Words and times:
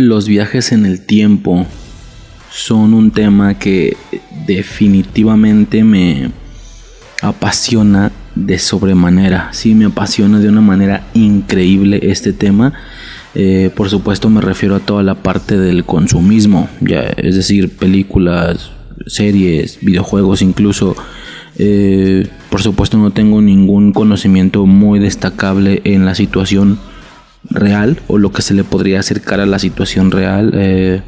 Los 0.00 0.28
viajes 0.28 0.72
en 0.72 0.86
el 0.86 0.98
tiempo 1.04 1.66
son 2.50 2.94
un 2.94 3.10
tema 3.10 3.58
que 3.58 3.98
definitivamente 4.46 5.84
me 5.84 6.30
apasiona 7.20 8.10
de 8.34 8.58
sobremanera. 8.58 9.50
Sí, 9.52 9.74
me 9.74 9.84
apasiona 9.84 10.38
de 10.38 10.48
una 10.48 10.62
manera 10.62 11.04
increíble 11.12 12.00
este 12.02 12.32
tema. 12.32 12.72
Eh, 13.34 13.70
por 13.76 13.90
supuesto 13.90 14.30
me 14.30 14.40
refiero 14.40 14.74
a 14.74 14.80
toda 14.80 15.02
la 15.02 15.16
parte 15.16 15.58
del 15.58 15.84
consumismo, 15.84 16.70
ya, 16.80 17.02
es 17.18 17.36
decir, 17.36 17.68
películas, 17.68 18.70
series, 19.06 19.80
videojuegos 19.82 20.40
incluso. 20.40 20.96
Eh, 21.58 22.26
por 22.48 22.62
supuesto 22.62 22.96
no 22.96 23.10
tengo 23.10 23.42
ningún 23.42 23.92
conocimiento 23.92 24.64
muy 24.64 24.98
destacable 24.98 25.82
en 25.84 26.06
la 26.06 26.14
situación 26.14 26.78
real 27.48 28.00
o 28.06 28.18
lo 28.18 28.32
que 28.32 28.42
se 28.42 28.54
le 28.54 28.64
podría 28.64 29.00
acercar 29.00 29.40
a 29.40 29.46
la 29.46 29.58
situación 29.58 30.10
real. 30.10 30.52
Eh, 30.54 31.02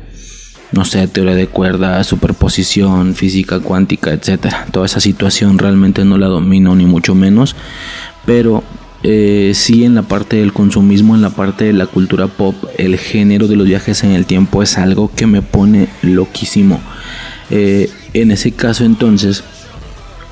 no 0.72 0.86
sé, 0.86 1.06
teoría 1.06 1.34
de 1.34 1.48
cuerdas, 1.48 2.06
superposición, 2.06 3.14
física 3.14 3.60
cuántica, 3.60 4.12
etcétera. 4.12 4.66
Toda 4.70 4.86
esa 4.86 5.00
situación 5.00 5.58
realmente 5.58 6.04
no 6.04 6.16
la 6.16 6.28
domino 6.28 6.74
ni 6.74 6.86
mucho 6.86 7.14
menos, 7.14 7.54
pero 8.24 8.64
eh, 9.02 9.52
sí 9.54 9.84
en 9.84 9.94
la 9.94 10.02
parte 10.02 10.36
del 10.36 10.52
consumismo, 10.52 11.14
en 11.14 11.22
la 11.22 11.30
parte 11.30 11.64
de 11.64 11.72
la 11.72 11.86
cultura 11.86 12.28
pop, 12.28 12.54
el 12.78 12.96
género 12.96 13.48
de 13.48 13.56
los 13.56 13.66
viajes 13.66 14.02
en 14.04 14.12
el 14.12 14.26
tiempo 14.26 14.62
es 14.62 14.78
algo 14.78 15.10
que 15.14 15.26
me 15.26 15.42
pone 15.42 15.88
loquísimo. 16.02 16.80
Eh, 17.50 17.90
en 18.14 18.30
ese 18.30 18.52
caso 18.52 18.84
entonces, 18.84 19.44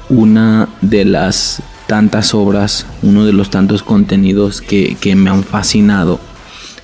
una 0.09 0.69
de 0.81 1.05
las 1.05 1.63
tantas 1.91 2.35
obras, 2.35 2.87
uno 3.03 3.27
de 3.27 3.33
los 3.33 3.51
tantos 3.51 3.83
contenidos 3.83 4.61
que, 4.61 4.97
me 5.17 5.29
han 5.29 5.43
fascinado 5.43 6.21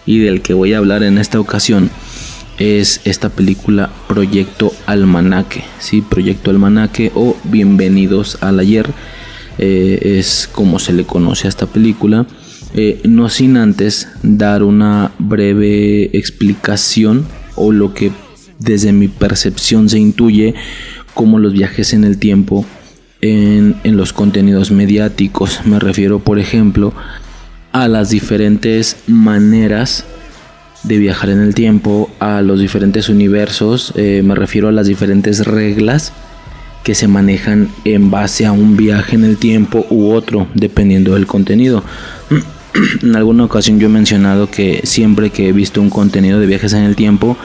y 0.05 0.19
del 0.19 0.43
que 0.43 0.53
voy 0.53 0.73
a 0.73 0.79
hablar 0.79 1.05
en 1.05 1.19
esta 1.19 1.39
ocasión 1.39 1.91
es 2.59 3.03
esta 3.05 3.29
película 3.29 3.89
Proyecto 4.09 4.73
Almanaque, 4.85 5.63
¿sí? 5.79 6.03
Proyecto 6.03 6.51
Almanaque 6.51 7.13
o 7.15 7.37
Bienvenidos 7.45 8.39
al 8.41 8.59
Ayer, 8.59 8.91
eh, 9.59 10.19
es 10.19 10.49
como 10.51 10.81
se 10.81 10.93
le 10.93 11.05
conoce 11.05 11.47
a 11.47 11.51
esta 11.51 11.67
película. 11.67 12.27
Eh, 12.75 13.01
no 13.05 13.29
sin 13.29 13.59
antes 13.59 14.09
dar 14.25 14.65
una 14.65 15.13
breve 15.21 16.19
explicación 16.19 17.25
o 17.55 17.71
lo 17.71 17.95
que 17.95 18.11
desde 18.59 18.93
mi 18.93 19.07
percepción 19.07 19.89
se 19.89 20.01
intuye 20.01 20.57
como 21.15 21.39
los 21.39 21.53
viajes 21.53 21.93
en 21.93 22.03
el 22.03 22.19
tiempo 22.19 22.67
en, 23.31 23.97
los 23.97 24.13
contenidos 24.13 24.71
mediáticos. 24.71 25.61
Me 25.65 25.79
refiero, 25.79 26.19
por 26.19 26.39
ejemplo, 26.39 26.93
a 27.73 27.89
las 27.89 28.11
diferentes 28.11 28.97
maneras 29.07 30.05
de 30.83 30.99
viajar 30.99 31.31
en 31.31 31.41
el 31.41 31.55
tiempo, 31.55 32.11
a 32.21 32.43
los 32.43 32.61
diferentes 32.61 33.09
universos, 33.09 33.93
eh, 33.97 34.23
me 34.25 34.35
refiero 34.35 34.69
a 34.69 34.73
las 34.73 34.87
diferentes 34.87 35.45
reglas 35.45 36.13
que 36.85 36.95
se 36.95 37.09
manejan 37.09 37.69
en 37.85 38.11
base 38.11 38.47
a 38.47 38.53
un 38.53 38.77
viaje 38.77 39.17
en 39.17 39.25
el 39.25 39.39
tiempo 39.39 39.85
u 39.91 40.13
otro, 40.13 40.47
dependiendo 40.55 41.15
del 41.15 41.27
contenido. 41.27 41.83
en 43.03 43.17
alguna 43.17 43.45
ocasión 43.45 43.81
yo 43.81 43.87
he 43.87 43.91
mencionado 43.91 44.51
que 44.51 44.83
siempre 44.85 45.31
que 45.31 45.49
he 45.49 45.53
visto 45.53 45.81
un 45.81 45.91
contenido 45.91 46.39
de 46.39 46.47
viajes 46.47 46.73
en 46.75 46.85
el 46.85 46.95
tiempo, 46.95 47.37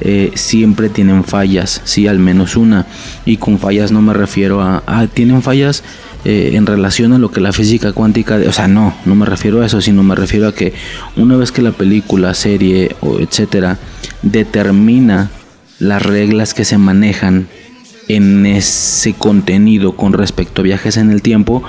eh, 0.00 0.32
siempre 0.34 0.88
tienen 0.88 1.24
fallas, 1.24 1.80
sí, 1.84 2.06
al 2.06 2.18
menos 2.18 2.56
una. 2.56 2.86
Y 3.24 3.36
con 3.38 3.58
fallas 3.58 3.92
no 3.92 4.02
me 4.02 4.12
refiero 4.12 4.60
a, 4.60 5.06
tienen 5.12 5.42
fallas 5.42 5.82
eh, 6.24 6.52
en 6.54 6.66
relación 6.66 7.12
a 7.12 7.18
lo 7.18 7.30
que 7.30 7.40
la 7.40 7.52
física 7.52 7.92
cuántica, 7.92 8.38
o 8.46 8.52
sea, 8.52 8.68
no, 8.68 8.94
no 9.04 9.14
me 9.14 9.26
refiero 9.26 9.62
a 9.62 9.66
eso, 9.66 9.80
sino 9.80 10.02
me 10.02 10.14
refiero 10.14 10.48
a 10.48 10.54
que 10.54 10.74
una 11.16 11.36
vez 11.36 11.52
que 11.52 11.62
la 11.62 11.72
película, 11.72 12.34
serie 12.34 12.94
etcétera 13.20 13.78
determina 14.22 15.30
las 15.78 16.02
reglas 16.02 16.54
que 16.54 16.64
se 16.64 16.78
manejan 16.78 17.48
en 18.08 18.46
ese 18.46 19.14
contenido 19.14 19.96
con 19.96 20.12
respecto 20.12 20.60
a 20.60 20.64
viajes 20.64 20.96
en 20.96 21.10
el 21.10 21.22
tiempo 21.22 21.62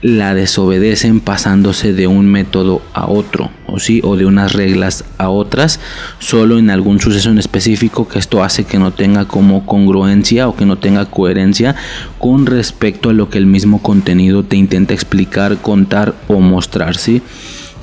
la 0.00 0.34
desobedecen 0.34 1.20
pasándose 1.20 1.92
de 1.92 2.06
un 2.06 2.26
método 2.26 2.82
a 2.92 3.06
otro 3.06 3.50
o 3.66 3.78
sí 3.80 4.00
o 4.04 4.16
de 4.16 4.26
unas 4.26 4.52
reglas 4.52 5.04
a 5.18 5.28
otras 5.28 5.80
solo 6.18 6.58
en 6.58 6.70
algún 6.70 7.00
suceso 7.00 7.30
en 7.30 7.38
específico 7.38 8.08
que 8.08 8.18
esto 8.18 8.44
hace 8.44 8.64
que 8.64 8.78
no 8.78 8.92
tenga 8.92 9.26
como 9.26 9.66
congruencia 9.66 10.48
o 10.48 10.56
que 10.56 10.66
no 10.66 10.78
tenga 10.78 11.06
coherencia 11.06 11.74
con 12.18 12.46
respecto 12.46 13.10
a 13.10 13.12
lo 13.12 13.28
que 13.28 13.38
el 13.38 13.46
mismo 13.46 13.82
contenido 13.82 14.44
te 14.44 14.56
intenta 14.56 14.94
explicar 14.94 15.58
contar 15.58 16.14
o 16.28 16.40
mostrar 16.40 16.96
sí 16.96 17.22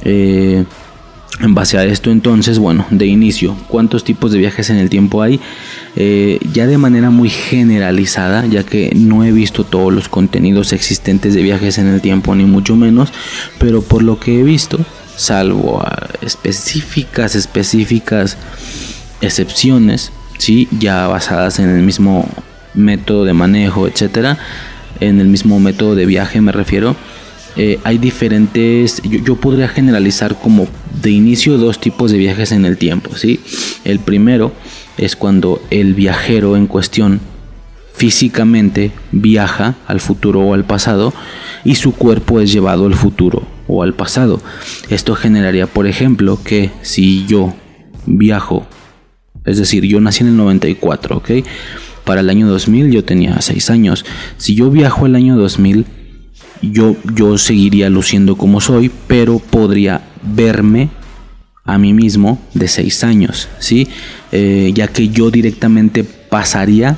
eh, 0.04 0.64
en 1.42 1.56
base 1.56 1.78
a 1.78 1.86
esto 1.86 2.12
entonces, 2.12 2.60
bueno, 2.60 2.86
de 2.90 3.06
inicio, 3.06 3.56
¿cuántos 3.68 4.04
tipos 4.04 4.32
de 4.32 4.40
viajes 4.40 4.70
en 4.70 4.78
el 4.78 4.90
tiempo 4.90 5.22
hay? 5.22 5.40
Eh, 5.96 6.40
ya 6.54 6.68
de 6.68 6.78
manera 6.78 7.10
muy 7.10 7.30
generalizada, 7.30 8.46
ya 8.46 8.64
que 8.64 8.92
no 8.96 9.24
he 9.24 9.32
visto 9.32 9.64
todos 9.64 9.94
los 9.94 10.10
contenidos 10.10 10.74
existentes 10.74 11.34
de 11.34 11.42
viajes 11.42 11.78
en 11.78 11.88
el 11.88 12.02
tiempo, 12.02 12.36
ni 12.36 12.46
mucho 12.46 12.76
menos, 12.76 13.14
pero 13.58 13.82
por 13.82 14.04
lo 14.04 14.20
que 14.20 14.40
he 14.40 14.44
visto, 14.44 14.80
salvo 15.16 15.82
a 15.82 16.10
específicas, 16.22 17.36
específicas 17.36 18.38
excepciones, 19.22 20.12
¿sí? 20.38 20.68
ya 20.78 21.08
basadas 21.08 21.60
en 21.60 21.70
el 21.70 21.84
mismo 21.84 22.28
método 22.74 23.26
de 23.26 23.34
manejo, 23.34 23.88
etcétera, 23.88 24.38
en 25.00 25.22
el 25.22 25.28
mismo 25.28 25.60
método 25.60 25.96
de 25.96 26.06
viaje 26.06 26.42
me 26.42 26.52
refiero, 26.52 26.96
eh, 27.56 27.80
hay 27.84 27.98
diferentes, 27.98 29.02
yo, 29.04 29.36
podría 29.36 29.68
generalizar 29.68 30.40
como 30.40 30.68
de 31.02 31.12
inicio 31.12 31.58
dos 31.58 31.80
tipos 31.80 32.12
de 32.12 32.18
viajes 32.18 32.52
en 32.52 32.66
el 32.66 32.78
tiempo, 32.78 33.16
¿sí? 33.16 33.40
El 33.84 34.00
primero 34.00 34.52
es 34.98 35.16
cuando 35.16 35.62
el 35.70 35.94
viajero 35.94 36.56
en 36.56 36.68
cuestión 36.68 37.20
físicamente 37.94 38.92
viaja 39.12 39.76
al 39.88 40.00
futuro 40.00 40.42
o 40.42 40.54
al 40.54 40.64
pasado 40.64 41.14
y 41.66 41.76
su 41.76 41.94
cuerpo 41.94 42.40
es 42.40 42.52
llevado 42.52 42.86
al 42.86 42.96
futuro 42.96 43.46
o 43.68 43.84
al 43.84 43.94
pasado. 43.94 44.42
Esto 44.90 45.16
generaría, 45.16 45.68
por 45.68 45.86
ejemplo, 45.86 46.40
que 46.44 46.72
si 46.82 47.26
yo 47.28 47.54
viajo, 48.06 48.66
es 49.46 49.58
decir, 49.58 49.84
yo 49.86 50.00
nací 50.00 50.24
en 50.24 50.30
el 50.30 50.38
94, 50.38 51.18
¿ok? 51.18 51.32
Para 52.06 52.22
el 52.22 52.30
año 52.30 52.48
2000 52.48 52.92
yo 52.92 53.04
tenía 53.04 53.40
6 53.42 53.70
años. 53.70 54.06
Si 54.38 54.56
yo 54.56 54.72
viajo 54.72 55.06
al 55.06 55.16
año 55.16 55.36
2000, 55.36 55.86
yo, 56.62 56.96
yo 57.16 57.38
seguiría 57.38 57.90
luciendo 57.90 58.36
como 58.36 58.62
soy, 58.62 58.92
pero 59.08 59.40
podría 59.40 60.02
verme 60.22 60.90
a 61.66 61.78
mí 61.78 61.94
mismo 61.94 62.40
de 62.54 62.68
6 62.68 63.04
años, 63.04 63.48
¿sí? 63.60 63.88
Eh, 64.32 64.72
ya 64.74 64.88
que 64.88 65.10
yo 65.10 65.32
directamente 65.32 66.04
pasaría 66.04 66.98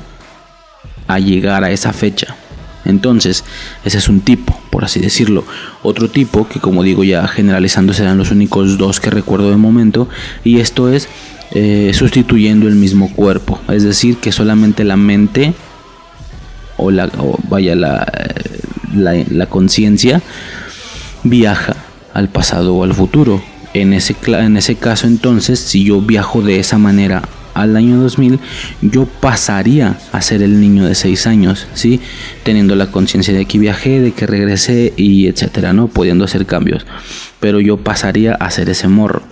a 1.06 1.18
llegar 1.18 1.64
a 1.64 1.70
esa 1.70 1.92
fecha. 1.92 2.36
Entonces, 2.84 3.44
ese 3.84 3.98
es 3.98 4.08
un 4.08 4.20
tipo, 4.20 4.58
por 4.70 4.84
así 4.84 5.00
decirlo. 5.00 5.44
Otro 5.82 6.08
tipo, 6.10 6.48
que 6.48 6.58
como 6.58 6.82
digo 6.82 7.04
ya 7.04 7.26
generalizando 7.28 7.92
serán 7.92 8.18
los 8.18 8.30
únicos 8.30 8.78
dos 8.78 8.98
que 8.98 9.10
recuerdo 9.10 9.50
de 9.50 9.56
momento, 9.56 10.08
y 10.42 10.58
esto 10.58 10.88
es 10.88 11.08
eh, 11.52 11.92
sustituyendo 11.94 12.66
el 12.66 12.74
mismo 12.74 13.12
cuerpo. 13.12 13.60
Es 13.68 13.82
decir, 13.84 14.16
que 14.16 14.32
solamente 14.32 14.84
la 14.84 14.96
mente, 14.96 15.54
o, 16.82 16.90
la, 16.90 17.10
vaya, 17.48 17.74
la, 17.74 18.06
la, 18.94 19.46
conciencia 19.46 20.22
viaja 21.24 21.76
al 22.14 22.28
pasado 22.28 22.74
o 22.74 22.84
al 22.84 22.94
futuro. 22.94 23.42
En 23.74 23.92
ese, 23.92 24.14
en 24.26 24.56
ese 24.56 24.74
caso 24.76 25.06
entonces, 25.06 25.58
si 25.58 25.84
yo 25.84 26.00
viajo 26.00 26.42
de 26.42 26.58
esa 26.58 26.78
manera 26.78 27.22
al 27.54 27.76
año 27.76 27.98
2000, 27.98 28.38
yo 28.80 29.06
pasaría 29.06 29.98
a 30.12 30.22
ser 30.22 30.42
el 30.42 30.60
niño 30.60 30.86
de 30.86 30.94
6 30.94 31.26
años, 31.26 31.66
¿sí? 31.74 32.00
Teniendo 32.42 32.76
la 32.76 32.90
conciencia 32.90 33.34
de 33.34 33.44
que 33.44 33.58
viajé, 33.58 34.00
de 34.00 34.12
que 34.12 34.26
regresé 34.26 34.92
y 34.96 35.26
etcétera, 35.26 35.72
¿no? 35.72 35.88
Pudiendo 35.88 36.24
hacer 36.24 36.46
cambios. 36.46 36.86
Pero 37.40 37.60
yo 37.60 37.78
pasaría 37.78 38.34
a 38.34 38.50
ser 38.50 38.68
ese 38.68 38.88
morro. 38.88 39.22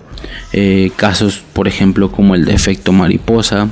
Eh, 0.52 0.90
casos, 0.96 1.42
por 1.52 1.68
ejemplo, 1.68 2.10
como 2.10 2.34
el 2.34 2.44
de 2.44 2.54
efecto 2.54 2.92
mariposa, 2.92 3.68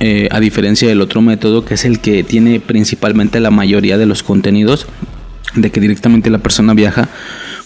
eh, 0.00 0.28
a 0.30 0.40
diferencia 0.40 0.88
del 0.88 1.00
otro 1.00 1.22
método 1.22 1.64
que 1.64 1.74
es 1.74 1.84
el 1.84 2.00
que 2.00 2.24
tiene 2.24 2.60
principalmente 2.60 3.40
la 3.40 3.50
mayoría 3.50 3.98
de 3.98 4.06
los 4.06 4.22
contenidos 4.22 4.86
de 5.54 5.70
que 5.70 5.80
directamente 5.80 6.30
la 6.30 6.38
persona 6.38 6.74
viaja 6.74 7.08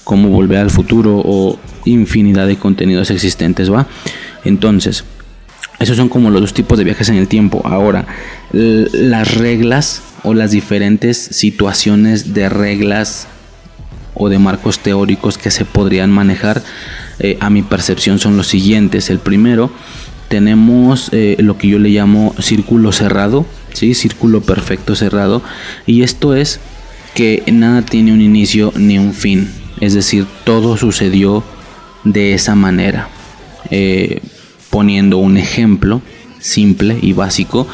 como 0.05 0.29
volver 0.29 0.59
al 0.59 0.71
futuro 0.71 1.23
o 1.25 1.59
infinidad 1.85 2.47
de 2.47 2.57
contenidos 2.57 3.11
existentes 3.11 3.73
va 3.73 3.87
entonces 4.45 5.05
esos 5.79 5.97
son 5.97 6.09
como 6.09 6.31
los 6.31 6.41
dos 6.41 6.55
tipos 6.55 6.77
de 6.77 6.85
viajes 6.85 7.09
en 7.09 7.17
el 7.17 7.29
tiempo. 7.29 7.63
Ahora 7.65 8.07
las 8.51 9.35
reglas 9.35 10.03
o 10.25 10.35
las 10.35 10.51
diferentes 10.51 11.17
situaciones 11.17 12.35
de 12.35 12.49
reglas 12.49 13.29
o 14.15 14.29
de 14.29 14.39
marcos 14.39 14.81
teóricos 14.81 15.39
que 15.39 15.53
se 15.53 15.65
podrían 15.65 16.11
manejar 16.11 16.63
eh, 17.21 17.37
a 17.41 17.51
mi 17.51 17.63
percepción 17.63 18.19
son 18.19 18.37
los 18.37 18.49
siguientes. 18.49 19.11
El 19.11 19.21
primero 19.21 19.71
tenemos 20.29 21.11
eh, 21.13 21.37
lo 21.41 21.59
que 21.59 21.69
yo 21.69 21.79
le 21.79 21.89
llamo 21.89 22.35
círculo 22.39 22.93
cerrado, 22.93 23.47
¿sí? 23.73 23.95
círculo 23.95 24.43
perfecto 24.43 24.95
cerrado, 24.95 25.43
y 25.87 26.03
esto 26.03 26.35
es 26.35 26.61
que 27.15 27.43
nada 27.51 27.83
tiene 27.83 28.13
un 28.13 28.21
inicio 28.21 28.73
ni 28.77 28.99
un 28.99 29.15
fin, 29.15 29.51
es 29.81 29.95
decir, 29.95 30.27
todo 30.45 30.77
sucedió 30.77 31.43
de 32.05 32.35
esa 32.35 32.55
manera. 32.55 33.09
Eh, 33.71 34.21
poniendo 34.71 35.19
un 35.19 35.37
ejemplo 35.37 36.03
simple 36.39 36.99
y 37.01 37.13
básico, 37.13 37.67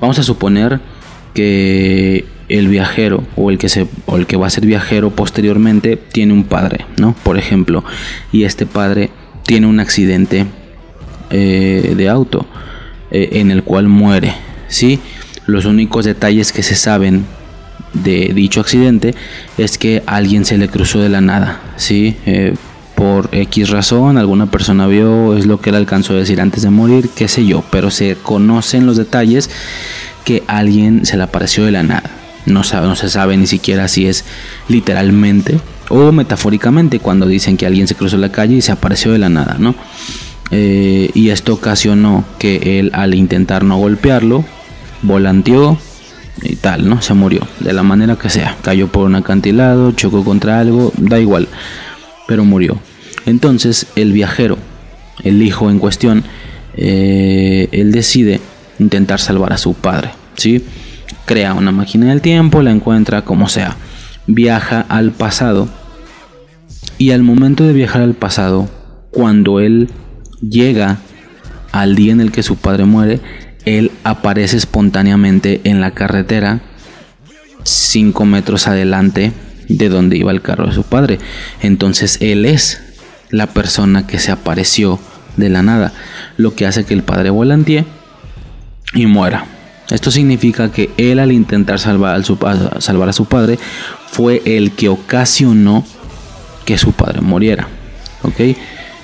vamos 0.00 0.18
a 0.18 0.22
suponer 0.22 0.80
que 1.34 2.24
el 2.48 2.68
viajero 2.68 3.24
o 3.36 3.50
el 3.50 3.58
que 3.58 3.68
se 3.68 3.86
o 4.06 4.16
el 4.16 4.26
que 4.26 4.36
va 4.36 4.46
a 4.46 4.50
ser 4.50 4.66
viajero 4.66 5.10
posteriormente 5.10 5.96
tiene 5.96 6.32
un 6.32 6.44
padre, 6.44 6.86
¿no? 6.98 7.14
Por 7.24 7.38
ejemplo, 7.38 7.84
y 8.32 8.44
este 8.44 8.66
padre 8.66 9.10
tiene 9.44 9.66
un 9.66 9.80
accidente 9.80 10.46
eh, 11.30 11.94
de 11.96 12.08
auto 12.08 12.46
eh, 13.10 13.30
en 13.32 13.50
el 13.50 13.62
cual 13.62 13.88
muere, 13.88 14.34
¿sí? 14.68 15.00
Los 15.46 15.64
únicos 15.64 16.04
detalles 16.04 16.52
que 16.52 16.62
se 16.62 16.74
saben 16.74 17.24
de 17.92 18.32
dicho 18.34 18.60
accidente 18.60 19.14
es 19.58 19.78
que 19.78 20.02
alguien 20.06 20.44
se 20.44 20.58
le 20.58 20.68
cruzó 20.68 21.00
de 21.00 21.08
la 21.08 21.20
nada, 21.20 21.60
¿sí? 21.76 22.16
Eh, 22.26 22.54
por 22.94 23.28
X 23.32 23.70
razón, 23.70 24.18
alguna 24.18 24.50
persona 24.50 24.86
vio, 24.86 25.36
es 25.36 25.46
lo 25.46 25.60
que 25.60 25.70
él 25.70 25.76
alcanzó 25.76 26.14
a 26.14 26.16
decir 26.16 26.40
antes 26.40 26.62
de 26.62 26.70
morir, 26.70 27.10
qué 27.14 27.28
sé 27.28 27.44
yo, 27.44 27.62
pero 27.70 27.90
se 27.90 28.16
conocen 28.16 28.86
los 28.86 28.96
detalles 28.96 29.50
que 30.24 30.42
alguien 30.46 31.06
se 31.06 31.16
le 31.16 31.22
apareció 31.22 31.64
de 31.64 31.72
la 31.72 31.82
nada. 31.82 32.10
No, 32.46 32.62
no 32.62 32.96
se 32.96 33.08
sabe 33.08 33.36
ni 33.36 33.46
siquiera 33.46 33.88
si 33.88 34.06
es 34.06 34.24
literalmente 34.68 35.60
o 35.88 36.12
metafóricamente 36.12 37.00
cuando 37.00 37.26
dicen 37.26 37.56
que 37.56 37.66
alguien 37.66 37.86
se 37.86 37.94
cruzó 37.94 38.16
la 38.16 38.32
calle 38.32 38.56
y 38.56 38.62
se 38.62 38.72
apareció 38.72 39.12
de 39.12 39.18
la 39.18 39.28
nada, 39.28 39.56
¿no? 39.58 39.74
Eh, 40.50 41.10
y 41.14 41.30
esto 41.30 41.54
ocasionó 41.54 42.24
que 42.38 42.78
él 42.78 42.90
al 42.94 43.14
intentar 43.14 43.64
no 43.64 43.78
golpearlo, 43.78 44.44
volanteó 45.02 45.78
y 46.42 46.56
tal, 46.56 46.88
¿no? 46.88 47.02
Se 47.02 47.14
murió, 47.14 47.46
de 47.60 47.72
la 47.72 47.82
manera 47.82 48.16
que 48.16 48.30
sea. 48.30 48.56
Cayó 48.62 48.88
por 48.88 49.06
un 49.06 49.16
acantilado, 49.16 49.92
chocó 49.92 50.24
contra 50.24 50.60
algo, 50.60 50.92
da 50.96 51.18
igual, 51.18 51.48
pero 52.26 52.44
murió. 52.44 52.78
Entonces 53.24 53.86
el 53.96 54.12
viajero, 54.12 54.58
el 55.24 55.42
hijo 55.42 55.70
en 55.70 55.78
cuestión, 55.78 56.24
eh, 56.76 57.68
él 57.72 57.92
decide 57.92 58.40
intentar 58.78 59.18
salvar 59.18 59.52
a 59.52 59.58
su 59.58 59.74
padre, 59.74 60.10
¿sí? 60.36 60.64
Crea 61.24 61.54
una 61.54 61.72
máquina 61.72 62.06
del 62.06 62.20
tiempo, 62.20 62.62
la 62.62 62.70
encuentra 62.70 63.22
como 63.22 63.48
sea. 63.48 63.76
Viaja 64.28 64.84
al 64.88 65.12
pasado 65.12 65.68
y 66.98 67.10
al 67.10 67.22
momento 67.22 67.64
de 67.64 67.72
viajar 67.72 68.02
al 68.02 68.14
pasado, 68.14 68.68
cuando 69.10 69.60
él 69.60 69.90
llega 70.50 70.98
al 71.72 71.94
día 71.94 72.12
en 72.12 72.20
el 72.20 72.32
que 72.32 72.42
su 72.42 72.56
padre 72.56 72.84
muere, 72.84 73.20
él 73.64 73.90
aparece 74.04 74.56
espontáneamente 74.56 75.60
en 75.64 75.80
la 75.80 75.90
carretera 75.90 76.60
5 77.64 78.24
metros 78.24 78.68
adelante 78.68 79.32
de 79.68 79.88
donde 79.88 80.16
iba 80.16 80.30
el 80.30 80.42
carro 80.42 80.66
de 80.66 80.74
su 80.74 80.84
padre. 80.84 81.18
Entonces 81.60 82.18
él 82.20 82.44
es 82.44 82.80
la 83.30 83.48
persona 83.48 84.06
que 84.06 84.18
se 84.18 84.30
apareció 84.30 85.00
de 85.36 85.48
la 85.48 85.62
nada, 85.62 85.92
lo 86.36 86.54
que 86.54 86.66
hace 86.66 86.84
que 86.84 86.94
el 86.94 87.02
padre 87.02 87.30
volantee 87.30 87.84
y 88.94 89.06
muera. 89.06 89.44
Esto 89.90 90.10
significa 90.10 90.72
que 90.72 90.90
él 90.96 91.18
al 91.18 91.32
intentar 91.32 91.78
salvar, 91.78 92.16
a 92.16 92.22
su, 92.22 92.38
salvar 92.78 93.08
a 93.08 93.12
su 93.12 93.26
padre 93.26 93.58
fue 94.10 94.42
el 94.44 94.72
que 94.72 94.88
ocasionó 94.88 95.84
que 96.64 96.78
su 96.78 96.92
padre 96.92 97.20
muriera. 97.20 97.68
¿Ok? 98.22 98.40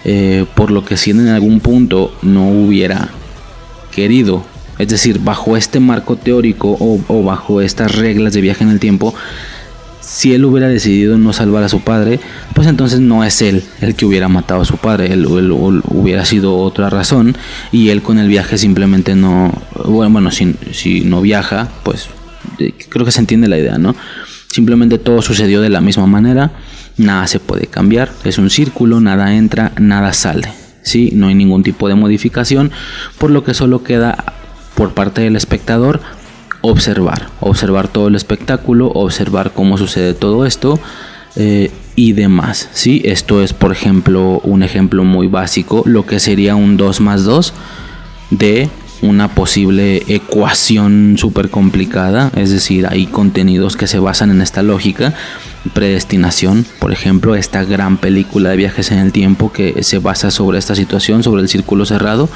Eh, 0.04 0.46
por 0.54 0.70
lo 0.70 0.84
que 0.84 0.96
si 0.96 1.10
en 1.10 1.28
algún 1.28 1.60
punto 1.60 2.12
no 2.22 2.48
hubiera 2.48 3.10
querido 3.94 4.44
es 4.78 4.88
decir, 4.88 5.20
bajo 5.20 5.56
este 5.56 5.80
marco 5.80 6.16
teórico 6.16 6.76
o, 6.80 7.22
bajo 7.22 7.60
estas 7.60 7.94
reglas 7.94 8.32
de 8.32 8.40
viaje 8.40 8.64
en 8.64 8.70
el 8.70 8.80
tiempo, 8.80 9.14
si 10.00 10.34
él 10.34 10.44
hubiera 10.44 10.68
decidido 10.68 11.18
no 11.18 11.32
salvar 11.32 11.62
a 11.62 11.68
su 11.68 11.82
padre, 11.82 12.18
pues 12.54 12.66
entonces 12.66 12.98
no 12.98 13.22
es 13.22 13.42
él 13.42 13.62
el 13.80 13.94
que 13.94 14.04
hubiera 14.06 14.28
matado 14.28 14.62
a 14.62 14.64
su 14.64 14.78
padre, 14.78 15.12
él, 15.12 15.26
hubiera 15.26 16.24
sido 16.24 16.58
otra 16.58 16.90
razón 16.90 17.36
y 17.70 17.90
él 17.90 18.02
con 18.02 18.18
el 18.18 18.28
viaje 18.28 18.58
simplemente 18.58 19.14
no, 19.14 19.52
bueno, 19.84 20.10
bueno 20.10 20.30
si, 20.32 21.04
no 21.04 21.20
viaja, 21.20 21.68
pues 21.84 22.08
creo 22.88 23.04
que 23.04 23.12
se 23.12 23.20
entiende 23.20 23.46
la 23.46 23.58
idea, 23.58 23.78
¿no? 23.78 23.94
Simplemente 24.48 24.98
todo 24.98 25.22
sucedió 25.22 25.60
de 25.60 25.70
la 25.70 25.80
misma 25.80 26.06
manera, 26.06 26.50
nada 26.96 27.26
se 27.26 27.40
puede 27.40 27.66
cambiar, 27.66 28.10
es 28.24 28.38
un 28.38 28.50
círculo, 28.50 29.00
nada 29.00 29.34
entra, 29.34 29.72
nada 29.78 30.12
sale, 30.12 30.48
¿sí? 30.82 31.10
No 31.14 31.28
hay 31.28 31.34
ningún 31.34 31.62
tipo 31.62 31.88
de 31.88 31.94
modificación, 31.94 32.70
por 33.18 33.30
lo 33.30 33.44
que 33.44 33.54
solo 33.54 33.82
queda 33.82 34.24
por 34.74 34.94
parte 34.94 35.20
del 35.20 35.36
espectador 35.36 36.00
observar, 36.62 37.28
observar 37.40 37.88
todo 37.88 38.08
el 38.08 38.14
espectáculo, 38.14 38.88
observar 38.88 39.52
cómo 39.52 39.76
sucede 39.76 40.14
todo 40.14 40.46
esto 40.46 40.80
eh, 41.36 41.70
y 41.96 42.12
demás. 42.12 42.70
¿sí? 42.72 43.02
Esto 43.04 43.42
es, 43.42 43.52
por 43.52 43.72
ejemplo, 43.72 44.40
un 44.44 44.62
ejemplo 44.62 45.04
muy 45.04 45.26
básico, 45.26 45.82
lo 45.84 46.06
que 46.06 46.20
sería 46.20 46.54
un 46.54 46.76
2 46.76 47.00
más 47.00 47.24
2 47.24 47.52
de 48.30 48.70
una 49.02 49.34
posible 49.34 50.02
ecuación 50.06 51.16
súper 51.18 51.50
complicada, 51.50 52.30
es 52.36 52.50
decir, 52.50 52.86
hay 52.86 53.06
contenidos 53.06 53.76
que 53.76 53.88
se 53.88 53.98
basan 53.98 54.30
en 54.30 54.40
esta 54.40 54.62
lógica. 54.62 55.12
Predestinación, 55.74 56.64
por 56.78 56.92
ejemplo, 56.92 57.34
esta 57.34 57.64
gran 57.64 57.98
película 57.98 58.50
de 58.50 58.56
viajes 58.56 58.90
en 58.92 58.98
el 58.98 59.12
tiempo 59.12 59.52
que 59.52 59.82
se 59.82 59.98
basa 59.98 60.30
sobre 60.30 60.58
esta 60.58 60.74
situación, 60.74 61.22
sobre 61.22 61.42
el 61.42 61.48
círculo 61.48 61.84
cerrado, 61.84 62.28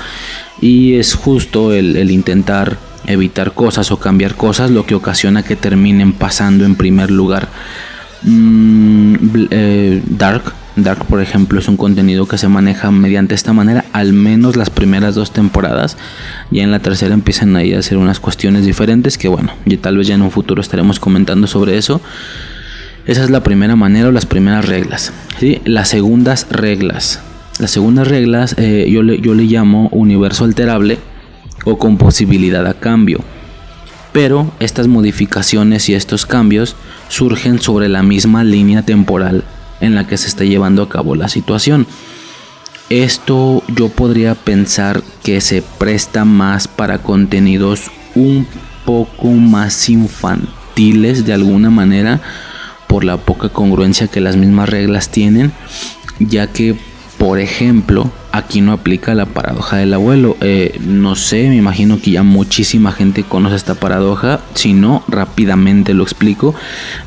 y 0.60 0.94
es 0.94 1.14
justo 1.14 1.72
el, 1.72 2.10
intentar 2.10 2.78
evitar 3.06 3.52
cosas 3.52 3.92
o 3.92 3.98
cambiar 3.98 4.34
cosas 4.34 4.70
lo 4.70 4.84
que 4.84 4.96
ocasiona 4.96 5.44
que 5.44 5.54
terminen 5.54 6.12
pasando 6.12 6.64
en 6.64 6.74
primer 6.74 7.10
lugar. 7.12 7.48
Mm, 8.22 9.14
eh, 9.50 10.02
Dark, 10.06 10.52
Dark 10.76 11.06
por 11.06 11.22
ejemplo 11.22 11.58
es 11.58 11.68
un 11.68 11.78
contenido 11.78 12.28
que 12.28 12.36
se 12.36 12.48
maneja 12.48 12.90
mediante 12.90 13.34
esta 13.34 13.54
manera, 13.54 13.86
al 13.92 14.12
menos 14.12 14.56
las 14.56 14.68
primeras 14.68 15.14
dos 15.14 15.32
temporadas, 15.32 15.96
y 16.50 16.60
en 16.60 16.70
la 16.70 16.80
tercera 16.80 17.14
empiezan 17.14 17.56
ahí 17.56 17.72
a 17.72 17.78
hacer 17.78 17.96
unas 17.96 18.20
cuestiones 18.20 18.66
diferentes 18.66 19.16
que 19.16 19.28
bueno, 19.28 19.52
y 19.64 19.78
tal 19.78 19.96
vez 19.96 20.06
ya 20.06 20.14
en 20.14 20.22
un 20.22 20.30
futuro 20.30 20.60
estaremos 20.60 21.00
comentando 21.00 21.46
sobre 21.46 21.78
eso. 21.78 22.02
Esa 23.06 23.24
es 23.24 23.30
la 23.30 23.42
primera 23.42 23.76
manera 23.76 24.08
o 24.08 24.12
las 24.12 24.26
primeras 24.26 24.66
reglas. 24.66 25.12
¿sí? 25.38 25.60
Las 25.64 25.88
segundas 25.88 26.46
reglas. 26.50 27.20
Las 27.58 27.70
segundas 27.70 28.08
reglas 28.08 28.54
eh, 28.58 28.86
yo, 28.90 29.02
yo 29.02 29.34
le 29.34 29.44
llamo 29.44 29.88
universo 29.92 30.44
alterable 30.44 30.98
o 31.64 31.78
con 31.78 31.96
posibilidad 31.96 32.66
a 32.66 32.74
cambio. 32.74 33.20
Pero 34.12 34.50
estas 34.60 34.88
modificaciones 34.88 35.88
y 35.88 35.94
estos 35.94 36.26
cambios 36.26 36.76
surgen 37.08 37.60
sobre 37.60 37.88
la 37.88 38.02
misma 38.02 38.44
línea 38.44 38.82
temporal 38.82 39.44
en 39.80 39.94
la 39.94 40.06
que 40.06 40.16
se 40.16 40.28
está 40.28 40.44
llevando 40.44 40.82
a 40.82 40.88
cabo 40.88 41.14
la 41.14 41.28
situación. 41.28 41.86
Esto 42.88 43.62
yo 43.74 43.88
podría 43.88 44.34
pensar 44.34 45.02
que 45.24 45.40
se 45.40 45.62
presta 45.62 46.24
más 46.24 46.68
para 46.68 46.98
contenidos 46.98 47.90
un 48.14 48.46
poco 48.84 49.28
más 49.28 49.88
infantiles 49.88 51.26
de 51.26 51.32
alguna 51.32 51.70
manera 51.70 52.20
por 52.86 53.04
la 53.04 53.16
poca 53.16 53.48
congruencia 53.48 54.06
que 54.06 54.20
las 54.20 54.36
mismas 54.36 54.68
reglas 54.68 55.10
tienen, 55.10 55.52
ya 56.20 56.46
que 56.46 56.76
por 57.18 57.38
ejemplo, 57.38 58.10
aquí 58.30 58.60
no 58.60 58.72
aplica 58.72 59.14
la 59.14 59.24
paradoja 59.24 59.78
del 59.78 59.94
abuelo. 59.94 60.36
Eh, 60.40 60.78
no 60.84 61.16
sé, 61.16 61.48
me 61.48 61.56
imagino 61.56 61.98
que 62.00 62.10
ya 62.10 62.22
muchísima 62.22 62.92
gente 62.92 63.22
conoce 63.22 63.56
esta 63.56 63.74
paradoja. 63.74 64.40
Si 64.54 64.74
no, 64.74 65.02
rápidamente 65.08 65.94
lo 65.94 66.02
explico. 66.02 66.54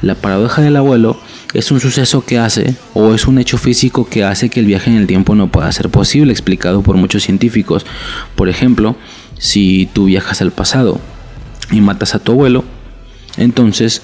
La 0.01 0.15
paradoja 0.15 0.63
del 0.63 0.77
abuelo 0.77 1.20
es 1.53 1.72
un 1.72 1.79
suceso 1.79 2.24
que 2.24 2.38
hace 2.38 2.75
o 2.94 3.13
es 3.13 3.25
un 3.25 3.39
hecho 3.39 3.58
físico 3.58 4.08
que 4.08 4.24
hace 4.24 4.50
que 4.50 4.60
el 4.60 4.65
viaje 4.65 4.91
en 4.91 4.98
el 4.98 5.08
tiempo 5.08 5.36
no 5.36 5.51
pueda 5.51 5.72
ser 5.72 5.89
posible, 5.89 6.32
explicado 6.32 6.84
por 6.84 6.96
muchos 6.96 7.24
científicos. 7.24 7.86
Por 8.36 8.50
ejemplo, 8.50 8.96
si 9.38 9.89
tú 9.94 10.06
viajas 10.06 10.41
al 10.41 10.51
pasado 10.51 11.00
y 11.72 11.82
matas 11.82 12.13
a 12.13 12.20
tu 12.20 12.34
abuelo, 12.34 12.65
entonces, 13.38 14.03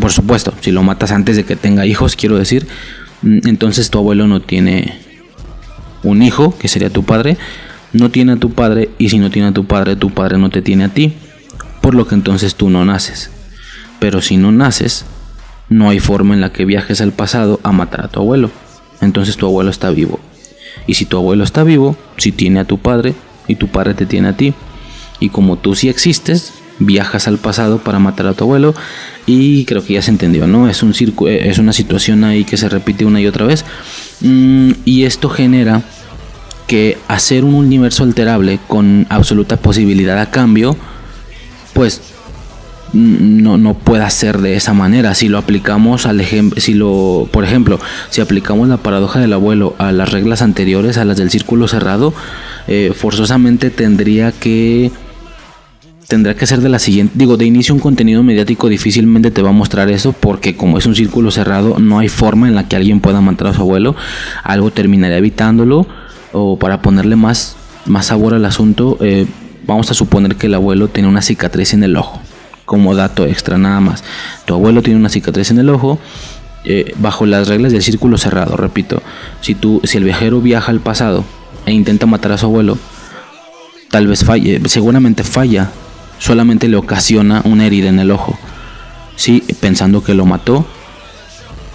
por 0.00 0.12
supuesto, 0.12 0.52
si 0.60 0.72
lo 0.72 0.82
matas 0.82 1.12
antes 1.12 1.36
de 1.36 1.44
que 1.44 1.56
tenga 1.56 1.86
hijos, 1.86 2.16
quiero 2.16 2.36
decir, 2.36 2.66
mm, 3.22 3.46
entonces 3.46 3.90
tu 3.90 3.98
abuelo 3.98 4.26
no 4.26 4.40
tiene 4.40 4.98
un 6.02 6.22
hijo, 6.22 6.56
que 6.58 6.68
sería 6.68 6.90
tu 6.90 7.04
padre, 7.04 7.36
no 7.92 8.10
tiene 8.10 8.32
a 8.32 8.36
tu 8.36 8.52
padre 8.52 8.90
y 8.98 9.08
si 9.08 9.18
no 9.18 9.30
tiene 9.30 9.48
a 9.48 9.52
tu 9.52 9.66
padre, 9.66 9.96
tu 9.96 10.10
padre 10.10 10.38
no 10.38 10.50
te 10.50 10.62
tiene 10.62 10.84
a 10.84 10.88
ti, 10.88 11.14
por 11.80 11.94
lo 11.94 12.06
que 12.08 12.16
entonces 12.16 12.56
tú 12.56 12.70
no 12.70 12.84
naces. 12.84 13.30
Pero 14.00 14.20
si 14.20 14.36
no 14.36 14.52
naces, 14.52 15.04
no 15.68 15.88
hay 15.88 16.00
forma 16.00 16.34
en 16.34 16.40
la 16.40 16.52
que 16.52 16.64
viajes 16.64 17.00
al 17.00 17.12
pasado 17.12 17.60
a 17.62 17.72
matar 17.72 18.04
a 18.04 18.08
tu 18.08 18.20
abuelo. 18.20 18.50
Entonces 19.00 19.36
tu 19.36 19.46
abuelo 19.46 19.70
está 19.70 19.90
vivo. 19.90 20.20
Y 20.86 20.94
si 20.94 21.04
tu 21.04 21.16
abuelo 21.16 21.44
está 21.44 21.64
vivo, 21.64 21.96
si 22.16 22.32
tiene 22.32 22.60
a 22.60 22.64
tu 22.64 22.78
padre 22.78 23.14
y 23.48 23.56
tu 23.56 23.68
padre 23.68 23.94
te 23.94 24.06
tiene 24.06 24.28
a 24.28 24.36
ti. 24.36 24.54
Y 25.20 25.30
como 25.30 25.56
tú 25.56 25.74
sí 25.74 25.88
existes, 25.88 26.52
viajas 26.78 27.26
al 27.26 27.38
pasado 27.38 27.78
para 27.78 27.98
matar 27.98 28.26
a 28.26 28.34
tu 28.34 28.44
abuelo 28.44 28.74
y 29.24 29.64
creo 29.64 29.84
que 29.84 29.94
ya 29.94 30.02
se 30.02 30.10
entendió, 30.10 30.46
¿no? 30.46 30.68
Es 30.68 30.82
un 30.82 30.94
es 31.26 31.58
una 31.58 31.72
situación 31.72 32.24
ahí 32.24 32.44
que 32.44 32.56
se 32.56 32.68
repite 32.68 33.04
una 33.04 33.20
y 33.20 33.26
otra 33.26 33.46
vez 33.46 33.64
mm, 34.20 34.72
y 34.84 35.04
esto 35.04 35.30
genera 35.30 35.82
que 36.66 36.98
hacer 37.08 37.44
un 37.44 37.54
universo 37.54 38.02
alterable 38.02 38.58
con 38.66 39.06
absoluta 39.08 39.56
posibilidad 39.56 40.18
a 40.18 40.30
cambio, 40.30 40.76
pues 41.72 42.02
no, 42.96 43.58
no 43.58 43.74
pueda 43.74 44.08
ser 44.10 44.38
de 44.38 44.56
esa 44.56 44.72
manera. 44.72 45.14
Si 45.14 45.28
lo 45.28 45.38
aplicamos 45.38 46.06
al 46.06 46.20
ejemplo, 46.20 46.60
si 46.60 46.74
lo, 46.74 47.28
por 47.30 47.44
ejemplo, 47.44 47.78
si 48.10 48.20
aplicamos 48.20 48.68
la 48.68 48.78
paradoja 48.78 49.20
del 49.20 49.32
abuelo 49.32 49.74
a 49.78 49.92
las 49.92 50.10
reglas 50.10 50.42
anteriores, 50.42 50.98
a 50.98 51.04
las 51.04 51.16
del 51.16 51.30
círculo 51.30 51.68
cerrado, 51.68 52.14
eh, 52.66 52.92
forzosamente 52.94 53.70
tendría 53.70 54.32
que 54.32 54.90
tendrá 56.08 56.34
que 56.34 56.46
ser 56.46 56.60
de 56.60 56.68
la 56.68 56.78
siguiente. 56.78 57.14
Digo, 57.16 57.36
de 57.36 57.44
inicio 57.44 57.74
un 57.74 57.80
contenido 57.80 58.22
mediático 58.22 58.68
difícilmente 58.68 59.30
te 59.30 59.42
va 59.42 59.50
a 59.50 59.52
mostrar 59.52 59.90
eso 59.90 60.12
porque 60.12 60.56
como 60.56 60.78
es 60.78 60.86
un 60.86 60.94
círculo 60.94 61.30
cerrado 61.30 61.78
no 61.78 61.98
hay 61.98 62.08
forma 62.08 62.48
en 62.48 62.54
la 62.54 62.68
que 62.68 62.76
alguien 62.76 63.00
pueda 63.00 63.20
matar 63.20 63.48
a 63.48 63.54
su 63.54 63.62
abuelo. 63.62 63.96
Algo 64.42 64.70
terminaría 64.70 65.18
evitándolo 65.18 65.86
o 66.32 66.58
para 66.58 66.80
ponerle 66.82 67.16
más, 67.16 67.56
más 67.86 68.06
sabor 68.06 68.34
al 68.34 68.44
asunto, 68.44 68.98
eh, 69.00 69.26
vamos 69.66 69.90
a 69.90 69.94
suponer 69.94 70.36
que 70.36 70.46
el 70.46 70.54
abuelo 70.54 70.88
tiene 70.88 71.08
una 71.08 71.22
cicatriz 71.22 71.74
en 71.74 71.82
el 71.82 71.96
ojo. 71.96 72.20
Como 72.66 72.94
dato 72.94 73.24
extra 73.24 73.56
nada 73.56 73.80
más. 73.80 74.04
Tu 74.44 74.52
abuelo 74.52 74.82
tiene 74.82 75.00
una 75.00 75.08
cicatriz 75.08 75.50
en 75.50 75.58
el 75.58 75.70
ojo. 75.70 75.98
Eh, 76.64 76.94
bajo 76.98 77.24
las 77.24 77.48
reglas 77.48 77.72
del 77.72 77.82
círculo 77.82 78.18
cerrado, 78.18 78.56
repito, 78.56 79.00
si, 79.40 79.54
tú, 79.54 79.80
si 79.84 79.98
el 79.98 80.04
viajero 80.04 80.40
viaja 80.40 80.72
al 80.72 80.80
pasado 80.80 81.24
e 81.64 81.72
intenta 81.72 82.06
matar 82.06 82.32
a 82.32 82.38
su 82.38 82.46
abuelo, 82.46 82.76
tal 83.88 84.08
vez 84.08 84.24
falle, 84.24 84.60
seguramente 84.66 85.22
falla, 85.22 85.70
solamente 86.18 86.68
le 86.68 86.76
ocasiona 86.76 87.40
una 87.44 87.66
herida 87.66 87.88
en 87.88 88.00
el 88.00 88.10
ojo. 88.10 88.36
Sí, 89.14 89.44
pensando 89.60 90.02
que 90.02 90.14
lo 90.14 90.26
mató 90.26 90.66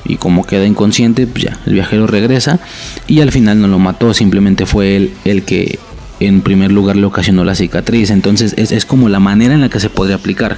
y 0.04 0.18
como 0.18 0.44
queda 0.44 0.66
inconsciente, 0.66 1.26
pues 1.26 1.46
ya, 1.46 1.58
el 1.66 1.74
viajero 1.74 2.06
regresa 2.08 2.60
y 3.08 3.22
al 3.22 3.32
final 3.32 3.62
no 3.62 3.68
lo 3.68 3.80
mató, 3.80 4.14
simplemente 4.14 4.66
fue 4.66 4.96
él 4.96 5.14
el 5.26 5.44
que 5.44 5.80
en 6.28 6.42
primer 6.42 6.72
lugar 6.72 6.96
le 6.96 7.06
ocasionó 7.06 7.44
la 7.44 7.56
cicatriz. 7.56 8.10
Entonces 8.10 8.54
es, 8.58 8.72
es, 8.72 8.86
como 8.86 9.10
la 9.10 9.20
manera 9.20 9.54
en 9.54 9.62
la 9.62 9.70
que 9.70 9.80
se 9.80 9.90
podría 9.90 10.16
aplicar. 10.16 10.58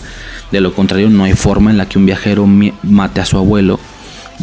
De 0.51 0.61
lo 0.61 0.73
contrario, 0.73 1.09
no 1.09 1.23
hay 1.23 1.33
forma 1.33 1.71
en 1.71 1.77
la 1.77 1.87
que 1.87 1.97
un 1.97 2.05
viajero 2.05 2.45
mate 2.83 3.21
a 3.21 3.25
su 3.25 3.37
abuelo 3.37 3.79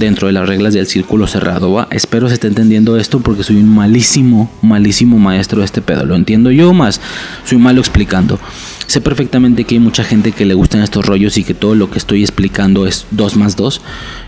dentro 0.00 0.26
de 0.26 0.32
las 0.32 0.48
reglas 0.48 0.74
del 0.74 0.86
círculo 0.86 1.28
cerrado. 1.28 1.72
¿va? 1.72 1.86
Espero 1.92 2.26
se 2.26 2.34
esté 2.34 2.48
entendiendo 2.48 2.96
esto 2.96 3.20
porque 3.20 3.44
soy 3.44 3.56
un 3.56 3.68
malísimo, 3.68 4.50
malísimo 4.62 5.18
maestro 5.18 5.60
de 5.60 5.66
este 5.66 5.82
pedo. 5.82 6.04
Lo 6.04 6.16
entiendo 6.16 6.50
yo 6.50 6.72
más, 6.72 7.00
soy 7.44 7.58
malo 7.58 7.80
explicando. 7.80 8.40
Sé 8.88 9.00
perfectamente 9.00 9.62
que 9.62 9.76
hay 9.76 9.78
mucha 9.78 10.02
gente 10.02 10.32
que 10.32 10.44
le 10.44 10.54
gustan 10.54 10.82
estos 10.82 11.06
rollos 11.06 11.38
y 11.38 11.44
que 11.44 11.54
todo 11.54 11.76
lo 11.76 11.92
que 11.92 11.98
estoy 11.98 12.22
explicando 12.22 12.88
es 12.88 13.06
2 13.12 13.36
más 13.36 13.54
2 13.54 13.80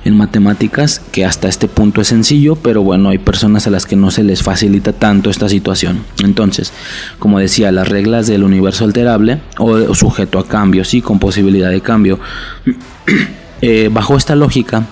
en 0.04 0.16
matemáticas, 0.16 1.00
que 1.10 1.24
hasta 1.24 1.48
este 1.48 1.66
punto 1.66 2.00
es 2.00 2.06
sencillo, 2.06 2.54
pero 2.54 2.80
bueno, 2.80 3.08
hay 3.08 3.18
personas 3.18 3.66
a 3.66 3.70
las 3.70 3.86
que 3.86 3.96
no 3.96 4.12
se 4.12 4.22
les 4.22 4.44
facilita 4.44 4.92
tanto 4.92 5.30
esta 5.30 5.48
situación. 5.48 6.04
Entonces, 6.22 6.72
como 7.18 7.40
decía, 7.40 7.72
las 7.72 7.88
reglas 7.88 8.28
del 8.28 8.44
universo 8.44 8.84
alterable 8.84 9.40
o, 9.58 9.96
sujeto 9.96 10.38
a 10.38 10.46
cambio, 10.46 10.84
sí, 10.84 11.02
con 11.02 11.18
posibilidad 11.18 11.70
de 11.70 11.80
cambio. 11.80 12.20
eh, 13.62 13.90
bajo 13.92 14.16
esta 14.16 14.36
lógica, 14.36 14.86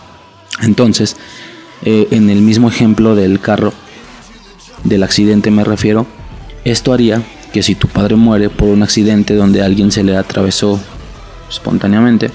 entonces, 0.63 1.17
eh, 1.83 2.09
en 2.11 2.31
el 2.31 2.43
mismo 2.43 2.69
ejemplo 2.69 3.15
del 3.15 3.41
carro, 3.41 3.73
del 4.85 5.03
accidente 5.03 5.51
me 5.51 5.65
refiero, 5.65 6.07
esto 6.65 6.93
haría 6.93 7.23
que 7.53 7.63
si 7.63 7.75
tu 7.75 7.89
padre 7.89 8.17
muere 8.17 8.49
por 8.49 8.69
un 8.69 8.83
accidente 8.83 9.35
donde 9.35 9.63
alguien 9.63 9.91
se 9.91 10.05
le 10.05 10.17
atravesó 10.17 10.81
espontáneamente, 11.49 12.31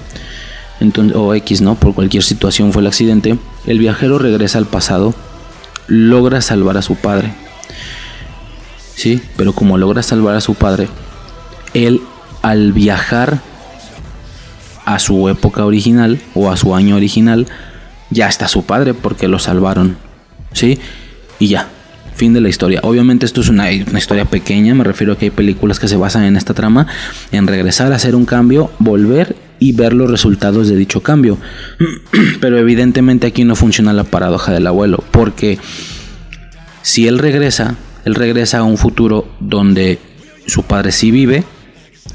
entonces, 0.80 1.16
o 1.16 1.34
X, 1.34 1.62
¿no? 1.62 1.74
Por 1.74 1.94
cualquier 1.94 2.22
situación 2.22 2.72
fue 2.72 2.82
el 2.82 2.88
accidente, 2.88 3.38
el 3.66 3.78
viajero 3.78 4.18
regresa 4.18 4.58
al 4.58 4.66
pasado, 4.66 5.14
logra 5.86 6.42
salvar 6.42 6.76
a 6.76 6.82
su 6.82 6.96
padre. 6.96 7.32
Sí, 8.94 9.22
pero 9.36 9.52
como 9.52 9.78
logra 9.78 10.02
salvar 10.02 10.36
a 10.36 10.40
su 10.40 10.54
padre, 10.54 10.88
él 11.74 12.00
al 12.42 12.72
viajar 12.72 13.40
a 14.84 14.98
su 14.98 15.28
época 15.28 15.64
original 15.64 16.20
o 16.34 16.50
a 16.50 16.56
su 16.56 16.74
año 16.74 16.96
original, 16.96 17.46
ya 18.10 18.28
está 18.28 18.48
su 18.48 18.64
padre 18.64 18.94
porque 18.94 19.28
lo 19.28 19.38
salvaron. 19.38 19.96
¿Sí? 20.52 20.78
Y 21.38 21.48
ya, 21.48 21.68
Fin 22.16 22.32
de 22.32 22.40
la 22.40 22.48
historia. 22.48 22.80
Obviamente 22.82 23.26
esto 23.26 23.42
es 23.42 23.50
una, 23.50 23.70
historia 23.70 24.24
pequeña, 24.24 24.74
me 24.74 24.84
refiero 24.84 25.12
a 25.12 25.18
que 25.18 25.26
hay 25.26 25.30
películas 25.30 25.78
que 25.78 25.86
se 25.86 25.98
basan 25.98 26.24
en 26.24 26.36
esta 26.36 26.54
trama, 26.54 26.86
en 27.30 27.46
regresar 27.46 27.92
a 27.92 27.96
hacer 27.96 28.16
un 28.16 28.24
cambio, 28.24 28.70
volver 28.78 29.36
y 29.58 29.72
ver 29.72 29.92
los 29.92 30.10
resultados 30.10 30.66
de 30.66 30.76
dicho 30.76 31.02
cambio. 31.02 31.36
Pero 32.40 32.56
evidentemente 32.56 33.26
aquí 33.26 33.44
no 33.44 33.54
funciona 33.54 33.92
la 33.92 34.04
paradoja 34.04 34.50
del 34.50 34.66
abuelo, 34.66 35.04
porque 35.10 35.58
si 36.80 37.06
él 37.06 37.18
regresa, 37.18 37.76
él 38.06 38.14
regresa 38.14 38.58
a 38.58 38.62
un 38.62 38.78
futuro 38.78 39.28
donde 39.38 39.98
su 40.46 40.62
padre 40.62 40.92
sí 40.92 41.10
vive, 41.10 41.44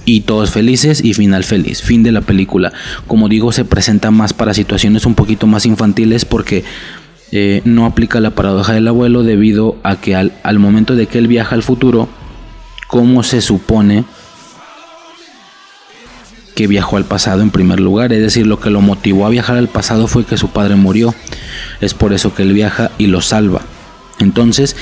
y 0.05 0.21
todos 0.21 0.51
felices 0.51 1.03
y 1.03 1.13
final 1.13 1.43
feliz. 1.43 1.81
Fin 1.81 2.03
de 2.03 2.11
la 2.11 2.21
película. 2.21 2.73
Como 3.07 3.29
digo, 3.29 3.51
se 3.51 3.65
presenta 3.65 4.11
más 4.11 4.33
para 4.33 4.53
situaciones 4.53 5.05
un 5.05 5.15
poquito 5.15 5.47
más 5.47 5.65
infantiles 5.65 6.25
porque 6.25 6.63
eh, 7.31 7.61
no 7.65 7.85
aplica 7.85 8.19
la 8.19 8.31
paradoja 8.31 8.73
del 8.73 8.87
abuelo 8.87 9.23
debido 9.23 9.77
a 9.83 10.01
que 10.01 10.15
al, 10.15 10.33
al 10.43 10.59
momento 10.59 10.95
de 10.95 11.07
que 11.07 11.17
él 11.17 11.27
viaja 11.27 11.55
al 11.55 11.63
futuro, 11.63 12.09
¿cómo 12.87 13.23
se 13.23 13.41
supone 13.41 14.03
que 16.55 16.67
viajó 16.67 16.97
al 16.97 17.05
pasado 17.05 17.41
en 17.41 17.51
primer 17.51 17.79
lugar? 17.79 18.11
Es 18.11 18.21
decir, 18.21 18.47
lo 18.47 18.59
que 18.59 18.69
lo 18.69 18.81
motivó 18.81 19.25
a 19.25 19.29
viajar 19.29 19.57
al 19.57 19.69
pasado 19.69 20.07
fue 20.07 20.25
que 20.25 20.37
su 20.37 20.49
padre 20.49 20.75
murió. 20.75 21.15
Es 21.79 21.93
por 21.93 22.13
eso 22.13 22.33
que 22.35 22.43
él 22.43 22.53
viaja 22.53 22.91
y 22.97 23.07
lo 23.07 23.21
salva. 23.21 23.61
Entonces, 24.19 24.75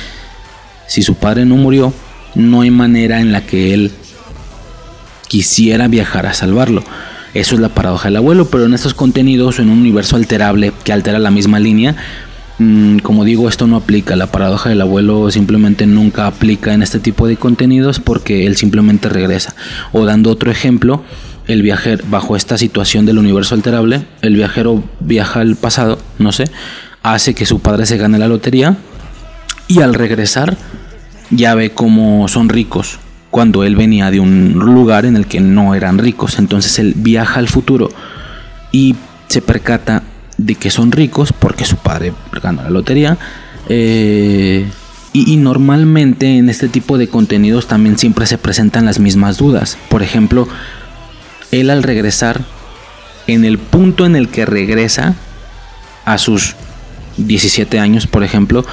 si 0.87 1.03
su 1.03 1.15
padre 1.15 1.45
no 1.45 1.55
murió, 1.55 1.93
no 2.35 2.61
hay 2.61 2.71
manera 2.71 3.21
en 3.21 3.31
la 3.31 3.45
que 3.45 3.73
él 3.73 3.91
quisiera 5.29 5.87
viajar 5.87 6.25
a 6.25 6.33
salvarlo. 6.33 6.83
Eso 7.33 7.55
es 7.55 7.61
la 7.61 7.69
paradoja 7.69 8.09
del 8.09 8.17
abuelo, 8.17 8.49
pero 8.49 8.65
en 8.65 8.73
estos 8.73 8.93
contenidos, 8.93 9.59
en 9.59 9.69
un 9.69 9.77
universo 9.77 10.17
alterable 10.17 10.73
que 10.83 10.91
altera 10.91 11.19
la 11.19 11.31
misma 11.31 11.59
línea, 11.59 11.95
Mm, 12.59 12.97
como 12.99 13.23
digo, 13.23 13.47
esto 13.47 13.67
no 13.67 13.77
aplica. 13.77 14.17
La 14.17 14.27
paradoja 14.27 14.69
del 14.69 14.81
abuelo 14.81 15.31
simplemente 15.31 15.87
nunca 15.87 16.27
aplica 16.27 16.73
en 16.73 16.83
este 16.83 16.99
tipo 16.99 17.25
de 17.25 17.37
contenidos 17.37 17.99
porque 17.99 18.45
él 18.45 18.57
simplemente 18.57 19.09
regresa. 19.09 19.55
O 19.93 20.05
dando 20.05 20.29
otro 20.29 20.51
ejemplo, 20.51 21.03
el 21.47 21.61
viajero, 21.61 22.03
bajo 22.09 22.35
esta 22.35 22.57
situación 22.57 23.05
del 23.05 23.17
universo 23.17 23.55
alterable, 23.55 24.03
el 24.21 24.35
viajero 24.35 24.83
viaja 24.99 25.39
al 25.39 25.55
pasado, 25.55 25.99
no 26.19 26.33
sé, 26.33 26.45
hace 27.01 27.33
que 27.33 27.45
su 27.45 27.59
padre 27.61 27.85
se 27.85 27.97
gane 27.97 28.19
la 28.19 28.27
lotería 28.27 28.75
y 29.69 29.79
al 29.81 29.93
regresar 29.93 30.57
ya 31.31 31.55
ve 31.55 31.71
cómo 31.71 32.27
son 32.27 32.49
ricos 32.49 32.99
cuando 33.31 33.63
él 33.63 33.75
venía 33.75 34.11
de 34.11 34.19
un 34.19 34.53
lugar 34.53 35.05
en 35.05 35.15
el 35.15 35.27
que 35.27 35.39
no 35.39 35.75
eran 35.75 35.97
ricos. 35.97 36.39
Entonces 36.39 36.79
él 36.79 36.93
viaja 36.95 37.39
al 37.39 37.47
futuro 37.47 37.89
y 38.71 38.95
se 39.27 39.41
percata 39.41 40.03
de 40.37 40.55
que 40.55 40.71
son 40.71 40.91
ricos 40.91 41.33
porque 41.33 41.65
su 41.65 41.77
padre 41.77 42.13
ganó 42.41 42.63
la 42.63 42.69
lotería. 42.69 43.17
Eh, 43.67 44.67
y, 45.11 45.37
normalmente 45.37 46.37
en 46.37 46.49
este 46.49 46.69
tipo 46.69 46.97
de 46.99 47.07
contenidos 47.07 47.67
también 47.67 47.97
siempre 47.97 48.27
se 48.27 48.37
presentan 48.37 48.85
las 48.85 48.99
mismas 48.99 49.37
dudas. 49.37 49.77
Por 49.89 50.03
ejemplo, 50.03 50.47
él 51.51 51.69
al 51.71 51.83
regresar, 51.83 52.41
en 53.25 53.43
el 53.43 53.57
punto 53.57 54.05
en 54.05 54.15
el 54.15 54.29
que 54.29 54.45
regresa 54.45 55.15
a 56.05 56.17
sus 56.19 56.55
17 57.17 57.79
años, 57.79 58.07
por 58.07 58.23
ejemplo, 58.23 58.65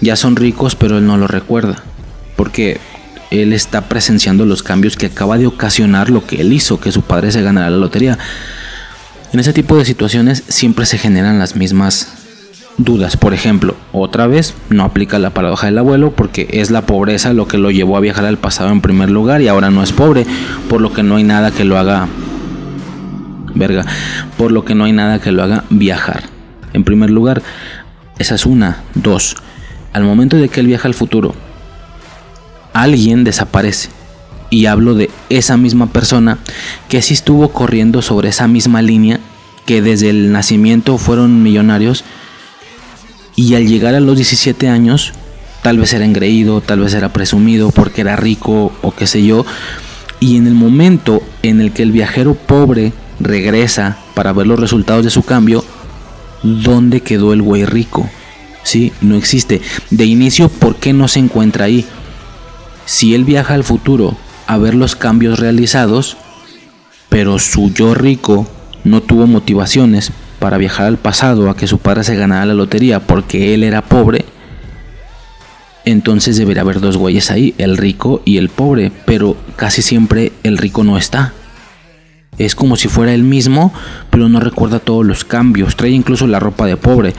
ya 0.00 0.16
son 0.16 0.36
ricos, 0.36 0.74
pero 0.74 0.98
él 0.98 1.06
no 1.06 1.16
lo 1.16 1.28
recuerda. 1.28 1.82
Porque 2.36 2.80
él 3.30 3.52
está 3.52 3.82
presenciando 3.88 4.46
los 4.46 4.62
cambios 4.62 4.96
que 4.96 5.06
acaba 5.06 5.38
de 5.38 5.46
ocasionar 5.46 6.10
lo 6.10 6.26
que 6.26 6.40
él 6.40 6.52
hizo, 6.52 6.80
que 6.80 6.92
su 6.92 7.02
padre 7.02 7.32
se 7.32 7.42
ganara 7.42 7.70
la 7.70 7.76
lotería. 7.76 8.18
En 9.32 9.40
ese 9.40 9.52
tipo 9.52 9.76
de 9.76 9.84
situaciones 9.84 10.44
siempre 10.48 10.86
se 10.86 10.98
generan 10.98 11.38
las 11.38 11.56
mismas 11.56 12.12
dudas. 12.78 13.16
Por 13.16 13.34
ejemplo, 13.34 13.74
otra 13.92 14.26
vez 14.26 14.54
no 14.70 14.84
aplica 14.84 15.18
la 15.18 15.30
paradoja 15.30 15.66
del 15.66 15.78
abuelo 15.78 16.12
porque 16.12 16.46
es 16.50 16.70
la 16.70 16.86
pobreza 16.86 17.32
lo 17.32 17.48
que 17.48 17.58
lo 17.58 17.70
llevó 17.70 17.96
a 17.96 18.00
viajar 18.00 18.24
al 18.24 18.38
pasado 18.38 18.70
en 18.70 18.80
primer 18.80 19.10
lugar 19.10 19.42
y 19.42 19.48
ahora 19.48 19.70
no 19.70 19.82
es 19.82 19.92
pobre, 19.92 20.26
por 20.68 20.80
lo 20.80 20.92
que 20.92 21.02
no 21.02 21.16
hay 21.16 21.24
nada 21.24 21.50
que 21.50 21.64
lo 21.64 21.78
haga 21.78 22.06
verga, 23.54 23.84
por 24.36 24.52
lo 24.52 24.64
que 24.64 24.74
no 24.74 24.84
hay 24.84 24.92
nada 24.92 25.20
que 25.20 25.32
lo 25.32 25.42
haga 25.42 25.64
viajar. 25.70 26.24
En 26.72 26.84
primer 26.84 27.10
lugar, 27.10 27.42
esa 28.18 28.34
es 28.34 28.46
una, 28.46 28.82
dos. 28.94 29.36
Al 29.92 30.04
momento 30.04 30.36
de 30.36 30.48
que 30.48 30.60
él 30.60 30.66
viaja 30.66 30.88
al 30.88 30.94
futuro, 30.94 31.34
alguien 32.82 33.24
desaparece 33.24 33.88
y 34.50 34.66
hablo 34.66 34.94
de 34.94 35.10
esa 35.30 35.56
misma 35.56 35.86
persona 35.86 36.38
que 36.88 37.00
sí 37.02 37.14
estuvo 37.14 37.48
corriendo 37.48 38.02
sobre 38.02 38.28
esa 38.28 38.46
misma 38.48 38.82
línea, 38.82 39.18
que 39.64 39.80
desde 39.80 40.10
el 40.10 40.30
nacimiento 40.30 40.98
fueron 40.98 41.42
millonarios 41.42 42.04
y 43.34 43.54
al 43.54 43.66
llegar 43.66 43.94
a 43.94 44.00
los 44.00 44.16
17 44.16 44.68
años, 44.68 45.12
tal 45.62 45.78
vez 45.78 45.92
era 45.94 46.04
engreído, 46.04 46.60
tal 46.60 46.80
vez 46.80 46.92
era 46.94 47.12
presumido 47.12 47.70
porque 47.70 48.02
era 48.02 48.14
rico 48.14 48.72
o 48.82 48.94
qué 48.94 49.06
sé 49.06 49.24
yo, 49.24 49.46
y 50.20 50.36
en 50.36 50.46
el 50.46 50.54
momento 50.54 51.22
en 51.42 51.60
el 51.60 51.72
que 51.72 51.82
el 51.82 51.92
viajero 51.92 52.34
pobre 52.34 52.92
regresa 53.20 53.96
para 54.14 54.32
ver 54.32 54.46
los 54.46 54.60
resultados 54.60 55.04
de 55.04 55.10
su 55.10 55.22
cambio, 55.22 55.64
¿dónde 56.42 57.00
quedó 57.00 57.32
el 57.32 57.42
güey 57.42 57.64
rico? 57.64 58.08
Sí, 58.62 58.92
no 59.00 59.16
existe. 59.16 59.62
De 59.90 60.04
inicio, 60.04 60.48
¿por 60.48 60.76
qué 60.76 60.92
no 60.92 61.08
se 61.08 61.20
encuentra 61.20 61.66
ahí? 61.66 61.86
Si 62.86 63.14
él 63.14 63.24
viaja 63.24 63.54
al 63.54 63.64
futuro 63.64 64.16
a 64.46 64.56
ver 64.56 64.74
los 64.74 64.96
cambios 64.96 65.38
realizados, 65.38 66.16
pero 67.10 67.38
su 67.38 67.72
yo 67.72 67.94
rico 67.94 68.48
no 68.84 69.02
tuvo 69.02 69.26
motivaciones 69.26 70.12
para 70.38 70.56
viajar 70.56 70.86
al 70.86 70.96
pasado 70.96 71.50
a 71.50 71.56
que 71.56 71.66
su 71.66 71.78
padre 71.78 72.04
se 72.04 72.16
ganara 72.16 72.46
la 72.46 72.54
lotería 72.54 73.00
porque 73.00 73.52
él 73.52 73.64
era 73.64 73.82
pobre, 73.82 74.24
entonces 75.86 76.36
debería 76.36 76.62
haber 76.62 76.80
dos 76.80 76.96
güeyes 76.96 77.30
ahí, 77.30 77.54
el 77.58 77.76
rico 77.76 78.20
y 78.24 78.38
el 78.38 78.48
pobre, 78.48 78.90
pero 79.06 79.36
casi 79.54 79.82
siempre 79.82 80.32
el 80.42 80.58
rico 80.58 80.82
no 80.82 80.98
está. 80.98 81.32
Es 82.38 82.56
como 82.56 82.76
si 82.76 82.88
fuera 82.88 83.14
el 83.14 83.22
mismo, 83.22 83.72
pero 84.10 84.28
no 84.28 84.40
recuerda 84.40 84.80
todos 84.80 85.06
los 85.06 85.24
cambios, 85.24 85.76
trae 85.76 85.90
incluso 85.90 86.26
la 86.26 86.40
ropa 86.40 86.66
de 86.66 86.76
pobre. 86.76 87.14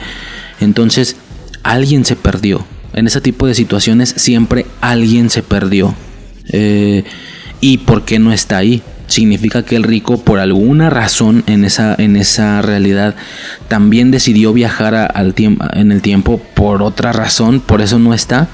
Entonces, 0.60 1.16
alguien 1.62 2.04
se 2.04 2.14
perdió. 2.14 2.66
En 2.98 3.06
ese 3.06 3.20
tipo 3.20 3.46
de 3.46 3.54
situaciones 3.54 4.10
siempre 4.16 4.66
alguien 4.80 5.30
se 5.30 5.42
perdió. 5.42 5.94
Eh, 6.50 7.04
¿Y 7.60 7.78
por 7.78 8.04
qué 8.04 8.18
no 8.18 8.32
está 8.32 8.58
ahí? 8.58 8.82
significa 9.08 9.64
que 9.64 9.74
el 9.74 9.82
rico 9.82 10.18
por 10.18 10.38
alguna 10.38 10.90
razón 10.90 11.42
en 11.46 11.64
esa, 11.64 11.94
en 11.98 12.14
esa 12.14 12.62
realidad 12.62 13.16
también 13.66 14.10
decidió 14.10 14.52
viajar 14.52 15.12
en 15.72 15.92
el 15.92 16.02
tiempo 16.02 16.40
por 16.54 16.82
otra 16.82 17.12
razón, 17.12 17.60
por 17.60 17.80
eso 17.80 17.98
no 17.98 18.14
está. 18.14 18.48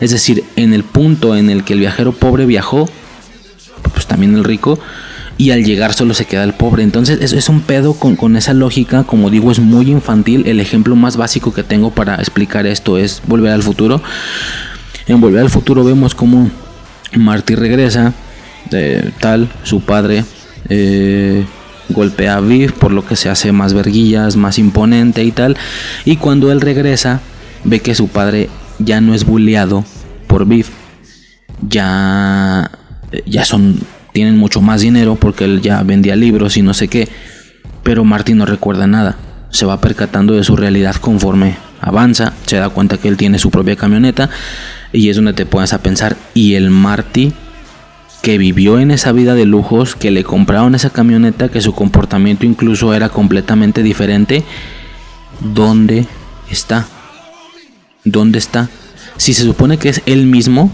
Es 0.00 0.10
decir, 0.10 0.44
en 0.56 0.74
el 0.74 0.84
punto 0.84 1.34
en 1.36 1.50
el 1.50 1.64
que 1.64 1.72
el 1.72 1.80
viajero 1.80 2.12
pobre 2.12 2.46
viajó, 2.46 2.88
pues 3.92 4.06
también 4.06 4.34
el 4.34 4.44
rico, 4.44 4.78
y 5.36 5.50
al 5.50 5.64
llegar 5.64 5.94
solo 5.94 6.14
se 6.14 6.24
queda 6.24 6.44
el 6.44 6.54
pobre. 6.54 6.82
Entonces 6.82 7.20
es, 7.20 7.32
es 7.32 7.48
un 7.48 7.60
pedo 7.60 7.94
con, 7.94 8.16
con, 8.16 8.36
esa 8.36 8.54
lógica, 8.54 9.04
como 9.04 9.30
digo, 9.30 9.50
es 9.50 9.58
muy 9.58 9.90
infantil. 9.90 10.46
El 10.46 10.60
ejemplo 10.60 10.96
más 10.96 11.16
básico 11.16 11.52
que 11.52 11.62
tengo 11.62 11.90
para 11.90 12.16
explicar 12.16 12.66
esto 12.66 12.98
es 12.98 13.22
Volver 13.26 13.52
al 13.52 13.62
futuro. 13.62 14.00
En 15.06 15.20
Volver 15.20 15.42
al 15.42 15.50
futuro 15.50 15.84
vemos 15.84 16.14
como 16.14 16.50
Marty 17.14 17.54
regresa 17.54 18.12
tal, 19.20 19.48
su 19.62 19.80
padre 19.80 20.24
eh, 20.68 21.44
golpea 21.88 22.36
a 22.36 22.40
Viv, 22.40 22.72
por 22.72 22.92
lo 22.92 23.06
que 23.06 23.16
se 23.16 23.28
hace 23.28 23.52
más 23.52 23.74
verguillas, 23.74 24.36
más 24.36 24.58
imponente 24.58 25.24
y 25.24 25.32
tal. 25.32 25.56
Y 26.04 26.16
cuando 26.16 26.50
él 26.50 26.60
regresa, 26.60 27.20
ve 27.64 27.80
que 27.80 27.94
su 27.94 28.08
padre 28.08 28.48
ya 28.78 29.00
no 29.00 29.14
es 29.14 29.24
bulleado 29.24 29.84
por 30.26 30.46
Viv. 30.46 30.66
Ya, 31.68 32.70
ya 33.26 33.44
son, 33.44 33.78
tienen 34.14 34.38
mucho 34.38 34.62
más 34.62 34.80
dinero 34.80 35.16
porque 35.16 35.44
él 35.44 35.60
ya 35.60 35.82
vendía 35.82 36.14
libros 36.14 36.56
y 36.56 36.62
no 36.62 36.72
sé 36.72 36.86
qué. 36.86 37.08
Pero 37.82 38.04
Marty 38.04 38.32
no 38.34 38.46
recuerda 38.46 38.86
nada. 38.86 39.16
Se 39.50 39.66
va 39.66 39.80
percatando 39.80 40.34
de 40.34 40.44
su 40.44 40.54
realidad 40.56 40.94
conforme 40.94 41.56
avanza. 41.80 42.32
Se 42.46 42.56
da 42.56 42.68
cuenta 42.68 42.96
que 42.96 43.08
él 43.08 43.16
tiene 43.16 43.40
su 43.40 43.50
propia 43.50 43.74
camioneta. 43.74 44.30
Y 44.92 45.08
es 45.08 45.16
donde 45.16 45.32
te 45.32 45.46
pones 45.46 45.72
a 45.72 45.82
pensar. 45.82 46.16
Y 46.32 46.54
el 46.54 46.70
Marty 46.70 47.32
que 48.22 48.38
vivió 48.38 48.78
en 48.78 48.92
esa 48.92 49.10
vida 49.10 49.34
de 49.34 49.46
lujos, 49.46 49.96
que 49.96 50.12
le 50.12 50.22
compraron 50.22 50.76
esa 50.76 50.90
camioneta, 50.90 51.50
que 51.50 51.60
su 51.60 51.74
comportamiento 51.74 52.46
incluso 52.46 52.94
era 52.94 53.08
completamente 53.08 53.82
diferente, 53.82 54.44
¿dónde 55.40 56.06
está? 56.50 56.86
¿Dónde 58.04 58.38
está? 58.38 58.70
Si 59.18 59.34
se 59.34 59.42
supone 59.42 59.76
que 59.76 59.90
es 59.90 60.02
él 60.06 60.24
mismo, 60.24 60.70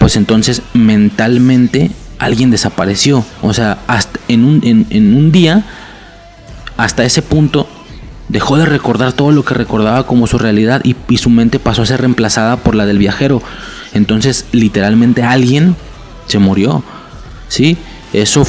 pues 0.00 0.16
entonces 0.16 0.62
mentalmente 0.72 1.92
alguien 2.18 2.50
desapareció. 2.50 3.24
O 3.42 3.52
sea, 3.52 3.78
en 4.28 4.44
un, 4.44 4.60
en, 4.64 5.16
un 5.16 5.32
día, 5.32 5.64
hasta 6.76 7.04
ese 7.04 7.22
punto, 7.22 7.68
dejó 8.28 8.56
de 8.56 8.66
recordar 8.66 9.12
todo 9.12 9.32
lo 9.32 9.44
que 9.44 9.54
recordaba 9.54 10.06
como 10.06 10.26
su 10.26 10.38
realidad 10.38 10.82
y, 10.84 11.16
su 11.18 11.30
mente 11.30 11.58
pasó 11.58 11.82
a 11.82 11.86
ser 11.86 12.00
reemplazada 12.00 12.56
por 12.56 12.74
la 12.74 12.86
del 12.86 12.98
viajero. 12.98 13.42
Entonces, 13.92 14.46
literalmente 14.52 15.22
alguien 15.22 15.76
se 16.26 16.38
murió. 16.38 16.82
¿Sí? 17.48 17.76
Eso 18.12 18.46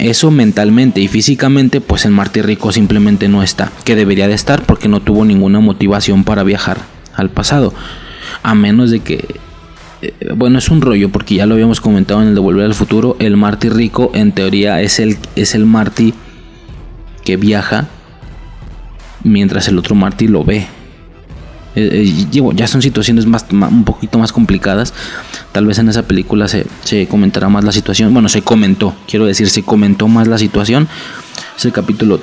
eso 0.00 0.30
mentalmente 0.30 1.00
y 1.00 1.08
físicamente, 1.08 1.80
pues 1.80 2.04
el 2.04 2.10
Marty 2.10 2.42
Rico 2.42 2.72
simplemente 2.72 3.26
no 3.26 3.42
está, 3.42 3.72
que 3.84 3.96
debería 3.96 4.28
de 4.28 4.34
estar 4.34 4.64
porque 4.64 4.86
no 4.86 5.00
tuvo 5.00 5.24
ninguna 5.24 5.60
motivación 5.60 6.24
para 6.24 6.42
viajar 6.42 6.78
al 7.14 7.30
pasado. 7.30 7.72
A 8.42 8.54
menos 8.54 8.90
de 8.90 9.00
que 9.00 9.40
bueno, 10.36 10.58
es 10.58 10.68
un 10.68 10.80
rollo 10.80 11.08
porque 11.10 11.36
ya 11.36 11.46
lo 11.46 11.54
habíamos 11.54 11.80
comentado 11.80 12.22
en 12.22 12.28
el 12.28 12.34
de 12.34 12.40
Volver 12.40 12.64
al 12.64 12.74
Futuro, 12.74 13.16
el 13.18 13.36
Marty 13.36 13.68
Rico 13.68 14.10
en 14.14 14.32
teoría 14.32 14.80
es 14.80 15.00
el 15.00 15.18
es 15.34 15.54
el 15.54 15.66
Marty 15.66 16.14
que 17.24 17.36
viaja 17.36 17.88
mientras 19.22 19.68
el 19.68 19.78
otro 19.78 19.94
Marty 19.94 20.28
lo 20.28 20.44
ve. 20.44 20.66
Eh, 21.74 22.26
eh, 22.32 22.52
ya 22.54 22.66
son 22.66 22.82
situaciones 22.82 23.26
más, 23.26 23.46
un 23.50 23.84
poquito 23.84 24.18
más 24.18 24.32
complicadas. 24.32 24.94
Tal 25.52 25.66
vez 25.66 25.78
en 25.78 25.88
esa 25.88 26.02
película 26.02 26.48
se, 26.48 26.66
comentará 27.08 27.48
más 27.48 27.64
la 27.64 27.72
situación. 27.72 28.12
Bueno, 28.12 28.28
se 28.28 28.42
comentó, 28.42 28.94
quiero 29.06 29.26
decir, 29.26 29.48
se 29.48 29.62
comentó 29.62 30.08
más 30.08 30.26
la 30.26 30.38
situación. 30.38 30.88
Es 31.56 31.64
el 31.64 31.72
capítulo 31.72 32.20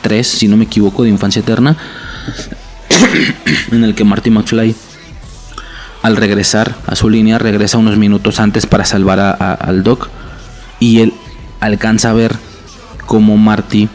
3, 0.00 0.26
si 0.26 0.48
no 0.48 0.56
me 0.56 0.64
equivoco, 0.64 1.04
de 1.04 1.10
Infancia 1.10 1.40
Eterna. 1.40 1.76
en 3.70 3.84
el 3.84 3.94
que 3.94 4.04
Marty 4.04 4.30
McFly, 4.30 4.74
al 6.02 6.16
regresar 6.16 6.74
a 6.86 6.96
su 6.96 7.08
línea, 7.08 7.38
regresa 7.38 7.78
unos 7.78 7.96
minutos 7.96 8.40
antes 8.40 8.66
para 8.66 8.84
salvar 8.84 9.20
al 9.20 9.82
Doc. 9.82 10.08
Y 10.80 11.00
él 11.00 11.12
alcanza 11.60 12.10
a 12.10 12.14
ver 12.14 12.36
cómo 13.06 13.36
Marty 13.36 13.88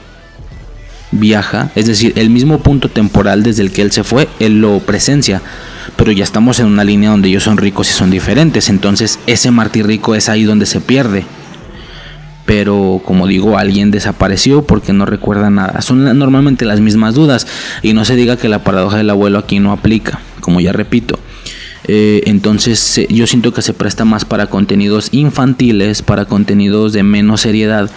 viaja, 1.12 1.72
es 1.76 1.86
decir, 1.86 2.14
el 2.16 2.30
mismo 2.30 2.60
punto 2.60 2.90
temporal 2.90 3.44
desde 3.44 3.62
el 3.62 3.72
que 3.72 3.82
él 3.82 3.92
se 3.92 4.04
fue, 4.04 4.28
él 4.40 4.62
lo 4.62 4.80
presencia, 4.80 5.42
pero 5.96 6.12
ya 6.12 6.24
estamos 6.24 6.60
en 6.60 6.68
una 6.68 6.84
línea 6.84 7.12
donde 7.12 7.30
ellos 7.30 7.44
son 7.44 7.58
ricos 7.58 7.90
y 7.90 7.94
son 7.94 8.10
diferentes, 8.10 8.70
entonces 8.70 9.20
ese 9.26 9.52
Martí 9.52 9.84
rico 9.84 10.16
es 10.16 10.30
ahí 10.30 10.44
donde 10.44 10.66
se 10.66 10.82
pierde. 10.82 11.26
Pero 12.46 13.02
como 13.04 13.28
digo, 13.28 13.58
alguien 13.58 13.92
desapareció 13.92 14.62
porque 14.62 14.94
no 14.94 15.06
recuerda 15.06 15.50
nada. 15.50 15.82
Son 15.82 16.18
normalmente 16.18 16.64
las 16.64 16.80
mismas 16.80 17.14
dudas 17.14 17.46
y 17.82 17.92
no 17.92 18.06
se 18.06 18.16
diga 18.16 18.38
que 18.38 18.48
la 18.48 18.64
paradoja 18.64 18.96
del 18.96 19.10
abuelo 19.10 19.38
aquí 19.38 19.60
no 19.60 19.74
aplica, 19.74 20.22
como 20.40 20.62
ya 20.62 20.72
repito. 20.72 21.20
Eh, 21.88 22.24
entonces 22.26 23.06
yo 23.10 23.28
siento 23.28 23.54
que 23.54 23.62
se 23.62 23.74
presta 23.74 24.04
más 24.04 24.26
para 24.26 24.48
contenidos 24.48 25.10
infantiles, 25.12 26.02
para 26.02 26.26
contenidos 26.26 26.94
de 26.94 27.04
menos 27.04 27.42
seriedad 27.42 27.90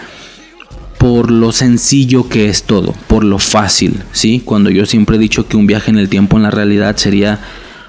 por 1.01 1.31
lo 1.31 1.51
sencillo 1.51 2.29
que 2.29 2.47
es 2.47 2.61
todo, 2.61 2.93
por 3.07 3.23
lo 3.23 3.39
fácil, 3.39 4.03
¿sí? 4.11 4.39
Cuando 4.45 4.69
yo 4.69 4.85
siempre 4.85 5.15
he 5.15 5.19
dicho 5.19 5.47
que 5.47 5.57
un 5.57 5.65
viaje 5.65 5.89
en 5.89 5.97
el 5.97 6.09
tiempo 6.09 6.37
en 6.37 6.43
la 6.43 6.51
realidad 6.51 6.95
sería 6.95 7.39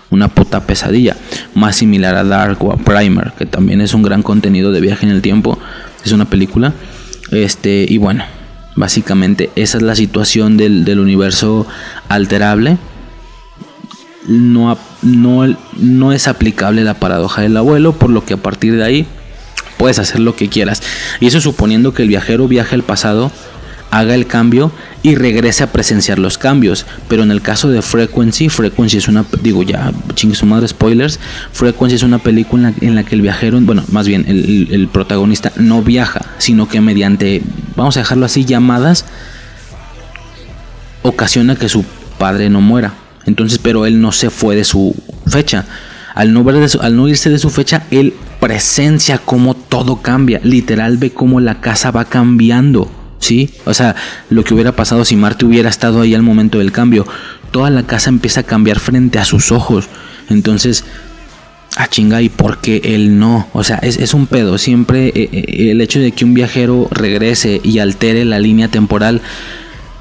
una 0.09 0.29
puta 0.29 0.67
pesadilla, 0.67 1.19
más 1.55 1.77
similar 1.77 2.15
a 2.15 2.25
Dark 2.25 2.65
o 2.65 2.73
a 2.73 2.79
Primer, 2.79 3.33
que 3.37 3.45
también 3.45 3.83
es 3.83 3.93
un 3.93 4.03
gran 4.03 4.23
contenido 4.23 4.73
de 4.73 4.81
viaje 4.81 5.05
en 5.05 5.13
el 5.13 5.21
tiempo, 5.21 5.59
es 6.03 6.13
una 6.13 6.25
película, 6.25 6.73
este, 7.31 7.85
y 7.87 7.99
bueno, 7.99 8.25
básicamente 8.77 9.51
esa 9.57 9.77
es 9.77 9.83
la 9.83 9.95
situación 9.95 10.57
del, 10.57 10.87
del 10.87 10.99
universo 10.99 11.67
alterable, 12.09 12.79
no, 14.27 14.79
no, 15.03 15.57
no 15.77 16.13
es 16.13 16.29
aplicable 16.29 16.85
la 16.85 16.95
paradoja 16.95 17.43
del 17.43 17.57
abuelo, 17.57 17.93
por 17.93 18.11
lo 18.11 18.25
que 18.25 18.35
a 18.35 18.39
partir 18.39 18.77
de 18.77 18.85
ahí 18.85 19.07
puedes 19.77 19.99
hacer 19.99 20.21
lo 20.21 20.37
que 20.37 20.49
quieras. 20.49 20.83
Y 21.21 21.27
eso 21.27 21.41
suponiendo 21.41 21.93
que 21.93 22.03
el 22.03 22.09
viajero 22.09 22.49
viaje 22.49 22.75
al 22.75 22.83
pasado, 22.83 23.31
haga 23.93 24.15
el 24.15 24.27
cambio 24.27 24.73
y 25.03 25.17
regrese 25.17 25.63
a 25.63 25.71
presenciar 25.71 26.19
los 26.19 26.39
cambios. 26.39 26.87
Pero 27.09 27.23
en 27.23 27.31
el 27.31 27.43
caso 27.43 27.69
de 27.69 27.83
Frequency, 27.83 28.49
Frequency 28.49 28.97
es 28.97 29.07
una, 29.07 29.25
digo 29.43 29.63
ya, 29.63 29.93
chingue 30.15 30.35
su 30.35 30.47
madre, 30.47 30.67
spoilers, 30.67 31.21
Frequency 31.53 31.97
es 31.97 32.03
una 32.03 32.19
película 32.19 32.73
en 32.81 32.95
la, 32.95 33.05
que 33.05 33.15
el 33.15 33.21
viajero, 33.21 33.61
bueno, 33.61 33.85
más 33.93 34.09
bien 34.09 34.25
el, 34.27 34.69
el 34.73 34.89
protagonista 34.89 35.53
no 35.57 35.83
viaja, 35.83 36.25
sino 36.39 36.69
que 36.69 36.81
mediante, 36.81 37.43
vamos 37.77 37.99
a 37.99 38.01
dejarlo 38.01 38.25
así, 38.25 38.47
llamadas, 38.47 39.05
ocasiona 41.03 41.57
que 41.57 41.69
su 41.69 41.85
padre 42.19 42.49
no 42.49 42.63
muera. 42.63 42.95
Entonces, 43.27 43.59
pero 43.59 43.87
él 43.87 44.01
no 44.01 44.13
se 44.13 44.31
fue 44.31 44.57
de 44.57 44.65
su 44.65 44.95
fecha. 45.27 45.67
Al 46.15 46.33
no, 46.35 47.09
irse 47.09 47.31
de 47.31 47.39
su 47.39 47.51
fecha, 47.51 47.87
él 47.91 48.15
presencia 48.41 49.19
cómo 49.19 49.55
todo 49.55 50.03
cambia. 50.03 50.41
Literal 50.43 50.99
ve 50.99 51.11
cómo 51.11 51.41
la 51.41 51.61
casa 51.61 51.91
va 51.91 52.05
cambiando. 52.05 52.91
¿Sí? 53.19 53.51
O 53.67 53.73
sea, 53.73 53.95
lo 54.31 54.43
que 54.43 54.53
hubiera 54.53 54.73
pasado 54.73 55.05
si 55.05 55.15
Marte 55.15 55.47
hubiera 55.47 55.71
estado 55.71 56.01
ahí 56.01 56.15
al 56.15 56.23
momento 56.23 56.59
del 56.59 56.73
cambio. 56.73 57.07
Toda 57.53 57.71
la 57.71 57.85
casa 57.85 58.11
empieza 58.11 58.41
a 58.41 58.45
cambiar 58.45 58.81
frente 58.81 59.19
a 59.19 59.25
sus 59.25 59.53
ojos. 59.53 59.89
Entonces, 60.29 60.85
a 61.77 61.89
chinga, 61.89 62.21
¿y 62.21 62.29
por 62.29 62.59
qué 62.59 62.81
él 62.85 63.19
no? 63.19 63.49
O 63.53 63.65
sea, 63.65 63.77
es, 63.79 64.15
un 64.15 64.27
pedo. 64.27 64.59
Siempre 64.59 65.09
eh, 65.09 65.29
eh, 65.33 65.71
el 65.71 65.81
hecho 65.81 66.01
de 66.01 66.13
que 66.13 66.25
un 66.25 66.35
viajero 66.35 66.89
regrese 66.91 67.61
y 67.63 67.79
altere 67.79 68.25
la 68.25 68.39
línea 68.39 68.69
temporal, 68.69 69.23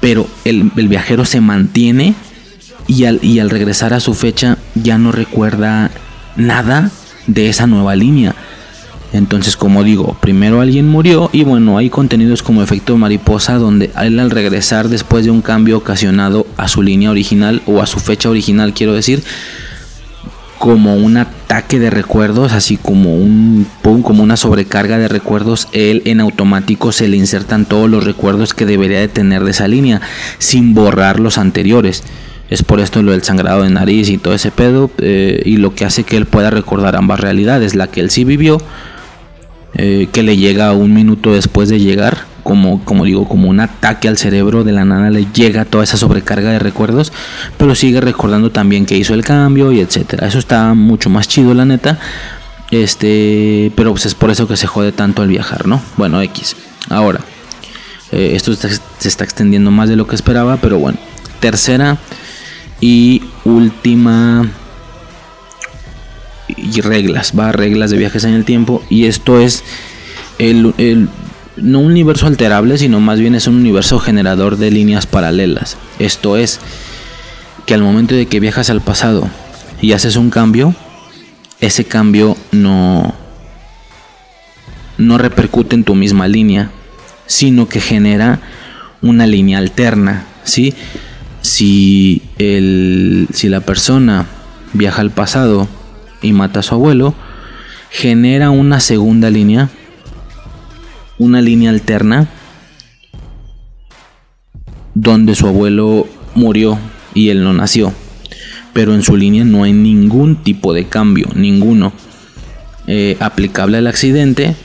pero 0.00 0.26
el, 0.44 0.70
viajero 0.74 1.24
se 1.24 1.40
mantiene 1.40 2.14
y 2.86 3.04
al, 3.04 3.20
y 3.22 3.38
al 3.38 3.50
regresar 3.50 3.94
a 3.94 4.00
su 4.00 4.14
fecha 4.14 4.58
ya 4.74 4.98
no 4.98 5.12
recuerda 5.12 5.90
nada 6.36 6.90
de 7.26 7.48
esa 7.48 7.66
nueva 7.66 7.94
línea. 7.96 8.34
Entonces, 9.12 9.56
como 9.56 9.84
digo, 9.84 10.16
primero 10.20 10.62
alguien 10.62 10.88
murió 10.88 11.28
y 11.32 11.44
bueno, 11.44 11.76
hay 11.76 11.90
contenidos 11.90 12.42
como 12.42 12.62
efecto 12.62 12.96
mariposa 12.96 13.58
donde 13.58 13.90
él 14.00 14.18
al 14.18 14.30
regresar 14.30 14.88
después 14.88 15.24
de 15.24 15.30
un 15.30 15.42
cambio 15.42 15.76
ocasionado 15.76 16.46
a 16.56 16.66
su 16.68 16.82
línea 16.82 17.10
original 17.10 17.60
o 17.66 17.82
a 17.82 17.86
su 17.86 18.00
fecha 18.00 18.30
original, 18.30 18.72
quiero 18.72 18.94
decir, 18.94 19.22
como 20.58 20.96
un 20.96 21.18
ataque 21.18 21.78
de 21.78 21.90
recuerdos, 21.90 22.52
así 22.52 22.78
como 22.78 23.16
un 23.16 23.66
como 24.02 24.22
una 24.22 24.36
sobrecarga 24.36 24.96
de 24.96 25.08
recuerdos, 25.08 25.68
él 25.72 26.02
en 26.06 26.20
automático 26.20 26.92
se 26.92 27.08
le 27.08 27.16
insertan 27.16 27.66
todos 27.66 27.90
los 27.90 28.04
recuerdos 28.04 28.54
que 28.54 28.64
debería 28.64 29.00
de 29.00 29.08
tener 29.08 29.44
de 29.44 29.50
esa 29.50 29.68
línea, 29.68 30.00
sin 30.38 30.72
borrar 30.72 31.20
los 31.20 31.36
anteriores. 31.36 32.02
Es 32.52 32.62
por 32.62 32.80
esto 32.80 33.02
lo 33.02 33.12
del 33.12 33.22
sangrado 33.22 33.62
de 33.62 33.70
nariz 33.70 34.10
y 34.10 34.18
todo 34.18 34.34
ese 34.34 34.50
pedo, 34.50 34.90
eh, 34.98 35.40
y 35.46 35.56
lo 35.56 35.74
que 35.74 35.86
hace 35.86 36.04
que 36.04 36.18
él 36.18 36.26
pueda 36.26 36.50
recordar 36.50 36.96
ambas 36.96 37.18
realidades, 37.18 37.74
la 37.74 37.86
que 37.86 38.00
él 38.00 38.10
sí 38.10 38.24
vivió, 38.24 38.58
eh, 39.74 40.08
que 40.12 40.22
le 40.22 40.36
llega 40.36 40.70
un 40.72 40.92
minuto 40.92 41.32
después 41.32 41.70
de 41.70 41.80
llegar, 41.80 42.26
como, 42.42 42.84
como 42.84 43.06
digo, 43.06 43.26
como 43.26 43.48
un 43.48 43.60
ataque 43.60 44.06
al 44.06 44.18
cerebro, 44.18 44.64
de 44.64 44.72
la 44.72 44.84
nada 44.84 45.08
le 45.08 45.26
llega 45.32 45.64
toda 45.64 45.84
esa 45.84 45.96
sobrecarga 45.96 46.50
de 46.50 46.58
recuerdos, 46.58 47.10
pero 47.56 47.74
sigue 47.74 48.02
recordando 48.02 48.50
también 48.50 48.84
que 48.84 48.98
hizo 48.98 49.14
el 49.14 49.24
cambio 49.24 49.72
y 49.72 49.80
etcétera. 49.80 50.26
Eso 50.26 50.38
está 50.38 50.74
mucho 50.74 51.08
más 51.08 51.28
chido, 51.28 51.54
la 51.54 51.64
neta. 51.64 51.98
Este, 52.70 53.72
pero 53.76 53.92
pues 53.92 54.04
es 54.04 54.14
por 54.14 54.30
eso 54.30 54.46
que 54.46 54.58
se 54.58 54.66
jode 54.66 54.92
tanto 54.92 55.22
al 55.22 55.28
viajar, 55.28 55.66
¿no? 55.66 55.80
Bueno, 55.96 56.20
X. 56.20 56.54
Ahora, 56.90 57.20
eh, 58.10 58.32
esto 58.34 58.54
se 58.54 59.08
está 59.08 59.24
extendiendo 59.24 59.70
más 59.70 59.88
de 59.88 59.96
lo 59.96 60.06
que 60.06 60.16
esperaba, 60.16 60.58
pero 60.58 60.78
bueno. 60.78 60.98
Tercera 61.40 61.96
y 62.82 63.22
última 63.44 64.50
y 66.48 66.80
reglas, 66.80 67.32
va, 67.38 67.52
reglas 67.52 67.90
de 67.90 67.96
viajes 67.96 68.24
en 68.24 68.34
el 68.34 68.44
tiempo. 68.44 68.82
Y 68.90 69.06
esto 69.06 69.40
es 69.40 69.62
el, 70.38 71.08
no 71.56 71.78
un 71.78 71.86
universo 71.86 72.26
alterable, 72.26 72.76
sino 72.76 73.00
más 73.00 73.20
bien 73.20 73.36
es 73.36 73.46
un 73.46 73.54
universo 73.54 74.00
generador 74.00 74.58
de 74.58 74.72
líneas 74.72 75.06
paralelas. 75.06 75.78
Esto 76.00 76.36
es, 76.36 76.58
que 77.64 77.74
al 77.74 77.82
momento 77.82 78.16
de 78.16 78.26
que 78.26 78.40
viajas 78.40 78.68
al 78.68 78.80
pasado 78.80 79.30
y 79.80 79.92
haces 79.92 80.16
un 80.16 80.30
cambio, 80.30 80.74
ese 81.60 81.84
cambio 81.84 82.36
no, 82.50 83.14
no 84.98 85.18
repercute 85.18 85.76
en 85.76 85.84
tu 85.84 85.94
misma 85.94 86.26
línea, 86.26 86.72
sino 87.26 87.68
que 87.68 87.80
genera 87.80 88.40
una 89.00 89.28
línea 89.28 89.58
alterna. 89.58 90.26
¿sí? 90.42 90.74
Si, 91.42 92.22
el, 92.38 93.28
si 93.32 93.48
la 93.48 93.60
persona 93.60 94.26
viaja 94.72 95.02
al 95.02 95.10
pasado 95.10 95.68
y 96.22 96.32
mata 96.32 96.60
a 96.60 96.62
su 96.62 96.74
abuelo, 96.74 97.14
genera 97.90 98.50
una 98.50 98.80
segunda 98.80 99.28
línea 99.28 99.68
una 101.22 101.40
línea 101.40 101.70
alterna 101.70 102.26
donde 104.94 105.34
su 105.34 105.46
abuelo 105.46 106.06
murió 106.34 106.78
y 107.14 107.28
él 107.28 107.44
no 107.44 107.52
nació. 107.52 107.92
Pero 108.72 108.94
en 108.94 109.02
su 109.02 109.16
línea 109.16 109.44
no 109.44 109.62
hay 109.62 109.72
ningún 109.72 110.42
tipo 110.42 110.72
de 110.72 110.86
cambio, 110.86 111.28
ninguno. 111.34 111.92
Eh, 112.88 113.16
aplicable 113.20 113.78
al 113.78 113.86
accidente, 113.86 114.56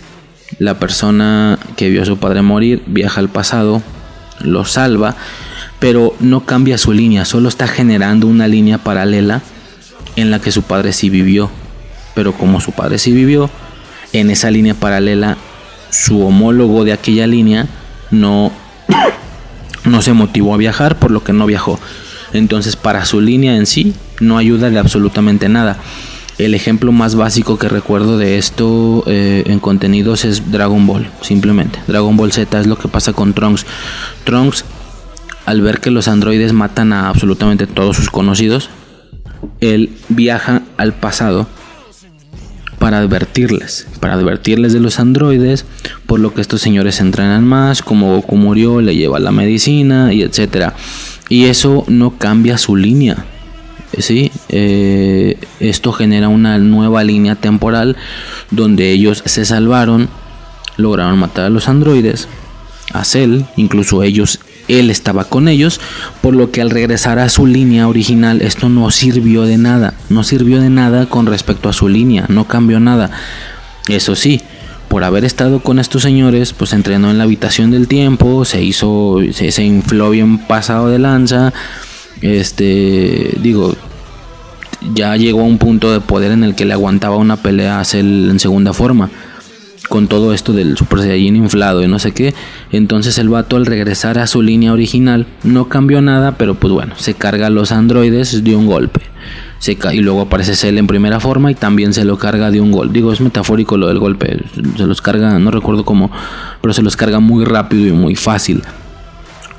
la 0.59 0.79
persona 0.79 1.59
que 1.75 1.89
vio 1.89 2.01
a 2.01 2.05
su 2.05 2.17
padre 2.17 2.41
morir 2.41 2.81
viaja 2.87 3.19
al 3.19 3.29
pasado, 3.29 3.83
lo 4.41 4.65
salva, 4.65 5.15
pero 5.79 6.15
no 6.19 6.41
cambia 6.41 6.77
su 6.77 6.91
línea, 6.91 7.25
solo 7.25 7.49
está 7.49 7.67
generando 7.67 8.27
una 8.27 8.47
línea 8.47 8.77
paralela 8.77 9.41
en 10.15 10.31
la 10.31 10.39
que 10.39 10.51
su 10.51 10.63
padre 10.63 10.93
sí 10.93 11.09
vivió. 11.09 11.49
Pero 12.15 12.33
como 12.33 12.59
su 12.59 12.71
padre 12.71 12.97
sí 12.97 13.11
vivió, 13.11 13.49
en 14.13 14.31
esa 14.31 14.49
línea 14.49 14.73
paralela 14.73 15.37
su 15.89 16.25
homólogo 16.25 16.83
de 16.83 16.93
aquella 16.93 17.27
línea 17.27 17.67
no, 18.11 18.51
no 19.85 20.01
se 20.01 20.13
motivó 20.13 20.53
a 20.53 20.57
viajar, 20.57 20.97
por 20.97 21.11
lo 21.11 21.23
que 21.23 21.33
no 21.33 21.45
viajó. 21.45 21.79
Entonces 22.33 22.75
para 22.75 23.05
su 23.05 23.21
línea 23.21 23.55
en 23.55 23.65
sí 23.65 23.93
no 24.19 24.37
ayuda 24.37 24.69
de 24.69 24.79
absolutamente 24.79 25.47
nada. 25.47 25.77
El 26.37 26.53
ejemplo 26.53 26.91
más 26.91 27.15
básico 27.15 27.57
que 27.57 27.67
recuerdo 27.67 28.17
de 28.19 28.37
esto 28.37 29.03
eh, 29.07 29.43
en 29.47 29.59
contenidos 29.59 30.23
es 30.23 30.51
Dragon 30.51 30.85
Ball, 30.85 31.09
simplemente. 31.21 31.79
Dragon 31.87 32.15
Ball 32.15 32.31
Z 32.31 32.59
es 32.59 32.67
lo 32.67 32.77
que 32.77 32.87
pasa 32.87 33.13
con 33.13 33.33
Trunks. 33.33 33.65
Trunks, 34.23 34.63
al 35.47 35.62
ver 35.62 35.79
que 35.79 35.91
los 35.91 36.10
androides 36.10 36.51
matan 36.51 36.91
a 36.91 37.07
absolutamente 37.07 37.67
todos 37.67 37.95
sus 37.95 38.10
conocidos, 38.10 38.69
él 39.62 39.91
viaja 40.10 40.63
al 40.75 40.91
pasado 40.91 41.47
para 42.79 42.97
advertirles, 42.97 43.88
para 44.01 44.15
advertirles 44.15 44.73
de 44.73 44.81
los 44.81 44.99
androides, 44.99 45.65
por 46.05 46.19
lo 46.19 46.33
que 46.33 46.41
estos 46.41 46.62
señores 46.62 46.99
entrenan 46.99 47.45
más, 47.45 47.81
como 47.81 48.13
Goku 48.15 48.36
murió, 48.36 48.81
le 48.81 48.97
lleva 48.97 49.19
la 49.19 49.31
medicina 49.31 50.12
y 50.12 50.21
etcétera. 50.21 50.73
Y 51.29 51.45
eso 51.45 51.86
no 51.88 52.17
cambia 52.17 52.57
su 52.57 52.75
línea. 52.75 53.23
¿sí? 53.97 54.33
Eh, 54.49 55.39
esto 55.62 55.93
genera 55.93 56.27
una 56.27 56.57
nueva 56.57 57.05
línea 57.05 57.36
temporal 57.36 57.95
donde 58.51 58.91
ellos 58.91 59.23
se 59.25 59.45
salvaron, 59.45 60.10
lograron 60.75 61.17
matar 61.17 61.45
a 61.45 61.49
los 61.49 61.69
androides, 61.69 62.27
a 62.91 63.05
Cell, 63.05 63.43
incluso 63.55 64.03
ellos 64.03 64.41
él 64.67 64.89
estaba 64.89 65.25
con 65.25 65.47
ellos, 65.47 65.80
por 66.21 66.36
lo 66.36 66.51
que 66.51 66.62
al 66.62 66.69
regresar 66.69 67.19
a 67.19 67.30
su 67.30 67.45
línea 67.45 67.88
original 67.88 68.41
esto 68.41 68.69
no 68.69 68.91
sirvió 68.91 69.43
de 69.43 69.58
nada, 69.58 69.93
no 70.10 70.23
sirvió 70.23 70.62
de 70.62 70.69
nada 70.69 71.08
con 71.08 71.25
respecto 71.25 71.69
a 71.69 71.73
su 71.73 71.88
línea, 71.88 72.25
no 72.27 72.47
cambió 72.47 72.80
nada. 72.80 73.12
Eso 73.88 74.15
sí, 74.15 74.41
por 74.88 75.03
haber 75.03 75.25
estado 75.25 75.62
con 75.62 75.80
estos 75.80 76.01
señores, 76.01 76.53
pues 76.53 76.73
entrenó 76.73 77.12
en 77.12 77.17
la 77.17 77.23
habitación 77.23 77.71
del 77.71 77.88
tiempo, 77.88 78.45
se 78.45 78.63
hizo, 78.63 79.19
se, 79.32 79.63
infló 79.63 80.10
bien 80.10 80.39
pasado 80.39 80.89
de 80.89 80.99
lanza, 80.99 81.53
este, 82.21 83.32
digo, 83.41 83.75
ya 84.93 85.15
llegó 85.15 85.41
a 85.41 85.45
un 85.45 85.58
punto 85.58 85.91
de 85.91 86.01
poder 86.01 86.32
en 86.32 86.43
el 86.43 86.56
que 86.56 86.65
le 86.65 86.73
aguantaba 86.73 87.15
una 87.17 87.38
pelea 87.38 87.80
a 87.80 87.84
en 87.97 88.39
segunda 88.39 88.73
forma 88.73 89.10
con 89.88 90.08
todo 90.08 90.34
esto 90.34 90.54
del 90.54 90.78
Super 90.78 91.00
Saiyajin 91.00 91.36
inflado 91.36 91.84
y 91.84 91.88
no 91.88 92.00
sé 92.00 92.12
qué. 92.12 92.34
Entonces 92.71 93.17
el 93.17 93.30
vato 93.30 93.56
al 93.56 93.65
regresar 93.65 94.19
a 94.19 94.28
su 94.28 94.41
línea 94.41 94.73
original 94.73 95.28
no 95.43 95.69
cambió 95.69 96.02
nada, 96.02 96.38
pero 96.38 96.56
pues 96.56 96.73
bueno, 96.73 96.93
se 96.97 97.13
carga 97.13 97.47
a 97.47 97.50
los 97.50 97.71
androides 97.71 98.43
de 98.43 98.56
un 98.56 98.67
golpe. 98.67 99.02
Y 99.91 100.00
luego 100.00 100.21
aparece 100.21 100.56
Cell 100.56 100.78
en 100.78 100.88
primera 100.88 101.19
forma 101.19 101.52
y 101.52 101.56
también 101.56 101.93
se 101.93 102.06
lo 102.06 102.17
carga 102.17 102.52
de 102.52 102.62
un 102.62 102.71
golpe. 102.71 102.93
Digo, 102.93 103.12
es 103.12 103.19
metafórico 103.19 103.76
lo 103.76 103.88
del 103.88 104.00
golpe. 104.00 104.39
Se 104.78 104.86
los 104.86 105.02
carga, 105.02 105.39
no 105.39 105.52
recuerdo 105.52 105.84
cómo, 105.84 106.12
pero 106.62 106.73
se 106.73 106.84
los 106.84 106.95
carga 106.95 107.19
muy 107.19 107.43
rápido 107.43 107.88
y 107.88 107.91
muy 107.91 108.15
fácil. 108.15 108.63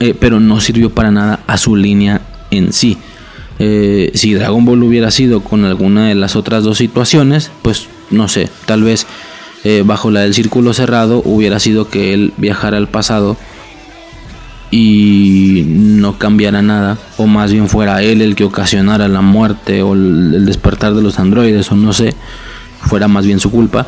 Eh, 0.00 0.14
pero 0.18 0.40
no 0.40 0.60
sirvió 0.60 0.90
para 0.90 1.10
nada 1.10 1.40
a 1.46 1.58
su 1.58 1.76
línea 1.76 2.22
en 2.50 2.72
sí. 2.72 2.96
Eh, 3.58 4.12
si 4.14 4.34
Dragon 4.34 4.64
Ball 4.64 4.82
hubiera 4.84 5.10
sido 5.10 5.40
con 5.40 5.64
alguna 5.64 6.08
de 6.08 6.14
las 6.14 6.36
otras 6.36 6.62
dos 6.62 6.78
situaciones, 6.78 7.50
pues 7.62 7.88
no 8.10 8.28
sé, 8.28 8.48
tal 8.66 8.84
vez 8.84 9.06
eh, 9.64 9.82
bajo 9.84 10.10
la 10.10 10.20
del 10.20 10.34
círculo 10.34 10.72
cerrado 10.72 11.20
hubiera 11.24 11.58
sido 11.58 11.88
que 11.88 12.14
él 12.14 12.32
viajara 12.36 12.76
al 12.76 12.88
pasado 12.88 13.36
y 14.70 15.64
no 15.66 16.18
cambiara 16.18 16.62
nada, 16.62 16.98
o 17.16 17.26
más 17.26 17.52
bien 17.52 17.68
fuera 17.68 18.02
él 18.02 18.20
el 18.20 18.36
que 18.36 18.44
ocasionara 18.44 19.08
la 19.08 19.22
muerte 19.22 19.82
o 19.82 19.94
el, 19.94 20.44
despertar 20.44 20.94
de 20.94 21.02
los 21.02 21.18
androides, 21.18 21.72
o 21.72 21.76
no 21.76 21.92
sé, 21.92 22.14
fuera 22.82 23.08
más 23.08 23.26
bien 23.26 23.40
su 23.40 23.50
culpa. 23.50 23.86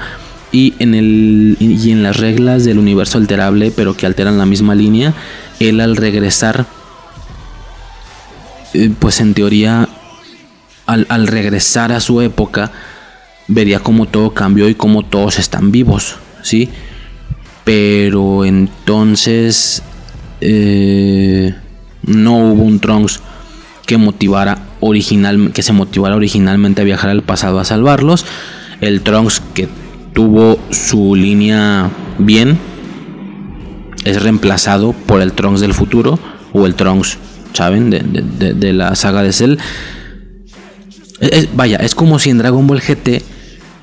Y 0.52 0.74
en, 0.80 0.94
el, 0.94 1.56
y 1.61 1.92
en 1.92 2.02
las 2.02 2.16
reglas 2.16 2.64
del 2.64 2.78
universo 2.78 3.18
alterable, 3.18 3.70
pero 3.70 3.96
que 3.96 4.06
alteran 4.06 4.38
la 4.38 4.46
misma 4.46 4.74
línea, 4.74 5.14
él 5.61 5.80
al 5.80 5.96
regresar, 5.96 6.66
eh, 8.74 8.90
pues 8.98 9.20
en 9.20 9.35
teoría, 9.35 9.88
al, 10.87 11.06
al 11.09 11.28
regresar 11.28 11.92
a 11.92 12.00
su 12.00 12.20
época, 12.20 12.72
vería 13.50 13.80
cómo 13.80 14.06
todo 14.06 14.32
cambió 14.32 14.68
y 14.68 14.74
cómo 14.74 15.04
todos 15.04 15.38
están 15.38 15.72
vivos, 15.72 16.16
¿sí? 16.42 16.70
Pero 17.64 18.44
entonces 18.44 19.82
eh, 20.40 21.54
no 22.02 22.38
hubo 22.38 22.62
un 22.62 22.80
Trunks 22.80 23.20
que 23.86 23.98
motivara 23.98 24.58
original, 24.78 25.50
que 25.52 25.62
se 25.62 25.72
motivara 25.72 26.14
originalmente 26.14 26.80
a 26.80 26.84
viajar 26.84 27.10
al 27.10 27.22
pasado 27.22 27.58
a 27.58 27.64
salvarlos. 27.64 28.24
El 28.80 29.02
Trunks 29.02 29.42
que 29.52 29.68
tuvo 30.14 30.58
su 30.70 31.16
línea 31.16 31.90
bien 32.18 32.56
es 34.04 34.22
reemplazado 34.22 34.92
por 34.92 35.20
el 35.20 35.32
Trunks 35.32 35.60
del 35.60 35.74
futuro 35.74 36.20
o 36.52 36.66
el 36.66 36.76
Trunks, 36.76 37.18
¿saben? 37.52 37.90
De, 37.90 38.72
la 38.72 38.94
saga 38.94 39.24
de 39.24 39.32
Cell. 39.32 39.56
vaya, 41.54 41.78
es 41.78 41.96
como 41.96 42.20
si 42.20 42.30
en 42.30 42.38
Dragon 42.38 42.64
Ball 42.66 42.80
GT 42.80 43.39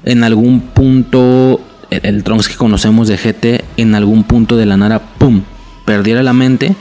en 0.08 0.24
algún 0.24 0.62
punto, 0.62 1.60
el, 1.90 2.24
Trunks 2.24 2.48
que 2.48 2.56
conocemos 2.56 3.10
de 3.10 3.18
GT, 3.18 3.66
en 3.76 3.94
algún 3.94 4.24
punto 4.24 4.56
de 4.56 4.66
la 4.66 4.78
nada, 4.78 5.00
¡pum!, 5.00 5.42
perdiera 5.84 6.24
la 6.24 6.32
mente 6.32 6.76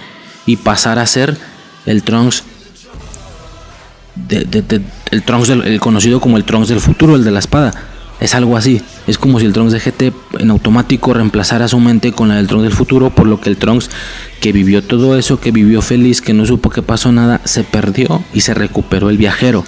y 0.47 0.57
pasara 0.57 1.03
a 1.03 1.07
ser 1.07 1.37
el 1.87 2.05
Trunks, 2.05 2.45
el 4.31 5.23
Trunks 5.25 5.49
el 5.49 5.81
conocido 5.81 6.21
como 6.21 6.37
el 6.37 6.45
Trunks 6.45 6.69
del 6.69 6.79
futuro, 6.79 7.17
el 7.17 7.25
de 7.25 7.33
la 7.33 7.41
espada. 7.41 7.73
Es 8.21 8.35
algo 8.35 8.57
así. 8.57 8.81
Es 9.09 9.19
como 9.19 9.41
si 9.41 9.47
el 9.47 9.53
Trunks 9.53 9.73
de 9.73 9.81
GT 9.81 10.15
en 10.39 10.51
automático 10.51 11.13
reemplazara 11.13 11.67
su 11.67 11.81
mente 11.81 12.13
con 12.13 12.29
la 12.29 12.37
del 12.37 12.47
Trunks 12.47 12.63
del 12.63 12.73
futuro, 12.73 13.11
por 13.11 13.27
lo 13.27 13.41
que 13.41 13.51
el 13.51 13.57
Trunks 13.57 13.91
que 14.41 14.53
vivió 14.53 14.85
todo 14.85 15.19
eso, 15.19 15.41
que 15.41 15.51
vivió 15.51 15.83
feliz, 15.83 16.23
que 16.23 16.33
no 16.33 16.47
supo 16.47 16.71
que 16.71 16.81
pasó 16.81 17.11
nada, 17.11 17.41
se 17.45 17.65
perdió 17.65 18.23
y 18.33 18.43
se 18.43 18.55
recuperó 18.55 19.11
el 19.11 19.19
viajero. 19.19 19.65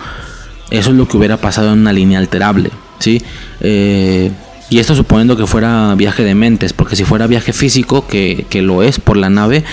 Eso 0.71 0.91
es 0.91 0.97
lo 0.97 1.09
que 1.09 1.17
hubiera 1.17 1.39
pasado 1.39 1.73
en 1.73 1.81
una 1.81 1.93
línea 1.93 2.21
alterable 2.21 2.71
¿sí? 2.99 3.23
Eh, 3.61 4.31
y 4.71 4.81
esto 4.81 4.95
suponiendo 4.95 5.37
que 5.37 5.47
fuera 5.47 5.95
viaje 5.95 6.25
de 6.25 6.35
mentes, 6.35 6.73
porque 6.73 6.95
si 6.95 7.05
fuera 7.05 7.27
viaje 7.27 7.53
físico, 7.53 8.07
que, 8.07 8.45
que, 8.51 8.61
lo 8.61 8.83
es 8.83 8.99
por 8.99 9.17
la 9.17 9.31
nave, 9.31 9.65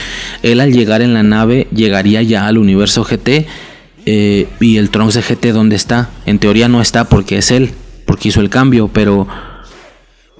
él 0.42 0.62
al 0.62 0.72
llegar 0.72 1.02
en 1.02 1.14
la 1.14 1.24
nave 1.24 1.68
llegaría 1.74 2.22
ya 2.22 2.48
al 2.48 2.58
universo 2.58 3.04
GT 3.04 3.46
eh, 4.06 4.48
y 4.60 4.78
el 4.78 4.92
Trunks 4.92 5.16
de 5.16 5.22
GT 5.22 5.52
dónde 5.52 5.76
está. 5.76 6.10
En 6.26 6.40
teoría 6.40 6.68
no 6.68 6.82
está 6.82 7.06
porque 7.06 7.38
es 7.38 7.52
él, 7.52 7.72
porque 8.06 8.30
hizo 8.30 8.40
el 8.42 8.50
cambio, 8.50 8.88
pero 8.88 9.28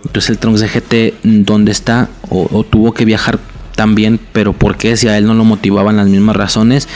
entonces 0.04 0.30
el 0.30 0.38
Trunks 0.38 0.62
de 0.62 0.68
GT 0.70 1.14
dónde 1.24 1.72
está 1.72 2.10
o, 2.30 2.64
tuvo 2.64 2.94
que 2.94 3.06
viajar 3.06 3.40
también, 3.76 4.20
pero 4.32 4.54
¿por 4.54 4.78
qué 4.78 4.96
si 4.98 5.08
a 5.08 5.18
él 5.18 5.26
no 5.26 5.34
lo 5.34 5.44
motivaban 5.44 5.98
las 5.98 6.08
mismas 6.08 6.36
razones? 6.36 6.88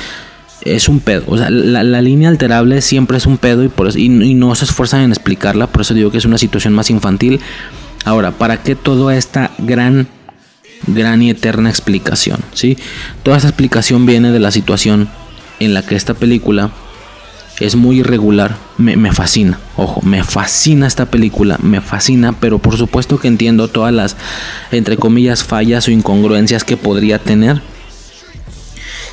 Es 0.61 0.89
un 0.89 0.99
pedo. 0.99 1.23
O 1.27 1.37
sea, 1.37 1.49
la, 1.49 2.01
línea 2.01 2.29
alterable 2.29 2.81
siempre 2.81 3.17
es 3.17 3.25
un 3.25 3.37
pedo 3.37 3.63
y, 3.63 3.69
por 3.69 3.87
eso, 3.87 3.97
y, 3.99 4.09
no 4.09 4.53
se 4.55 4.65
esfuerzan 4.65 5.01
en 5.01 5.11
explicarla. 5.11 5.67
Por 5.67 5.81
eso 5.81 5.93
digo 5.93 6.11
que 6.11 6.17
es 6.17 6.25
una 6.25 6.37
situación 6.37 6.73
más 6.73 6.89
infantil. 6.89 7.39
Ahora, 8.05 8.31
¿para 8.31 8.61
qué 8.61 8.75
toda 8.75 9.15
esta 9.15 9.51
gran, 9.57 10.07
gran 10.87 11.21
y 11.21 11.29
eterna 11.29 11.69
explicación? 11.69 12.39
¿sí? 12.53 12.77
Toda 13.23 13.37
esta 13.37 13.49
explicación 13.49 14.05
viene 14.05 14.31
de 14.31 14.39
la 14.39 14.51
situación 14.51 15.09
en 15.59 15.73
la 15.73 15.81
que 15.83 15.95
esta 15.95 16.13
película 16.13 16.71
es 17.59 17.75
muy 17.75 17.99
irregular. 17.99 18.55
Me, 18.77 18.95
me, 18.95 19.11
fascina, 19.11 19.59
ojo, 19.75 20.01
me 20.01 20.23
fascina 20.23 20.87
esta 20.87 21.07
película, 21.07 21.57
me 21.61 21.81
fascina, 21.81 22.33
pero 22.33 22.59
por 22.59 22.77
supuesto 22.77 23.19
que 23.19 23.27
entiendo 23.27 23.67
todas 23.67 23.93
las, 23.93 24.15
entre 24.71 24.95
comillas, 24.95 25.43
fallas 25.43 25.87
o 25.87 25.91
incongruencias 25.91 26.63
que 26.63 26.77
podría 26.77 27.19
tener 27.19 27.61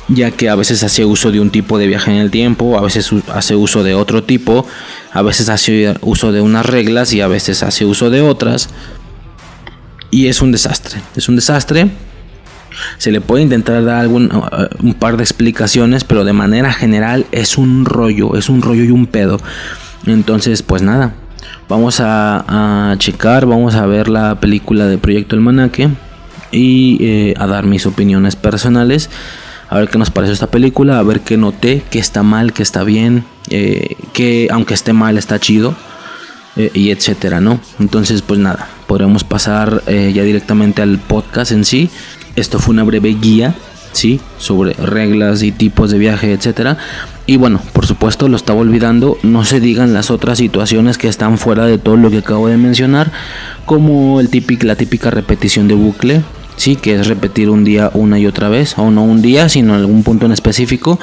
ya 0.09 0.31
que 0.31 0.49
a 0.49 0.55
veces 0.55 0.83
hace 0.83 1.05
uso 1.05 1.31
de 1.31 1.39
un 1.39 1.49
tipo 1.49 1.77
de 1.77 1.87
viaje 1.87 2.11
en 2.11 2.17
el 2.17 2.31
tiempo, 2.31 2.77
a 2.77 2.81
veces 2.81 3.11
hace 3.33 3.55
uso 3.55 3.83
de 3.83 3.93
otro 3.93 4.23
tipo, 4.23 4.65
a 5.11 5.21
veces 5.21 5.49
hace 5.49 5.95
uso 6.01 6.31
de 6.31 6.41
unas 6.41 6.65
reglas 6.65 7.13
y 7.13 7.21
a 7.21 7.27
veces 7.27 7.63
hace 7.63 7.85
uso 7.85 8.09
de 8.09 8.21
otras. 8.21 8.69
Y 10.09 10.27
es 10.27 10.41
un 10.41 10.51
desastre, 10.51 11.01
es 11.15 11.27
un 11.27 11.35
desastre. 11.35 11.89
Se 12.97 13.11
le 13.11 13.19
puede 13.19 13.43
intentar 13.43 13.83
dar 13.83 13.97
algún, 13.97 14.33
uh, 14.33 14.67
un 14.81 14.93
par 14.93 15.17
de 15.17 15.23
explicaciones, 15.23 16.03
pero 16.03 16.23
de 16.23 16.33
manera 16.33 16.71
general 16.71 17.25
es 17.31 17.57
un 17.57 17.85
rollo, 17.85 18.35
es 18.37 18.49
un 18.49 18.61
rollo 18.61 18.83
y 18.83 18.91
un 18.91 19.07
pedo. 19.07 19.41
Entonces, 20.05 20.61
pues 20.61 20.81
nada, 20.83 21.13
vamos 21.67 21.99
a, 21.99 22.95
checar, 22.97 23.45
vamos 23.45 23.75
a 23.75 23.85
ver 23.87 24.07
la 24.07 24.39
película 24.39 24.85
de 24.85 24.97
Proyecto 24.97 25.35
El 25.35 25.41
Manaque 25.41 25.89
y 26.51 26.97
eh, 27.01 27.33
a 27.37 27.47
dar 27.47 27.65
mis 27.65 27.85
opiniones 27.85 28.37
personales 28.37 29.09
a 29.69 29.77
ver 29.79 29.89
qué 29.89 29.97
nos 29.97 30.11
pareció 30.11 30.33
esta 30.33 30.47
película, 30.47 30.99
a 30.99 31.03
ver 31.03 31.21
qué 31.21 31.37
noté, 31.37 31.83
qué 31.89 31.99
está 31.99 32.23
mal, 32.23 32.53
qué 32.53 32.63
está 32.63 32.83
bien, 32.83 33.25
eh, 33.49 33.95
que 34.13 34.47
aunque 34.51 34.73
esté 34.73 34.93
mal 34.93 35.17
está 35.17 35.39
chido, 35.39 35.75
eh, 36.57 36.71
y 36.73 36.89
etcétera, 36.89 37.39
¿no? 37.39 37.59
Entonces, 37.79 38.23
pues 38.23 38.39
nada, 38.39 38.67
podremos 38.87 39.23
pasar 39.23 39.83
eh, 39.85 40.11
ya 40.13 40.23
directamente 40.23 40.81
al 40.81 40.97
podcast 40.97 41.51
en 41.51 41.65
sí. 41.65 41.91
Esto 42.35 42.57
fue 42.57 42.73
una 42.73 42.83
breve 42.83 43.09
guía, 43.09 43.53
¿sí? 43.91 44.19
Sobre 44.39 44.73
reglas 44.73 45.43
y 45.43 45.51
tipos 45.51 45.91
de 45.91 45.99
viaje, 45.99 46.33
etcétera. 46.33 46.79
Y 47.27 47.37
bueno, 47.37 47.61
por 47.73 47.85
supuesto, 47.85 48.27
lo 48.27 48.37
estaba 48.37 48.59
olvidando, 48.59 49.19
no 49.21 49.45
se 49.45 49.59
digan 49.59 49.93
las 49.93 50.09
otras 50.09 50.39
situaciones 50.39 50.97
que 50.97 51.09
están 51.09 51.37
fuera 51.37 51.67
de 51.67 51.77
todo 51.77 51.95
lo 51.95 52.09
que 52.09 52.19
acabo 52.19 52.47
de 52.47 52.57
mencionar, 52.57 53.11
como 53.65 54.19
el 54.19 54.29
típico, 54.29 54.65
la 54.65 54.75
típica 54.75 55.11
repetición 55.11 55.67
de 55.67 55.75
bucle, 55.75 56.23
sí, 56.57 56.75
que 56.75 56.95
es 56.95 57.07
repetir 57.07 57.49
un 57.49 57.63
día 57.63 57.89
una 57.93 58.19
y 58.19 58.27
otra 58.27 58.49
vez, 58.49 58.77
o 58.77 58.91
no 58.91 59.03
un 59.03 59.21
día, 59.21 59.47
sino 59.47 59.75
algún 59.75 60.03
punto 60.03 60.25
en 60.25 60.33
específico. 60.33 60.99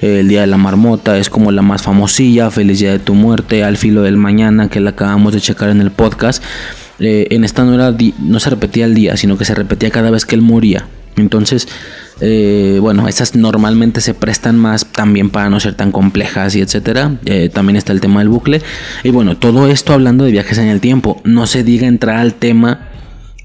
el 0.00 0.28
día 0.28 0.42
de 0.42 0.46
la 0.46 0.56
marmota 0.56 1.18
es 1.18 1.28
como 1.28 1.50
la 1.50 1.62
más 1.62 1.82
famosilla, 1.82 2.50
feliz 2.50 2.78
día 2.78 2.92
de 2.92 3.00
tu 3.00 3.14
muerte, 3.14 3.64
al 3.64 3.76
filo 3.76 4.02
del 4.02 4.16
mañana, 4.16 4.68
que 4.68 4.80
la 4.80 4.90
acabamos 4.90 5.32
de 5.32 5.40
checar 5.40 5.70
en 5.70 5.80
el 5.80 5.90
podcast. 5.90 6.42
Eh, 7.00 7.28
en 7.30 7.44
esta 7.44 7.64
no, 7.64 7.74
era 7.74 7.94
no 8.20 8.40
se 8.40 8.50
repetía 8.50 8.84
el 8.84 8.94
día, 8.94 9.16
sino 9.16 9.38
que 9.38 9.44
se 9.44 9.54
repetía 9.54 9.90
cada 9.90 10.10
vez 10.10 10.24
que 10.24 10.34
él 10.34 10.42
moría. 10.42 10.86
Entonces, 11.16 11.68
eh, 12.20 12.78
bueno, 12.80 13.08
esas 13.08 13.34
normalmente 13.34 14.00
se 14.00 14.14
prestan 14.14 14.56
más 14.56 14.86
también 14.86 15.30
para 15.30 15.50
no 15.50 15.60
ser 15.60 15.74
tan 15.74 15.92
complejas 15.92 16.54
y 16.54 16.60
etcétera. 16.60 17.16
Eh, 17.24 17.50
también 17.52 17.76
está 17.76 17.92
el 17.92 18.00
tema 18.00 18.20
del 18.20 18.28
bucle. 18.28 18.62
Y 19.04 19.10
bueno, 19.10 19.36
todo 19.36 19.68
esto 19.68 19.92
hablando 19.92 20.24
de 20.24 20.32
viajes 20.32 20.58
en 20.58 20.68
el 20.68 20.80
tiempo. 20.80 21.20
No 21.24 21.46
se 21.46 21.64
diga 21.64 21.86
entrar 21.86 22.18
al 22.18 22.34
tema 22.34 22.87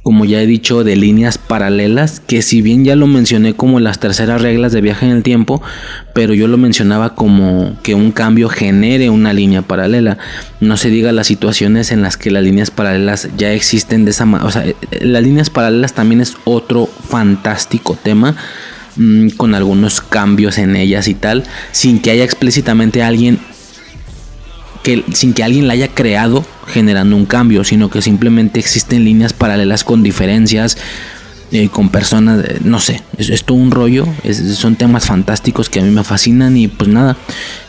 como 0.03 0.25
ya 0.25 0.41
he 0.41 0.45
dicho, 0.45 0.83
de 0.83 0.97
líneas 0.97 1.37
paralelas, 1.37 2.19
que 2.19 2.41
si 2.41 2.61
bien 2.61 2.83
ya 2.83 2.97
lo 2.97 3.07
mencioné 3.07 3.53
como 3.53 3.79
las 3.79 3.99
terceras 3.99 4.41
reglas 4.41 4.73
de 4.73 4.81
viaje 4.81 5.05
en 5.05 5.13
el 5.13 5.23
tiempo, 5.23 5.61
pero 6.13 6.33
yo 6.33 6.49
lo 6.49 6.57
mencionaba 6.57 7.15
como 7.15 7.77
que 7.83 7.95
un 7.95 8.11
cambio 8.11 8.49
genere 8.49 9.09
una 9.09 9.31
línea 9.31 9.61
paralela. 9.61 10.17
No 10.59 10.75
se 10.75 10.89
diga 10.89 11.13
las 11.13 11.27
situaciones 11.27 11.93
en 11.93 12.01
las 12.01 12.17
que 12.17 12.31
las 12.31 12.43
líneas 12.43 12.69
paralelas 12.69 13.29
ya 13.37 13.53
existen 13.53 14.03
de 14.03 14.11
esa 14.11 14.25
manera. 14.25 14.45
O 14.45 14.51
sea, 14.51 14.65
eh, 14.65 14.75
las 14.99 15.23
líneas 15.23 15.49
paralelas 15.49 15.93
también 15.93 16.19
es 16.19 16.35
otro 16.43 16.85
fantástico 16.85 17.97
tema 18.01 18.35
mm, 18.97 19.29
con 19.37 19.55
algunos 19.55 20.01
cambios 20.01 20.57
en 20.57 20.75
ellas 20.75 21.07
y 21.07 21.13
tal, 21.13 21.45
sin 21.71 22.01
que 22.01 22.11
haya 22.11 22.25
explícitamente 22.25 23.03
alguien 23.03 23.39
que 24.83 25.03
sin 25.13 25.33
que 25.33 25.43
alguien 25.43 25.67
la 25.67 25.73
haya 25.73 25.87
creado 25.87 26.45
generando 26.67 27.15
un 27.15 27.25
cambio, 27.25 27.63
sino 27.63 27.89
que 27.89 28.01
simplemente 28.01 28.59
existen 28.59 29.05
líneas 29.05 29.33
paralelas 29.33 29.83
con 29.83 30.03
diferencias, 30.03 30.77
eh, 31.51 31.69
con 31.69 31.89
personas, 31.89 32.43
eh, 32.43 32.59
no 32.63 32.79
sé, 32.79 33.03
es, 33.17 33.43
todo 33.43 33.57
un 33.57 33.71
rollo, 33.71 34.07
son 34.55 34.75
temas 34.75 35.05
fantásticos 35.05 35.69
que 35.69 35.79
a 35.79 35.83
mí 35.83 35.91
me 35.91 36.03
fascinan 36.03 36.57
y 36.57 36.67
pues 36.67 36.89
nada, 36.89 37.15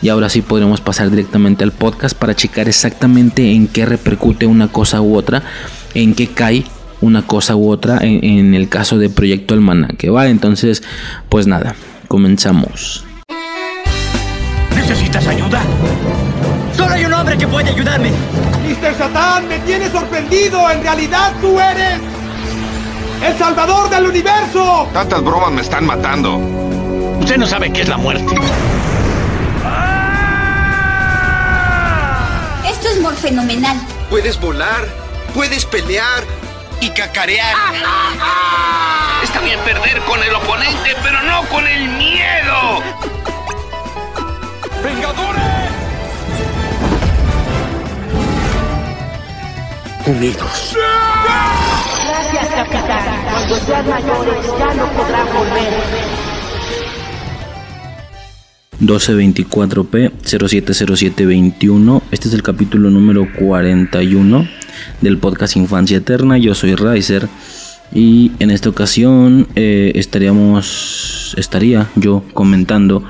y 0.01 0.09
ahora 0.09 0.29
sí 0.29 0.41
podremos 0.41 0.81
pasar 0.81 1.11
directamente 1.11 1.63
al 1.63 1.71
podcast 1.71 2.17
para 2.17 2.35
checar 2.35 2.67
exactamente 2.67 3.51
en 3.51 3.67
qué 3.67 3.85
repercute 3.85 4.47
una 4.47 4.69
cosa 4.69 5.01
u 5.01 5.15
otra, 5.15 5.43
en 5.93 6.15
qué 6.15 6.27
cae 6.27 6.63
una 7.01 7.21
cosa 7.27 7.55
u 7.55 7.69
otra 7.69 7.99
en, 8.01 8.55
el 8.55 8.69
caso 8.69 8.97
de 8.97 9.09
Proyecto 9.09 9.53
Almanaque, 9.53 10.09
¿va? 10.09 10.29
Entonces, 10.29 10.81
pues 11.29 11.45
nada, 11.45 11.75
comenzamos. 12.07 13.05
¿Necesitas 14.75 15.27
ayuda? 15.27 15.61
Solo 16.75 16.93
hay 16.93 17.05
un 17.05 17.13
hombre 17.13 17.37
que 17.37 17.47
puede 17.47 17.69
ayudarme. 17.69 18.11
Mr. 18.11 18.97
Satán, 18.97 19.47
me 19.47 19.59
tienes 19.59 19.91
sorprendido. 19.91 20.69
En 20.69 20.81
realidad 20.81 21.33
tú 21.39 21.59
eres 21.59 21.99
el 23.23 23.37
salvador 23.37 23.89
del 23.89 24.07
universo. 24.07 24.87
Tantas 24.93 25.23
bromas 25.23 25.51
me 25.51 25.61
están 25.61 25.85
matando. 25.85 26.35
Usted 27.19 27.37
no 27.37 27.47
sabe 27.47 27.71
qué 27.71 27.81
es 27.81 27.87
la 27.87 27.97
muerte. 27.97 28.35
Esto 32.69 32.89
es 32.89 33.01
muy 33.01 33.15
fenomenal. 33.15 33.77
Puedes 34.09 34.39
volar, 34.39 34.85
puedes 35.33 35.65
pelear 35.65 36.23
y 36.81 36.89
cacarear. 36.89 37.55
Está 39.23 39.39
bien 39.39 39.59
perder 39.61 40.01
con 40.01 40.21
el 40.21 40.35
oponente, 40.35 40.95
pero 41.01 41.21
no 41.23 41.41
con 41.47 41.65
el 41.65 41.87
miedo. 41.89 42.83
¡Vengadores! 44.83 45.64
Unidos. 50.07 50.75
Gracias, 52.05 52.47
capitán. 52.49 53.25
Cuando 53.31 53.55
sean 53.57 53.89
mayores 53.89 54.45
ya 54.59 54.73
no 54.75 54.85
podrán 54.93 55.27
volver. 55.33 55.73
1224P 58.81 60.11
070721. 60.23 62.03
Este 62.11 62.27
es 62.27 62.33
el 62.35 62.43
capítulo 62.43 62.91
número 62.91 63.27
41 63.39 64.47
del 65.01 65.17
podcast 65.17 65.55
Infancia 65.55 65.97
Eterna. 65.97 66.37
Yo 66.37 66.53
soy 66.53 66.75
Riser 66.75 67.27
y 67.91 68.31
en 68.37 68.51
esta 68.51 68.69
ocasión 68.69 69.47
eh, 69.55 69.91
estaríamos, 69.95 71.33
estaría 71.37 71.89
yo 71.95 72.23
comentando 72.33 73.03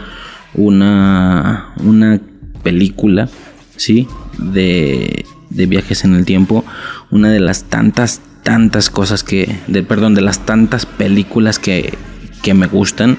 una, 0.53 1.73
una 1.83 2.21
película, 2.63 3.27
¿sí? 3.75 4.07
De, 4.37 5.25
de 5.49 5.65
viajes 5.65 6.03
en 6.03 6.15
el 6.15 6.25
tiempo. 6.25 6.65
Una 7.11 7.29
de 7.29 7.39
las 7.39 7.65
tantas, 7.65 8.21
tantas 8.43 8.89
cosas 8.89 9.23
que, 9.23 9.59
de, 9.67 9.83
perdón, 9.83 10.15
de 10.15 10.21
las 10.21 10.45
tantas 10.45 10.85
películas 10.85 11.59
que, 11.59 11.97
que 12.41 12.53
me 12.53 12.67
gustan. 12.67 13.17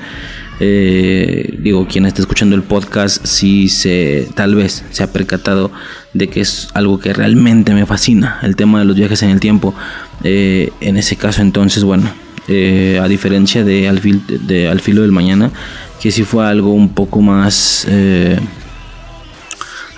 Eh, 0.58 1.58
digo, 1.60 1.86
quien 1.86 2.06
está 2.06 2.22
escuchando 2.22 2.56
el 2.56 2.62
podcast, 2.62 3.24
si 3.26 3.68
se, 3.68 4.28
tal 4.34 4.54
vez 4.54 4.84
se 4.90 5.02
ha 5.02 5.12
percatado 5.12 5.70
de 6.14 6.28
que 6.28 6.40
es 6.40 6.68
algo 6.72 6.98
que 6.98 7.12
realmente 7.12 7.74
me 7.74 7.84
fascina, 7.84 8.38
el 8.42 8.56
tema 8.56 8.78
de 8.78 8.86
los 8.86 8.96
viajes 8.96 9.22
en 9.22 9.30
el 9.30 9.40
tiempo. 9.40 9.74
Eh, 10.24 10.70
en 10.80 10.96
ese 10.96 11.16
caso, 11.16 11.42
entonces, 11.42 11.84
bueno, 11.84 12.10
eh, 12.48 12.98
a 13.02 13.08
diferencia 13.08 13.64
de 13.64 13.88
al, 13.88 14.00
de 14.00 14.68
al, 14.68 14.80
filo 14.80 15.02
del 15.02 15.12
mañana, 15.12 15.50
que 16.00 16.10
sí 16.10 16.22
fue 16.24 16.46
algo 16.46 16.72
un 16.72 16.90
poco 16.90 17.20
más... 17.20 17.86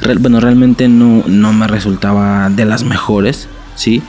Eh, 0.03 0.15
bueno, 0.19 0.41
realmente 0.41 0.89
no, 0.89 1.25
no, 1.27 1.53
me 1.53 1.67
resultaba 1.67 2.51
de 2.51 2.65
las 2.65 2.85
mejores, 2.85 3.49
¿sí? 3.75 4.03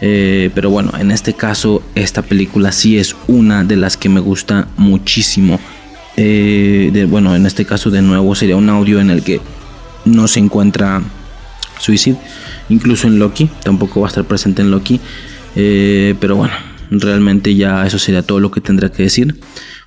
Eh, 0.00 0.50
pero 0.54 0.70
bueno, 0.70 0.92
en 0.98 1.10
este 1.10 1.34
caso 1.34 1.82
esta 1.94 2.22
película 2.22 2.72
sí 2.72 2.98
es 2.98 3.14
una 3.28 3.64
de 3.64 3.76
las 3.76 3.96
que 3.96 4.08
me 4.08 4.20
gusta 4.20 4.68
muchísimo. 4.76 5.60
De, 6.16 7.06
bueno, 7.08 7.34
en 7.34 7.46
este 7.46 7.64
caso 7.64 7.88
de 7.90 8.02
nuevo 8.02 8.34
sería 8.34 8.54
un 8.54 8.68
audio 8.68 9.00
en 9.00 9.08
el 9.08 9.22
que 9.22 9.40
no 10.04 10.28
se 10.28 10.40
encuentra 10.40 11.00
Suicide 11.78 12.18
incluso 12.70 13.06
en 13.06 13.18
Loki, 13.18 13.50
tampoco 13.62 14.00
va 14.00 14.06
a 14.06 14.10
estar 14.10 14.24
presente 14.24 14.62
en 14.62 14.70
Loki. 14.70 15.00
Eh, 15.56 16.14
pero 16.20 16.36
bueno, 16.36 16.54
realmente 16.90 17.54
ya 17.54 17.86
eso 17.86 17.98
sería 17.98 18.22
todo 18.22 18.40
lo 18.40 18.50
que 18.50 18.60
tendría 18.60 18.90
que 18.90 19.02
decir. 19.02 19.38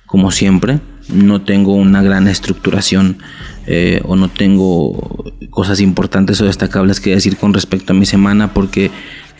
Como 0.06 0.30
siempre, 0.30 0.80
no 1.08 1.42
tengo 1.42 1.74
una 1.74 2.02
gran 2.02 2.28
estructuración 2.28 3.18
eh, 3.66 4.00
o 4.04 4.16
no 4.16 4.28
tengo 4.28 5.34
cosas 5.50 5.80
importantes 5.80 6.40
o 6.40 6.46
destacables 6.46 7.00
que 7.00 7.10
decir 7.10 7.36
con 7.36 7.54
respecto 7.54 7.92
a 7.92 7.96
mi 7.96 8.06
semana 8.06 8.52
porque 8.52 8.90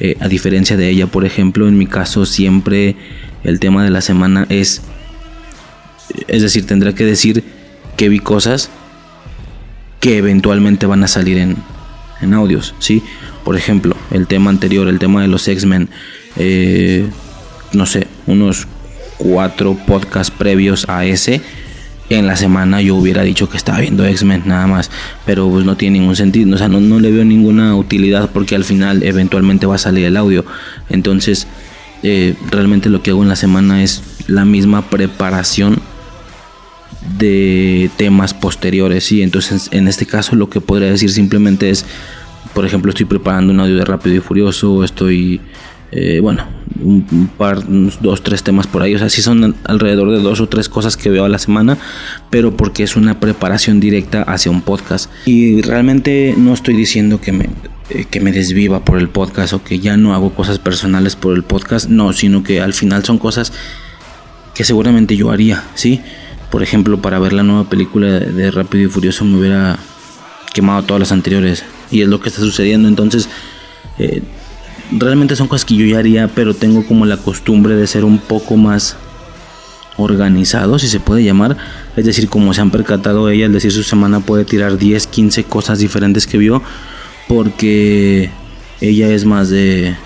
eh, 0.01 0.17
a 0.21 0.29
diferencia 0.29 0.77
de 0.77 0.89
ella, 0.89 1.07
por 1.07 1.25
ejemplo, 1.25 1.69
en 1.69 1.79
mi 1.79 1.87
caso 1.87 2.27
siempre 2.27 2.97
el 3.45 3.61
tema 3.61 3.85
de 3.85 3.91
la 3.91 4.01
semana 4.01 4.47
es, 4.49 4.83
es 6.27 6.43
decir, 6.43 6.67
tendré 6.67 6.95
que 6.95 7.05
decir 7.05 7.45
que 7.97 8.09
vi 8.09 8.19
cosas 8.19 8.71
que 10.01 10.19
eventualmente 10.19 10.87
van 10.87 11.05
a 11.05 11.09
salir 11.09 11.39
en, 11.39 11.57
en 12.21 12.35
audios, 12.35 12.75
¿sí? 12.79 13.03
Por 13.45 13.57
ejemplo, 13.57 13.97
el 14.11 14.27
tema 14.27 14.51
anterior, 14.51 14.89
el 14.89 14.99
tema 14.99 15.23
de 15.23 15.29
los 15.29 15.47
X-Men, 15.47 15.89
eh, 16.37 17.07
no 17.73 17.87
sé, 17.87 18.07
unos 18.27 18.67
cuatro 19.25 19.75
podcasts 19.87 20.31
previos 20.31 20.85
a 20.87 21.07
ese, 21.07 21.41
en 22.11 22.27
la 22.27 22.37
semana 22.37 22.83
yo 22.83 22.95
hubiera 22.97 23.23
dicho 23.23 23.49
que 23.49 23.57
estaba 23.57 23.81
viendo 23.81 24.05
X-Men 24.05 24.43
nada 24.45 24.67
más, 24.67 24.91
pero 25.25 25.49
pues 25.49 25.65
no 25.65 25.77
tiene 25.77 25.99
ningún 25.99 26.15
sentido, 26.15 26.55
o 26.55 26.59
sea, 26.59 26.69
no, 26.69 26.79
no, 26.79 27.01
le 27.01 27.11
veo 27.11 27.25
ninguna 27.25 27.75
utilidad 27.75 28.31
porque 28.31 28.55
al 28.55 28.65
final 28.65 29.03
eventualmente 29.03 29.65
va 29.65 29.77
a 29.77 29.79
salir 29.79 30.05
el 30.05 30.19
audio. 30.19 30.45
Entonces, 30.91 31.47
eh, 32.03 32.35
realmente 32.51 32.91
lo 32.91 33.03
que 33.03 33.11
hago 33.13 33.23
en 33.23 33.31
la 33.31 33.37
semana 33.37 33.83
es 33.83 34.03
la 34.27 34.45
misma 34.45 34.83
preparación 34.91 35.81
de 37.19 37.91
temas 37.97 38.35
posteriores, 38.35 39.11
y 39.11 39.23
entonces 39.23 39.69
en 39.73 39.89
este 39.89 40.05
caso 40.05 40.37
lo 40.37 40.51
que 40.51 40.61
podría 40.61 40.91
decir 40.91 41.11
simplemente 41.11 41.71
es, 41.71 41.87
por 42.53 42.67
ejemplo, 42.67 42.91
estoy 42.91 43.07
preparando 43.07 43.53
un 43.55 43.61
audio 43.61 43.77
de 43.77 43.85
Rápido 43.87 44.17
y 44.17 44.21
Furioso, 44.21 44.85
estoy 44.85 45.41
eh, 45.97 46.19
bueno, 46.21 46.45
un, 46.83 47.31
par, 47.39 47.63
dos, 48.01 48.23
tres 48.23 48.43
temas 48.43 48.67
por 48.67 48.83
ahí. 48.83 48.95
O 48.97 48.99
sea, 48.99 49.09
sí 49.09 49.23
son 49.23 49.55
alrededor 49.65 50.11
de 50.11 50.21
dos 50.21 50.41
o 50.41 50.49
tres 50.49 50.69
cosas 50.69 50.97
que 50.97 51.09
veo 51.09 51.25
a 51.25 51.29
la 51.29 51.39
semana, 51.39 51.79
pero 52.31 52.57
porque 52.57 52.83
es 52.83 52.97
una 52.97 53.21
preparación 53.21 53.79
directa 53.79 54.23
hacia 54.23 54.51
un 54.51 54.61
podcast. 54.61 55.11
Y 55.25 55.63
realmente 55.63 56.35
no 56.37 56.53
estoy 56.53 56.75
diciendo 56.75 57.21
que 57.21 57.31
me, 57.31 57.49
eh, 57.91 58.07
que 58.11 58.21
me 58.21 58.33
desviva 58.33 58.85
por 58.85 58.99
el 58.99 59.09
podcast 59.09 59.53
o 59.53 59.63
que 59.63 59.79
ya 59.79 59.97
no 59.97 60.15
hago 60.15 60.35
cosas 60.35 60.59
personales 60.59 61.15
por 61.15 61.33
el 61.35 61.45
podcast, 61.45 61.89
no, 61.89 62.13
sino 62.13 62.43
que 62.43 62.61
al 62.61 62.75
final 62.75 63.05
son 63.05 63.19
cosas 63.19 63.53
que 64.53 64.65
seguramente 64.65 65.17
yo 65.17 65.31
haría, 65.31 65.63
¿sí? 65.77 66.01
Por 66.51 66.65
ejemplo, 66.65 67.01
para 67.01 67.21
ver 67.21 67.33
la 67.33 67.45
nueva 67.45 67.69
película 67.69 68.09
de 68.19 68.51
Rápido 68.51 68.85
y 68.85 68.89
Furioso 68.89 69.25
me 69.25 69.39
hubiera 69.39 69.79
quemado 70.53 70.83
todas 70.83 71.01
las 71.01 71.13
anteriores. 71.13 71.65
Y 71.91 72.03
es 72.03 72.09
lo 72.09 72.21
que 72.21 72.29
está 72.29 72.41
sucediendo. 72.41 72.89
Entonces, 72.89 73.29
eh, 73.99 74.23
realmente 74.93 75.37
son 75.37 75.49
cosas 75.49 75.65
que 75.65 75.75
yo 75.75 75.87
ya 75.87 75.99
haría, 75.99 76.29
pero 76.29 76.55
tengo 76.55 76.87
como 76.87 77.07
la 77.07 77.17
costumbre 77.17 77.75
de 77.75 77.87
ser 77.87 78.05
un 78.05 78.19
poco 78.19 78.57
más 78.57 78.97
organizado, 79.97 80.79
si 80.79 80.89
se 80.89 81.01
puede 81.01 81.25
llamar. 81.25 81.57
Es 81.97 82.05
decir, 82.05 82.29
como 82.29 82.53
se 82.55 82.61
han 82.61 82.71
percatado 82.71 83.29
ella, 83.31 83.47
al 83.47 83.53
decir 83.53 83.73
su 83.73 83.83
semana 83.83 84.21
puede 84.21 84.45
tirar 84.45 84.79
10, 84.79 85.07
15 85.07 85.45
cosas 85.45 85.79
diferentes 85.79 86.27
que 86.27 86.39
vio, 86.39 86.63
porque 87.29 88.31
ella 88.81 89.09
es 89.09 89.25
más 89.25 89.49
de 89.49 89.97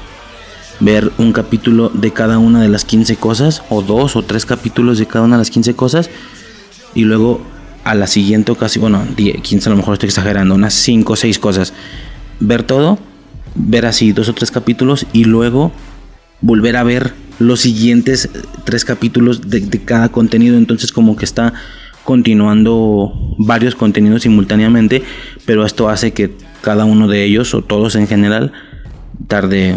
ver 0.80 1.10
un 1.18 1.32
capítulo 1.32 1.90
de 1.92 2.12
cada 2.12 2.38
una 2.38 2.62
de 2.62 2.68
las 2.68 2.84
15 2.84 3.16
cosas, 3.16 3.62
o 3.68 3.82
dos 3.82 4.16
o 4.16 4.22
tres 4.22 4.46
capítulos 4.46 4.98
de 4.98 5.06
cada 5.06 5.24
una 5.24 5.36
de 5.36 5.40
las 5.40 5.50
15 5.50 5.74
cosas, 5.74 6.10
y 6.94 7.04
luego 7.04 7.42
a 7.84 7.94
la 7.94 8.06
siguiente 8.06 8.52
ocasión, 8.52 8.82
bueno, 8.82 9.06
10, 9.16 9.40
15 9.40 9.68
a 9.68 9.70
lo 9.70 9.76
mejor 9.76 9.94
estoy 9.94 10.08
exagerando, 10.08 10.54
unas 10.54 10.74
5 10.74 11.12
o 11.12 11.16
6 11.16 11.38
cosas, 11.38 11.72
ver 12.38 12.62
todo 12.62 12.98
ver 13.54 13.86
así 13.86 14.12
dos 14.12 14.28
o 14.28 14.34
tres 14.34 14.50
capítulos 14.50 15.06
y 15.12 15.24
luego 15.24 15.72
volver 16.40 16.76
a 16.76 16.84
ver 16.84 17.12
los 17.38 17.60
siguientes 17.60 18.28
tres 18.64 18.84
capítulos 18.84 19.48
de, 19.50 19.68
cada 19.84 20.08
contenido. 20.10 20.56
Entonces 20.56 20.92
como 20.92 21.16
que 21.16 21.24
está 21.24 21.54
continuando 22.04 23.12
varios 23.38 23.74
contenidos 23.74 24.22
simultáneamente, 24.22 25.02
pero 25.44 25.66
esto 25.66 25.88
hace 25.88 26.12
que 26.12 26.32
cada 26.62 26.84
uno 26.84 27.06
de 27.08 27.24
ellos 27.24 27.54
o 27.54 27.62
todos 27.62 27.96
en 27.96 28.06
general 28.06 28.52
tarde 29.26 29.76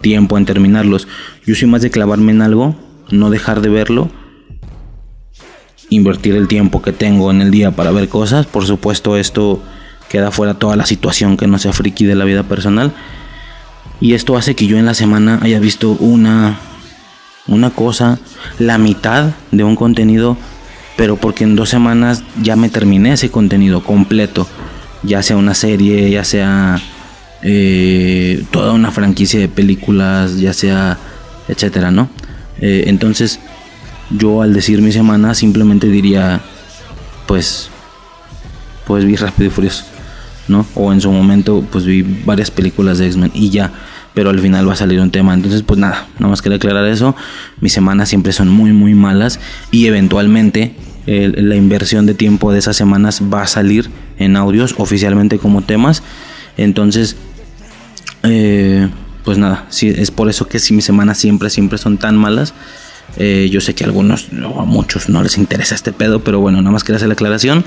tiempo 0.00 0.36
en 0.36 0.46
terminarlos. 0.46 1.06
Yo 1.46 1.54
soy 1.54 1.68
más 1.68 1.82
de 1.82 1.90
clavarme 1.90 2.32
en 2.32 2.42
algo, 2.42 2.74
no 3.10 3.30
dejar 3.30 3.60
de 3.60 3.68
verlo, 3.68 4.10
invertir 5.90 6.34
el 6.34 6.48
tiempo 6.48 6.82
que 6.82 6.92
tengo 6.92 7.30
en 7.30 7.40
el 7.40 7.50
día 7.50 7.70
para 7.70 7.90
ver 7.90 8.08
cosas. 8.08 8.46
Por 8.46 8.66
supuesto 8.66 9.16
esto 9.16 9.62
queda 10.10 10.32
fuera 10.32 10.54
toda 10.54 10.76
la 10.76 10.86
situación 10.86 11.36
que 11.36 11.46
no 11.46 11.58
sea 11.58 11.72
friki 11.72 12.04
de 12.04 12.16
la 12.16 12.24
vida 12.24 12.42
personal. 12.42 12.92
Y 14.00 14.14
esto 14.14 14.36
hace 14.36 14.56
que 14.56 14.66
yo 14.66 14.76
en 14.76 14.84
la 14.84 14.94
semana 14.94 15.38
haya 15.40 15.60
visto 15.60 15.92
una, 15.92 16.58
una 17.46 17.70
cosa, 17.70 18.18
la 18.58 18.76
mitad 18.76 19.30
de 19.52 19.62
un 19.62 19.76
contenido, 19.76 20.36
pero 20.96 21.16
porque 21.16 21.44
en 21.44 21.54
dos 21.54 21.68
semanas 21.68 22.24
ya 22.42 22.56
me 22.56 22.68
terminé 22.68 23.12
ese 23.12 23.30
contenido 23.30 23.84
completo. 23.84 24.48
Ya 25.04 25.22
sea 25.22 25.36
una 25.36 25.54
serie, 25.54 26.10
ya 26.10 26.24
sea 26.24 26.80
eh, 27.42 28.42
toda 28.50 28.72
una 28.72 28.90
franquicia 28.90 29.38
de 29.38 29.48
películas, 29.48 30.40
ya 30.40 30.52
sea, 30.52 30.98
etcétera, 31.46 31.92
¿no? 31.92 32.10
Eh, 32.60 32.84
entonces, 32.88 33.38
yo 34.10 34.42
al 34.42 34.54
decir 34.54 34.82
mi 34.82 34.90
semana 34.90 35.34
simplemente 35.34 35.86
diría, 35.86 36.40
pues, 37.26 37.70
pues 38.86 39.04
vi 39.04 39.14
Rápido 39.14 39.46
y 39.46 39.50
Furioso. 39.50 39.84
¿No? 40.50 40.66
O 40.74 40.92
en 40.92 41.00
su 41.00 41.10
momento, 41.10 41.64
pues 41.70 41.86
vi 41.86 42.02
varias 42.02 42.50
películas 42.50 42.98
de 42.98 43.06
X-Men 43.06 43.30
y 43.34 43.50
ya, 43.50 43.72
pero 44.12 44.30
al 44.30 44.38
final 44.40 44.68
va 44.68 44.74
a 44.74 44.76
salir 44.76 45.00
un 45.00 45.10
tema. 45.10 45.32
Entonces, 45.32 45.62
pues 45.62 45.78
nada, 45.78 46.08
nada 46.18 46.28
más 46.28 46.42
quería 46.42 46.56
aclarar 46.56 46.86
eso. 46.86 47.16
Mis 47.60 47.72
semanas 47.72 48.08
siempre 48.08 48.32
son 48.32 48.48
muy, 48.48 48.72
muy 48.72 48.94
malas 48.94 49.40
y 49.70 49.86
eventualmente 49.86 50.74
la 51.06 51.56
inversión 51.56 52.06
de 52.06 52.14
tiempo 52.14 52.52
de 52.52 52.58
esas 52.58 52.76
semanas 52.76 53.22
va 53.32 53.42
a 53.42 53.46
salir 53.46 53.90
en 54.18 54.36
audios 54.36 54.74
oficialmente 54.78 55.38
como 55.38 55.62
temas. 55.62 56.02
Entonces, 56.56 57.16
eh, 58.22 58.88
pues 59.24 59.38
nada, 59.38 59.66
es 59.80 60.10
por 60.10 60.28
eso 60.28 60.46
que 60.46 60.58
si 60.58 60.74
mis 60.74 60.84
semanas 60.84 61.18
siempre, 61.18 61.50
siempre 61.50 61.78
son 61.78 61.98
tan 61.98 62.16
malas. 62.16 62.54
Eh, 63.16 63.48
yo 63.50 63.60
sé 63.60 63.74
que 63.74 63.84
a 63.84 63.86
algunos 63.86 64.28
o 64.32 64.60
a 64.60 64.64
muchos 64.64 65.08
no 65.08 65.22
les 65.22 65.36
interesa 65.36 65.74
este 65.74 65.92
pedo, 65.92 66.20
pero 66.20 66.40
bueno, 66.40 66.58
nada 66.58 66.70
más 66.70 66.84
quería 66.84 66.96
hacer 66.96 67.08
la 67.08 67.14
aclaración. 67.14 67.64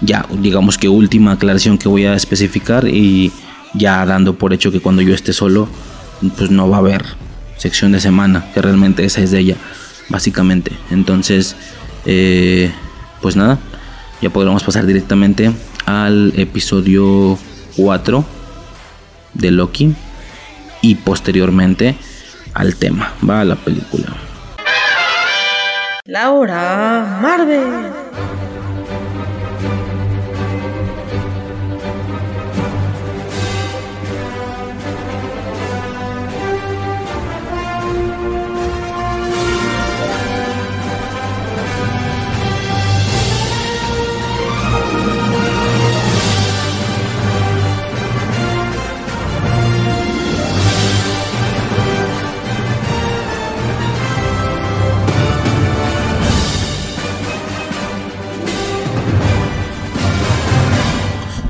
Ya, 0.00 0.26
digamos 0.38 0.78
que 0.78 0.88
última 0.88 1.32
aclaración 1.32 1.78
que 1.78 1.88
voy 1.88 2.04
a 2.04 2.14
especificar 2.14 2.88
y 2.88 3.32
ya 3.74 4.06
dando 4.06 4.34
por 4.34 4.52
hecho 4.52 4.70
que 4.70 4.80
cuando 4.80 5.02
yo 5.02 5.14
esté 5.14 5.32
solo, 5.32 5.68
pues 6.36 6.50
no 6.50 6.68
va 6.68 6.76
a 6.76 6.80
haber 6.80 7.04
sección 7.56 7.92
de 7.92 8.00
semana, 8.00 8.46
que 8.52 8.62
realmente 8.62 9.04
esa 9.04 9.20
es 9.20 9.30
de 9.30 9.40
ella, 9.40 9.56
básicamente. 10.08 10.72
Entonces, 10.90 11.56
eh, 12.06 12.70
pues 13.20 13.36
nada, 13.36 13.58
ya 14.22 14.30
podremos 14.30 14.62
pasar 14.62 14.86
directamente 14.86 15.52
al 15.86 16.32
episodio 16.36 17.38
4 17.76 18.24
de 19.34 19.50
Loki 19.50 19.94
y 20.82 20.94
posteriormente 20.96 21.96
al 22.52 22.76
tema, 22.76 23.12
va 23.28 23.40
a 23.40 23.44
la 23.44 23.56
película. 23.56 24.23
Laura 26.06 27.18
Marvel. 27.22 28.03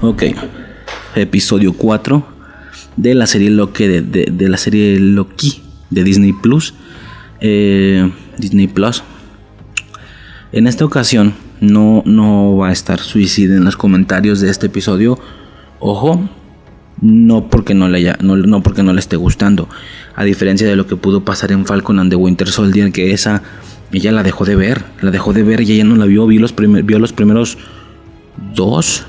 Ok, 0.07 0.23
episodio 1.15 1.73
4 1.73 2.27
de 2.99 3.15
la 3.15 3.27
serie 3.27 3.49
Loki 3.49 3.87
de, 3.87 4.49
la 4.51 4.59
serie 4.59 5.01
Loki 5.01 5.63
de 5.89 6.05
Disney 6.05 6.35
Plus. 6.35 6.75
Eh, 7.41 8.13
Disney 8.37 8.67
Plus. 8.67 9.03
En 10.53 10.67
esta 10.67 10.85
ocasión 10.85 11.33
no, 11.63 12.03
no 12.05 12.55
va 12.59 12.69
a 12.69 12.73
estar 12.73 13.01
suicida 13.01 13.57
en 13.57 13.65
los 13.65 13.79
comentarios 13.79 14.43
de 14.43 14.51
este 14.51 14.67
episodio. 14.67 15.19
Ojo, 15.81 16.29
no 17.01 17.49
porque 17.49 17.73
no 17.73 17.89
le 17.89 17.97
haya, 17.97 18.19
no, 18.21 18.63
porque 18.63 18.83
no 18.83 18.93
le 18.93 19.01
esté 19.01 19.17
gustando. 19.17 19.71
A 20.17 20.25
diferencia 20.25 20.69
de 20.69 20.77
lo 20.77 20.87
que 20.87 20.97
pudo 20.97 21.25
pasar 21.25 21.51
en 21.51 21.65
Falcon 21.65 21.99
and 21.99 22.11
the 22.11 22.17
Winter 22.17 22.49
Soldier, 22.49 22.93
que 22.93 23.13
esa 23.13 23.43
ella 23.91 24.13
la 24.13 24.23
dejó 24.23 24.45
de 24.45 24.55
ver, 24.55 24.85
la 25.01 25.11
dejó 25.11 25.33
de 25.33 25.45
ver 25.45 25.63
y 25.63 25.73
ella 25.73 25.85
no 25.85 25.97
la 25.97 26.05
vio, 26.05 26.27
vio 26.27 26.43
los, 26.43 26.55
vio 26.55 26.99
los 26.99 27.15
primeros 27.15 27.57
dos 28.55 29.07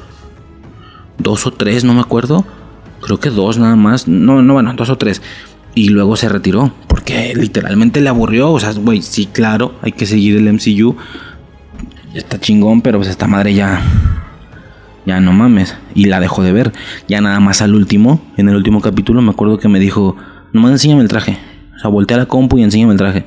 dos 1.18 1.46
o 1.48 1.52
tres, 1.52 1.84
no 1.84 1.94
me 1.94 2.02
acuerdo, 2.02 2.46
creo 3.02 3.20
que 3.20 3.30
dos 3.30 3.58
nada 3.58 3.76
más, 3.76 4.08
no, 4.08 4.42
no, 4.42 4.54
bueno, 4.54 4.74
dos 4.74 4.90
o 4.90 4.98
tres. 4.98 5.22
Y 5.76 5.90
luego 5.90 6.16
se 6.16 6.30
retiró, 6.30 6.74
porque 6.88 7.34
literalmente 7.36 8.00
le 8.00 8.08
aburrió. 8.08 8.52
O 8.52 8.60
sea, 8.60 8.72
güey, 8.72 9.02
sí, 9.02 9.26
claro, 9.26 9.76
hay 9.82 9.92
que 9.92 10.06
seguir 10.06 10.38
el 10.38 10.52
MCU. 10.54 10.96
Está 12.14 12.40
chingón, 12.40 12.82
pero 12.82 12.98
pues 12.98 13.10
esta 13.10 13.28
madre 13.28 13.54
ya. 13.54 13.82
Ya 15.06 15.20
no 15.20 15.34
mames. 15.34 15.76
Y 15.94 16.06
la 16.06 16.22
dejó 16.22 16.44
de 16.44 16.54
ver. 16.54 16.72
Ya 17.10 17.20
nada 17.20 17.42
más 17.42 17.62
al 17.62 17.76
último, 17.76 18.22
en 18.38 18.48
el 18.48 18.56
último 18.56 18.80
capítulo, 18.80 19.22
me 19.22 19.32
acuerdo 19.32 19.60
que 19.60 19.68
me 19.68 19.80
dijo: 19.80 20.16
Nomás 20.54 20.72
enséñame 20.72 21.02
el 21.02 21.10
traje. 21.10 21.38
O 21.76 21.80
sea, 21.80 21.90
volteé 21.90 22.16
a 22.16 22.20
la 22.20 22.26
compu 22.26 22.58
y 22.58 22.64
enséñame 22.64 22.94
el 22.94 22.98
traje. 22.98 23.26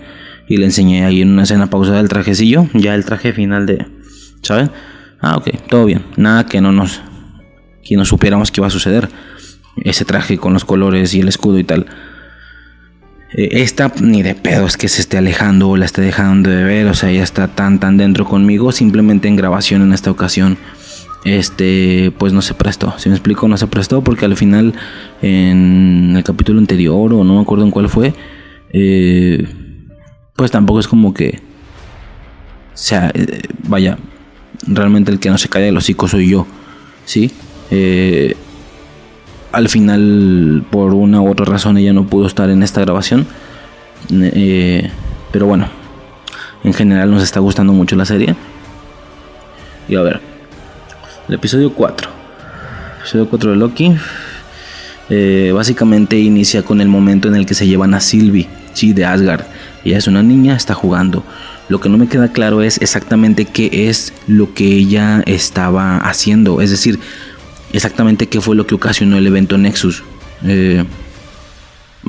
Y 0.49 0.57
le 0.57 0.65
enseñé 0.65 1.05
ahí 1.05 1.21
en 1.21 1.31
una 1.31 1.43
escena 1.43 1.69
pausada 1.69 2.01
el 2.01 2.09
trajecillo. 2.09 2.67
Ya 2.73 2.95
el 2.95 3.05
traje 3.05 3.35
final 3.35 3.67
de. 3.67 3.87
¿Sabes? 4.41 4.71
Ah, 5.21 5.37
ok, 5.37 5.51
todo 5.69 5.85
bien. 5.85 6.03
Nada 6.17 6.47
que 6.47 6.63
no 6.63 6.73
nos. 6.73 7.03
Que 7.89 7.97
no 7.97 8.05
supiéramos 8.05 8.51
que 8.51 8.61
iba 8.61 8.67
a 8.67 8.71
suceder. 8.71 9.09
Ese 9.83 10.05
traje 10.05 10.39
con 10.39 10.53
los 10.53 10.65
colores 10.65 11.15
y 11.15 11.21
el 11.21 11.29
escudo 11.29 11.59
y 11.59 11.65
tal. 11.65 11.87
Eh, 13.33 13.63
esta 13.63 13.93
ni 14.01 14.23
de 14.23 14.35
pedo 14.35 14.67
es 14.67 14.77
que 14.77 14.89
se 14.89 15.01
esté 15.01 15.19
alejando 15.19 15.69
o 15.69 15.77
la 15.77 15.85
esté 15.85 16.01
dejando 16.01 16.51
de 16.51 16.65
ver, 16.65 16.87
o 16.87 16.95
sea, 16.95 17.13
ya 17.13 17.23
está 17.23 17.49
tan 17.49 17.79
tan 17.79 17.99
dentro 17.99 18.25
conmigo, 18.25 18.73
simplemente 18.73 19.29
en 19.29 19.37
grabación 19.37 19.83
en 19.83 19.93
esta 19.93 20.11
ocasión 20.11 20.57
este 21.25 22.13
pues 22.17 22.33
no 22.33 22.41
se 22.41 22.55
prestó, 22.55 22.95
si 22.99 23.11
me 23.11 23.17
explico, 23.17 23.47
no 23.47 23.59
se 23.59 23.67
prestó 23.67 24.03
porque 24.03 24.25
al 24.25 24.37
final 24.37 24.75
en 25.21 26.15
el 26.17 26.25
capítulo 26.25 26.59
anterior 26.59 27.13
o 27.13 27.23
no 27.23 27.35
me 27.35 27.43
acuerdo 27.43 27.65
en 27.65 27.71
cuál 27.71 27.91
fue, 27.91 28.15
eh, 28.73 29.47
pues 30.35 30.51
tampoco 30.51 30.81
es 30.81 30.89
como 30.89 31.13
que 31.13 31.41
sea, 32.73 33.11
eh, 33.13 33.43
vaya, 33.65 33.99
realmente 34.67 35.11
el 35.11 35.19
que 35.19 35.29
no 35.29 35.37
se 35.37 35.49
de 35.49 35.73
los 35.73 35.85
hocico 35.85 36.09
soy 36.09 36.31
yo, 36.31 36.47
¿sí? 37.05 37.31
Eh, 37.71 38.37
al 39.53 39.69
final, 39.69 40.65
por 40.71 40.95
una 40.95 41.21
u 41.21 41.31
otra 41.31 41.47
razón, 41.47 41.79
ella 41.79 41.93
no 41.93 42.07
pudo 42.07 42.27
estar 42.27 42.51
en 42.51 42.63
esta 42.63 42.81
grabación. 42.81 43.27
Eh, 44.11 44.91
pero 45.33 45.47
bueno, 45.47 45.69
en 46.65 46.75
general 46.75 47.11
nos 47.11 47.23
está 47.23 47.41
gustando 47.41 47.73
mucho 47.73 47.97
la 47.97 48.05
serie. 48.05 48.35
Y 49.89 49.97
a 49.97 50.03
ver, 50.03 50.21
el 51.29 51.35
episodio 51.35 51.73
4. 51.73 52.09
El 52.09 53.01
episodio 53.01 53.29
4 53.29 53.51
de 53.51 53.57
Loki. 53.57 53.97
Eh, 55.11 55.53
básicamente 55.55 56.19
inicia 56.19 56.63
con 56.63 56.83
el 56.83 56.89
momento 56.89 57.29
en 57.29 57.35
el 57.35 57.47
que 57.47 57.55
se 57.55 57.67
llevan 57.67 57.95
a 57.95 58.01
Sylvie, 58.01 58.49
sí, 58.75 58.93
de 58.93 59.07
Asgard. 59.07 59.47
Ella 59.85 59.97
es 59.97 60.07
una 60.07 60.23
niña, 60.23 60.55
está 60.55 60.75
jugando. 60.75 61.25
Lo 61.69 61.81
que 61.81 61.89
no 61.89 61.97
me 61.97 62.09
queda 62.09 62.29
claro 62.33 62.63
es 62.63 62.81
exactamente 62.81 63.45
qué 63.47 63.89
es 63.89 64.13
lo 64.27 64.53
que 64.53 64.65
ella 64.67 65.23
estaba 65.27 65.99
haciendo. 65.99 66.61
Es 66.61 66.71
decir, 66.71 66.99
exactamente 67.73 68.27
qué 68.27 68.41
fue 68.41 68.57
lo 68.57 68.67
que 68.67 68.75
ocasionó 68.75 69.17
el 69.17 69.27
evento 69.27 69.59
Nexus. 69.59 70.03
Eh, 70.45 70.85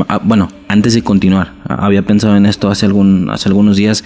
ah, 0.07 0.20
bueno, 0.24 0.49
antes 0.68 0.93
de 0.93 1.01
continuar, 1.03 1.53
había 1.68 2.03
pensado 2.03 2.36
en 2.36 2.45
esto 2.45 2.70
hace, 2.70 2.86
algún, 2.86 3.30
hace 3.30 3.49
algunos 3.49 3.78
días. 3.78 4.03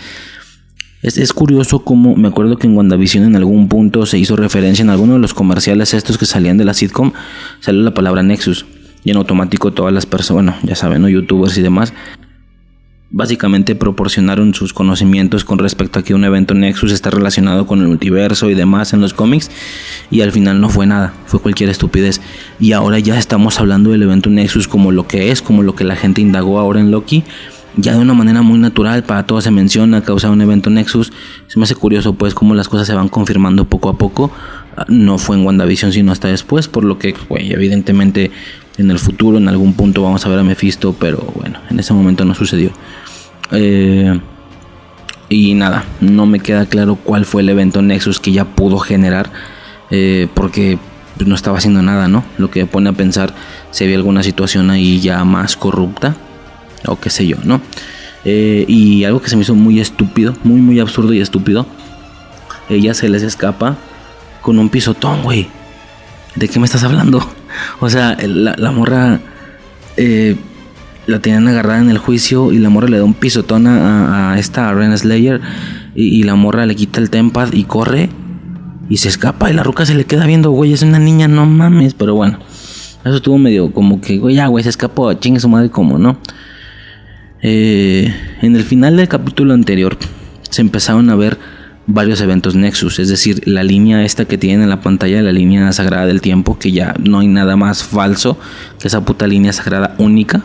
Es, 1.02 1.18
es, 1.18 1.34
curioso 1.34 1.84
como 1.84 2.16
me 2.16 2.30
acuerdo 2.30 2.58
que 2.58 2.66
en 2.66 2.78
WandaVision 2.78 3.26
en 3.26 3.36
algún 3.36 3.68
punto 3.68 4.06
se 4.06 4.18
hizo 4.18 4.38
referencia 4.38 4.84
en 4.84 4.90
alguno 4.90 5.14
de 5.14 5.20
los 5.20 5.34
comerciales 5.34 5.94
estos 5.94 6.18
que 6.18 6.26
salían 6.26 6.58
de 6.58 6.64
la 6.64 6.74
sitcom, 6.74 7.12
salió 7.60 7.82
la 7.82 7.94
palabra 7.94 8.24
Nexus. 8.24 8.66
Y 9.04 9.12
en 9.12 9.18
automático 9.18 9.74
todas 9.74 9.94
las 9.94 10.06
personas, 10.06 10.56
bueno, 10.56 10.56
ya 10.64 10.76
saben, 10.76 11.02
¿no? 11.02 11.10
youtubers 11.10 11.58
y 11.58 11.62
demás, 11.62 11.94
básicamente 13.14 13.76
proporcionaron 13.76 14.56
sus 14.56 14.74
conocimientos 14.74 15.46
con 15.46 15.60
respecto 15.60 16.00
a 16.00 16.04
que 16.04 16.16
un 16.16 16.26
evento 16.26 16.56
Nexus 16.56 16.92
está 16.92 17.12
relacionado 17.12 17.68
con 17.68 17.80
el 17.80 17.88
multiverso 17.88 18.50
y 18.50 18.56
demás 18.56 18.92
en 18.92 19.02
los 19.02 19.14
cómics 19.14 19.52
y 20.10 20.22
al 20.22 20.32
final 20.32 20.60
no 20.60 20.68
fue 20.68 20.88
nada, 20.88 21.14
fue 21.28 21.40
cualquier 21.40 21.70
estupidez 21.70 22.22
y 22.60 22.74
ahora 22.74 22.98
ya 22.98 23.18
estamos 23.20 23.60
hablando 23.60 23.92
del 23.92 24.02
evento 24.02 24.32
Nexus 24.32 24.68
como 24.68 24.92
lo 24.92 25.08
que 25.08 25.32
es, 25.32 25.44
como 25.44 25.62
lo 25.62 25.76
que 25.76 25.84
la 25.84 25.96
gente 25.96 26.22
indagó 26.22 26.60
ahora 26.60 26.80
en 26.80 26.90
Loki 26.90 27.24
ya 27.76 27.94
de 27.94 28.00
una 28.00 28.14
manera 28.14 28.42
muy 28.44 28.60
natural, 28.60 29.04
para 29.04 29.26
todos 29.26 29.46
se 29.46 29.52
menciona, 29.52 30.02
causa 30.02 30.30
un 30.30 30.42
evento 30.42 30.70
Nexus. 30.70 31.12
Se 31.48 31.58
me 31.58 31.64
hace 31.64 31.74
curioso 31.74 32.14
pues 32.14 32.36
cómo 32.36 32.54
las 32.54 32.70
cosas 32.70 32.86
se 32.86 32.94
van 32.94 33.10
confirmando 33.10 33.66
poco 33.66 33.90
a 33.90 33.98
poco. 33.98 34.32
No 34.88 35.18
fue 35.18 35.38
en 35.38 35.46
WandaVision 35.46 35.92
sino 35.92 36.12
hasta 36.12 36.28
después, 36.28 36.68
por 36.68 36.84
lo 36.84 37.00
que 37.00 37.16
evidentemente 37.32 38.30
en 38.78 38.92
el 38.92 39.00
futuro 39.00 39.38
en 39.38 39.48
algún 39.48 39.74
punto 39.74 40.04
vamos 40.04 40.26
a 40.26 40.30
ver 40.30 40.40
a 40.40 40.44
Mephisto, 40.44 40.96
pero 41.00 41.18
bueno, 41.36 41.60
en 41.70 41.80
ese 41.80 41.94
momento 41.94 42.26
no 42.26 42.36
sucedió. 42.36 42.72
Eh, 43.54 44.20
y 45.30 45.54
nada, 45.54 45.86
no 46.02 46.26
me 46.26 46.40
queda 46.40 46.66
claro 46.66 46.96
cuál 46.96 47.26
fue 47.26 47.42
el 47.42 47.50
evento 47.50 47.82
Nexus 47.82 48.20
que 48.20 48.32
ya 48.32 48.46
pudo 48.46 48.78
generar. 48.78 49.32
Eh, 49.90 50.28
porque 50.34 50.78
pues, 51.18 51.28
no 51.28 51.36
estaba 51.36 51.58
haciendo 51.58 51.82
nada, 51.82 52.08
¿no? 52.08 52.24
Lo 52.38 52.50
que 52.50 52.66
pone 52.66 52.90
a 52.90 52.94
pensar 52.94 53.34
si 53.72 53.84
había 53.84 53.96
alguna 53.96 54.24
situación 54.24 54.70
ahí 54.70 55.00
ya 55.00 55.24
más 55.24 55.56
corrupta. 55.56 56.16
O 56.86 57.00
qué 57.00 57.10
sé 57.10 57.26
yo, 57.28 57.38
¿no? 57.44 57.62
Eh, 58.26 58.66
y 58.68 59.04
algo 59.04 59.22
que 59.22 59.30
se 59.30 59.36
me 59.36 59.44
hizo 59.44 59.56
muy 59.56 59.80
estúpido, 59.80 60.36
muy, 60.44 60.60
muy 60.60 60.80
absurdo 60.80 61.14
y 61.14 61.22
estúpido. 61.22 61.66
Ella 62.70 62.94
se 62.94 63.10
les 63.10 63.24
escapa 63.24 63.78
con 64.42 64.60
un 64.60 64.70
pisotón, 64.70 65.24
güey. 65.24 65.48
¿De 66.36 66.48
qué 66.48 66.60
me 66.60 66.66
estás 66.66 66.84
hablando? 66.84 67.20
O 67.80 67.88
sea, 67.88 68.18
la, 68.20 68.56
la 68.58 68.72
morra 68.72 69.20
eh, 69.96 70.36
la 71.08 71.20
tenían 71.20 71.48
agarrada 71.48 71.80
en 71.80 71.90
el 71.90 71.98
juicio 71.98 72.52
y 72.52 72.60
la 72.60 72.70
morra 72.70 72.88
le 72.88 72.98
da 72.98 73.04
un 73.04 73.14
pisotón 73.14 73.68
a, 73.68 74.34
a 74.34 74.40
esta 74.40 74.74
Ren 74.74 74.98
Slayer 74.98 75.42
y, 75.96 76.24
la 76.24 76.36
morra 76.36 76.66
le 76.66 76.76
quita 76.76 77.00
el 77.00 77.10
tempad 77.10 77.54
y 77.54 77.66
corre 77.66 78.10
y 78.90 78.98
se 78.98 79.10
escapa 79.10 79.50
y 79.50 79.54
la 79.54 79.64
ruca 79.64 79.86
se 79.86 79.96
le 79.96 80.06
queda 80.06 80.26
viendo, 80.26 80.52
güey, 80.52 80.74
es 80.74 80.82
una 80.82 81.00
niña, 81.00 81.28
no 81.28 81.46
mames, 81.46 81.94
pero 81.94 82.16
bueno. 82.16 82.40
Eso 83.06 83.18
estuvo 83.18 83.38
medio 83.38 83.72
como 83.72 84.00
que, 84.00 84.18
güey, 84.18 84.36
ya, 84.36 84.48
güey, 84.48 84.64
se 84.64 84.70
escapó, 84.70 85.14
chingue 85.14 85.40
su 85.40 85.50
madre, 85.50 85.70
como, 85.70 86.00
¿no? 86.00 86.18
Eh, 87.42 88.14
en 88.42 88.56
el 88.56 88.64
final 88.64 88.96
del 88.96 89.10
capítulo 89.10 89.54
anterior 89.54 89.98
se 90.50 90.62
empezaron 90.62 91.10
a 91.10 91.16
ver 91.16 91.38
varios 91.86 92.22
eventos 92.22 92.56
Nexus, 92.56 93.00
es 93.00 93.10
decir, 93.10 93.42
la 93.46 93.64
línea 93.64 94.06
esta 94.06 94.24
que 94.24 94.38
tienen 94.38 94.62
en 94.64 94.70
la 94.70 94.80
pantalla, 94.80 95.22
la 95.22 95.34
línea 95.34 95.72
sagrada 95.74 96.06
del 96.06 96.22
tiempo, 96.22 96.58
que 96.58 96.72
ya 96.72 96.96
no 97.00 97.20
hay 97.20 97.28
nada 97.28 97.58
más 97.58 97.84
falso 97.84 98.38
que 98.80 98.88
esa 98.88 99.04
puta 99.04 99.28
línea 99.28 99.52
sagrada 99.52 99.96
única, 99.98 100.42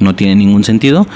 no 0.00 0.14
tiene 0.14 0.36
ningún 0.36 0.64
sentido, 0.64 1.06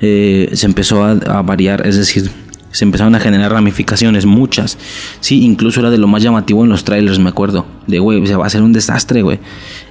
eh, 0.00 0.50
se 0.52 0.66
empezó 0.66 1.04
a, 1.04 1.42
variar, 1.42 1.86
es 1.86 1.96
decir, 1.96 2.30
se 2.70 2.84
empezaron 2.84 3.14
a 3.14 3.20
generar 3.20 3.52
ramificaciones, 3.52 4.26
muchas. 4.26 4.78
Sí, 5.20 5.42
incluso 5.42 5.80
era 5.80 5.90
de 5.90 5.98
lo 5.98 6.06
más 6.06 6.22
llamativo 6.22 6.64
en 6.64 6.70
los 6.70 6.84
trailers, 6.84 7.18
me 7.18 7.30
acuerdo. 7.30 7.66
De, 7.86 7.98
güey, 7.98 8.24
se 8.26 8.36
va 8.36 8.44
a 8.44 8.46
hacer 8.46 8.62
un 8.62 8.72
desastre, 8.72 9.22
güey. 9.22 9.38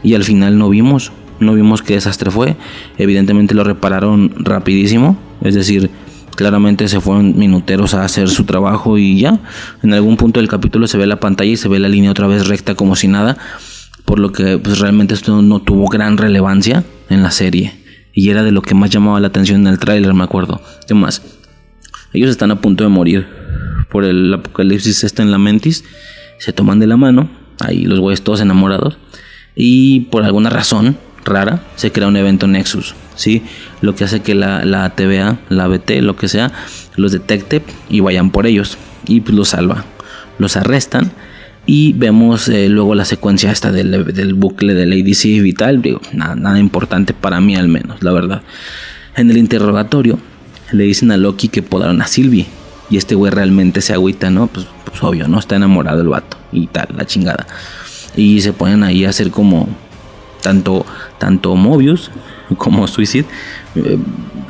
Y 0.04 0.14
al 0.14 0.24
final 0.24 0.58
no 0.58 0.70
vimos, 0.70 1.12
no 1.40 1.54
vimos 1.54 1.82
qué 1.82 1.96
desastre 1.96 2.32
fue. 2.32 2.56
Evidentemente 2.98 3.54
lo 3.56 3.64
repararon 3.64 4.34
rapidísimo, 4.38 5.18
es 5.42 5.56
decir, 5.56 5.90
claramente 6.36 6.88
se 6.88 7.02
fueron 7.02 7.38
minuteros 7.38 7.94
a 7.94 8.06
hacer 8.06 8.30
su 8.30 8.46
trabajo 8.46 8.98
y 8.98 9.20
ya. 9.20 9.40
En 9.84 9.94
algún 9.94 10.16
punto 10.16 10.40
del 10.40 10.48
capítulo 10.48 10.88
se 10.88 10.98
ve 10.98 11.08
la 11.08 11.20
pantalla 11.20 11.52
y 11.52 11.58
se 11.58 11.68
ve 11.68 11.80
la 11.80 11.90
línea 11.90 12.12
otra 12.12 12.28
vez 12.28 12.48
recta 12.48 12.76
como 12.76 12.96
si 12.96 13.08
nada. 13.08 13.38
Por 14.06 14.20
lo 14.20 14.32
que 14.32 14.58
pues 14.58 14.80
realmente 14.80 15.14
esto 15.16 15.42
no 15.42 15.60
tuvo 15.60 15.88
gran 15.88 16.18
relevancia 16.18 16.86
en 17.10 17.24
la 17.24 17.32
serie. 17.32 17.87
Y 18.18 18.32
era 18.32 18.41
de 18.41 18.51
lo 18.51 18.63
que 18.63 18.74
más 18.74 18.89
llamaba 18.89 19.20
la 19.20 19.28
atención 19.28 19.61
en 19.61 19.68
el 19.68 19.78
tráiler, 19.78 20.11
me 20.15 20.24
acuerdo. 20.24 20.59
¿Qué 20.88 20.95
más? 20.95 21.22
Ellos 22.13 22.32
están 22.32 22.49
a 22.49 22.59
punto 22.59 22.84
de 22.84 22.89
morir 22.89 23.28
por 23.91 24.05
el 24.05 24.34
apocalipsis 24.34 25.03
está 25.03 25.22
en 25.22 25.30
la. 25.30 25.38
Se 26.39 26.51
toman 26.51 26.80
de 26.80 26.88
la 26.88 26.97
mano, 26.97 27.30
ahí 27.59 27.86
los 27.86 27.99
güeyes 27.99 28.24
todos 28.24 28.41
enamorados. 28.41 28.97
Y 29.55 29.99
por 30.09 30.24
alguna 30.24 30.49
razón 30.49 30.97
rara 31.26 31.61
se 31.76 31.91
crea 31.91 32.07
un 32.07 32.18
evento 32.18 32.47
Nexus. 32.47 32.95
¿sí? 33.15 33.43
Lo 33.82 33.93
que 33.93 34.05
hace 34.05 34.24
que 34.24 34.34
la, 34.34 34.65
la 34.65 34.89
TVA, 34.95 35.38
la 35.49 35.68
BT, 35.68 36.01
lo 36.01 36.15
que 36.15 36.28
sea, 36.28 36.51
los 36.95 37.11
detecte 37.11 37.61
y 37.88 37.99
vayan 37.99 38.32
por 38.32 38.47
ellos. 38.47 38.80
Y 39.05 39.22
pues 39.22 39.36
los 39.36 39.49
salva. 39.49 39.86
Los 40.39 40.57
arrestan 40.57 41.11
y 41.70 41.91
vemos 41.93 42.47
eh, 42.47 42.70
luego 42.70 42.95
la 42.95 43.03
secuencia 43.03 43.51
esta 43.51 43.74
del, 43.74 44.05
del, 44.13 44.34
bucle 44.34 44.74
del 44.74 44.93
ADC 44.93 45.26
y 45.26 45.53
tal. 45.53 45.82
Digo, 45.82 45.99
nada, 46.13 46.34
nada 46.34 46.59
importante 46.59 47.13
para 47.13 47.41
mí 47.41 47.57
al 47.57 47.68
menos, 47.68 48.01
la 48.01 48.13
verdad. 48.13 48.41
En 49.18 49.30
el 49.30 49.38
interrogatorio 49.38 50.18
le 50.72 50.86
dicen 50.86 51.11
a 51.11 51.18
Loki 51.18 51.49
que 51.49 51.61
podaron 51.61 52.01
a 52.01 52.07
Sylvie. 52.07 52.47
Y 52.89 52.95
este 52.95 53.15
güey 53.15 53.34
realmente 53.34 53.82
se 53.82 53.93
agüita, 53.93 54.30
¿no? 54.30 54.47
Pues, 54.47 54.65
pues, 54.86 55.03
obvio, 55.03 55.28
¿no? 55.28 55.39
Está 55.39 55.57
enamorado 55.57 56.01
el 56.01 56.07
vato 56.07 56.38
y 56.53 56.68
tal, 56.68 56.88
la 56.95 57.05
chingada. 57.05 57.45
Y 58.15 58.39
se 58.39 58.53
ponen 58.53 58.84
ahí 58.84 59.03
a 59.03 59.09
hacer 59.09 59.30
como 59.30 59.68
tanto, 60.41 60.86
tanto 61.18 61.53
Mobius 61.57 62.11
como 62.57 62.88
Suicide. 62.88 63.26
Eh, 63.76 63.97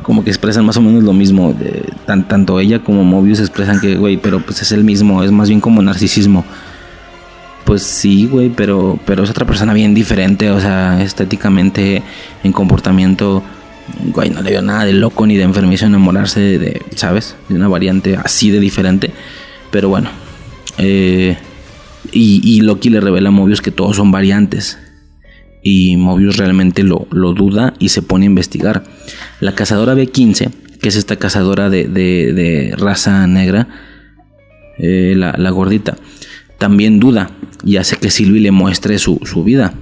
como 0.03 0.23
que 0.23 0.29
expresan 0.29 0.65
más 0.65 0.77
o 0.77 0.81
menos 0.81 1.03
lo 1.03 1.13
mismo. 1.13 1.51
De, 1.53 1.83
tan, 2.05 2.27
tanto 2.27 2.59
ella 2.59 2.83
como 2.83 3.03
Mobius 3.03 3.39
expresan 3.39 3.81
que, 3.81 3.95
güey, 3.95 4.17
pero 4.17 4.39
pues 4.39 4.61
es 4.61 4.71
el 4.71 4.83
mismo, 4.83 5.23
es 5.23 5.31
más 5.31 5.49
bien 5.49 5.59
como 5.59 5.81
narcisismo. 5.81 6.45
Pues 7.67 7.83
sí, 7.83 8.27
güey, 8.27 8.47
pero, 8.49 8.97
pero 9.05 9.23
es 9.25 9.29
otra 9.29 9.45
persona 9.45 9.73
bien 9.73 9.93
diferente, 9.93 10.49
o 10.51 10.59
sea, 10.61 11.01
estéticamente, 11.03 12.01
en 12.45 12.51
comportamiento, 12.53 13.43
güey, 14.13 14.29
no 14.29 14.41
le 14.41 14.51
veo 14.51 14.61
nada 14.61 14.85
de 14.85 14.93
loco 14.93 15.27
ni 15.27 15.35
de 15.35 15.43
enfermizo 15.43 15.85
enamorarse 15.85 16.39
de, 16.39 16.81
¿sabes? 16.95 17.35
De 17.49 17.55
una 17.55 17.67
variante 17.67 18.15
así 18.15 18.51
de 18.51 18.61
diferente. 18.61 19.11
Pero 19.69 19.89
bueno, 19.89 20.09
eh, 20.77 21.37
y, 22.13 22.61
Loki 22.61 22.89
le 22.89 23.01
revela 23.01 23.27
a 23.29 23.31
Mobius 23.33 23.61
que 23.61 23.71
todos 23.71 23.97
son 23.97 24.11
variantes. 24.11 24.77
y 25.61 25.97
Mobius 25.97 26.37
realmente 26.37 26.83
lo, 26.83 27.05
lo 27.11 27.33
duda 27.33 27.73
y 27.79 27.89
se 27.89 28.01
pone 28.01 28.25
a 28.25 28.27
investigar. 28.27 28.85
La 29.41 29.55
cazadora 29.55 29.93
B15, 29.93 30.51
que 30.81 30.87
es 30.87 30.95
esta 30.95 31.17
cazadora 31.17 31.69
de, 31.69 31.89
de- 31.89 32.31
de 32.31 32.73
raza 32.77 33.27
negra, 33.27 33.67
eh, 34.77 35.15
la, 35.17 35.33
la 35.37 35.49
gordita, 35.49 35.97
también 36.57 36.99
duda 36.99 37.31
y 37.63 37.77
hace 37.77 37.97
que 37.97 38.09
Sylvie 38.09 38.41
le 38.41 38.51
muestre 38.51 38.97
su, 38.99 39.19
su 39.23 39.43
vida. 39.43 39.73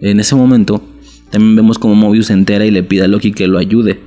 En 0.00 0.20
ese 0.20 0.34
momento, 0.34 0.82
también 1.30 1.56
vemos 1.56 1.78
como 1.78 1.94
Mobius 1.94 2.26
se 2.26 2.32
entera 2.32 2.66
y 2.66 2.70
le 2.70 2.82
pide 2.82 3.04
a 3.04 3.08
Loki 3.08 3.32
que 3.32 3.46
lo 3.46 3.58
ayude. 3.58 4.00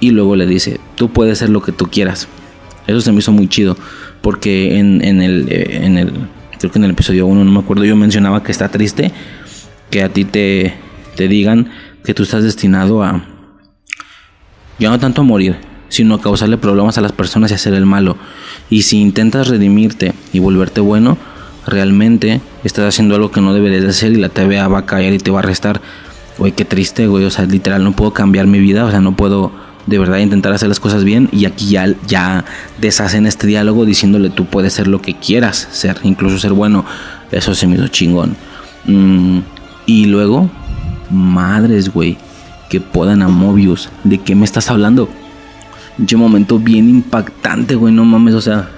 Y 0.00 0.10
luego 0.10 0.36
le 0.36 0.46
dice, 0.46 0.80
tú 0.94 1.10
puedes 1.10 1.38
ser 1.38 1.50
lo 1.50 1.62
que 1.62 1.72
tú 1.72 1.86
quieras. 1.86 2.28
Eso 2.86 3.00
se 3.00 3.12
me 3.12 3.18
hizo 3.18 3.32
muy 3.32 3.48
chido. 3.48 3.76
Porque 4.22 4.78
en, 4.78 5.04
en 5.04 5.22
el, 5.22 5.46
eh, 5.50 5.80
en 5.84 5.98
el, 5.98 6.12
creo 6.58 6.72
que 6.72 6.78
en 6.78 6.84
el 6.84 6.90
episodio 6.92 7.26
1, 7.26 7.44
no 7.44 7.50
me 7.50 7.60
acuerdo, 7.60 7.84
yo 7.84 7.96
mencionaba 7.96 8.42
que 8.42 8.52
está 8.52 8.68
triste 8.68 9.12
que 9.90 10.02
a 10.02 10.08
ti 10.08 10.24
te, 10.24 10.74
te 11.16 11.28
digan 11.28 11.70
que 12.04 12.14
tú 12.14 12.22
estás 12.22 12.44
destinado 12.44 13.02
a, 13.02 13.24
ya 14.78 14.88
no 14.88 14.98
tanto 14.98 15.20
a 15.20 15.24
morir, 15.24 15.56
sino 15.90 16.18
causarle 16.20 16.56
problemas 16.56 16.96
a 16.96 17.02
las 17.02 17.12
personas 17.12 17.50
y 17.50 17.54
hacer 17.54 17.74
el 17.74 17.84
malo. 17.84 18.16
Y 18.70 18.82
si 18.82 18.98
intentas 18.98 19.48
redimirte 19.48 20.14
y 20.32 20.38
volverte 20.38 20.80
bueno, 20.80 21.18
realmente 21.66 22.40
estás 22.64 22.86
haciendo 22.86 23.16
algo 23.16 23.30
que 23.30 23.42
no 23.42 23.52
deberías 23.52 23.82
de 23.82 23.90
hacer 23.90 24.12
y 24.12 24.16
la 24.16 24.30
TVA 24.30 24.68
va 24.68 24.78
a 24.78 24.86
caer 24.86 25.12
y 25.12 25.18
te 25.18 25.30
va 25.30 25.40
a 25.40 25.42
arrestar. 25.42 25.82
Güey, 26.38 26.52
qué 26.52 26.64
triste, 26.64 27.06
güey. 27.06 27.24
O 27.24 27.30
sea, 27.30 27.44
literal, 27.44 27.84
no 27.84 27.92
puedo 27.92 28.12
cambiar 28.12 28.46
mi 28.46 28.60
vida. 28.60 28.86
O 28.86 28.90
sea, 28.90 29.00
no 29.00 29.14
puedo 29.14 29.52
de 29.86 29.98
verdad 29.98 30.18
intentar 30.18 30.52
hacer 30.52 30.68
las 30.68 30.80
cosas 30.80 31.04
bien. 31.04 31.28
Y 31.32 31.44
aquí 31.44 31.70
ya, 31.70 31.94
ya 32.06 32.44
deshacen 32.80 33.26
este 33.26 33.46
diálogo 33.46 33.84
diciéndole 33.84 34.30
tú 34.30 34.46
puedes 34.46 34.72
ser 34.72 34.86
lo 34.86 35.02
que 35.02 35.14
quieras 35.14 35.68
ser, 35.72 35.98
incluso 36.02 36.38
ser 36.38 36.52
bueno. 36.52 36.84
Eso 37.30 37.54
se 37.54 37.66
me 37.66 37.76
hizo 37.76 37.88
chingón. 37.88 38.36
Mm, 38.86 39.40
y 39.86 40.06
luego, 40.06 40.50
madres, 41.10 41.92
güey, 41.92 42.16
que 42.68 42.80
podan 42.80 43.22
a 43.22 43.28
Mobius. 43.28 43.90
¿De 44.04 44.18
qué 44.18 44.34
me 44.34 44.44
estás 44.44 44.70
hablando? 44.70 45.08
Pinche 46.00 46.16
momento 46.16 46.58
bien 46.58 46.88
impactante, 46.88 47.74
güey, 47.74 47.92
no 47.92 48.06
mames, 48.06 48.32
o 48.32 48.40
sea, 48.40 48.70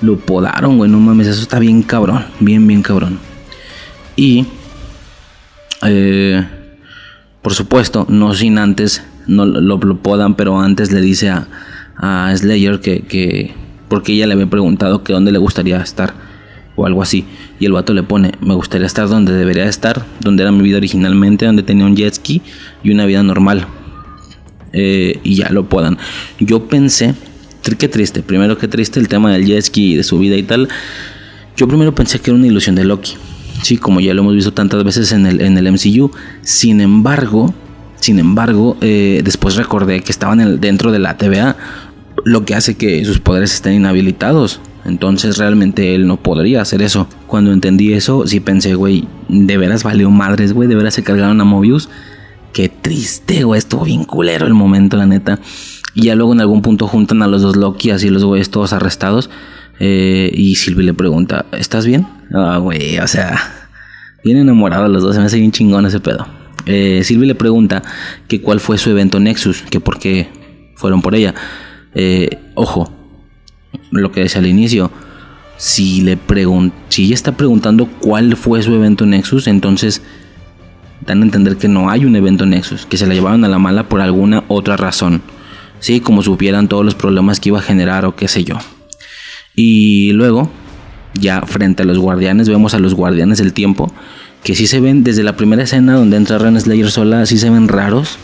lo 0.00 0.16
podaron, 0.16 0.76
güey, 0.76 0.88
no 0.88 1.00
mames, 1.00 1.26
eso 1.26 1.42
está 1.42 1.58
bien 1.58 1.82
cabrón, 1.82 2.24
bien, 2.38 2.64
bien 2.64 2.82
cabrón. 2.82 3.18
Y, 4.14 4.46
eh, 5.82 6.46
por 7.42 7.52
supuesto, 7.52 8.06
no 8.08 8.32
sin 8.32 8.58
antes, 8.58 9.02
no 9.26 9.44
lo, 9.44 9.96
podan, 9.96 10.36
pero 10.36 10.60
antes 10.60 10.92
le 10.92 11.00
dice 11.00 11.30
a, 11.30 11.48
a 11.96 12.32
Slayer 12.36 12.78
que, 12.78 13.00
que, 13.00 13.52
porque 13.88 14.12
ella 14.12 14.28
le 14.28 14.34
había 14.34 14.46
preguntado 14.46 15.02
que 15.02 15.12
dónde 15.12 15.32
le 15.32 15.38
gustaría 15.38 15.78
estar 15.78 16.14
o 16.76 16.86
algo 16.86 17.02
así. 17.02 17.24
Y 17.58 17.66
el 17.66 17.72
vato 17.72 17.92
le 17.92 18.04
pone, 18.04 18.34
me 18.40 18.54
gustaría 18.54 18.86
estar 18.86 19.08
donde 19.08 19.32
debería 19.32 19.64
estar, 19.64 20.06
donde 20.20 20.44
era 20.44 20.52
mi 20.52 20.62
vida 20.62 20.76
originalmente, 20.76 21.44
donde 21.44 21.64
tenía 21.64 21.86
un 21.86 21.96
jet 21.96 22.14
ski 22.14 22.40
y 22.84 22.92
una 22.92 23.04
vida 23.04 23.24
normal. 23.24 23.66
Eh, 24.78 25.20
y 25.22 25.36
ya 25.36 25.48
lo 25.48 25.68
podan. 25.70 25.96
Yo 26.38 26.68
pensé, 26.68 27.14
qué 27.78 27.88
triste, 27.88 28.22
primero 28.22 28.58
que 28.58 28.68
triste 28.68 29.00
el 29.00 29.08
tema 29.08 29.32
del 29.32 29.46
jet 29.46 29.76
y 29.76 29.96
de 29.96 30.04
su 30.04 30.18
vida 30.18 30.36
y 30.36 30.42
tal. 30.42 30.68
Yo 31.56 31.66
primero 31.66 31.94
pensé 31.94 32.20
que 32.20 32.30
era 32.30 32.38
una 32.38 32.46
ilusión 32.46 32.74
de 32.74 32.84
Loki. 32.84 33.14
Sí, 33.62 33.78
como 33.78 34.00
ya 34.00 34.12
lo 34.12 34.20
hemos 34.20 34.34
visto 34.34 34.52
tantas 34.52 34.84
veces 34.84 35.12
en 35.12 35.26
el, 35.26 35.40
en 35.40 35.56
el 35.56 35.72
MCU. 35.72 36.10
Sin 36.42 36.82
embargo, 36.82 37.54
sin 38.00 38.18
embargo, 38.18 38.76
eh, 38.82 39.22
después 39.24 39.56
recordé 39.56 40.02
que 40.02 40.12
estaban 40.12 40.60
dentro 40.60 40.92
de 40.92 40.98
la 40.98 41.16
TVA, 41.16 41.56
lo 42.24 42.44
que 42.44 42.54
hace 42.54 42.76
que 42.76 43.02
sus 43.06 43.18
poderes 43.18 43.54
estén 43.54 43.72
inhabilitados. 43.72 44.60
Entonces 44.84 45.38
realmente 45.38 45.94
él 45.94 46.06
no 46.06 46.18
podría 46.18 46.60
hacer 46.60 46.82
eso. 46.82 47.08
Cuando 47.26 47.52
entendí 47.52 47.94
eso, 47.94 48.26
sí 48.26 48.40
pensé, 48.40 48.74
güey, 48.74 49.08
de 49.28 49.56
veras 49.56 49.82
valió 49.82 50.10
madres, 50.10 50.52
güey, 50.52 50.68
de 50.68 50.76
veras 50.76 50.94
se 50.94 51.02
cargaron 51.02 51.40
a 51.40 51.44
Mobius. 51.44 51.88
Qué 52.56 52.70
triste, 52.70 53.44
güey, 53.44 53.58
estuvo 53.58 53.84
bien 53.84 54.04
culero 54.04 54.46
el 54.46 54.54
momento, 54.54 54.96
la 54.96 55.04
neta. 55.04 55.38
Y 55.92 56.04
ya 56.04 56.14
luego 56.14 56.32
en 56.32 56.40
algún 56.40 56.62
punto 56.62 56.86
juntan 56.86 57.22
a 57.22 57.26
los 57.26 57.42
dos 57.42 57.54
Loki, 57.54 57.90
así 57.90 58.08
los 58.08 58.24
güeyes 58.24 58.48
todos 58.48 58.72
arrestados. 58.72 59.28
Eh, 59.78 60.30
y 60.32 60.54
Sylvie 60.54 60.86
le 60.86 60.94
pregunta, 60.94 61.44
¿estás 61.52 61.84
bien? 61.84 62.06
Ah, 62.32 62.56
güey, 62.56 62.98
o 62.98 63.06
sea, 63.06 63.38
bien 64.24 64.38
enamorados 64.38 64.88
los 64.88 65.02
dos, 65.02 65.14
se 65.14 65.20
me 65.20 65.26
hace 65.26 65.38
bien 65.38 65.52
chingón 65.52 65.84
ese 65.84 66.00
pedo. 66.00 66.26
Eh, 66.64 67.04
le 67.06 67.34
pregunta 67.34 67.82
que 68.26 68.40
cuál 68.40 68.58
fue 68.58 68.78
su 68.78 68.88
evento 68.88 69.20
Nexus, 69.20 69.60
que 69.68 69.78
por 69.78 69.98
qué 69.98 70.30
fueron 70.76 71.02
por 71.02 71.14
ella. 71.14 71.34
Eh, 71.94 72.38
ojo, 72.54 72.90
lo 73.90 74.12
que 74.12 74.20
decía 74.20 74.40
al 74.40 74.46
inicio, 74.46 74.90
si 75.58 76.00
le 76.00 76.16
pregun 76.16 76.72
si 76.88 77.04
ella 77.04 77.16
está 77.16 77.32
preguntando 77.32 77.84
cuál 78.00 78.34
fue 78.34 78.62
su 78.62 78.74
evento 78.74 79.04
Nexus, 79.04 79.46
entonces 79.46 80.00
dan 81.06 81.22
a 81.22 81.24
entender 81.24 81.56
que 81.56 81.68
no 81.68 81.90
hay 81.90 82.04
un 82.04 82.16
evento 82.16 82.46
Nexus, 82.46 82.86
que 82.86 82.96
se 82.96 83.06
la 83.06 83.14
llevaron 83.14 83.44
a 83.44 83.48
la 83.48 83.58
mala 83.58 83.88
por 83.88 84.00
alguna 84.00 84.44
otra 84.48 84.76
razón. 84.76 85.22
Sí, 85.78 86.00
como 86.00 86.22
supieran 86.22 86.68
todos 86.68 86.84
los 86.84 86.94
problemas 86.94 87.40
que 87.40 87.50
iba 87.50 87.58
a 87.58 87.62
generar 87.62 88.04
o 88.04 88.16
qué 88.16 88.28
sé 88.28 88.44
yo. 88.44 88.56
Y 89.54 90.12
luego, 90.12 90.50
ya 91.14 91.42
frente 91.42 91.82
a 91.82 91.86
los 91.86 91.98
guardianes, 91.98 92.48
vemos 92.48 92.74
a 92.74 92.78
los 92.78 92.94
guardianes 92.94 93.38
del 93.38 93.52
tiempo, 93.52 93.92
que 94.42 94.54
sí 94.54 94.66
se 94.66 94.80
ven 94.80 95.04
desde 95.04 95.22
la 95.22 95.36
primera 95.36 95.62
escena 95.62 95.94
donde 95.94 96.16
entra 96.16 96.38
Ren 96.38 96.60
Slayer 96.60 96.90
sola, 96.90 97.26
sí 97.26 97.38
se 97.38 97.50
ven 97.50 97.68
raros. 97.68 98.18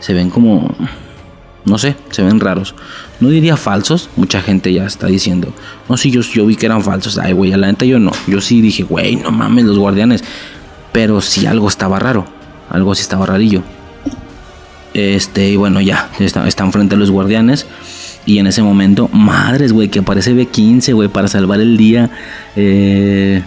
Se 0.00 0.14
ven 0.14 0.30
como 0.30 0.76
no 1.68 1.78
sé, 1.78 1.96
se 2.10 2.22
ven 2.22 2.40
raros. 2.40 2.74
No 3.20 3.28
diría 3.28 3.56
falsos, 3.56 4.08
mucha 4.16 4.40
gente 4.40 4.72
ya 4.72 4.86
está 4.86 5.06
diciendo. 5.06 5.52
No, 5.88 5.96
sí, 5.96 6.10
yo, 6.10 6.22
yo 6.22 6.46
vi 6.46 6.56
que 6.56 6.66
eran 6.66 6.82
falsos. 6.82 7.18
Ay, 7.18 7.32
güey, 7.32 7.52
a 7.52 7.56
la 7.56 7.66
neta 7.66 7.84
yo 7.84 7.98
no. 7.98 8.12
Yo 8.26 8.40
sí 8.40 8.60
dije, 8.60 8.82
güey, 8.82 9.16
no 9.16 9.30
mames, 9.30 9.64
los 9.64 9.78
guardianes. 9.78 10.24
Pero 10.92 11.20
sí 11.20 11.46
algo 11.46 11.68
estaba 11.68 11.98
raro. 11.98 12.26
Algo 12.70 12.94
sí 12.94 13.02
estaba 13.02 13.26
rarillo. 13.26 13.62
Este, 14.94 15.50
y 15.50 15.56
bueno, 15.56 15.80
ya, 15.80 16.10
está- 16.18 16.46
están 16.48 16.72
frente 16.72 16.94
a 16.94 16.98
los 16.98 17.10
guardianes. 17.10 17.66
Y 18.26 18.38
en 18.38 18.46
ese 18.46 18.62
momento, 18.62 19.08
madres, 19.08 19.72
güey, 19.72 19.88
que 19.88 20.00
aparece 20.00 20.34
B15, 20.34 20.92
güey, 20.94 21.08
para 21.08 21.28
salvar 21.28 21.60
el 21.60 21.76
día. 21.76 22.10
Eh, 22.56 23.42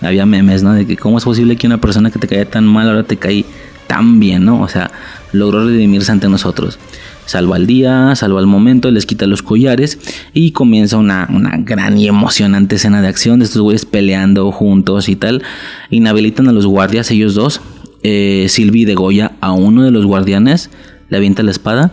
había 0.00 0.26
memes, 0.26 0.62
¿no? 0.62 0.72
De 0.72 0.86
que 0.86 0.96
cómo 0.96 1.18
es 1.18 1.24
posible 1.24 1.56
que 1.56 1.66
una 1.66 1.78
persona 1.78 2.10
que 2.10 2.18
te 2.18 2.28
caía 2.28 2.48
tan 2.48 2.64
mal 2.64 2.88
ahora 2.88 3.02
te 3.04 3.16
caí 3.16 3.44
tan 3.86 4.20
bien, 4.20 4.44
¿no? 4.44 4.60
O 4.60 4.68
sea, 4.68 4.90
logró 5.32 5.64
redimirse 5.66 6.12
ante 6.12 6.28
nosotros. 6.28 6.78
Salva 7.26 7.56
el 7.56 7.66
día, 7.66 8.14
salva 8.16 8.40
el 8.40 8.46
momento, 8.46 8.90
les 8.90 9.06
quita 9.06 9.26
los 9.26 9.42
collares 9.42 9.98
y 10.34 10.52
comienza 10.52 10.98
una, 10.98 11.26
una 11.32 11.56
gran 11.56 11.98
y 11.98 12.06
emocionante 12.06 12.76
escena 12.76 13.00
de 13.00 13.08
acción 13.08 13.38
de 13.38 13.46
estos 13.46 13.62
güeyes 13.62 13.86
peleando 13.86 14.52
juntos 14.52 15.08
y 15.08 15.16
tal. 15.16 15.42
Inhabilitan 15.90 16.48
a 16.48 16.52
los 16.52 16.66
guardias, 16.66 17.10
ellos 17.10 17.34
dos. 17.34 17.60
Eh, 18.02 18.46
Sylvie 18.50 18.84
degolla 18.84 19.32
a 19.40 19.52
uno 19.52 19.82
de 19.82 19.90
los 19.90 20.04
guardianes, 20.04 20.70
le 21.08 21.16
avienta 21.16 21.42
la 21.42 21.50
espada 21.50 21.90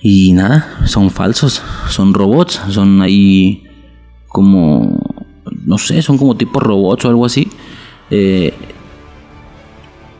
y 0.00 0.32
nada, 0.32 0.68
son 0.86 1.10
falsos, 1.10 1.60
son 1.88 2.14
robots, 2.14 2.60
son 2.68 3.02
ahí 3.02 3.64
como, 4.28 5.00
no 5.64 5.78
sé, 5.78 6.02
son 6.02 6.18
como 6.18 6.36
tipo 6.36 6.60
robots 6.60 7.04
o 7.04 7.08
algo 7.08 7.26
así. 7.26 7.48
Eh, 8.10 8.54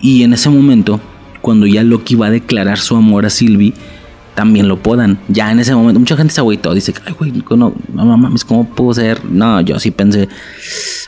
y 0.00 0.24
en 0.24 0.32
ese 0.32 0.50
momento, 0.50 1.00
cuando 1.40 1.66
ya 1.66 1.84
Loki 1.84 2.16
va 2.16 2.26
a 2.26 2.30
declarar 2.30 2.78
su 2.78 2.96
amor 2.96 3.26
a 3.26 3.30
Sylvie, 3.30 3.74
también 4.38 4.68
lo 4.68 4.80
podan. 4.80 5.18
Ya 5.26 5.50
en 5.50 5.58
ese 5.58 5.74
momento, 5.74 5.98
mucha 5.98 6.16
gente 6.16 6.32
se 6.32 6.40
agüitó. 6.40 6.72
Dice, 6.72 6.94
ay, 7.04 7.12
güey, 7.18 7.32
no, 7.56 7.74
no 7.92 8.16
mames, 8.16 8.44
¿cómo 8.44 8.68
pudo 8.68 8.94
ser? 8.94 9.24
No, 9.24 9.60
yo 9.62 9.80
sí 9.80 9.90
pensé, 9.90 10.28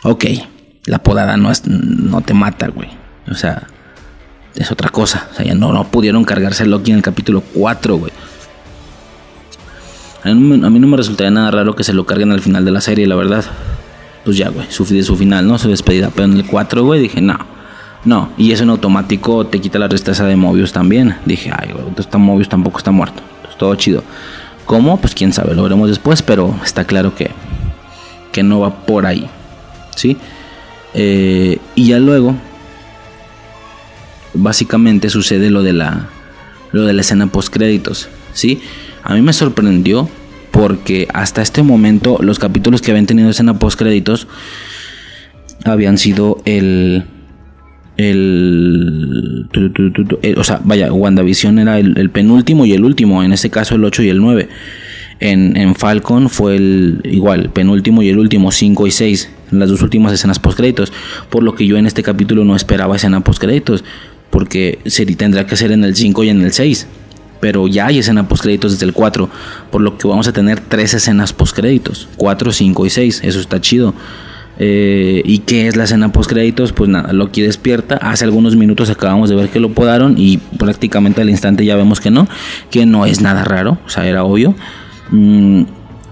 ok, 0.02 0.24
la 0.86 0.98
podada 0.98 1.36
no, 1.36 1.48
es, 1.52 1.64
no 1.64 2.22
te 2.22 2.34
mata, 2.34 2.66
güey. 2.66 2.88
O 3.30 3.34
sea, 3.34 3.68
es 4.56 4.72
otra 4.72 4.88
cosa. 4.88 5.28
O 5.30 5.36
sea, 5.36 5.46
ya 5.46 5.54
no, 5.54 5.72
no 5.72 5.84
pudieron 5.84 6.24
cargarse 6.24 6.66
Loki 6.66 6.90
en 6.90 6.96
el 6.96 7.02
capítulo 7.04 7.40
4, 7.54 7.98
güey. 7.98 8.12
A 10.24 10.34
mí, 10.34 10.58
no 10.58 10.68
me- 10.88 10.96
resultaría 10.96 11.30
nada 11.30 11.52
raro 11.52 11.76
que 11.76 11.84
se 11.84 11.92
lo 11.92 12.06
carguen 12.06 12.32
al 12.32 12.40
final 12.40 12.64
de 12.64 12.72
la 12.72 12.80
serie, 12.80 13.06
la 13.06 13.14
verdad. 13.14 13.44
Pues 14.24 14.36
ya, 14.38 14.48
güey, 14.48 14.66
su, 14.70 14.84
su 14.84 15.16
final, 15.16 15.46
¿no? 15.46 15.56
Su 15.56 15.68
despedida. 15.70 16.10
Pero 16.12 16.24
en 16.24 16.32
el 16.36 16.46
4, 16.46 16.82
güey, 16.84 17.00
dije, 17.00 17.20
no. 17.20 17.38
No, 18.04 18.30
y 18.38 18.52
eso 18.52 18.62
en 18.62 18.70
automático 18.70 19.46
te 19.46 19.60
quita 19.60 19.78
la 19.78 19.88
resteza 19.88 20.24
de 20.26 20.36
Mobius 20.36 20.72
también. 20.72 21.16
Dije, 21.26 21.50
ay, 21.54 21.70
entonces 21.76 22.12
Mobius 22.14 22.48
tampoco 22.48 22.78
está 22.78 22.90
muerto. 22.90 23.22
Entonces 23.36 23.58
todo 23.58 23.74
chido. 23.74 24.02
¿Cómo? 24.64 24.98
Pues 24.98 25.14
quién 25.14 25.32
sabe, 25.32 25.54
lo 25.54 25.64
veremos 25.64 25.88
después, 25.88 26.22
pero 26.22 26.54
está 26.64 26.84
claro 26.84 27.14
que, 27.14 27.30
que 28.32 28.42
no 28.42 28.60
va 28.60 28.86
por 28.86 29.04
ahí. 29.04 29.28
¿Sí? 29.96 30.16
Eh, 30.94 31.58
y 31.74 31.88
ya 31.88 31.98
luego, 31.98 32.34
básicamente 34.32 35.10
sucede 35.10 35.50
lo 35.50 35.62
de 35.62 35.72
la, 35.72 36.08
lo 36.72 36.86
de 36.86 36.94
la 36.94 37.02
escena 37.02 37.26
post 37.26 37.52
créditos. 37.52 38.08
¿Sí? 38.32 38.62
A 39.02 39.14
mí 39.14 39.22
me 39.22 39.32
sorprendió 39.32 40.08
porque 40.52 41.06
hasta 41.12 41.42
este 41.42 41.62
momento 41.62 42.18
los 42.20 42.38
capítulos 42.38 42.80
que 42.80 42.92
habían 42.92 43.06
tenido 43.06 43.28
escena 43.28 43.58
post 43.58 43.78
créditos 43.78 44.26
habían 45.64 45.98
sido 45.98 46.38
el 46.44 47.04
el, 48.10 49.46
tu, 49.52 49.70
tu, 49.70 49.90
tu, 49.92 50.18
el- 50.22 50.38
o 50.38 50.44
sea, 50.44 50.60
vaya, 50.64 50.92
WandaVision 50.92 51.58
era 51.58 51.78
el, 51.78 51.96
el 51.98 52.10
penúltimo 52.10 52.66
y 52.66 52.72
el 52.72 52.84
último, 52.84 53.22
en 53.22 53.32
este 53.32 53.50
caso 53.50 53.74
el 53.74 53.84
8 53.84 54.02
y 54.02 54.08
el 54.08 54.18
9. 54.20 54.48
En, 55.20 55.56
en 55.58 55.74
Falcon 55.74 56.30
fue 56.30 56.56
el 56.56 57.00
igual, 57.04 57.50
penúltimo 57.50 58.02
y 58.02 58.08
el 58.08 58.18
último, 58.18 58.50
5 58.52 58.86
y 58.86 58.90
6, 58.90 59.30
las 59.50 59.68
dos 59.68 59.82
últimas 59.82 60.12
escenas 60.14 60.38
post 60.38 60.56
créditos, 60.56 60.92
por 61.28 61.42
lo 61.42 61.54
que 61.54 61.66
yo 61.66 61.76
en 61.76 61.86
este 61.86 62.02
capítulo 62.02 62.44
no 62.44 62.56
esperaba 62.56 62.96
escena 62.96 63.20
post 63.20 63.38
créditos, 63.40 63.84
porque 64.30 64.78
sería, 64.86 65.16
tendrá 65.18 65.46
que 65.46 65.56
ser 65.56 65.72
en 65.72 65.84
el 65.84 65.94
5 65.94 66.24
y 66.24 66.30
en 66.30 66.40
el 66.40 66.52
6, 66.52 66.86
pero 67.38 67.68
ya 67.68 67.88
hay 67.88 67.98
escena 67.98 68.28
post 68.28 68.42
créditos 68.44 68.72
desde 68.72 68.86
el 68.86 68.94
4, 68.94 69.28
por 69.70 69.82
lo 69.82 69.98
que 69.98 70.08
vamos 70.08 70.26
a 70.26 70.32
tener 70.32 70.58
tres 70.60 70.94
escenas 70.94 71.34
post 71.34 71.54
créditos, 71.54 72.08
4, 72.16 72.50
5 72.52 72.86
y 72.86 72.90
6, 72.90 73.20
eso 73.22 73.40
está 73.40 73.60
chido. 73.60 73.94
Eh, 74.62 75.22
¿Y 75.24 75.38
qué 75.38 75.68
es 75.68 75.76
la 75.76 75.84
escena 75.84 76.12
post 76.12 76.28
créditos? 76.28 76.74
Pues 76.74 76.90
nada, 76.90 77.14
Loki 77.14 77.40
despierta. 77.40 77.96
Hace 77.96 78.26
algunos 78.26 78.56
minutos 78.56 78.90
acabamos 78.90 79.30
de 79.30 79.36
ver 79.36 79.48
que 79.48 79.58
lo 79.58 79.70
podaron 79.70 80.16
y 80.18 80.36
prácticamente 80.36 81.22
al 81.22 81.30
instante 81.30 81.64
ya 81.64 81.76
vemos 81.76 81.98
que 81.98 82.10
no, 82.10 82.28
que 82.70 82.84
no 82.84 83.06
es 83.06 83.22
nada 83.22 83.42
raro, 83.42 83.78
o 83.86 83.88
sea, 83.88 84.06
era 84.06 84.22
obvio. 84.22 84.54
Mm, 85.12 85.62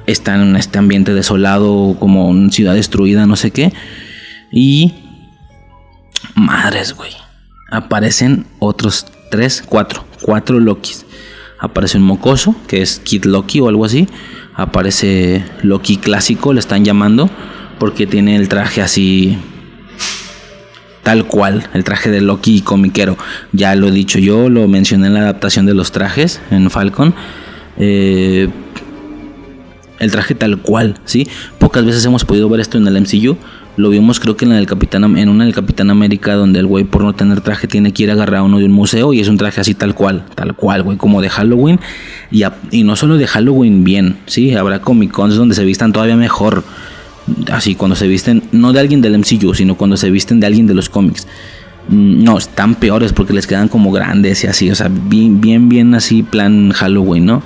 está 0.06 0.36
en 0.36 0.56
este 0.56 0.78
ambiente 0.78 1.12
desolado, 1.12 1.96
como 2.00 2.30
una 2.30 2.50
ciudad 2.50 2.72
destruida, 2.72 3.26
no 3.26 3.36
sé 3.36 3.50
qué. 3.50 3.70
Y. 4.50 4.94
Madres, 6.34 6.94
güey. 6.94 7.12
Aparecen 7.70 8.46
otros 8.60 9.04
tres, 9.30 9.62
cuatro, 9.64 10.06
cuatro 10.22 10.58
Lokis. 10.58 11.04
Aparece 11.60 11.98
un 11.98 12.04
mocoso, 12.04 12.56
que 12.66 12.80
es 12.80 12.98
Kid 12.98 13.26
Loki 13.26 13.60
o 13.60 13.68
algo 13.68 13.84
así. 13.84 14.08
Aparece 14.54 15.44
Loki 15.62 15.98
clásico, 15.98 16.54
le 16.54 16.60
están 16.60 16.82
llamando 16.86 17.28
porque 17.78 18.06
tiene 18.06 18.36
el 18.36 18.48
traje 18.48 18.82
así 18.82 19.38
tal 21.08 21.24
cual, 21.24 21.66
el 21.72 21.84
traje 21.84 22.10
de 22.10 22.20
Loki 22.20 22.60
comiquero. 22.60 23.16
Ya 23.52 23.74
lo 23.74 23.88
he 23.88 23.90
dicho 23.90 24.18
yo, 24.18 24.50
lo 24.50 24.68
mencioné 24.68 25.06
en 25.06 25.14
la 25.14 25.20
adaptación 25.20 25.64
de 25.64 25.72
los 25.72 25.90
trajes 25.90 26.38
en 26.50 26.68
Falcon. 26.68 27.14
Eh, 27.78 28.50
el 29.98 30.10
traje 30.10 30.34
tal 30.34 30.58
cual, 30.58 30.96
¿sí? 31.06 31.26
Pocas 31.58 31.86
veces 31.86 32.04
hemos 32.04 32.26
podido 32.26 32.48
ver 32.50 32.60
esto 32.60 32.76
en 32.76 32.86
el 32.86 33.00
MCU. 33.00 33.38
Lo 33.78 33.88
vimos 33.88 34.20
creo 34.20 34.36
que 34.36 34.44
en, 34.44 34.52
el 34.52 34.66
Capitán, 34.66 35.16
en 35.16 35.30
una 35.30 35.44
del 35.44 35.54
Capitán 35.54 35.88
América 35.88 36.34
donde 36.34 36.58
el 36.58 36.66
güey 36.66 36.84
por 36.84 37.02
no 37.02 37.14
tener 37.14 37.40
traje 37.40 37.68
tiene 37.68 37.92
que 37.92 38.02
ir 38.02 38.10
a 38.10 38.12
agarrar 38.12 38.40
a 38.40 38.42
uno 38.42 38.58
de 38.58 38.66
un 38.66 38.72
museo 38.72 39.14
y 39.14 39.20
es 39.20 39.28
un 39.28 39.38
traje 39.38 39.62
así 39.62 39.72
tal 39.72 39.94
cual, 39.94 40.24
tal 40.34 40.56
cual, 40.56 40.82
güey, 40.82 40.98
como 40.98 41.22
de 41.22 41.30
Halloween. 41.30 41.80
Y, 42.30 42.42
y 42.70 42.84
no 42.84 42.96
solo 42.96 43.16
de 43.16 43.26
Halloween 43.26 43.82
bien, 43.82 44.18
¿sí? 44.26 44.54
Habrá 44.54 44.82
Comic 44.82 45.12
Cons 45.12 45.36
donde 45.36 45.54
se 45.54 45.64
vistan 45.64 45.94
todavía 45.94 46.16
mejor 46.16 46.64
así 47.52 47.74
cuando 47.74 47.96
se 47.96 48.06
visten, 48.08 48.42
no 48.52 48.72
de 48.72 48.80
alguien 48.80 49.00
del 49.00 49.18
MCU, 49.18 49.54
sino 49.54 49.76
cuando 49.76 49.96
se 49.96 50.10
visten 50.10 50.40
de 50.40 50.46
alguien 50.46 50.66
de 50.66 50.74
los 50.74 50.88
cómics. 50.88 51.26
Mm, 51.88 52.22
no, 52.22 52.38
están 52.38 52.74
peores 52.74 53.12
porque 53.12 53.32
les 53.32 53.46
quedan 53.46 53.68
como 53.68 53.90
grandes 53.90 54.44
y 54.44 54.46
así, 54.46 54.70
o 54.70 54.74
sea, 54.74 54.90
bien, 54.90 55.40
bien, 55.40 55.68
bien 55.68 55.94
así, 55.94 56.22
plan 56.22 56.70
Halloween, 56.70 57.26
¿no? 57.26 57.42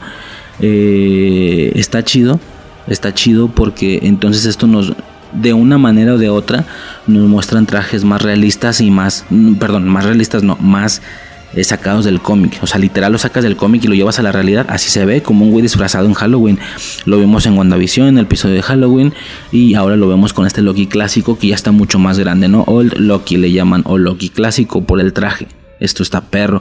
Eh, 0.61 1.73
está 1.75 2.05
chido, 2.05 2.41
está 2.87 3.15
chido 3.15 3.49
porque 3.49 4.01
entonces 4.03 4.45
esto 4.47 4.67
nos, 4.67 4.93
de 5.33 5.53
una 5.53 5.79
manera 5.79 6.15
o 6.15 6.19
de 6.19 6.29
otra, 6.29 6.67
nos 7.07 7.29
muestran 7.29 7.67
trajes 7.67 8.05
más 8.05 8.23
realistas 8.23 8.81
y 8.81 8.91
más, 8.91 9.25
mm, 9.31 9.55
perdón, 9.55 9.89
más 9.89 10.05
realistas 10.05 10.43
no, 10.43 10.57
más 10.57 11.03
eh, 11.55 11.65
sacados 11.65 12.05
del 12.05 12.21
cómic. 12.21 12.59
O 12.63 12.67
sea, 12.67 12.79
literal 12.79 13.13
lo 13.13 13.19
sacas 13.19 13.45
del 13.45 13.57
cómic 13.57 13.85
y 13.85 13.89
lo 13.89 13.95
llevas 13.95 14.19
a 14.19 14.23
la 14.23 14.33
realidad. 14.33 14.67
Así 14.69 14.91
se 14.91 15.05
ve 15.05 15.23
como 15.23 15.45
un 15.45 15.51
güey 15.51 15.63
disfrazado 15.63 16.07
en 16.07 16.15
Halloween. 16.15 16.59
Lo 17.05 17.19
vimos 17.19 17.47
en 17.47 17.57
WandaVision, 17.57 18.09
en 18.09 18.19
el 18.19 18.25
episodio 18.25 18.55
de 18.55 18.63
Halloween. 18.63 19.13
Y 19.51 19.75
ahora 19.75 19.97
lo 19.97 20.09
vemos 20.09 20.33
con 20.33 20.47
este 20.47 20.63
Loki 20.63 20.87
clásico 20.87 21.39
que 21.39 21.49
ya 21.49 21.55
está 21.55 21.73
mucho 21.73 21.99
más 21.99 22.19
grande, 22.19 22.49
¿no? 22.49 22.63
Old 22.67 22.95
Loki 22.99 23.37
le 23.37 23.53
llaman, 23.53 23.83
o 23.87 23.99
Loki 23.99 24.29
clásico 24.29 24.85
por 24.85 25.01
el 25.01 25.13
traje. 25.13 25.47
Esto 25.83 26.03
está 26.03 26.21
perro. 26.21 26.61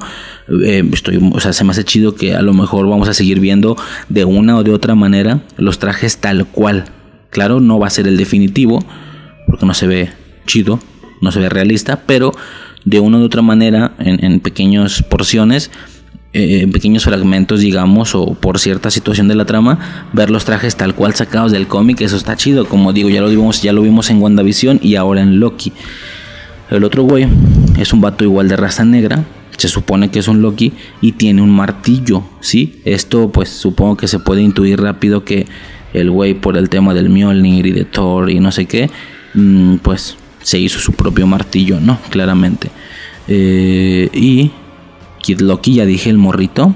Eh, 0.64 0.84
estoy, 0.92 1.20
o 1.32 1.39
sea, 1.39 1.54
se 1.54 1.64
me 1.64 1.72
hace 1.72 1.84
chido 1.84 2.16
que 2.16 2.36
a 2.36 2.42
lo 2.42 2.54
mejor 2.54 2.88
vamos 2.89 3.08
a 3.08 3.14
seguir 3.14 3.39
viendo 3.39 3.78
de 4.10 4.26
una 4.26 4.58
o 4.58 4.64
de 4.64 4.72
otra 4.72 4.96
manera 4.96 5.42
los 5.58 5.78
trajes 5.78 6.18
tal 6.18 6.48
cual. 6.48 6.86
Claro, 7.30 7.60
no 7.60 7.80
va 7.80 7.88
a 7.88 7.92
ser 7.92 8.08
el 8.08 8.18
definitivo, 8.18 8.84
porque 9.48 9.66
no 9.66 9.74
se 9.74 9.88
ve 9.88 10.10
chido, 10.48 10.80
no 11.22 11.32
se 11.32 11.39
ve 11.39 11.50
realista, 11.50 12.02
pero 12.06 12.34
de 12.86 12.99
una 12.99 13.17
u 13.19 13.23
otra 13.23 13.41
manera 13.41 13.93
en, 13.99 14.23
en 14.23 14.39
pequeñas 14.39 15.03
porciones 15.03 15.71
eh, 16.34 16.61
en 16.61 16.71
pequeños 16.71 17.03
fragmentos, 17.03 17.59
digamos, 17.59 18.15
o 18.15 18.36
por 18.36 18.57
cierta 18.57 18.89
situación 18.89 19.27
de 19.27 19.36
la 19.36 19.43
trama, 19.43 20.07
ver 20.13 20.29
los 20.29 20.45
trajes 20.45 20.77
tal 20.77 20.95
cual 20.95 21.13
sacados 21.13 21.51
del 21.51 21.67
cómic, 21.67 21.99
eso 21.99 22.15
está 22.15 22.38
chido. 22.38 22.65
Como 22.65 22.93
digo, 22.93 23.09
ya 23.09 23.19
lo 23.19 23.27
vimos, 23.27 23.61
ya 23.61 23.73
lo 23.73 23.82
vimos 23.82 24.09
en 24.09 24.21
WandaVision 24.21 24.79
y 24.82 24.95
ahora 24.95 25.21
en 25.21 25.41
Loki. 25.41 25.73
El 26.69 26.86
otro 26.86 27.03
güey 27.03 27.27
es 27.77 27.91
un 27.91 27.99
vato 27.99 28.23
igual 28.23 28.47
de 28.47 28.55
raza 28.55 28.86
negra, 28.86 29.25
se 29.57 29.67
supone 29.67 30.09
que 30.09 30.19
es 30.19 30.29
un 30.29 30.41
Loki 30.41 30.71
y 31.01 31.11
tiene 31.11 31.41
un 31.41 31.49
martillo, 31.49 32.23
¿sí? 32.39 32.82
Esto 32.86 33.29
pues 33.29 33.49
supongo 33.49 33.97
que 33.97 34.07
se 34.07 34.19
puede 34.19 34.41
intuir 34.41 34.79
rápido 34.79 35.25
que 35.25 35.47
el 35.93 36.09
güey 36.09 36.34
por 36.34 36.55
el 36.55 36.69
tema 36.69 36.93
del 36.93 37.09
Mjolnir 37.09 37.65
y 37.65 37.71
de 37.71 37.84
Thor 37.84 38.29
y 38.29 38.39
no 38.39 38.53
sé 38.53 38.67
qué, 38.67 38.89
mm, 39.34 39.75
pues 39.77 40.15
se 40.42 40.60
hizo 40.60 40.80
su 40.80 40.94
propio 40.94 41.28
martillo, 41.28 41.80
¿no? 41.80 42.00
Claramente. 42.10 42.70
Eh, 43.28 44.10
y 44.14 44.52
Kid 45.22 45.42
Loki, 45.42 45.76
ya 45.76 45.86
dije, 45.86 46.10
el 46.10 46.18
morrito. 46.18 46.76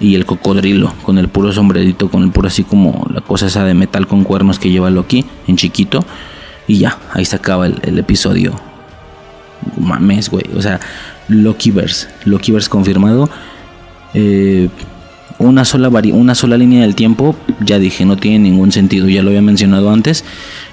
Y 0.00 0.16
el 0.16 0.26
cocodrilo, 0.26 0.92
con 1.04 1.18
el 1.18 1.28
puro 1.28 1.52
sombrerito, 1.52 2.10
con 2.10 2.24
el 2.24 2.30
puro 2.30 2.48
así 2.48 2.64
como 2.64 3.06
la 3.14 3.20
cosa 3.20 3.46
esa 3.46 3.64
de 3.64 3.74
metal 3.74 4.08
con 4.08 4.24
cuernos 4.24 4.58
que 4.58 4.70
lleva 4.70 4.90
Loki 4.90 5.24
en 5.46 5.56
chiquito. 5.56 6.04
Y 6.66 6.78
ya, 6.78 6.98
ahí 7.12 7.24
se 7.24 7.36
acaba 7.36 7.66
el, 7.66 7.98
episodio. 7.98 8.58
Mames, 9.78 10.30
güey. 10.30 10.44
O 10.56 10.60
sea, 10.60 10.80
Lokiverse. 11.28 12.08
Lokiverse 12.24 12.68
confirmado. 12.68 13.30
Eh, 14.14 14.68
una 15.38 15.64
sola 15.64 15.88
una 15.88 16.34
sola 16.34 16.56
línea 16.56 16.82
del 16.82 16.94
tiempo, 16.94 17.36
ya 17.60 17.78
dije, 17.78 18.04
no 18.04 18.16
tiene 18.16 18.38
ningún 18.38 18.72
sentido, 18.72 19.08
ya 19.08 19.22
lo 19.22 19.28
había 19.28 19.42
mencionado 19.42 19.90
antes. 19.90 20.24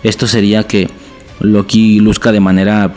Esto 0.04 0.28
sería 0.28 0.64
que 0.64 0.90
Loki 1.42 2.00
luzca 2.00 2.32
de 2.32 2.40
manera 2.40 2.94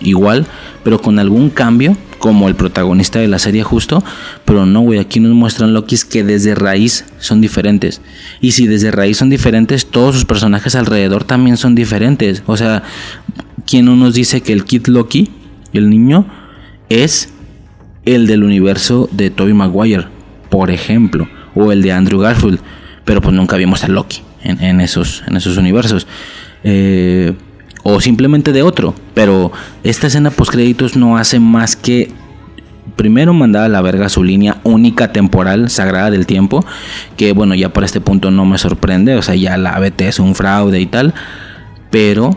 igual, 0.00 0.46
pero 0.82 1.00
con 1.00 1.18
algún 1.18 1.50
cambio, 1.50 1.96
como 2.18 2.48
el 2.48 2.54
protagonista 2.54 3.18
de 3.18 3.28
la 3.28 3.38
serie 3.38 3.62
justo, 3.62 4.02
pero 4.44 4.66
no, 4.66 4.80
güey, 4.80 4.98
aquí 4.98 5.20
nos 5.20 5.32
muestran 5.32 5.74
Lokis 5.74 6.04
que 6.04 6.24
desde 6.24 6.54
raíz 6.54 7.04
son 7.18 7.40
diferentes. 7.40 8.00
Y 8.40 8.52
si 8.52 8.66
desde 8.66 8.90
raíz 8.90 9.18
son 9.18 9.30
diferentes, 9.30 9.86
todos 9.86 10.14
sus 10.14 10.24
personajes 10.24 10.74
alrededor 10.74 11.24
también 11.24 11.56
son 11.56 11.74
diferentes. 11.74 12.42
O 12.46 12.56
sea, 12.56 12.82
¿quién 13.66 13.84
no 13.86 13.96
nos 13.96 14.14
dice 14.14 14.40
que 14.40 14.52
el 14.52 14.64
Kid 14.64 14.86
Loki, 14.86 15.30
el 15.72 15.90
niño, 15.90 16.26
es 16.88 17.30
el 18.04 18.26
del 18.26 18.44
universo 18.44 19.08
de 19.12 19.30
Tobey 19.30 19.54
Maguire, 19.54 20.06
por 20.50 20.70
ejemplo, 20.70 21.28
o 21.54 21.72
el 21.72 21.82
de 21.82 21.92
Andrew 21.92 22.20
Garfield, 22.20 22.60
pero 23.04 23.20
pues 23.20 23.34
nunca 23.34 23.56
vimos 23.56 23.84
a 23.84 23.88
Loki 23.88 24.22
en, 24.42 24.80
esos, 24.80 25.22
en 25.26 25.36
esos 25.36 25.56
universos. 25.56 26.06
Eh, 26.62 27.34
o 27.84 28.00
simplemente 28.00 28.52
de 28.52 28.62
otro. 28.62 28.94
Pero 29.14 29.52
esta 29.84 30.08
escena 30.08 30.32
post 30.32 30.50
créditos 30.50 30.96
no 30.96 31.16
hace 31.16 31.38
más 31.38 31.76
que 31.76 32.10
primero 32.96 33.32
mandar 33.32 33.64
a 33.64 33.68
la 33.68 33.82
verga 33.82 34.08
su 34.08 34.24
línea 34.24 34.60
única 34.64 35.12
temporal 35.12 35.70
sagrada 35.70 36.10
del 36.10 36.26
tiempo, 36.26 36.64
que 37.16 37.32
bueno, 37.32 37.54
ya 37.54 37.72
por 37.72 37.84
este 37.84 38.00
punto 38.00 38.30
no 38.30 38.44
me 38.44 38.58
sorprende, 38.58 39.16
o 39.16 39.22
sea, 39.22 39.34
ya 39.34 39.56
la 39.56 39.74
ABT 39.74 40.02
es 40.02 40.18
un 40.18 40.34
fraude 40.34 40.80
y 40.80 40.86
tal, 40.86 41.14
pero 41.90 42.36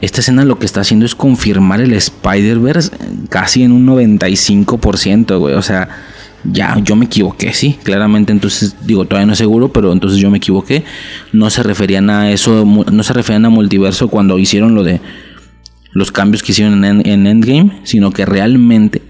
esta 0.00 0.20
escena 0.20 0.44
lo 0.44 0.58
que 0.58 0.66
está 0.66 0.80
haciendo 0.80 1.04
es 1.04 1.14
confirmar 1.14 1.80
el 1.80 1.92
Spider-Verse 1.92 2.90
casi 3.28 3.62
en 3.62 3.72
un 3.72 3.86
95%, 3.86 5.38
güey, 5.38 5.54
o 5.54 5.62
sea, 5.62 5.88
ya 6.44 6.78
yo 6.82 6.96
me 6.96 7.06
equivoqué, 7.06 7.52
sí, 7.52 7.78
claramente 7.82 8.32
entonces 8.32 8.76
digo, 8.86 9.04
todavía 9.04 9.26
no 9.26 9.32
es 9.32 9.38
seguro, 9.38 9.72
pero 9.72 9.92
entonces 9.92 10.18
yo 10.18 10.30
me 10.30 10.38
equivoqué. 10.38 10.84
No 11.32 11.50
se 11.50 11.62
referían 11.62 12.10
a 12.10 12.30
eso, 12.30 12.64
no 12.64 13.02
se 13.02 13.12
referían 13.12 13.44
a 13.44 13.50
multiverso 13.50 14.08
cuando 14.08 14.38
hicieron 14.38 14.74
lo 14.74 14.82
de 14.82 15.00
los 15.92 16.12
cambios 16.12 16.42
que 16.42 16.52
hicieron 16.52 16.84
en, 16.84 17.06
en 17.06 17.26
Endgame, 17.26 17.80
sino 17.84 18.12
que 18.12 18.24
realmente 18.24 19.02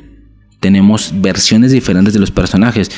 tenemos 0.61 1.12
versiones 1.16 1.72
diferentes 1.72 2.14
de 2.14 2.20
los 2.20 2.31
personajes. 2.31 2.91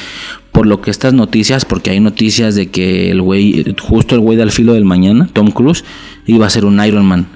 Por 0.51 0.67
lo 0.67 0.81
que 0.81 0.91
estas 0.91 1.15
noticias, 1.15 1.65
porque 1.65 1.91
hay 1.91 2.01
noticias 2.01 2.55
de 2.55 2.67
que 2.69 3.11
el 3.11 3.23
güey, 3.23 3.75
justo 3.81 4.15
el 4.15 4.21
güey 4.21 4.37
del 4.37 4.51
filo 4.51 4.75
del 4.75 4.85
mañana, 4.85 5.29
Tom 5.33 5.51
Cruise, 5.51 5.85
iba 6.27 6.47
a 6.47 6.51
ser 6.51 6.65
un 6.65 6.85
Iron 6.85 7.07
Man. 7.07 7.27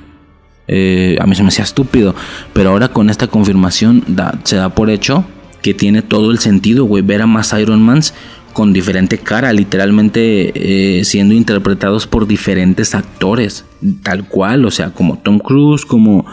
Eh, 0.69 1.17
a 1.21 1.27
mí 1.27 1.35
se 1.37 1.43
me 1.43 1.49
hacía 1.49 1.65
estúpido, 1.65 2.15
pero 2.53 2.71
ahora 2.71 2.89
con 2.89 3.09
esta 3.09 3.29
confirmación 3.29 4.05
se 4.43 4.57
da 4.57 4.75
por 4.75 4.91
hecho 4.91 5.25
que 5.67 5.75
tiene 5.75 6.01
todo 6.01 6.31
el 6.31 6.39
sentido, 6.39 6.85
güey, 6.85 7.03
ver 7.03 7.23
a 7.23 7.27
más 7.27 7.53
Iron 7.55 7.83
Mans 7.83 8.15
con 8.53 8.73
diferente 8.73 9.19
cara, 9.19 9.53
literalmente 9.53 10.53
eh, 11.01 11.05
siendo 11.05 11.35
interpretados 11.35 12.07
por 12.07 12.29
diferentes 12.29 12.95
actores, 12.95 13.65
tal 14.05 14.29
cual, 14.29 14.65
o 14.65 14.71
sea, 14.71 14.91
como 14.91 15.19
Tom 15.19 15.41
Cruise, 15.41 15.85
como, 15.85 16.25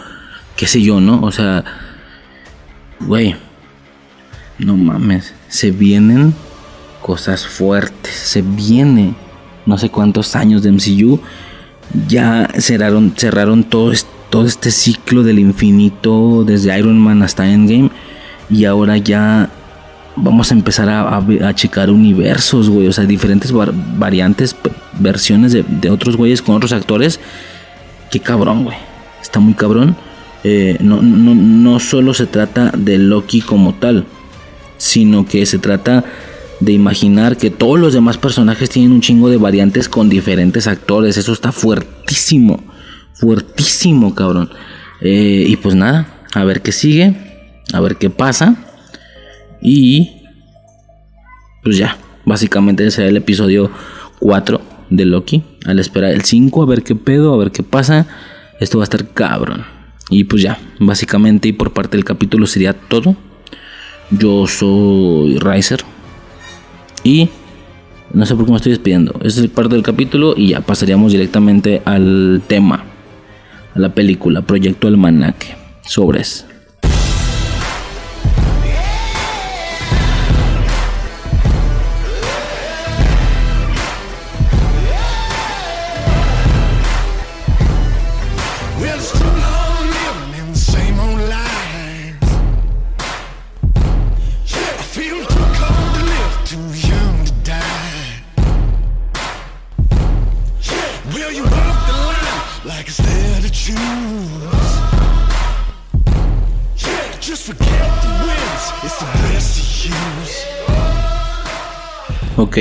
qué 0.56 0.68
sé 0.68 0.84
yo, 0.84 1.02
¿no? 1.02 1.24
O 1.24 1.32
sea, 1.32 1.64
güey, 3.00 3.36
no 4.60 4.78
mames, 4.78 5.34
se 5.48 5.72
vienen 5.72 6.36
cosas 7.02 7.48
fuertes, 7.48 8.14
se 8.14 8.44
viene 8.44 9.16
no 9.66 9.80
sé 9.80 9.90
cuántos 9.90 10.36
años 10.36 10.62
de 10.62 10.74
MCU, 10.74 11.20
ya 12.08 12.52
cerraron, 12.60 13.16
cerraron 13.18 13.64
todo, 13.64 13.92
todo 14.30 14.46
este 14.46 14.70
ciclo 14.70 15.24
del 15.24 15.40
infinito, 15.40 16.44
desde 16.46 16.78
Iron 16.78 17.00
Man 17.00 17.24
hasta 17.24 17.52
Endgame 17.52 17.90
y 18.50 18.66
ahora 18.66 18.98
ya 18.98 19.50
vamos 20.16 20.52
a 20.52 20.54
empezar 20.54 20.90
a, 20.90 21.18
a, 21.18 21.56
checar 21.56 21.90
universos, 21.90 22.70
güey. 22.70 22.88
O 22.88 22.94
sea, 22.94 23.06
diferentes 23.06 23.52
variantes, 23.52 24.56
versiones 25.00 25.52
de, 25.54 25.64
de, 25.64 25.90
otros 25.90 26.18
güeyes 26.18 26.42
con 26.42 26.56
otros 26.56 26.74
actores. 26.74 27.20
Qué 28.12 28.20
cabrón, 28.20 28.66
güey. 28.66 28.78
Está 29.22 29.40
muy 29.40 29.54
cabrón. 29.54 29.96
Eh, 30.44 30.78
no, 30.82 31.02
no, 31.02 31.34
no 31.34 31.80
solo 31.80 32.14
se 32.14 32.26
trata 32.26 32.72
de 32.78 32.98
Loki 32.98 33.42
como 33.42 33.74
tal, 33.76 34.06
sino 34.78 35.26
que 35.26 35.46
se 35.46 35.58
trata 35.58 36.04
de 36.60 36.74
imaginar 36.74 37.38
que 37.38 37.50
todos 37.50 37.80
los 37.80 37.94
demás 37.94 38.18
personajes 38.18 38.70
tienen 38.70 38.92
un 38.92 39.02
chingo 39.02 39.30
de 39.30 39.38
variantes 39.38 39.90
con 39.90 40.10
diferentes 40.10 40.68
actores. 40.68 41.18
Eso 41.18 41.34
está 41.34 41.52
fuertísimo. 41.52 42.64
Fuertísimo, 43.14 44.14
cabrón. 44.14 44.50
Eh, 45.02 45.46
y 45.48 45.56
pues 45.58 45.76
nada, 45.76 46.08
a 46.34 46.44
ver 46.44 46.62
qué 46.62 46.72
sigue. 46.72 47.33
A 47.72 47.80
ver 47.80 47.96
qué 47.96 48.10
pasa. 48.10 48.56
Y 49.62 50.24
pues 51.64 51.78
ya, 51.78 51.98
básicamente 52.26 52.86
ese 52.86 53.04
es 53.04 53.10
el 53.10 53.18
episodio 53.18 53.72
4 54.20 54.62
de 54.90 55.06
Loki. 55.06 55.44
Al 55.66 55.80
esperar 55.80 56.12
el 56.12 56.24
5, 56.24 56.62
a 56.62 56.66
ver 56.66 56.84
qué 56.84 56.96
pedo, 56.96 57.34
a 57.34 57.38
ver 57.38 57.52
qué 57.52 57.64
pasa. 57.64 58.06
Esto 58.60 58.80
va 58.80 58.84
a 58.84 58.86
estar 58.86 59.08
cabrón. 59.10 59.66
Y 60.10 60.26
pues 60.26 60.42
ya, 60.42 60.60
básicamente 60.80 61.48
y 61.48 61.54
por 61.54 61.74
parte 61.74 61.98
del 61.98 62.04
capítulo 62.04 62.46
sería 62.46 62.74
todo. 62.74 63.16
Yo 64.12 64.46
soy 64.48 65.40
Riser. 65.40 65.82
Y 67.04 67.30
no 68.14 68.26
sé 68.26 68.36
por 68.36 68.46
qué 68.46 68.52
me 68.52 68.58
estoy 68.58 68.74
despidiendo. 68.74 69.14
Este 69.16 69.28
es 69.28 69.38
el 69.38 69.50
parte 69.50 69.76
del 69.76 69.84
capítulo 69.84 70.36
y 70.38 70.50
ya 70.50 70.62
pasaríamos 70.62 71.12
directamente 71.12 71.82
al 71.86 72.42
tema. 72.48 72.84
A 73.74 73.80
la 73.80 73.94
película, 73.94 74.42
Proyecto 74.44 74.88
Almanaque. 74.88 75.56
Sobres. 75.82 76.46
Ok, 112.44 112.58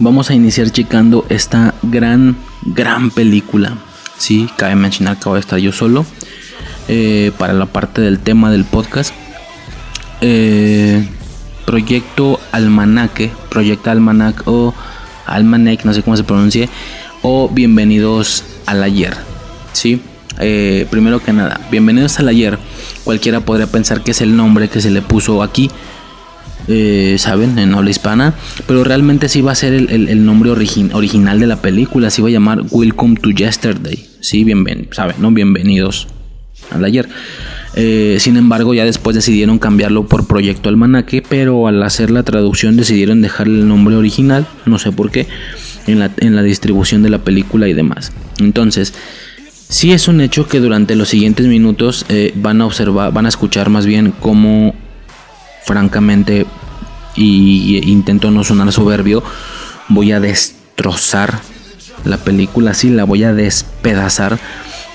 vamos 0.00 0.28
a 0.30 0.34
iniciar 0.34 0.70
checando 0.70 1.24
esta 1.28 1.72
gran, 1.82 2.34
gran 2.62 3.12
película. 3.12 3.78
Sí, 4.18 4.48
cabe 4.56 4.74
mencionar 4.74 5.20
que 5.20 5.28
voy 5.28 5.36
a 5.36 5.40
estar 5.40 5.60
yo 5.60 5.70
solo 5.70 6.04
eh, 6.88 7.30
para 7.38 7.52
la 7.52 7.66
parte 7.66 8.00
del 8.00 8.18
tema 8.18 8.50
del 8.50 8.64
podcast. 8.64 9.14
Eh, 10.20 11.06
proyecto 11.64 12.40
Almanaque, 12.50 13.30
Proyecto 13.50 13.92
Almanac 13.92 14.42
o 14.48 14.74
Almanac, 15.26 15.84
no 15.84 15.94
sé 15.94 16.02
cómo 16.02 16.16
se 16.16 16.24
pronuncie, 16.24 16.68
o 17.22 17.48
Bienvenidos 17.48 18.42
al 18.66 18.82
Ayer. 18.82 19.14
Sí, 19.74 20.02
eh, 20.40 20.88
primero 20.90 21.20
que 21.20 21.32
nada, 21.32 21.60
Bienvenidos 21.70 22.18
al 22.18 22.26
Ayer. 22.30 22.58
Cualquiera 23.04 23.38
podría 23.38 23.68
pensar 23.68 24.02
que 24.02 24.10
es 24.10 24.20
el 24.22 24.36
nombre 24.36 24.68
que 24.68 24.80
se 24.80 24.90
le 24.90 25.02
puso 25.02 25.40
aquí 25.40 25.70
eh, 26.68 27.16
¿saben? 27.18 27.58
En 27.58 27.74
habla 27.74 27.90
hispana. 27.90 28.34
Pero 28.66 28.84
realmente 28.84 29.28
sí 29.28 29.40
va 29.40 29.52
a 29.52 29.54
ser 29.54 29.74
el, 29.74 30.24
nombre 30.24 30.50
original 30.50 31.40
de 31.40 31.46
la 31.46 31.60
película. 31.60 32.10
Se 32.10 32.20
iba 32.20 32.28
a 32.28 32.32
llamar 32.32 32.62
Welcome 32.70 33.16
to 33.16 33.30
Yesterday. 33.30 34.06
Sí, 34.20 34.44
bienven 34.44 34.88
¿saben? 34.92 35.16
¿No? 35.18 35.30
Bienvenidos 35.30 36.08
al 36.70 36.84
ayer. 36.84 37.08
Eh, 37.76 38.16
sin 38.20 38.36
embargo, 38.36 38.72
ya 38.72 38.84
después 38.84 39.16
decidieron 39.16 39.58
cambiarlo 39.58 40.06
por 40.06 40.26
Proyecto 40.26 40.68
Almanaque, 40.68 41.22
pero 41.28 41.66
al 41.66 41.82
hacer 41.82 42.10
la 42.10 42.22
traducción 42.22 42.76
decidieron 42.76 43.20
dejarle 43.20 43.60
el 43.60 43.68
nombre 43.68 43.96
original, 43.96 44.46
no 44.64 44.78
sé 44.78 44.92
por 44.92 45.10
qué, 45.10 45.26
en 45.86 45.98
la, 45.98 46.10
en 46.18 46.36
la 46.36 46.42
distribución 46.42 47.02
de 47.02 47.10
la 47.10 47.18
película 47.18 47.68
y 47.68 47.72
demás. 47.72 48.12
Entonces, 48.38 48.94
sí 49.68 49.92
es 49.92 50.06
un 50.06 50.20
hecho 50.20 50.46
que 50.46 50.60
durante 50.60 50.94
los 50.94 51.08
siguientes 51.08 51.46
minutos 51.46 52.06
eh, 52.08 52.32
van 52.36 52.60
a 52.60 52.66
observar, 52.66 53.12
van 53.12 53.26
a 53.26 53.28
escuchar 53.28 53.70
más 53.70 53.86
bien 53.86 54.12
cómo 54.20 54.74
francamente, 55.64 56.46
y 57.16 57.80
intento 57.90 58.30
no 58.30 58.44
sonar 58.44 58.72
soberbio, 58.72 59.22
voy 59.88 60.12
a 60.12 60.20
destrozar 60.20 61.40
la 62.04 62.18
película 62.18 62.72
así, 62.72 62.90
la 62.90 63.04
voy 63.04 63.24
a 63.24 63.32
despedazar 63.32 64.38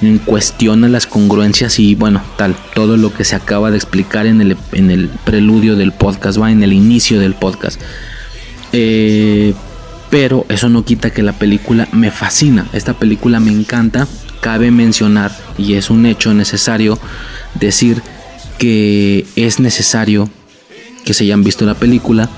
en 0.01 0.17
cuestión 0.19 0.83
a 0.83 0.89
las 0.89 1.07
congruencias 1.07 1.79
y 1.79 1.95
bueno, 1.95 2.21
tal, 2.37 2.55
todo 2.73 2.97
lo 2.97 3.13
que 3.13 3.25
se 3.25 3.35
acaba 3.35 3.71
de 3.71 3.77
explicar 3.77 4.27
en 4.27 4.41
el, 4.41 4.57
en 4.71 4.91
el 4.91 5.09
preludio 5.09 5.75
del 5.75 5.91
podcast, 5.91 6.39
va 6.39 6.51
en 6.51 6.63
el 6.63 6.73
inicio 6.73 7.19
del 7.19 7.33
podcast. 7.33 7.81
Eh, 8.71 9.53
pero 10.09 10.45
eso 10.49 10.69
no 10.69 10.85
quita 10.85 11.11
que 11.11 11.21
la 11.21 11.33
película 11.33 11.87
me 11.91 12.11
fascina, 12.11 12.67
esta 12.73 12.93
película 12.93 13.39
me 13.39 13.51
encanta, 13.51 14.07
cabe 14.41 14.71
mencionar 14.71 15.35
y 15.57 15.73
es 15.73 15.89
un 15.89 16.05
hecho 16.05 16.33
necesario 16.33 16.97
decir 17.55 18.01
que 18.57 19.25
es 19.35 19.59
necesario 19.59 20.29
que 21.03 21.13
se 21.13 21.23
hayan 21.23 21.43
visto 21.43 21.65
la 21.65 21.73
película 21.73 22.29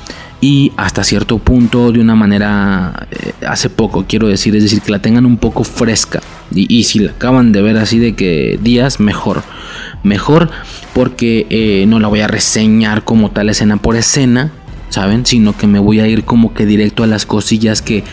y 0.42 0.72
hasta 0.76 1.04
cierto 1.04 1.38
punto 1.38 1.92
de 1.92 2.00
una 2.00 2.16
manera 2.16 3.08
eh, 3.12 3.34
hace 3.48 3.70
poco 3.70 4.06
quiero 4.08 4.28
decir 4.28 4.56
es 4.56 4.64
decir 4.64 4.82
que 4.82 4.92
la 4.92 5.00
tengan 5.00 5.26
un 5.26 5.38
poco 5.38 5.64
fresca. 5.64 6.22
Y, 6.54 6.84
si 6.84 7.00
la 7.00 7.12
acaban 7.12 7.54
de 7.54 7.62
ver 7.62 7.78
así 7.78 7.98
de 7.98 8.14
que 8.14 8.60
días 8.62 9.00
mejor. 9.00 9.44
Mejor 10.04 10.50
porque 10.94 11.48
eh, 11.50 11.86
no 11.88 12.00
la 12.00 12.10
voy 12.10 12.20
a 12.22 12.28
reseñar 12.28 13.06
como 13.06 13.32
tal 13.32 13.50
escena 13.50 13.78
por 13.78 13.96
escena 13.96 14.52
saben 14.92 15.26
sino 15.26 15.56
que 15.56 15.68
me 15.68 15.80
voy 15.80 16.02
a 16.02 16.08
ir 16.08 16.26
como 16.26 16.54
que 16.54 16.66
directo 16.66 17.04
a 17.04 17.08
las 17.08 17.26
cosillas 17.26 17.82
que, 17.82 18.04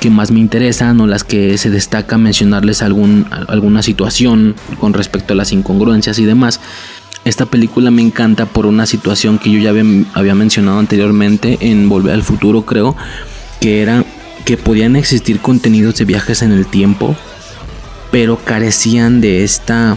que 0.00 0.10
más 0.10 0.30
me 0.32 0.40
interesan 0.40 1.00
o 1.00 1.06
las 1.06 1.22
que 1.22 1.56
se 1.58 1.70
destaca 1.70 2.18
mencionarles 2.18 2.82
alguna 2.82 3.82
situación 3.82 4.56
con 4.80 4.92
respecto 4.92 5.32
a 5.32 5.36
las 5.36 5.52
incongruencias 5.52 6.18
y 6.18 6.24
demás 6.24 6.60
esta 7.24 7.46
película 7.46 7.90
me 7.90 8.02
encanta 8.02 8.46
por 8.46 8.66
una 8.66 8.86
situación 8.86 9.38
que 9.38 9.50
yo 9.50 9.58
ya 9.58 9.70
había, 9.70 10.34
mencionado 10.34 10.78
anteriormente 10.78 11.58
en 11.60 11.88
Volver 11.88 12.12
al 12.12 12.22
Futuro, 12.22 12.62
creo, 12.62 12.94
que 13.60 13.82
era 13.82 14.04
que 14.44 14.58
podían 14.58 14.94
existir 14.94 15.40
contenidos 15.40 15.96
de 15.96 16.04
viajes 16.04 16.42
en 16.42 16.52
el 16.52 16.66
tiempo, 16.66 17.16
pero 18.10 18.36
carecían 18.36 19.22
de 19.22 19.42
esta 19.42 19.96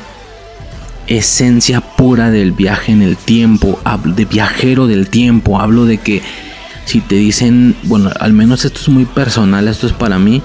esencia 1.07 1.81
pura 1.81 2.31
del 2.31 2.53
viaje 2.53 2.93
en 2.93 3.01
el 3.01 3.17
tiempo, 3.17 3.79
de 4.05 4.25
viajero 4.25 4.87
del 4.87 5.09
tiempo. 5.09 5.59
Hablo 5.59 5.85
de 5.85 5.97
que 5.97 6.21
si 6.85 7.01
te 7.01 7.15
dicen, 7.15 7.75
bueno, 7.83 8.09
al 8.21 8.31
menos 8.31 8.63
esto 8.63 8.79
es 8.79 8.87
muy 8.87 9.05
personal, 9.05 9.67
esto 9.67 9.85
es 9.85 9.93
para 9.93 10.17
mí, 10.17 10.41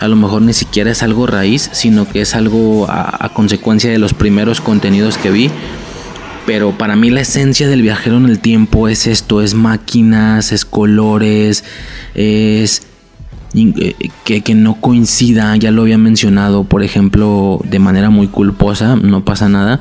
a 0.00 0.08
lo 0.08 0.16
mejor 0.16 0.42
ni 0.42 0.52
siquiera 0.52 0.90
es 0.90 1.04
algo 1.04 1.28
raíz, 1.28 1.70
sino 1.72 2.08
que 2.08 2.22
es 2.22 2.34
algo 2.34 2.86
a 2.90 3.30
consecuencia 3.32 3.90
de 3.90 3.98
los 3.98 4.14
primeros 4.14 4.60
contenidos 4.60 5.16
que 5.16 5.30
vi 5.30 5.50
pero 6.46 6.72
para 6.72 6.96
mí 6.96 7.10
la 7.10 7.22
esencia 7.22 7.68
del 7.68 7.82
viajero 7.82 8.16
en 8.16 8.26
el 8.26 8.38
tiempo 8.38 8.88
es 8.88 9.06
esto, 9.06 9.42
es 9.42 9.54
máquinas, 9.54 10.52
es 10.52 10.64
colores, 10.64 11.64
es 12.14 12.82
eh, 13.54 13.94
que, 14.24 14.40
que, 14.42 14.54
no 14.54 14.74
coincida, 14.74 15.56
ya 15.56 15.70
lo 15.70 15.82
había 15.82 15.96
mencionado, 15.98 16.64
por 16.64 16.82
ejemplo, 16.82 17.60
de 17.64 17.78
manera 17.78 18.10
muy 18.10 18.26
culposa, 18.26 18.96
no 18.96 19.24
pasa 19.24 19.48
nada. 19.48 19.80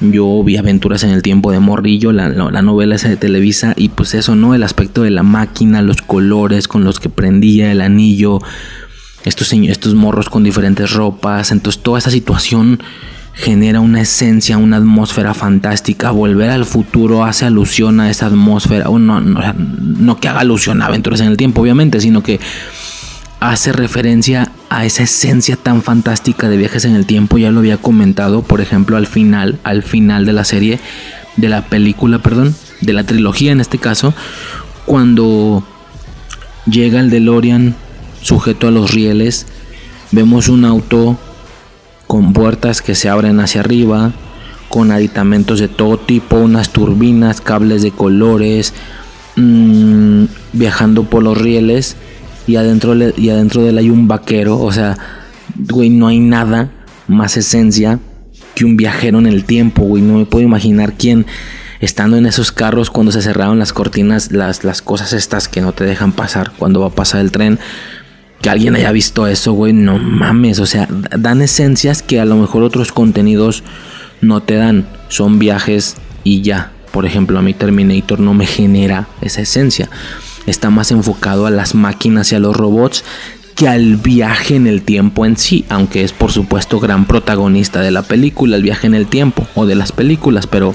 Yo 0.00 0.42
vi 0.44 0.56
aventuras 0.56 1.04
en 1.04 1.10
el 1.10 1.22
tiempo 1.22 1.50
de 1.50 1.60
Morrillo, 1.60 2.12
la, 2.12 2.28
la, 2.28 2.62
novela 2.62 2.96
esa 2.96 3.08
de 3.08 3.16
Televisa, 3.16 3.72
y 3.76 3.88
pues 3.88 4.12
eso, 4.14 4.36
¿no? 4.36 4.54
El 4.54 4.62
aspecto 4.62 5.02
de 5.02 5.10
la 5.10 5.22
máquina, 5.22 5.80
los 5.80 6.02
colores 6.02 6.68
con 6.68 6.84
los 6.84 7.00
que 7.00 7.08
prendía 7.08 7.72
el 7.72 7.80
anillo, 7.80 8.40
estos, 9.24 9.52
estos 9.52 9.94
morros 9.94 10.28
con 10.28 10.44
diferentes 10.44 10.92
ropas, 10.92 11.50
entonces 11.50 11.82
toda 11.82 11.98
esa 11.98 12.10
situación 12.10 12.80
genera 13.34 13.80
una 13.80 14.00
esencia, 14.00 14.56
una 14.58 14.76
atmósfera 14.76 15.34
fantástica. 15.34 16.10
Volver 16.10 16.50
al 16.50 16.64
futuro 16.64 17.24
hace 17.24 17.44
alusión 17.44 18.00
a 18.00 18.10
esa 18.10 18.26
atmósfera. 18.26 18.84
No, 18.84 19.20
no, 19.20 20.20
que 20.20 20.28
haga 20.28 20.40
alusión 20.40 20.82
a 20.82 20.86
aventuras 20.86 21.20
en 21.20 21.26
el 21.26 21.36
tiempo, 21.36 21.62
obviamente, 21.62 22.00
sino 22.00 22.22
que 22.22 22.40
hace 23.40 23.72
referencia 23.72 24.52
a 24.70 24.86
esa 24.86 25.02
esencia 25.02 25.56
tan 25.56 25.82
fantástica 25.82 26.48
de 26.48 26.56
viajes 26.56 26.84
en 26.84 26.94
el 26.94 27.06
tiempo. 27.06 27.36
Ya 27.38 27.50
lo 27.50 27.58
había 27.58 27.76
comentado, 27.76 28.42
por 28.42 28.60
ejemplo, 28.60 28.96
al 28.96 29.06
final, 29.06 29.58
al 29.64 29.82
final 29.82 30.24
de 30.26 30.32
la 30.32 30.44
serie, 30.44 30.78
de 31.36 31.48
la 31.48 31.62
película, 31.62 32.20
perdón, 32.20 32.54
de 32.80 32.92
la 32.92 33.04
trilogía 33.04 33.52
en 33.52 33.60
este 33.60 33.78
caso, 33.78 34.14
cuando 34.86 35.66
llega 36.66 37.00
el 37.00 37.10
DeLorean 37.10 37.74
sujeto 38.22 38.68
a 38.68 38.70
los 38.70 38.92
rieles, 38.92 39.46
vemos 40.12 40.48
un 40.48 40.64
auto 40.64 41.18
con 42.14 42.32
puertas 42.32 42.80
que 42.80 42.94
se 42.94 43.08
abren 43.08 43.40
hacia 43.40 43.62
arriba, 43.62 44.12
con 44.68 44.92
aditamentos 44.92 45.58
de 45.58 45.66
todo 45.66 45.98
tipo, 45.98 46.36
unas 46.36 46.70
turbinas, 46.70 47.40
cables 47.40 47.82
de 47.82 47.90
colores, 47.90 48.72
mm, 49.34 50.26
viajando 50.52 51.10
por 51.10 51.24
los 51.24 51.36
rieles 51.36 51.96
y 52.46 52.54
adentro, 52.54 52.94
y 52.94 53.30
adentro 53.30 53.62
de 53.62 53.70
él 53.70 53.78
hay 53.78 53.90
un 53.90 54.06
vaquero. 54.06 54.60
O 54.60 54.70
sea, 54.70 54.96
güey, 55.56 55.90
no 55.90 56.06
hay 56.06 56.20
nada 56.20 56.70
más 57.08 57.36
esencia 57.36 57.98
que 58.54 58.64
un 58.64 58.76
viajero 58.76 59.18
en 59.18 59.26
el 59.26 59.44
tiempo, 59.44 59.82
güey. 59.82 60.00
No 60.00 60.18
me 60.18 60.24
puedo 60.24 60.44
imaginar 60.44 60.92
quién 60.92 61.26
estando 61.80 62.16
en 62.16 62.26
esos 62.26 62.52
carros 62.52 62.90
cuando 62.90 63.10
se 63.10 63.22
cerraron 63.22 63.58
las 63.58 63.72
cortinas, 63.72 64.30
las, 64.30 64.62
las 64.62 64.82
cosas 64.82 65.14
estas 65.14 65.48
que 65.48 65.62
no 65.62 65.72
te 65.72 65.82
dejan 65.82 66.12
pasar 66.12 66.52
cuando 66.56 66.78
va 66.78 66.86
a 66.86 66.90
pasar 66.90 67.22
el 67.22 67.32
tren. 67.32 67.58
Que 68.44 68.50
alguien 68.50 68.76
haya 68.76 68.92
visto 68.92 69.26
eso, 69.26 69.54
güey, 69.54 69.72
no 69.72 69.98
mames. 69.98 70.58
O 70.60 70.66
sea, 70.66 70.86
dan 71.18 71.40
esencias 71.40 72.02
que 72.02 72.20
a 72.20 72.26
lo 72.26 72.36
mejor 72.36 72.62
otros 72.62 72.92
contenidos 72.92 73.62
no 74.20 74.42
te 74.42 74.56
dan. 74.56 74.86
Son 75.08 75.38
viajes 75.38 75.96
y 76.24 76.42
ya. 76.42 76.70
Por 76.92 77.06
ejemplo, 77.06 77.38
a 77.38 77.42
mí 77.42 77.54
Terminator 77.54 78.20
no 78.20 78.34
me 78.34 78.44
genera 78.44 79.08
esa 79.22 79.40
esencia. 79.40 79.88
Está 80.44 80.68
más 80.68 80.90
enfocado 80.90 81.46
a 81.46 81.50
las 81.50 81.74
máquinas 81.74 82.32
y 82.32 82.34
a 82.34 82.38
los 82.38 82.54
robots 82.54 83.02
que 83.54 83.66
al 83.66 83.96
viaje 83.96 84.56
en 84.56 84.66
el 84.66 84.82
tiempo 84.82 85.24
en 85.24 85.38
sí. 85.38 85.64
Aunque 85.70 86.04
es 86.04 86.12
por 86.12 86.30
supuesto 86.30 86.80
gran 86.80 87.06
protagonista 87.06 87.80
de 87.80 87.92
la 87.92 88.02
película, 88.02 88.56
el 88.56 88.62
viaje 88.62 88.86
en 88.86 88.94
el 88.94 89.06
tiempo 89.06 89.48
o 89.54 89.64
de 89.64 89.74
las 89.74 89.92
películas. 89.92 90.46
Pero 90.46 90.74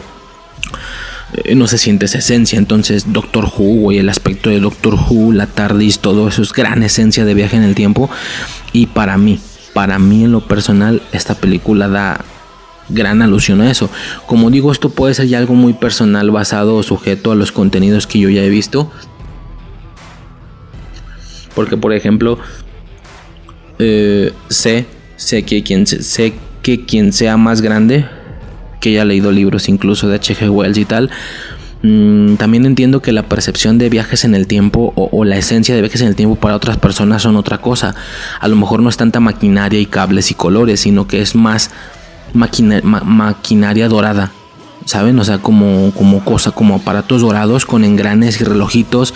eh, 1.34 1.56
no 1.56 1.68
se 1.68 1.78
siente 1.78 2.06
esa 2.06 2.20
esencia. 2.20 2.58
Entonces, 2.58 3.12
Doctor 3.14 3.46
Who, 3.46 3.82
güey, 3.82 3.98
el 4.00 4.10
aspecto 4.10 4.50
de 4.50 4.60
Doctor 4.60 4.96
Who, 4.96 5.34
la 5.34 5.48
TARDIS, 5.48 6.00
todo 6.00 6.28
eso 6.28 6.42
es 6.42 6.54
gran 6.54 6.84
esencia 6.84 7.26
de 7.26 7.34
viaje 7.34 7.58
en 7.58 7.64
el 7.64 7.76
tiempo. 7.76 8.10
Y 8.74 8.88
para 8.88 9.18
mí, 9.18 9.40
para 9.74 10.00
mí 10.00 10.24
en 10.24 10.32
lo 10.32 10.48
personal, 10.48 11.02
esta 11.12 11.36
película 11.36 11.88
da 11.88 12.26
gran 12.90 13.22
alusión 13.22 13.62
a 13.62 13.70
eso. 13.70 13.90
Como 14.26 14.50
digo, 14.50 14.72
esto 14.72 14.90
puede 14.90 15.14
ser 15.14 15.28
ya 15.28 15.38
algo 15.38 15.54
muy 15.54 15.74
personal, 15.74 16.32
basado 16.32 16.76
o 16.76 16.84
sujeto 16.84 17.32
a 17.32 17.36
los 17.36 17.52
contenidos 17.52 18.08
que 18.08 18.20
yo 18.20 18.30
ya 18.30 18.44
he 18.44 18.50
visto. 18.50 18.92
Porque, 21.54 21.78
por 21.78 21.94
ejemplo, 21.94 22.40
eh, 23.78 24.34
sé, 24.50 24.86
sé 25.16 25.44
que 25.44 25.64
quien 25.64 25.86
sé 25.86 26.34
que 26.62 26.86
quien 26.86 27.14
sea 27.14 27.38
más 27.38 27.62
grande, 27.62 28.06
que 28.80 28.90
haya 28.90 29.06
leído 29.06 29.32
libros 29.32 29.70
incluso 29.70 30.08
de 30.08 30.16
H.G. 30.16 30.50
Wells 30.50 30.78
y 30.78 30.86
tal, 30.86 31.10
mm, 31.84 32.36
también 32.36 32.66
entiendo 32.66 33.02
que 33.02 33.12
la 33.12 33.24
percepción 33.24 33.78
de 33.78 33.90
viajes 33.90 34.24
en 34.26 34.36
el 34.36 34.48
tiempo 34.48 34.94
o, 34.96 35.10
o 35.12 35.26
la 35.26 35.38
esencia 35.38 35.76
de 35.76 35.82
viajes 35.82 36.02
en 36.02 36.08
el 36.08 36.16
tiempo 36.16 36.36
para 36.36 36.56
otras 36.56 36.78
personas 36.78 37.22
son 37.24 37.36
otra 37.36 37.60
cosa. 37.60 37.96
A 38.40 38.48
lo 38.48 38.56
mejor 38.56 38.82
no 38.82 38.90
es 38.90 38.98
tanta 38.98 39.20
maquinaria 39.20 39.80
y 39.80 39.86
cables 39.86 40.32
y 40.32 40.34
colores, 40.34 40.80
sino 40.82 41.08
que 41.08 41.22
es 41.22 41.36
más 41.36 41.72
maquina- 42.34 42.82
ma- 42.84 43.02
maquinaria 43.02 43.88
dorada. 43.88 44.32
¿Saben? 44.86 45.20
O 45.20 45.24
sea, 45.24 45.38
como, 45.38 45.92
como 45.96 46.24
cosa, 46.26 46.52
como 46.52 46.76
aparatos 46.76 47.22
dorados 47.22 47.66
con 47.66 47.84
engranes 47.84 48.42
y 48.42 48.44
relojitos 48.44 49.14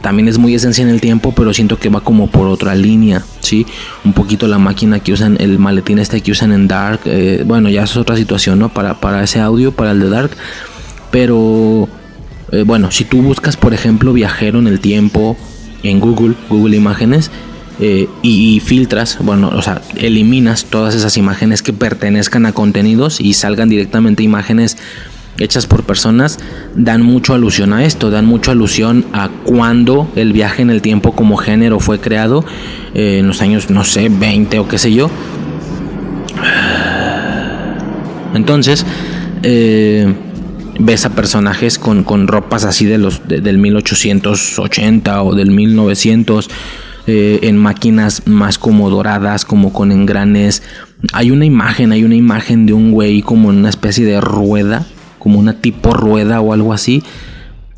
también 0.00 0.26
es 0.26 0.38
muy 0.38 0.54
esencia 0.54 0.82
en 0.82 0.88
el 0.90 1.00
tiempo, 1.00 1.32
pero 1.32 1.54
siento 1.54 1.78
que 1.78 1.88
va 1.88 2.00
como 2.00 2.26
por 2.26 2.48
otra 2.48 2.74
línea, 2.74 3.22
¿sí? 3.40 3.66
Un 4.04 4.12
poquito 4.12 4.48
la 4.48 4.58
máquina 4.58 4.98
que 4.98 5.12
usan, 5.12 5.36
el 5.38 5.58
maletín 5.58 5.98
este 5.98 6.20
que 6.20 6.32
usan 6.32 6.52
en 6.52 6.66
Dark, 6.66 7.00
eh, 7.04 7.44
bueno, 7.46 7.68
ya 7.68 7.84
es 7.84 7.96
otra 7.96 8.16
situación, 8.16 8.58
¿no? 8.58 8.68
Para, 8.68 8.98
para 9.00 9.22
ese 9.22 9.40
audio, 9.40 9.70
para 9.72 9.92
el 9.92 10.00
de 10.00 10.08
Dark, 10.08 10.30
pero 11.12 11.88
eh, 12.50 12.64
bueno, 12.66 12.90
si 12.90 13.04
tú 13.04 13.22
buscas, 13.22 13.56
por 13.56 13.74
ejemplo, 13.74 14.12
viajero 14.12 14.58
en 14.58 14.66
el 14.66 14.80
tiempo 14.80 15.36
en 15.84 16.00
Google, 16.00 16.34
Google 16.48 16.76
Imágenes, 16.76 17.30
eh, 17.78 18.08
y 18.22 18.60
filtras, 18.60 19.18
bueno, 19.20 19.50
o 19.54 19.60
sea, 19.60 19.82
eliminas 19.96 20.64
todas 20.64 20.94
esas 20.94 21.18
imágenes 21.18 21.60
que 21.60 21.74
pertenezcan 21.74 22.46
a 22.46 22.52
contenidos 22.52 23.20
y 23.20 23.34
salgan 23.34 23.68
directamente 23.68 24.22
imágenes 24.22 24.78
hechas 25.38 25.66
por 25.66 25.84
personas, 25.84 26.38
dan 26.74 27.02
mucho 27.02 27.34
alusión 27.34 27.72
a 27.72 27.84
esto, 27.84 28.10
dan 28.10 28.26
mucho 28.26 28.50
alusión 28.50 29.04
a 29.12 29.28
cuando 29.44 30.10
el 30.16 30.32
viaje 30.32 30.62
en 30.62 30.70
el 30.70 30.82
tiempo 30.82 31.12
como 31.12 31.36
género 31.36 31.78
fue 31.80 31.98
creado, 32.00 32.44
eh, 32.94 33.18
en 33.20 33.26
los 33.28 33.42
años, 33.42 33.70
no 33.70 33.84
sé, 33.84 34.08
20 34.08 34.58
o 34.58 34.68
qué 34.68 34.78
sé 34.78 34.92
yo. 34.94 35.10
Entonces, 38.34 38.84
eh, 39.42 40.12
ves 40.78 41.06
a 41.06 41.10
personajes 41.10 41.78
con, 41.78 42.04
con 42.04 42.28
ropas 42.28 42.64
así 42.64 42.84
de 42.84 42.98
los 42.98 43.26
de- 43.28 43.40
del 43.40 43.58
1880 43.58 45.22
o 45.22 45.34
del 45.34 45.50
1900 45.50 46.50
eh, 47.06 47.38
en 47.42 47.56
máquinas 47.56 48.26
más 48.26 48.58
como 48.58 48.90
doradas, 48.90 49.44
como 49.44 49.72
con 49.72 49.92
engranes. 49.92 50.62
Hay 51.12 51.30
una 51.30 51.44
imagen, 51.44 51.92
hay 51.92 52.02
una 52.04 52.16
imagen 52.16 52.66
de 52.66 52.72
un 52.72 52.90
güey 52.90 53.22
como 53.22 53.50
en 53.52 53.58
una 53.58 53.68
especie 53.70 54.04
de 54.04 54.20
rueda, 54.20 54.84
como 55.26 55.40
una 55.40 55.54
tipo 55.54 55.92
rueda 55.92 56.40
o 56.40 56.52
algo 56.52 56.72
así. 56.72 57.02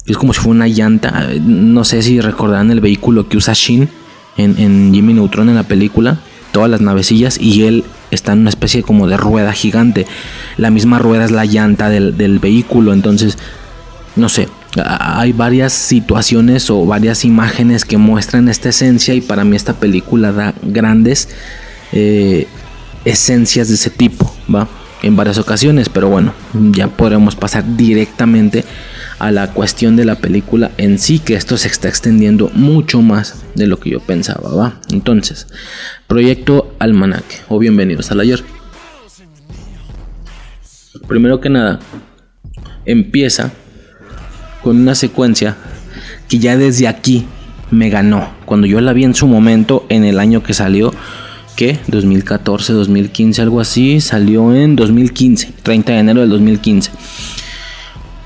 Es 0.05 0.18
como 0.18 0.34
si 0.34 0.40
fuera 0.40 0.57
una 0.57 0.68
llanta. 0.68 1.30
No 1.40 1.82
sé 1.82 2.03
si 2.03 2.20
recordarán 2.20 2.70
el 2.70 2.82
vehículo 2.82 3.26
que 3.26 3.38
usa 3.38 3.55
Shin 3.55 3.88
en, 4.36 4.59
en 4.59 4.92
Jimmy 4.92 5.14
Neutron 5.14 5.49
en 5.49 5.55
la 5.55 5.62
película. 5.62 6.18
Todas 6.53 6.68
las 6.68 6.82
navecillas 6.82 7.40
y 7.40 7.64
él 7.64 7.84
está 8.11 8.34
en 8.34 8.40
una 8.40 8.51
especie 8.51 8.82
como 8.82 9.07
de 9.07 9.16
rueda 9.16 9.55
gigante. 9.55 10.07
La 10.59 10.70
misma 10.70 10.99
rueda 10.99 11.24
es 11.24 11.30
la 11.30 11.46
llanta 11.46 11.88
del, 11.88 12.18
del 12.18 12.38
vehículo. 12.38 12.92
Entonces, 12.92 13.38
no 14.14 14.28
sé. 14.28 14.51
Hay 14.84 15.32
varias 15.32 15.72
situaciones 15.72 16.68
o 16.68 16.84
varias 16.84 17.24
imágenes 17.24 17.86
que 17.86 17.96
muestran 17.96 18.51
esta 18.51 18.68
esencia 18.68 19.14
y 19.14 19.22
para 19.22 19.44
mí 19.44 19.57
esta 19.57 19.72
película 19.72 20.32
da 20.32 20.53
grandes 20.61 21.30
eh, 21.92 22.46
esencias 23.07 23.68
de 23.68 23.76
ese 23.76 23.88
tipo, 23.88 24.30
¿va? 24.55 24.68
En 25.03 25.14
varias 25.14 25.38
ocasiones, 25.38 25.88
pero 25.88 26.09
bueno, 26.09 26.34
ya 26.72 26.88
podremos 26.88 27.36
pasar 27.36 27.76
directamente 27.76 28.64
a 29.18 29.30
la 29.30 29.53
cuestión 29.53 29.96
de 29.96 30.05
la 30.05 30.16
película 30.16 30.70
en 30.76 30.99
sí, 30.99 31.18
que 31.20 31.34
esto 31.34 31.57
se 31.57 31.68
está 31.68 31.88
extendiendo 31.88 32.51
mucho 32.55 33.01
más 33.01 33.44
de 33.55 33.66
lo 33.66 33.78
que 33.78 33.90
yo 33.90 34.01
pensaba, 34.01 34.55
¿va? 34.55 34.80
Entonces, 34.90 35.46
Proyecto 36.07 36.74
Almanaque, 36.78 37.36
o 37.49 37.59
bienvenidos 37.59 38.11
al 38.11 38.20
ayer. 38.20 38.42
Primero 41.07 41.40
que 41.40 41.49
nada, 41.49 41.78
empieza 42.84 43.53
con 44.62 44.80
una 44.80 44.94
secuencia 44.94 45.57
que 46.28 46.38
ya 46.38 46.57
desde 46.57 46.88
aquí 46.88 47.26
me 47.70 47.88
ganó. 47.88 48.30
Cuando 48.44 48.66
yo 48.66 48.80
la 48.80 48.92
vi 48.92 49.05
en 49.05 49.14
su 49.14 49.26
momento, 49.26 49.86
en 49.88 50.05
el 50.05 50.18
año 50.18 50.42
que 50.42 50.55
salió, 50.55 50.92
¿qué? 51.59 51.81
2014, 51.89 52.73
2015, 52.73 53.43
algo 53.43 53.61
así, 53.61 54.01
salió 54.01 54.55
en 54.55 54.77
2015, 54.77 55.55
30 55.65 55.93
de 55.93 55.99
enero 55.99 56.21
del 56.21 56.31
2015. 56.31 56.93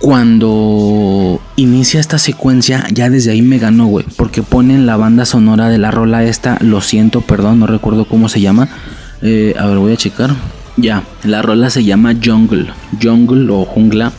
Cuando 0.01 1.41
inicia 1.57 1.99
esta 1.99 2.18
secuencia, 2.18 2.87
ya 2.93 3.09
desde 3.09 3.30
ahí 3.30 3.41
me 3.41 3.59
ganó, 3.59 3.87
güey, 3.87 4.05
porque 4.18 4.43
ponen 4.43 4.85
la 4.85 4.99
banda 4.99 5.24
sonora 5.24 5.70
de 5.70 5.78
la 5.78 5.91
rola 5.91 6.24
esta, 6.24 6.59
lo 6.61 6.83
siento, 6.83 7.22
perdón, 7.22 7.61
no 7.61 7.66
recuerdo 7.66 8.05
cómo 8.05 8.28
se 8.28 8.43
llama. 8.43 8.68
Eh, 9.22 9.55
a 9.59 9.64
ver, 9.64 9.78
voy 9.78 9.95
a 9.95 9.97
checar. 9.97 10.35
Ya, 10.76 11.03
la 11.24 11.41
rola 11.41 11.70
se 11.70 11.85
llama 11.85 12.14
Jungle, 12.22 12.66
Jungle 13.03 13.51
o 13.51 13.64
Jungla 13.64 14.12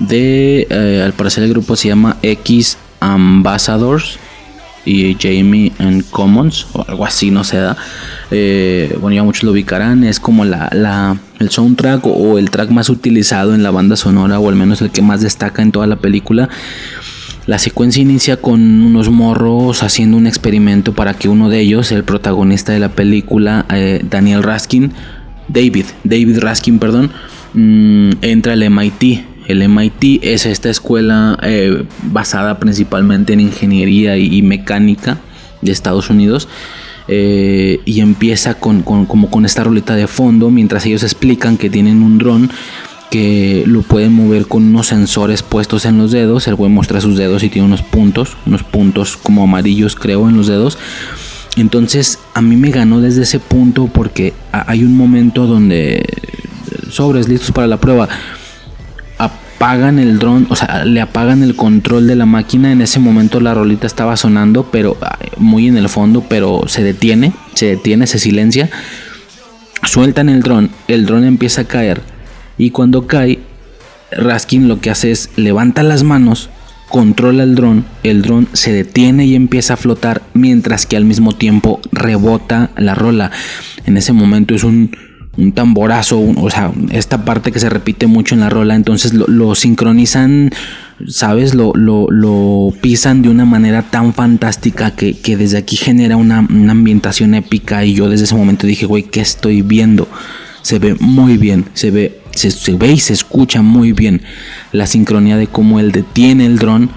de, 0.00 0.66
eh, 0.68 1.02
al 1.02 1.14
parecer 1.14 1.44
el 1.44 1.50
grupo 1.50 1.76
se 1.76 1.88
llama 1.88 2.18
X 2.22 2.76
Ambassadors 3.00 4.18
y 4.84 5.16
Jamie 5.20 5.72
and 5.78 6.04
Commons 6.10 6.66
o 6.72 6.84
algo 6.88 7.04
así, 7.04 7.30
no 7.30 7.44
se 7.44 7.58
da. 7.58 7.76
Eh, 8.30 8.96
bueno, 9.00 9.16
ya 9.16 9.22
muchos 9.22 9.42
lo 9.44 9.52
ubicarán. 9.52 10.04
Es 10.04 10.20
como 10.20 10.44
la, 10.44 10.68
la- 10.72 11.16
el 11.38 11.50
soundtrack 11.50 12.06
o, 12.06 12.38
el 12.38 12.50
track 12.50 12.70
más 12.70 12.88
utilizado 12.90 13.54
en 13.54 13.62
la 13.62 13.70
banda 13.70 13.96
sonora 13.96 14.38
o 14.38 14.48
al 14.48 14.56
menos 14.56 14.82
el 14.82 14.90
que 14.90 15.02
más 15.02 15.20
destaca 15.20 15.62
en 15.62 15.72
toda 15.72 15.86
la 15.86 15.96
película. 15.96 16.48
La 17.46 17.58
secuencia 17.58 18.00
inicia 18.02 18.36
con 18.36 18.60
unos 18.60 19.10
morros 19.10 19.82
haciendo 19.82 20.16
un 20.16 20.26
experimento 20.26 20.92
para 20.94 21.14
que 21.14 21.28
uno 21.28 21.48
de 21.48 21.60
ellos, 21.60 21.90
el 21.92 22.04
protagonista 22.04 22.72
de 22.72 22.78
la 22.78 22.90
película, 22.90 23.64
eh, 23.72 24.04
Daniel 24.08 24.42
Raskin, 24.42 24.92
David, 25.48 25.86
David 26.04 26.38
Raskin, 26.38 26.78
perdón, 26.78 27.10
mm, 27.54 28.10
entra 28.22 28.52
al 28.52 28.62
MIT. 28.62 29.24
El 29.50 29.62
MIT 29.68 30.22
es 30.22 30.46
esta 30.46 30.70
escuela 30.70 31.38
eh, 31.42 31.84
basada 32.04 32.58
principalmente 32.58 33.32
en 33.32 33.40
ingeniería 33.40 34.16
y, 34.16 34.42
mecánica 34.42 35.18
de 35.62 35.72
Estados 35.72 36.10
Unidos. 36.10 36.48
eh, 37.08 37.80
y 37.84 38.00
empieza 38.00 38.54
con, 38.54 38.82
con- 38.82 39.06
como 39.06 39.30
con 39.30 39.44
esta 39.44 39.64
roleta 39.64 39.96
de 39.96 40.06
fondo 40.06 40.50
mientras 40.50 40.86
ellos 40.86 41.02
explican 41.02 41.56
que 41.56 41.68
tienen 41.68 42.02
un 42.02 42.18
dron 42.18 42.50
que 43.10 43.64
lo 43.66 43.82
pueden 43.82 44.12
mover 44.12 44.46
con 44.46 44.62
unos 44.62 44.86
sensores 44.86 45.42
puestos 45.42 45.84
en 45.86 45.98
los 45.98 46.12
dedos. 46.12 46.46
El 46.46 46.54
güey 46.54 46.70
muestra 46.70 47.00
sus 47.00 47.16
dedos 47.16 47.42
y 47.42 47.48
tiene 47.48 47.66
unos 47.66 47.82
puntos, 47.82 48.36
unos 48.46 48.62
puntos 48.62 49.16
como 49.16 49.42
amarillos 49.42 49.96
creo 49.96 50.28
en 50.28 50.36
los 50.36 50.46
dedos. 50.46 50.78
Entonces 51.56 52.20
a 52.34 52.42
mí 52.42 52.54
me 52.56 52.70
ganó 52.70 53.00
desde 53.00 53.22
ese 53.22 53.40
punto 53.40 53.88
porque 53.92 54.32
hay 54.52 54.84
un 54.84 54.96
momento 54.96 55.46
donde 55.48 56.04
sobres 56.90 57.28
listos 57.28 57.50
para 57.50 57.66
la 57.66 57.78
prueba 57.78 58.08
apagan 59.60 59.98
el 59.98 60.18
dron, 60.18 60.46
o 60.48 60.56
sea, 60.56 60.86
le 60.86 61.02
apagan 61.02 61.42
el 61.42 61.54
control 61.54 62.06
de 62.06 62.16
la 62.16 62.24
máquina. 62.24 62.72
En 62.72 62.80
ese 62.80 62.98
momento 62.98 63.40
la 63.40 63.52
rolita 63.52 63.86
estaba 63.86 64.16
sonando, 64.16 64.70
pero 64.72 64.96
ah, 65.02 65.18
muy 65.36 65.68
en 65.68 65.76
el 65.76 65.90
fondo, 65.90 66.24
pero 66.26 66.62
se 66.66 66.82
detiene, 66.82 67.34
se 67.52 67.66
detiene, 67.66 68.06
se 68.06 68.18
silencia. 68.18 68.70
Sueltan 69.84 70.30
el 70.30 70.40
dron, 70.40 70.70
el 70.88 71.04
dron 71.04 71.24
empieza 71.24 71.62
a 71.62 71.64
caer 71.64 72.00
y 72.56 72.70
cuando 72.70 73.06
cae, 73.06 73.38
Raskin 74.12 74.66
lo 74.66 74.80
que 74.80 74.88
hace 74.88 75.10
es 75.10 75.28
levanta 75.36 75.82
las 75.82 76.04
manos 76.04 76.48
controla 76.88 77.42
el 77.42 77.54
dron, 77.54 77.84
el 78.02 78.22
dron 78.22 78.48
se 78.54 78.72
detiene 78.72 79.26
y 79.26 79.34
empieza 79.34 79.74
a 79.74 79.76
flotar 79.76 80.22
mientras 80.32 80.86
que 80.86 80.96
al 80.96 81.04
mismo 81.04 81.34
tiempo 81.34 81.80
rebota 81.92 82.70
la 82.76 82.94
rola. 82.94 83.30
En 83.84 83.98
ese 83.98 84.12
momento 84.12 84.54
es 84.54 84.64
un, 84.64 84.90
un 85.36 85.52
tamborazo, 85.52 86.20
o 86.20 86.50
sea, 86.50 86.72
esta 86.90 87.24
parte 87.24 87.52
que 87.52 87.60
se 87.60 87.68
repite 87.68 88.06
mucho 88.06 88.34
en 88.34 88.40
la 88.40 88.50
rola, 88.50 88.74
entonces 88.74 89.14
lo, 89.14 89.54
sincronizan, 89.54 90.50
¿sabes? 91.06 91.54
Lo, 91.54 91.72
lo, 91.74 92.72
pisan 92.80 93.22
de 93.22 93.28
una 93.28 93.44
manera 93.44 93.82
tan 93.82 94.12
fantástica 94.12 94.92
que, 94.92 95.14
desde 95.36 95.58
aquí 95.58 95.76
genera 95.76 96.16
una, 96.16 96.38
ambientación 96.38 97.34
épica 97.34 97.84
y 97.84 97.94
yo 97.94 98.08
desde 98.08 98.24
ese 98.24 98.34
momento 98.34 98.66
dije, 98.66 98.86
güey, 98.86 99.04
¿qué 99.04 99.20
estoy 99.20 99.62
viendo? 99.62 100.08
Se 100.62 100.78
ve 100.78 100.96
muy 100.98 101.36
bien, 101.36 101.66
se 101.74 101.90
ve, 101.90 102.20
se, 102.32 102.74
ve 102.74 102.92
y 102.92 102.98
se 102.98 103.12
escucha 103.12 103.62
muy 103.62 103.92
bien 103.92 104.22
la 104.72 104.86
sincronía 104.86 105.36
de 105.36 105.46
cómo 105.46 105.80
él 105.80 105.92
detiene 105.92 106.46
el 106.46 106.58
dron 106.58 106.90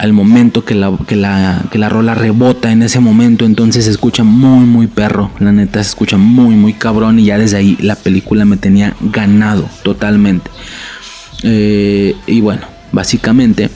al 0.00 0.14
momento 0.14 0.64
que 0.64 0.74
la, 0.74 0.96
que 1.06 1.14
la, 1.14 1.62
que 1.70 1.76
la 1.76 1.90
rola 1.90 2.14
rebota 2.14 2.72
en 2.72 2.82
ese 2.82 3.00
momento, 3.00 3.44
entonces 3.44 3.84
se 3.84 3.90
escucha 3.90 4.24
muy, 4.24 4.64
muy 4.64 4.86
perro. 4.86 5.30
La 5.40 5.52
neta 5.52 5.82
se 5.82 5.90
escucha 5.90 6.16
muy, 6.16 6.54
muy 6.54 6.72
cabrón. 6.72 7.18
Y 7.18 7.26
ya 7.26 7.36
desde 7.36 7.58
ahí 7.58 7.76
la 7.82 7.96
película 7.96 8.46
me 8.46 8.56
tenía 8.56 8.96
ganado 9.02 9.68
totalmente. 9.82 10.50
Eh, 11.42 12.16
y 12.26 12.40
bueno, 12.40 12.62
básicamente 12.92 13.68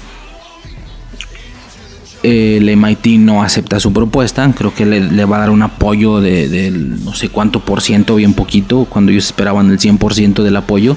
el 2.23 2.75
MIT 2.75 3.19
no 3.19 3.43
acepta 3.43 3.79
su 3.79 3.93
propuesta. 3.93 4.51
Creo 4.57 4.73
que 4.75 4.87
le, 4.87 5.25
va 5.27 5.37
a 5.37 5.41
dar 5.41 5.51
un 5.51 5.61
apoyo 5.61 6.23
de, 6.23 6.73
no 7.05 7.13
sé 7.13 7.29
cuánto 7.29 7.61
por 7.61 7.83
ciento, 7.83 8.15
bien 8.15 8.33
poquito, 8.33 8.87
cuando 8.87 9.13
ellos 9.13 9.27
esperaban 9.27 9.71
el 9.71 9.79
100% 9.79 10.43
del 10.43 10.57
apoyo. 10.57 10.97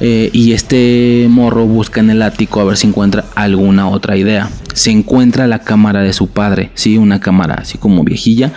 Eh, 0.00 0.30
y 0.32 0.52
este 0.52 1.26
morro 1.28 1.66
busca 1.66 2.00
en 2.00 2.10
el 2.10 2.22
ático 2.22 2.60
a 2.60 2.64
ver 2.64 2.76
si 2.76 2.86
encuentra 2.86 3.24
alguna 3.34 3.88
otra 3.88 4.16
idea. 4.16 4.48
Se 4.72 4.90
encuentra 4.90 5.46
la 5.46 5.60
cámara 5.60 6.02
de 6.02 6.12
su 6.12 6.28
padre, 6.28 6.70
sí, 6.74 6.98
una 6.98 7.20
cámara 7.20 7.54
así 7.54 7.78
como 7.78 8.04
viejilla, 8.04 8.52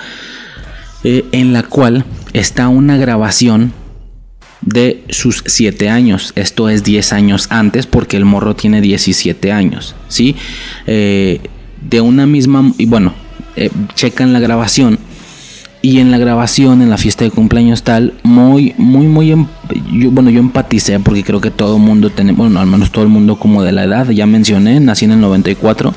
eh, 1.04 1.26
en 1.32 1.52
la 1.54 1.64
cual 1.64 2.06
está 2.34 2.68
una 2.68 2.98
grabación 2.98 3.74
de 4.62 5.04
sus 5.10 5.44
7 5.48 5.90
años. 5.90 6.34
Esto 6.36 6.70
es 6.70 6.84
10 6.84 7.14
años 7.14 7.48
antes 7.50 7.88
porque 7.88 8.18
el 8.18 8.26
morro 8.26 8.56
tiene 8.56 8.82
17 8.82 9.52
años, 9.52 9.96
¿sí? 10.08 10.36
Eh, 10.86 11.42
de 11.82 12.02
una 12.02 12.28
misma, 12.28 12.72
y 12.78 12.86
bueno, 12.86 13.16
checan 13.96 14.34
la 14.34 14.40
grabación 14.40 15.00
y 15.82 16.00
en 16.00 16.12
la 16.12 16.18
grabación, 16.18 16.82
en 16.82 16.90
la 16.90 16.98
fiesta 16.98 17.24
de 17.24 17.32
cumpleaños 17.32 17.84
tal, 17.84 18.14
muy, 18.24 18.76
muy, 18.78 19.08
muy, 19.08 19.32
em, 19.32 19.48
yo, 19.92 20.12
bueno, 20.12 20.30
yo 20.30 20.40
empaticé 20.40 21.00
porque 21.00 21.24
creo 21.24 21.42
que 21.42 21.50
todo 21.50 21.78
el 21.78 21.82
mundo 21.82 22.12
tenemos, 22.12 22.38
bueno, 22.38 22.60
al 22.60 22.68
menos 22.68 22.92
todo 22.92 23.04
el 23.04 23.10
mundo 23.10 23.38
como 23.38 23.64
de 23.64 23.72
la 23.72 23.86
edad, 23.86 24.10
ya 24.10 24.28
mencioné, 24.28 24.80
nací 24.80 25.06
en 25.06 25.12
el 25.12 25.22
94, 25.22 25.94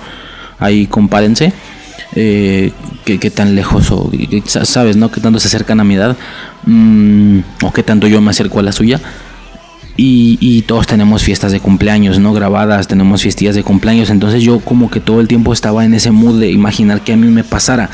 ahí 0.59 0.87
compárense, 0.87 1.53
eh, 2.15 2.73
que, 3.05 3.31
tan 3.31 3.55
lejos 3.55 3.91
o, 3.91 4.11
sabes, 4.65 4.97
¿no? 4.97 5.11
Que 5.11 5.21
tanto 5.21 5.39
se 5.39 5.49
acercan 5.49 5.81
a 5.81 5.85
mi 5.85 5.97
edad, 5.97 6.17
mm, 6.65 7.41
o 7.63 7.73
que 7.73 7.83
tanto 7.83 8.07
yo 8.07 8.23
me 8.23 8.31
acerco 8.31 8.61
a 8.61 8.63
la 8.63 8.73
suya. 8.73 9.01
Y, 9.97 10.39
y, 10.41 10.63
todos 10.63 10.89
tenemos 10.89 11.23
fiestas 11.23 11.53
de 11.53 11.61
cumpleaños, 11.61 12.19
¿no? 12.19 12.33
Grabadas, 12.33 12.89
tenemos 12.89 13.23
fiestillas 13.23 13.55
de 13.55 13.63
cumpleaños. 13.63 14.11
Entonces 14.11 14.43
yo 14.43 14.59
como 14.59 14.91
que 14.91 14.99
todo 14.99 15.21
el 15.21 15.29
tiempo 15.29 15.53
estaba 15.53 15.85
en 15.85 15.95
ese 15.95 16.11
mood 16.11 16.41
de 16.41 16.51
imaginar 16.51 17.03
que 17.03 17.13
a 17.13 17.17
mí 17.17 17.29
me 17.29 17.45
pasara 17.45 17.91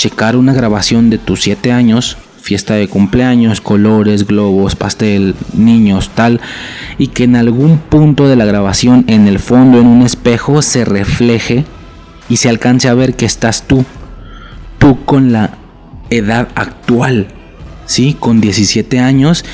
checar 0.00 0.34
una 0.34 0.54
grabación 0.54 1.10
de 1.10 1.18
tus 1.18 1.42
7 1.42 1.72
años, 1.72 2.16
fiesta 2.40 2.72
de 2.72 2.88
cumpleaños, 2.88 3.60
colores, 3.60 4.26
globos, 4.26 4.74
pastel, 4.74 5.34
niños, 5.52 6.10
tal, 6.14 6.40
y 6.96 7.08
que 7.08 7.24
en 7.24 7.36
algún 7.36 7.76
punto 7.76 8.26
de 8.26 8.34
la 8.34 8.46
grabación, 8.46 9.04
en 9.08 9.28
el 9.28 9.38
fondo, 9.38 9.78
en 9.78 9.86
un 9.86 10.00
espejo, 10.00 10.62
se 10.62 10.86
refleje 10.86 11.66
y 12.30 12.38
se 12.38 12.48
alcance 12.48 12.88
a 12.88 12.94
ver 12.94 13.12
que 13.12 13.26
estás 13.26 13.68
tú, 13.68 13.84
tú 14.78 15.04
con 15.04 15.32
la 15.32 15.58
edad 16.08 16.48
actual, 16.54 17.26
¿sí? 17.84 18.16
Con 18.18 18.40
17 18.40 19.00
años, 19.00 19.44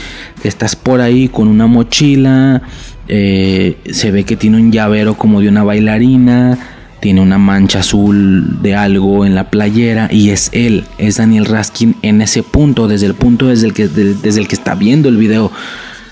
que 0.40 0.46
estás 0.46 0.76
por 0.76 1.00
ahí 1.00 1.26
con 1.26 1.48
una 1.48 1.66
mochila, 1.66 2.62
eh, 3.08 3.78
se 3.90 4.12
ve 4.12 4.22
que 4.22 4.36
tiene 4.36 4.58
un 4.58 4.70
llavero 4.70 5.14
como 5.14 5.40
de 5.40 5.48
una 5.48 5.64
bailarina, 5.64 6.75
tiene 7.06 7.20
una 7.20 7.38
mancha 7.38 7.78
azul 7.78 8.60
de 8.62 8.74
algo 8.74 9.24
en 9.24 9.36
la 9.36 9.48
playera 9.48 10.08
y 10.10 10.30
es 10.30 10.50
él, 10.50 10.86
es 10.98 11.18
Daniel 11.18 11.44
Raskin 11.44 11.94
en 12.02 12.20
ese 12.20 12.42
punto, 12.42 12.88
desde 12.88 13.06
el 13.06 13.14
punto 13.14 13.46
desde 13.46 13.68
el 13.68 13.74
que, 13.74 13.86
desde 13.86 14.40
el 14.40 14.48
que 14.48 14.56
está 14.56 14.74
viendo 14.74 15.08
el 15.08 15.16
video. 15.16 15.52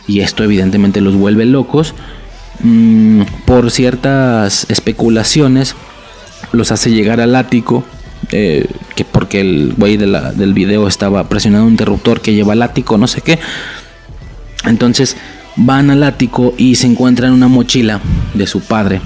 Y 0.06 0.20
esto 0.20 0.44
evidentemente 0.44 1.00
los 1.00 1.16
vuelve 1.16 1.46
locos. 1.46 1.94
Mm, 2.60 3.22
por 3.44 3.72
ciertas 3.72 4.66
especulaciones, 4.70 5.74
los 6.52 6.70
hace 6.70 6.92
llegar 6.92 7.20
al 7.20 7.34
ático. 7.34 7.82
Eh, 8.30 8.68
que 8.94 9.04
porque 9.04 9.40
el 9.40 9.74
güey 9.76 9.96
de 9.96 10.06
del 10.06 10.54
video 10.54 10.86
estaba 10.86 11.28
presionando 11.28 11.66
un 11.66 11.72
interruptor 11.72 12.20
que 12.20 12.34
lleva 12.34 12.52
al 12.52 12.62
ático, 12.62 12.98
no 12.98 13.08
sé 13.08 13.20
qué. 13.20 13.40
Entonces 14.64 15.16
van 15.56 15.90
al 15.90 16.04
ático 16.04 16.54
y 16.56 16.76
se 16.76 16.86
encuentran 16.86 17.32
una 17.32 17.48
mochila 17.48 18.00
de 18.34 18.46
su 18.46 18.60
padre, 18.60 19.00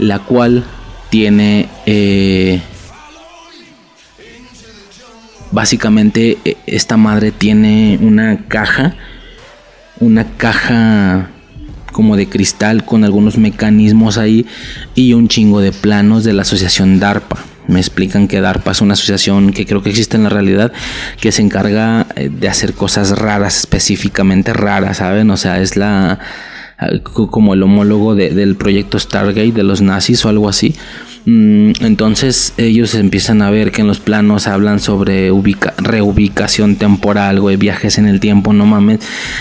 la 0.00 0.18
cual 0.18 0.64
tiene 1.10 1.68
eh, 1.86 2.60
básicamente 5.50 6.38
e, 6.44 6.56
esta 6.66 6.96
madre 6.96 7.32
tiene 7.32 7.98
una 8.00 8.46
caja 8.48 8.96
una 10.00 10.24
caja 10.36 11.30
como 11.94 12.16
de 12.16 12.28
cristal 12.28 12.84
con 12.84 13.04
algunos 13.04 13.38
mecanismos 13.38 14.18
ahí 14.18 14.46
y 14.94 15.12
un 15.12 15.28
chingo 15.28 15.60
de 15.60 15.72
planos 15.72 16.24
de 16.24 16.32
la 16.32 16.42
asociación 16.42 16.98
DARPA. 16.98 17.38
Me 17.68 17.78
explican 17.78 18.28
que 18.28 18.40
DARPA 18.40 18.72
es 18.72 18.80
una 18.80 18.94
asociación 18.94 19.52
que 19.52 19.64
creo 19.64 19.82
que 19.82 19.90
existe 19.90 20.16
en 20.16 20.24
la 20.24 20.28
realidad 20.28 20.72
que 21.20 21.32
se 21.32 21.40
encarga 21.40 22.06
eh, 22.16 22.28
de 22.28 22.48
hacer 22.48 22.74
cosas 22.74 23.16
raras, 23.16 23.58
específicamente 23.58 24.52
raras, 24.52 24.98
¿saben? 24.98 25.30
O 25.30 25.36
sea, 25.36 25.60
es 25.62 25.76
la 25.76 26.18
como 27.04 27.54
el 27.54 27.62
homólogo 27.62 28.14
del 28.14 28.56
proyecto 28.56 28.98
Stargate 28.98 29.52
de 29.52 29.62
los 29.62 29.80
nazis 29.80 30.24
o 30.24 30.28
algo 30.28 30.48
así. 30.48 30.74
Mm, 31.26 31.72
entonces 31.80 32.52
ellos 32.58 32.94
empiezan 32.94 33.40
a 33.40 33.50
ver 33.50 33.72
que 33.72 33.80
en 33.80 33.86
los 33.86 33.98
planos 33.98 34.46
hablan 34.46 34.78
sobre 34.78 35.30
reubicación 35.78 36.76
temporal, 36.76 37.42
de 37.42 37.56
viajes 37.56 37.96
en 37.98 38.06
el 38.06 38.20
tiempo, 38.20 38.52
no 38.52 38.66
mames. 38.66 39.00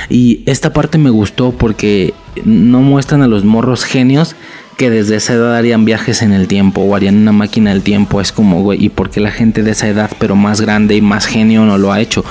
Y 0.09 0.43
esta 0.45 0.71
parte 0.71 0.97
me 0.97 1.09
gustó 1.09 1.51
porque 1.51 2.13
no 2.45 2.81
muestran 2.81 3.21
a 3.21 3.27
los 3.27 3.43
morros 3.43 3.83
genios 3.83 4.35
que 4.77 4.89
desde 4.89 5.17
esa 5.17 5.33
edad 5.33 5.55
harían 5.55 5.85
viajes 5.85 6.21
en 6.21 6.33
el 6.33 6.47
tiempo 6.47 6.81
o 6.81 6.95
harían 6.95 7.17
una 7.17 7.31
máquina 7.31 7.71
del 7.71 7.83
tiempo. 7.83 8.21
Es 8.21 8.31
como, 8.31 8.61
güey, 8.61 8.83
¿y 8.83 8.89
por 8.89 9.09
qué 9.09 9.19
la 9.19 9.31
gente 9.31 9.61
de 9.61 9.71
esa 9.71 9.87
edad, 9.87 10.09
pero 10.19 10.35
más 10.35 10.61
grande 10.61 10.95
y 10.95 11.01
más 11.01 11.25
genio, 11.25 11.65
no 11.65 11.77
lo 11.77 11.91
ha 11.91 11.99
hecho? 12.01 12.23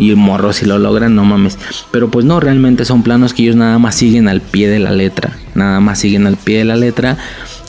Y 0.00 0.10
el 0.10 0.16
morro 0.16 0.52
si 0.52 0.64
lo 0.64 0.78
logran, 0.78 1.14
no 1.14 1.24
mames. 1.24 1.58
Pero 1.92 2.10
pues 2.10 2.24
no, 2.24 2.40
realmente 2.40 2.84
son 2.84 3.02
planos 3.02 3.34
que 3.34 3.42
ellos 3.42 3.56
nada 3.56 3.78
más 3.78 3.94
siguen 3.94 4.28
al 4.28 4.40
pie 4.40 4.68
de 4.68 4.78
la 4.78 4.90
letra. 4.90 5.36
Nada 5.54 5.78
más 5.80 6.00
siguen 6.00 6.26
al 6.26 6.36
pie 6.36 6.58
de 6.58 6.64
la 6.64 6.76
letra. 6.76 7.18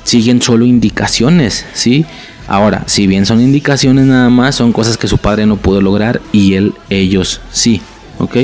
Siguen 0.04 0.42
solo 0.42 0.66
indicaciones, 0.66 1.66
¿sí? 1.74 2.06
Ahora, 2.48 2.84
si 2.88 3.06
bien 3.06 3.26
son 3.26 3.42
indicaciones 3.42 4.06
nada 4.06 4.30
más, 4.30 4.56
son 4.56 4.72
cosas 4.72 4.98
que 4.98 5.08
su 5.08 5.18
padre 5.18 5.46
no 5.46 5.58
pudo 5.58 5.82
lograr 5.82 6.22
y 6.32 6.56
él, 6.56 6.74
ellos 6.90 7.42
sí, 7.52 7.82
¿ok? 8.18 8.38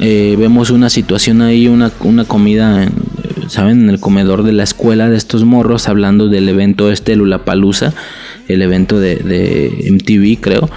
Eh, 0.00 0.36
vemos 0.38 0.70
una 0.70 0.88
situación 0.88 1.42
ahí, 1.42 1.68
una, 1.68 1.92
una 2.00 2.24
comida, 2.24 2.84
en, 2.84 2.92
¿saben? 3.48 3.82
En 3.82 3.90
el 3.90 4.00
comedor 4.00 4.44
de 4.44 4.52
la 4.52 4.62
escuela 4.62 5.10
de 5.10 5.16
estos 5.16 5.44
morros, 5.44 5.88
hablando 5.88 6.28
del 6.28 6.48
evento 6.48 6.90
este, 6.90 7.16
Lulapalooza, 7.16 7.92
el 8.48 8.62
evento 8.62 8.98
de, 8.98 9.16
de 9.16 9.90
MTV, 9.90 10.40
creo 10.40 10.70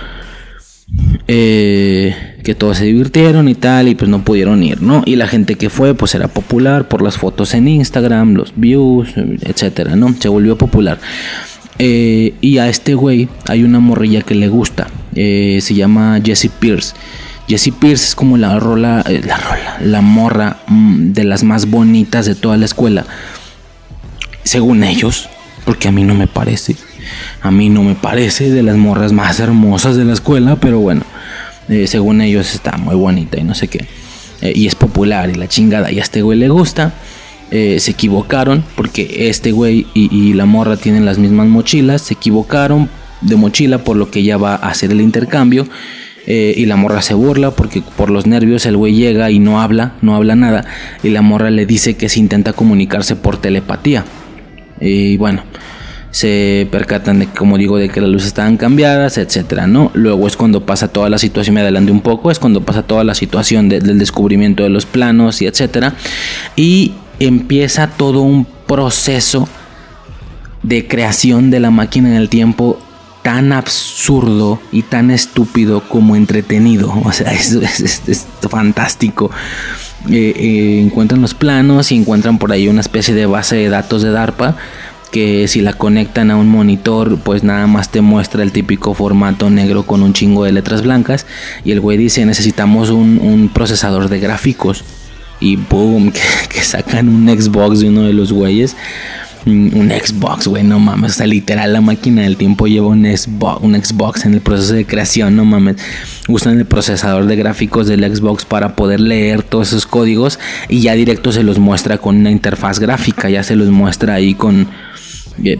eh, 1.28 2.16
que 2.44 2.56
todos 2.56 2.78
se 2.78 2.86
divirtieron 2.86 3.48
y 3.48 3.56
tal, 3.56 3.88
y 3.88 3.96
pues 3.96 4.10
no 4.10 4.24
pudieron 4.24 4.64
ir, 4.64 4.82
¿no? 4.82 5.04
Y 5.06 5.16
la 5.16 5.28
gente 5.28 5.56
que 5.56 5.70
fue, 5.70 5.94
pues 5.94 6.16
era 6.16 6.28
popular 6.28 6.88
por 6.88 7.02
las 7.02 7.18
fotos 7.18 7.54
en 7.54 7.68
Instagram, 7.68 8.34
los 8.34 8.54
views, 8.56 9.10
etcétera, 9.42 9.96
¿no? 9.96 10.14
Se 10.20 10.30
volvió 10.30 10.58
popular. 10.58 11.00
Eh, 11.80 12.34
y 12.42 12.58
a 12.58 12.70
este 12.70 12.94
güey 12.94 13.28
hay 13.48 13.64
una 13.64 13.80
morrilla 13.80 14.22
que 14.22 14.36
le 14.36 14.50
gusta, 14.50 14.88
eh, 15.16 15.60
se 15.62 15.74
llama 15.74 16.20
Jessie 16.24 16.52
Pierce. 16.60 16.94
Jessie 17.48 17.74
Pierce 17.74 18.06
es 18.10 18.16
como 18.16 18.38
la 18.38 18.60
rola, 18.60 19.04
la 19.26 19.38
rola, 19.38 19.78
la 19.82 20.02
morra 20.02 20.58
mm, 20.68 21.14
de 21.14 21.24
las 21.24 21.44
más 21.44 21.70
bonitas 21.70 22.26
de 22.26 22.36
toda 22.36 22.58
la 22.58 22.66
escuela, 22.66 23.06
según 24.44 24.84
ellos, 24.84 25.28
porque 25.66 25.88
a 25.88 25.92
mí 25.92 26.04
no 26.04 26.16
me 26.16 26.28
parece. 26.28 26.76
A 27.42 27.52
mí 27.52 27.70
no 27.70 27.84
me 27.84 27.96
parece 27.96 28.50
de 28.52 28.64
las 28.64 28.78
morras 28.78 29.12
más 29.12 29.40
hermosas 29.40 29.96
de 29.96 30.06
la 30.06 30.14
escuela, 30.14 30.56
pero 30.58 30.80
bueno, 30.80 31.04
eh, 31.70 31.88
según 31.88 32.22
ellos 32.22 32.54
está 32.54 32.78
muy 32.78 32.96
bonita 32.96 33.40
y 33.40 33.44
no 33.44 33.56
sé 33.56 33.68
qué. 33.68 33.86
Eh, 34.42 34.54
y 34.56 34.68
es 34.68 34.76
popular 34.76 35.30
y 35.30 35.36
la 35.36 35.48
chingada. 35.48 35.92
Y 35.92 36.00
a 36.00 36.04
este 36.04 36.22
güey 36.22 36.38
le 36.38 36.50
gusta. 36.50 36.94
Eh, 37.52 37.80
se 37.80 37.92
equivocaron 37.92 38.64
porque 38.76 39.30
este 39.30 39.52
güey 39.52 39.86
y, 39.94 40.34
la 40.34 40.46
morra 40.46 40.78
tienen 40.78 41.06
las 41.06 41.18
mismas 41.18 41.48
mochilas. 41.48 42.02
Se 42.02 42.14
equivocaron 42.14 42.90
de 43.22 43.36
mochila 43.36 43.80
por 43.80 43.98
lo 43.98 44.10
que 44.10 44.20
ella 44.20 44.38
va 44.38 44.56
a 44.56 44.70
hacer 44.70 44.92
el 44.92 45.02
intercambio. 45.02 45.68
y 46.28 46.66
la 46.66 46.76
morra 46.76 47.02
se 47.02 47.16
burla 47.16 47.52
porque 47.52 47.82
por 47.82 48.10
los 48.10 48.28
nervios 48.28 48.66
el 48.66 48.78
güey 48.78 48.94
llega 48.94 49.32
y 49.32 49.40
no 49.40 49.60
habla, 49.60 49.94
no 50.02 50.16
habla 50.16 50.36
nada. 50.36 50.66
Y 51.04 51.10
la 51.10 51.22
morra 51.22 51.50
le 51.50 51.66
dice 51.66 51.96
que 51.96 52.10
se 52.10 52.20
intenta 52.20 52.54
comunicarse 52.54 53.16
por 53.16 53.38
telepatía. 53.38 54.06
Y 54.82 55.16
bueno, 55.18 55.44
se 56.12 56.68
percatan 56.72 57.20
de, 57.20 57.28
como 57.28 57.58
digo, 57.58 57.78
de 57.78 57.90
que 57.90 58.02
las 58.02 58.10
luces 58.10 58.28
estaban 58.28 58.58
cambiadas, 58.58 59.18
etcétera, 59.18 59.68
¿no? 59.68 59.92
Luego 59.94 60.28
es 60.28 60.36
cuando 60.36 60.66
pasa 60.66 60.90
toda 60.90 61.10
la 61.10 61.18
situación, 61.18 61.56
me 61.56 61.62
adelanté 61.62 61.92
un 61.92 62.02
poco, 62.02 62.32
es 62.32 62.40
cuando 62.40 62.62
pasa 62.62 62.84
toda 62.84 63.04
la 63.04 63.16
situación 63.16 63.70
del 63.70 63.98
descubrimiento 63.98 64.64
de 64.64 64.70
los 64.70 64.86
planos 64.86 65.42
y 65.42 65.48
etcétera. 65.48 65.94
Y 66.56 66.94
empieza 67.20 67.88
todo 67.88 68.22
un 68.22 68.46
proceso 68.68 69.48
de 70.64 70.88
creación 70.88 71.50
de 71.50 71.60
la 71.60 71.72
máquina 71.72 72.10
en 72.10 72.16
el 72.16 72.30
tiempo 72.30 72.78
tan 73.22 73.52
absurdo 73.52 74.60
y 74.72 74.84
tan 74.84 75.12
estúpido 75.12 75.82
como 75.88 76.16
entretenido. 76.16 76.92
O 77.06 77.12
sea, 77.12 77.32
es, 77.32 78.28
fantástico. 78.50 79.32
Eh, 80.10 80.34
eh, 80.36 80.82
encuentran 80.82 81.22
los 81.22 81.36
planos 81.36 81.92
y 81.92 81.96
encuentran 81.96 82.40
por 82.40 82.52
ahí 82.52 82.68
una 82.68 82.82
especie 82.82 83.14
de 83.14 83.28
base 83.28 83.56
de 83.56 83.70
datos 83.70 84.02
de 84.02 84.10
DARPA 84.10 84.58
que 85.12 85.48
si 85.48 85.62
la 85.62 85.74
conectan 85.74 86.32
a 86.32 86.38
un 86.38 86.48
monitor 86.48 87.20
pues 87.20 87.44
nada 87.44 87.68
más 87.68 87.90
te 87.90 88.02
muestra 88.02 88.42
el 88.42 88.52
típico 88.52 88.94
formato 88.94 89.50
negro 89.50 89.84
con 89.84 90.02
un 90.02 90.14
chingo 90.14 90.46
de 90.46 90.54
letras 90.54 90.82
blancas 90.82 91.28
y 91.64 91.72
el 91.72 91.82
güey 91.82 91.98
dice 91.98 92.26
necesitamos 92.26 92.90
un, 92.90 93.52
procesador 93.54 94.10
de 94.10 94.20
gráficos 94.20 94.84
y 95.40 95.58
boom 95.58 96.12
que, 96.50 96.62
sacan 96.64 97.10
un 97.10 97.28
Xbox 97.28 97.82
de 97.82 97.90
uno 97.90 98.04
de 98.04 98.14
los 98.14 98.32
güeyes 98.32 98.76
un 99.46 99.92
Xbox, 99.92 100.48
güey, 100.48 100.64
no 100.64 100.80
mames. 100.80 101.12
O 101.12 101.16
sea, 101.16 101.28
literal, 101.28 101.74
la 101.74 101.82
máquina 101.82 102.22
del 102.22 102.38
tiempo 102.38 102.68
lleva 102.68 102.88
un 102.88 103.06
Xbox, 103.06 103.64
un 103.64 103.82
Xbox 103.82 104.26
en 104.26 104.34
el 104.36 104.42
proceso 104.42 104.74
de 104.74 104.86
creación, 104.86 105.36
no 105.36 105.46
mames. 105.46 105.78
Usan 106.28 106.60
el 106.60 106.66
procesador 106.66 107.26
de 107.26 107.36
gráficos 107.36 107.88
del 107.88 108.04
Xbox 108.04 108.46
para 108.46 108.76
poder 108.76 109.00
leer 109.00 109.44
todos 109.44 109.70
esos 109.70 109.86
códigos 109.86 110.40
y 110.70 110.82
ya 110.82 110.94
directo 110.94 111.32
se 111.32 111.44
los 111.44 111.60
muestra 111.60 111.98
con 111.98 112.18
una 112.18 112.32
interfaz 112.32 112.80
gráfica. 112.80 113.30
Ya 113.30 113.44
se 113.44 113.56
los 113.56 113.70
muestra 113.70 114.14
ahí 114.14 114.36
con, 114.36 114.68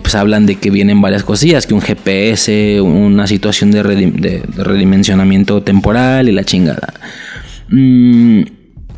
pues 0.02 0.16
hablan 0.16 0.46
de 0.46 0.56
que 0.56 0.70
vienen 0.70 1.02
varias 1.02 1.24
cosillas, 1.24 1.66
que 1.66 1.74
un 1.74 1.82
GPS, 1.82 2.82
una 2.82 3.26
situación 3.26 3.72
de, 3.72 4.44
redimensionamiento 4.58 5.64
temporal 5.64 6.30
y 6.30 6.32
la 6.32 6.44
chingada. 6.44 6.94
Mm, 7.70 8.42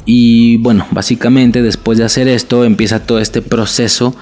y 0.05 0.57
bueno, 0.57 0.87
básicamente 0.91 1.61
después 1.61 1.97
de 1.97 2.03
hacer 2.03 2.27
esto 2.27 2.65
empieza 2.65 3.05
todo 3.05 3.19
este 3.19 3.41
proceso 3.41 4.15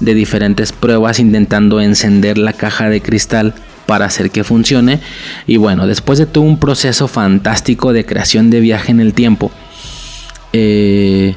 de 0.00 0.14
diferentes 0.14 0.72
pruebas 0.72 1.18
intentando 1.18 1.80
encender 1.80 2.38
la 2.38 2.52
caja 2.52 2.88
de 2.88 3.00
cristal 3.00 3.54
para 3.86 4.06
hacer 4.06 4.30
que 4.30 4.44
funcione. 4.44 5.00
Y 5.46 5.56
bueno, 5.56 5.86
después 5.86 6.18
de 6.18 6.26
todo 6.26 6.44
un 6.44 6.58
proceso 6.58 7.08
fantástico 7.08 7.92
de 7.92 8.04
creación 8.04 8.50
de 8.50 8.60
viaje 8.60 8.90
en 8.90 9.00
el 9.00 9.14
tiempo, 9.14 9.50
eh, 10.52 11.34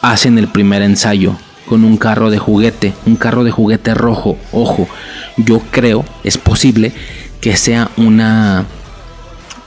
hacen 0.00 0.38
el 0.38 0.48
primer 0.48 0.82
ensayo 0.82 1.36
con 1.66 1.84
un 1.84 1.96
carro 1.96 2.30
de 2.30 2.38
juguete, 2.38 2.92
un 3.06 3.16
carro 3.16 3.44
de 3.44 3.50
juguete 3.50 3.94
rojo. 3.94 4.36
Ojo, 4.52 4.88
yo 5.36 5.62
creo, 5.70 6.04
es 6.24 6.38
posible 6.38 6.92
que 7.40 7.56
sea 7.56 7.90
una, 7.96 8.66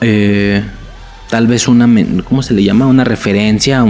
eh, 0.00 0.62
tal 1.30 1.46
vez 1.46 1.68
una, 1.68 1.88
¿cómo 2.24 2.42
se 2.42 2.54
le 2.54 2.62
llama? 2.64 2.86
Una 2.86 3.04
referencia, 3.04 3.84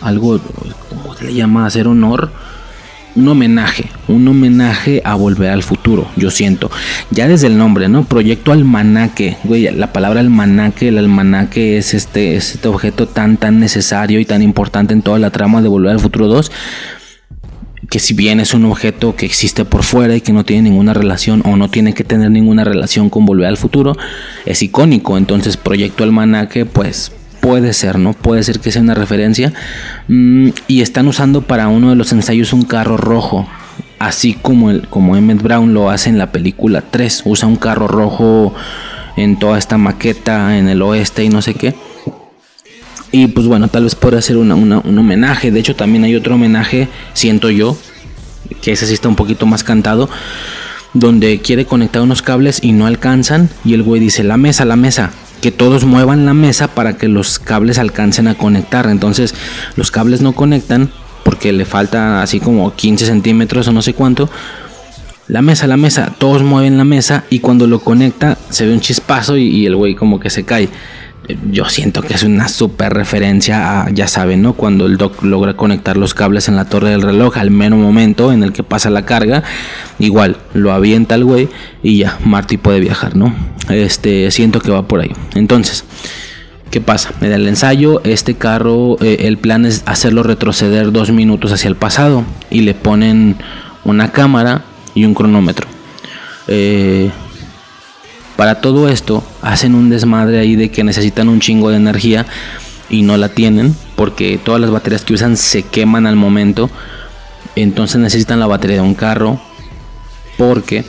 algo, 0.00 0.40
¿cómo 0.88 1.14
se 1.16 1.24
le 1.24 1.34
llama? 1.34 1.66
Hacer 1.66 1.88
honor 1.88 2.30
un 3.14 3.28
homenaje, 3.28 3.86
un 4.08 4.26
homenaje 4.26 5.02
a 5.04 5.14
volver 5.14 5.50
al 5.50 5.62
futuro, 5.62 6.08
yo 6.16 6.30
siento. 6.30 6.70
Ya 7.10 7.28
desde 7.28 7.46
el 7.46 7.58
nombre, 7.58 7.88
¿no? 7.88 8.04
Proyecto 8.04 8.52
Almanaque, 8.52 9.36
güey, 9.44 9.70
la 9.70 9.92
palabra 9.92 10.20
almanaque, 10.20 10.88
el 10.88 10.98
almanaque 10.98 11.76
es 11.76 11.94
este, 11.94 12.36
es 12.36 12.54
este 12.54 12.68
objeto 12.68 13.06
tan, 13.06 13.36
tan 13.36 13.60
necesario 13.60 14.20
y 14.20 14.24
tan 14.24 14.42
importante 14.42 14.92
en 14.94 15.02
toda 15.02 15.18
la 15.18 15.30
trama 15.30 15.62
de 15.62 15.68
Volver 15.68 15.92
al 15.92 16.00
Futuro 16.00 16.28
2 16.28 16.50
que 17.90 17.98
si 17.98 18.14
bien 18.14 18.40
es 18.40 18.54
un 18.54 18.64
objeto 18.64 19.16
que 19.16 19.26
existe 19.26 19.66
por 19.66 19.82
fuera 19.82 20.16
y 20.16 20.22
que 20.22 20.32
no 20.32 20.44
tiene 20.44 20.62
ninguna 20.62 20.94
relación 20.94 21.42
o 21.44 21.56
no 21.58 21.68
tiene 21.68 21.92
que 21.92 22.04
tener 22.04 22.30
ninguna 22.30 22.64
relación 22.64 23.10
con 23.10 23.26
Volver 23.26 23.46
al 23.46 23.58
Futuro, 23.58 23.94
es 24.46 24.62
icónico. 24.62 25.18
Entonces 25.18 25.58
Proyecto 25.58 26.02
Almanaque 26.02 26.64
pues 26.64 27.12
puede 27.42 27.72
ser, 27.72 27.98
¿no? 27.98 28.12
Puede 28.12 28.44
ser 28.44 28.60
que 28.60 28.70
sea 28.70 28.80
una 28.80 28.94
referencia. 28.94 29.52
Mm, 30.06 30.50
y 30.68 30.80
están 30.80 31.08
usando 31.08 31.42
para 31.42 31.66
uno 31.66 31.90
de 31.90 31.96
los 31.96 32.12
ensayos 32.12 32.52
un 32.52 32.62
carro 32.62 32.96
rojo. 32.96 33.48
Así 33.98 34.34
como, 34.34 34.70
el, 34.70 34.86
como 34.88 35.16
Emmett 35.16 35.42
Brown 35.42 35.74
lo 35.74 35.90
hace 35.90 36.08
en 36.08 36.18
la 36.18 36.30
película 36.30 36.84
3. 36.88 37.22
Usa 37.24 37.48
un 37.48 37.56
carro 37.56 37.88
rojo 37.88 38.54
en 39.16 39.38
toda 39.40 39.58
esta 39.58 39.76
maqueta 39.76 40.56
en 40.56 40.68
el 40.68 40.82
oeste 40.82 41.24
y 41.24 41.30
no 41.30 41.42
sé 41.42 41.54
qué. 41.54 41.74
Y 43.10 43.26
pues 43.26 43.48
bueno, 43.48 43.66
tal 43.66 43.84
vez 43.84 43.96
pueda 43.96 44.22
ser 44.22 44.36
un 44.36 44.52
homenaje. 44.52 45.50
De 45.50 45.58
hecho, 45.58 45.74
también 45.74 46.04
hay 46.04 46.14
otro 46.14 46.36
homenaje, 46.36 46.88
siento 47.12 47.50
yo, 47.50 47.76
que 48.62 48.72
ese 48.72 48.86
sí 48.86 48.94
está 48.94 49.08
un 49.08 49.16
poquito 49.16 49.46
más 49.46 49.64
cantado, 49.64 50.08
donde 50.94 51.40
quiere 51.40 51.66
conectar 51.66 52.02
unos 52.02 52.22
cables 52.22 52.60
y 52.62 52.72
no 52.72 52.86
alcanzan. 52.86 53.50
Y 53.64 53.74
el 53.74 53.82
güey 53.82 54.00
dice, 54.00 54.22
la 54.22 54.36
mesa, 54.36 54.64
la 54.64 54.76
mesa. 54.76 55.10
Que 55.42 55.52
todos 55.52 55.84
muevan 55.84 56.24
la 56.24 56.32
mesa 56.32 56.68
para 56.68 56.96
que 56.96 57.08
los 57.08 57.38
cables 57.38 57.78
alcancen 57.78 58.28
a 58.28 58.34
conectar. 58.34 58.86
Entonces 58.86 59.34
los 59.76 59.90
cables 59.90 60.22
no 60.22 60.32
conectan 60.32 60.90
porque 61.24 61.52
le 61.52 61.66
falta 61.66 62.22
así 62.22 62.40
como 62.40 62.74
15 62.74 63.04
centímetros 63.04 63.68
o 63.68 63.72
no 63.72 63.82
sé 63.82 63.92
cuánto. 63.92 64.30
La 65.28 65.42
mesa, 65.42 65.66
la 65.66 65.76
mesa, 65.76 66.12
todos 66.18 66.42
mueven 66.42 66.78
la 66.78 66.84
mesa 66.84 67.24
y 67.30 67.38
cuando 67.38 67.66
lo 67.66 67.80
conecta 67.80 68.38
se 68.50 68.66
ve 68.66 68.72
un 68.72 68.80
chispazo 68.80 69.36
y, 69.36 69.66
el 69.66 69.76
güey 69.76 69.94
como 69.94 70.18
que 70.18 70.30
se 70.30 70.44
cae 70.44 70.68
yo 71.50 71.66
siento 71.66 72.02
que 72.02 72.14
es 72.14 72.22
una 72.24 72.48
super 72.48 72.92
referencia 72.92 73.82
a, 73.82 73.90
ya 73.90 74.08
saben, 74.08 74.42
¿no? 74.42 74.54
Cuando 74.54 74.86
el 74.86 74.96
Doc 74.96 75.22
logra 75.22 75.54
conectar 75.54 75.96
los 75.96 76.14
cables 76.14 76.48
en 76.48 76.56
la 76.56 76.64
torre 76.64 76.90
del 76.90 77.02
reloj 77.02 77.36
al 77.38 77.50
mero 77.50 77.76
momento 77.76 78.32
en 78.32 78.42
el 78.42 78.52
que 78.52 78.62
pasa 78.62 78.90
la 78.90 79.04
carga, 79.04 79.44
igual 79.98 80.36
lo 80.52 80.72
avienta 80.72 81.14
el 81.14 81.24
güey 81.24 81.48
y 81.82 81.98
ya, 81.98 82.18
Marty 82.24 82.56
puede 82.56 82.80
viajar, 82.80 83.16
¿no? 83.16 83.34
Este, 83.68 84.30
siento 84.30 84.60
que 84.60 84.72
va 84.72 84.88
por 84.88 85.00
ahí. 85.00 85.12
Entonces, 85.34 85.84
¿qué 86.70 86.80
pasa? 86.80 87.12
En 87.20 87.32
el 87.32 87.46
ensayo, 87.46 88.02
este 88.04 88.34
carro, 88.34 88.96
eh, 89.00 89.18
el 89.20 89.38
plan 89.38 89.64
es 89.64 89.84
hacerlo 89.86 90.24
retroceder 90.24 90.90
dos 90.90 91.12
minutos 91.12 91.52
hacia 91.52 91.68
el 91.68 91.76
pasado 91.76 92.24
y 92.50 92.62
le 92.62 92.74
ponen 92.74 93.36
una 93.84 94.10
cámara 94.10 94.62
y 94.94 95.04
un 95.04 95.14
cronómetro. 95.14 95.68
Eh, 96.48 97.10
para 98.42 98.56
todo 98.56 98.88
esto 98.88 99.22
hacen 99.40 99.76
un 99.76 99.88
desmadre 99.88 100.40
ahí 100.40 100.56
de 100.56 100.68
que 100.68 100.82
necesitan 100.82 101.28
un 101.28 101.38
chingo 101.38 101.70
de 101.70 101.76
energía 101.76 102.26
y 102.90 103.02
no 103.02 103.16
la 103.16 103.28
tienen 103.28 103.76
porque 103.94 104.36
todas 104.36 104.60
las 104.60 104.72
baterías 104.72 105.04
que 105.04 105.14
usan 105.14 105.36
se 105.36 105.62
queman 105.62 106.08
al 106.08 106.16
momento. 106.16 106.68
Entonces 107.54 108.00
necesitan 108.00 108.40
la 108.40 108.48
batería 108.48 108.78
de 108.78 108.82
un 108.82 108.96
carro 108.96 109.40
porque 110.36 110.84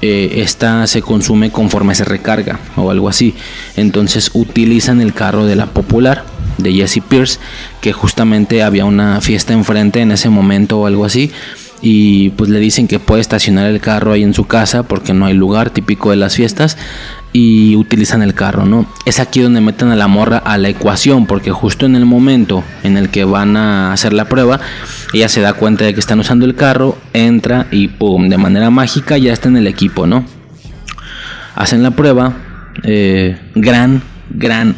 eh, 0.00 0.34
esta 0.36 0.86
se 0.86 1.02
consume 1.02 1.50
conforme 1.50 1.96
se 1.96 2.04
recarga 2.04 2.60
o 2.76 2.92
algo 2.92 3.08
así. 3.08 3.34
Entonces 3.74 4.30
utilizan 4.34 5.00
el 5.00 5.12
carro 5.12 5.46
de 5.46 5.56
la 5.56 5.66
popular 5.66 6.24
de 6.58 6.72
Jesse 6.72 7.00
Pierce 7.02 7.40
que 7.80 7.92
justamente 7.92 8.62
había 8.62 8.84
una 8.84 9.20
fiesta 9.20 9.54
enfrente 9.54 10.02
en 10.02 10.12
ese 10.12 10.28
momento 10.28 10.78
o 10.78 10.86
algo 10.86 11.04
así 11.04 11.32
y 11.82 12.30
pues 12.30 12.50
le 12.50 12.58
dicen 12.58 12.88
que 12.88 12.98
puede 12.98 13.20
estacionar 13.20 13.66
el 13.66 13.80
carro 13.80 14.12
ahí 14.12 14.22
en 14.22 14.34
su 14.34 14.46
casa 14.46 14.82
porque 14.82 15.14
no 15.14 15.26
hay 15.26 15.34
lugar 15.34 15.70
típico 15.70 16.10
de 16.10 16.16
las 16.16 16.34
fiestas 16.34 16.76
y 17.32 17.76
utilizan 17.76 18.22
el 18.22 18.34
carro, 18.34 18.66
¿no? 18.66 18.86
Es 19.06 19.20
aquí 19.20 19.40
donde 19.40 19.60
meten 19.60 19.90
a 19.90 19.96
la 19.96 20.08
morra 20.08 20.38
a 20.38 20.58
la 20.58 20.68
ecuación 20.68 21.26
porque 21.26 21.52
justo 21.52 21.86
en 21.86 21.96
el 21.96 22.04
momento 22.04 22.64
en 22.82 22.96
el 22.96 23.08
que 23.08 23.24
van 23.24 23.56
a 23.56 23.92
hacer 23.92 24.12
la 24.12 24.26
prueba, 24.26 24.60
ella 25.12 25.28
se 25.28 25.40
da 25.40 25.52
cuenta 25.54 25.84
de 25.84 25.94
que 25.94 26.00
están 26.00 26.20
usando 26.20 26.44
el 26.44 26.54
carro, 26.54 26.98
entra 27.12 27.66
y 27.70 27.88
pum, 27.88 28.28
de 28.28 28.36
manera 28.36 28.70
mágica 28.70 29.16
ya 29.16 29.32
está 29.32 29.48
en 29.48 29.56
el 29.56 29.66
equipo, 29.66 30.06
¿no? 30.06 30.24
Hacen 31.54 31.82
la 31.82 31.92
prueba, 31.92 32.34
eh, 32.82 33.38
gran, 33.54 34.02
gran, 34.30 34.74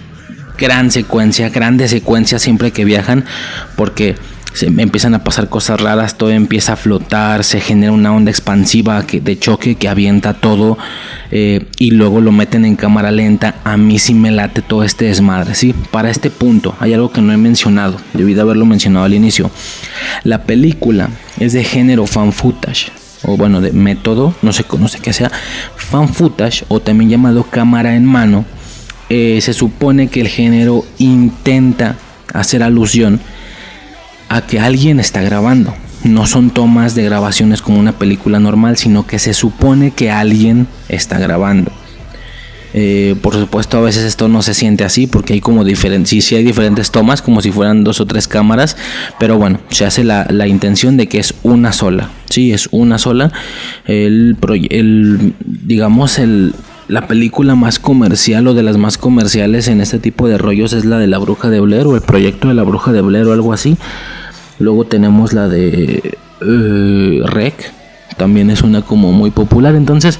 gran 0.58 0.90
secuencia, 0.90 1.48
grande 1.48 1.88
secuencia 1.88 2.38
siempre 2.38 2.70
que 2.70 2.84
viajan 2.84 3.24
porque 3.76 4.14
se 4.52 4.66
empiezan 4.66 5.14
a 5.14 5.24
pasar 5.24 5.48
cosas 5.48 5.80
raras, 5.80 6.16
todo 6.16 6.30
empieza 6.30 6.74
a 6.74 6.76
flotar, 6.76 7.44
se 7.44 7.60
genera 7.60 7.92
una 7.92 8.12
onda 8.12 8.30
expansiva 8.30 9.02
de 9.02 9.38
choque 9.38 9.76
que 9.76 9.88
avienta 9.88 10.34
todo 10.34 10.76
eh, 11.30 11.66
y 11.78 11.92
luego 11.92 12.20
lo 12.20 12.32
meten 12.32 12.64
en 12.64 12.76
cámara 12.76 13.10
lenta. 13.10 13.56
A 13.64 13.76
mí 13.76 13.98
sí 13.98 14.14
me 14.14 14.30
late 14.30 14.62
todo 14.62 14.84
este 14.84 15.06
desmadre, 15.06 15.54
¿sí? 15.54 15.74
Para 15.90 16.10
este 16.10 16.30
punto 16.30 16.74
hay 16.80 16.92
algo 16.92 17.10
que 17.10 17.22
no 17.22 17.32
he 17.32 17.36
mencionado, 17.36 17.96
debí 18.12 18.34
de 18.34 18.42
haberlo 18.42 18.66
mencionado 18.66 19.06
al 19.06 19.14
inicio. 19.14 19.50
La 20.24 20.42
película 20.42 21.08
es 21.38 21.52
de 21.52 21.64
género 21.64 22.06
fan 22.06 22.32
footage. 22.32 22.92
O 23.24 23.36
bueno, 23.36 23.60
de 23.60 23.70
método, 23.70 24.34
no 24.42 24.52
sé, 24.52 24.64
no 24.78 24.88
sé 24.88 24.98
qué 24.98 25.12
sea, 25.12 25.30
fan 25.76 26.08
footage 26.08 26.64
o 26.66 26.80
también 26.80 27.08
llamado 27.08 27.44
cámara 27.44 27.94
en 27.94 28.04
mano, 28.04 28.44
eh, 29.08 29.38
se 29.40 29.52
supone 29.52 30.08
que 30.08 30.22
el 30.22 30.28
género 30.28 30.84
intenta 30.98 31.96
hacer 32.32 32.64
alusión 32.64 33.20
a 34.32 34.46
que 34.46 34.58
alguien 34.58 34.98
está 34.98 35.20
grabando. 35.20 35.74
No 36.04 36.26
son 36.26 36.50
tomas 36.50 36.94
de 36.94 37.04
grabaciones 37.04 37.62
como 37.62 37.78
una 37.78 37.92
película 37.92 38.40
normal, 38.40 38.76
sino 38.76 39.06
que 39.06 39.18
se 39.18 39.34
supone 39.34 39.92
que 39.92 40.10
alguien 40.10 40.66
está 40.88 41.18
grabando. 41.18 41.70
Eh, 42.74 43.16
por 43.20 43.34
supuesto, 43.34 43.76
a 43.76 43.82
veces 43.82 44.04
esto 44.04 44.28
no 44.28 44.40
se 44.40 44.54
siente 44.54 44.84
así 44.84 45.06
porque 45.06 45.34
hay 45.34 45.40
como 45.40 45.62
diferentes, 45.62 46.08
sí, 46.08 46.22
sí 46.22 46.36
hay 46.36 46.44
diferentes 46.44 46.90
tomas, 46.90 47.20
como 47.20 47.42
si 47.42 47.52
fueran 47.52 47.84
dos 47.84 48.00
o 48.00 48.06
tres 48.06 48.26
cámaras, 48.26 48.78
pero 49.20 49.36
bueno, 49.36 49.60
se 49.68 49.84
hace 49.84 50.04
la, 50.04 50.26
la 50.30 50.48
intención 50.48 50.96
de 50.96 51.06
que 51.06 51.18
es 51.18 51.34
una 51.42 51.72
sola, 51.72 52.08
sí, 52.30 52.52
es 52.52 52.70
una 52.70 52.96
sola. 52.96 53.30
El, 53.84 54.38
el 54.70 55.34
digamos, 55.44 56.18
el, 56.18 56.54
la 56.88 57.06
película 57.06 57.54
más 57.54 57.78
comercial 57.78 58.46
o 58.48 58.54
de 58.54 58.62
las 58.62 58.78
más 58.78 58.98
comerciales 58.98 59.68
en 59.68 59.80
este 59.80 59.98
tipo 59.98 60.28
de 60.28 60.38
rollos 60.38 60.72
es 60.72 60.84
la 60.84 60.98
de 60.98 61.06
la 61.06 61.18
Bruja 61.18 61.50
de 61.50 61.60
Blair 61.60 61.86
o 61.86 61.94
el 61.94 62.02
proyecto 62.02 62.48
de 62.48 62.54
la 62.54 62.62
Bruja 62.62 62.92
de 62.92 63.02
Blair 63.02 63.26
o 63.26 63.32
algo 63.32 63.52
así. 63.52 63.76
Luego 64.62 64.84
tenemos 64.84 65.32
la 65.32 65.48
de 65.48 66.16
eh, 66.40 67.20
Rec, 67.24 67.72
también 68.16 68.50
es 68.50 68.62
una 68.62 68.82
como 68.82 69.12
muy 69.12 69.30
popular. 69.30 69.74
Entonces, 69.74 70.18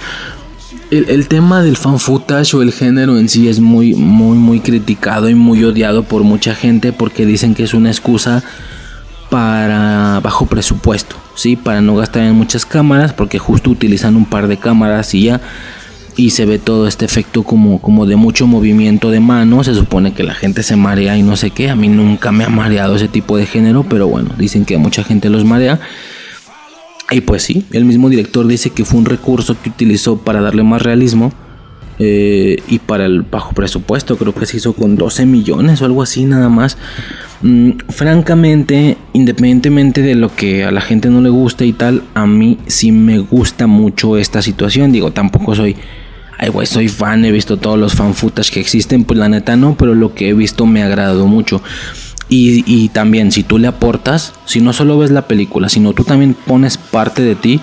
el, 0.90 1.28
tema 1.28 1.62
del 1.62 1.76
fan 1.76 1.98
footage 1.98 2.54
o 2.54 2.62
el 2.62 2.72
género 2.72 3.18
en 3.18 3.28
sí 3.28 3.48
es 3.48 3.60
muy, 3.60 3.94
muy, 3.94 4.36
muy 4.36 4.60
criticado 4.60 5.30
y 5.30 5.34
muy 5.34 5.64
odiado 5.64 6.02
por 6.02 6.22
mucha 6.22 6.54
gente 6.54 6.92
porque 6.92 7.24
dicen 7.24 7.54
que 7.54 7.62
es 7.62 7.72
una 7.72 7.90
excusa 7.90 8.42
para 9.30 10.20
bajo 10.20 10.44
presupuesto, 10.46 11.16
¿sí? 11.34 11.56
Para 11.56 11.80
no 11.80 11.96
gastar 11.96 12.24
en 12.24 12.34
muchas 12.34 12.66
cámaras 12.66 13.12
porque 13.14 13.38
justo 13.38 13.70
utilizan 13.70 14.16
un 14.16 14.26
par 14.26 14.48
de 14.48 14.58
cámaras 14.58 15.14
y 15.14 15.24
ya 15.24 15.40
y 16.16 16.30
se 16.30 16.44
ve 16.44 16.58
todo 16.58 16.86
este 16.86 17.04
efecto 17.04 17.42
como, 17.42 17.80
como 17.80 18.06
de 18.06 18.16
mucho 18.16 18.46
movimiento 18.46 19.10
de 19.10 19.20
manos. 19.20 19.66
Se 19.66 19.74
supone 19.74 20.12
que 20.12 20.22
la 20.22 20.34
gente 20.34 20.62
se 20.62 20.76
marea 20.76 21.16
y 21.16 21.22
no 21.22 21.36
sé 21.36 21.50
qué. 21.50 21.70
A 21.70 21.76
mí 21.76 21.88
nunca 21.88 22.32
me 22.32 22.44
ha 22.44 22.48
mareado 22.48 22.96
ese 22.96 23.08
tipo 23.08 23.36
de 23.36 23.46
género, 23.46 23.84
pero 23.88 24.08
bueno, 24.08 24.30
dicen 24.38 24.64
que 24.64 24.76
mucha 24.76 25.04
gente 25.04 25.30
los 25.30 25.44
marea. 25.44 25.80
Y 27.10 27.20
pues 27.20 27.42
sí, 27.42 27.64
el 27.72 27.84
mismo 27.84 28.08
director 28.08 28.46
dice 28.46 28.70
que 28.70 28.84
fue 28.84 28.98
un 28.98 29.04
recurso 29.04 29.56
que 29.60 29.70
utilizó 29.70 30.18
para 30.18 30.40
darle 30.40 30.62
más 30.62 30.82
realismo. 30.82 31.32
Eh, 31.98 32.56
y 32.68 32.78
para 32.80 33.06
el 33.06 33.22
bajo 33.22 33.52
presupuesto, 33.52 34.16
creo 34.16 34.34
que 34.34 34.46
se 34.46 34.56
hizo 34.56 34.72
con 34.72 34.96
12 34.96 35.24
millones 35.26 35.82
o 35.82 35.84
algo 35.84 36.02
así 36.02 36.24
nada 36.24 36.48
más. 36.48 36.76
Mm, 37.42 37.72
francamente, 37.88 38.96
independientemente 39.12 40.00
de 40.00 40.14
lo 40.14 40.34
que 40.34 40.64
a 40.64 40.70
la 40.70 40.80
gente 40.80 41.10
no 41.10 41.20
le 41.20 41.28
guste 41.28 41.66
y 41.66 41.72
tal, 41.72 42.02
a 42.14 42.26
mí 42.26 42.58
sí 42.66 42.92
me 42.92 43.18
gusta 43.18 43.66
mucho 43.66 44.16
esta 44.16 44.42
situación. 44.42 44.90
Digo, 44.90 45.12
tampoco 45.12 45.54
soy 45.54 45.76
ay, 46.42 46.48
güey, 46.48 46.66
soy 46.66 46.88
fan, 46.88 47.24
he 47.24 47.30
visto 47.30 47.56
todos 47.56 47.78
los 47.78 47.94
fan 47.94 48.14
que 48.50 48.58
existen, 48.58 49.04
pues 49.04 49.16
la 49.16 49.28
neta 49.28 49.54
no, 49.54 49.76
pero 49.76 49.94
lo 49.94 50.12
que 50.12 50.28
he 50.28 50.34
visto 50.34 50.66
me 50.66 50.82
ha 50.82 50.86
agradado 50.86 51.28
mucho. 51.28 51.62
Y, 52.28 52.88
también, 52.88 53.30
si 53.30 53.44
tú 53.44 53.58
le 53.58 53.68
aportas, 53.68 54.32
si 54.44 54.60
no 54.60 54.72
solo 54.72 54.98
ves 54.98 55.12
la 55.12 55.28
película, 55.28 55.68
sino 55.68 55.92
tú 55.92 56.02
también 56.02 56.34
pones 56.34 56.78
parte 56.78 57.22
de 57.22 57.36
ti, 57.36 57.60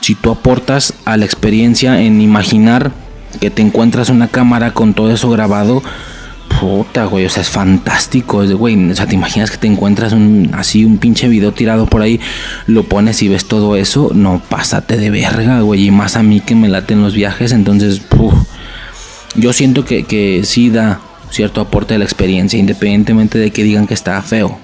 si 0.00 0.14
tú 0.14 0.30
aportas 0.30 0.94
a 1.06 1.16
la 1.16 1.24
experiencia 1.24 2.02
en 2.02 2.20
imaginar 2.20 2.92
que 3.40 3.50
te 3.50 3.62
encuentras 3.62 4.10
una 4.10 4.28
cámara 4.28 4.74
con 4.74 4.94
todo 4.94 5.10
eso 5.10 5.30
grabado, 5.30 5.82
puta, 6.58 7.04
güey, 7.04 7.24
o 7.24 7.30
sea, 7.30 7.42
es 7.42 7.48
fantástico, 7.48 8.44
güey, 8.44 8.90
o 8.90 8.94
sea, 8.94 9.06
te 9.06 9.14
imaginas 9.14 9.50
que 9.50 9.56
te 9.56 9.66
encuentras 9.66 10.12
un, 10.12 10.50
así 10.52 10.84
un 10.84 10.98
pinche 10.98 11.28
video 11.28 11.52
tirado 11.52 11.86
por 11.86 12.02
ahí, 12.02 12.20
lo 12.66 12.82
pones 12.84 13.22
y 13.22 13.28
ves 13.28 13.46
todo 13.46 13.76
eso, 13.76 14.10
no, 14.14 14.42
pásate 14.48 14.96
de 14.96 15.10
verga, 15.10 15.60
güey, 15.60 15.86
y 15.86 15.90
más 15.90 16.16
a 16.16 16.22
mí 16.22 16.40
que 16.40 16.54
me 16.54 16.68
laten 16.68 17.02
los 17.02 17.14
viajes, 17.14 17.52
entonces, 17.52 18.02
yo 19.36 19.52
siento 19.52 19.84
que, 19.84 20.04
que 20.04 20.42
sí 20.44 20.70
da 20.70 21.00
cierto 21.30 21.60
aporte 21.60 21.94
de 21.94 21.98
la 21.98 22.04
experiencia, 22.04 22.58
independientemente 22.58 23.38
de 23.38 23.50
que 23.52 23.62
digan 23.62 23.86
que 23.86 23.94
está 23.94 24.20
feo, 24.20 24.58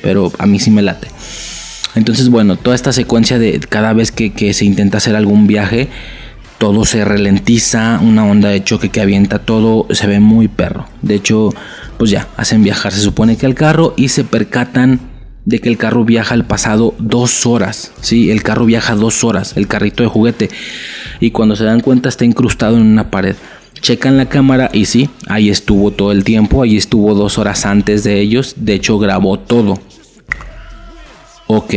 pero 0.00 0.32
a 0.38 0.46
mí 0.46 0.58
sí 0.58 0.70
me 0.70 0.82
late. 0.82 1.08
Entonces, 1.94 2.30
bueno, 2.30 2.56
toda 2.56 2.74
esta 2.74 2.92
secuencia 2.92 3.38
de 3.38 3.60
cada 3.60 3.92
vez 3.92 4.12
que, 4.12 4.32
que 4.32 4.54
se 4.54 4.64
intenta 4.64 4.98
hacer 4.98 5.16
algún 5.16 5.46
viaje, 5.46 5.88
todo 6.62 6.84
se 6.84 7.04
ralentiza, 7.04 7.98
una 8.00 8.24
onda 8.24 8.50
de 8.50 8.62
choque 8.62 8.88
que 8.88 9.00
avienta 9.00 9.40
todo, 9.40 9.88
se 9.90 10.06
ve 10.06 10.20
muy 10.20 10.46
perro. 10.46 10.86
De 11.02 11.16
hecho, 11.16 11.52
pues 11.98 12.12
ya, 12.12 12.28
hacen 12.36 12.62
viajar, 12.62 12.92
se 12.92 13.00
supone 13.00 13.36
que 13.36 13.46
al 13.46 13.56
carro 13.56 13.94
y 13.96 14.10
se 14.10 14.22
percatan 14.22 15.00
de 15.44 15.58
que 15.58 15.68
el 15.68 15.76
carro 15.76 16.04
viaja 16.04 16.34
al 16.34 16.44
pasado 16.44 16.94
dos 17.00 17.46
horas. 17.46 17.90
Sí, 18.00 18.30
el 18.30 18.44
carro 18.44 18.64
viaja 18.64 18.94
dos 18.94 19.24
horas, 19.24 19.56
el 19.56 19.66
carrito 19.66 20.04
de 20.04 20.08
juguete. 20.08 20.50
Y 21.18 21.32
cuando 21.32 21.56
se 21.56 21.64
dan 21.64 21.80
cuenta 21.80 22.08
está 22.08 22.24
incrustado 22.24 22.76
en 22.76 22.86
una 22.86 23.10
pared. 23.10 23.34
Checan 23.80 24.16
la 24.16 24.26
cámara 24.26 24.70
y 24.72 24.84
sí, 24.84 25.10
ahí 25.26 25.50
estuvo 25.50 25.90
todo 25.90 26.12
el 26.12 26.22
tiempo, 26.22 26.62
ahí 26.62 26.76
estuvo 26.76 27.12
dos 27.16 27.38
horas 27.38 27.66
antes 27.66 28.04
de 28.04 28.20
ellos. 28.20 28.54
De 28.56 28.74
hecho, 28.74 29.00
grabó 29.00 29.36
todo. 29.40 29.80
Ok, 31.48 31.74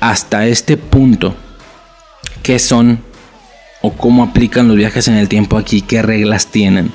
hasta 0.00 0.46
este 0.46 0.78
punto, 0.78 1.34
¿qué 2.42 2.58
son 2.58 3.06
o 3.80 3.92
cómo 3.92 4.22
aplican 4.22 4.68
los 4.68 4.76
viajes 4.76 5.08
en 5.08 5.14
el 5.14 5.28
tiempo 5.28 5.56
aquí, 5.56 5.82
qué 5.82 6.02
reglas 6.02 6.48
tienen. 6.48 6.90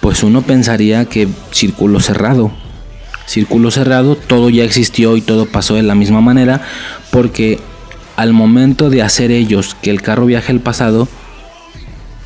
Pues 0.00 0.22
uno 0.22 0.42
pensaría 0.42 1.04
que 1.06 1.28
círculo 1.50 2.00
cerrado. 2.00 2.52
Círculo 3.26 3.70
cerrado, 3.70 4.14
todo 4.14 4.50
ya 4.50 4.62
existió 4.62 5.16
y 5.16 5.20
todo 5.20 5.46
pasó 5.46 5.74
de 5.74 5.82
la 5.82 5.96
misma 5.96 6.20
manera 6.20 6.62
porque 7.10 7.58
al 8.14 8.32
momento 8.32 8.88
de 8.88 9.02
hacer 9.02 9.30
ellos 9.32 9.76
que 9.82 9.90
el 9.90 10.00
carro 10.00 10.26
viaje 10.26 10.52
al 10.52 10.60
pasado, 10.60 11.08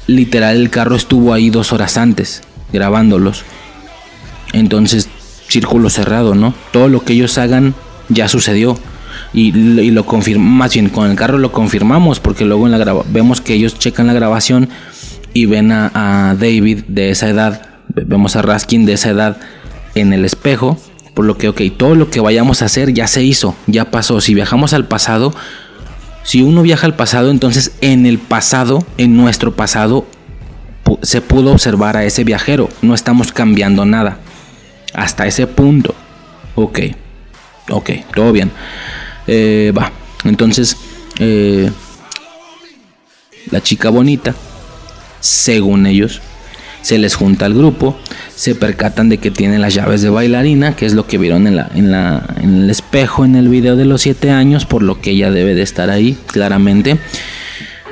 literal 0.06 0.56
el 0.56 0.70
carro 0.70 0.96
estuvo 0.96 1.32
ahí 1.32 1.48
dos 1.48 1.72
horas 1.72 1.96
antes 1.96 2.42
grabándolos. 2.72 3.44
Entonces, 4.52 5.08
círculo 5.48 5.90
cerrado, 5.90 6.34
¿no? 6.34 6.54
Todo 6.72 6.88
lo 6.88 7.02
que 7.02 7.14
ellos 7.14 7.38
hagan 7.38 7.74
ya 8.08 8.28
sucedió 8.28 8.78
y, 9.32 9.52
lo 9.90 10.06
confirmamos, 10.06 10.52
más 10.52 10.74
bien 10.74 10.88
con 10.88 11.10
el 11.10 11.16
carro 11.16 11.38
lo 11.38 11.52
confirmamos 11.52 12.18
porque 12.20 12.44
luego 12.44 12.66
en 12.66 12.78
la 12.78 13.02
vemos 13.08 13.40
que 13.40 13.54
ellos 13.54 13.78
checan 13.78 14.06
la 14.06 14.12
grabación 14.12 14.68
y 15.32 15.46
ven 15.46 15.70
a, 15.72 16.34
David 16.38 16.84
de 16.88 17.10
esa 17.10 17.28
edad, 17.28 17.62
vemos 17.88 18.36
a 18.36 18.42
Raskin 18.42 18.86
de 18.86 18.94
esa 18.94 19.10
edad 19.10 19.36
en 19.94 20.12
el 20.12 20.24
espejo, 20.24 20.78
por 21.14 21.24
lo 21.24 21.38
que, 21.38 21.48
ok, 21.48 21.62
todo 21.76 21.94
lo 21.94 22.10
que 22.10 22.20
vayamos 22.20 22.62
a 22.62 22.64
hacer 22.66 22.92
ya 22.92 23.06
se 23.06 23.22
hizo, 23.22 23.54
ya 23.66 23.90
pasó, 23.90 24.20
si 24.20 24.34
viajamos 24.34 24.72
al 24.72 24.86
pasado, 24.86 25.34
si 26.24 26.42
uno 26.42 26.62
viaja 26.62 26.86
al 26.86 26.96
pasado, 26.96 27.30
entonces 27.30 27.72
en 27.80 28.06
el 28.06 28.18
pasado, 28.18 28.84
en 28.98 29.16
nuestro 29.16 29.54
pasado, 29.54 30.06
se 31.02 31.20
pudo 31.20 31.52
observar 31.52 31.96
a 31.96 32.04
ese 32.04 32.24
viajero, 32.24 32.68
no 32.82 32.94
estamos 32.94 33.30
cambiando 33.30 33.84
nada, 33.84 34.18
hasta 34.92 35.26
ese 35.26 35.46
punto, 35.46 35.94
ok, 36.56 36.80
ok, 37.70 37.90
todo 38.14 38.32
bien. 38.32 38.50
Eh, 39.26 39.72
va, 39.76 39.92
entonces, 40.24 40.76
eh, 41.18 41.70
la 43.50 43.62
chica 43.62 43.90
bonita, 43.90 44.34
según 45.20 45.86
ellos, 45.86 46.20
se 46.82 46.98
les 46.98 47.14
junta 47.14 47.46
al 47.46 47.54
grupo, 47.54 47.96
se 48.34 48.54
percatan 48.54 49.08
de 49.08 49.18
que 49.18 49.30
tiene 49.30 49.58
las 49.58 49.74
llaves 49.74 50.02
de 50.02 50.10
bailarina, 50.10 50.74
que 50.74 50.86
es 50.86 50.94
lo 50.94 51.06
que 51.06 51.18
vieron 51.18 51.46
en, 51.46 51.56
la, 51.56 51.70
en, 51.74 51.90
la, 51.90 52.24
en 52.40 52.62
el 52.62 52.70
espejo 52.70 53.24
en 53.24 53.36
el 53.36 53.48
video 53.48 53.76
de 53.76 53.84
los 53.84 54.02
7 54.02 54.30
años, 54.30 54.64
por 54.64 54.82
lo 54.82 55.00
que 55.00 55.10
ella 55.10 55.30
debe 55.30 55.54
de 55.54 55.62
estar 55.62 55.90
ahí, 55.90 56.16
claramente. 56.26 56.98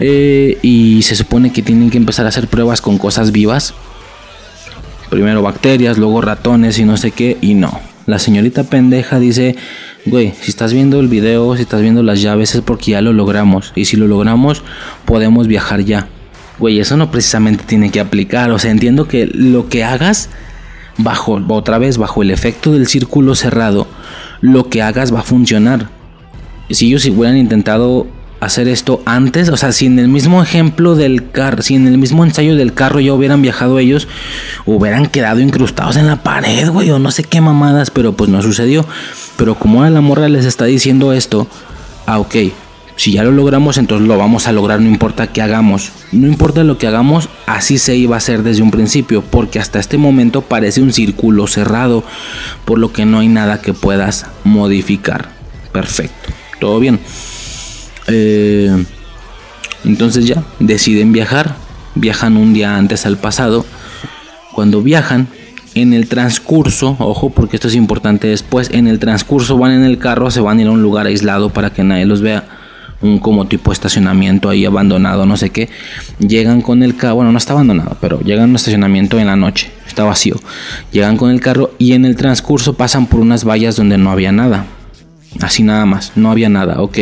Eh, 0.00 0.58
y 0.62 1.02
se 1.02 1.16
supone 1.16 1.52
que 1.52 1.62
tienen 1.62 1.90
que 1.90 1.98
empezar 1.98 2.24
a 2.24 2.28
hacer 2.28 2.48
pruebas 2.48 2.80
con 2.80 2.98
cosas 2.98 3.32
vivas. 3.32 3.74
Primero 5.10 5.42
bacterias, 5.42 5.98
luego 5.98 6.20
ratones 6.20 6.78
y 6.78 6.84
no 6.84 6.96
sé 6.96 7.10
qué, 7.10 7.36
y 7.40 7.54
no. 7.54 7.87
La 8.08 8.18
señorita 8.18 8.64
pendeja 8.64 9.18
dice, 9.18 9.54
güey, 10.06 10.32
si 10.40 10.50
estás 10.50 10.72
viendo 10.72 10.98
el 10.98 11.08
video, 11.08 11.54
si 11.56 11.60
estás 11.60 11.82
viendo 11.82 12.02
las 12.02 12.22
llaves 12.22 12.54
es 12.54 12.62
porque 12.62 12.92
ya 12.92 13.02
lo 13.02 13.12
logramos. 13.12 13.70
Y 13.74 13.84
si 13.84 13.98
lo 13.98 14.08
logramos, 14.08 14.62
podemos 15.04 15.46
viajar 15.46 15.82
ya. 15.82 16.08
Güey, 16.58 16.80
eso 16.80 16.96
no 16.96 17.10
precisamente 17.10 17.64
tiene 17.66 17.90
que 17.90 18.00
aplicar. 18.00 18.50
O 18.50 18.58
sea, 18.58 18.70
entiendo 18.70 19.06
que 19.06 19.26
lo 19.26 19.68
que 19.68 19.84
hagas, 19.84 20.30
bajo, 20.96 21.38
otra 21.48 21.76
vez, 21.76 21.98
bajo 21.98 22.22
el 22.22 22.30
efecto 22.30 22.72
del 22.72 22.86
círculo 22.86 23.34
cerrado, 23.34 23.86
lo 24.40 24.70
que 24.70 24.80
hagas 24.80 25.14
va 25.14 25.20
a 25.20 25.24
funcionar. 25.24 25.90
Si 26.70 26.86
ellos 26.86 27.04
hubieran 27.04 27.36
intentado 27.36 28.06
hacer 28.40 28.68
esto 28.68 29.02
antes, 29.04 29.48
o 29.48 29.56
sea, 29.56 29.72
si 29.72 29.86
en 29.86 29.98
el 29.98 30.08
mismo 30.08 30.42
ejemplo 30.42 30.94
del 30.94 31.30
carro, 31.30 31.62
si 31.62 31.74
en 31.74 31.88
el 31.88 31.98
mismo 31.98 32.24
ensayo 32.24 32.56
del 32.56 32.72
carro 32.72 33.00
ya 33.00 33.12
hubieran 33.12 33.42
viajado 33.42 33.78
ellos, 33.78 34.06
hubieran 34.64 35.06
quedado 35.06 35.40
incrustados 35.40 35.96
en 35.96 36.06
la 36.06 36.22
pared, 36.22 36.68
güey, 36.70 36.90
o 36.90 36.98
no 36.98 37.10
sé 37.10 37.24
qué 37.24 37.40
mamadas, 37.40 37.90
pero 37.90 38.12
pues 38.12 38.30
no 38.30 38.42
sucedió. 38.42 38.84
Pero 39.36 39.54
como 39.56 39.80
ahora 39.80 39.90
la 39.90 40.00
morra 40.00 40.28
les 40.28 40.44
está 40.44 40.66
diciendo 40.66 41.12
esto, 41.12 41.48
ah, 42.06 42.18
ok, 42.18 42.36
si 42.98 43.12
ya 43.12 43.22
lo 43.22 43.30
logramos, 43.30 43.78
entonces 43.78 44.08
lo 44.08 44.18
vamos 44.18 44.48
a 44.48 44.52
lograr, 44.52 44.80
no 44.80 44.88
importa 44.88 45.28
qué 45.28 45.40
hagamos. 45.40 45.92
No 46.10 46.26
importa 46.26 46.64
lo 46.64 46.78
que 46.78 46.88
hagamos, 46.88 47.28
así 47.46 47.78
se 47.78 47.94
iba 47.94 48.16
a 48.16 48.18
hacer 48.18 48.42
desde 48.42 48.62
un 48.62 48.72
principio, 48.72 49.22
porque 49.22 49.60
hasta 49.60 49.78
este 49.78 49.98
momento 49.98 50.42
parece 50.42 50.80
un 50.80 50.92
círculo 50.92 51.46
cerrado, 51.46 52.02
por 52.64 52.78
lo 52.80 52.92
que 52.92 53.04
no 53.04 53.20
hay 53.20 53.28
nada 53.28 53.62
que 53.62 53.72
puedas 53.72 54.26
modificar. 54.42 55.28
Perfecto, 55.70 56.30
todo 56.58 56.80
bien. 56.80 56.98
Eh, 58.08 58.84
entonces 59.84 60.26
ya 60.26 60.42
deciden 60.58 61.12
viajar, 61.12 61.54
viajan 61.94 62.36
un 62.36 62.52
día 62.52 62.76
antes 62.76 63.06
al 63.06 63.18
pasado. 63.18 63.64
Cuando 64.52 64.82
viajan, 64.82 65.28
en 65.74 65.92
el 65.92 66.08
transcurso, 66.08 66.96
ojo 66.98 67.30
porque 67.30 67.56
esto 67.56 67.68
es 67.68 67.74
importante 67.74 68.28
después, 68.28 68.70
en 68.72 68.88
el 68.88 68.98
transcurso 68.98 69.56
van 69.58 69.72
en 69.72 69.84
el 69.84 69.98
carro, 69.98 70.30
se 70.30 70.40
van 70.40 70.58
a 70.58 70.62
ir 70.62 70.68
a 70.68 70.70
un 70.72 70.82
lugar 70.82 71.06
aislado 71.06 71.50
para 71.50 71.70
que 71.70 71.84
nadie 71.84 72.06
los 72.06 72.20
vea. 72.20 72.44
un 73.00 73.20
como 73.20 73.46
tipo 73.46 73.70
estacionamiento 73.70 74.48
ahí 74.48 74.64
abandonado, 74.64 75.24
no 75.24 75.36
sé 75.36 75.50
qué. 75.50 75.68
Llegan 76.18 76.62
con 76.62 76.82
el 76.82 76.96
carro, 76.96 77.16
bueno, 77.16 77.30
no 77.30 77.38
está 77.38 77.52
abandonado, 77.52 77.96
pero 78.00 78.20
llegan 78.22 78.46
a 78.46 78.48
un 78.48 78.56
estacionamiento 78.56 79.20
en 79.20 79.28
la 79.28 79.36
noche, 79.36 79.70
está 79.86 80.02
vacío. 80.02 80.34
Llegan 80.90 81.16
con 81.16 81.30
el 81.30 81.40
carro 81.40 81.70
y 81.78 81.92
en 81.92 82.04
el 82.04 82.16
transcurso 82.16 82.74
pasan 82.74 83.06
por 83.06 83.20
unas 83.20 83.44
vallas 83.44 83.76
donde 83.76 83.98
no 83.98 84.10
había 84.10 84.32
nada. 84.32 84.66
Así 85.40 85.62
nada 85.62 85.86
más, 85.86 86.12
no 86.16 86.32
había 86.32 86.48
nada, 86.48 86.82
ok. 86.82 86.98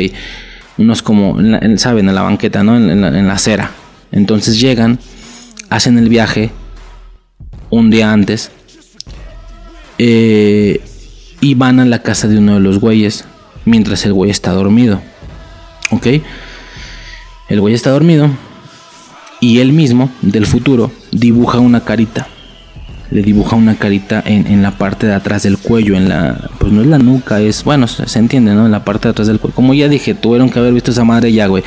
Unos 0.78 1.02
como, 1.02 1.38
saben, 1.76 2.08
en 2.08 2.14
la 2.14 2.22
banqueta, 2.22 2.62
¿no? 2.62 2.76
En, 2.76 3.00
la, 3.00 3.32
acera. 3.32 3.70
Entonces 4.12 4.60
llegan, 4.60 4.98
hacen 5.70 5.98
el 5.98 6.08
viaje 6.08 6.50
un 7.70 7.90
día 7.90 8.12
antes 8.12 8.50
eh, 9.98 10.80
y 11.40 11.54
van 11.54 11.80
a 11.80 11.84
la 11.84 12.02
casa 12.02 12.28
de 12.28 12.38
uno 12.38 12.54
de 12.54 12.60
los 12.60 12.78
güeyes 12.78 13.24
mientras 13.64 14.04
el 14.04 14.12
güey 14.12 14.30
está 14.30 14.52
dormido. 14.52 15.00
¿Ok? 15.90 16.06
El 17.48 17.60
güey 17.60 17.74
está 17.74 17.90
dormido 17.90 18.30
y 19.40 19.60
él 19.60 19.72
mismo, 19.72 20.10
del 20.22 20.46
futuro, 20.46 20.90
dibuja 21.12 21.58
una 21.58 21.84
carita. 21.84 22.28
Le 23.10 23.22
dibuja 23.22 23.54
una 23.56 23.76
carita 23.76 24.22
en, 24.26 24.62
la 24.62 24.72
parte 24.72 25.06
de 25.06 25.14
atrás 25.14 25.44
del 25.44 25.58
cuello, 25.58 25.96
en 25.96 26.08
la... 26.08 26.50
Pues 26.58 26.72
no 26.72 26.80
es 26.80 26.86
la 26.88 26.98
nuca, 26.98 27.40
es... 27.40 27.62
Bueno, 27.62 27.86
se, 27.86 28.18
entiende, 28.18 28.54
¿no? 28.54 28.66
En 28.66 28.72
la 28.72 28.84
parte 28.84 29.08
de 29.08 29.12
atrás 29.12 29.28
del 29.28 29.38
cuello. 29.38 29.54
Como 29.54 29.74
ya 29.74 29.88
dije, 29.88 30.14
tuvieron 30.14 30.50
que 30.50 30.58
haber 30.58 30.72
visto 30.72 30.90
esa 30.90 31.04
madre 31.04 31.32
ya, 31.32 31.46
güey. 31.46 31.62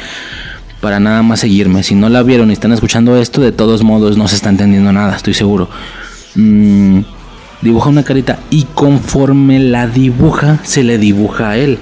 Para 0.82 1.00
nada 1.00 1.24
más 1.24 1.40
seguirme. 1.40 1.84
Si 1.84 1.96
no 1.96 2.10
la 2.10 2.24
vieron 2.24 2.50
y 2.50 2.54
están 2.54 2.74
escuchando 2.74 3.18
esto, 3.18 3.42
de 3.42 3.52
todos 3.52 3.84
modos 3.84 4.18
no 4.18 4.28
se 4.28 4.36
está 4.36 4.50
entendiendo 4.50 4.92
nada, 4.92 5.16
estoy 5.16 5.34
seguro. 5.34 5.70
Mm, 6.36 7.02
dibuja 7.62 7.90
una 7.90 8.04
carita 8.04 8.40
y 8.50 8.66
conforme 8.74 9.60
la 9.60 9.88
dibuja, 9.88 10.60
se 10.64 10.84
le 10.84 10.98
dibuja 10.98 11.52
a 11.52 11.58
él. 11.58 11.80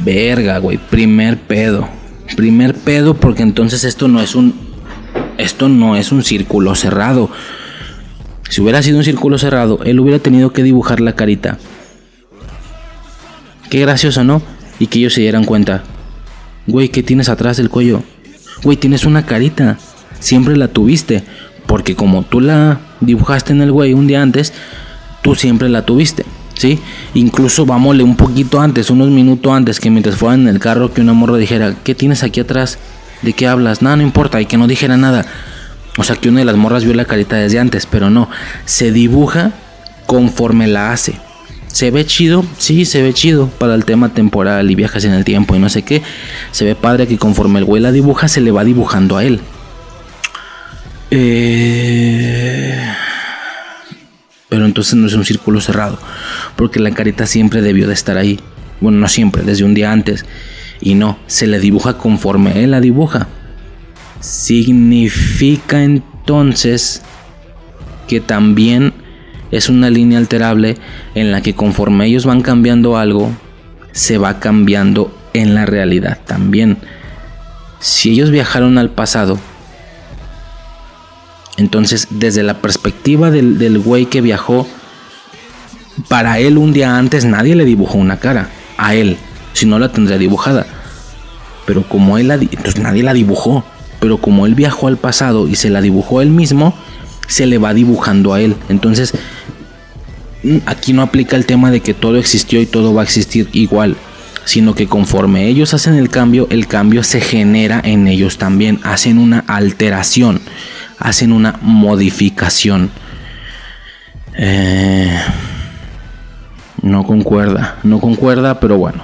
Verga, 0.00 0.58
güey. 0.58 0.78
Primer 0.78 1.38
pedo. 1.38 1.88
Primer 2.36 2.74
pedo 2.74 3.14
porque 3.14 3.42
entonces 3.42 3.84
esto 3.84 4.08
no 4.08 4.20
es 4.20 4.34
un... 4.34 4.67
Esto 5.38 5.68
no 5.68 5.96
es 5.96 6.12
un 6.12 6.22
círculo 6.24 6.74
cerrado. 6.74 7.30
Si 8.50 8.60
hubiera 8.60 8.82
sido 8.82 8.98
un 8.98 9.04
círculo 9.04 9.38
cerrado, 9.38 9.80
él 9.84 10.00
hubiera 10.00 10.18
tenido 10.18 10.52
que 10.52 10.62
dibujar 10.62 11.00
la 11.00 11.14
carita. 11.14 11.58
Qué 13.70 13.80
gracioso, 13.80 14.24
¿no? 14.24 14.42
Y 14.78 14.88
que 14.88 14.98
ellos 14.98 15.14
se 15.14 15.20
dieran 15.20 15.44
cuenta. 15.44 15.84
Güey, 16.66 16.88
¿qué 16.88 17.02
tienes 17.02 17.28
atrás 17.28 17.56
del 17.56 17.70
cuello? 17.70 18.02
Güey, 18.62 18.76
tienes 18.76 19.04
una 19.04 19.24
carita. 19.24 19.78
Siempre 20.20 20.56
la 20.56 20.68
tuviste. 20.68 21.22
Porque 21.66 21.94
como 21.94 22.24
tú 22.24 22.40
la 22.40 22.80
dibujaste 23.00 23.52
en 23.52 23.62
el 23.62 23.72
güey 23.72 23.92
un 23.92 24.06
día 24.06 24.22
antes, 24.22 24.52
tú 25.22 25.34
siempre 25.34 25.68
la 25.68 25.86
tuviste. 25.86 26.24
¿sí? 26.58 26.78
Incluso 27.14 27.64
vámosle 27.64 28.02
un 28.02 28.16
poquito 28.16 28.60
antes, 28.60 28.90
unos 28.90 29.08
minutos 29.08 29.52
antes, 29.52 29.80
que 29.80 29.90
mientras 29.90 30.16
fuera 30.16 30.34
en 30.34 30.48
el 30.48 30.58
carro, 30.58 30.92
que 30.92 31.00
una 31.00 31.12
morra 31.12 31.36
dijera, 31.36 31.74
¿qué 31.84 31.94
tienes 31.94 32.22
aquí 32.22 32.40
atrás? 32.40 32.78
¿De 33.22 33.32
qué 33.32 33.46
hablas? 33.46 33.82
Nada, 33.82 33.96
no 33.96 34.02
importa, 34.02 34.40
y 34.40 34.46
que 34.46 34.56
no 34.56 34.66
dijera 34.66 34.96
nada. 34.96 35.26
O 35.96 36.04
sea, 36.04 36.16
que 36.16 36.28
una 36.28 36.40
de 36.40 36.44
las 36.44 36.56
morras 36.56 36.84
vio 36.84 36.94
la 36.94 37.04
carita 37.04 37.36
desde 37.36 37.58
antes, 37.58 37.86
pero 37.86 38.10
no, 38.10 38.30
se 38.64 38.92
dibuja 38.92 39.52
conforme 40.06 40.66
la 40.66 40.92
hace. 40.92 41.14
¿Se 41.66 41.90
ve 41.90 42.06
chido? 42.06 42.44
Sí, 42.58 42.84
se 42.84 43.02
ve 43.02 43.12
chido 43.12 43.48
para 43.48 43.74
el 43.74 43.84
tema 43.84 44.08
temporal 44.08 44.70
y 44.70 44.74
viajes 44.74 45.04
en 45.04 45.12
el 45.12 45.24
tiempo 45.24 45.54
y 45.54 45.58
no 45.58 45.68
sé 45.68 45.82
qué. 45.82 46.02
Se 46.50 46.64
ve 46.64 46.74
padre 46.74 47.06
que 47.06 47.18
conforme 47.18 47.58
el 47.58 47.64
güey 47.64 47.82
la 47.82 47.92
dibuja, 47.92 48.28
se 48.28 48.40
le 48.40 48.50
va 48.50 48.64
dibujando 48.64 49.16
a 49.16 49.24
él. 49.24 49.40
Eh 51.10 52.94
pero 54.48 54.64
entonces 54.64 54.94
no 54.94 55.06
es 55.06 55.14
un 55.14 55.24
círculo 55.24 55.60
cerrado, 55.60 55.98
porque 56.56 56.80
la 56.80 56.90
carita 56.92 57.26
siempre 57.26 57.60
debió 57.60 57.86
de 57.86 57.94
estar 57.94 58.16
ahí. 58.16 58.40
Bueno, 58.80 58.98
no 58.98 59.08
siempre, 59.08 59.42
desde 59.42 59.64
un 59.64 59.74
día 59.74 59.92
antes. 59.92 60.24
Y 60.80 60.94
no, 60.94 61.18
se 61.26 61.46
le 61.46 61.58
dibuja 61.60 61.98
conforme 61.98 62.62
él 62.62 62.70
la 62.72 62.80
dibuja. 62.80 63.28
Significa 64.20 65.82
entonces 65.82 67.02
que 68.06 68.20
también 68.20 68.92
es 69.50 69.68
una 69.68 69.90
línea 69.90 70.18
alterable 70.18 70.76
en 71.14 71.32
la 71.32 71.40
que 71.40 71.54
conforme 71.54 72.06
ellos 72.06 72.26
van 72.26 72.42
cambiando 72.42 72.96
algo, 72.96 73.32
se 73.92 74.18
va 74.18 74.40
cambiando 74.40 75.16
en 75.34 75.54
la 75.54 75.66
realidad 75.66 76.18
también. 76.26 76.78
Si 77.80 78.10
ellos 78.10 78.30
viajaron 78.30 78.78
al 78.78 78.90
pasado, 78.90 79.38
entonces, 81.58 82.06
desde 82.10 82.44
la 82.44 82.62
perspectiva 82.62 83.32
del, 83.32 83.78
güey 83.80 84.06
que 84.06 84.20
viajó, 84.20 84.66
para 86.06 86.38
él 86.38 86.56
un 86.56 86.72
día 86.72 86.96
antes 86.96 87.24
nadie 87.24 87.56
le 87.56 87.64
dibujó 87.64 87.98
una 87.98 88.18
cara. 88.18 88.48
A 88.76 88.94
él, 88.94 89.16
si 89.52 89.66
no 89.66 89.78
la 89.78 89.90
tendría 89.90 90.18
dibujada. 90.18 90.66
Pero 91.66 91.82
como 91.82 92.18
él 92.18 92.28
la, 92.28 92.34
entonces 92.34 92.78
nadie 92.78 93.02
la 93.02 93.12
dibujó. 93.12 93.64
Pero 94.00 94.18
como 94.18 94.46
él 94.46 94.54
viajó 94.54 94.86
al 94.86 94.96
pasado 94.96 95.48
y 95.48 95.56
se 95.56 95.70
la 95.70 95.80
dibujó 95.80 96.22
él 96.22 96.30
mismo, 96.30 96.74
se 97.26 97.46
le 97.46 97.58
va 97.58 97.74
dibujando 97.74 98.32
a 98.32 98.40
él. 98.40 98.56
Entonces, 98.68 99.12
mm, 100.42 100.58
aquí 100.66 100.92
no 100.92 101.02
aplica 101.02 101.36
el 101.36 101.46
tema 101.46 101.70
de 101.70 101.80
que 101.80 101.94
todo 101.94 102.16
existió 102.16 102.60
y 102.60 102.66
todo 102.66 102.94
va 102.94 103.02
a 103.02 103.04
existir 103.04 103.48
igual 103.52 103.96
sino 104.44 104.74
que 104.74 104.86
conforme 104.86 105.46
ellos 105.46 105.74
hacen 105.74 105.92
el 105.96 106.08
cambio, 106.08 106.46
el 106.48 106.66
cambio 106.66 107.02
se 107.02 107.20
genera 107.20 107.82
en 107.84 108.08
ellos 108.08 108.38
también, 108.38 108.80
hacen 108.82 109.18
una 109.18 109.40
alteración 109.40 110.40
hacen 110.98 111.32
una 111.32 111.58
modificación. 111.62 112.90
Eh, 114.34 115.18
no 116.82 117.04
concuerda, 117.04 117.76
no 117.82 118.00
concuerda, 118.00 118.60
pero 118.60 118.78
bueno, 118.78 119.02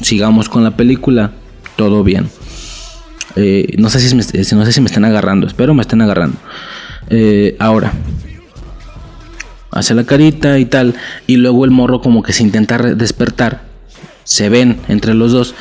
sigamos 0.00 0.48
con 0.48 0.64
la 0.64 0.76
película, 0.76 1.32
todo 1.76 2.02
bien. 2.02 2.28
Eh, 3.36 3.74
no, 3.78 3.88
sé 3.88 4.00
si 4.00 4.14
me, 4.14 4.22
no 4.22 4.64
sé 4.64 4.72
si 4.72 4.80
me 4.80 4.86
están 4.86 5.04
agarrando, 5.04 5.46
espero 5.46 5.74
me 5.74 5.82
estén 5.82 6.00
agarrando. 6.00 6.36
Eh, 7.10 7.56
ahora, 7.58 7.92
hace 9.70 9.94
la 9.94 10.04
carita 10.04 10.58
y 10.58 10.64
tal, 10.64 10.94
y 11.26 11.36
luego 11.36 11.64
el 11.64 11.70
morro 11.70 12.00
como 12.00 12.22
que 12.22 12.32
se 12.32 12.42
intenta 12.42 12.78
despertar, 12.78 13.62
se 14.24 14.48
ven 14.48 14.78
entre 14.88 15.14
los 15.14 15.32
dos 15.32 15.54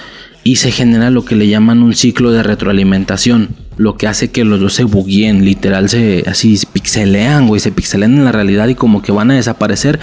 y 0.43 0.55
se 0.55 0.71
genera 0.71 1.09
lo 1.09 1.23
que 1.23 1.35
le 1.35 1.47
llaman 1.47 1.83
un 1.83 1.93
ciclo 1.93 2.31
de 2.31 2.41
retroalimentación, 2.41 3.49
lo 3.77 3.95
que 3.95 4.07
hace 4.07 4.31
que 4.31 4.43
los 4.43 4.59
dos 4.59 4.73
se 4.73 4.83
bugueen, 4.83 5.45
literal 5.45 5.89
se 5.89 6.23
así 6.27 6.59
pixelean, 6.71 7.47
güey, 7.47 7.59
se 7.59 7.71
pixelean 7.71 8.17
en 8.17 8.25
la 8.25 8.31
realidad 8.31 8.67
y 8.67 8.75
como 8.75 9.01
que 9.01 9.11
van 9.11 9.31
a 9.31 9.35
desaparecer, 9.35 9.99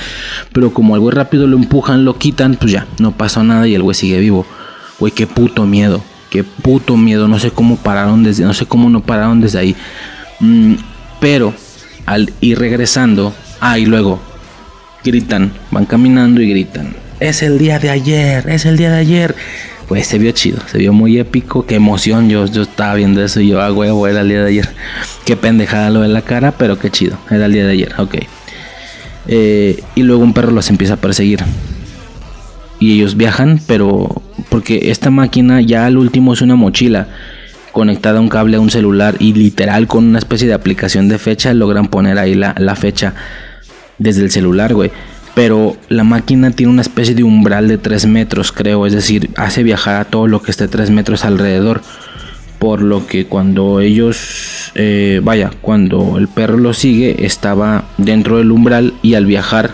pero 0.52 0.73
como 0.73 0.94
el 0.94 1.01
güey 1.01 1.15
rápido 1.15 1.47
lo 1.47 1.56
empujan, 1.56 2.05
lo 2.05 2.19
quitan, 2.19 2.55
pues 2.55 2.73
ya, 2.73 2.86
no 2.98 3.12
pasó 3.12 3.43
nada 3.43 3.66
y 3.66 3.74
el 3.74 3.82
güey 3.82 3.94
sigue 3.94 4.19
vivo. 4.20 4.47
Güey, 5.01 5.12
qué 5.12 5.27
puto 5.27 5.65
miedo, 5.65 6.02
qué 6.31 6.44
puto 6.44 6.97
miedo, 6.97 7.28
no 7.28 7.39
sé 7.39 7.51
cómo 7.51 7.77
pararon 7.77 8.24
desde, 8.24 8.44
no 8.44 8.55
sé 8.55 8.66
cómo 8.66 8.90
no 8.90 9.01
pararon 9.01 9.40
desde 9.40 9.59
ahí. 9.59 9.77
Mm, 10.40 10.74
pero 11.20 11.55
al 12.06 12.32
ir 12.40 12.59
regresando, 12.59 13.35
ah, 13.60 13.78
y 13.78 13.86
luego 13.86 14.20
gritan, 15.05 15.52
van 15.70 15.85
caminando 15.85 16.40
y 16.40 16.48
gritan, 16.48 16.94
es 17.20 17.43
el 17.43 17.59
día 17.59 17.78
de 17.78 17.90
ayer, 17.90 18.48
es 18.48 18.65
el 18.65 18.77
día 18.77 18.90
de 18.90 18.98
ayer 18.98 19.35
pues 19.89 20.06
se 20.06 20.19
vio 20.19 20.31
chido, 20.32 20.59
se 20.70 20.78
vio 20.78 20.93
muy 20.93 21.19
épico, 21.19 21.65
qué 21.65 21.77
emoción, 21.77 22.28
yo, 22.28 22.44
yo 22.44 22.62
estaba 22.62 22.94
viendo 22.94 23.24
eso 23.24 23.40
y 23.40 23.48
yo, 23.48 23.62
ah, 23.62 23.73
huevo, 23.73 24.06
era 24.06 24.20
el 24.20 24.28
día 24.28 24.43
de 24.43 24.48
ayer. 24.48 24.69
Qué 25.24 25.35
pendejada 25.35 25.90
lo 25.90 26.02
de 26.02 26.09
la 26.09 26.23
cara, 26.23 26.52
pero 26.52 26.78
qué 26.78 26.90
chido, 26.90 27.19
era 27.31 27.47
el 27.47 27.52
día 27.52 27.66
de 27.66 27.73
ayer, 27.73 27.94
ok. 27.98 28.16
Eh, 29.28 29.82
y 29.94 30.02
luego 30.02 30.23
un 30.23 30.32
perro 30.32 30.52
los 30.52 30.70
empieza 30.70 30.94
a 30.94 30.97
perseguir. 30.97 31.40
Y 32.78 32.94
ellos 32.94 33.16
viajan, 33.16 33.60
pero 33.66 34.23
porque 34.48 34.90
esta 34.90 35.10
máquina 35.10 35.60
ya 35.60 35.86
al 35.86 35.97
último 35.97 36.32
es 36.32 36.43
una 36.43 36.55
mochila 36.55 37.09
conectada 37.73 38.19
a 38.19 38.20
un 38.23 38.28
cable 38.28 38.56
a 38.56 38.60
un 38.60 38.70
celular 38.70 39.16
y 39.19 39.35
literal 39.35 39.86
con 39.86 40.05
una 40.05 40.19
especie 40.19 40.48
de 40.48 40.55
aplicación 40.55 41.09
de 41.09 41.19
fecha 41.19 41.52
logran 41.52 41.89
poner 41.89 42.19
ahí 42.19 42.35
la, 42.35 42.55
la 42.59 42.77
fecha 42.77 43.15
desde 43.98 44.23
el 44.23 44.31
celular, 44.31 44.74
güey 44.74 44.90
pero 45.39 45.77
la 45.89 46.02
máquina 46.02 46.51
tiene 46.51 46.73
una 46.73 46.82
especie 46.82 47.15
de 47.15 47.23
umbral 47.23 47.69
de 47.69 47.78
3 47.78 48.06
metros, 48.06 48.51
creo, 48.51 48.86
es 48.86 48.93
decir, 48.93 49.31
hace 49.36 49.62
viajar 49.62 50.01
a 50.01 50.05
todo 50.05 50.27
lo 50.27 50.43
que 50.43 50.51
esté 50.51 50.66
3 50.66 50.90
metros 50.90 51.24
alrededor. 51.24 51.81
Por 52.59 52.82
lo 52.82 53.06
que 53.06 53.27
cuando 53.27 53.78
ellos, 53.78 54.73
eh, 54.74 55.20
vaya, 55.23 55.52
cuando 55.60 56.19
el 56.19 56.27
perro 56.27 56.56
lo 56.56 56.74
sigue, 56.74 57.24
estaba 57.24 57.85
dentro 57.98 58.39
del 58.39 58.51
umbral 58.51 58.94
y 59.01 59.15
al 59.15 59.27
viajar, 59.27 59.70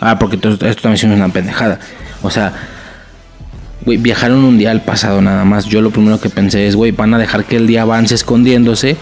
ah, 0.00 0.18
porque 0.18 0.36
esto, 0.36 0.56
también 0.56 0.94
es 0.94 1.04
una 1.04 1.28
pendejada, 1.28 1.78
o 2.22 2.30
sea, 2.30 2.54
viajaron 3.84 4.44
un 4.44 4.56
día 4.56 4.70
al 4.70 4.80
pasado 4.80 5.20
nada 5.20 5.44
más. 5.44 5.66
Yo 5.66 5.82
lo 5.82 5.90
primero 5.90 6.22
que 6.22 6.30
pensé 6.30 6.66
es, 6.66 6.74
güey, 6.74 6.92
van 6.92 7.12
a 7.12 7.18
dejar 7.18 7.44
que 7.44 7.56
el 7.56 7.66
día 7.66 7.82
avance 7.82 8.14
escondiéndose 8.14 8.96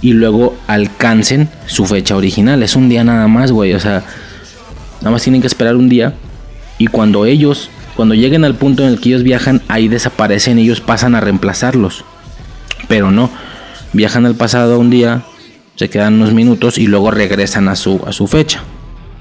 y 0.00 0.14
luego 0.14 0.56
alcancen 0.66 1.50
su 1.66 1.84
fecha 1.84 2.16
original. 2.16 2.62
Es 2.62 2.74
un 2.74 2.88
día 2.88 3.04
nada 3.04 3.28
más, 3.28 3.52
güey, 3.52 3.74
o 3.74 3.80
sea 3.80 4.02
Nada 5.00 5.10
más 5.10 5.22
tienen 5.22 5.40
que 5.40 5.46
esperar 5.46 5.76
un 5.76 5.88
día. 5.88 6.14
Y 6.78 6.86
cuando 6.86 7.24
ellos, 7.24 7.70
cuando 7.96 8.14
lleguen 8.14 8.44
al 8.44 8.54
punto 8.54 8.82
en 8.82 8.90
el 8.90 9.00
que 9.00 9.10
ellos 9.10 9.22
viajan, 9.22 9.62
ahí 9.68 9.88
desaparecen, 9.88 10.58
ellos 10.58 10.80
pasan 10.80 11.14
a 11.14 11.20
reemplazarlos. 11.20 12.04
Pero 12.88 13.10
no, 13.10 13.30
viajan 13.92 14.26
al 14.26 14.34
pasado 14.34 14.78
un 14.78 14.90
día, 14.90 15.22
se 15.76 15.90
quedan 15.90 16.14
unos 16.14 16.32
minutos 16.32 16.78
y 16.78 16.86
luego 16.86 17.10
regresan 17.10 17.68
a 17.68 17.76
su, 17.76 18.00
a 18.06 18.12
su 18.12 18.26
fecha. 18.26 18.62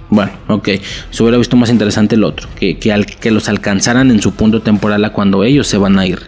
Bueno, 0.10 0.32
ok. 0.48 0.70
Se 1.10 1.24
hubiera 1.24 1.38
visto 1.38 1.58
más 1.58 1.70
interesante 1.70 2.16
el 2.16 2.24
otro. 2.24 2.48
Que, 2.58 2.78
que, 2.78 2.94
al, 2.94 3.06
que 3.06 3.32
los 3.32 3.50
alcanzaran 3.50 4.12
en 4.12 4.22
su 4.22 4.34
punto 4.34 4.62
temporal 4.62 5.04
a 5.06 5.12
cuando 5.12 5.44
ellos 5.44 5.68
se 5.68 5.78
van 5.78 6.00
a 6.00 6.06
ir. 6.06 6.20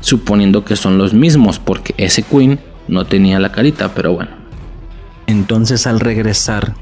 Suponiendo 0.00 0.64
que 0.64 0.76
son 0.76 0.98
los 0.98 1.14
mismos. 1.14 1.58
Porque 1.58 1.94
ese 1.96 2.22
Queen 2.22 2.60
no 2.88 3.04
tenía 3.06 3.40
la 3.40 3.52
carita, 3.52 3.94
pero 3.94 4.12
bueno. 4.12 4.30
Entonces 5.26 5.86
al 5.86 6.00
regresar, 6.00 6.74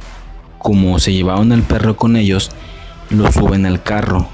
como 0.61 0.99
se 0.99 1.15
llevaban 1.15 1.53
el 1.53 1.62
perro 1.62 1.97
con 1.97 2.16
ellos, 2.16 2.51
lo 3.09 3.32
suben 3.32 3.65
al 3.65 3.82
carro. 3.82 4.28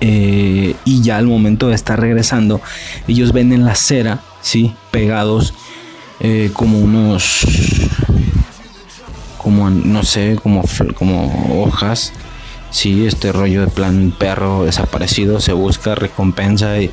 Eh, 0.00 0.76
y 0.84 1.00
ya 1.00 1.16
al 1.16 1.26
momento 1.26 1.68
de 1.68 1.74
estar 1.74 1.98
regresando, 1.98 2.60
ellos 3.08 3.32
ven 3.32 3.52
en 3.52 3.64
la 3.64 3.72
acera, 3.72 4.20
sí, 4.42 4.74
pegados 4.90 5.54
eh, 6.20 6.50
como 6.52 6.78
unos, 6.78 7.40
como 9.38 9.70
no 9.70 10.04
sé, 10.04 10.38
como, 10.40 10.62
como 10.94 11.64
hojas. 11.64 12.12
Sí, 12.70 13.06
este 13.06 13.32
rollo 13.32 13.62
de 13.62 13.68
plan 13.68 14.12
perro 14.16 14.64
desaparecido 14.64 15.40
se 15.40 15.54
busca 15.54 15.94
recompensa 15.94 16.78
y 16.78 16.90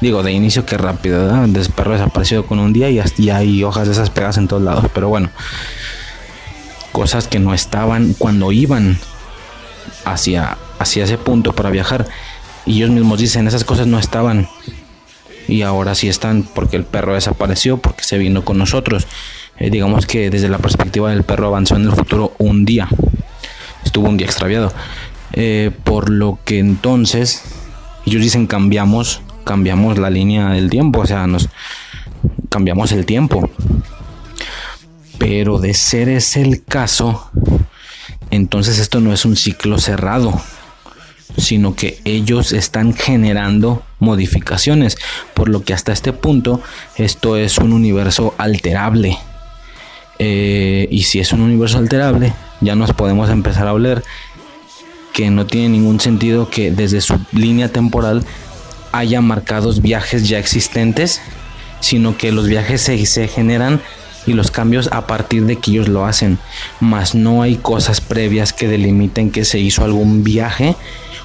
digo 0.00 0.22
de 0.22 0.32
inicio 0.32 0.64
que 0.64 0.78
rápido, 0.78 1.20
¿verdad? 1.20 1.46
De 1.48 1.68
perro 1.68 1.92
desaparecido 1.92 2.46
con 2.46 2.60
un 2.60 2.72
día 2.72 2.88
y 2.88 3.28
hay 3.28 3.62
hojas 3.62 3.88
de 3.88 3.92
esas 3.92 4.08
pegadas 4.08 4.38
en 4.38 4.48
todos 4.48 4.62
lados, 4.62 4.86
pero 4.94 5.10
bueno, 5.10 5.28
cosas 6.98 7.28
que 7.28 7.38
no 7.38 7.54
estaban 7.54 8.12
cuando 8.18 8.50
iban 8.50 8.98
hacia, 10.04 10.58
hacia 10.80 11.04
ese 11.04 11.16
punto 11.16 11.52
para 11.52 11.70
viajar 11.70 12.08
y 12.66 12.78
ellos 12.78 12.90
mismos 12.90 13.20
dicen 13.20 13.46
esas 13.46 13.62
cosas 13.62 13.86
no 13.86 14.00
estaban 14.00 14.48
y 15.46 15.62
ahora 15.62 15.94
sí 15.94 16.08
están 16.08 16.42
porque 16.42 16.74
el 16.74 16.82
perro 16.82 17.14
desapareció 17.14 17.78
porque 17.78 18.02
se 18.02 18.18
vino 18.18 18.44
con 18.44 18.58
nosotros. 18.58 19.06
Eh, 19.58 19.70
digamos 19.70 20.06
que 20.06 20.28
desde 20.28 20.48
la 20.48 20.58
perspectiva 20.58 21.10
del 21.10 21.22
perro 21.22 21.46
avanzó 21.46 21.76
en 21.76 21.84
el 21.84 21.92
futuro 21.92 22.32
un 22.38 22.64
día, 22.64 22.88
estuvo 23.84 24.08
un 24.08 24.16
día 24.16 24.26
extraviado. 24.26 24.72
Eh, 25.34 25.70
por 25.84 26.10
lo 26.10 26.40
que 26.44 26.58
entonces 26.58 27.44
ellos 28.06 28.22
dicen 28.22 28.48
cambiamos, 28.48 29.22
cambiamos 29.44 29.98
la 29.98 30.10
línea 30.10 30.48
del 30.48 30.68
tiempo, 30.68 31.02
o 31.02 31.06
sea, 31.06 31.28
nos 31.28 31.48
cambiamos 32.48 32.90
el 32.90 33.06
tiempo. 33.06 33.48
Pero 35.18 35.58
de 35.58 35.74
ser 35.74 36.08
ese 36.08 36.42
el 36.42 36.64
caso, 36.64 37.30
entonces 38.30 38.78
esto 38.78 39.00
no 39.00 39.12
es 39.12 39.24
un 39.24 39.36
ciclo 39.36 39.78
cerrado, 39.78 40.40
sino 41.36 41.74
que 41.74 42.00
ellos 42.04 42.52
están 42.52 42.94
generando 42.94 43.82
modificaciones, 43.98 44.96
por 45.34 45.48
lo 45.48 45.64
que 45.64 45.74
hasta 45.74 45.92
este 45.92 46.12
punto 46.12 46.60
esto 46.96 47.36
es 47.36 47.58
un 47.58 47.72
universo 47.72 48.34
alterable. 48.38 49.18
Eh, 50.18 50.88
y 50.90 51.04
si 51.04 51.20
es 51.20 51.32
un 51.32 51.40
universo 51.40 51.78
alterable, 51.78 52.32
ya 52.60 52.74
nos 52.74 52.92
podemos 52.92 53.30
empezar 53.30 53.68
a 53.68 53.72
oler 53.72 54.02
que 55.12 55.30
no 55.30 55.46
tiene 55.46 55.70
ningún 55.70 56.00
sentido 56.00 56.50
que 56.50 56.70
desde 56.70 57.00
su 57.00 57.18
línea 57.32 57.68
temporal 57.68 58.24
haya 58.92 59.20
marcados 59.20 59.82
viajes 59.82 60.28
ya 60.28 60.38
existentes, 60.38 61.20
sino 61.80 62.16
que 62.16 62.32
los 62.32 62.46
viajes 62.46 62.82
se 62.82 63.28
generan 63.28 63.80
y 64.28 64.34
los 64.34 64.50
cambios 64.50 64.88
a 64.92 65.06
partir 65.06 65.46
de 65.46 65.56
que 65.56 65.72
ellos 65.72 65.88
lo 65.88 66.04
hacen, 66.04 66.38
más 66.80 67.14
no 67.14 67.42
hay 67.42 67.56
cosas 67.56 68.00
previas 68.00 68.52
que 68.52 68.68
delimiten 68.68 69.30
que 69.30 69.44
se 69.44 69.58
hizo 69.58 69.84
algún 69.84 70.24
viaje, 70.24 70.76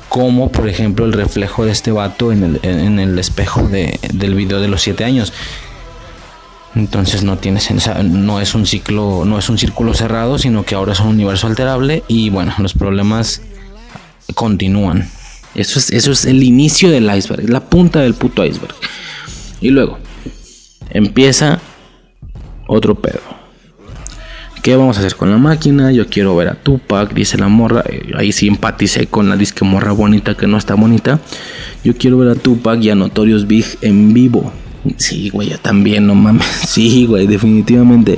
como 0.10 0.52
por 0.52 0.70
ejemplo 0.70 1.06
el 1.06 1.14
reflejo 1.14 1.66
de 1.66 1.72
este 1.72 1.92
vato 1.92 2.32
en 2.32 2.44
el, 2.44 2.60
en 2.64 3.00
el 3.00 3.18
espejo 3.20 3.68
de, 3.68 4.00
del 4.14 4.36
video 4.36 4.62
de 4.62 4.68
los 4.68 4.82
siete 4.82 5.04
años. 5.04 5.34
Entonces 6.76 7.24
no 7.24 7.38
tiene 7.38 7.60
no 8.04 8.42
es 8.42 8.56
un 8.56 8.66
ciclo, 8.66 9.26
no 9.26 9.38
es 9.38 9.48
un 9.50 9.60
círculo 9.60 9.94
cerrado, 9.94 10.40
sino 10.40 10.64
que 10.64 10.74
ahora 10.74 10.94
es 10.94 11.00
un 11.00 11.08
universo 11.08 11.48
alterable 11.48 12.04
y 12.08 12.30
bueno, 12.30 12.54
los 12.58 12.74
problemas 12.74 13.42
continúan. 14.34 15.08
Eso 15.56 15.78
es, 15.78 15.92
eso 15.92 16.12
es 16.12 16.26
el 16.26 16.42
inicio 16.42 16.90
del 16.90 17.16
iceberg, 17.16 17.48
la 17.50 17.60
punta 17.60 18.00
del 18.00 18.16
puto 18.16 18.44
iceberg. 18.44 18.74
Y 19.62 19.70
luego 19.70 20.00
empieza 20.90 21.60
otro 22.74 22.96
pedo. 22.96 23.22
¿Qué 24.62 24.76
vamos 24.76 24.96
a 24.96 25.02
hacer 25.02 25.16
con 25.16 25.30
la 25.30 25.38
máquina? 25.38 25.92
Yo 25.92 26.08
quiero 26.08 26.36
ver 26.38 26.48
a 26.48 26.56
Tupac, 26.56 27.14
dice 27.14 27.38
la 27.38 27.50
morra. 27.50 27.84
Eh, 27.88 28.14
ahí 28.16 28.32
sí 28.32 28.48
empaticé 28.48 29.08
con 29.08 29.30
la 29.30 29.36
disque 29.36 29.66
morra 29.66 29.92
bonita 29.92 30.36
que 30.36 30.48
no 30.48 30.58
está 30.58 30.76
bonita. 30.76 31.20
Yo 31.84 31.98
quiero 31.98 32.18
ver 32.18 32.30
a 32.30 32.36
Tupac 32.36 32.82
y 32.82 32.90
a 32.90 32.96
Notorious 32.96 33.46
Big 33.46 33.66
en 33.82 34.14
vivo. 34.14 34.54
Sí, 34.98 35.30
güey, 35.30 35.50
yo 35.50 35.60
también, 35.60 36.08
no 36.08 36.16
mames. 36.16 36.46
Sí, 36.68 37.06
güey, 37.06 37.28
definitivamente. 37.28 38.18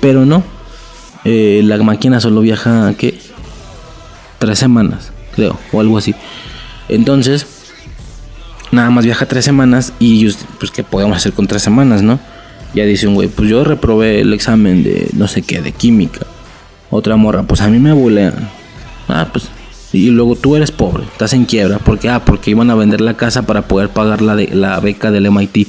Pero 0.00 0.24
no. 0.24 0.42
Eh, 1.24 1.60
la 1.64 1.76
máquina 1.82 2.18
solo 2.18 2.40
viaja, 2.40 2.94
¿qué? 2.96 3.18
Tres 4.38 4.58
semanas 4.58 5.12
creo, 5.38 5.56
o 5.70 5.80
algo 5.80 5.96
así. 5.96 6.16
Entonces, 6.88 7.46
nada 8.72 8.90
más 8.90 9.04
viaja 9.04 9.26
tres 9.26 9.44
semanas 9.44 9.92
y 10.00 10.28
pues, 10.58 10.72
¿qué 10.72 10.82
podemos 10.82 11.16
hacer 11.16 11.32
con 11.32 11.46
tres 11.46 11.62
semanas, 11.62 12.02
no? 12.02 12.18
Ya 12.74 12.84
dice 12.84 13.08
un 13.08 13.14
güey, 13.14 13.28
pues 13.28 13.48
yo 13.48 13.64
reprobé 13.64 14.20
el 14.20 14.32
examen 14.32 14.82
de 14.82 15.08
no 15.14 15.28
sé 15.28 15.42
qué, 15.42 15.60
de 15.60 15.72
química. 15.72 16.26
Otra 16.90 17.16
morra, 17.16 17.42
pues 17.42 17.60
a 17.60 17.68
mí 17.68 17.78
me 17.78 17.92
bulean. 17.92 18.34
Ah, 19.08 19.28
pues. 19.32 19.48
Y 19.92 20.10
luego 20.10 20.36
tú 20.36 20.54
eres 20.54 20.70
pobre, 20.70 21.04
estás 21.04 21.32
en 21.32 21.44
quiebra. 21.46 21.78
porque 21.78 22.08
Ah, 22.08 22.24
porque 22.24 22.50
iban 22.50 22.70
a 22.70 22.74
vender 22.74 23.00
la 23.00 23.14
casa 23.14 23.42
para 23.42 23.62
poder 23.62 23.88
pagar 23.88 24.20
la, 24.20 24.36
de, 24.36 24.48
la 24.54 24.78
beca 24.80 25.10
del 25.10 25.30
MIT. 25.30 25.68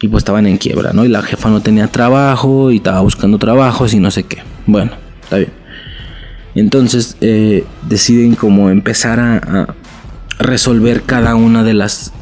Y 0.00 0.08
pues 0.08 0.20
estaban 0.20 0.46
en 0.46 0.58
quiebra, 0.58 0.92
¿no? 0.92 1.04
Y 1.04 1.08
la 1.08 1.22
jefa 1.22 1.48
no 1.48 1.60
tenía 1.60 1.88
trabajo 1.88 2.70
y 2.70 2.76
estaba 2.76 3.00
buscando 3.00 3.38
trabajos 3.38 3.94
y 3.94 4.00
no 4.00 4.10
sé 4.10 4.24
qué. 4.24 4.42
Bueno, 4.66 4.92
está 5.22 5.38
bien. 5.38 5.52
Entonces 6.54 7.16
eh, 7.20 7.64
deciden 7.88 8.34
como 8.34 8.70
empezar 8.70 9.18
a, 9.20 9.74
resolver 10.38 11.02
cada 11.02 11.36
una 11.36 11.62
de 11.62 11.74
las, 11.74 12.12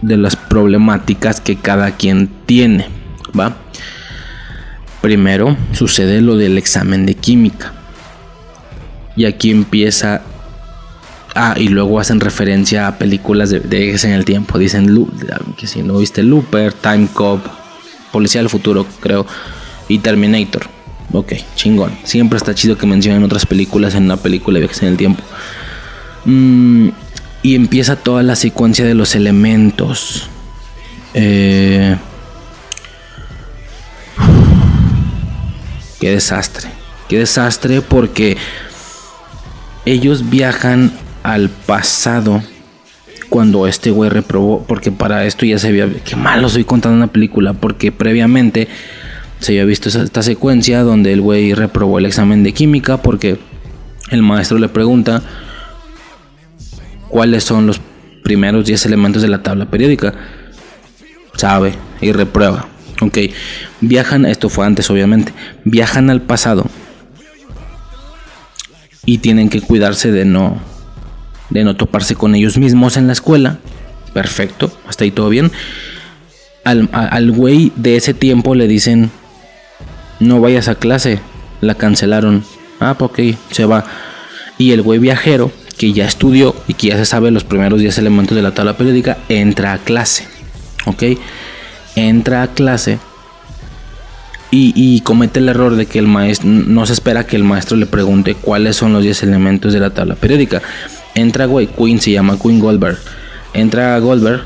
de 0.00 0.16
las 0.16 0.36
problemáticas 0.36 1.40
que 1.40 1.56
cada 1.56 1.92
quien 1.92 2.28
tiene. 2.46 2.86
¿Va? 3.38 3.56
Primero 5.00 5.56
sucede 5.72 6.20
lo 6.20 6.36
del 6.36 6.58
examen 6.58 7.06
de 7.06 7.14
química. 7.14 7.72
Y 9.16 9.24
aquí 9.24 9.50
empieza. 9.50 10.22
Ah, 11.34 11.54
y 11.56 11.68
luego 11.68 12.00
hacen 12.00 12.20
referencia 12.20 12.88
a 12.88 12.98
películas 12.98 13.50
de, 13.50 13.60
de 13.60 13.90
en 13.90 14.10
el 14.10 14.24
tiempo. 14.24 14.58
Dicen 14.58 15.06
que 15.56 15.66
si 15.66 15.82
no 15.82 15.98
viste 15.98 16.22
Looper, 16.22 16.72
Time 16.72 17.08
Cop, 17.12 17.44
Policía 18.12 18.40
del 18.40 18.50
Futuro, 18.50 18.86
creo, 19.00 19.26
y 19.88 19.98
Terminator. 19.98 20.66
Ok, 21.12 21.34
chingón. 21.54 21.92
Siempre 22.04 22.36
está 22.36 22.54
chido 22.54 22.76
que 22.76 22.86
mencionen 22.86 23.22
otras 23.22 23.46
películas 23.46 23.94
en 23.94 24.04
una 24.04 24.16
película 24.16 24.54
de 24.54 24.60
viajes 24.60 24.82
en 24.82 24.88
el 24.88 24.96
tiempo. 24.96 25.22
Mm, 26.24 26.88
y 27.42 27.54
empieza 27.54 27.96
toda 27.96 28.22
la 28.22 28.36
secuencia 28.36 28.84
de 28.84 28.94
los 28.94 29.14
elementos. 29.14 30.28
Eh, 31.14 31.96
qué 36.00 36.10
desastre. 36.10 36.68
Qué 37.08 37.18
desastre 37.18 37.80
porque 37.80 38.36
ellos 39.84 40.28
viajan 40.28 40.92
al 41.22 41.48
pasado 41.48 42.42
cuando 43.28 43.66
este 43.66 43.90
güey 43.90 44.10
reprobó. 44.10 44.64
Porque 44.66 44.92
para 44.92 45.24
esto 45.24 45.46
ya 45.46 45.58
se 45.58 45.68
había... 45.68 45.88
Qué 46.04 46.16
malo 46.16 46.48
soy 46.48 46.64
contando 46.64 46.96
una 46.96 47.12
película. 47.12 47.54
Porque 47.54 47.92
previamente 47.92 48.68
se 49.40 49.52
había 49.52 49.64
visto 49.64 49.88
esta 49.88 50.22
secuencia 50.22 50.82
donde 50.82 51.12
el 51.12 51.20
güey 51.20 51.54
reprobó 51.54 51.98
el 51.98 52.06
examen 52.06 52.42
de 52.42 52.52
química 52.52 52.98
porque 53.02 53.38
el 54.10 54.22
maestro 54.22 54.58
le 54.58 54.68
pregunta 54.68 55.22
cuáles 57.08 57.44
son 57.44 57.66
los 57.66 57.80
primeros 58.24 58.66
10 58.66 58.86
elementos 58.86 59.22
de 59.22 59.28
la 59.28 59.42
tabla 59.42 59.66
periódica. 59.66 60.14
Sabe 61.36 61.74
y 62.00 62.12
reprueba. 62.12 62.66
Ok, 63.00 63.18
viajan, 63.80 64.26
esto 64.26 64.48
fue 64.48 64.66
antes 64.66 64.90
obviamente, 64.90 65.32
viajan 65.64 66.10
al 66.10 66.20
pasado 66.20 66.66
y 69.06 69.18
tienen 69.18 69.48
que 69.48 69.60
cuidarse 69.60 70.10
de 70.10 70.24
no 70.24 70.60
de 71.50 71.64
no 71.64 71.76
toparse 71.76 72.14
con 72.14 72.34
ellos 72.34 72.58
mismos 72.58 72.96
en 72.96 73.06
la 73.06 73.12
escuela. 73.12 73.58
Perfecto, 74.12 74.70
hasta 74.86 75.04
ahí 75.04 75.10
todo 75.10 75.28
bien. 75.28 75.50
Al, 76.64 76.88
al 76.92 77.30
güey 77.30 77.72
de 77.76 77.96
ese 77.96 78.14
tiempo 78.14 78.54
le 78.54 78.66
dicen 78.66 79.10
no 80.20 80.40
vayas 80.40 80.68
a 80.68 80.74
clase, 80.74 81.20
la 81.60 81.74
cancelaron. 81.74 82.44
Ah, 82.80 82.96
pues 82.98 83.10
ok, 83.10 83.38
se 83.52 83.64
va. 83.64 83.84
Y 84.58 84.72
el 84.72 84.82
güey 84.82 84.98
viajero, 84.98 85.52
que 85.76 85.92
ya 85.92 86.04
estudió 86.06 86.54
y 86.66 86.74
que 86.74 86.88
ya 86.88 86.96
se 86.96 87.04
sabe 87.04 87.30
los 87.30 87.44
primeros 87.44 87.80
10 87.80 87.98
elementos 87.98 88.36
de 88.36 88.42
la 88.42 88.52
tabla 88.52 88.76
periódica, 88.76 89.18
entra 89.28 89.72
a 89.72 89.78
clase. 89.78 90.26
Ok, 90.86 91.04
entra 91.96 92.42
a 92.42 92.48
clase 92.48 92.98
y, 94.50 95.00
comete 95.02 95.40
el 95.40 95.48
error 95.50 95.76
de 95.76 95.86
que 95.86 95.98
el 95.98 96.06
maestro, 96.06 96.48
no 96.48 96.86
se 96.86 96.94
espera 96.94 97.26
que 97.26 97.36
el 97.36 97.44
maestro 97.44 97.76
le 97.76 97.84
pregunte 97.86 98.34
cuáles 98.34 98.76
son 98.76 98.94
los 98.94 99.02
10 99.02 99.24
elementos 99.24 99.74
de 99.74 99.80
la 99.80 99.90
tabla 99.90 100.14
periódica. 100.14 100.62
Entra, 101.14 101.44
güey, 101.44 101.66
Queen 101.66 102.00
se 102.00 102.12
llama 102.12 102.38
Queen 102.40 102.58
Goldberg. 102.58 102.98
Entra 103.52 103.98
Goldberg 103.98 104.44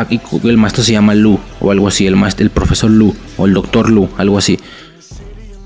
aquí 0.00 0.20
el 0.44 0.56
maestro 0.56 0.82
se 0.82 0.92
llama 0.92 1.14
Lu 1.14 1.38
o 1.60 1.70
algo 1.70 1.88
así, 1.88 2.06
el 2.06 2.16
maestro, 2.16 2.44
el 2.44 2.50
profesor 2.50 2.90
Lu 2.90 3.14
o 3.36 3.46
el 3.46 3.54
doctor 3.54 3.90
Lu, 3.90 4.08
algo 4.16 4.38
así. 4.38 4.58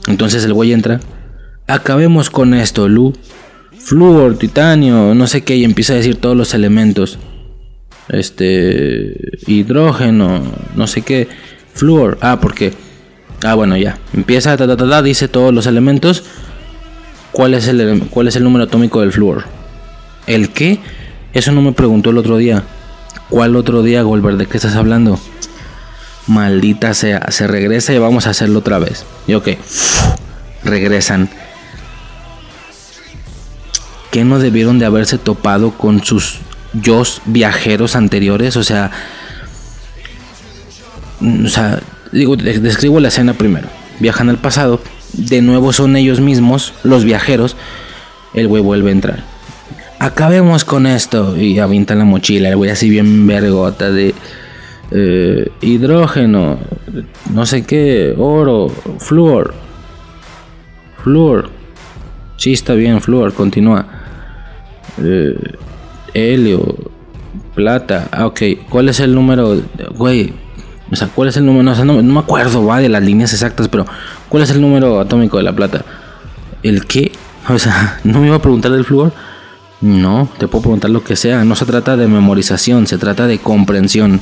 Entonces 0.06 0.44
el 0.44 0.52
güey 0.52 0.72
entra. 0.72 1.00
Acabemos 1.66 2.30
con 2.30 2.54
esto, 2.54 2.88
Lu. 2.88 3.12
Flúor, 3.78 4.36
titanio, 4.38 5.14
no 5.14 5.26
sé 5.26 5.42
qué, 5.42 5.56
y 5.56 5.64
empieza 5.64 5.92
a 5.92 5.96
decir 5.96 6.16
todos 6.16 6.36
los 6.36 6.54
elementos. 6.54 7.18
Este. 8.12 9.16
Hidrógeno, 9.46 10.42
no 10.76 10.86
sé 10.86 11.02
qué. 11.02 11.28
Flúor. 11.74 12.18
Ah, 12.20 12.38
porque. 12.40 12.72
Ah, 13.42 13.54
bueno, 13.54 13.76
ya. 13.76 13.98
Empieza, 14.12 14.56
ta, 14.56 14.66
ta, 14.66 14.76
ta, 14.76 14.88
ta, 14.88 15.02
dice 15.02 15.28
todos 15.28 15.52
los 15.52 15.66
elementos. 15.66 16.22
¿Cuál 17.32 17.54
es, 17.54 17.66
el, 17.66 18.02
¿Cuál 18.10 18.28
es 18.28 18.36
el 18.36 18.44
número 18.44 18.64
atómico 18.64 19.00
del 19.00 19.10
flúor? 19.10 19.44
¿El 20.26 20.50
qué? 20.50 20.78
Eso 21.32 21.50
no 21.50 21.62
me 21.62 21.72
preguntó 21.72 22.10
el 22.10 22.18
otro 22.18 22.36
día. 22.36 22.62
¿Cuál 23.30 23.56
otro 23.56 23.82
día, 23.82 24.02
Goldberg? 24.02 24.36
¿De 24.36 24.46
qué 24.46 24.58
estás 24.58 24.76
hablando? 24.76 25.18
Maldita 26.26 26.92
sea. 26.92 27.30
Se 27.30 27.46
regresa 27.46 27.94
y 27.94 27.98
vamos 27.98 28.26
a 28.26 28.30
hacerlo 28.30 28.58
otra 28.58 28.78
vez. 28.78 29.06
Y 29.26 29.34
ok. 29.34 29.48
Regresan. 30.62 31.30
¿Qué 34.10 34.24
no 34.24 34.38
debieron 34.38 34.78
de 34.78 34.84
haberse 34.84 35.16
topado 35.16 35.70
con 35.70 36.04
sus 36.04 36.40
yo 36.74 37.02
viajeros 37.26 37.96
anteriores? 37.96 38.56
O 38.56 38.62
sea. 38.62 38.90
O 41.44 41.48
sea, 41.48 41.80
digo, 42.10 42.36
describo 42.36 43.00
la 43.00 43.08
escena 43.08 43.34
primero. 43.34 43.68
Viajan 44.00 44.28
al 44.28 44.38
pasado. 44.38 44.80
De 45.12 45.42
nuevo 45.42 45.72
son 45.72 45.96
ellos 45.96 46.20
mismos, 46.20 46.72
los 46.82 47.04
viajeros. 47.04 47.56
El 48.34 48.48
güey 48.48 48.62
vuelve 48.62 48.88
a 48.88 48.92
entrar. 48.92 49.24
Acabemos 49.98 50.64
con 50.64 50.86
esto. 50.86 51.36
Y 51.36 51.58
avientan 51.58 51.98
la 51.98 52.04
mochila. 52.04 52.48
El 52.48 52.56
güey 52.56 52.70
así 52.70 52.88
bien 52.88 53.26
vergota 53.26 53.90
de 53.90 54.14
eh, 54.94 55.50
hidrógeno, 55.62 56.58
no 57.32 57.46
sé 57.46 57.64
qué, 57.64 58.14
oro, 58.16 58.68
flúor. 58.98 59.54
Flúor. 61.02 61.48
Sí, 62.36 62.52
está 62.52 62.74
bien, 62.74 63.00
flúor, 63.00 63.32
continúa. 63.32 63.86
Eh, 65.02 65.34
helio, 66.14 66.76
plata. 67.54 68.08
Ah, 68.10 68.26
ok. 68.26 68.40
¿Cuál 68.68 68.88
es 68.88 69.00
el 69.00 69.14
número? 69.14 69.60
Güey. 69.96 70.32
O 70.90 70.96
sea, 70.96 71.08
¿cuál 71.08 71.28
es 71.28 71.36
el 71.36 71.46
número? 71.46 71.74
no, 71.84 72.02
no, 72.02 72.02
me 72.02 72.20
acuerdo, 72.20 72.66
va, 72.66 72.80
de 72.80 72.90
las 72.90 73.02
líneas 73.02 73.32
exactas, 73.32 73.68
pero 73.68 73.86
¿cuál 74.28 74.42
es 74.42 74.50
el 74.50 74.60
número 74.60 75.00
atómico 75.00 75.38
de 75.38 75.42
la 75.42 75.54
plata? 75.54 75.84
¿El 76.62 76.84
qué? 76.86 77.12
O 77.48 77.58
sea, 77.58 77.98
¿no 78.04 78.20
me 78.20 78.26
iba 78.26 78.36
a 78.36 78.42
preguntar 78.42 78.72
del 78.72 78.84
flúor? 78.84 79.12
No, 79.80 80.28
te 80.38 80.46
puedo 80.48 80.62
preguntar 80.62 80.90
lo 80.90 81.02
que 81.02 81.16
sea. 81.16 81.44
No 81.44 81.56
se 81.56 81.64
trata 81.64 81.96
de 81.96 82.06
memorización, 82.06 82.86
se 82.86 82.98
trata 82.98 83.26
de 83.26 83.38
comprensión. 83.38 84.20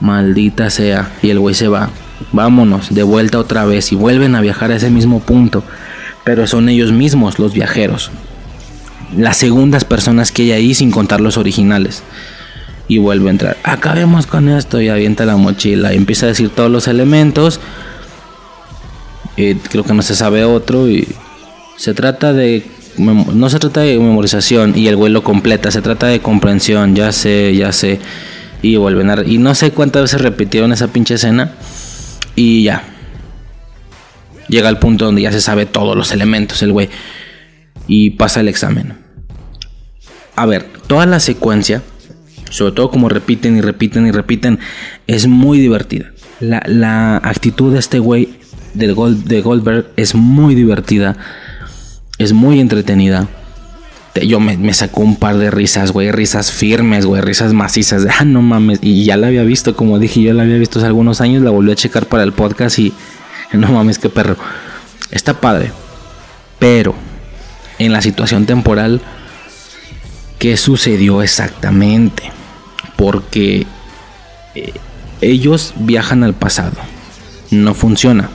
Maldita 0.00 0.70
sea. 0.70 1.10
Y 1.22 1.30
el 1.30 1.40
güey 1.40 1.54
se 1.54 1.68
va. 1.68 1.90
Vámonos, 2.30 2.94
de 2.94 3.02
vuelta 3.02 3.38
otra 3.40 3.64
vez. 3.64 3.90
Y 3.90 3.96
vuelven 3.96 4.36
a 4.36 4.40
viajar 4.40 4.70
a 4.70 4.76
ese 4.76 4.90
mismo 4.90 5.18
punto. 5.18 5.64
Pero 6.22 6.46
son 6.46 6.68
ellos 6.68 6.92
mismos 6.92 7.40
los 7.40 7.54
viajeros. 7.54 8.12
Las 9.16 9.36
segundas 9.36 9.84
personas 9.84 10.32
que 10.32 10.42
hay 10.42 10.52
ahí 10.52 10.74
sin 10.74 10.90
contar 10.90 11.20
los 11.20 11.36
originales. 11.36 12.02
Y 12.88 12.98
vuelve 12.98 13.28
a 13.28 13.30
entrar. 13.30 13.56
Acabemos 13.64 14.26
con 14.26 14.48
esto. 14.48 14.80
Y 14.80 14.88
avienta 14.88 15.24
la 15.24 15.36
mochila. 15.36 15.92
Y 15.92 15.96
empieza 15.96 16.26
a 16.26 16.30
decir 16.30 16.50
todos 16.50 16.70
los 16.70 16.88
elementos. 16.88 17.60
creo 19.36 19.84
que 19.84 19.94
no 19.94 20.02
se 20.02 20.14
sabe 20.14 20.44
otro. 20.44 20.88
Y 20.88 21.08
se 21.76 21.94
trata 21.94 22.32
de 22.32 22.64
no 22.98 23.48
se 23.48 23.58
trata 23.58 23.80
de 23.80 23.98
memorización 23.98 24.74
y 24.76 24.86
el 24.86 24.96
güey 24.96 25.10
lo 25.10 25.24
completa, 25.24 25.70
se 25.70 25.80
trata 25.80 26.08
de 26.08 26.20
comprensión, 26.20 26.94
ya 26.94 27.10
sé, 27.10 27.56
ya 27.56 27.72
sé 27.72 28.00
y 28.62 28.76
vuelven 28.76 29.10
a... 29.10 29.22
Y 29.26 29.38
no 29.38 29.54
sé 29.54 29.72
cuántas 29.72 30.02
veces 30.02 30.20
repitieron 30.20 30.72
esa 30.72 30.88
pinche 30.88 31.14
escena 31.14 31.52
y 32.36 32.62
ya. 32.62 32.84
Llega 34.48 34.68
al 34.68 34.78
punto 34.78 35.06
donde 35.06 35.22
ya 35.22 35.32
se 35.32 35.40
sabe 35.40 35.66
todos 35.66 35.96
los 35.96 36.12
elementos 36.12 36.62
el 36.62 36.72
güey 36.72 36.88
y 37.88 38.10
pasa 38.10 38.40
el 38.40 38.48
examen. 38.48 38.94
A 40.42 40.46
ver, 40.46 40.66
toda 40.88 41.06
la 41.06 41.20
secuencia, 41.20 41.84
sobre 42.50 42.72
todo 42.72 42.90
como 42.90 43.08
repiten 43.08 43.56
y 43.56 43.60
repiten 43.60 44.08
y 44.08 44.10
repiten, 44.10 44.58
es 45.06 45.28
muy 45.28 45.60
divertida. 45.60 46.10
La, 46.40 47.18
actitud 47.18 47.72
de 47.72 47.78
este 47.78 48.00
güey 48.00 48.28
de, 48.74 48.88
de 48.88 49.40
Goldberg 49.40 49.92
es 49.96 50.16
muy 50.16 50.56
divertida, 50.56 51.16
es 52.18 52.32
muy 52.32 52.58
entretenida 52.58 53.28
yo 54.26 54.40
me, 54.40 54.74
sacó 54.74 55.02
un 55.02 55.14
par 55.14 55.38
de 55.38 55.52
risas, 55.52 55.92
güey, 55.92 56.10
risas 56.10 56.50
firmes, 56.50 57.06
güey, 57.06 57.22
risas 57.22 57.52
macizas. 57.52 58.04
Ah, 58.18 58.24
no 58.24 58.42
mames. 58.42 58.80
Y 58.82 59.04
ya 59.04 59.16
la 59.16 59.28
había 59.28 59.44
visto, 59.44 59.76
como 59.76 60.00
dije, 60.00 60.22
yo 60.22 60.34
la 60.34 60.42
había 60.42 60.56
visto 60.56 60.80
hace 60.80 60.86
algunos 60.86 61.20
años, 61.20 61.44
la 61.44 61.50
volví 61.50 61.70
a 61.70 61.76
checar 61.76 62.06
para 62.06 62.24
el 62.24 62.32
podcast 62.32 62.80
y 62.80 62.92
no 63.52 63.70
mames, 63.70 64.00
qué 64.00 64.08
perro. 64.08 64.36
Está 65.12 65.40
padre. 65.40 65.70
Pero, 66.58 66.96
en 67.78 67.92
la 67.92 68.02
situación 68.02 68.44
temporal, 68.44 69.00
¿qué 70.42 70.56
sucedió 70.56 71.22
exactamente? 71.22 72.24
Porque 72.96 73.64
eh, 74.56 74.72
ellos 75.20 75.72
viajan 75.76 76.24
al 76.24 76.34
pasado. 76.34 76.76
No 77.52 77.74
funciona 77.74 78.28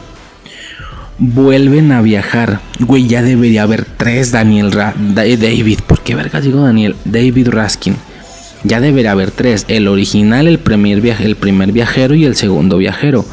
vuelven 1.18 1.92
a 1.92 2.02
viajar. 2.02 2.62
Güey, 2.80 3.08
ya 3.08 3.22
debería 3.22 3.64
haber 3.64 3.84
tres 3.84 4.32
Daniel 4.32 4.72
eh, 5.18 5.36
David. 5.36 5.80
¿Por 5.86 6.00
qué 6.00 6.16
vergas 6.16 6.44
digo 6.44 6.62
Daniel? 6.62 6.96
David 7.04 7.50
Raskin. 7.50 7.98
Ya 8.64 8.80
debería 8.80 9.12
haber 9.12 9.32
tres. 9.32 9.66
El 9.68 9.90
original, 9.90 10.48
el 10.48 10.60
primer, 10.60 11.04
el 11.22 11.36
primer 11.36 11.74
viajero 11.74 12.16
y 12.16 12.24
el 12.24 12.38
segundo 12.38 12.78
viajero. 12.78 13.26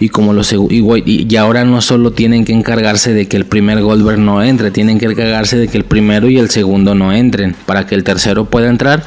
Y 0.00 0.10
como 0.10 0.32
y, 0.32 1.36
ahora 1.36 1.64
no 1.64 1.80
solo 1.80 2.12
tienen 2.12 2.44
que 2.44 2.52
encargarse 2.52 3.12
de 3.12 3.26
que 3.26 3.36
el 3.36 3.46
primer 3.46 3.82
Goldberg 3.82 4.18
no 4.18 4.42
entre, 4.42 4.70
tienen 4.70 4.98
que 4.98 5.06
encargarse 5.06 5.56
de 5.56 5.68
que 5.68 5.78
el 5.78 5.84
primero 5.84 6.28
y 6.30 6.38
el 6.38 6.50
segundo 6.50 6.94
no 6.94 7.12
entren. 7.12 7.56
Para 7.66 7.86
que 7.86 7.94
el 7.94 8.04
tercero 8.04 8.44
pueda 8.44 8.68
entrar, 8.68 9.02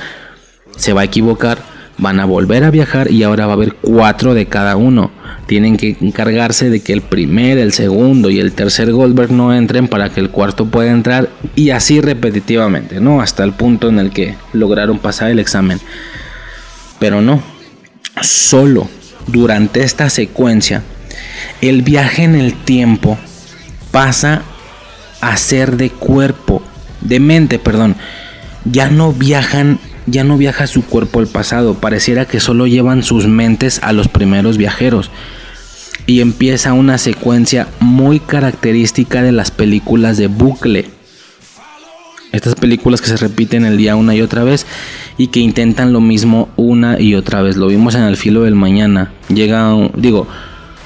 se 0.76 0.92
va 0.94 1.02
a 1.02 1.06
equivocar, 1.06 1.60
van 1.98 2.20
a 2.20 2.26
volver 2.26 2.64
a 2.64 2.72
viajar 2.72 3.10
y 3.10 3.24
ahora 3.24 3.46
va 3.46 3.54
a 3.54 3.56
haber 3.56 3.76
cuatro 3.82 4.34
de 4.34 4.48
cada 4.48 4.76
uno 4.76 5.12
tienen 5.52 5.76
que 5.76 5.98
encargarse 6.00 6.70
de 6.70 6.80
que 6.80 6.94
el 6.94 7.02
primer, 7.02 7.58
el 7.58 7.74
segundo 7.74 8.30
y 8.30 8.40
el 8.40 8.54
tercer 8.54 8.94
Goldberg 8.94 9.34
no 9.34 9.54
entren 9.54 9.90
para 9.90 10.10
que 10.10 10.22
el 10.22 10.30
cuarto 10.30 10.68
pueda 10.68 10.92
entrar 10.92 11.28
y 11.56 11.72
así 11.72 12.00
repetitivamente, 12.00 13.02
¿no? 13.02 13.20
Hasta 13.20 13.44
el 13.44 13.52
punto 13.52 13.90
en 13.90 14.00
el 14.00 14.12
que 14.12 14.36
lograron 14.54 15.00
pasar 15.00 15.30
el 15.30 15.40
examen. 15.40 15.80
Pero 17.00 17.22
no, 17.22 17.44
solo 18.22 18.88
durante 19.28 19.84
esta 19.84 20.10
secuencia, 20.10 20.84
el 21.62 21.82
viaje 21.82 22.24
en 22.24 22.36
el 22.36 22.54
tiempo 22.54 23.18
pasa 23.92 24.44
a 25.22 25.38
ser 25.38 25.78
de 25.78 25.90
cuerpo, 25.90 26.62
de 27.02 27.20
mente, 27.20 27.60
perdón. 27.60 27.96
Ya 28.66 28.90
no 28.90 29.14
viajan 29.14 29.80
ya 30.08 30.24
no 30.24 30.38
viaja 30.38 30.68
su 30.68 30.84
cuerpo 30.84 31.20
al 31.20 31.28
pasado, 31.28 31.76
pareciera 31.76 32.26
que 32.26 32.40
solo 32.40 32.68
llevan 32.68 33.04
sus 33.04 33.28
mentes 33.28 33.80
a 33.84 33.94
los 33.94 34.08
primeros 34.08 34.58
viajeros 34.58 35.12
y 36.08 36.22
empieza 36.22 36.74
una 36.74 36.98
secuencia 36.98 37.68
muy 37.80 38.20
característica 38.20 39.22
de 39.22 39.32
las 39.32 39.52
películas 39.52 40.18
de 40.18 40.28
bucle. 40.28 40.90
Estas 42.32 42.56
películas 42.56 43.02
que 43.02 43.10
se 43.10 43.18
repiten 43.18 43.66
el 43.66 43.78
día 43.78 43.96
una 43.96 44.16
y 44.16 44.22
otra 44.22 44.44
vez 44.44 44.66
y 45.22 45.28
que 45.28 45.40
intentan 45.40 45.94
lo 45.94 46.02
mismo 46.02 46.50
una 46.56 47.00
y 47.00 47.14
otra 47.14 47.44
vez. 47.44 47.56
Lo 47.56 47.68
vimos 47.68 47.94
en 47.94 48.02
el 48.02 48.18
filo 48.18 48.42
del 48.42 48.56
mañana. 48.56 49.12
Llega, 49.30 49.72
digo, 49.94 50.28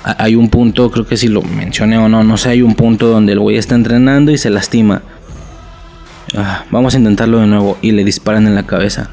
hay 0.03 0.35
un 0.35 0.49
punto, 0.49 0.91
creo 0.91 1.07
que 1.07 1.15
si 1.15 1.29
lo 1.29 1.41
mencioné 1.41 1.97
o 1.97 2.09
no, 2.09 2.21
no 2.25 2.35
sé, 2.35 2.49
hay 2.49 2.61
un 2.61 2.75
punto 2.75 3.07
donde 3.07 3.31
el 3.31 3.39
güey 3.39 3.55
está 3.55 3.75
entrenando 3.75 4.33
y 4.33 4.37
se 4.37 4.49
lastima. 4.49 5.03
Ah, 6.35 6.65
vamos 6.69 6.95
a 6.95 6.97
intentarlo 6.97 7.39
de 7.39 7.47
nuevo 7.47 7.77
y 7.81 7.93
le 7.93 8.03
disparan 8.03 8.45
en 8.45 8.55
la 8.55 8.63
cabeza. 8.63 9.09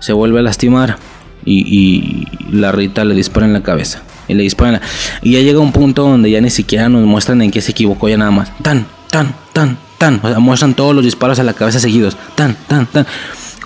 Se 0.00 0.12
vuelve 0.12 0.40
a 0.40 0.42
lastimar 0.42 0.98
y, 1.46 2.26
la 2.52 2.70
Rita 2.70 3.06
le 3.06 3.14
dispara 3.14 3.46
en 3.46 3.54
la 3.54 3.62
cabeza 3.62 4.02
y 4.28 4.34
le 4.34 4.42
disparan. 4.42 4.82
Y 5.22 5.32
ya 5.32 5.40
llega 5.40 5.60
un 5.60 5.72
punto 5.72 6.02
donde 6.02 6.30
ya 6.30 6.42
ni 6.42 6.50
siquiera 6.50 6.90
nos 6.90 7.06
muestran 7.06 7.40
en 7.40 7.50
qué 7.50 7.62
se 7.62 7.70
equivocó, 7.70 8.10
ya 8.10 8.18
nada 8.18 8.32
más. 8.32 8.52
Tan, 8.60 8.84
tan, 9.10 9.34
tan, 9.54 9.78
tan. 9.96 10.20
O 10.22 10.28
sea, 10.28 10.40
muestran 10.40 10.74
todos 10.74 10.94
los 10.94 11.06
disparos 11.06 11.38
a 11.38 11.42
la 11.42 11.54
cabeza 11.54 11.80
seguidos. 11.80 12.18
Tan, 12.34 12.54
tan, 12.68 12.84
tan. 12.84 13.06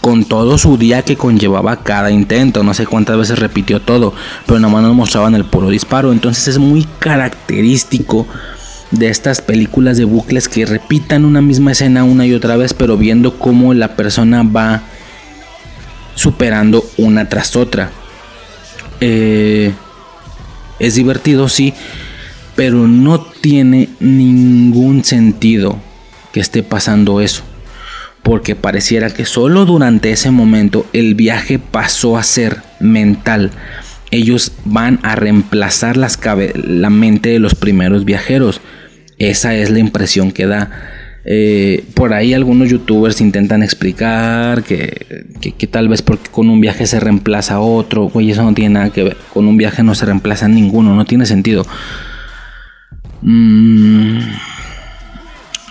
Con 0.03 0.27
todo 0.27 0.59
su 0.59 0.77
día 0.77 1.01
que 1.01 1.17
conllevaba 1.17 1.83
cada 1.83 2.11
intento. 2.11 2.63
No 2.63 2.75
sé 2.75 2.85
cuántas 2.85 3.17
veces 3.17 3.39
repitió 3.39 3.81
todo. 3.81 4.13
Pero 4.45 4.61
nada 4.61 4.71
más 4.75 4.83
nos 4.83 4.95
mostraban 4.95 5.35
el 5.35 5.47
puro 5.47 5.71
disparo. 5.71 6.13
Entonces 6.13 6.49
es 6.49 6.59
muy 6.59 6.87
característico 6.99 8.27
de 8.91 9.09
estas 9.09 9.41
películas 9.41 9.97
de 9.97 10.05
bucles 10.05 10.51
que 10.51 10.67
repitan 10.67 11.25
una 11.25 11.41
misma 11.41 11.73
escena 11.73 12.05
una 12.05 12.27
y 12.27 12.35
otra 12.35 12.59
vez. 12.59 12.75
Pero 12.75 12.99
viendo 12.99 13.39
cómo 13.39 13.73
la 13.73 13.97
persona 13.97 14.43
va 14.43 14.83
superando 16.15 16.85
una 16.99 17.31
tras 17.31 17.57
otra. 17.57 17.91
Eh 19.01 19.73
es 20.83 20.97
divertido, 20.97 21.49
sí, 21.49 21.75
pero 22.57 22.89
no 22.89 23.21
tiene 23.21 23.89
ningún 24.01 25.05
sentido 25.05 25.79
que 26.33 26.41
esté 26.41 26.65
pasando 26.65 27.21
eso. 27.21 27.45
Porque 28.23 28.55
pareciera 28.55 29.11
que 29.11 29.25
solo 29.25 29.65
durante 29.65 30.13
ese 30.13 30.31
momento 30.31 30.87
el 30.93 31.15
viaje 31.15 31.59
pasó 31.59 32.17
a 32.17 32.23
ser 32.23 32.59
mental. 32.81 33.51
Ellos 34.11 34.53
van 34.65 35.01
a 35.03 35.17
reemplazar 35.17 35.97
las 35.97 36.19
la 36.55 36.91
mente 36.91 37.31
de 37.31 37.39
los 37.39 37.55
primeros 37.55 38.05
viajeros. 38.05 38.61
Esa 39.19 39.55
es 39.55 39.71
la 39.71 39.79
impresión 39.79 40.33
que 40.33 40.47
da. 40.47 40.71
Eh, 41.25 41.85
por 41.95 42.13
ahí 42.13 42.35
algunos 42.35 42.69
youtubers 42.69 43.21
intentan 43.21 43.63
explicar 43.63 44.65
que, 44.65 45.25
que, 45.57 45.67
tal 45.69 45.89
vez 45.89 46.03
porque 46.03 46.29
con 46.31 46.51
un 46.51 46.61
viaje 46.61 46.85
se 46.87 46.99
reemplaza 46.99 47.61
otro, 47.61 48.09
güey, 48.09 48.33
eso 48.33 48.43
no 48.43 48.55
tiene 48.55 48.75
nada 48.75 48.91
que 48.91 49.05
ver. 49.05 49.17
Con 49.33 49.47
un 49.47 49.57
viaje 49.57 49.83
no 49.83 49.95
se 49.95 50.07
reemplaza 50.07 50.49
ninguno, 50.49 50.95
no 50.95 51.05
tiene 51.05 51.27
sentido. 51.27 51.65
Mm, 53.23 54.19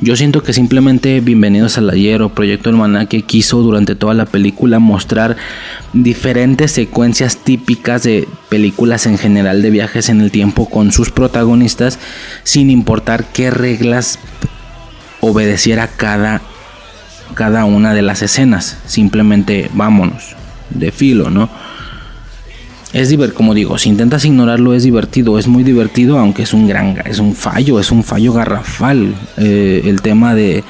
yo 0.01 0.15
siento 0.15 0.41
que 0.41 0.51
simplemente 0.51 1.21
Bienvenidos 1.21 1.77
al 1.77 1.91
Ayer 1.91 2.23
o 2.23 2.29
Proyecto 2.29 2.71
que 3.07 3.21
quiso 3.21 3.61
durante 3.61 3.95
toda 3.95 4.15
la 4.15 4.25
película 4.25 4.79
mostrar 4.79 5.37
diferentes 5.93 6.71
secuencias 6.71 7.37
típicas 7.37 8.01
de 8.01 8.27
películas 8.49 9.05
en 9.05 9.19
general 9.19 9.61
de 9.61 9.69
viajes 9.69 10.09
en 10.09 10.19
el 10.21 10.31
tiempo 10.31 10.67
con 10.67 10.91
sus 10.91 11.11
protagonistas 11.11 11.99
sin 12.43 12.71
importar 12.71 13.25
qué 13.25 13.51
reglas 13.51 14.17
obedeciera 15.19 15.87
cada, 15.87 16.41
cada 17.35 17.65
una 17.65 17.93
de 17.93 18.01
las 18.01 18.23
escenas. 18.23 18.79
Simplemente 18.87 19.69
vámonos, 19.75 20.35
de 20.71 20.91
filo, 20.91 21.29
¿no? 21.29 21.47
Es 22.93 23.07
divertido, 23.07 23.37
como 23.37 23.53
digo, 23.53 23.77
si 23.77 23.87
intentas 23.87 24.25
ignorarlo 24.25 24.73
es 24.73 24.83
divertido, 24.83 25.39
es 25.39 25.47
muy 25.47 25.63
divertido, 25.63 26.19
aunque 26.19 26.43
es 26.43 26.53
un 26.53 26.67
gran, 26.67 27.01
es 27.05 27.19
un 27.19 27.35
fallo, 27.35 27.79
es 27.79 27.89
un 27.89 28.03
fallo 28.03 28.33
garrafal 28.33 29.15
eh, 29.37 29.83
el 29.85 30.01
tema 30.01 30.35
de, 30.35 30.65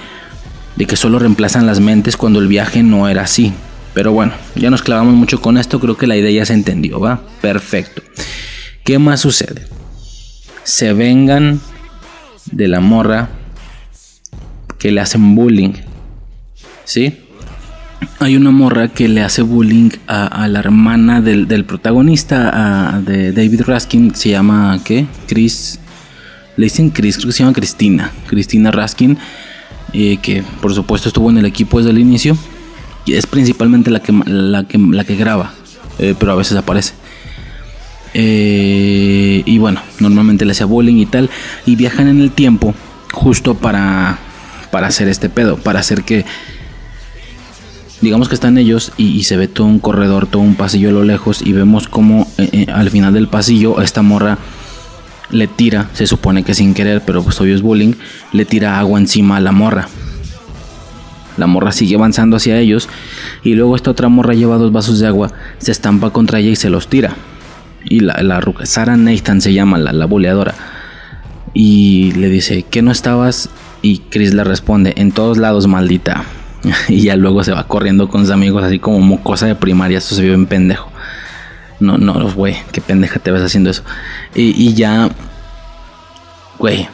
de 0.75 0.85
que 0.85 0.95
solo 0.95 1.17
reemplazan 1.17 1.65
las 1.65 1.79
mentes 1.79 2.17
cuando 2.17 2.39
el 2.39 2.47
viaje 2.47 2.83
no 2.83 3.09
era 3.09 3.23
así. 3.23 3.53
Pero 3.95 4.13
bueno, 4.13 4.33
ya 4.55 4.69
nos 4.69 4.83
clavamos 4.83 5.15
mucho 5.15 5.41
con 5.41 5.57
esto, 5.57 5.79
creo 5.79 5.97
que 5.97 6.07
la 6.07 6.15
idea 6.15 6.31
ya 6.31 6.45
se 6.45 6.53
entendió, 6.53 6.99
¿va? 6.99 7.21
Perfecto. 7.41 8.03
¿Qué 8.83 8.99
más 8.99 9.21
sucede? 9.21 9.65
Se 10.63 10.93
vengan 10.93 11.59
de 12.51 12.67
la 12.67 12.81
morra 12.81 13.29
que 14.77 14.91
le 14.91 15.01
hacen 15.01 15.35
bullying. 15.35 15.73
¿Sí? 16.85 17.17
Hay 18.19 18.35
una 18.35 18.51
morra 18.51 18.87
que 18.87 19.07
le 19.07 19.21
hace 19.21 19.41
bullying 19.41 19.89
a, 20.07 20.47
la 20.47 20.59
hermana 20.59 21.21
del, 21.21 21.65
protagonista, 21.65 23.01
de 23.03 23.31
David 23.31 23.61
Raskin, 23.61 24.15
se 24.15 24.29
llama, 24.29 24.79
¿qué? 24.83 25.05
Chris. 25.27 25.79
Le 26.57 26.65
dicen 26.65 26.89
Chris, 26.89 27.17
creo 27.17 27.27
que 27.27 27.33
se 27.33 27.39
llama 27.39 27.53
Cristina. 27.53 28.11
Cristina 28.27 28.71
Raskin, 28.71 29.17
eh, 29.93 30.17
que 30.21 30.43
por 30.61 30.73
supuesto 30.73 31.09
estuvo 31.09 31.29
en 31.29 31.37
el 31.37 31.45
equipo 31.45 31.77
desde 31.77 31.91
el 31.91 31.99
inicio. 31.99 32.37
Y 33.05 33.13
es 33.13 33.25
principalmente 33.25 33.89
la 33.89 34.01
que, 34.01 34.13
la 34.13 35.03
que, 35.03 35.15
graba, 35.15 35.53
eh, 35.97 36.15
pero 36.19 36.31
a 36.31 36.35
veces 36.35 36.57
aparece. 36.57 36.93
Eh, 38.13 39.41
y 39.45 39.57
bueno, 39.57 39.81
normalmente 39.99 40.45
le 40.45 40.51
hace 40.51 40.63
bullying 40.63 40.97
y 40.97 41.05
tal. 41.05 41.29
Y 41.65 41.75
viajan 41.75 42.07
en 42.07 42.21
el 42.21 42.31
tiempo 42.31 42.75
justo 43.11 43.55
para 43.55 44.19
para 44.71 44.87
hacer 44.87 45.07
este 45.09 45.29
pedo, 45.29 45.57
para 45.57 45.81
hacer 45.81 46.03
que 46.03 46.25
digamos 48.01 48.29
que 48.29 48.35
están 48.35 48.57
ellos 48.57 48.91
y, 48.97 49.23
se 49.23 49.37
ve 49.37 49.47
todo 49.47 49.67
un 49.67 49.79
corredor, 49.79 50.27
todo 50.27 50.41
un 50.41 50.55
pasillo 50.55 50.89
a 50.89 50.93
lo 50.93 51.03
lejos 51.03 51.41
y 51.41 51.53
vemos 51.53 51.87
como 51.87 52.27
eh, 52.37 52.49
eh, 52.51 52.67
al 52.71 52.89
final 52.89 53.13
del 53.13 53.27
pasillo 53.27 53.81
esta 53.81 54.01
morra 54.01 54.37
le 55.29 55.47
tira, 55.47 55.89
se 55.93 56.07
supone 56.07 56.43
que 56.43 56.53
sin 56.53 56.73
querer, 56.73 57.01
pero 57.05 57.23
pues 57.23 57.39
obvio 57.39 57.55
es 57.55 57.61
bullying, 57.61 57.93
le 58.33 58.45
tira 58.45 58.79
agua 58.79 58.99
encima 58.99 59.37
a 59.37 59.39
la 59.39 59.51
morra. 59.51 59.87
La 61.37 61.47
morra 61.47 61.71
sigue 61.71 61.95
avanzando 61.95 62.35
hacia 62.35 62.59
ellos 62.59 62.89
y 63.43 63.53
luego 63.53 63.75
esta 63.75 63.91
otra 63.91 64.09
morra 64.09 64.33
lleva 64.33 64.57
dos 64.57 64.73
vasos 64.73 64.99
de 64.99 65.07
agua, 65.07 65.31
se 65.59 65.71
estampa 65.71 66.09
contra 66.09 66.39
ella 66.39 66.49
y 66.49 66.55
se 66.57 66.69
los 66.69 66.87
tira. 66.87 67.15
Y 67.85 68.01
la, 68.01 68.21
la 68.21 68.41
Nathan 68.97 69.41
se 69.41 69.53
llama, 69.53 69.77
la, 69.77 69.93
la 69.93 70.05
boleadora. 70.05 70.53
Y 71.53 72.11
le 72.11 72.29
dice, 72.29 72.63
¿qué 72.69 72.81
no 72.81 72.91
estabas 72.91 73.49
y 73.81 73.99
Chris 74.09 74.33
le 74.33 74.43
responde, 74.43 74.93
en 74.97 75.11
todos 75.11 75.37
lados, 75.37 75.67
maldita. 75.67 76.23
y 76.87 77.01
ya 77.01 77.15
luego 77.15 77.43
se 77.43 77.51
va 77.51 77.63
corriendo 77.65 78.07
con 78.07 78.21
sus 78.21 78.31
amigos, 78.31 78.63
así 78.63 78.79
como 78.79 78.99
mocosa 78.99 79.47
de 79.47 79.55
primaria. 79.55 79.97
Esto 79.97 80.15
se 80.15 80.23
vio 80.23 80.33
en 80.33 80.45
pendejo. 80.45 80.91
No, 81.79 81.97
no, 81.97 82.31
güey, 82.31 82.57
qué 82.71 82.79
pendeja 82.79 83.19
te 83.19 83.31
vas 83.31 83.41
haciendo 83.41 83.71
eso. 83.71 83.83
Y, 84.35 84.73
ya, 84.75 85.09
güey, 86.59 86.87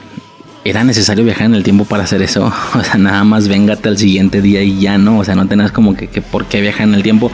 era 0.63 0.83
necesario 0.83 1.25
viajar 1.25 1.47
en 1.47 1.55
el 1.55 1.63
tiempo 1.63 1.85
para 1.85 2.03
hacer 2.03 2.21
eso. 2.21 2.51
O 2.73 2.83
sea, 2.83 2.95
nada 2.95 3.23
más 3.23 3.47
véngate 3.47 3.89
al 3.89 3.97
siguiente 3.97 4.41
día 4.41 4.63
y 4.63 4.79
ya 4.79 4.97
no. 4.97 5.19
O 5.19 5.23
sea, 5.23 5.35
no 5.35 5.47
tenés 5.47 5.71
como 5.71 5.95
que, 5.95 6.07
que 6.07 6.21
por 6.21 6.45
qué 6.45 6.61
viajar 6.61 6.87
en 6.87 6.93
el 6.93 7.03
tiempo. 7.03 7.31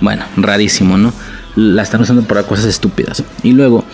Bueno, 0.00 0.24
rarísimo, 0.36 0.98
¿no? 0.98 1.12
La 1.54 1.82
están 1.82 2.00
usando 2.00 2.22
para 2.22 2.42
cosas 2.42 2.66
estúpidas. 2.66 3.22
Y 3.42 3.52
luego 3.52 3.84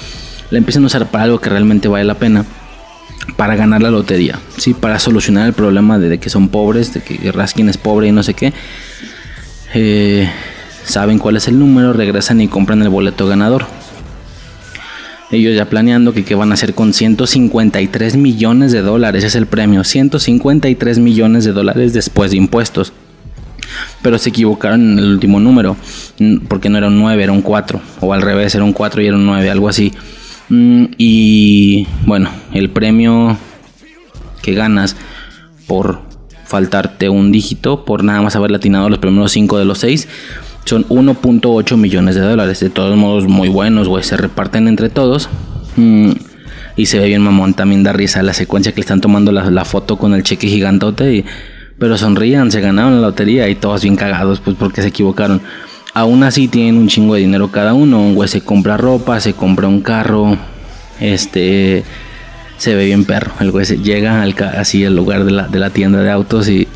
la 0.51 0.59
empiezan 0.59 0.85
a 0.85 0.87
usar 0.87 1.07
para 1.11 1.25
algo 1.25 1.41
que 1.41 1.51
realmente 1.51 1.89
vale 1.89 2.05
la 2.05 2.15
pena 2.15 2.45
para 3.37 3.57
ganar 3.57 3.83
la 3.83 3.91
lotería, 3.91 4.39
¿sí? 4.57 4.75
para 4.75 4.99
solucionar 4.99 5.47
el 5.47 5.53
problema 5.53 5.99
de, 5.99 6.19
que 6.19 6.31
son 6.31 6.49
pobres, 6.49 6.95
de 6.95 7.03
que 7.03 7.33
Raskin 7.33 7.69
es 7.69 7.79
pobre 7.79 8.09
y 8.09 8.13
no 8.13 8.23
sé 8.23 8.35
qué. 8.35 8.53
Eh, 9.75 10.31
saben 10.85 11.19
cuál 11.19 11.37
es 11.37 11.49
el 11.49 11.59
número, 11.59 11.93
regresan 11.93 12.41
y 12.41 12.49
compran 12.49 12.83
el 12.83 12.89
boleto 12.89 13.27
ganador. 13.27 13.67
Ellos 15.31 15.57
ya 15.57 15.69
planeando 15.69 16.13
que 16.13 16.25
qué 16.25 16.35
van 16.35 16.51
a 16.53 16.55
hacer 16.55 16.75
con 16.75 16.93
153 16.93 18.17
millones 18.17 18.73
de 18.73 18.83
dólares, 18.83 19.25
es 19.25 19.35
el 19.35 19.47
premio, 19.47 19.83
153 19.83 20.99
millones 20.99 21.45
de 21.45 21.53
dólares 21.53 21.93
después 21.93 22.31
de 22.31 22.37
impuestos. 22.37 22.93
Pero 24.03 24.19
se 24.19 24.29
equivocaron 24.29 24.93
en 24.93 24.99
el 24.99 25.13
último 25.13 25.41
número, 25.41 25.77
porque 26.47 26.69
no 26.69 26.79
era 26.79 26.89
un 26.89 27.01
9, 27.01 27.25
era 27.25 27.33
un 27.33 27.43
4, 27.43 27.81
o 28.01 28.13
al 28.13 28.23
revés, 28.23 28.55
era 28.55 28.63
un 28.63 28.73
4 28.73 29.03
y 29.03 29.07
era 29.07 29.17
un 29.17 29.27
9, 29.27 29.51
algo 29.51 29.69
así. 29.69 29.93
Mm, 30.49 30.85
y 30.99 31.87
bueno, 32.07 32.31
el 32.53 32.71
premio 32.71 33.37
que 34.43 34.55
ganas 34.55 34.97
por 35.67 36.03
faltarte 36.45 37.09
un 37.09 37.33
dígito, 37.33 37.85
por 37.85 38.05
nada 38.05 38.21
más 38.23 38.37
haber 38.37 38.51
latinado 38.51 38.89
los 38.89 38.99
primeros 38.99 39.33
5 39.33 39.59
de 39.59 39.65
los 39.65 39.79
6, 39.79 40.09
son 40.65 40.87
1.8 40.89 41.77
millones 41.77 42.15
de 42.15 42.23
dólares. 42.23 42.61
De 42.61 42.71
todos 42.71 42.97
modos, 42.97 43.27
muy 43.27 43.49
buenos, 43.49 43.89
güey. 43.89 44.03
Se 44.03 44.17
reparten 44.17 44.69
entre 44.69 44.89
todos. 44.89 45.29
Mm, 45.77 46.13
y 46.77 46.87
se 46.87 46.99
ve 46.99 47.07
bien 47.07 47.23
mamón. 47.23 47.55
También 47.55 47.83
da 47.83 47.93
risa 47.93 48.23
la 48.23 48.35
secuencia 48.35 48.73
que 48.73 48.77
le 48.77 48.83
están 48.83 49.01
tomando 49.01 49.33
la, 49.33 49.65
foto 49.65 49.97
con 49.97 50.15
el 50.15 50.23
cheque 50.23 50.49
gigantote. 50.49 51.25
pero 51.79 51.99
sonrían, 51.99 52.51
se 52.51 52.61
ganaron 52.61 52.95
la 52.95 53.09
lotería 53.09 53.49
y 53.49 53.57
todos 53.57 53.83
bien 53.83 53.97
cagados, 53.97 54.41
pues 54.41 54.57
porque 54.59 54.81
se 54.83 54.89
equivocaron. 54.89 55.43
Aún 55.95 56.25
así 56.25 56.49
tienen 56.49 56.77
un 56.77 56.89
chingo 56.89 57.15
de 57.15 57.21
dinero 57.21 57.53
cada 57.53 57.73
uno. 57.73 58.01
Un 58.01 58.17
güey 58.17 58.29
se 58.29 58.41
compra 58.41 58.77
ropa, 58.77 59.21
se 59.21 59.33
compra 59.33 59.69
un 59.69 59.81
carro. 59.81 60.37
Este 61.01 61.85
se 62.59 62.75
ve 62.75 62.87
bien 62.87 63.05
perro. 63.05 63.33
El 63.39 63.53
güey 63.53 63.65
se 63.65 63.79
llega 63.79 64.21
al, 64.21 64.35
así 64.59 64.85
al 64.85 64.97
lugar 64.97 65.25
de 65.25 65.31
la, 65.31 65.47
de 65.47 65.61
la 65.61 65.71
tienda 65.71 66.03
de 66.03 66.11
autos 66.11 66.49
y 66.49 66.67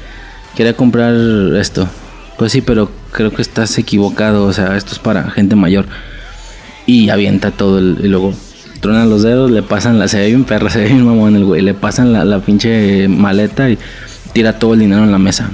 quiere 0.54 0.74
comprar 0.74 1.14
esto. 1.56 1.88
Pues 2.38 2.52
sí, 2.52 2.60
pero 2.60 2.92
creo 3.10 3.32
que 3.32 3.42
estás 3.42 3.76
equivocado. 3.76 4.44
O 4.44 4.52
sea, 4.52 4.76
esto 4.76 4.92
es 4.92 5.00
para 5.00 5.28
gente 5.32 5.56
mayor. 5.56 5.86
Y 6.86 7.08
avienta 7.08 7.50
todo 7.50 7.80
el, 7.80 7.98
y 8.00 8.06
luego 8.06 8.32
tronan 8.80 9.10
los 9.10 9.24
dedos, 9.24 9.50
le 9.50 9.62
pasan 9.62 9.98
la, 9.98 10.06
se 10.06 10.18
ve 10.18 10.26
bien 10.28 10.44
perro, 10.44 10.70
se 10.70 10.78
ve 10.78 10.84
bien 10.86 11.04
mamón 11.04 11.34
el 11.34 11.44
güey, 11.44 11.60
le 11.60 11.74
pasan 11.74 12.12
la, 12.12 12.24
la 12.24 12.38
pinche 12.38 13.08
maleta 13.08 13.68
y 13.68 13.76
tira 14.32 14.60
todo 14.60 14.74
el 14.74 14.80
dinero 14.80 15.02
en 15.02 15.10
la 15.10 15.18
mesa 15.18 15.50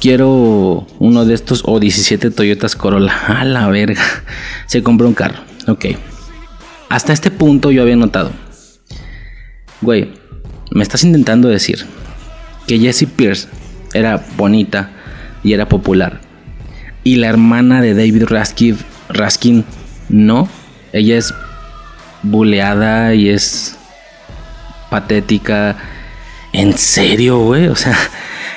quiero 0.00 0.86
uno 0.98 1.24
de 1.24 1.34
estos 1.34 1.62
o 1.66 1.80
17 1.80 2.30
Toyotas 2.30 2.76
Corolla. 2.76 3.14
A 3.26 3.44
la 3.44 3.68
verga. 3.68 4.02
Se 4.66 4.82
compró 4.82 5.08
un 5.08 5.14
carro. 5.14 5.38
Ok. 5.66 5.86
Hasta 6.88 7.12
este 7.12 7.30
punto 7.30 7.70
yo 7.70 7.82
había 7.82 7.96
notado. 7.96 8.32
Güey, 9.80 10.12
me 10.70 10.82
estás 10.82 11.04
intentando 11.04 11.48
decir 11.48 11.86
que 12.66 12.78
Jessie 12.78 13.06
Pierce 13.06 13.48
era 13.92 14.24
bonita 14.36 14.90
y 15.42 15.52
era 15.52 15.68
popular. 15.68 16.20
Y 17.02 17.16
la 17.16 17.28
hermana 17.28 17.82
de 17.82 17.94
David 17.94 18.24
Raskin, 18.24 18.78
Raskin 19.08 19.64
no. 20.08 20.48
Ella 20.92 21.18
es 21.18 21.34
buleada 22.22 23.14
y 23.14 23.28
es 23.28 23.76
patética. 24.90 25.76
¿En 26.52 26.78
serio, 26.78 27.38
güey? 27.38 27.68
O 27.68 27.76
sea, 27.76 27.96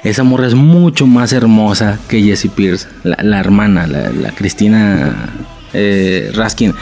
esa 0.04 0.24
morra 0.24 0.48
es 0.48 0.54
mucho 0.54 1.08
más 1.08 1.34
hermosa 1.34 2.00
que 2.08 2.22
Jessie 2.22 2.50
Pierce, 2.50 2.88
la, 3.04 3.40
hermana, 3.40 3.88
la, 3.88 4.32
Cristina 4.32 5.32
eh, 5.74 6.32
Raskin. 6.34 6.74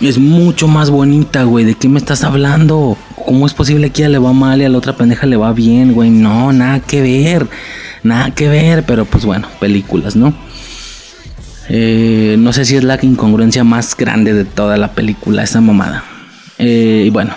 Es 0.00 0.18
mucho 0.18 0.68
más 0.68 0.90
bonita, 0.90 1.42
güey. 1.42 1.64
¿De 1.64 1.74
qué 1.74 1.88
me 1.88 1.98
estás 1.98 2.22
hablando? 2.22 2.96
¿Cómo 3.24 3.46
es 3.46 3.54
posible 3.54 3.90
que 3.90 4.02
a 4.02 4.06
ella 4.06 4.12
le 4.12 4.18
va 4.18 4.32
mal 4.32 4.60
y 4.60 4.64
a 4.64 4.68
la 4.68 4.78
otra 4.78 4.96
pendeja 4.96 5.26
le 5.26 5.36
va 5.36 5.52
bien, 5.52 5.92
güey? 5.92 6.10
No, 6.10 6.52
nada 6.52 6.80
que 6.80 7.02
ver. 7.02 7.48
Nada 8.04 8.30
que 8.30 8.48
ver, 8.48 8.84
pero 8.84 9.04
pues 9.04 9.24
bueno, 9.24 9.48
películas, 9.58 10.14
¿no? 10.14 10.32
Eh, 11.68 12.36
no 12.38 12.52
sé 12.52 12.64
si 12.64 12.76
es 12.76 12.84
la 12.84 12.98
incongruencia 13.02 13.64
más 13.64 13.96
grande 13.96 14.32
de 14.32 14.44
toda 14.44 14.76
la 14.76 14.92
película, 14.92 15.42
esa 15.42 15.60
mamada. 15.60 16.04
Eh, 16.58 17.04
y 17.06 17.10
bueno, 17.10 17.34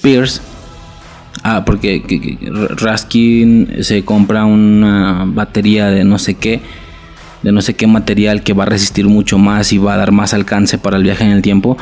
Pierce 0.00 0.40
Ah, 1.42 1.64
porque 1.64 2.02
Raskin 2.76 3.78
se 3.82 4.04
compra 4.04 4.44
una 4.44 5.24
batería 5.26 5.88
de 5.88 6.04
no 6.04 6.18
sé 6.18 6.34
qué, 6.34 6.60
de 7.42 7.50
no 7.50 7.62
sé 7.62 7.74
qué 7.74 7.88
material 7.88 8.42
que 8.42 8.52
va 8.52 8.62
a 8.62 8.66
resistir 8.66 9.08
mucho 9.08 9.38
más 9.38 9.72
y 9.72 9.78
va 9.78 9.94
a 9.94 9.96
dar 9.96 10.12
más 10.12 10.34
alcance 10.34 10.78
para 10.78 10.96
el 10.96 11.02
viaje 11.02 11.24
en 11.24 11.30
el 11.30 11.42
tiempo. 11.42 11.76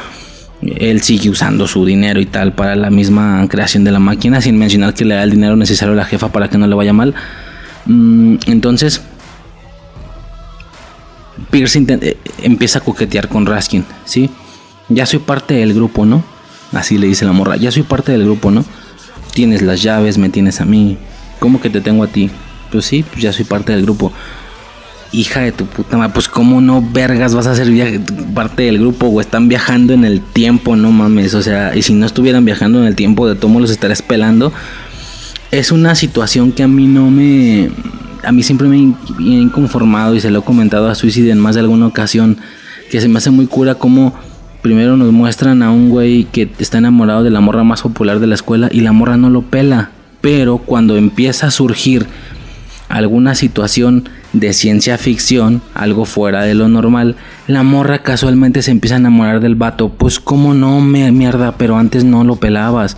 él 0.62 1.02
sigue 1.02 1.30
usando 1.30 1.66
su 1.66 1.84
dinero 1.86 2.20
y 2.20 2.26
tal 2.26 2.52
para 2.52 2.76
la 2.76 2.90
misma 2.90 3.46
creación 3.48 3.84
de 3.84 3.92
la 3.92 3.98
máquina, 3.98 4.40
sin 4.40 4.58
mencionar 4.58 4.94
que 4.94 5.04
le 5.04 5.14
da 5.14 5.22
el 5.22 5.30
dinero 5.30 5.56
necesario 5.56 5.92
a 5.92 5.96
la 5.96 6.04
jefa 6.04 6.28
para 6.28 6.48
que 6.48 6.58
no 6.58 6.66
le 6.66 6.74
vaya 6.74 6.92
mal. 6.92 7.14
Mm, 7.86 8.36
entonces, 8.46 9.02
Pierce 11.50 11.78
eh, 11.78 12.16
empieza 12.42 12.78
a 12.78 12.82
coquetear 12.82 13.28
con 13.28 13.46
Raskin, 13.46 13.84
¿sí? 14.04 14.30
Ya 14.88 15.06
soy 15.06 15.18
parte 15.18 15.54
del 15.54 15.74
grupo, 15.74 16.06
¿no? 16.06 16.22
Así 16.72 16.98
le 16.98 17.06
dice 17.06 17.24
la 17.24 17.32
morra, 17.32 17.56
ya 17.56 17.70
soy 17.70 17.82
parte 17.82 18.12
del 18.12 18.24
grupo, 18.24 18.50
¿no? 18.50 18.64
Tienes 19.32 19.62
las 19.62 19.82
llaves, 19.82 20.18
me 20.18 20.28
tienes 20.28 20.60
a 20.60 20.64
mí. 20.64 20.98
¿Cómo 21.38 21.60
que 21.60 21.70
te 21.70 21.80
tengo 21.80 22.04
a 22.04 22.06
ti? 22.06 22.30
Pues 22.70 22.84
sí, 22.84 23.02
pues 23.02 23.22
ya 23.22 23.32
soy 23.32 23.44
parte 23.44 23.72
del 23.72 23.82
grupo. 23.82 24.12
Hija 25.12 25.40
de 25.40 25.52
tu 25.52 25.66
puta 25.66 25.96
madre, 25.96 26.12
pues 26.14 26.28
cómo 26.28 26.60
no 26.60 26.82
vergas 26.82 27.34
vas 27.34 27.46
a 27.48 27.56
ser 27.56 27.68
parte 28.32 28.64
del 28.64 28.78
grupo, 28.78 29.06
o 29.06 29.20
están 29.20 29.48
viajando 29.48 29.92
en 29.92 30.04
el 30.04 30.20
tiempo, 30.20 30.76
no 30.76 30.92
mames, 30.92 31.34
o 31.34 31.42
sea, 31.42 31.74
y 31.74 31.82
si 31.82 31.94
no 31.94 32.06
estuvieran 32.06 32.44
viajando 32.44 32.78
en 32.78 32.86
el 32.86 32.94
tiempo, 32.94 33.28
de 33.28 33.34
todos 33.34 33.60
los 33.60 33.70
estarías 33.70 34.02
pelando. 34.02 34.52
Es 35.50 35.72
una 35.72 35.96
situación 35.96 36.52
que 36.52 36.62
a 36.62 36.68
mí 36.68 36.86
no 36.86 37.10
me, 37.10 37.70
a 38.22 38.30
mí 38.30 38.44
siempre 38.44 38.68
me 38.68 38.76
he 38.76 39.22
inconformado 39.22 40.14
y 40.14 40.20
se 40.20 40.30
lo 40.30 40.40
he 40.40 40.42
comentado 40.42 40.88
a 40.88 40.94
Suicide 40.94 41.32
en 41.32 41.40
más 41.40 41.56
de 41.56 41.62
alguna 41.62 41.88
ocasión, 41.88 42.38
que 42.90 43.00
se 43.00 43.08
me 43.08 43.18
hace 43.18 43.30
muy 43.30 43.46
cura 43.46 43.74
como 43.74 44.14
primero 44.62 44.96
nos 44.96 45.12
muestran 45.12 45.62
a 45.62 45.70
un 45.70 45.90
güey 45.90 46.24
que 46.24 46.50
está 46.58 46.78
enamorado 46.78 47.22
de 47.22 47.30
la 47.30 47.40
morra 47.40 47.64
más 47.64 47.82
popular 47.82 48.20
de 48.20 48.26
la 48.26 48.34
escuela 48.34 48.68
y 48.70 48.80
la 48.80 48.92
morra 48.92 49.16
no 49.16 49.30
lo 49.30 49.42
pela, 49.42 49.90
pero 50.20 50.58
cuando 50.58 50.96
empieza 50.96 51.46
a 51.46 51.50
surgir 51.50 52.06
alguna 52.88 53.34
situación 53.34 54.08
de 54.32 54.52
ciencia 54.52 54.98
ficción, 54.98 55.62
algo 55.74 56.04
fuera 56.04 56.42
de 56.42 56.54
lo 56.54 56.68
normal, 56.68 57.16
la 57.46 57.62
morra 57.62 58.02
casualmente 58.02 58.62
se 58.62 58.70
empieza 58.70 58.96
a 58.96 58.98
enamorar 58.98 59.40
del 59.40 59.54
vato. 59.54 59.90
Pues 59.90 60.20
como 60.20 60.54
no, 60.54 60.80
mierda, 60.80 61.56
pero 61.56 61.76
antes 61.76 62.04
no 62.04 62.24
lo 62.24 62.36
pelabas. 62.36 62.96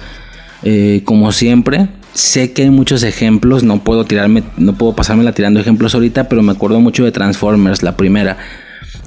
Eh, 0.63 1.03
como 1.05 1.33
siempre, 1.33 1.89
sé 2.15 2.53
que 2.53 2.63
hay 2.63 2.71
muchos 2.71 3.03
ejemplos, 3.03 3.65
no 3.65 3.83
puedo 3.83 4.05
tirarme, 4.05 4.43
no 4.57 4.75
puedo 4.75 4.95
pasármela 4.95 5.33
tirando 5.33 5.61
ejemplos 5.61 5.95
ahorita, 5.95 6.29
pero 6.29 6.43
me 6.43 6.53
acuerdo 6.53 6.81
mucho 6.81 7.05
de 7.05 7.13
Transformers, 7.13 7.83
la 7.83 7.97
primera. 7.97 8.39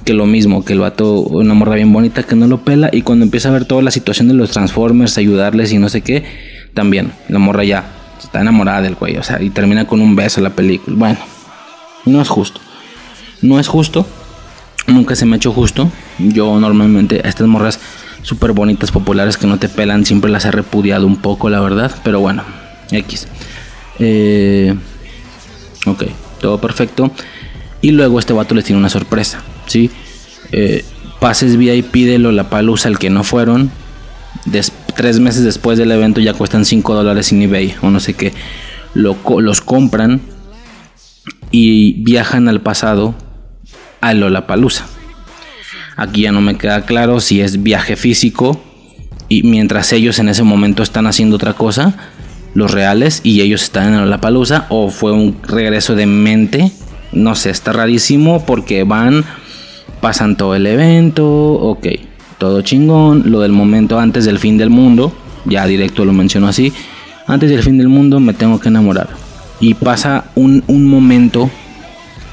Que 0.06 0.14
lo 0.14 0.24
mismo, 0.24 0.64
que 0.64 0.72
el 0.72 0.78
vato, 0.78 1.20
una 1.20 1.52
morra 1.52 1.74
bien 1.74 1.92
bonita 1.92 2.22
que 2.22 2.36
no 2.36 2.46
lo 2.46 2.62
pela, 2.62 2.88
y 2.92 3.02
cuando 3.02 3.24
empieza 3.24 3.50
a 3.50 3.52
ver 3.52 3.66
toda 3.66 3.82
la 3.82 3.90
situación 3.90 4.28
de 4.28 4.34
los 4.34 4.52
Transformers, 4.52 5.18
ayudarles 5.18 5.72
y 5.72 5.78
no 5.78 5.88
sé 5.88 6.00
qué, 6.00 6.24
también, 6.72 7.12
la 7.28 7.40
morra 7.40 7.64
ya 7.64 7.84
está 8.22 8.40
enamorada 8.40 8.82
del 8.82 8.94
güey, 8.94 9.16
o 9.16 9.22
sea, 9.22 9.42
y 9.42 9.50
termina 9.50 9.86
con 9.86 10.00
un 10.00 10.14
beso 10.14 10.40
la 10.40 10.50
película. 10.50 10.96
Bueno, 10.96 11.18
no 12.04 12.22
es 12.22 12.28
justo. 12.28 12.60
No 13.42 13.58
es 13.58 13.66
justo. 13.66 14.06
Nunca 14.86 15.16
se 15.16 15.26
me 15.26 15.34
ha 15.34 15.36
hecho 15.38 15.52
justo. 15.52 15.90
Yo 16.18 16.58
normalmente 16.60 17.20
a 17.24 17.28
estas 17.28 17.48
morras 17.48 17.80
súper 18.22 18.52
bonitas, 18.52 18.92
populares 18.92 19.36
que 19.36 19.46
no 19.46 19.58
te 19.58 19.68
pelan, 19.68 20.06
siempre 20.06 20.30
las 20.30 20.44
he 20.44 20.52
repudiado 20.52 21.06
un 21.06 21.16
poco, 21.16 21.50
la 21.50 21.60
verdad. 21.60 21.92
Pero 22.04 22.20
bueno, 22.20 22.44
X. 22.92 23.26
Eh, 23.98 24.72
ok, 25.84 26.04
todo 26.40 26.60
perfecto. 26.60 27.10
Y 27.82 27.90
luego 27.90 28.20
este 28.20 28.32
vato 28.32 28.54
les 28.54 28.64
tiene 28.64 28.78
una 28.78 28.88
sorpresa, 28.88 29.42
¿sí? 29.66 29.90
Eh, 30.52 30.84
pases 31.20 31.56
VIP 31.56 31.94
de 32.06 32.18
Lollapalooza 32.18 32.88
al 32.88 32.98
que 32.98 33.10
no 33.10 33.24
fueron. 33.24 33.70
tres 34.94 35.20
meses 35.20 35.44
después 35.44 35.78
del 35.78 35.92
evento 35.92 36.20
ya 36.20 36.34
cuestan 36.34 36.64
5 36.64 36.94
dólares 36.94 37.32
en 37.32 37.42
eBay 37.42 37.74
o 37.82 37.90
no 37.90 38.00
sé 38.00 38.14
qué. 38.14 38.32
los 38.94 39.60
compran 39.60 40.20
y 41.50 42.02
viajan 42.02 42.48
al 42.48 42.60
pasado 42.60 43.14
a 44.00 44.14
Lollapalooza. 44.14 44.86
Aquí 45.96 46.22
ya 46.22 46.32
no 46.32 46.40
me 46.40 46.58
queda 46.58 46.84
claro 46.84 47.20
si 47.20 47.40
es 47.40 47.62
viaje 47.62 47.96
físico 47.96 48.60
y 49.28 49.42
mientras 49.42 49.92
ellos 49.92 50.18
en 50.18 50.28
ese 50.28 50.42
momento 50.42 50.82
están 50.82 51.06
haciendo 51.06 51.36
otra 51.36 51.54
cosa, 51.54 51.94
los 52.54 52.70
reales 52.70 53.20
y 53.24 53.40
ellos 53.40 53.62
están 53.62 53.94
en 53.94 54.00
Lollapalooza 54.00 54.66
o 54.68 54.90
fue 54.90 55.12
un 55.12 55.38
regreso 55.42 55.94
de 55.94 56.06
mente, 56.06 56.70
no 57.12 57.34
sé, 57.34 57.50
está 57.50 57.72
rarísimo 57.72 58.44
porque 58.44 58.84
van 58.84 59.24
pasan 60.00 60.36
todo 60.36 60.54
el 60.54 60.66
evento, 60.66 61.26
ok, 61.26 61.86
todo 62.38 62.62
chingón, 62.62 63.30
lo 63.30 63.40
del 63.40 63.52
momento 63.52 63.98
antes 63.98 64.24
del 64.24 64.38
fin 64.38 64.58
del 64.58 64.70
mundo, 64.70 65.12
ya 65.44 65.66
directo 65.66 66.04
lo 66.04 66.12
menciono 66.12 66.48
así, 66.48 66.72
antes 67.26 67.50
del 67.50 67.62
fin 67.62 67.78
del 67.78 67.88
mundo 67.88 68.20
me 68.20 68.34
tengo 68.34 68.60
que 68.60 68.68
enamorar 68.68 69.08
y 69.60 69.74
pasa 69.74 70.24
un, 70.34 70.62
momento 70.68 71.50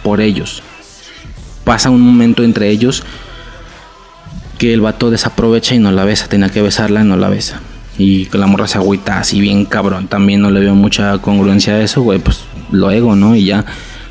por 0.03 0.21
ellos. 0.21 0.61
Pasa 1.63 1.89
un 1.89 2.01
momento 2.01 2.43
entre 2.43 2.69
ellos 2.69 3.03
que 4.57 4.73
el 4.73 4.81
vato 4.81 5.09
desaprovecha 5.09 5.75
y 5.75 5.79
no 5.79 5.91
la 5.91 6.03
besa. 6.03 6.27
Tenía 6.27 6.49
que 6.49 6.61
besarla 6.61 7.01
y 7.01 7.05
no 7.05 7.15
la 7.15 7.29
besa. 7.29 7.61
Y 7.97 8.25
que 8.25 8.37
la 8.37 8.47
morra 8.47 8.67
se 8.67 8.77
agüita 8.77 9.19
así 9.19 9.39
bien 9.39 9.65
cabrón. 9.65 10.07
También 10.07 10.41
no 10.41 10.51
le 10.51 10.59
veo 10.59 10.75
mucha 10.75 11.17
congruencia 11.19 11.73
a 11.73 11.81
eso, 11.81 12.01
güey. 12.01 12.19
Pues 12.19 12.41
lo 12.71 12.91
ego, 12.91 13.15
¿no? 13.15 13.35
Y 13.35 13.45
ya. 13.45 13.65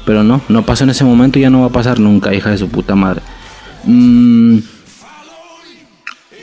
Pero 0.05 0.25
no, 0.25 0.41
no 0.49 0.63
pasó 0.65 0.85
en 0.85 0.91
ese 0.91 1.05
momento 1.05 1.39
y 1.39 1.43
ya 1.43 1.51
no 1.51 1.61
va 1.61 1.67
a 1.67 1.71
pasar 1.71 2.01
nunca, 2.01 2.35
hija 2.35 2.51
de 2.51 2.59
su 2.59 2.69
puta 2.69 2.95
madre. 2.95 3.23
Mm. 3.85 4.59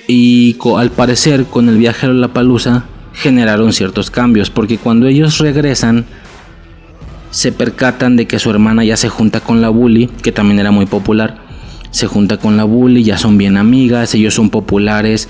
Y 0.07 0.57
al 0.77 0.91
parecer, 0.91 1.45
con 1.45 1.69
el 1.69 1.77
viaje 1.77 2.07
a 2.07 2.09
la 2.09 2.29
palusa, 2.29 2.85
generaron 3.13 3.73
ciertos 3.73 4.09
cambios. 4.09 4.49
Porque 4.49 4.77
cuando 4.77 5.07
ellos 5.07 5.37
regresan 5.37 6.05
se 7.31 7.51
percatan 7.51 8.15
de 8.15 8.25
que 8.25 8.39
su 8.39 8.49
hermana 8.49 8.83
ya 8.83 8.97
se 8.97 9.09
junta 9.09 9.39
con 9.39 9.61
la 9.61 9.69
bully, 9.69 10.07
que 10.07 10.31
también 10.31 10.59
era 10.59 10.71
muy 10.71 10.85
popular. 10.85 11.37
Se 11.91 12.07
junta 12.07 12.37
con 12.37 12.57
la 12.57 12.63
bully, 12.63 13.03
ya 13.03 13.17
son 13.17 13.37
bien 13.37 13.57
amigas, 13.57 14.13
ellos 14.15 14.33
son 14.33 14.49
populares 14.49 15.29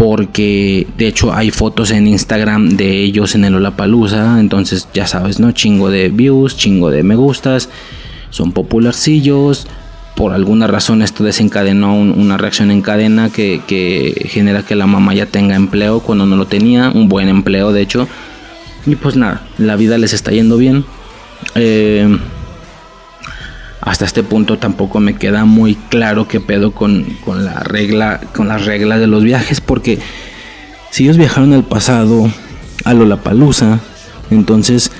porque 0.00 0.86
de 0.96 1.08
hecho 1.08 1.34
hay 1.34 1.50
fotos 1.50 1.90
en 1.90 2.08
Instagram 2.08 2.70
de 2.70 3.02
ellos 3.02 3.34
en 3.34 3.44
el 3.44 3.56
Olapalooza, 3.56 4.40
entonces 4.40 4.88
ya 4.94 5.06
sabes, 5.06 5.40
¿no? 5.40 5.52
Chingo 5.52 5.90
de 5.90 6.08
views, 6.08 6.56
chingo 6.56 6.88
de 6.88 7.02
me 7.02 7.16
gustas, 7.16 7.68
son 8.30 8.52
popularcillos. 8.52 9.66
Por 10.16 10.32
alguna 10.32 10.66
razón 10.66 11.02
esto 11.02 11.22
desencadenó 11.22 11.94
una 11.94 12.38
reacción 12.38 12.70
en 12.70 12.80
cadena 12.80 13.28
que, 13.28 13.60
genera 14.30 14.62
que 14.62 14.74
la 14.74 14.86
mamá 14.86 15.12
ya 15.12 15.26
tenga 15.26 15.54
empleo 15.54 16.00
cuando 16.00 16.24
no 16.24 16.36
lo 16.36 16.46
tenía, 16.46 16.88
un 16.88 17.10
buen 17.10 17.28
empleo 17.28 17.70
de 17.70 17.82
hecho. 17.82 18.08
Y 18.86 18.96
pues 18.96 19.16
nada, 19.16 19.42
la 19.58 19.76
vida 19.76 19.98
les 19.98 20.14
está 20.14 20.30
yendo 20.30 20.56
bien, 20.56 20.86
eh, 21.56 22.08
hasta 23.80 24.04
este 24.04 24.22
punto 24.22 24.58
tampoco 24.58 25.00
me 25.00 25.14
queda 25.16 25.44
muy 25.44 25.74
claro 25.74 26.28
qué 26.28 26.40
pedo 26.40 26.72
con, 26.72 27.06
la 27.26 27.60
regla, 27.60 28.20
con 28.34 28.48
las 28.48 28.66
reglas 28.66 29.00
de 29.00 29.06
los 29.06 29.24
viajes, 29.24 29.60
porque 29.60 29.98
si 30.90 31.04
ellos 31.04 31.16
viajaron 31.16 31.52
al 31.52 31.64
pasado, 31.64 32.30
a 32.84 32.94
Lollapalooza, 32.94 33.78
entonces 34.30 34.90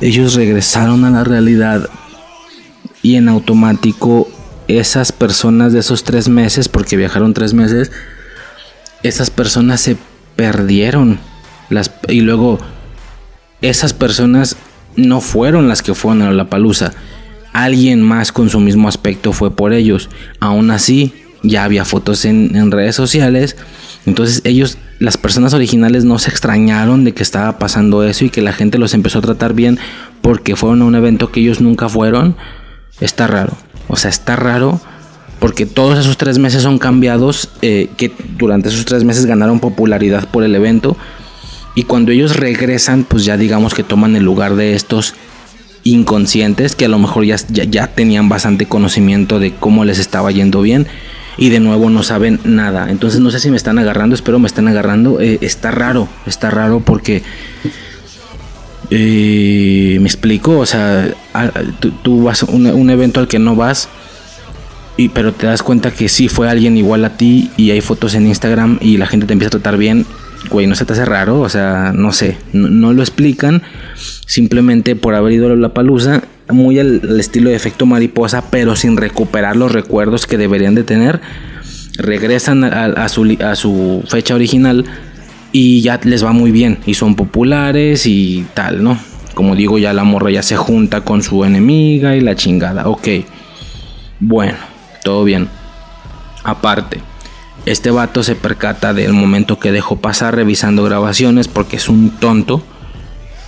ellos 0.00 0.34
regresaron 0.34 1.04
a 1.04 1.10
la 1.10 1.24
realidad 1.24 1.88
y 3.02 3.16
en 3.16 3.28
automático 3.28 4.28
esas 4.68 5.12
personas 5.12 5.72
de 5.72 5.80
esos 5.80 6.04
tres 6.04 6.28
meses, 6.28 6.68
porque 6.68 6.96
viajaron 6.96 7.34
tres 7.34 7.54
meses, 7.54 7.92
esas 9.02 9.30
personas 9.30 9.80
se 9.80 9.96
perdieron. 10.36 11.18
Las, 11.70 11.90
y 12.08 12.20
luego 12.20 12.58
esas 13.62 13.92
personas 13.94 14.56
no 14.96 15.20
fueron 15.20 15.68
las 15.68 15.82
que 15.82 15.94
fueron 15.94 16.22
a 16.22 16.32
la 16.32 16.48
palusa. 16.48 16.92
Alguien 17.54 18.02
más 18.02 18.32
con 18.32 18.50
su 18.50 18.60
mismo 18.60 18.88
aspecto 18.88 19.32
fue 19.32 19.50
por 19.50 19.72
ellos. 19.72 20.10
Aún 20.40 20.70
así, 20.70 21.14
ya 21.42 21.64
había 21.64 21.86
fotos 21.86 22.26
en, 22.26 22.70
redes 22.70 22.94
sociales. 22.94 23.56
Entonces 24.04 24.42
ellos, 24.44 24.76
las 24.98 25.16
personas 25.16 25.54
originales 25.54 26.04
no 26.04 26.18
se 26.18 26.28
extrañaron 26.28 27.04
de 27.04 27.12
que 27.12 27.22
estaba 27.22 27.58
pasando 27.58 28.04
eso 28.04 28.26
y 28.26 28.30
que 28.30 28.42
la 28.42 28.52
gente 28.52 28.76
los 28.76 28.92
empezó 28.92 29.20
a 29.20 29.22
tratar 29.22 29.54
bien 29.54 29.78
porque 30.20 30.56
fueron 30.56 30.82
a 30.82 30.84
un 30.84 30.94
evento 30.94 31.32
que 31.32 31.40
ellos 31.40 31.62
nunca 31.62 31.88
fueron. 31.88 32.36
Está 33.00 33.26
raro. 33.26 33.56
O 33.88 33.96
sea, 33.96 34.10
está 34.10 34.36
raro 34.36 34.80
porque 35.38 35.64
todos 35.64 35.98
esos 35.98 36.18
tres 36.18 36.38
meses 36.38 36.62
son 36.62 36.78
cambiados, 36.78 37.48
eh, 37.62 37.88
que 37.96 38.12
durante 38.36 38.68
esos 38.68 38.84
tres 38.84 39.04
meses 39.04 39.24
ganaron 39.24 39.60
popularidad 39.60 40.28
por 40.28 40.44
el 40.44 40.54
evento 40.54 40.98
y 41.74 41.84
cuando 41.84 42.12
ellos 42.12 42.36
regresan, 42.36 43.04
pues 43.04 43.24
ya 43.24 43.36
digamos 43.36 43.74
que 43.74 43.82
toman 43.82 44.14
el 44.14 44.22
lugar 44.22 44.54
de 44.54 44.74
estos 44.74 45.14
inconscientes 45.84 46.74
que 46.74 46.86
a 46.86 46.88
lo 46.88 46.98
mejor 46.98 47.24
ya, 47.24 47.36
ya, 47.48 47.86
tenían 47.88 48.28
bastante 48.28 48.66
conocimiento 48.66 49.38
de 49.38 49.52
cómo 49.52 49.84
les 49.84 49.98
estaba 49.98 50.32
yendo 50.32 50.62
bien 50.62 50.86
y 51.36 51.50
de 51.50 51.60
nuevo 51.60 51.90
no 51.90 52.02
saben 52.02 52.40
nada. 52.44 52.90
Entonces 52.90 53.20
no 53.20 53.30
sé 53.30 53.40
si 53.40 53.50
me 53.50 53.56
están 53.56 53.78
agarrando, 53.78 54.14
espero 54.14 54.38
me 54.38 54.46
están 54.46 54.68
agarrando. 54.68 55.20
Eh, 55.20 55.38
está 55.42 55.70
raro, 55.70 56.08
está 56.26 56.50
raro 56.50 56.80
porque... 56.80 57.22
Eh, 58.90 59.96
me 60.00 60.06
explico, 60.06 60.58
o 60.58 60.66
sea, 60.66 61.08
tú, 62.02 62.22
vas 62.22 62.42
a 62.42 62.46
un, 62.46 62.66
un, 62.66 62.90
evento 62.90 63.18
al 63.18 63.26
que 63.26 63.38
no 63.38 63.56
vas, 63.56 63.88
y, 64.98 65.08
pero 65.08 65.32
te 65.32 65.46
das 65.46 65.62
cuenta 65.62 65.90
que 65.90 66.08
sí 66.10 66.28
fue 66.28 66.50
alguien 66.50 66.76
igual 66.76 67.04
a 67.04 67.16
ti 67.16 67.50
y 67.56 67.70
hay 67.70 67.80
fotos 67.80 68.14
en 68.14 68.26
Instagram 68.26 68.78
y 68.82 68.98
la 68.98 69.06
gente 69.06 69.26
te 69.26 69.32
empieza 69.32 69.48
a 69.48 69.58
tratar 69.58 69.78
bien 69.78 70.06
güey, 70.50 70.66
no 70.66 70.74
se 70.74 70.84
te 70.84 70.92
hace 70.92 71.04
raro, 71.04 71.40
o 71.40 71.48
sea, 71.48 71.92
no 71.94 72.12
sé, 72.12 72.36
no, 72.52 72.92
lo 72.92 73.02
explican, 73.02 73.62
simplemente 74.26 74.96
por 74.96 75.14
haber 75.14 75.32
ido 75.32 75.52
a 75.52 75.56
la 75.56 75.74
palusa, 75.74 76.22
muy 76.50 76.78
al, 76.78 77.18
estilo 77.18 77.50
de 77.50 77.56
efecto 77.56 77.86
mariposa, 77.86 78.50
pero 78.50 78.76
sin 78.76 78.96
recuperar 78.96 79.56
los 79.56 79.72
recuerdos 79.72 80.26
que 80.26 80.38
deberían 80.38 80.74
de 80.74 80.84
tener. 80.84 81.20
regresan 81.96 82.64
a, 82.64 83.08
su, 83.08 83.36
a 83.44 83.54
su 83.54 84.02
fecha 84.08 84.34
original 84.34 84.84
y 85.52 85.80
ya 85.82 86.00
les 86.02 86.24
va 86.24 86.32
muy 86.32 86.50
bien 86.50 86.78
y 86.84 86.94
son 86.94 87.14
populares 87.14 88.06
y 88.06 88.44
tal, 88.54 88.82
¿no? 88.82 88.98
Como 89.34 89.56
digo, 89.56 89.78
ya 89.78 89.92
la 89.92 90.04
morra 90.04 90.30
ya 90.30 90.42
se 90.42 90.56
junta 90.56 91.02
con 91.02 91.22
su 91.22 91.44
enemiga 91.44 92.16
y 92.16 92.20
la 92.20 92.36
chingada. 92.36 92.88
Ok. 92.88 93.08
Bueno, 94.20 94.58
todo 95.02 95.24
bien. 95.24 95.48
Aparte, 96.44 97.00
este 97.66 97.90
vato 97.90 98.22
se 98.22 98.34
percata 98.34 98.92
del 98.92 99.12
momento 99.12 99.58
que 99.58 99.72
dejó 99.72 99.96
pasar 99.96 100.36
revisando 100.36 100.84
grabaciones 100.84 101.48
porque 101.48 101.76
es 101.76 101.88
un 101.88 102.10
tonto 102.10 102.62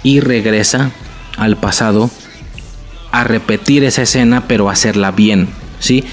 y 0.02 0.20
regresa 0.20 0.90
al 1.36 1.56
pasado 1.56 2.10
a 3.12 3.24
repetir 3.24 3.84
esa 3.84 4.02
escena 4.02 4.46
pero 4.48 4.70
hacerla 4.70 5.10
bien, 5.10 5.48
¿sí? 5.80 6.04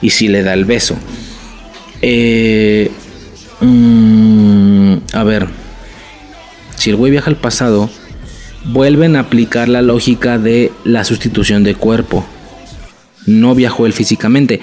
Y 0.00 0.10
si 0.10 0.28
le 0.28 0.42
da 0.42 0.52
el 0.52 0.64
beso. 0.64 0.96
Eh, 2.02 2.90
mm, 3.60 4.96
a 5.12 5.24
ver, 5.24 5.48
si 6.76 6.90
el 6.90 6.96
güey 6.96 7.12
viaja 7.12 7.30
al 7.30 7.36
pasado, 7.36 7.88
vuelven 8.64 9.16
a 9.16 9.20
aplicar 9.20 9.68
la 9.68 9.82
lógica 9.82 10.38
de 10.38 10.72
la 10.84 11.04
sustitución 11.04 11.62
de 11.62 11.74
cuerpo. 11.74 12.26
No 13.26 13.54
viajó 13.54 13.86
él 13.86 13.92
físicamente, 13.92 14.60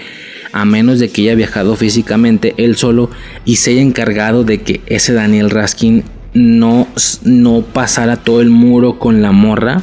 a 0.53 0.65
menos 0.65 0.99
de 0.99 1.09
que 1.09 1.23
haya 1.23 1.35
viajado 1.35 1.75
físicamente 1.75 2.53
él 2.57 2.75
solo 2.75 3.09
y 3.45 3.57
se 3.57 3.71
haya 3.71 3.81
encargado 3.81 4.43
de 4.43 4.61
que 4.61 4.81
ese 4.87 5.13
Daniel 5.13 5.49
Raskin 5.49 6.03
no, 6.33 6.87
no 7.23 7.61
pasara 7.61 8.17
todo 8.17 8.41
el 8.41 8.49
muro 8.49 8.99
con 8.99 9.21
la 9.21 9.31
morra. 9.31 9.81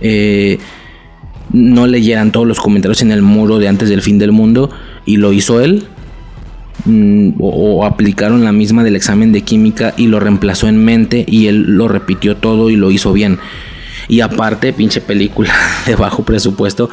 Eh, 0.00 0.58
no 1.52 1.86
leyeran 1.86 2.30
todos 2.30 2.46
los 2.46 2.60
comentarios 2.60 3.02
en 3.02 3.10
el 3.10 3.22
muro 3.22 3.58
de 3.58 3.68
antes 3.68 3.88
del 3.88 4.02
fin 4.02 4.18
del 4.18 4.32
mundo 4.32 4.70
y 5.06 5.16
lo 5.16 5.32
hizo 5.32 5.60
él. 5.60 5.84
Mm, 6.84 7.32
o, 7.40 7.84
aplicaron 7.84 8.44
la 8.44 8.52
misma 8.52 8.84
del 8.84 8.96
examen 8.96 9.32
de 9.32 9.42
química 9.42 9.94
y 9.96 10.06
lo 10.06 10.20
reemplazó 10.20 10.68
en 10.68 10.84
mente 10.84 11.24
y 11.26 11.48
él 11.48 11.62
lo 11.76 11.88
repitió 11.88 12.36
todo 12.36 12.70
y 12.70 12.76
lo 12.76 12.90
hizo 12.90 13.12
bien. 13.12 13.38
Y 14.08 14.20
aparte, 14.22 14.72
pinche 14.72 15.00
película 15.00 15.52
de 15.86 15.94
bajo 15.94 16.22
presupuesto, 16.22 16.88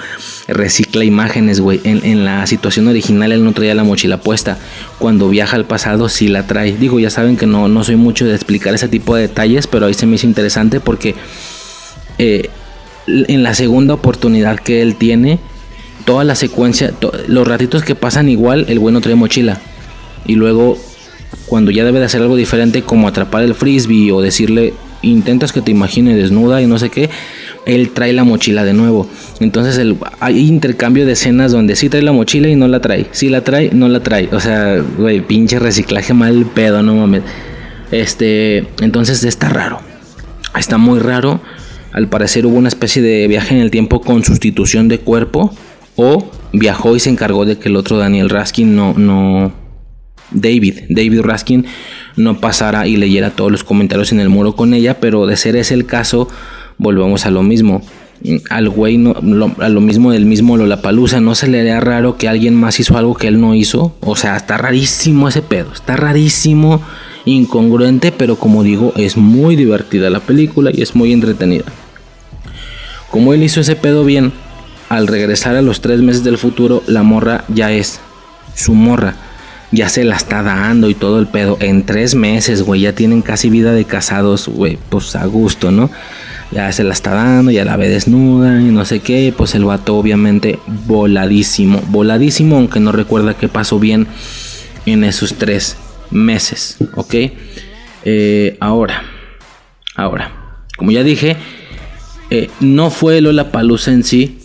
recicla 0.47 1.03
imágenes, 1.03 1.61
güey. 1.61 1.79
En, 1.83 2.25
la 2.25 2.45
situación 2.45 2.87
original 2.87 3.31
él 3.31 3.43
no 3.43 3.53
traía 3.53 3.73
la 3.73 3.83
mochila 3.83 4.19
puesta. 4.19 4.57
Cuando 4.99 5.29
viaja 5.29 5.55
al 5.55 5.65
pasado 5.65 6.09
sí 6.09 6.27
la 6.27 6.45
trae. 6.45 6.75
Digo, 6.75 6.99
ya 6.99 7.09
saben 7.09 7.37
que 7.37 7.45
no, 7.45 7.67
no 7.67 7.83
soy 7.83 7.95
mucho 7.95 8.25
de 8.25 8.35
explicar 8.35 8.73
ese 8.75 8.87
tipo 8.87 9.15
de 9.15 9.23
detalles, 9.23 9.67
pero 9.67 9.85
ahí 9.85 9.93
se 9.93 10.05
me 10.05 10.15
hizo 10.15 10.27
interesante 10.27 10.79
porque 10.79 11.15
eh, 12.17 12.49
en 13.07 13.43
la 13.43 13.53
segunda 13.53 13.93
oportunidad 13.93 14.59
que 14.59 14.81
él 14.81 14.95
tiene, 14.95 15.39
toda 16.05 16.23
la 16.23 16.35
secuencia, 16.35 16.93
los 17.27 17.47
ratitos 17.47 17.83
que 17.83 17.95
pasan 17.95 18.29
igual, 18.29 18.65
el 18.67 18.79
güey 18.79 18.93
no 18.93 19.01
trae 19.01 19.15
mochila 19.15 19.59
y 20.25 20.35
luego 20.35 20.77
cuando 21.47 21.71
ya 21.71 21.83
debe 21.83 21.99
de 21.99 22.05
hacer 22.05 22.21
algo 22.21 22.35
diferente 22.35 22.81
como 22.81 23.07
atrapar 23.07 23.43
el 23.43 23.55
frisbee 23.55 24.11
o 24.11 24.21
decirle 24.21 24.73
intentas 25.09 25.51
que 25.51 25.61
te 25.61 25.71
imagine 25.71 26.15
desnuda 26.15 26.61
y 26.61 26.67
no 26.67 26.77
sé 26.79 26.89
qué, 26.89 27.09
él 27.65 27.89
trae 27.91 28.13
la 28.13 28.23
mochila 28.23 28.63
de 28.63 28.73
nuevo. 28.73 29.07
Entonces 29.39 29.77
el, 29.77 29.97
hay 30.19 30.39
intercambio 30.39 31.05
de 31.05 31.13
escenas 31.13 31.51
donde 31.51 31.75
sí 31.75 31.89
trae 31.89 32.03
la 32.03 32.11
mochila 32.11 32.47
y 32.47 32.55
no 32.55 32.67
la 32.67 32.79
trae. 32.79 33.07
Sí 33.11 33.29
la 33.29 33.41
trae, 33.41 33.71
no 33.73 33.87
la 33.87 34.01
trae. 34.01 34.29
O 34.31 34.39
sea, 34.39 34.77
güey, 34.97 35.21
pinche 35.21 35.59
reciclaje 35.59 36.13
mal 36.13 36.45
pedo, 36.53 36.83
no 36.83 36.95
mames. 36.95 37.23
Este, 37.91 38.67
entonces 38.81 39.23
está 39.23 39.49
raro. 39.49 39.79
Está 40.57 40.77
muy 40.77 40.99
raro. 40.99 41.41
Al 41.91 42.09
parecer 42.09 42.45
hubo 42.45 42.57
una 42.57 42.67
especie 42.67 43.01
de 43.01 43.27
viaje 43.27 43.55
en 43.55 43.61
el 43.61 43.71
tiempo 43.71 44.01
con 44.01 44.23
sustitución 44.23 44.87
de 44.87 44.99
cuerpo. 44.99 45.53
O 45.95 46.29
viajó 46.51 46.95
y 46.95 46.99
se 46.99 47.09
encargó 47.09 47.45
de 47.45 47.57
que 47.57 47.69
el 47.69 47.75
otro 47.75 47.97
Daniel 47.97 48.29
Raskin 48.29 48.75
no, 48.75 48.93
no, 48.93 49.53
David, 50.31 50.79
David 50.89 51.21
Raskin, 51.21 51.65
no 52.17 52.39
pasara 52.39 52.87
y 52.87 52.97
leyera 52.97 53.31
todos 53.31 53.51
los 53.51 53.63
comentarios 53.63 54.11
en 54.11 54.19
el 54.19 54.29
muro 54.29 54.55
con 54.55 54.73
ella, 54.73 54.99
pero 54.99 55.25
de 55.27 55.37
ser 55.37 55.55
ese 55.55 55.73
el 55.73 55.85
caso, 55.85 56.27
volvemos 56.77 57.25
a 57.25 57.31
lo 57.31 57.43
mismo. 57.43 57.81
Al 58.49 58.69
güey, 58.69 58.97
a 59.59 59.69
lo 59.69 59.81
mismo 59.81 60.11
del 60.11 60.25
mismo 60.25 60.57
Lollapalooza, 60.57 61.19
no 61.19 61.35
se 61.35 61.47
le 61.47 61.59
haría 61.59 61.79
raro 61.79 62.17
que 62.17 62.29
alguien 62.29 62.55
más 62.55 62.79
hizo 62.79 62.97
algo 62.97 63.15
que 63.15 63.27
él 63.27 63.39
no 63.39 63.53
hizo. 63.53 63.95
O 64.01 64.15
sea, 64.15 64.37
está 64.37 64.57
rarísimo 64.57 65.27
ese 65.27 65.41
pedo, 65.41 65.73
está 65.73 65.95
rarísimo, 65.95 66.81
incongruente, 67.25 68.11
pero 68.11 68.37
como 68.37 68.63
digo, 68.63 68.93
es 68.95 69.17
muy 69.17 69.55
divertida 69.55 70.09
la 70.09 70.21
película 70.21 70.71
y 70.73 70.81
es 70.81 70.95
muy 70.95 71.11
entretenida. 71.11 71.65
Como 73.11 73.33
él 73.33 73.43
hizo 73.43 73.61
ese 73.61 73.75
pedo 73.75 74.05
bien, 74.05 74.31
al 74.89 75.07
regresar 75.07 75.55
a 75.55 75.61
los 75.61 75.81
tres 75.81 76.01
meses 76.01 76.23
del 76.23 76.37
futuro, 76.37 76.83
la 76.87 77.03
morra 77.03 77.43
ya 77.49 77.71
es 77.71 77.99
su 78.55 78.73
morra 78.73 79.15
ya 79.75 79.89
se 79.89 80.03
la 80.05 80.15
está 80.15 80.41
dando 80.41 80.89
y 80.89 80.93
todo 80.93 81.19
el 81.19 81.27
pedo. 81.27 81.57
En 81.59 81.85
tres 81.85 82.15
meses, 82.15 82.63
güey, 82.63 82.81
ya 82.81 82.93
tienen 82.93 83.21
casi 83.21 83.49
vida 83.49 83.73
de 83.73 83.85
casados, 83.85 84.47
güey, 84.47 84.77
pues 84.89 85.15
a 85.15 85.25
gusto, 85.25 85.71
¿no? 85.71 85.89
Ya 86.51 86.71
se 86.71 86.83
la 86.83 86.93
está 86.93 87.13
dando, 87.13 87.51
ya 87.51 87.65
la 87.65 87.75
ve 87.75 87.89
desnuda 87.89 88.61
y 88.61 88.65
no 88.65 88.85
sé 88.85 89.01
qué. 89.01 89.33
Pues 89.35 89.53
el 89.53 89.65
vato, 89.65 89.97
obviamente, 89.97 90.59
voladísimo, 90.87 91.81
voladísimo, 91.89 92.55
aunque 92.55 92.79
no 92.79 92.91
recuerda 92.91 93.35
qué 93.35 93.49
pasó 93.49 93.79
bien 93.79 94.07
en 94.85 95.03
esos 95.03 95.35
tres 95.35 95.77
meses, 96.09 96.77
¿ok? 96.95 97.15
Eh, 98.05 98.57
ahora, 98.61 99.03
ahora, 99.95 100.61
como 100.77 100.91
ya 100.91 101.03
dije, 101.03 101.35
eh, 102.29 102.49
no 102.59 102.91
fue 102.91 103.19
Lola 103.19 103.51
Palusa 103.51 103.91
en 103.91 104.03
sí, 104.03 104.39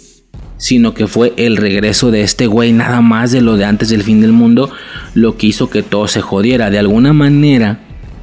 sino 0.60 0.92
que 0.92 1.06
fue 1.06 1.32
el 1.38 1.56
regreso 1.56 2.10
de 2.10 2.20
este 2.20 2.46
güey 2.46 2.72
nada 2.72 3.00
más 3.00 3.32
de 3.32 3.40
lo 3.40 3.56
de 3.56 3.64
antes 3.64 3.88
del 3.88 4.02
fin 4.02 4.20
del 4.20 4.32
mundo 4.32 4.70
lo 5.14 5.38
que 5.38 5.46
hizo 5.46 5.70
que 5.70 5.82
todo 5.82 6.06
se 6.06 6.20
jodiera. 6.20 6.68
De 6.68 6.78
alguna 6.78 7.14
manera, 7.14 7.80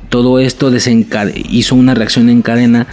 todo 0.09 0.39
esto 0.39 0.71
hizo 1.49 1.75
una 1.75 1.95
reacción 1.95 2.29
en 2.29 2.43
cadena 2.43 2.85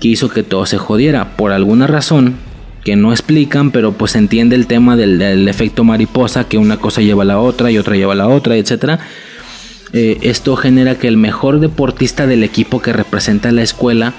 que 0.00 0.08
hizo 0.08 0.30
que 0.30 0.42
todo 0.42 0.64
se 0.64 0.78
jodiera. 0.78 1.36
Por 1.36 1.52
alguna 1.52 1.86
razón 1.86 2.36
que 2.82 2.96
no 2.96 3.12
explican, 3.12 3.72
pero 3.72 3.92
pues 3.92 4.12
se 4.12 4.18
entiende 4.18 4.56
el 4.56 4.66
tema 4.66 4.96
del, 4.96 5.46
efecto 5.46 5.84
mariposa, 5.84 6.48
que 6.48 6.56
una 6.56 6.78
cosa 6.78 7.02
lleva 7.02 7.24
a 7.24 7.26
la 7.26 7.38
otra 7.38 7.70
y 7.70 7.76
otra 7.76 7.94
lleva 7.94 8.14
a 8.14 8.16
la 8.16 8.28
otra, 8.28 8.56
etc. 8.56 9.00
Eh, 9.92 10.16
esto 10.22 10.56
genera 10.56 10.94
que 10.94 11.08
el 11.08 11.18
mejor 11.18 11.60
deportista 11.60 12.26
del 12.26 12.42
equipo 12.42 12.80
que 12.80 12.94
representa 12.94 13.52
la 13.52 13.62
escuela 13.62 14.14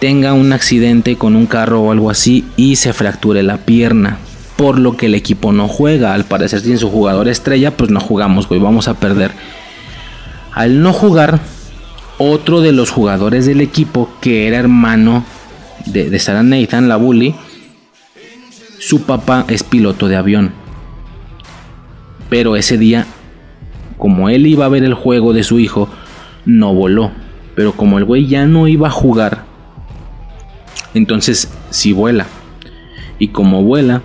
tenga 0.00 0.32
un 0.32 0.52
accidente 0.52 1.16
con 1.16 1.36
un 1.36 1.46
carro 1.46 1.82
o 1.82 1.92
algo 1.92 2.10
así 2.10 2.44
y 2.56 2.76
se 2.76 2.92
fracture 2.92 3.42
la 3.42 3.58
pierna. 3.58 4.18
Por 4.56 4.78
lo 4.78 4.96
que 4.96 5.06
el 5.06 5.14
equipo 5.14 5.52
no 5.52 5.68
juega. 5.68 6.14
Al 6.14 6.24
parecer 6.24 6.60
sin 6.60 6.78
su 6.78 6.90
jugador 6.90 7.28
estrella, 7.28 7.76
pues 7.76 7.90
no 7.90 8.00
jugamos, 8.00 8.48
güey, 8.48 8.60
vamos 8.60 8.88
a 8.88 8.94
perder. 8.94 9.32
Al 10.52 10.82
no 10.82 10.92
jugar, 10.92 11.40
otro 12.18 12.60
de 12.60 12.72
los 12.72 12.90
jugadores 12.90 13.46
del 13.46 13.60
equipo, 13.60 14.08
que 14.20 14.46
era 14.46 14.58
hermano 14.58 15.24
de, 15.86 16.10
de 16.10 16.18
Sarah 16.18 16.44
Nathan, 16.44 16.88
la 16.88 16.96
bully, 16.96 17.34
su 18.78 19.02
papá 19.02 19.44
es 19.48 19.64
piloto 19.64 20.08
de 20.08 20.16
avión. 20.16 20.52
Pero 22.30 22.56
ese 22.56 22.78
día, 22.78 23.06
como 23.98 24.28
él 24.28 24.46
iba 24.46 24.66
a 24.66 24.68
ver 24.68 24.84
el 24.84 24.94
juego 24.94 25.32
de 25.32 25.42
su 25.42 25.58
hijo, 25.58 25.88
no 26.44 26.74
voló. 26.74 27.10
Pero 27.54 27.72
como 27.72 27.98
el 27.98 28.04
güey 28.04 28.26
ya 28.26 28.46
no 28.46 28.68
iba 28.68 28.88
a 28.88 28.92
jugar, 28.92 29.44
entonces, 30.94 31.50
si 31.70 31.92
vuela. 31.92 32.26
Y 33.18 33.28
como 33.28 33.62
vuela, 33.62 34.02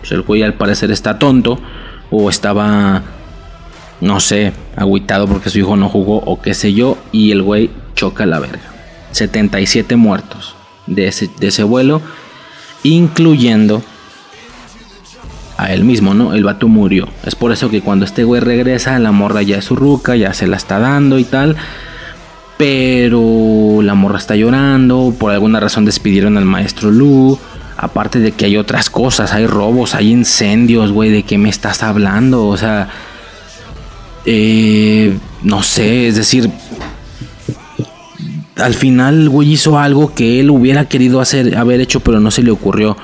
pues 0.00 0.12
el 0.12 0.22
güey 0.22 0.42
al 0.42 0.54
parecer 0.54 0.90
está 0.90 1.18
tonto 1.18 1.58
o 2.10 2.30
estaba, 2.30 3.02
no 4.00 4.20
sé, 4.20 4.52
agüitado 4.76 5.26
porque 5.26 5.50
su 5.50 5.58
hijo 5.58 5.76
no 5.76 5.88
jugó 5.88 6.18
o 6.18 6.40
qué 6.40 6.54
sé 6.54 6.72
yo, 6.72 6.98
y 7.12 7.30
el 7.32 7.42
güey 7.42 7.70
choca 7.94 8.26
la 8.26 8.38
verga. 8.38 8.62
77 9.12 9.96
muertos 9.96 10.54
de 10.86 11.08
ese, 11.08 11.28
de 11.38 11.48
ese 11.48 11.62
vuelo, 11.62 12.00
incluyendo 12.82 13.82
a 15.56 15.72
él 15.72 15.84
mismo, 15.84 16.14
¿no? 16.14 16.34
El 16.34 16.44
vato 16.44 16.68
murió. 16.68 17.08
Es 17.24 17.34
por 17.34 17.52
eso 17.52 17.68
que 17.68 17.82
cuando 17.82 18.06
este 18.06 18.24
güey 18.24 18.40
regresa, 18.40 18.98
la 18.98 19.12
morra 19.12 19.42
ya 19.42 19.58
es 19.58 19.66
su 19.66 19.76
ruca, 19.76 20.16
ya 20.16 20.32
se 20.32 20.46
la 20.46 20.56
está 20.56 20.78
dando 20.78 21.18
y 21.18 21.24
tal. 21.24 21.56
Pero 22.60 23.80
la 23.82 23.94
morra 23.94 24.18
está 24.18 24.36
llorando. 24.36 25.14
Por 25.18 25.32
alguna 25.32 25.60
razón 25.60 25.86
despidieron 25.86 26.36
al 26.36 26.44
maestro 26.44 26.90
Lu. 26.90 27.38
Aparte 27.78 28.18
de 28.18 28.32
que 28.32 28.44
hay 28.44 28.58
otras 28.58 28.90
cosas, 28.90 29.32
hay 29.32 29.46
robos, 29.46 29.94
hay 29.94 30.10
incendios, 30.10 30.92
güey. 30.92 31.10
¿De 31.10 31.22
qué 31.22 31.38
me 31.38 31.48
estás 31.48 31.82
hablando? 31.82 32.46
O 32.46 32.58
sea, 32.58 32.90
eh, 34.26 35.16
no 35.42 35.62
sé, 35.62 36.08
es 36.08 36.16
decir, 36.16 36.50
al 38.56 38.74
final, 38.74 39.30
güey 39.30 39.52
hizo 39.52 39.78
algo 39.78 40.12
que 40.12 40.40
él 40.40 40.50
hubiera 40.50 40.84
querido 40.84 41.22
hacer, 41.22 41.56
haber 41.56 41.80
hecho, 41.80 42.00
pero 42.00 42.20
no 42.20 42.30
se 42.30 42.42
le 42.42 42.50
ocurrió 42.50 42.98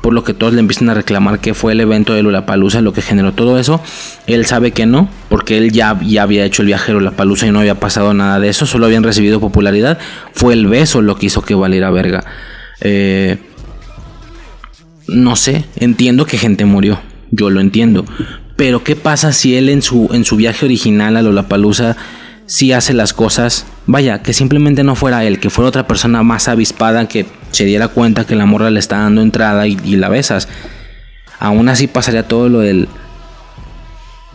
por 0.00 0.12
lo 0.12 0.24
que 0.24 0.34
todos 0.34 0.52
le 0.52 0.60
empiezan 0.60 0.90
a 0.90 0.94
reclamar 0.94 1.40
que 1.40 1.54
fue 1.54 1.72
el 1.72 1.80
evento 1.80 2.14
de 2.14 2.22
Lollapalooza 2.22 2.80
lo 2.80 2.92
que 2.92 3.02
generó 3.02 3.32
todo 3.32 3.58
eso. 3.58 3.80
Él 4.26 4.46
sabe 4.46 4.72
que 4.72 4.86
no, 4.86 5.08
porque 5.28 5.58
él 5.58 5.72
ya, 5.72 5.98
ya 6.02 6.22
había 6.22 6.44
hecho 6.44 6.62
el 6.62 6.66
viaje 6.66 6.92
a 6.92 6.94
Lollapalooza 6.94 7.46
y 7.46 7.50
no 7.50 7.60
había 7.60 7.80
pasado 7.80 8.14
nada 8.14 8.40
de 8.40 8.48
eso, 8.48 8.66
solo 8.66 8.86
habían 8.86 9.02
recibido 9.02 9.40
popularidad. 9.40 9.98
Fue 10.32 10.54
el 10.54 10.66
beso 10.66 11.02
lo 11.02 11.16
que 11.16 11.26
hizo 11.26 11.42
que 11.42 11.54
valiera 11.54 11.90
verga. 11.90 12.24
Eh, 12.80 13.38
no 15.08 15.36
sé, 15.36 15.64
entiendo 15.76 16.26
que 16.26 16.38
gente 16.38 16.64
murió, 16.64 17.00
yo 17.30 17.50
lo 17.50 17.60
entiendo, 17.60 18.04
Pero 18.56 18.82
¿qué 18.82 18.96
pasa 18.96 19.32
si 19.32 19.56
él 19.56 19.68
en 19.68 19.82
su, 19.82 20.08
en 20.12 20.24
su 20.24 20.36
viaje 20.36 20.64
original 20.64 21.16
a 21.16 21.22
Lollapalooza 21.22 21.96
sí 22.46 22.72
hace 22.72 22.94
las 22.94 23.12
cosas? 23.12 23.66
Vaya, 23.86 24.20
que 24.20 24.32
simplemente 24.32 24.82
no 24.82 24.96
fuera 24.96 25.24
él, 25.24 25.38
que 25.38 25.48
fuera 25.48 25.68
otra 25.68 25.86
persona 25.86 26.22
más 26.24 26.48
avispada 26.48 27.06
que 27.06 27.26
se 27.52 27.64
diera 27.64 27.88
cuenta 27.88 28.26
que 28.26 28.34
la 28.34 28.44
morra 28.44 28.70
le 28.70 28.80
está 28.80 28.98
dando 28.98 29.22
entrada 29.22 29.66
y, 29.68 29.76
la 29.96 30.08
besas. 30.08 30.48
Aún 31.38 31.68
así 31.68 31.86
pasaría 31.86 32.26
todo 32.26 32.48
lo 32.48 32.60
del... 32.60 32.88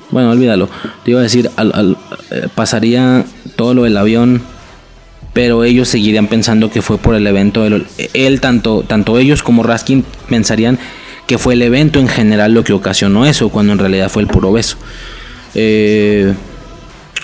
Bueno, 0.10 0.32
olvídalo. 0.32 0.70
Te 1.04 1.12
iba 1.12 1.20
a 1.20 1.24
decir, 1.24 1.50
eh, 1.58 2.48
pasaría 2.56 3.26
todo 3.56 3.74
lo 3.74 3.84
del 3.84 3.98
avión, 3.98 4.42
pero 5.34 5.64
ellos 5.66 5.90
seguirían 5.90 6.28
pensando 6.28 6.72
que 6.72 6.82
fue 6.82 6.98
por 6.98 7.16
el 7.16 7.28
evento. 7.28 7.64
Del, 7.64 7.86
él, 8.14 8.40
tanto, 8.40 8.84
tanto 8.88 9.18
ellos 9.20 9.44
como 9.44 9.64
Raskin 9.64 10.06
pensarían 10.30 10.80
que 11.28 11.38
fue 11.38 11.54
el 11.54 11.62
evento 11.62 12.00
en 12.00 12.08
general 12.08 12.54
lo 12.54 12.64
que 12.64 12.74
ocasionó 12.74 13.26
eso, 13.26 13.50
cuando 13.50 13.74
en 13.74 13.80
realidad 13.80 14.10
fue 14.10 14.22
el 14.22 14.28
puro 14.28 14.52
beso. 14.52 14.78
Eh, 15.56 16.34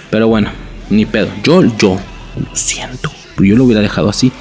pero 0.10 0.28
bueno, 0.28 0.50
ni 0.90 1.06
pedo. 1.06 1.28
Yo, 1.44 1.64
yo, 1.78 1.98
siento. 2.54 3.12
Yo 3.40 3.56
lo 3.56 3.66
hubiera 3.66 3.82
dejado 3.82 4.10
así. 4.10 4.32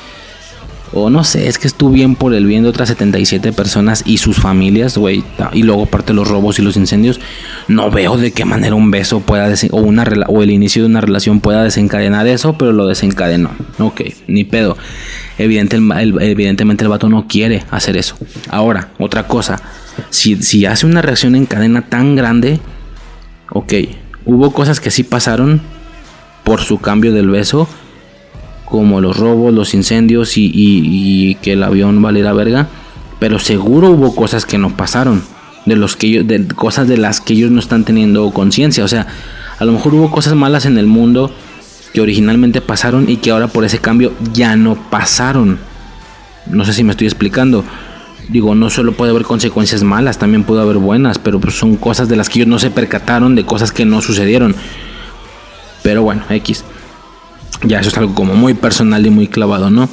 O 0.93 1.11
no 1.11 1.25
sé, 1.25 1.49
es 1.49 1.59
que 1.59 1.67
estuve 1.67 1.95
bien 1.95 2.15
por 2.15 2.33
el 2.33 2.47
bien 2.47 2.63
de 2.63 2.69
otras 2.69 2.89
77 2.89 3.53
personas 3.53 4.03
y 4.07 4.19
sus 4.19 4.37
familias, 4.37 4.97
güey. 4.97 5.25
Y 5.53 5.63
luego 5.63 5.85
aparte 5.85 6.13
los 6.13 6.29
robos 6.29 6.59
y 6.59 6.63
los 6.63 6.77
incendios. 6.77 7.21
No 7.69 7.91
veo 7.91 8.17
de 8.17 8.33
qué 8.33 8.45
manera 8.45 8.77
un 8.77 8.91
beso 8.91 9.21
pueda 9.21 9.53
o, 9.73 9.77
una 9.79 10.05
o 10.29 10.43
el 10.43 10.51
inicio 10.51 10.83
de 10.83 10.89
una 10.89 11.01
relación 11.01 11.41
pueda 11.41 11.65
desencadenar 11.65 12.27
eso, 12.29 12.57
pero 12.57 12.73
lo 12.73 12.87
desencadenó. 12.87 13.51
Ok, 13.79 14.03
ni 14.29 14.45
pedo. 14.45 14.77
evidentemente 15.39 16.85
el 16.85 16.89
vato 16.89 17.09
no 17.09 17.27
quiere 17.27 17.65
hacer 17.71 17.97
eso. 17.97 18.17
Ahora, 18.49 18.91
otra 18.99 19.27
cosa. 19.27 19.61
Si, 20.11 20.37
si 20.43 20.67
hace 20.67 20.87
una 20.87 21.03
reacción 21.03 21.35
en 21.35 21.47
cadena 21.47 21.83
tan 21.83 22.15
grande, 22.15 22.61
ok. 23.51 23.73
Hubo 24.25 24.53
cosas 24.53 24.81
que 24.81 24.91
sí 24.91 25.03
pasaron 25.03 25.61
por 26.45 26.61
su 26.61 26.79
cambio 26.79 27.13
del 27.13 27.29
beso 27.29 27.69
como 28.67 29.01
los 29.01 29.17
robos, 29.17 29.55
los 29.55 29.73
incendios 29.73 30.35
y, 30.37 31.37
que 31.41 31.53
el 31.53 31.63
avión 31.63 32.03
valiera 32.03 32.35
verga. 32.35 32.69
Pero 33.19 33.39
seguro 33.39 33.91
hubo 33.91 34.15
cosas 34.15 34.45
que 34.45 34.59
no 34.59 34.77
pasaron. 34.77 35.23
De, 35.65 35.75
los 35.75 35.97
que 35.97 36.23
de 36.23 36.47
cosas 36.49 36.87
de 36.87 36.97
las 36.97 37.21
que 37.21 37.33
ellos 37.33 37.51
no 37.51 37.61
están 37.61 37.85
teniendo 37.85 38.31
conciencia. 38.33 38.85
O 38.85 38.89
sea, 38.89 39.07
a 39.59 39.65
lo 39.65 39.73
mejor 39.73 39.95
hubo 39.95 40.11
cosas 40.11 40.35
malas 40.35 40.67
en 40.67 40.77
el 40.77 40.87
mundo 40.87 41.33
que 41.95 42.01
originalmente 42.01 42.61
pasaron 42.61 43.09
y 43.09 43.17
que 43.17 43.31
ahora 43.31 43.49
por 43.49 43.65
ese 43.65 43.79
cambio 43.79 44.13
ya 44.33 44.55
no 44.57 44.75
pasaron. 44.91 45.59
No 46.47 46.65
sé 46.65 46.75
si 46.75 46.85
me 46.85 46.91
estoy 46.91 47.07
explicando. 47.07 47.65
Digo, 48.29 48.55
no 48.55 48.71
solo 48.71 48.93
puede 48.93 49.13
haber 49.13 49.23
consecuencias 49.23 49.85
malas, 49.85 50.19
también 50.19 50.43
puede 50.43 50.61
haber 50.61 50.79
buenas, 50.79 51.19
pero 51.19 51.41
pues 51.41 51.55
son 51.55 51.77
cosas 51.77 52.09
de 52.09 52.17
las 52.17 52.29
que 52.29 52.41
ellos 52.41 52.49
no 52.49 52.59
se 52.59 52.71
percataron, 52.71 53.37
de 53.37 53.47
cosas 53.47 53.71
que 53.71 53.85
no 53.85 54.03
sucedieron. 54.03 54.55
Pero 55.83 56.03
bueno, 56.03 56.25
X. 56.29 56.65
Ya 57.65 57.81
eso 57.81 57.89
es 57.89 57.99
algo 57.99 58.15
como 58.15 58.35
muy 58.35 58.55
personal 58.55 59.07
y 59.07 59.11
muy 59.11 59.29
clavado, 59.29 59.71
¿no? 59.71 59.89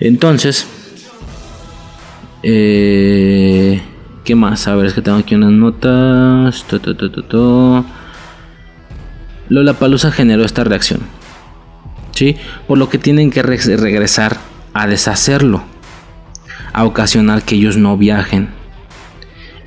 Entonces, 0.00 0.66
eh, 2.42 3.80
¿qué 4.24 4.34
más? 4.34 4.68
A 4.68 4.74
ver, 4.76 4.86
es 4.86 4.94
que 4.94 5.02
tengo 5.02 5.18
aquí 5.18 5.34
unas 5.34 5.52
notas. 5.52 6.64
Lola 9.48 9.74
Palusa 9.74 10.10
generó 10.12 10.44
esta 10.44 10.64
reacción, 10.64 11.00
¿sí? 12.12 12.36
Por 12.66 12.78
lo 12.78 12.88
que 12.88 12.98
tienen 12.98 13.30
que 13.30 13.42
regresar 13.42 14.36
a 14.74 14.86
deshacerlo, 14.86 15.62
a 16.72 16.84
ocasionar 16.84 17.42
que 17.42 17.56
ellos 17.56 17.76
no 17.76 17.96
viajen. 17.96 18.50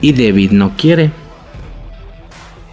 Y 0.01 0.13
David 0.13 0.51
no 0.51 0.76
quiere, 0.77 1.11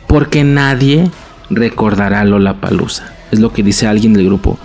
porque 0.07 0.45
nadie 0.45 1.11
recordará 1.51 2.25
Lola 2.25 2.61
Palusa. 2.61 3.18
Es 3.31 3.41
lo 3.41 3.53
que 3.53 3.63
dice 3.63 3.87
alguien 3.87 4.13
del 4.13 4.27
grupo. 4.27 4.59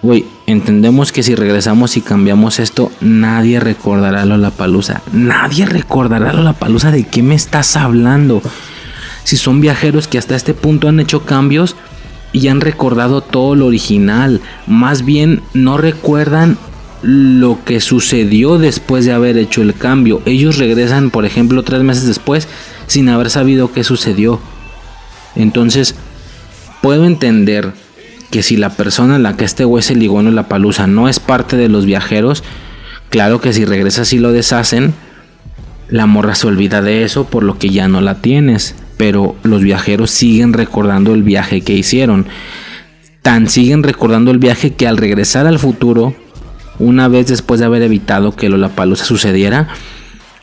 Güey, 0.00 0.26
entendemos 0.46 1.10
que 1.10 1.24
si 1.24 1.34
regresamos 1.34 1.96
y 1.96 2.02
cambiamos 2.02 2.60
esto, 2.60 2.92
nadie 3.00 3.58
recordará 3.58 4.24
la 4.24 4.50
palusa. 4.50 5.02
Nadie 5.12 5.66
recordará 5.66 6.32
la 6.32 6.52
palusa 6.52 6.92
de 6.92 7.04
qué 7.04 7.22
me 7.22 7.34
estás 7.34 7.76
hablando. 7.76 8.40
Si 9.24 9.36
son 9.36 9.60
viajeros 9.60 10.06
que 10.06 10.18
hasta 10.18 10.36
este 10.36 10.54
punto 10.54 10.88
han 10.88 11.00
hecho 11.00 11.24
cambios 11.24 11.74
y 12.32 12.46
han 12.46 12.60
recordado 12.60 13.22
todo 13.22 13.56
lo 13.56 13.66
original, 13.66 14.40
más 14.68 15.04
bien 15.04 15.42
no 15.52 15.78
recuerdan 15.78 16.56
lo 17.02 17.58
que 17.64 17.80
sucedió 17.80 18.58
después 18.58 19.04
de 19.04 19.12
haber 19.12 19.36
hecho 19.36 19.62
el 19.62 19.74
cambio. 19.74 20.22
Ellos 20.26 20.58
regresan, 20.58 21.10
por 21.10 21.24
ejemplo, 21.24 21.64
tres 21.64 21.82
meses 21.82 22.06
después 22.06 22.46
sin 22.86 23.08
haber 23.08 23.30
sabido 23.30 23.72
qué 23.72 23.82
sucedió. 23.82 24.40
Entonces, 25.34 25.96
puedo 26.82 27.04
entender 27.04 27.72
que 28.30 28.42
si 28.42 28.56
la 28.56 28.70
persona 28.70 29.16
en 29.16 29.22
la 29.22 29.36
que 29.36 29.44
este 29.44 29.64
güey 29.64 29.82
se 29.82 29.94
ligó 29.94 30.20
en 30.20 30.34
la 30.34 30.48
palusa 30.48 30.86
no 30.86 31.08
es 31.08 31.20
parte 31.20 31.56
de 31.56 31.68
los 31.68 31.86
viajeros, 31.86 32.44
claro 33.10 33.40
que 33.40 33.52
si 33.52 33.64
regresas 33.64 34.12
y 34.12 34.18
lo 34.18 34.32
deshacen, 34.32 34.94
la 35.88 36.06
morra 36.06 36.34
se 36.34 36.46
olvida 36.46 36.82
de 36.82 37.04
eso 37.04 37.24
por 37.24 37.42
lo 37.42 37.58
que 37.58 37.70
ya 37.70 37.88
no 37.88 38.00
la 38.00 38.16
tienes. 38.20 38.74
Pero 38.96 39.36
los 39.42 39.62
viajeros 39.62 40.10
siguen 40.10 40.52
recordando 40.52 41.14
el 41.14 41.22
viaje 41.22 41.60
que 41.60 41.74
hicieron. 41.74 42.26
Tan 43.22 43.48
siguen 43.48 43.82
recordando 43.82 44.30
el 44.30 44.38
viaje 44.38 44.74
que 44.74 44.86
al 44.86 44.96
regresar 44.96 45.46
al 45.46 45.58
futuro, 45.58 46.14
una 46.78 47.08
vez 47.08 47.28
después 47.28 47.60
de 47.60 47.66
haber 47.66 47.82
evitado 47.82 48.34
que 48.34 48.48
la 48.48 48.68
palusa 48.70 49.04
sucediera, 49.04 49.68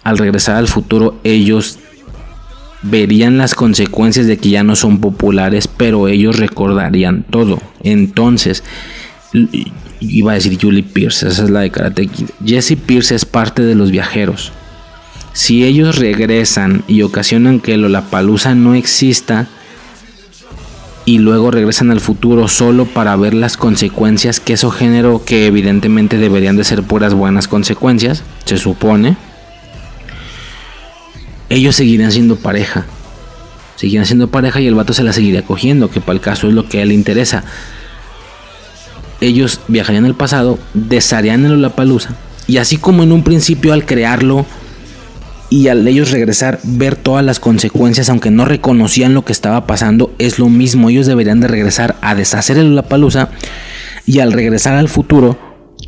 al 0.03 0.17
regresar 0.17 0.55
al 0.55 0.67
futuro 0.67 1.19
ellos 1.23 1.79
verían 2.81 3.37
las 3.37 3.55
consecuencias 3.55 4.27
de 4.27 4.37
que 4.37 4.49
ya 4.49 4.63
no 4.63 4.75
son 4.75 4.99
populares, 4.99 5.67
pero 5.67 6.07
ellos 6.07 6.37
recordarían 6.37 7.23
todo. 7.29 7.59
Entonces, 7.83 8.63
iba 9.99 10.31
a 10.31 10.35
decir 10.35 10.57
Julie 10.61 10.83
Pierce, 10.83 11.27
esa 11.27 11.43
es 11.43 11.49
la 11.49 11.61
de 11.61 11.71
Karate 11.71 12.07
Kid. 12.07 12.27
Jesse 12.45 12.77
Pierce 12.77 13.15
es 13.15 13.25
parte 13.25 13.63
de 13.63 13.75
los 13.75 13.91
viajeros. 13.91 14.51
Si 15.33 15.65
ellos 15.65 15.97
regresan 15.97 16.83
y 16.87 17.01
ocasionan 17.01 17.59
que 17.59 17.75
Lollapalooza 17.75 18.55
no 18.55 18.73
exista 18.73 19.47
y 21.03 21.19
luego 21.19 21.51
regresan 21.51 21.91
al 21.91 21.99
futuro 21.99 22.47
solo 22.47 22.85
para 22.85 23.15
ver 23.15 23.33
las 23.33 23.57
consecuencias 23.57 24.39
que 24.39 24.53
eso 24.53 24.71
generó, 24.71 25.23
que 25.25 25.47
evidentemente 25.47 26.17
deberían 26.17 26.55
de 26.55 26.63
ser 26.63 26.83
puras 26.83 27.13
buenas 27.13 27.47
consecuencias, 27.47 28.23
se 28.45 28.57
supone 28.57 29.17
ellos 31.55 31.77
seguirían 31.77 32.11
siendo 32.11 32.35
pareja. 32.35 32.85
Seguirían 33.77 34.05
siendo 34.05 34.27
pareja 34.27 34.59
y 34.59 34.67
el 34.67 34.75
vato 34.75 34.93
se 34.93 35.03
la 35.03 35.13
seguiría 35.13 35.43
cogiendo, 35.43 35.89
que 35.89 36.01
para 36.01 36.13
el 36.13 36.21
caso 36.21 36.47
es 36.47 36.53
lo 36.53 36.67
que 36.67 36.79
a 36.79 36.81
él 36.83 36.89
le 36.89 36.93
interesa. 36.93 37.43
Ellos 39.21 39.61
viajarían 39.69 40.05
al 40.05 40.15
pasado, 40.15 40.59
desharían 40.73 41.45
el 41.45 41.69
palusa 41.71 42.15
y 42.47 42.57
así 42.57 42.77
como 42.77 43.03
en 43.03 43.13
un 43.13 43.23
principio 43.23 43.71
al 43.71 43.85
crearlo 43.85 44.45
y 45.49 45.69
al 45.69 45.87
ellos 45.87 46.11
regresar, 46.11 46.59
ver 46.63 46.97
todas 46.97 47.23
las 47.23 47.39
consecuencias, 47.39 48.09
aunque 48.09 48.31
no 48.31 48.43
reconocían 48.43 49.13
lo 49.13 49.23
que 49.23 49.31
estaba 49.31 49.65
pasando, 49.65 50.13
es 50.17 50.39
lo 50.39 50.49
mismo. 50.49 50.89
Ellos 50.89 51.05
deberían 51.05 51.39
de 51.39 51.47
regresar 51.47 51.95
a 52.01 52.15
deshacer 52.15 52.57
el 52.57 52.81
palusa 52.83 53.29
y 54.05 54.19
al 54.19 54.33
regresar 54.33 54.75
al 54.75 54.89
futuro, 54.89 55.37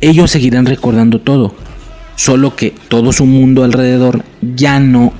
ellos 0.00 0.30
seguirán 0.30 0.64
recordando 0.64 1.20
todo. 1.20 1.54
Solo 2.16 2.56
que 2.56 2.72
todo 2.88 3.12
su 3.12 3.26
mundo 3.26 3.64
alrededor 3.64 4.24
ya 4.40 4.80
no 4.80 5.12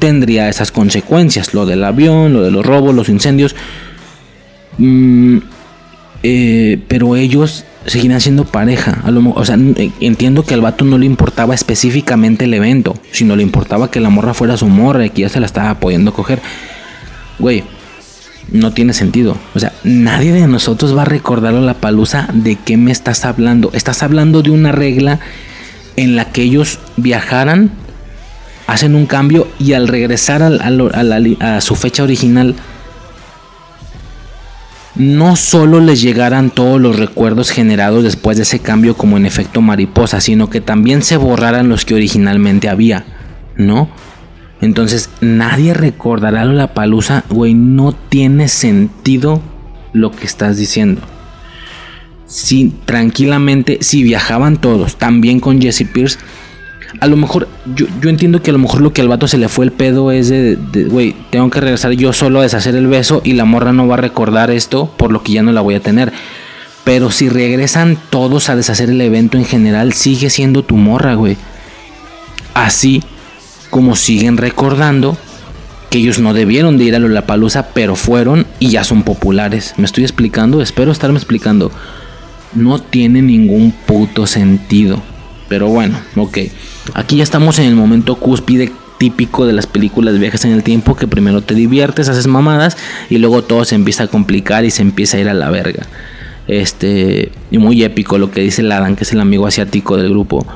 tendría 0.00 0.48
esas 0.48 0.72
consecuencias, 0.72 1.54
lo 1.54 1.66
del 1.66 1.84
avión, 1.84 2.32
lo 2.32 2.42
de 2.42 2.50
los 2.50 2.66
robos, 2.66 2.92
los 2.94 3.08
incendios. 3.08 3.54
Mm, 4.78 5.38
eh, 6.22 6.78
pero 6.88 7.14
ellos 7.14 7.64
seguirán 7.86 8.20
siendo 8.20 8.44
pareja. 8.44 9.02
o 9.34 9.44
sea, 9.44 9.56
eh, 9.76 9.90
entiendo 10.00 10.42
que 10.42 10.54
al 10.54 10.60
vato 10.60 10.84
no 10.84 10.98
le 10.98 11.06
importaba 11.06 11.54
específicamente 11.54 12.46
el 12.46 12.54
evento, 12.54 12.96
sino 13.12 13.36
le 13.36 13.42
importaba 13.42 13.90
que 13.90 14.00
la 14.00 14.10
morra 14.10 14.34
fuera 14.34 14.56
su 14.56 14.66
morra 14.66 15.06
y 15.06 15.10
que 15.10 15.22
ya 15.22 15.28
se 15.28 15.40
la 15.40 15.46
estaba 15.46 15.78
pudiendo 15.78 16.12
coger. 16.12 16.40
Güey, 17.38 17.64
no 18.50 18.72
tiene 18.72 18.92
sentido. 18.92 19.36
O 19.54 19.60
sea, 19.60 19.72
nadie 19.84 20.32
de 20.32 20.46
nosotros 20.46 20.96
va 20.96 21.02
a 21.02 21.06
recordar 21.06 21.54
a 21.54 21.60
la 21.60 21.74
palusa 21.74 22.28
de 22.32 22.56
qué 22.56 22.76
me 22.76 22.90
estás 22.90 23.24
hablando. 23.24 23.70
Estás 23.72 24.02
hablando 24.02 24.42
de 24.42 24.50
una 24.50 24.72
regla 24.72 25.20
en 25.96 26.16
la 26.16 26.26
que 26.26 26.42
ellos 26.42 26.78
viajaran 26.96 27.70
hacen 28.70 28.94
un 28.94 29.06
cambio 29.06 29.48
y 29.58 29.72
al 29.72 29.88
regresar 29.88 30.42
a, 30.44 31.60
su 31.60 31.74
fecha 31.74 32.04
original, 32.04 32.54
no 34.94 35.34
solo 35.34 35.80
les 35.80 36.00
llegaran 36.00 36.50
todos 36.50 36.80
los 36.80 36.96
recuerdos 36.96 37.50
generados 37.50 38.04
después 38.04 38.36
de 38.36 38.44
ese 38.44 38.60
cambio 38.60 38.96
como 38.96 39.16
en 39.16 39.26
efecto 39.26 39.60
mariposa, 39.60 40.20
sino 40.20 40.50
que 40.50 40.60
también 40.60 41.02
se 41.02 41.16
borraran 41.16 41.68
los 41.68 41.84
que 41.84 41.94
originalmente 41.94 42.68
había, 42.68 43.04
¿no? 43.56 43.88
Entonces 44.60 45.10
nadie 45.20 45.74
recordará 45.74 46.44
la 46.44 46.72
palusa, 46.72 47.24
güey, 47.28 47.54
no 47.54 47.92
tiene 47.92 48.46
sentido 48.46 49.42
lo 49.92 50.12
que 50.12 50.26
estás 50.26 50.58
diciendo. 50.58 51.00
Si 52.26 52.72
tranquilamente, 52.84 53.78
si 53.80 54.04
viajaban 54.04 54.58
todos, 54.58 54.96
también 54.96 55.40
con 55.40 55.60
Jesse 55.60 55.88
Pierce, 55.92 56.20
A 56.98 57.06
lo 57.06 57.16
mejor, 57.16 57.48
yo, 57.76 57.86
yo 58.00 58.10
entiendo 58.10 58.42
que 58.42 58.50
a 58.50 58.52
lo 58.52 58.58
mejor 58.58 58.80
lo 58.80 58.92
que 58.92 59.00
al 59.00 59.08
vato 59.08 59.28
se 59.28 59.38
le 59.38 59.48
fue 59.48 59.64
el 59.64 59.70
pedo 59.70 60.10
es 60.10 60.28
de, 60.28 60.56
güey, 60.88 61.14
tengo 61.30 61.48
que 61.50 61.60
regresar 61.60 61.92
yo 61.92 62.12
solo 62.12 62.40
a 62.40 62.42
deshacer 62.42 62.74
el 62.74 62.88
beso 62.88 63.20
y 63.24 63.34
la 63.34 63.44
morra 63.44 63.72
no 63.72 63.86
va 63.86 63.94
a 63.94 63.98
recordar 63.98 64.50
esto 64.50 64.92
por 64.96 65.12
lo 65.12 65.22
que 65.22 65.32
ya 65.32 65.42
no 65.42 65.52
la 65.52 65.60
voy 65.60 65.76
a 65.76 65.80
tener. 65.80 66.12
Pero 66.82 67.10
si 67.10 67.28
regresan 67.28 67.96
todos 68.10 68.48
a 68.48 68.56
deshacer 68.56 68.90
el 68.90 69.00
evento 69.00 69.38
en 69.38 69.44
general, 69.44 69.92
sigue 69.92 70.30
siendo 70.30 70.64
tu 70.64 70.76
morra, 70.76 71.14
güey. 71.14 71.36
Así 72.54 73.02
como 73.70 73.94
siguen 73.94 74.36
recordando 74.36 75.16
que 75.90 75.98
ellos 75.98 76.18
no 76.18 76.34
debieron 76.34 76.78
de 76.78 76.84
ir 76.84 76.94
a 76.94 76.98
Lollapalooza, 76.98 77.68
pero 77.74 77.96
fueron 77.96 78.46
y 78.58 78.70
ya 78.70 78.84
son 78.84 79.02
populares. 79.02 79.74
¿Me 79.76 79.84
estoy 79.84 80.04
explicando? 80.04 80.62
Espero 80.62 80.92
estarme 80.92 81.18
explicando. 81.18 81.70
No 82.54 82.80
tiene 82.80 83.22
ningún 83.22 83.72
puto 83.72 84.26
sentido. 84.26 85.02
Pero 85.50 85.66
bueno, 85.66 85.98
ok. 86.14 86.38
Aquí 86.94 87.16
ya 87.16 87.24
estamos 87.24 87.58
en 87.58 87.66
el 87.66 87.74
momento 87.74 88.14
cúspide 88.14 88.70
típico 88.98 89.46
de 89.46 89.52
las 89.52 89.66
películas 89.66 90.16
viejas 90.16 90.44
en 90.44 90.52
el 90.52 90.62
tiempo 90.62 90.94
que 90.94 91.08
primero 91.08 91.42
te 91.42 91.54
diviertes, 91.54 92.08
haces 92.08 92.28
mamadas 92.28 92.76
y 93.08 93.18
luego 93.18 93.42
todo 93.42 93.64
se 93.64 93.74
empieza 93.74 94.04
a 94.04 94.06
complicar 94.06 94.64
y 94.64 94.70
se 94.70 94.82
empieza 94.82 95.16
a 95.16 95.20
ir 95.20 95.28
a 95.28 95.34
la 95.34 95.50
verga. 95.50 95.88
Este, 96.46 97.32
y 97.50 97.58
muy 97.58 97.82
épico 97.82 98.16
lo 98.16 98.30
que 98.30 98.42
dice 98.42 98.62
Ladan, 98.62 98.94
que 98.94 99.02
es 99.02 99.12
el 99.12 99.18
amigo 99.18 99.48
asiático 99.48 99.96
del 99.96 100.10
grupo. 100.10 100.46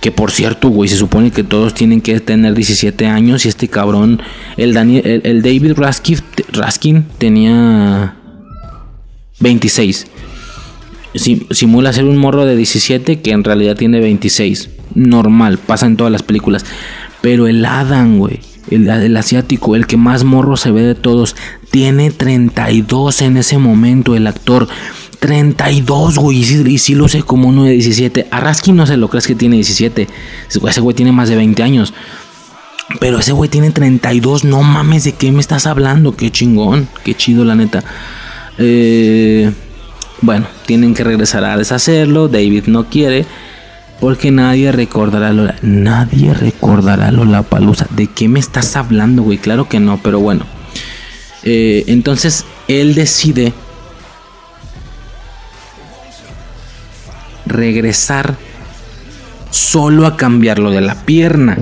Que 0.00 0.12
por 0.12 0.30
cierto, 0.30 0.68
güey, 0.68 0.88
se 0.88 0.96
supone 0.96 1.32
que 1.32 1.42
todos 1.42 1.74
tienen 1.74 2.00
que 2.00 2.20
tener 2.20 2.54
17 2.54 3.04
años 3.08 3.46
y 3.46 3.48
este 3.48 3.66
cabrón, 3.66 4.22
el, 4.56 4.74
Daniel, 4.74 5.22
el, 5.24 5.42
David 5.42 5.72
Raskin, 5.74 6.20
Raskin 6.52 7.04
tenía 7.18 8.14
26 9.40 10.06
simula 11.16 11.92
ser 11.92 12.04
un 12.04 12.16
morro 12.16 12.44
de 12.44 12.56
17 12.56 13.20
que 13.20 13.30
en 13.32 13.44
realidad 13.44 13.76
tiene 13.76 14.00
26. 14.00 14.70
Normal, 14.94 15.58
pasa 15.58 15.86
en 15.86 15.96
todas 15.96 16.12
las 16.12 16.22
películas. 16.22 16.64
Pero 17.20 17.46
el 17.46 17.64
Adam, 17.64 18.18
güey, 18.18 18.40
el, 18.70 19.16
asiático, 19.16 19.76
el 19.76 19.86
que 19.86 19.96
más 19.96 20.24
morro 20.24 20.56
se 20.56 20.70
ve 20.70 20.82
de 20.82 20.94
todos, 20.94 21.36
tiene 21.70 22.10
32 22.10 23.22
en 23.22 23.36
ese 23.36 23.58
momento 23.58 24.14
el 24.14 24.26
actor. 24.26 24.68
32, 25.18 26.18
güey, 26.18 26.38
y 26.38 26.78
sí, 26.78 26.94
lo 26.94 27.08
sé 27.08 27.22
como 27.22 27.48
uno 27.48 27.64
de 27.64 27.72
17. 27.72 28.28
A 28.30 28.52
no 28.72 28.86
se 28.86 28.96
lo 28.96 29.08
crees 29.08 29.26
que 29.26 29.34
tiene 29.34 29.56
17. 29.56 30.08
Ese 30.48 30.80
güey 30.80 30.94
tiene 30.94 31.12
más 31.12 31.28
de 31.28 31.36
20 31.36 31.62
años. 31.62 31.94
Pero 33.00 33.18
ese 33.18 33.32
güey 33.32 33.50
tiene 33.50 33.70
32. 33.70 34.44
No 34.44 34.62
mames, 34.62 35.04
¿de 35.04 35.12
qué 35.12 35.32
me 35.32 35.40
estás 35.40 35.66
hablando? 35.66 36.16
Qué 36.16 36.30
chingón. 36.30 36.88
Qué 37.04 37.14
chido, 37.14 37.44
la 37.44 37.54
neta. 37.54 37.82
Eh, 38.58 39.50
bueno, 40.22 40.46
tienen 40.66 40.94
que 40.94 41.04
regresar 41.04 41.44
a 41.44 41.56
deshacerlo. 41.56 42.28
David 42.28 42.64
no 42.66 42.86
quiere. 42.88 43.26
Porque 44.00 44.30
nadie 44.30 44.72
recordará 44.72 45.32
Lola. 45.32 45.56
Nadie 45.62 46.34
recordará 46.34 47.10
Lola 47.10 47.42
Palusa. 47.42 47.86
¿De 47.90 48.06
qué 48.08 48.28
me 48.28 48.38
estás 48.38 48.76
hablando, 48.76 49.22
güey? 49.22 49.38
Claro 49.38 49.68
que 49.68 49.80
no, 49.80 50.00
pero 50.02 50.20
bueno. 50.20 50.44
Eh, 51.42 51.84
entonces 51.86 52.44
él 52.68 52.94
decide 52.94 53.54
regresar 57.46 58.34
solo 59.50 60.06
a 60.06 60.16
cambiar 60.16 60.58
lo 60.58 60.70
de 60.70 60.82
la 60.82 61.06
pierna. 61.06 61.58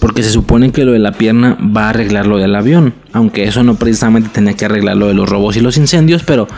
Porque 0.00 0.22
se 0.22 0.30
supone 0.30 0.72
que 0.72 0.84
lo 0.84 0.92
de 0.92 0.98
la 0.98 1.12
pierna 1.12 1.58
va 1.60 1.86
a 1.86 1.90
arreglar 1.90 2.26
lo 2.26 2.38
del 2.38 2.54
avión. 2.54 2.94
Aunque 3.12 3.44
eso 3.44 3.62
no 3.62 3.74
precisamente 3.74 4.30
tenía 4.32 4.54
que 4.54 4.64
arreglar 4.64 4.96
lo 4.96 5.08
de 5.08 5.14
los 5.14 5.28
robos 5.28 5.56
y 5.56 5.60
los 5.60 5.76
incendios. 5.76 6.22
Pero 6.22 6.48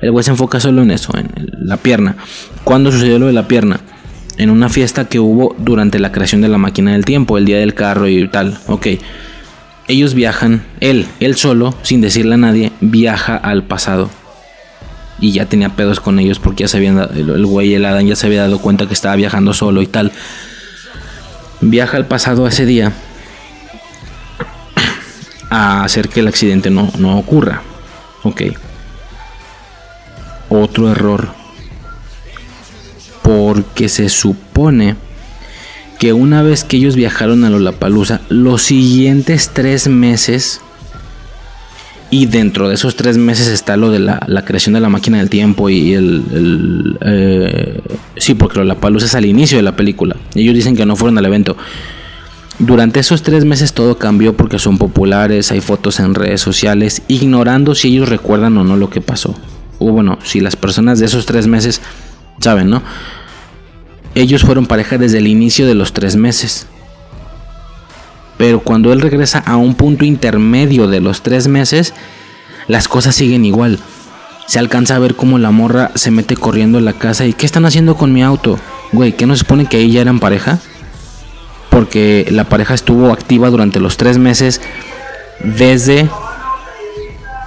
el 0.00 0.10
güey 0.10 0.24
se 0.24 0.30
enfoca 0.30 0.60
solo 0.60 0.82
en 0.82 0.90
eso, 0.90 1.16
en 1.16 1.30
la 1.58 1.76
pierna. 1.76 2.16
¿Cuándo 2.64 2.92
sucedió 2.92 3.18
lo 3.18 3.26
de 3.26 3.32
la 3.32 3.48
pierna? 3.48 3.80
En 4.36 4.50
una 4.50 4.68
fiesta 4.68 5.06
que 5.06 5.18
hubo 5.18 5.54
durante 5.58 5.98
la 5.98 6.12
creación 6.12 6.42
de 6.42 6.48
la 6.48 6.58
máquina 6.58 6.92
del 6.92 7.04
tiempo, 7.04 7.38
el 7.38 7.46
día 7.46 7.58
del 7.58 7.74
carro 7.74 8.08
y 8.08 8.28
tal. 8.28 8.58
Ok. 8.66 8.88
Ellos 9.88 10.14
viajan, 10.14 10.64
él, 10.80 11.06
él 11.20 11.36
solo, 11.36 11.74
sin 11.82 12.00
decirle 12.00 12.34
a 12.34 12.38
nadie, 12.38 12.72
viaja 12.80 13.36
al 13.36 13.62
pasado. 13.62 14.10
Y 15.18 15.32
ya 15.32 15.46
tenía 15.46 15.70
pedos 15.70 16.00
con 16.00 16.18
ellos 16.18 16.38
porque 16.38 16.64
ya 16.64 16.68
se 16.68 16.76
habían 16.76 16.98
el 16.98 17.46
güey, 17.46 17.72
el 17.72 17.86
Adán 17.86 18.06
ya 18.06 18.16
se 18.16 18.26
había 18.26 18.42
dado 18.42 18.58
cuenta 18.58 18.86
que 18.86 18.92
estaba 18.92 19.16
viajando 19.16 19.54
solo 19.54 19.80
y 19.80 19.86
tal. 19.86 20.12
Viaja 21.62 21.96
al 21.96 22.06
pasado 22.06 22.46
ese 22.46 22.66
día 22.66 22.92
a 25.48 25.84
hacer 25.84 26.10
que 26.10 26.20
el 26.20 26.28
accidente 26.28 26.68
no, 26.68 26.90
no 26.98 27.18
ocurra. 27.18 27.62
Ok 28.24 28.42
otro 30.48 30.90
error. 30.90 31.28
Porque 33.22 33.88
se 33.88 34.08
supone 34.08 34.96
que 35.98 36.12
una 36.12 36.42
vez 36.42 36.64
que 36.64 36.76
ellos 36.76 36.96
viajaron 36.96 37.44
a 37.44 37.50
Lollapalooza, 37.50 38.20
los 38.28 38.62
siguientes 38.62 39.50
tres 39.52 39.88
meses, 39.88 40.60
y 42.10 42.26
dentro 42.26 42.68
de 42.68 42.76
esos 42.76 42.94
tres 42.94 43.18
meses 43.18 43.48
está 43.48 43.76
lo 43.76 43.90
de 43.90 43.98
la, 43.98 44.20
creación 44.44 44.74
de 44.74 44.80
la 44.80 44.88
máquina 44.88 45.18
del 45.18 45.28
tiempo 45.28 45.68
y 45.68 45.94
el... 45.94 46.96
Eh, 47.00 47.80
sí, 48.16 48.34
porque 48.34 48.58
Lollapalooza 48.58 49.06
es 49.06 49.14
al 49.14 49.24
inicio 49.24 49.56
de 49.56 49.62
la 49.62 49.74
película. 49.74 50.16
Ellos 50.34 50.54
dicen 50.54 50.76
que 50.76 50.86
no 50.86 50.94
fueron 50.94 51.18
al 51.18 51.26
evento. 51.26 51.56
Durante 52.58 53.00
esos 53.00 53.22
tres 53.22 53.44
meses 53.44 53.72
todo 53.72 53.98
cambió 53.98 54.36
porque 54.36 54.58
son 54.58 54.78
populares, 54.78 55.50
hay 55.50 55.60
fotos 55.60 55.98
en 56.00 56.14
redes 56.14 56.40
sociales, 56.40 57.02
ignorando 57.08 57.74
si 57.74 57.88
ellos 57.88 58.08
recuerdan 58.08 58.56
o 58.56 58.64
no 58.64 58.76
lo 58.76 58.88
que 58.88 59.00
pasó 59.00 59.34
o 59.78 59.90
bueno, 59.92 60.18
si 60.24 60.40
las 60.40 60.56
personas 60.56 60.98
de 60.98 61.06
esos 61.06 61.26
tres 61.26 61.46
meses 61.46 61.80
saben, 62.40 62.70
¿no? 62.70 62.82
Ellos 64.14 64.42
fueron 64.42 64.66
pareja 64.66 64.98
desde 64.98 65.18
el 65.18 65.26
inicio 65.26 65.66
de 65.66 65.74
los 65.74 65.92
tres 65.92 66.16
meses. 66.16 66.66
Pero 68.38 68.60
cuando 68.60 68.92
él 68.92 69.00
regresa 69.00 69.38
a 69.38 69.56
un 69.56 69.74
punto 69.74 70.04
intermedio 70.04 70.86
de 70.88 71.00
los 71.00 71.22
tres 71.22 71.48
meses, 71.48 71.94
las 72.68 72.88
cosas 72.88 73.14
siguen 73.14 73.44
igual. 73.44 73.78
Se 74.46 74.58
alcanza 74.58 74.96
a 74.96 75.00
ver 75.00 75.16
cómo 75.16 75.38
la 75.38 75.50
morra 75.50 75.90
se 75.94 76.10
mete 76.10 76.36
corriendo 76.36 76.78
en 76.78 76.84
la 76.84 76.92
casa 76.92 77.26
y 77.26 77.32
¿qué 77.32 77.46
están 77.46 77.66
haciendo 77.66 77.96
con 77.96 78.12
mi 78.12 78.22
auto? 78.22 78.58
Güey, 78.92 79.12
¿qué 79.12 79.26
no 79.26 79.34
se 79.34 79.40
supone 79.40 79.66
que 79.66 79.78
ahí 79.78 79.90
ya 79.90 80.02
eran 80.02 80.20
pareja? 80.20 80.60
Porque 81.70 82.26
la 82.30 82.44
pareja 82.44 82.74
estuvo 82.74 83.12
activa 83.12 83.50
durante 83.50 83.80
los 83.80 83.96
tres 83.96 84.18
meses 84.18 84.60
desde 85.42 86.08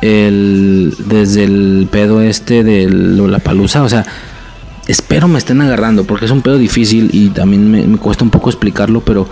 el, 0.02 0.96
desde 1.06 1.44
el 1.44 1.88
pedo 1.92 2.22
este 2.22 2.64
de 2.64 2.90
la 2.90 3.40
palusa. 3.40 3.84
O 3.84 3.90
sea, 3.90 4.06
espero 4.88 5.28
me 5.28 5.38
estén 5.38 5.62
agarrando 5.62 6.06
porque 6.06 6.26
es 6.26 6.32
un 6.32 6.42
pedo 6.42 6.58
difícil 6.58 7.10
y 7.14 7.30
también 7.30 7.70
me, 7.70 7.98
cuesta 7.98 8.24
un 8.24 8.30
poco 8.30 8.50
explicarlo, 8.50 9.02
pero 9.02 9.28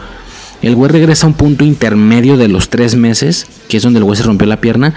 el 0.61 0.75
güey 0.75 0.91
regresa 0.91 1.25
a 1.25 1.29
un 1.29 1.35
punto 1.35 1.63
intermedio 1.63 2.37
de 2.37 2.47
los 2.47 2.69
tres 2.69 2.95
meses, 2.95 3.47
que 3.69 3.77
es 3.77 3.83
donde 3.83 3.99
el 3.99 4.03
güey 4.03 4.17
se 4.17 4.23
rompió 4.23 4.47
la 4.47 4.61
pierna. 4.61 4.93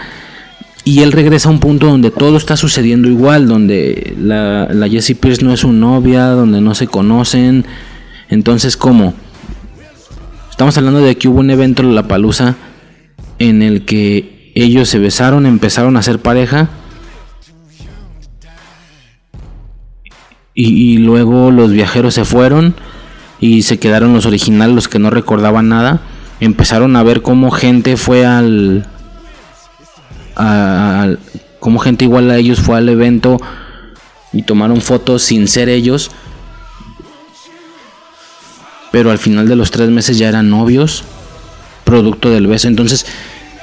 Y 0.82 1.00
él 1.00 1.12
regresa 1.12 1.50
a 1.50 1.52
un 1.52 1.60
punto 1.60 1.86
donde 1.86 2.10
todo 2.10 2.38
está 2.38 2.56
sucediendo 2.56 3.08
igual, 3.08 3.46
donde 3.46 4.14
la, 4.18 4.66
la 4.72 4.88
Jessie 4.88 5.14
Pierce 5.14 5.44
no 5.44 5.52
es 5.52 5.60
su 5.60 5.72
novia, 5.72 6.28
donde 6.28 6.62
no 6.62 6.74
se 6.74 6.86
conocen. 6.86 7.66
Entonces, 8.30 8.78
¿cómo? 8.78 9.12
Estamos 10.50 10.76
hablando 10.78 11.00
de 11.00 11.16
que 11.16 11.28
hubo 11.28 11.40
un 11.40 11.50
evento 11.50 11.82
en 11.82 11.94
La 11.94 12.08
Palusa 12.08 12.56
en 13.38 13.62
el 13.62 13.84
que 13.84 14.29
ellos 14.54 14.88
se 14.88 14.98
besaron, 14.98 15.46
empezaron 15.46 15.96
a 15.96 16.02
ser 16.02 16.18
pareja. 16.18 16.68
Y, 20.52 20.98
luego 20.98 21.50
los 21.50 21.72
viajeros 21.72 22.12
se 22.12 22.26
fueron 22.26 22.74
y 23.40 23.62
se 23.62 23.78
quedaron 23.78 24.12
los 24.12 24.26
originales, 24.26 24.74
los 24.74 24.88
que 24.88 24.98
no 24.98 25.08
recordaban 25.08 25.68
nada. 25.70 26.02
Empezaron 26.40 26.96
a 26.96 27.02
ver 27.02 27.22
cómo 27.22 27.50
gente 27.50 27.96
fue 27.96 28.26
al, 28.26 28.86
al 30.34 31.18
cómo 31.60 31.78
gente 31.78 32.04
igual 32.04 32.30
a 32.30 32.36
ellos 32.36 32.60
fue 32.60 32.76
al 32.76 32.88
evento 32.90 33.38
y 34.32 34.42
tomaron 34.42 34.82
fotos 34.82 35.22
sin 35.22 35.48
ser 35.48 35.70
ellos. 35.70 36.10
Pero 38.92 39.10
al 39.10 39.18
final 39.18 39.48
de 39.48 39.56
los 39.56 39.70
tres 39.70 39.88
meses 39.88 40.18
ya 40.18 40.28
eran 40.28 40.50
novios, 40.50 41.04
producto 41.84 42.28
del 42.28 42.48
beso. 42.48 42.68
Entonces 42.68 43.06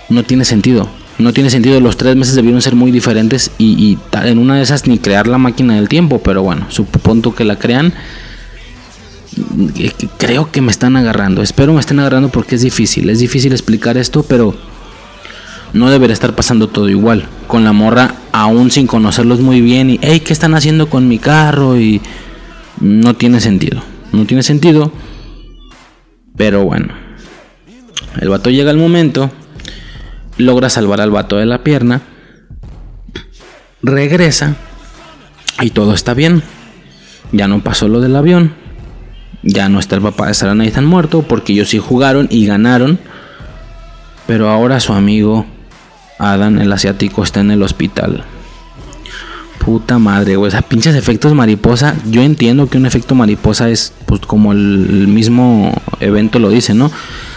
no 0.09 0.23
tiene 0.23 0.45
sentido. 0.45 0.89
No 1.19 1.33
tiene 1.33 1.49
sentido, 1.49 1.79
los 1.79 1.97
tres 1.97 2.15
meses 2.15 2.35
debieron 2.35 2.61
ser 2.61 2.75
muy 2.75 2.91
diferentes 2.91 3.49
y, 3.57 3.97
en 4.23 4.37
una 4.37 4.57
de 4.57 4.61
esas 4.61 4.85
ni 4.85 4.99
crear 4.99 5.25
la 5.25 5.39
máquina 5.39 5.73
del 5.75 5.89
tiempo, 5.89 6.19
pero 6.19 6.43
bueno, 6.43 6.67
supongo 6.69 7.33
que 7.33 7.43
la 7.43 7.55
crean. 7.55 7.91
Eh, 9.77 9.91
creo 10.19 10.51
que 10.51 10.61
me 10.61 10.69
están 10.71 10.95
agarrando, 10.95 11.41
espero 11.41 11.73
me 11.73 11.79
estén 11.79 11.99
agarrando 11.99 12.29
porque 12.29 12.55
es 12.55 12.61
difícil, 12.61 13.09
es 13.09 13.17
difícil 13.17 13.51
explicar 13.51 13.97
esto, 13.97 14.23
pero 14.23 14.55
no 15.73 15.89
debería 15.89 16.13
estar 16.13 16.35
pasando 16.35 16.67
todo 16.67 16.87
igual. 16.87 17.27
Con 17.47 17.63
la 17.63 17.73
morra 17.73 18.13
aún 18.31 18.69
sin 18.69 18.85
conocerlos 18.85 19.39
muy 19.39 19.59
bien 19.61 19.89
y, 19.89 19.99
hey, 20.03 20.19
¿qué 20.19 20.33
están 20.33 20.53
haciendo 20.53 20.87
con 20.87 21.07
mi 21.07 21.17
carro? 21.17 21.79
Y 21.79 21.99
no 22.79 23.15
tiene 23.15 23.39
sentido, 23.39 23.81
no 24.11 24.25
tiene 24.25 24.43
sentido. 24.43 24.91
Pero 26.35 26.63
bueno, 26.63 26.93
el 28.21 28.29
vato 28.29 28.51
llega 28.51 28.69
al 28.69 28.77
momento 28.77 29.31
logra 30.37 30.69
salvar 30.69 31.01
al 31.01 31.11
vato 31.11 31.37
de 31.37 31.45
la 31.45 31.63
pierna, 31.63 32.01
regresa 33.81 34.55
y 35.61 35.71
todo 35.71 35.93
está 35.93 36.13
bien. 36.13 36.43
Ya 37.31 37.47
no 37.47 37.61
pasó 37.61 37.87
lo 37.87 37.99
del 37.99 38.15
avión. 38.15 38.53
Ya 39.43 39.69
no 39.69 39.79
está 39.79 39.95
el 39.95 40.01
papá 40.01 40.27
de 40.27 40.33
Sarah 40.33 40.55
Nathan 40.55 40.85
muerto 40.85 41.21
porque 41.21 41.53
ellos 41.53 41.69
sí 41.69 41.79
jugaron 41.79 42.27
y 42.29 42.45
ganaron. 42.45 42.99
Pero 44.25 44.49
ahora 44.49 44.79
su 44.79 44.93
amigo 44.93 45.45
Adam, 46.19 46.59
el 46.59 46.71
asiático, 46.71 47.23
está 47.23 47.41
en 47.41 47.51
el 47.51 47.63
hospital. 47.63 48.23
Puta 49.59 49.99
madre, 49.99 50.35
güey. 50.35 50.51
Sea, 50.51 50.61
pinches 50.61 50.95
efectos 50.95 51.33
mariposa. 51.33 51.95
Yo 52.09 52.21
entiendo 52.21 52.69
que 52.69 52.77
un 52.77 52.85
efecto 52.85 53.15
mariposa 53.15 53.69
es, 53.69 53.93
pues, 54.05 54.21
como 54.21 54.51
el 54.51 55.07
mismo 55.07 55.73
evento 55.99 56.39
lo 56.39 56.49
dice, 56.49 56.73
¿no? 56.73 56.91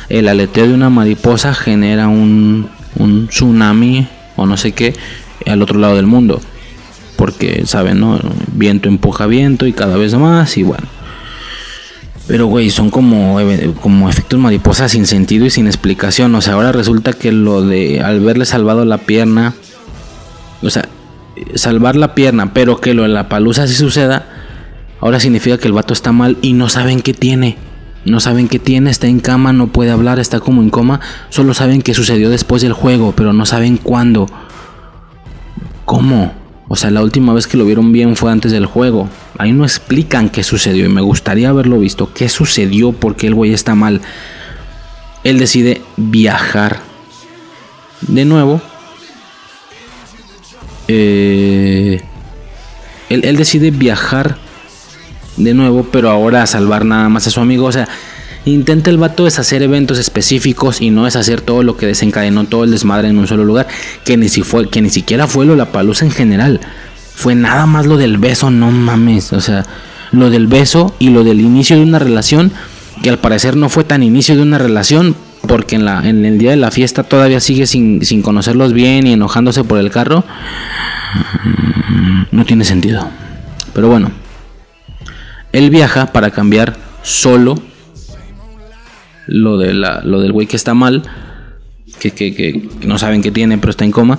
El 0.09 0.29
aleteo 0.29 0.67
de 0.67 0.75
una 0.75 0.91
mariposa 0.91 1.55
genera 1.55 2.09
un, 2.09 2.69
un 2.97 3.29
tsunami 3.29 4.07
o 4.37 4.47
no 4.47 4.57
sé 4.57 4.73
qué 4.73 4.95
al 5.47 5.63
otro 5.63 5.79
lado 5.79 5.97
del 5.97 6.07
mundo. 6.07 6.41
Porque, 7.17 7.65
¿saben, 7.67 8.01
no? 8.01 8.19
Viento 8.53 8.89
empuja 8.89 9.27
viento 9.27 9.67
y 9.67 9.73
cada 9.73 9.97
vez 9.97 10.15
más 10.15 10.57
y 10.57 10.63
bueno. 10.63 10.87
Pero, 12.27 12.47
güey, 12.47 12.71
son 12.71 12.91
como, 12.91 13.39
como 13.81 14.09
efectos 14.09 14.39
mariposa 14.39 14.89
sin 14.89 15.07
sentido 15.07 15.45
y 15.47 15.51
sin 15.51 15.67
explicación. 15.67 16.35
O 16.35 16.41
sea, 16.41 16.55
ahora 16.55 16.73
resulta 16.73 17.13
que 17.13 17.33
lo 17.33 17.63
de 17.63 18.01
al 18.01 18.21
verle 18.21 18.47
salvado 18.47 18.85
la 18.85 18.99
pierna. 18.99 19.55
O 20.63 20.71
sea, 20.71 20.89
salvar 21.55 21.97
la 21.97 22.15
pierna, 22.15 22.55
pero 22.55 22.81
que 22.81 22.95
lo 22.95 23.03
de 23.03 23.09
la 23.09 23.29
palusa 23.29 23.67
sí 23.67 23.75
suceda. 23.75 24.27
Ahora 25.01 25.19
significa 25.19 25.59
que 25.59 25.67
el 25.67 25.73
vato 25.73 25.93
está 25.93 26.13
mal 26.13 26.39
y 26.41 26.53
no 26.53 26.69
saben 26.69 27.01
qué 27.01 27.15
tiene. 27.15 27.57
No 28.05 28.19
saben 28.21 28.49
qué 28.49 28.59
tiene, 28.59 28.91
está 28.91 29.07
en 29.07 29.21
cama, 29.21 29.53
no 29.53 29.67
puede 29.67 29.91
hablar, 29.91 30.19
está 30.19 30.41
como 30.41 30.63
en 30.63 30.71
coma. 30.71 31.01
Solo 31.29 31.53
saben 31.53 31.83
que 31.83 31.95
sucedió 31.95 32.31
después 32.31 32.63
del 32.63 32.73
juego, 32.73 33.13
pero 33.15 33.33
no 33.33 33.45
saben 33.45 33.77
cuándo. 33.77 34.27
¿Cómo? 35.85 36.33
O 36.69 36.77
sea, 36.77 36.91
la 36.91 37.03
última 37.03 37.35
vez 37.35 37.47
que 37.47 37.57
lo 37.57 37.67
vieron 37.67 37.93
bien 37.93 38.17
fue 38.17 38.33
antes 38.33 38.53
del 38.53 38.65
juego. 38.65 39.09
Ahí 39.39 39.53
no 39.53 39.65
explican 39.65 40.31
qué 40.31 40.43
sucedió 40.43 40.87
y 40.87 40.89
me 40.89 41.01
gustaría 41.01 41.51
haberlo 41.51 41.79
visto. 41.79 42.13
¿Qué 42.15 42.29
sucedió? 42.29 42.93
porque 42.93 43.27
el 43.27 43.35
güey 43.35 43.53
está 43.53 43.75
mal? 43.75 44.01
Él 45.25 45.39
decide 45.39 45.83
viajar 45.97 46.81
de 48.03 48.25
nuevo. 48.25 48.63
Eh, 50.89 52.01
él, 53.11 53.25
él 53.25 53.37
decide 53.37 53.71
viajar 53.71 54.39
de 55.45 55.55
nuevo, 55.55 55.87
pero 55.91 56.11
ahora 56.11 56.43
a 56.43 56.47
salvar 56.47 56.85
nada 56.85 57.09
más 57.09 57.27
a 57.27 57.31
su 57.31 57.41
amigo. 57.41 57.67
O 57.67 57.73
sea, 57.73 57.89
Intenta 58.47 58.89
el 58.89 58.97
vato 58.97 59.25
deshacer 59.25 59.63
eventos 59.63 59.99
específicos 59.99 60.81
y 60.81 60.91
no 60.91 61.05
deshacer 61.05 61.43
todo 61.43 61.63
lo 61.63 61.77
que 61.77 61.87
desencadenó 61.87 62.45
todo 62.45 62.65
el 62.65 62.71
desmadre 62.71 63.09
en 63.09 63.19
un 63.19 63.27
solo 63.27 63.45
lugar, 63.45 63.69
que 64.05 64.17
ni, 64.17 64.31
si 64.31 64.43
fue, 64.43 64.69
que 64.71 64.81
ni 64.81 64.89
siquiera 64.89 65.27
fue 65.27 65.45
lo 65.45 65.57
la 65.57 65.73
palusa 65.73 66.07
en 66.07 66.11
general. 66.11 66.59
Fue 67.15 67.35
nada 67.35 67.67
más 67.67 67.85
lo 67.85 67.99
del 67.99 68.17
beso, 68.17 68.51
no 68.51 68.71
mames. 68.71 69.35
O 69.35 69.43
sea, 69.43 69.67
lo 70.11 70.31
del 70.31 70.47
beso 70.47 70.95
y 70.99 71.11
lo 71.11 71.23
del 71.23 71.41
inicio 71.41 71.77
de 71.77 71.83
una 71.83 71.99
relación, 71.99 72.51
que 73.03 73.11
al 73.11 73.19
parecer 73.19 73.57
no 73.57 73.69
fue 73.69 73.85
tan 73.85 74.03
inicio 74.03 74.35
de 74.37 74.43
una 74.43 74.57
relación, 74.57 75.15
porque 75.47 75.77
en, 75.77 75.85
la, 75.85 76.09
en 76.09 76.25
el 76.25 76.39
día 76.39 76.51
de 76.51 76.57
la 76.57 76.71
fiesta 76.71 77.03
todavía 77.03 77.41
sigue 77.41 77.67
sin, 77.67 78.03
sin 78.07 78.23
conocerlos 78.23 78.73
bien 78.73 79.07
y 79.07 79.13
enojándose 79.13 79.65
por 79.65 79.79
el 79.79 79.91
carro. 79.91 80.25
No 82.31 82.47
tiene 82.47 82.65
sentido. 82.65 83.07
Pero 83.75 83.89
bueno, 83.89 84.13
él 85.53 85.71
viaja 85.71 86.13
para 86.13 86.31
cambiar 86.31 86.77
solo 87.03 87.61
lo, 89.27 89.59
de 89.59 89.75
la, 89.75 90.03
lo 90.03 90.21
del 90.21 90.33
güey 90.33 90.47
que 90.47 90.57
está 90.57 90.75
mal, 90.75 91.03
que, 91.99 92.13
que, 92.13 92.69
no 92.87 92.99
saben 92.99 93.23
qué 93.23 93.31
tiene, 93.31 93.59
pero 93.59 93.71
está 93.71 93.85
en 93.85 93.93
coma. 93.93 94.19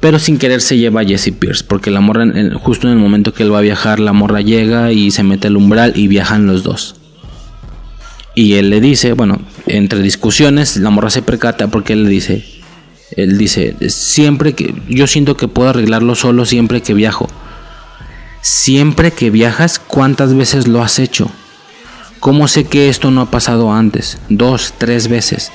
Pero 0.00 0.18
sin 0.18 0.38
querer 0.38 0.62
se 0.62 0.78
lleva 0.78 1.02
a 1.02 1.04
Jesse 1.04 1.32
Pierce, 1.38 1.62
porque 1.62 1.90
la 1.90 2.00
morra, 2.00 2.24
justo 2.54 2.86
en 2.86 2.94
el 2.94 2.98
momento 2.98 3.34
que 3.34 3.42
él 3.42 3.52
va 3.52 3.58
a 3.58 3.62
viajar, 3.62 4.00
la 4.00 4.14
morra 4.14 4.40
llega 4.40 4.92
y 4.92 5.10
se 5.10 5.22
mete 5.22 5.48
al 5.48 5.56
umbral 5.56 5.92
y 5.94 6.08
viajan 6.08 6.46
los 6.46 6.62
dos. 6.62 6.96
Y 8.34 8.54
él 8.54 8.70
le 8.70 8.80
dice, 8.80 9.12
bueno, 9.12 9.40
entre 9.66 10.00
discusiones, 10.00 10.78
la 10.78 10.88
morra 10.88 11.10
se 11.10 11.20
percata 11.20 11.68
porque 11.68 11.92
él 11.92 12.04
le 12.04 12.10
dice, 12.10 12.44
él 13.16 13.36
dice, 13.36 13.76
siempre 13.88 14.54
que 14.54 14.74
yo 14.88 15.06
siento 15.06 15.36
que 15.36 15.48
puedo 15.48 15.68
arreglarlo 15.68 16.14
solo 16.14 16.46
siempre 16.46 16.80
que 16.80 16.94
viajo. 16.94 17.28
Siempre 18.42 19.12
que 19.12 19.30
viajas, 19.30 19.78
¿cuántas 19.78 20.34
veces 20.34 20.66
lo 20.66 20.82
has 20.82 20.98
hecho? 20.98 21.30
¿Cómo 22.20 22.48
sé 22.48 22.64
que 22.64 22.88
esto 22.88 23.10
no 23.10 23.22
ha 23.22 23.30
pasado 23.30 23.72
antes? 23.72 24.18
Dos, 24.28 24.74
tres 24.78 25.08
veces. 25.08 25.50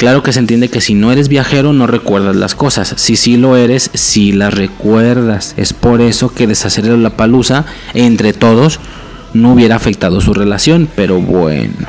Claro 0.00 0.22
que 0.22 0.32
se 0.32 0.38
entiende 0.38 0.70
que 0.70 0.80
si 0.80 0.94
no 0.94 1.12
eres 1.12 1.28
viajero 1.28 1.74
no 1.74 1.86
recuerdas 1.86 2.34
las 2.34 2.54
cosas. 2.54 2.94
Si 2.96 3.16
sí 3.16 3.36
lo 3.36 3.56
eres, 3.56 3.90
sí 3.92 4.32
las 4.32 4.54
recuerdas. 4.54 5.52
Es 5.58 5.74
por 5.74 6.00
eso 6.00 6.32
que 6.32 6.46
deshacer 6.46 6.86
la 6.86 7.18
palusa 7.18 7.66
entre 7.92 8.32
todos 8.32 8.80
no 9.34 9.52
hubiera 9.52 9.76
afectado 9.76 10.22
su 10.22 10.32
relación. 10.32 10.88
Pero 10.96 11.20
bueno, 11.20 11.86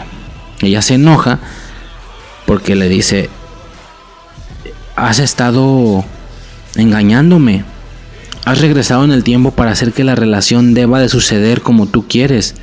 ella 0.62 0.82
se 0.82 0.96
enoja 0.96 1.40
porque 2.46 2.76
le 2.76 2.90
dice, 2.90 3.30
has 4.98 5.20
estado 5.20 6.04
engañándome. 6.76 7.64
Has 8.46 8.60
regresado 8.60 9.04
en 9.04 9.12
el 9.12 9.24
tiempo 9.24 9.52
para 9.52 9.72
hacer 9.72 9.94
que 9.94 10.04
la 10.04 10.16
relación 10.16 10.74
deba 10.74 11.00
de 11.00 11.10
suceder 11.10 11.62
como 11.62 11.88
tú 11.88 12.08
quieres 12.08 12.56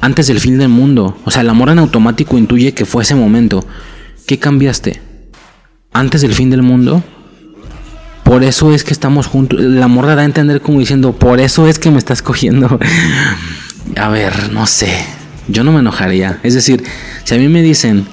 antes 0.00 0.26
del 0.26 0.40
fin 0.40 0.58
del 0.58 0.68
mundo. 0.68 1.16
O 1.24 1.30
sea, 1.30 1.42
el 1.42 1.50
amor 1.50 1.70
en 1.70 1.78
automático 1.78 2.38
intuye 2.38 2.74
que 2.74 2.84
fue 2.84 3.02
ese 3.02 3.14
momento. 3.14 3.64
¿Qué 4.26 4.38
cambiaste? 4.38 5.00
¿Antes 5.92 6.22
del 6.22 6.34
fin 6.34 6.50
del 6.50 6.62
mundo? 6.62 7.02
Por 8.24 8.44
eso 8.44 8.72
es 8.72 8.84
que 8.84 8.92
estamos 8.92 9.26
juntos. 9.26 9.60
La 9.60 9.88
morra 9.88 10.14
da 10.14 10.22
a 10.22 10.26
entender 10.26 10.60
como 10.60 10.78
diciendo, 10.78 11.12
por 11.12 11.40
eso 11.40 11.66
es 11.66 11.78
que 11.78 11.90
me 11.90 11.98
estás 11.98 12.22
cogiendo. 12.22 12.78
a 13.96 14.08
ver, 14.08 14.52
no 14.52 14.66
sé. 14.66 14.94
Yo 15.48 15.64
no 15.64 15.72
me 15.72 15.80
enojaría. 15.80 16.38
Es 16.42 16.54
decir, 16.54 16.84
si 17.24 17.34
a 17.34 17.38
mí 17.38 17.48
me 17.48 17.62
dicen, 17.62 18.06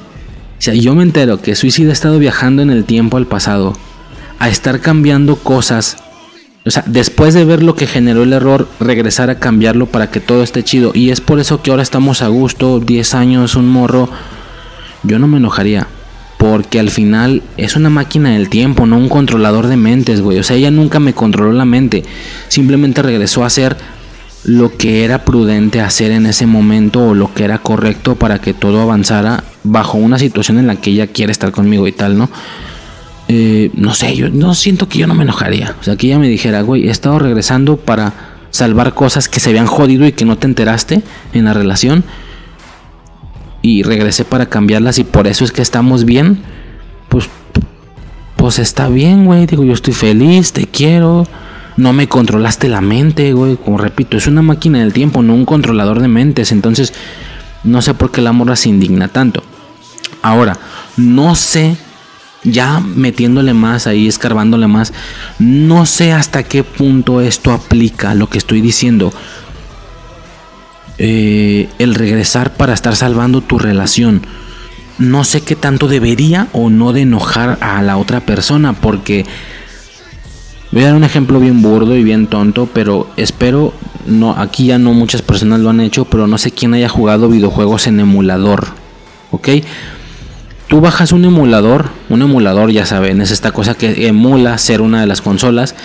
si 0.58 0.80
yo 0.80 0.96
me 0.96 1.04
entero 1.04 1.42
que 1.42 1.56
Suicida 1.56 1.92
ha 1.92 1.94
estado 1.94 2.20
viajando 2.20 2.62
en 2.62 2.72
el 2.72 2.84
tiempo 2.84 3.18
al 3.18 3.28
pasado, 3.28 3.74
a 4.40 4.50
estar 4.50 4.80
cambiando 4.82 5.36
cosas 5.36 5.98
o 6.68 6.72
sea, 6.72 6.84
después 6.86 7.34
de 7.34 7.46
ver 7.46 7.64
lo 7.64 7.76
que 7.76 7.88
generó 7.88 8.24
el 8.24 8.34
error, 8.34 8.68
regresar 8.80 9.30
a 9.30 9.40
cambiarlo 9.40 9.86
para 9.86 10.12
que 10.12 10.20
todo 10.20 10.44
esté 10.44 10.64
chido. 10.64 10.92
Y 10.94 11.12
es 11.12 11.22
por 11.22 11.40
eso 11.40 11.62
que 11.62 11.72
ahora 11.72 11.84
estamos 11.84 12.22
a 12.22 12.28
gusto, 12.28 12.82
10 12.82 13.16
años, 13.16 13.56
un 13.56 13.70
morro. 13.70 14.10
Yo 15.04 15.18
no 15.18 15.28
me 15.28 15.38
enojaría. 15.38 15.88
Porque 16.38 16.80
al 16.80 16.90
final 16.90 17.42
es 17.56 17.76
una 17.76 17.90
máquina 17.90 18.32
del 18.32 18.50
tiempo, 18.50 18.86
no 18.86 18.98
un 18.98 19.10
controlador 19.10 19.68
de 19.68 19.78
mentes, 19.78 20.22
güey. 20.22 20.40
O 20.40 20.44
sea, 20.44 20.58
ella 20.58 20.70
nunca 20.70 21.00
me 21.00 21.14
controló 21.14 21.54
la 21.54 21.66
mente. 21.66 22.04
Simplemente 22.50 23.02
regresó 23.02 23.44
a 23.44 23.48
hacer 23.48 23.78
lo 24.44 24.78
que 24.78 25.04
era 25.04 25.26
prudente 25.26 25.82
hacer 25.82 26.12
en 26.12 26.26
ese 26.26 26.46
momento 26.46 27.08
o 27.08 27.14
lo 27.16 27.34
que 27.34 27.44
era 27.44 27.60
correcto 27.60 28.16
para 28.16 28.40
que 28.40 28.54
todo 28.54 28.82
avanzara 28.82 29.44
bajo 29.64 29.98
una 29.98 30.20
situación 30.20 30.60
en 30.60 30.68
la 30.68 30.76
que 30.76 30.92
ella 30.92 31.08
quiere 31.08 31.32
estar 31.32 31.52
conmigo 31.52 31.88
y 31.88 31.92
tal, 31.92 32.18
¿no? 32.18 32.30
Eh, 33.30 33.72
no 33.74 33.94
sé, 33.94 34.16
yo 34.16 34.30
no 34.30 34.54
siento 34.56 34.88
que 34.88 35.00
yo 35.00 35.08
no 35.08 35.14
me 35.14 35.24
enojaría. 35.24 35.76
O 35.80 35.84
sea, 35.84 35.96
que 35.96 36.08
ella 36.08 36.20
me 36.20 36.30
dijera, 36.30 36.62
güey, 36.62 36.88
he 36.88 36.92
estado 36.92 37.20
regresando 37.20 37.78
para 37.78 38.14
salvar 38.52 38.94
cosas 38.94 39.28
que 39.28 39.40
se 39.40 39.50
habían 39.50 39.68
jodido 39.68 40.08
y 40.08 40.14
que 40.14 40.26
no 40.26 40.38
te 40.38 40.48
enteraste 40.48 41.02
en 41.34 41.46
la 41.46 41.54
relación. 41.54 42.04
Y 43.62 43.84
regresé 43.84 44.24
para 44.24 44.46
cambiarlas 44.46 44.98
y 45.00 45.04
por 45.04 45.28
eso 45.28 45.44
es 45.44 45.52
que 45.52 45.62
estamos 45.62 46.06
bien. 46.06 46.40
Pues, 47.10 47.28
pues 48.38 48.60
está 48.60 48.88
bien, 48.88 49.26
güey. 49.26 49.46
Digo, 49.46 49.64
yo 49.64 49.74
estoy 49.74 49.94
feliz, 49.94 50.54
te 50.54 50.66
quiero. 50.66 51.28
No 51.76 51.92
me 51.94 52.08
controlaste 52.08 52.70
la 52.70 52.82
mente, 52.82 53.34
güey. 53.34 53.58
Como 53.58 53.78
repito, 53.78 54.16
es 54.16 54.28
una 54.28 54.42
máquina 54.42 54.80
del 54.80 54.94
tiempo, 54.94 55.22
no 55.22 55.34
un 55.34 55.46
controlador 55.46 56.00
de 56.00 56.08
mentes. 56.08 56.52
Entonces, 56.52 56.94
no 57.64 57.82
sé 57.82 57.94
por 57.94 58.12
qué 58.12 58.22
la 58.22 58.32
morra 58.32 58.56
se 58.56 58.70
indigna 58.70 59.10
tanto. 59.10 59.44
Ahora, 60.22 60.58
no 60.96 61.36
sé 61.36 61.78
ya 62.44 62.80
metiéndole 62.80 63.54
más 63.54 63.88
ahí, 63.88 64.08
escarbándole 64.08 64.68
más, 64.68 64.94
no 65.40 65.86
sé 65.86 66.14
hasta 66.14 66.44
qué 66.44 66.64
punto 66.64 67.22
esto 67.22 67.52
aplica 67.52 68.14
lo 68.16 68.30
que 68.30 68.38
estoy 68.38 68.62
diciendo. 68.62 69.12
Eh, 71.00 71.70
el 71.78 71.94
regresar 71.94 72.54
para 72.56 72.74
estar 72.74 72.96
salvando 72.96 73.42
tu 73.42 73.60
relación. 73.60 74.26
No 74.98 75.24
sé 75.24 75.42
qué 75.42 75.56
tanto 75.56 75.88
debería 75.88 76.48
o 76.54 76.72
no 76.72 76.92
de 76.92 77.02
enojar 77.02 77.58
a 77.62 77.82
la 77.82 77.98
otra 77.98 78.22
persona 78.22 78.74
porque... 78.74 79.26
Voy 80.70 80.82
a 80.82 80.88
dar 80.88 80.96
un 80.96 81.06
ejemplo 81.06 81.40
bien 81.40 81.62
burdo 81.62 81.96
y 81.96 82.04
bien 82.04 82.28
tonto, 82.28 82.68
pero 82.74 83.10
espero 83.16 83.74
no 84.06 84.32
aquí 84.32 84.68
ya 84.68 84.78
no 84.78 84.94
muchas 84.94 85.22
personas 85.22 85.60
lo 85.60 85.70
han 85.70 85.80
hecho, 85.80 86.06
pero 86.06 86.28
no 86.28 86.38
sé 86.38 86.52
quién 86.52 86.74
haya 86.74 86.90
jugado 86.90 87.30
videojuegos 87.30 87.88
en 87.88 88.00
emulador. 88.00 88.68
¿Ok? 89.32 89.50
Tú 90.68 90.82
bajas 90.82 91.12
un 91.12 91.26
emulador, 91.26 91.90
un 92.10 92.22
emulador 92.22 92.72
ya 92.72 92.86
saben, 92.86 93.22
es 93.22 93.32
esta 93.32 93.52
cosa 93.52 93.76
que 93.76 94.08
emula 94.08 94.58
ser 94.58 94.82
una 94.82 95.02
de 95.02 95.08
las 95.08 95.22
consolas, 95.22 95.76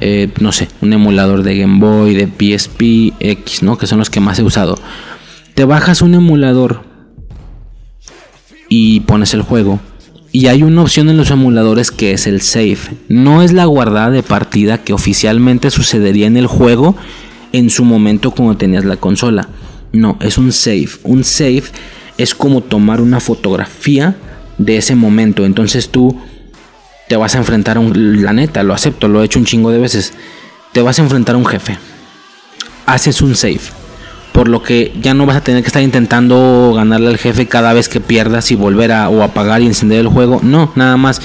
eh, 0.00 0.30
no 0.40 0.52
sé, 0.52 0.68
un 0.80 0.92
emulador 0.92 1.42
de 1.42 1.58
Game 1.58 1.78
Boy, 1.78 2.14
de 2.14 2.26
PSP, 2.26 3.14
X, 3.20 3.62
¿no? 3.62 3.76
Que 3.76 3.86
son 3.86 3.98
los 3.98 4.08
que 4.08 4.20
más 4.20 4.38
he 4.38 4.42
usado. 4.42 4.78
Te 5.54 5.64
bajas 5.64 6.00
un 6.00 6.14
emulador 6.14 6.84
y 8.68 9.00
pones 9.00 9.34
el 9.34 9.42
juego. 9.42 9.80
Y 10.32 10.46
hay 10.46 10.62
una 10.62 10.82
opción 10.82 11.08
en 11.08 11.16
los 11.16 11.32
emuladores 11.32 11.90
que 11.90 12.12
es 12.12 12.28
el 12.28 12.40
save. 12.40 12.78
No 13.08 13.42
es 13.42 13.52
la 13.52 13.64
guardada 13.64 14.10
de 14.10 14.22
partida 14.22 14.78
que 14.78 14.92
oficialmente 14.92 15.70
sucedería 15.72 16.28
en 16.28 16.36
el 16.36 16.46
juego 16.46 16.94
en 17.52 17.68
su 17.68 17.84
momento 17.84 18.30
cuando 18.30 18.56
tenías 18.56 18.84
la 18.84 18.96
consola. 18.96 19.48
No, 19.92 20.16
es 20.20 20.38
un 20.38 20.52
save. 20.52 20.88
Un 21.02 21.24
save 21.24 21.64
es 22.22 22.34
como 22.34 22.60
tomar 22.60 23.00
una 23.00 23.20
fotografía 23.20 24.16
de 24.58 24.76
ese 24.76 24.94
momento. 24.94 25.44
Entonces 25.44 25.88
tú 25.88 26.18
te 27.08 27.16
vas 27.16 27.34
a 27.34 27.38
enfrentar 27.38 27.76
a 27.76 27.80
un... 27.80 28.22
La 28.22 28.32
neta, 28.32 28.62
lo 28.62 28.74
acepto, 28.74 29.08
lo 29.08 29.22
he 29.22 29.24
hecho 29.24 29.38
un 29.38 29.46
chingo 29.46 29.70
de 29.70 29.78
veces. 29.78 30.12
Te 30.72 30.82
vas 30.82 30.98
a 30.98 31.02
enfrentar 31.02 31.34
a 31.34 31.38
un 31.38 31.46
jefe. 31.46 31.78
Haces 32.86 33.22
un 33.22 33.34
save. 33.34 33.60
Por 34.32 34.48
lo 34.48 34.62
que 34.62 34.92
ya 35.00 35.14
no 35.14 35.26
vas 35.26 35.36
a 35.36 35.40
tener 35.40 35.62
que 35.62 35.68
estar 35.68 35.82
intentando 35.82 36.72
ganarle 36.74 37.08
al 37.08 37.18
jefe 37.18 37.46
cada 37.46 37.72
vez 37.72 37.88
que 37.88 38.00
pierdas 38.00 38.50
y 38.50 38.54
volver 38.54 38.92
a 38.92 39.08
o 39.08 39.22
apagar 39.22 39.60
y 39.62 39.66
encender 39.66 40.00
el 40.00 40.08
juego. 40.08 40.40
No, 40.42 40.72
nada 40.76 40.96
más. 40.96 41.20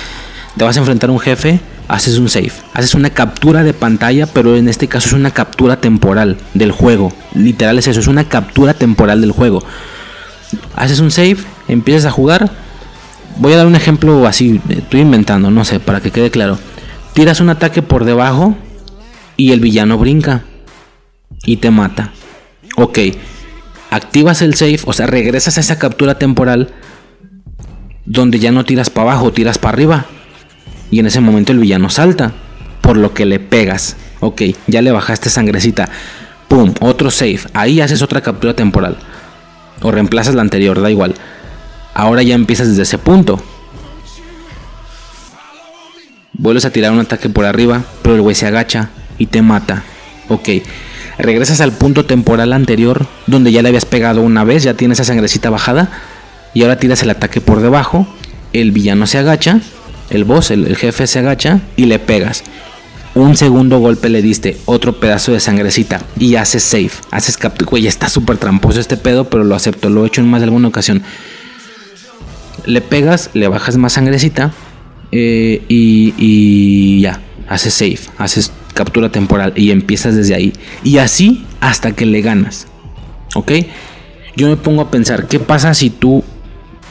Te 0.58 0.64
vas 0.64 0.78
a 0.78 0.80
enfrentar 0.80 1.10
a 1.10 1.14
un 1.14 1.20
jefe, 1.20 1.60
haces 1.88 2.18
un 2.18 2.30
save. 2.30 2.54
Haces 2.74 2.96
una 2.96 3.10
captura 3.10 3.64
de 3.64 3.74
pantalla, 3.74 4.26
pero 4.28 4.56
en 4.56 4.70
este 4.70 4.88
caso 4.88 5.10
es 5.10 5.14
una 5.14 5.32
captura 5.32 5.82
temporal 5.82 6.38
del 6.54 6.72
juego. 6.72 7.14
Literal 7.34 7.78
es 7.78 7.88
eso, 7.88 8.00
es 8.00 8.08
una 8.08 8.24
captura 8.24 8.74
temporal 8.74 9.22
del 9.22 9.32
juego. 9.32 9.62
Haces 10.76 11.00
un 11.00 11.12
save, 11.12 11.38
empiezas 11.68 12.06
a 12.06 12.12
jugar. 12.12 12.52
Voy 13.38 13.54
a 13.54 13.58
dar 13.58 13.68
un 13.68 13.76
ejemplo 13.76 14.28
así, 14.28 14.62
estoy 14.70 15.02
inventando, 15.02 15.52
no 15.52 15.66
sé, 15.66 15.80
para 15.80 16.02
que 16.02 16.12
quede 16.12 16.32
claro. 16.32 16.58
Tiras 17.14 17.42
un 17.42 17.50
ataque 17.50 17.82
por 17.82 18.06
debajo 18.06 18.56
y 19.38 19.52
el 19.52 19.60
villano 19.60 19.98
brinca 19.98 20.44
y 21.46 21.58
te 21.58 21.72
mata. 21.72 22.12
Ok, 22.78 23.00
activas 23.90 24.42
el 24.42 24.56
save, 24.56 24.80
o 24.86 24.94
sea, 24.94 25.08
regresas 25.08 25.58
a 25.58 25.62
esa 25.62 25.78
captura 25.78 26.18
temporal 26.18 26.74
donde 28.06 28.40
ya 28.40 28.52
no 28.52 28.66
tiras 28.66 28.90
para 28.90 29.12
abajo, 29.12 29.34
tiras 29.34 29.58
para 29.58 29.74
arriba. 29.74 30.06
Y 30.92 31.00
en 31.00 31.08
ese 31.08 31.20
momento 31.20 31.52
el 31.52 31.60
villano 31.60 31.90
salta, 31.90 32.32
por 32.82 32.98
lo 32.98 33.14
que 33.14 33.26
le 33.26 33.40
pegas. 33.40 33.98
Ok, 34.20 34.42
ya 34.68 34.82
le 34.82 34.92
bajaste 34.92 35.30
sangrecita. 35.30 35.90
Pum, 36.48 36.74
otro 36.80 37.12
save. 37.12 37.40
Ahí 37.54 37.82
haces 37.82 38.02
otra 38.02 38.22
captura 38.22 38.56
temporal. 38.56 38.98
O 39.82 39.92
reemplazas 39.92 40.36
la 40.36 40.42
anterior, 40.42 40.82
da 40.82 40.90
igual. 40.90 41.16
Ahora 41.94 42.24
ya 42.24 42.36
empiezas 42.36 42.70
desde 42.70 42.84
ese 42.84 42.98
punto. 42.98 43.42
Vuelves 46.34 46.66
a 46.66 46.72
tirar 46.72 46.92
un 46.92 47.00
ataque 47.00 47.30
por 47.30 47.46
arriba, 47.46 47.84
pero 48.02 48.16
el 48.16 48.22
güey 48.22 48.36
se 48.36 48.46
agacha 48.46 48.90
y 49.18 49.28
te 49.28 49.42
mata. 49.42 49.84
Ok. 50.28 50.50
Regresas 51.18 51.62
al 51.62 51.72
punto 51.72 52.06
temporal 52.06 52.52
anterior, 52.52 53.08
donde 53.26 53.52
ya 53.52 53.62
le 53.62 53.70
habías 53.70 53.86
pegado 53.86 54.22
una 54.22 54.44
vez, 54.44 54.64
ya 54.64 54.74
tienes 54.74 55.00
esa 55.00 55.14
sangrecita 55.14 55.50
bajada. 55.50 55.90
Y 56.54 56.64
ahora 56.64 56.78
tiras 56.78 57.02
el 57.04 57.10
ataque 57.10 57.42
por 57.42 57.62
debajo. 57.62 58.08
El 58.52 58.72
villano 58.72 59.08
se 59.08 59.18
agacha. 59.18 59.62
El 60.10 60.24
boss, 60.26 60.52
el, 60.52 60.68
el 60.68 60.76
jefe 60.76 61.08
se 61.08 61.20
agacha 61.20 61.62
y 61.78 61.86
le 61.86 62.00
pegas. 62.00 62.44
Un 63.16 63.38
segundo 63.38 63.80
golpe 63.80 64.10
le 64.10 64.22
diste, 64.22 64.58
otro 64.66 65.00
pedazo 65.00 65.32
de 65.32 65.40
sangrecita 65.40 66.02
y 66.20 66.36
haces 66.36 66.64
save. 66.64 66.92
Haces 67.12 67.38
captura. 67.38 67.70
Güey, 67.70 67.88
está 67.88 68.10
súper 68.10 68.38
tramposo 68.38 68.82
este 68.82 68.98
pedo, 68.98 69.30
pero 69.30 69.46
lo 69.46 69.56
acepto. 69.56 69.90
Lo 69.90 70.04
he 70.04 70.08
hecho 70.08 70.20
en 70.20 70.30
más 70.30 70.42
de 70.42 70.46
alguna 70.46 70.68
ocasión. 70.68 71.02
Le 72.66 72.82
pegas, 72.82 73.30
le 73.34 73.48
bajas 73.48 73.78
más 73.78 73.94
sangrecita 73.94 74.52
eh, 75.14 75.64
y, 75.70 76.14
y 76.18 77.02
ya. 77.02 77.22
Haces 77.48 77.74
save, 77.74 78.00
haces 78.18 78.52
captura 78.74 79.10
temporal 79.10 79.54
y 79.56 79.72
empiezas 79.72 80.14
desde 80.16 80.36
ahí. 80.36 80.52
Y 80.84 80.98
así 80.98 81.46
hasta 81.62 81.94
que 81.94 82.06
le 82.06 82.22
ganas. 82.22 82.68
¿Ok? 83.34 83.52
Yo 84.36 84.50
me 84.50 84.58
pongo 84.58 84.82
a 84.82 84.92
pensar, 84.92 85.28
¿qué 85.28 85.40
pasa 85.40 85.74
si 85.74 85.90
tú 85.90 86.22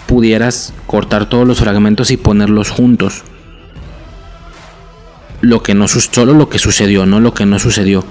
pudieras 0.06 0.72
cortar 0.86 1.28
todos 1.28 1.46
los 1.46 1.58
fragmentos 1.58 2.10
y 2.10 2.16
ponerlos 2.16 2.70
juntos? 2.70 3.24
Lo 5.44 5.62
que 5.62 5.74
no 5.74 5.88
solo 5.88 6.32
lo 6.32 6.48
que 6.48 6.58
sucedió, 6.58 7.04
no 7.04 7.20
lo 7.20 7.34
que 7.34 7.44
no 7.44 7.58
sucedió. 7.58 8.02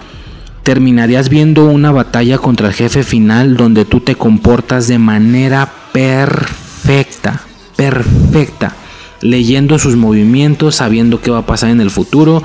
Terminarías 0.61 1.30
viendo 1.30 1.65
una 1.65 1.91
batalla 1.91 2.38
contra 2.38 2.68
el 2.68 2.76
jefe 2.76 3.01
final 3.01 3.57
donde 3.57 3.85
tú 3.85 4.01
te 4.01 4.14
comportas 4.14 4.88
de 4.88 4.99
manera 4.99 5.68
perfecta, 5.91 7.41
perfecta, 7.76 8.76
leyendo 9.22 9.80
sus 9.80 9.95
movimientos, 9.95 10.76
sabiendo 10.76 11.22
qué 11.22 11.31
va 11.31 11.39
a 11.39 11.45
pasar 11.47 11.72
en 11.72 11.81
el 11.81 11.89
futuro, 11.89 12.43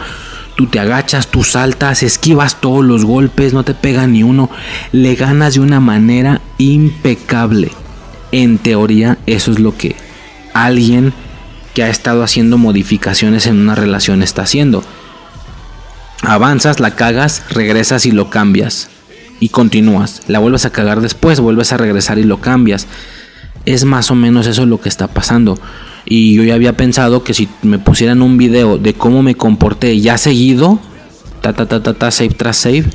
tú 0.56 0.69
te 0.69 0.81
agachas, 0.81 1.28
tú 1.28 1.44
saltas, 1.44 2.02
esquivas 2.02 2.59
todos 2.59 2.82
los 2.82 3.05
golpes, 3.05 3.52
no 3.52 3.65
te 3.65 3.74
pega 3.74 4.06
ni 4.06 4.23
uno, 4.23 4.48
le 4.90 5.16
ganas 5.16 5.52
de 5.52 5.60
una 5.60 5.81
manera 5.81 6.40
impecable. 6.56 7.73
En 8.32 8.56
teoría, 8.56 9.19
eso 9.27 9.52
es 9.52 9.59
lo 9.59 9.77
que 9.77 9.97
alguien 10.55 11.12
que 11.78 11.84
ha 11.84 11.90
estado 11.90 12.24
haciendo 12.24 12.59
modificaciones 12.59 13.46
en 13.46 13.60
una 13.60 13.76
relación 13.76 14.24
está 14.24 14.42
haciendo. 14.42 14.82
Avanzas, 16.22 16.80
la 16.80 16.96
cagas, 16.96 17.44
regresas 17.50 18.05
y 18.05 18.10
lo 18.10 18.30
cambias. 18.30 18.90
Y 19.38 19.50
continúas. 19.50 20.22
La 20.26 20.40
vuelves 20.40 20.64
a 20.64 20.70
cagar 20.70 21.00
después, 21.00 21.38
vuelves 21.38 21.72
a 21.72 21.76
regresar 21.76 22.18
y 22.18 22.24
lo 22.24 22.40
cambias. 22.40 22.88
Es 23.64 23.84
más 23.84 24.10
o 24.10 24.16
menos 24.16 24.48
eso 24.48 24.66
lo 24.66 24.80
que 24.80 24.88
está 24.88 25.06
pasando. 25.06 25.56
Y 26.05 26.34
yo 26.34 26.42
ya 26.42 26.55
había 26.55 26.76
pensado 26.76 27.22
que 27.22 27.32
si 27.32 27.48
me 27.62 27.78
pusieran 27.78 28.22
un 28.22 28.38
video 28.38 28.76
de 28.76 28.94
cómo 28.94 29.22
me 29.22 29.36
comporté 29.36 30.00
ya 30.00 30.18
seguido, 30.18 30.80
ta 31.42 31.52
ta 31.52 31.66
ta 31.66 31.80
ta 31.80 31.94
ta, 31.94 32.10
save 32.10 32.30
tras 32.30 32.56
save, 32.56 32.86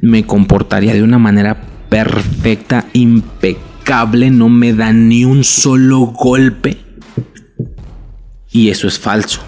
me 0.00 0.26
comportaría 0.26 0.92
de 0.92 1.04
una 1.04 1.20
manera 1.20 1.56
perfecta, 1.88 2.86
impecable, 2.94 4.32
no 4.32 4.48
me 4.48 4.72
da 4.72 4.92
ni 4.92 5.24
un 5.24 5.44
solo 5.44 6.00
golpe. 6.06 6.83
Y 8.54 8.70
eso 8.70 8.86
es 8.86 9.00
falso. 9.00 9.40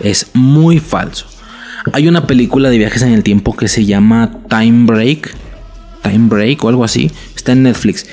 Es 0.00 0.30
muy 0.32 0.80
falso. 0.80 1.26
Hay 1.92 2.08
una 2.08 2.26
película 2.26 2.70
de 2.70 2.78
viajes 2.78 3.02
en 3.02 3.12
el 3.12 3.22
tiempo 3.22 3.54
que 3.54 3.68
se 3.68 3.84
llama 3.84 4.30
Time 4.48 4.86
Break. 4.86 5.36
Time 6.02 6.28
Break 6.28 6.64
o 6.64 6.70
algo 6.70 6.82
así. 6.82 7.10
Está 7.36 7.52
en 7.52 7.64
Netflix. 7.64 8.06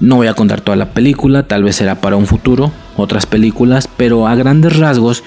No 0.00 0.16
voy 0.16 0.28
a 0.28 0.32
contar 0.32 0.62
toda 0.62 0.78
la 0.78 0.92
película, 0.92 1.42
tal 1.42 1.64
vez 1.64 1.76
será 1.76 2.00
para 2.00 2.16
un 2.16 2.26
futuro, 2.26 2.72
otras 2.96 3.26
películas, 3.26 3.88
pero 3.94 4.26
a 4.26 4.34
grandes 4.34 4.76
rasgos 4.76 5.22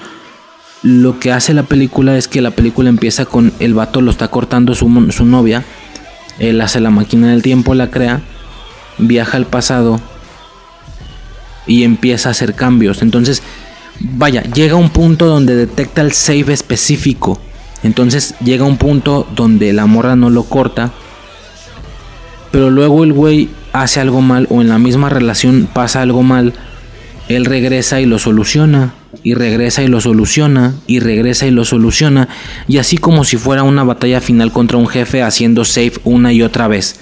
lo 0.82 1.20
que 1.20 1.32
hace 1.32 1.54
la 1.54 1.64
película 1.64 2.16
es 2.16 2.26
que 2.26 2.40
la 2.40 2.52
película 2.52 2.88
empieza 2.88 3.26
con 3.26 3.52
el 3.58 3.74
vato 3.74 4.00
lo 4.00 4.10
está 4.10 4.28
cortando 4.28 4.74
su, 4.74 5.10
su 5.10 5.24
novia, 5.24 5.64
él 6.38 6.60
hace 6.60 6.80
la 6.80 6.90
máquina 6.90 7.28
del 7.30 7.42
tiempo, 7.42 7.74
la 7.74 7.90
crea, 7.90 8.22
viaja 8.98 9.36
al 9.36 9.46
pasado 9.46 10.00
y 11.66 11.82
empieza 11.82 12.28
a 12.28 12.32
hacer 12.32 12.54
cambios. 12.54 13.02
Entonces, 13.02 13.42
vaya, 14.00 14.42
llega 14.42 14.76
un 14.76 14.90
punto 14.90 15.26
donde 15.26 15.54
detecta 15.54 16.00
el 16.00 16.12
save 16.12 16.52
específico. 16.52 17.40
Entonces 17.82 18.34
llega 18.42 18.64
un 18.64 18.76
punto 18.76 19.26
donde 19.34 19.72
la 19.72 19.86
morra 19.86 20.16
no 20.16 20.30
lo 20.30 20.44
corta. 20.44 20.90
Pero 22.50 22.70
luego 22.70 23.04
el 23.04 23.12
güey 23.12 23.48
hace 23.72 24.00
algo 24.00 24.20
mal 24.20 24.46
o 24.50 24.60
en 24.60 24.68
la 24.68 24.78
misma 24.78 25.08
relación 25.08 25.68
pasa 25.72 26.02
algo 26.02 26.22
mal. 26.22 26.54
Él 27.28 27.44
regresa 27.44 28.00
y 28.00 28.06
lo 28.06 28.18
soluciona. 28.18 28.94
Y 29.22 29.34
regresa 29.34 29.82
y 29.82 29.88
lo 29.88 30.00
soluciona. 30.00 30.74
Y 30.86 31.00
regresa 31.00 31.46
y 31.46 31.50
lo 31.50 31.64
soluciona. 31.64 32.28
Y 32.66 32.78
así 32.78 32.98
como 32.98 33.24
si 33.24 33.36
fuera 33.36 33.62
una 33.62 33.84
batalla 33.84 34.20
final 34.20 34.52
contra 34.52 34.78
un 34.78 34.88
jefe 34.88 35.22
haciendo 35.22 35.64
save 35.64 35.92
una 36.04 36.32
y 36.32 36.42
otra 36.42 36.68
vez. 36.68 37.00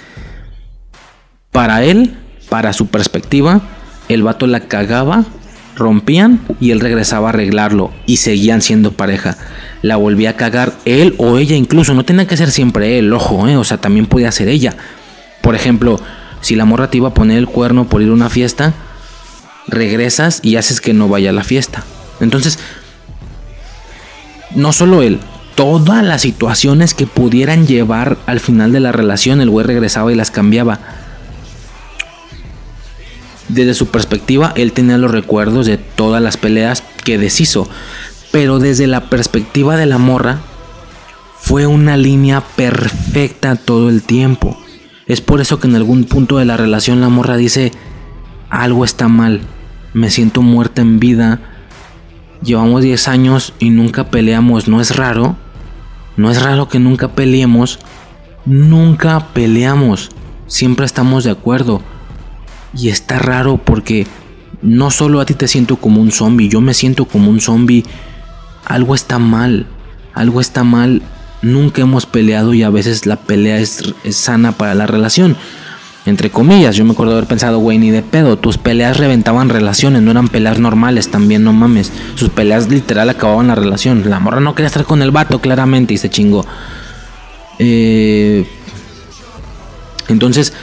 Para 1.50 1.82
él, 1.82 2.14
para 2.50 2.72
su 2.72 2.88
perspectiva, 2.88 3.62
el 4.08 4.22
vato 4.22 4.46
la 4.46 4.60
cagaba 4.60 5.24
rompían 5.78 6.40
y 6.60 6.70
él 6.72 6.80
regresaba 6.80 7.28
a 7.28 7.30
arreglarlo 7.30 7.92
y 8.06 8.18
seguían 8.18 8.60
siendo 8.60 8.92
pareja. 8.92 9.36
La 9.82 9.96
volvía 9.96 10.30
a 10.30 10.36
cagar 10.36 10.74
él 10.84 11.14
o 11.18 11.38
ella 11.38 11.56
incluso, 11.56 11.94
no 11.94 12.04
tenía 12.04 12.26
que 12.26 12.36
ser 12.36 12.50
siempre 12.50 12.98
él, 12.98 13.12
ojo, 13.12 13.48
¿eh? 13.48 13.56
o 13.56 13.64
sea, 13.64 13.78
también 13.78 14.06
podía 14.06 14.32
ser 14.32 14.48
ella. 14.48 14.76
Por 15.40 15.54
ejemplo, 15.54 16.00
si 16.40 16.56
la 16.56 16.64
morra 16.64 16.90
te 16.90 16.98
iba 16.98 17.08
a 17.08 17.14
poner 17.14 17.38
el 17.38 17.46
cuerno 17.46 17.88
por 17.88 18.02
ir 18.02 18.08
a 18.08 18.12
una 18.12 18.28
fiesta, 18.28 18.74
regresas 19.66 20.40
y 20.42 20.56
haces 20.56 20.80
que 20.80 20.92
no 20.92 21.08
vaya 21.08 21.30
a 21.30 21.34
la 21.34 21.44
fiesta. 21.44 21.84
Entonces, 22.20 22.58
no 24.54 24.72
solo 24.72 25.02
él, 25.02 25.20
todas 25.54 26.04
las 26.04 26.22
situaciones 26.22 26.94
que 26.94 27.06
pudieran 27.06 27.66
llevar 27.66 28.18
al 28.26 28.40
final 28.40 28.72
de 28.72 28.80
la 28.80 28.92
relación, 28.92 29.40
el 29.40 29.50
güey 29.50 29.66
regresaba 29.66 30.12
y 30.12 30.16
las 30.16 30.30
cambiaba 30.30 30.80
desde 33.48 33.74
su 33.74 33.88
perspectiva, 33.88 34.52
él 34.56 34.72
tenía 34.72 34.98
los 34.98 35.10
recuerdos 35.10 35.66
de 35.66 35.78
todas 35.78 36.22
las 36.22 36.36
peleas 36.36 36.82
que 37.04 37.18
deshizo. 37.18 37.68
Pero 38.30 38.58
desde 38.58 38.86
la 38.86 39.08
perspectiva 39.08 39.76
de 39.76 39.86
la 39.86 39.98
morra, 39.98 40.40
fue 41.38 41.66
una 41.66 41.96
línea 41.96 42.42
perfecta 42.56 43.56
todo 43.56 43.88
el 43.88 44.02
tiempo. 44.02 44.58
Es 45.06 45.22
por 45.22 45.40
eso 45.40 45.58
que 45.58 45.66
en 45.66 45.76
algún 45.76 46.04
punto 46.04 46.36
de 46.36 46.44
la 46.44 46.58
relación 46.58 47.00
la 47.00 47.08
morra 47.08 47.36
dice, 47.36 47.72
algo 48.50 48.84
está 48.84 49.08
mal, 49.08 49.40
me 49.94 50.10
siento 50.10 50.42
muerta 50.42 50.82
en 50.82 51.00
vida, 51.00 51.40
llevamos 52.42 52.82
10 52.82 53.08
años 53.08 53.54
y 53.58 53.70
nunca 53.70 54.10
peleamos, 54.10 54.68
¿no 54.68 54.82
es 54.82 54.96
raro? 54.96 55.36
No 56.18 56.30
es 56.30 56.42
raro 56.42 56.68
que 56.68 56.78
nunca 56.78 57.08
peleemos, 57.08 57.78
nunca 58.44 59.28
peleamos, 59.32 60.10
siempre 60.46 60.84
estamos 60.84 61.24
de 61.24 61.30
acuerdo 61.30 61.80
y 62.74 62.88
está 62.88 63.18
raro 63.18 63.58
porque 63.58 64.06
no 64.62 64.90
solo 64.90 65.20
a 65.20 65.26
ti 65.26 65.34
te 65.34 65.48
siento 65.48 65.76
como 65.76 66.00
un 66.00 66.12
zombie, 66.12 66.48
yo 66.48 66.60
me 66.60 66.74
siento 66.74 67.04
como 67.04 67.30
un 67.30 67.40
zombie. 67.40 67.84
Algo 68.64 68.94
está 68.94 69.18
mal, 69.18 69.66
algo 70.14 70.40
está 70.40 70.64
mal 70.64 71.02
nunca 71.42 71.82
hemos 71.82 72.06
peleado 72.06 72.54
y 72.54 72.62
a 72.62 72.70
veces 72.70 73.06
la 73.06 73.16
pelea 73.16 73.58
es, 73.58 73.94
es 74.04 74.16
sana 74.16 74.52
para 74.52 74.74
la 74.74 74.86
relación. 74.86 75.36
Entre 76.06 76.30
comillas, 76.30 76.74
yo 76.74 76.84
me 76.84 76.92
acuerdo 76.92 77.12
haber 77.12 77.26
pensado, 77.26 77.58
güey, 77.58 77.76
ni 77.76 77.90
de 77.90 78.02
pedo, 78.02 78.38
tus 78.38 78.56
peleas 78.56 78.96
reventaban 78.96 79.50
relaciones, 79.50 80.00
no 80.00 80.10
eran 80.10 80.28
peleas 80.28 80.58
normales, 80.58 81.10
también 81.10 81.44
no 81.44 81.52
mames. 81.52 81.92
Sus 82.14 82.30
peleas 82.30 82.68
literal 82.68 83.10
acababan 83.10 83.48
la 83.48 83.54
relación. 83.54 84.08
La 84.08 84.18
morra 84.18 84.40
no 84.40 84.54
quería 84.54 84.68
estar 84.68 84.84
con 84.84 85.02
el 85.02 85.10
vato, 85.10 85.40
claramente, 85.40 85.92
y 85.92 85.98
se 85.98 86.08
chingó. 86.08 86.46
Eh, 87.58 88.46
entonces, 90.08 90.54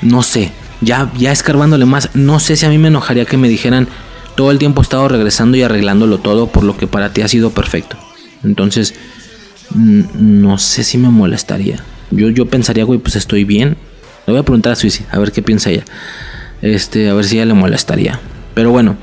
no 0.00 0.22
sé, 0.22 0.52
ya, 0.84 1.10
ya 1.16 1.32
escarbándole 1.32 1.84
más, 1.84 2.10
no 2.14 2.40
sé 2.40 2.56
si 2.56 2.66
a 2.66 2.68
mí 2.68 2.78
me 2.78 2.88
enojaría 2.88 3.24
que 3.24 3.36
me 3.36 3.48
dijeran, 3.48 3.88
todo 4.36 4.50
el 4.50 4.58
tiempo 4.58 4.80
he 4.80 4.84
estado 4.84 5.08
regresando 5.08 5.56
y 5.56 5.62
arreglándolo 5.62 6.18
todo 6.18 6.48
por 6.48 6.64
lo 6.64 6.76
que 6.76 6.86
para 6.86 7.12
ti 7.12 7.22
ha 7.22 7.28
sido 7.28 7.50
perfecto. 7.50 7.96
Entonces, 8.42 8.94
no 9.74 10.58
sé 10.58 10.84
si 10.84 10.98
me 10.98 11.08
molestaría. 11.08 11.78
Yo, 12.10 12.28
yo 12.30 12.46
pensaría, 12.46 12.84
güey, 12.84 12.98
pues 12.98 13.16
estoy 13.16 13.44
bien, 13.44 13.76
le 14.26 14.32
voy 14.32 14.40
a 14.40 14.44
preguntar 14.44 14.72
a 14.72 14.76
Suizy, 14.76 15.04
a 15.10 15.18
ver 15.18 15.32
qué 15.32 15.42
piensa 15.42 15.70
ella. 15.70 15.84
Este, 16.62 17.08
a 17.08 17.14
ver 17.14 17.24
si 17.24 17.36
ella 17.36 17.46
le 17.46 17.54
molestaría. 17.54 18.20
Pero 18.54 18.70
bueno, 18.70 18.96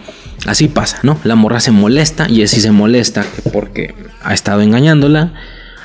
así 0.45 0.67
pasa, 0.67 0.99
¿no? 1.03 1.19
La 1.23 1.35
morra 1.35 1.59
se 1.59 1.71
molesta 1.71 2.29
y 2.29 2.45
sí 2.47 2.61
se 2.61 2.71
molesta 2.71 3.25
porque 3.53 3.93
ha 4.23 4.33
estado 4.33 4.61
engañándola, 4.61 5.33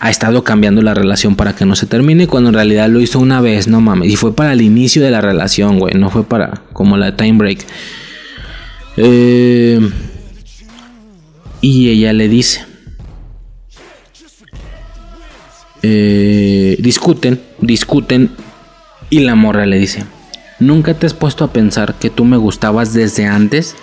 ha 0.07 0.11
estado 0.11 0.45
cambiando 0.45 0.83
la 0.83 0.95
relación 0.95 1.35
para 1.35 1.57
que 1.57 1.66
no 1.66 1.74
se 1.74 1.87
termine, 1.87 2.28
cuando 2.28 2.51
en 2.51 2.55
realidad 2.55 2.89
lo 2.89 3.01
hizo 3.01 3.19
una 3.19 3.41
vez, 3.41 3.66
no 3.66 3.81
mames. 3.81 4.09
Y 4.09 4.15
fue 4.15 4.37
para 4.37 4.53
el 4.53 4.62
inicio 4.62 5.03
de 5.03 5.11
la 5.11 5.20
relación, 5.20 5.81
güey, 5.81 5.95
no 5.95 6.11
fue 6.11 6.23
para 6.23 6.62
como 6.73 6.97
la 6.97 7.16
time 7.16 7.33
break. 7.33 7.66
Eh, 8.97 9.81
y 11.61 11.89
ella 11.91 12.12
le 12.12 12.28
dice, 12.28 12.65
eh, 15.83 16.77
discuten, 16.78 17.41
discuten 17.61 18.31
y 19.11 19.20
la 19.20 19.35
morra 19.35 19.66
le 19.66 19.77
dice, 19.77 20.05
¿nunca 20.61 20.95
te 20.95 21.07
has 21.07 21.15
puesto 21.15 21.43
a 21.43 21.53
pensar 21.53 21.95
que 21.95 22.11
tú 22.11 22.24
me 22.24 22.37
gustabas 22.37 22.95
desde 22.95 23.27
antes 23.27 23.74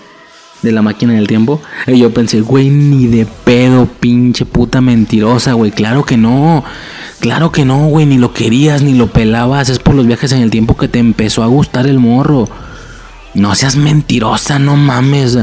de 0.63 0.71
la 0.71 0.81
máquina 0.81 1.13
del 1.13 1.27
tiempo? 1.27 1.61
Y 1.85 1.99
yo 1.99 2.11
pensé, 2.11 2.41
güey, 2.41 2.69
ni 2.69 3.05
de 3.05 3.25
pedo, 3.25 3.87
pinche 3.99 4.45
puta 4.45 4.81
mentirosa, 4.81 5.53
güey, 5.53 5.69
claro 5.69 6.03
que 6.03 6.17
no. 6.17 6.63
Claro 7.19 7.51
que 7.51 7.63
no, 7.63 7.85
güey, 7.87 8.05
ni 8.05 8.17
lo 8.17 8.33
querías, 8.33 8.81
ni 8.81 8.95
lo 8.95 9.07
pelabas. 9.07 9.69
Es 9.69 9.79
por 9.79 9.95
los 9.95 10.07
viajes 10.07 10.31
en 10.31 10.41
el 10.41 10.49
tiempo 10.49 10.75
que 10.75 10.87
te 10.87 10.99
empezó 10.99 11.43
a 11.43 11.47
gustar 11.47 11.87
el 11.87 11.99
morro. 11.99 12.49
No 13.33 13.55
seas 13.55 13.75
mentirosa, 13.75 14.59
no 14.59 14.75
mames. 14.75 15.37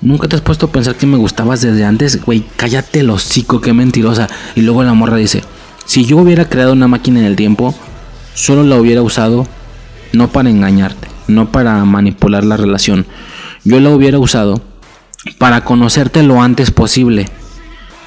Nunca 0.00 0.28
te 0.28 0.36
has 0.36 0.42
puesto 0.42 0.66
a 0.66 0.72
pensar 0.72 0.96
que 0.96 1.06
me 1.06 1.16
gustabas 1.16 1.60
desde 1.60 1.84
antes, 1.84 2.24
güey. 2.24 2.44
Cállate 2.56 3.00
el 3.00 3.10
hocico, 3.10 3.60
qué 3.60 3.72
mentirosa. 3.72 4.28
Y 4.54 4.62
luego 4.62 4.82
la 4.82 4.94
morra 4.94 5.16
dice: 5.16 5.42
Si 5.84 6.04
yo 6.04 6.16
hubiera 6.16 6.48
creado 6.48 6.72
una 6.72 6.88
máquina 6.88 7.20
en 7.20 7.26
el 7.26 7.36
tiempo, 7.36 7.74
solo 8.34 8.64
la 8.64 8.76
hubiera 8.76 9.02
usado 9.02 9.46
no 10.12 10.28
para 10.28 10.50
engañarte, 10.50 11.08
no 11.26 11.50
para 11.52 11.84
manipular 11.84 12.44
la 12.44 12.56
relación. 12.56 13.06
Yo 13.68 13.80
la 13.80 13.90
hubiera 13.90 14.18
usado 14.18 14.62
para 15.36 15.62
conocerte 15.62 16.22
lo 16.22 16.40
antes 16.40 16.70
posible, 16.70 17.26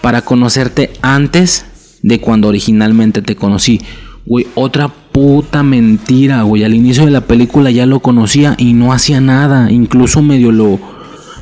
para 0.01 0.23
conocerte 0.23 0.91
antes 1.03 1.65
de 2.01 2.19
cuando 2.19 2.47
originalmente 2.47 3.21
te 3.21 3.35
conocí. 3.35 3.79
Güey, 4.25 4.47
otra 4.55 4.87
puta 4.87 5.61
mentira, 5.61 6.41
güey. 6.41 6.63
Al 6.63 6.73
inicio 6.73 7.05
de 7.05 7.11
la 7.11 7.21
película 7.21 7.69
ya 7.69 7.85
lo 7.85 7.99
conocía 7.99 8.55
y 8.57 8.73
no 8.73 8.91
hacía 8.91 9.21
nada. 9.21 9.71
Incluso 9.71 10.23
medio 10.23 10.51
lo. 10.51 10.79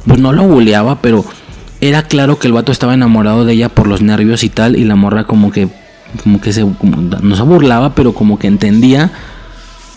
Pues 0.05 0.19
no 0.19 0.33
lo 0.33 0.43
buleaba, 0.43 1.01
pero 1.01 1.23
era 1.79 2.03
claro 2.03 2.39
que 2.39 2.47
el 2.47 2.53
vato 2.53 2.73
estaba 2.73 2.95
enamorado 2.95 3.45
de 3.45 3.53
ella 3.53 3.69
por 3.69 3.87
los 3.87 4.01
nervios 4.01 4.43
y 4.43 4.49
tal. 4.49 4.75
Y 4.75 4.83
la 4.83 4.97
morra 4.97 5.23
como 5.23 5.49
que 5.49 5.69
como 6.21 6.41
que 6.41 6.51
se, 6.51 6.65
no 6.65 7.35
se 7.37 7.43
burlaba, 7.43 7.95
pero 7.95 8.13
como 8.13 8.37
que 8.37 8.47
entendía 8.47 9.13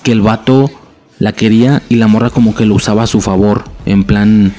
que 0.05 0.13
el 0.13 0.21
vato 0.21 0.71
la 1.23 1.31
quería 1.31 1.85
y 1.89 1.95
la 1.95 2.09
morra 2.09 2.31
como 2.31 2.53
que 2.53 2.67
lo 2.67 2.75
usaba 2.75 3.05
a 3.05 3.07
su 3.07 3.21
favor, 3.21 3.63
en 3.87 4.03
plan, 4.03 4.53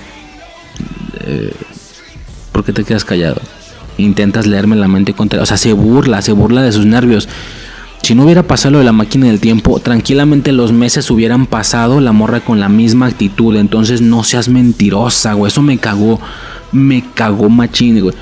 eh, 1.19 1.51
¿por 2.53 2.63
qué 2.63 2.71
te 2.71 2.85
quedas 2.85 3.03
callado? 3.03 3.41
Intentas 3.97 4.47
leerme 4.47 4.77
la 4.77 4.87
mente 4.87 5.13
contra, 5.13 5.41
o 5.41 5.45
sea, 5.45 5.57
se 5.57 5.73
burla, 5.73 6.21
se 6.21 6.31
burla 6.31 6.61
de 6.61 6.71
sus 6.71 6.85
nervios. 6.85 7.27
Si 8.01 8.15
no 8.15 8.23
hubiera 8.23 8.43
pasado 8.43 8.71
lo 8.71 8.77
de 8.77 8.85
la 8.85 8.93
máquina 8.93 9.27
del 9.27 9.41
tiempo, 9.41 9.77
tranquilamente 9.81 10.53
los 10.53 10.71
meses 10.71 11.11
hubieran 11.11 11.47
pasado 11.47 11.99
la 11.99 12.13
morra 12.13 12.39
con 12.39 12.61
la 12.61 12.69
misma 12.69 13.07
actitud. 13.07 13.57
Entonces 13.57 13.99
no 13.99 14.23
seas 14.23 14.47
mentirosa, 14.47 15.33
güey. 15.33 15.49
Eso 15.49 15.61
me 15.61 15.77
cagó. 15.77 16.21
Me 16.71 17.03
cagó 17.13 17.49
machín, 17.49 17.99
güey. 17.99 18.15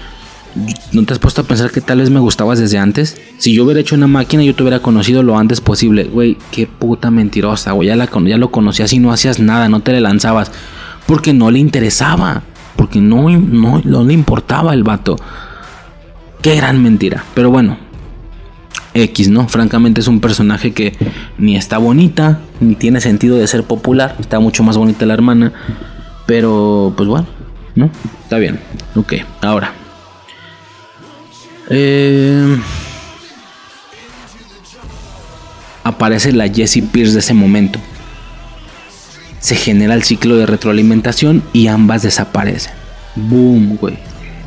¿No 0.92 1.06
te 1.06 1.14
has 1.14 1.20
puesto 1.20 1.42
a 1.42 1.44
pensar 1.46 1.72
que 1.72 1.82
tal 1.82 2.00
vez 2.00 2.10
me 2.10 2.20
gustabas 2.20 2.60
desde 2.60 2.78
antes? 2.78 3.16
Si 3.38 3.54
yo 3.54 3.64
hubiera 3.64 3.80
hecho 3.80 3.96
una 3.96 4.08
máquina, 4.08 4.44
yo 4.44 4.54
te 4.54 4.64
hubiera 4.64 4.80
conocido 4.80 5.24
lo 5.24 5.38
antes 5.38 5.62
posible. 5.62 6.06
Güey, 6.06 6.38
qué 6.52 6.68
puta 6.68 7.10
mentirosa, 7.10 7.72
güey. 7.72 7.88
Ya, 7.88 7.96
la, 7.96 8.10
ya 8.26 8.38
lo 8.38 8.52
conocías 8.52 8.92
y 8.94 9.00
no 9.00 9.12
hacías 9.12 9.40
nada, 9.40 9.70
no 9.70 9.80
te 9.80 9.94
le 9.94 10.02
lanzabas. 10.02 10.52
Porque 11.06 11.34
no 11.34 11.52
le 11.52 11.60
interesaba. 11.60 12.44
Porque 12.76 13.00
no, 13.00 13.30
no, 13.30 13.82
no 13.84 14.04
le 14.04 14.14
importaba 14.14 14.74
el 14.74 14.84
vato. 14.84 15.18
Qué 16.42 16.56
gran 16.56 16.82
mentira. 16.84 17.24
Pero 17.34 17.50
bueno, 17.50 17.78
X, 18.94 19.30
¿no? 19.30 19.48
Francamente 19.48 20.02
es 20.02 20.08
un 20.08 20.20
personaje 20.20 20.74
que 20.74 20.94
ni 21.38 21.56
está 21.56 21.78
bonita, 21.78 22.40
ni 22.60 22.76
tiene 22.76 23.00
sentido 23.00 23.38
de 23.38 23.48
ser 23.48 23.64
popular. 23.64 24.18
Está 24.20 24.40
mucho 24.40 24.64
más 24.64 24.78
bonita 24.78 25.06
la 25.06 25.14
hermana. 25.14 25.54
Pero, 26.26 26.94
pues 26.98 27.08
bueno, 27.08 27.28
¿no? 27.76 27.90
Está 28.24 28.38
bien. 28.38 28.60
Ok, 28.96 29.14
ahora. 29.42 29.81
Eh, 31.70 32.58
aparece 35.84 36.32
la 36.32 36.48
Jessie 36.48 36.84
Pierce 36.84 37.14
de 37.14 37.20
ese 37.20 37.34
momento. 37.34 37.80
Se 39.40 39.56
genera 39.56 39.94
el 39.94 40.04
ciclo 40.04 40.38
de 40.38 40.46
retroalimentación 40.46 41.44
y 41.54 41.68
ambas 41.68 42.04
desaparecen. 42.04 42.74
Boom, 43.16 43.78
güey. 43.78 43.98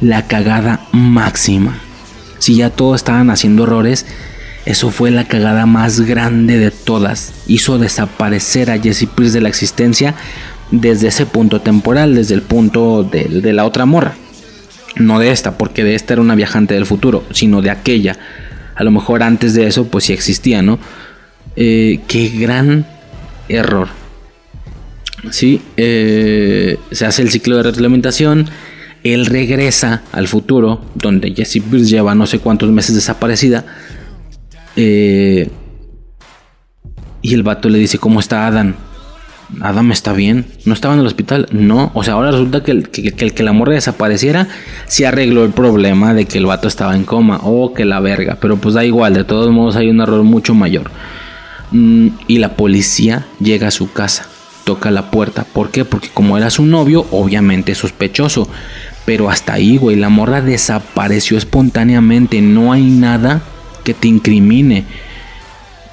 La 0.00 0.26
cagada 0.26 0.86
máxima. 0.92 1.78
Si 2.38 2.56
ya 2.56 2.70
todos 2.70 2.96
estaban 2.96 3.30
haciendo 3.30 3.64
errores, 3.64 4.06
eso 4.66 4.90
fue 4.90 5.10
la 5.10 5.26
cagada 5.26 5.66
más 5.66 6.00
grande 6.00 6.58
de 6.58 6.70
todas. 6.70 7.32
Hizo 7.46 7.78
desaparecer 7.78 8.70
a 8.70 8.78
Jessie 8.78 9.08
Pierce 9.08 9.34
de 9.34 9.40
la 9.40 9.48
existencia 9.48 10.14
desde 10.70 11.08
ese 11.08 11.26
punto 11.26 11.60
temporal, 11.60 12.14
desde 12.14 12.34
el 12.34 12.42
punto 12.42 13.02
de, 13.02 13.24
de 13.24 13.52
la 13.52 13.64
otra 13.64 13.86
morra 13.86 14.14
no 14.96 15.18
de 15.18 15.30
esta, 15.30 15.58
porque 15.58 15.84
de 15.84 15.94
esta 15.94 16.14
era 16.14 16.22
una 16.22 16.34
viajante 16.34 16.74
del 16.74 16.86
futuro, 16.86 17.24
sino 17.32 17.62
de 17.62 17.70
aquella. 17.70 18.16
A 18.74 18.84
lo 18.84 18.90
mejor 18.90 19.22
antes 19.22 19.54
de 19.54 19.66
eso, 19.66 19.86
pues 19.86 20.04
sí 20.04 20.12
existía, 20.12 20.62
¿no? 20.62 20.78
Eh, 21.56 22.00
qué 22.08 22.28
gran 22.28 22.86
error. 23.48 23.88
Sí, 25.30 25.62
eh, 25.76 26.78
se 26.90 27.06
hace 27.06 27.22
el 27.22 27.30
ciclo 27.30 27.56
de 27.56 27.62
reglamentación. 27.64 28.48
Él 29.02 29.26
regresa 29.26 30.02
al 30.12 30.28
futuro, 30.28 30.84
donde 30.94 31.32
Jessie 31.34 31.60
Pierce 31.60 31.90
lleva 31.90 32.14
no 32.14 32.26
sé 32.26 32.38
cuántos 32.38 32.70
meses 32.70 32.94
desaparecida. 32.94 33.64
Eh, 34.76 35.50
y 37.22 37.34
el 37.34 37.42
vato 37.42 37.68
le 37.68 37.78
dice: 37.78 37.98
¿Cómo 37.98 38.20
está 38.20 38.46
Adam? 38.46 38.74
Adam 39.60 39.92
está 39.92 40.12
bien, 40.12 40.46
no 40.64 40.74
estaba 40.74 40.94
en 40.94 41.00
el 41.00 41.06
hospital, 41.06 41.48
no, 41.52 41.90
o 41.94 42.02
sea, 42.02 42.14
ahora 42.14 42.30
resulta 42.30 42.62
que 42.62 42.70
el 42.70 42.88
que, 42.88 43.42
la 43.42 43.52
morra 43.52 43.74
desapareciera, 43.74 44.48
se 44.86 45.06
arregló 45.06 45.44
el 45.44 45.52
problema 45.52 46.14
de 46.14 46.24
que 46.24 46.38
el 46.38 46.46
vato 46.46 46.68
estaba 46.68 46.96
en 46.96 47.04
coma, 47.04 47.40
o 47.42 47.74
que 47.74 47.84
la 47.84 48.00
verga, 48.00 48.38
pero 48.40 48.56
pues 48.56 48.74
da 48.74 48.84
igual, 48.84 49.14
de 49.14 49.24
todos 49.24 49.50
modos 49.50 49.76
hay 49.76 49.88
un 49.88 50.00
error 50.00 50.22
mucho 50.22 50.54
mayor. 50.54 50.90
Mm, 51.70 52.08
y 52.26 52.38
la 52.38 52.56
policía 52.56 53.26
llega 53.40 53.68
a 53.68 53.72
su 53.72 53.92
casa, 53.92 54.26
toca 54.64 54.90
la 54.90 55.10
puerta, 55.10 55.44
¿por 55.44 55.70
qué? 55.70 55.84
Porque 55.84 56.08
como 56.12 56.36
era 56.36 56.50
su 56.50 56.64
novio, 56.64 57.06
obviamente 57.10 57.74
sospechoso, 57.74 58.48
pero 59.04 59.30
hasta 59.30 59.54
ahí, 59.54 59.76
güey, 59.76 59.96
la 59.96 60.08
morra 60.08 60.40
desapareció 60.40 61.36
espontáneamente, 61.36 62.40
no 62.40 62.72
hay 62.72 62.84
nada 62.84 63.42
que 63.84 63.92
te 63.92 64.08
incrimine. 64.08 64.84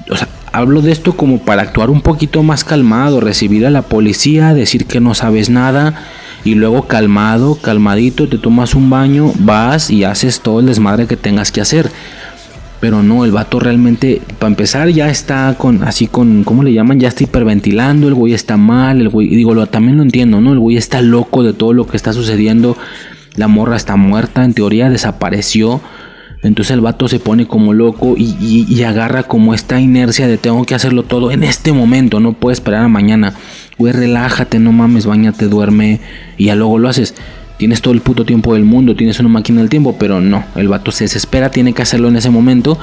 O 0.09 0.15
sea, 0.15 0.29
Hablo 0.53 0.81
de 0.81 0.91
esto 0.91 1.15
como 1.15 1.39
para 1.39 1.61
actuar 1.61 1.89
un 1.89 2.01
poquito 2.01 2.43
más 2.43 2.65
calmado, 2.65 3.21
recibir 3.21 3.65
a 3.65 3.69
la 3.69 3.83
policía, 3.83 4.53
decir 4.53 4.85
que 4.85 4.99
no 4.99 5.13
sabes 5.13 5.49
nada 5.49 5.93
y 6.43 6.55
luego 6.55 6.87
calmado, 6.87 7.55
calmadito, 7.55 8.27
te 8.27 8.37
tomas 8.37 8.75
un 8.75 8.89
baño, 8.89 9.31
vas 9.39 9.89
y 9.89 10.03
haces 10.03 10.41
todo 10.41 10.59
el 10.59 10.65
desmadre 10.65 11.07
que 11.07 11.15
tengas 11.15 11.51
que 11.51 11.61
hacer. 11.61 11.89
Pero 12.81 13.03
no, 13.03 13.23
el 13.23 13.31
vato 13.31 13.59
realmente, 13.59 14.21
para 14.39 14.49
empezar, 14.49 14.89
ya 14.89 15.09
está 15.09 15.55
con, 15.57 15.83
así 15.83 16.07
con, 16.07 16.43
¿cómo 16.43 16.63
le 16.63 16.73
llaman? 16.73 16.99
Ya 16.99 17.09
está 17.09 17.23
hiperventilando, 17.23 18.07
el 18.07 18.15
güey 18.15 18.33
está 18.33 18.57
mal, 18.57 18.99
el 18.99 19.09
güey, 19.09 19.27
digo, 19.27 19.53
lo, 19.53 19.67
también 19.67 19.97
lo 19.97 20.03
entiendo, 20.03 20.41
¿no? 20.41 20.51
El 20.51 20.59
güey 20.59 20.77
está 20.77 21.01
loco 21.01 21.43
de 21.43 21.53
todo 21.53 21.73
lo 21.73 21.85
que 21.85 21.95
está 21.95 22.11
sucediendo, 22.11 22.75
la 23.35 23.47
morra 23.47 23.75
está 23.75 23.95
muerta, 23.95 24.43
en 24.43 24.53
teoría 24.53 24.89
desapareció 24.89 25.79
entonces 26.43 26.71
el 26.71 26.81
vato 26.81 27.07
se 27.07 27.19
pone 27.19 27.45
como 27.45 27.73
loco 27.73 28.15
y, 28.17 28.83
agarra 28.83 29.23
como 29.23 29.53
esta 29.53 29.79
inercia 29.79 30.27
de 30.27 30.37
tengo 30.37 30.63
que 30.65 30.73
hacerlo 30.73 31.03
todo 31.03 31.31
en 31.31 31.43
este 31.43 31.71
momento, 31.71 32.19
no 32.19 32.33
puedes 32.33 32.57
esperar 32.57 32.83
a 32.83 32.87
mañana. 32.87 33.35
Güey, 33.77 33.93
relájate, 33.93 34.59
no 34.59 34.71
mames, 34.71 35.05
bañate, 35.05 35.47
duerme 35.47 35.99
y 36.37 36.45
ya 36.45 36.55
luego 36.55 36.79
lo 36.79 36.89
haces. 36.89 37.13
Tienes 37.57 37.81
todo 37.81 37.93
el 37.93 38.01
puto 38.01 38.25
tiempo 38.25 38.55
del 38.55 38.63
mundo, 38.63 38.95
tienes 38.95 39.19
una 39.19 39.29
máquina 39.29 39.61
del 39.61 39.69
tiempo, 39.69 39.95
pero 39.99 40.19
no, 40.19 40.43
el 40.55 40.67
vato 40.67 40.91
se 40.91 41.03
desespera, 41.03 41.51
tiene 41.51 41.73
que 41.73 41.83
hacerlo 41.83 42.07
en 42.07 42.15
ese 42.15 42.31
momento, 42.31 42.79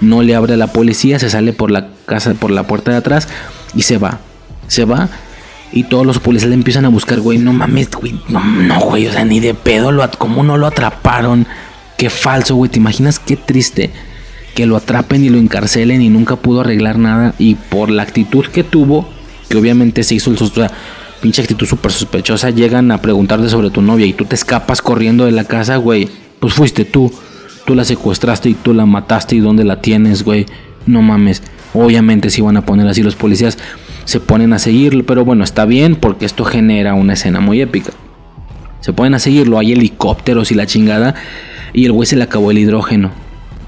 no 0.00 0.22
le 0.22 0.36
abre 0.36 0.54
a 0.54 0.56
la 0.56 0.68
policía, 0.68 1.18
se 1.18 1.30
sale 1.30 1.52
por 1.52 1.72
la 1.72 1.88
casa, 2.06 2.34
por 2.34 2.52
la 2.52 2.62
puerta 2.62 2.92
de 2.92 2.98
atrás 2.98 3.28
y 3.74 3.82
se 3.82 3.98
va. 3.98 4.20
Se 4.68 4.84
va 4.84 5.08
y 5.72 5.84
todos 5.84 6.06
los 6.06 6.18
policías 6.18 6.48
le 6.48 6.54
empiezan 6.54 6.84
a 6.84 6.88
buscar, 6.88 7.20
güey, 7.20 7.38
no 7.38 7.52
mames, 7.52 7.90
güey, 7.90 8.20
no, 8.28 8.44
no, 8.44 8.80
güey, 8.80 9.06
o 9.06 9.12
sea, 9.12 9.24
ni 9.24 9.40
de 9.40 9.54
pedo, 9.54 9.92
lo, 9.92 10.08
¿cómo 10.18 10.42
no 10.42 10.56
lo 10.56 10.66
atraparon? 10.66 11.46
Qué 12.00 12.08
falso, 12.08 12.54
güey, 12.54 12.70
¿te 12.70 12.78
imaginas 12.78 13.18
qué 13.18 13.36
triste? 13.36 13.90
Que 14.54 14.64
lo 14.64 14.76
atrapen 14.76 15.22
y 15.22 15.28
lo 15.28 15.36
encarcelen 15.36 16.00
y 16.00 16.08
nunca 16.08 16.36
pudo 16.36 16.62
arreglar 16.62 16.96
nada 16.98 17.34
y 17.38 17.56
por 17.56 17.90
la 17.90 18.02
actitud 18.02 18.46
que 18.46 18.64
tuvo, 18.64 19.06
que 19.50 19.58
obviamente 19.58 20.02
se 20.02 20.14
hizo 20.14 20.30
el 20.30 20.38
pinche 21.20 21.42
actitud 21.42 21.66
súper 21.66 21.92
sospechosa, 21.92 22.48
llegan 22.48 22.90
a 22.90 23.02
preguntarte 23.02 23.50
sobre 23.50 23.68
tu 23.68 23.82
novia 23.82 24.06
y 24.06 24.14
tú 24.14 24.24
te 24.24 24.34
escapas 24.34 24.80
corriendo 24.80 25.26
de 25.26 25.32
la 25.32 25.44
casa, 25.44 25.76
güey, 25.76 26.08
pues 26.38 26.54
fuiste 26.54 26.86
tú, 26.86 27.12
tú 27.66 27.74
la 27.74 27.84
secuestraste 27.84 28.48
y 28.48 28.54
tú 28.54 28.72
la 28.72 28.86
mataste 28.86 29.36
y 29.36 29.40
dónde 29.40 29.64
la 29.64 29.82
tienes, 29.82 30.22
güey, 30.22 30.46
no 30.86 31.02
mames. 31.02 31.42
Obviamente 31.74 32.30
si 32.30 32.40
van 32.40 32.56
a 32.56 32.64
poner 32.64 32.88
así 32.88 33.02
los 33.02 33.14
policías 33.14 33.58
se 34.06 34.20
ponen 34.20 34.54
a 34.54 34.58
seguirlo, 34.58 35.04
pero 35.04 35.26
bueno, 35.26 35.44
está 35.44 35.66
bien 35.66 35.96
porque 35.96 36.24
esto 36.24 36.46
genera 36.46 36.94
una 36.94 37.12
escena 37.12 37.40
muy 37.40 37.60
épica. 37.60 37.92
Se 38.80 38.94
ponen 38.94 39.12
a 39.12 39.18
seguirlo, 39.18 39.58
hay 39.58 39.72
helicópteros 39.72 40.50
y 40.50 40.54
la 40.54 40.64
chingada, 40.64 41.14
y 41.72 41.86
el 41.86 41.92
güey 41.92 42.06
se 42.06 42.16
le 42.16 42.24
acabó 42.24 42.50
el 42.50 42.58
hidrógeno. 42.58 43.10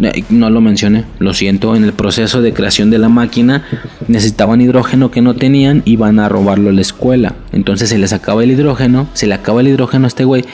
Eh, 0.00 0.24
no 0.30 0.50
lo 0.50 0.60
mencioné, 0.60 1.04
lo 1.18 1.34
siento, 1.34 1.76
en 1.76 1.84
el 1.84 1.92
proceso 1.92 2.42
de 2.42 2.52
creación 2.52 2.90
de 2.90 2.98
la 2.98 3.08
máquina 3.08 3.64
necesitaban 4.08 4.60
hidrógeno 4.60 5.10
que 5.10 5.20
no 5.20 5.34
tenían 5.34 5.82
y 5.84 5.96
van 5.96 6.18
a 6.18 6.28
robarlo 6.28 6.70
a 6.70 6.72
la 6.72 6.80
escuela. 6.80 7.34
Entonces 7.52 7.90
se 7.90 7.98
les 7.98 8.12
acaba 8.12 8.42
el 8.42 8.50
hidrógeno, 8.50 9.08
se 9.12 9.26
le 9.26 9.34
acaba 9.34 9.60
el 9.60 9.68
hidrógeno 9.68 10.06
a 10.06 10.08
este 10.08 10.24
güey. 10.24 10.44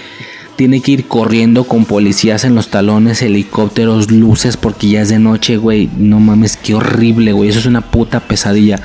Tiene 0.56 0.80
que 0.80 0.90
ir 0.90 1.06
corriendo 1.06 1.64
con 1.64 1.84
policías 1.84 2.44
en 2.44 2.56
los 2.56 2.68
talones, 2.68 3.22
helicópteros, 3.22 4.10
luces, 4.10 4.56
porque 4.56 4.88
ya 4.88 5.02
es 5.02 5.08
de 5.08 5.20
noche, 5.20 5.56
güey. 5.56 5.88
No 5.96 6.18
mames, 6.18 6.56
qué 6.56 6.74
horrible, 6.74 7.32
güey. 7.32 7.48
Eso 7.48 7.60
es 7.60 7.66
una 7.66 7.80
puta 7.80 8.18
pesadilla 8.18 8.80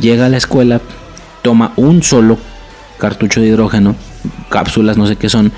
llega 0.00 0.26
a 0.26 0.28
la 0.28 0.36
escuela, 0.36 0.80
toma 1.42 1.72
un 1.76 2.02
solo 2.02 2.38
cartucho 2.98 3.40
de 3.40 3.48
hidrógeno, 3.48 3.94
cápsulas, 4.48 4.96
no 4.96 5.06
sé 5.06 5.16
qué 5.16 5.28
son, 5.28 5.52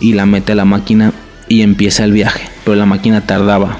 y 0.00 0.12
la 0.14 0.26
mete 0.26 0.52
a 0.52 0.54
la 0.54 0.64
máquina 0.64 1.12
y 1.48 1.62
empieza 1.62 2.04
el 2.04 2.12
viaje. 2.12 2.48
Pero 2.64 2.76
la 2.76 2.86
máquina 2.86 3.22
tardaba, 3.22 3.78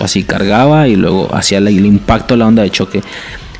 así 0.00 0.22
cargaba 0.22 0.88
y 0.88 0.96
luego 0.96 1.34
hacía 1.34 1.58
el 1.58 1.86
impacto, 1.86 2.36
la 2.36 2.46
onda 2.46 2.62
de 2.62 2.70
choque. 2.70 3.02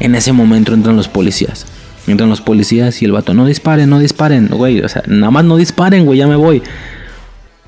En 0.00 0.14
ese 0.14 0.32
momento 0.32 0.74
entran 0.74 0.96
los 0.96 1.08
policías. 1.08 1.66
Entran 2.06 2.28
los 2.28 2.40
policías 2.40 3.00
y 3.00 3.06
el 3.06 3.12
vato, 3.12 3.32
no 3.32 3.46
disparen, 3.46 3.88
no 3.88 3.98
disparen, 3.98 4.48
güey, 4.48 4.80
o 4.80 4.88
sea, 4.88 5.02
nada 5.06 5.30
más 5.30 5.44
no 5.44 5.56
disparen, 5.56 6.04
güey, 6.04 6.18
ya 6.18 6.26
me 6.26 6.36
voy. 6.36 6.62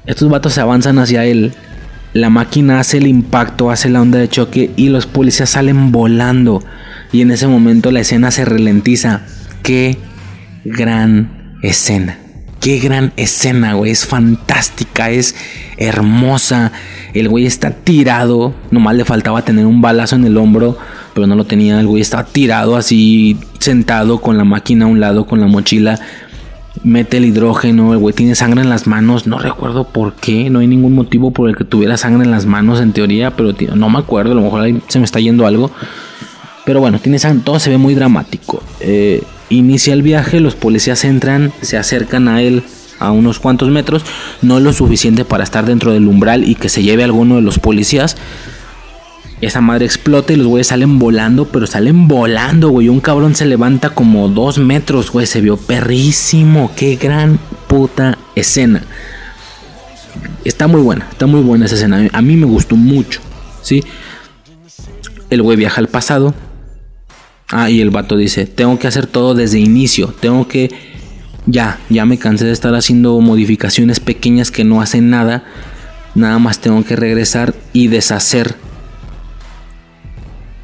Estos 0.04 0.28
vatos 0.28 0.52
se 0.52 0.60
avanzan 0.60 0.98
hacia 0.98 1.24
él. 1.24 1.52
La 2.12 2.30
máquina 2.30 2.78
hace 2.80 2.98
el 2.98 3.06
impacto, 3.06 3.70
hace 3.70 3.88
la 3.88 4.00
onda 4.00 4.18
de 4.18 4.28
choque 4.28 4.70
y 4.76 4.88
los 4.88 5.06
policías 5.06 5.50
salen 5.50 5.90
volando. 5.90 6.62
Y 7.12 7.22
en 7.22 7.30
ese 7.30 7.46
momento 7.46 7.90
la 7.90 8.00
escena 8.00 8.30
se 8.30 8.44
ralentiza. 8.44 9.22
Qué 9.62 9.98
gran 10.64 11.56
escena. 11.62 12.18
Qué 12.60 12.78
gran 12.78 13.12
escena, 13.16 13.74
güey. 13.74 13.92
Es 13.92 14.06
fantástica, 14.06 15.10
es 15.10 15.34
hermosa. 15.76 16.72
El 17.14 17.28
güey 17.28 17.46
está 17.46 17.70
tirado. 17.70 18.54
Nomás 18.70 18.96
le 18.96 19.04
faltaba 19.04 19.42
tener 19.42 19.66
un 19.66 19.80
balazo 19.80 20.16
en 20.16 20.24
el 20.24 20.36
hombro. 20.36 20.76
Pero 21.14 21.26
no 21.26 21.36
lo 21.36 21.44
tenía. 21.44 21.78
El 21.78 21.86
güey 21.86 22.02
está 22.02 22.24
tirado 22.24 22.76
así, 22.76 23.38
sentado 23.58 24.20
con 24.20 24.36
la 24.36 24.44
máquina 24.44 24.86
a 24.86 24.88
un 24.88 25.00
lado, 25.00 25.26
con 25.26 25.40
la 25.40 25.46
mochila. 25.46 26.00
Mete 26.82 27.18
el 27.18 27.26
hidrógeno. 27.26 27.92
El 27.92 27.98
güey 27.98 28.14
tiene 28.14 28.34
sangre 28.34 28.62
en 28.62 28.68
las 28.68 28.86
manos. 28.86 29.26
No 29.26 29.38
recuerdo 29.38 29.84
por 29.84 30.14
qué. 30.14 30.50
No 30.50 30.58
hay 30.58 30.66
ningún 30.66 30.94
motivo 30.94 31.30
por 31.30 31.48
el 31.48 31.56
que 31.56 31.64
tuviera 31.64 31.96
sangre 31.96 32.24
en 32.24 32.30
las 32.30 32.46
manos 32.46 32.80
en 32.80 32.92
teoría. 32.92 33.36
Pero 33.36 33.54
no 33.74 33.88
me 33.90 33.98
acuerdo. 33.98 34.32
A 34.32 34.34
lo 34.34 34.42
mejor 34.42 34.62
ahí 34.62 34.82
se 34.88 34.98
me 34.98 35.04
está 35.04 35.20
yendo 35.20 35.46
algo. 35.46 35.70
Pero 36.64 36.80
bueno, 36.80 36.98
tiene 36.98 37.18
todo 37.44 37.60
se 37.60 37.70
ve 37.70 37.78
muy 37.78 37.94
dramático. 37.94 38.60
Eh, 38.80 39.22
inicia 39.50 39.92
el 39.92 40.02
viaje, 40.02 40.40
los 40.40 40.54
policías 40.54 41.04
entran, 41.04 41.52
se 41.62 41.76
acercan 41.76 42.28
a 42.28 42.42
él 42.42 42.62
a 42.98 43.10
unos 43.10 43.38
cuantos 43.38 43.68
metros, 43.68 44.04
no 44.42 44.60
lo 44.60 44.72
suficiente 44.72 45.24
para 45.24 45.44
estar 45.44 45.66
dentro 45.66 45.92
del 45.92 46.08
umbral 46.08 46.48
y 46.48 46.54
que 46.54 46.68
se 46.68 46.82
lleve 46.82 47.02
a 47.02 47.06
alguno 47.06 47.36
de 47.36 47.42
los 47.42 47.58
policías. 47.58 48.16
Esa 49.42 49.60
madre 49.60 49.84
explota 49.84 50.32
y 50.32 50.36
los 50.36 50.46
güeyes 50.46 50.68
salen 50.68 50.98
volando, 50.98 51.46
pero 51.46 51.66
salen 51.66 52.08
volando, 52.08 52.70
güey. 52.70 52.88
Un 52.88 53.00
cabrón 53.00 53.34
se 53.34 53.44
levanta 53.44 53.90
como 53.90 54.28
dos 54.28 54.56
metros, 54.56 55.10
güey. 55.10 55.26
Se 55.26 55.42
vio 55.42 55.58
perrísimo. 55.58 56.72
Qué 56.74 56.96
gran 56.96 57.38
puta 57.66 58.16
escena. 58.34 58.82
Está 60.42 60.68
muy 60.68 60.80
buena, 60.80 61.06
está 61.10 61.26
muy 61.26 61.42
buena 61.42 61.66
esa 61.66 61.74
escena. 61.74 62.08
A 62.12 62.22
mí 62.22 62.36
me 62.36 62.46
gustó 62.46 62.76
mucho, 62.76 63.20
¿sí? 63.62 63.84
El 65.28 65.42
güey 65.42 65.58
viaja 65.58 65.80
al 65.82 65.88
pasado, 65.88 66.34
Ah, 67.48 67.70
y 67.70 67.80
el 67.80 67.90
vato 67.90 68.16
dice, 68.16 68.46
tengo 68.46 68.78
que 68.78 68.88
hacer 68.88 69.06
todo 69.06 69.34
desde 69.34 69.58
inicio, 69.58 70.08
tengo 70.08 70.48
que... 70.48 70.70
Ya, 71.48 71.78
ya 71.88 72.04
me 72.06 72.18
cansé 72.18 72.44
de 72.44 72.52
estar 72.52 72.74
haciendo 72.74 73.20
modificaciones 73.20 74.00
pequeñas 74.00 74.50
que 74.50 74.64
no 74.64 74.82
hacen 74.82 75.10
nada. 75.10 75.44
Nada 76.16 76.40
más 76.40 76.58
tengo 76.58 76.84
que 76.84 76.96
regresar 76.96 77.54
y 77.72 77.86
deshacer 77.86 78.56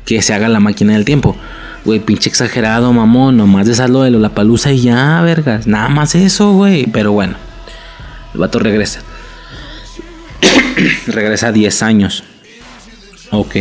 que 0.05 0.21
se 0.23 0.35
haga 0.35 0.49
la 0.49 0.59
máquina 0.59 0.95
del 0.95 1.05
tiempo. 1.05 1.37
Güey, 1.85 2.01
pinche 2.01 2.29
exagerado, 2.29 2.93
mamón. 2.93 3.37
Nomás 3.37 3.69
deshacerlo 3.69 4.03
de 4.03 4.11
la 4.11 4.31
palusa 4.31 4.73
y 4.73 4.81
ya, 4.81 5.21
vergas. 5.23 5.69
Nada 5.69 5.89
más 5.89 6.17
eso, 6.17 6.53
güey. 6.53 6.87
Pero 6.87 7.13
bueno, 7.13 7.37
el 8.35 8.41
vato 8.41 8.59
regresa. 8.59 9.03
regresa 11.07 11.53
10 11.53 11.83
años. 11.85 12.25
Ok. 13.31 13.55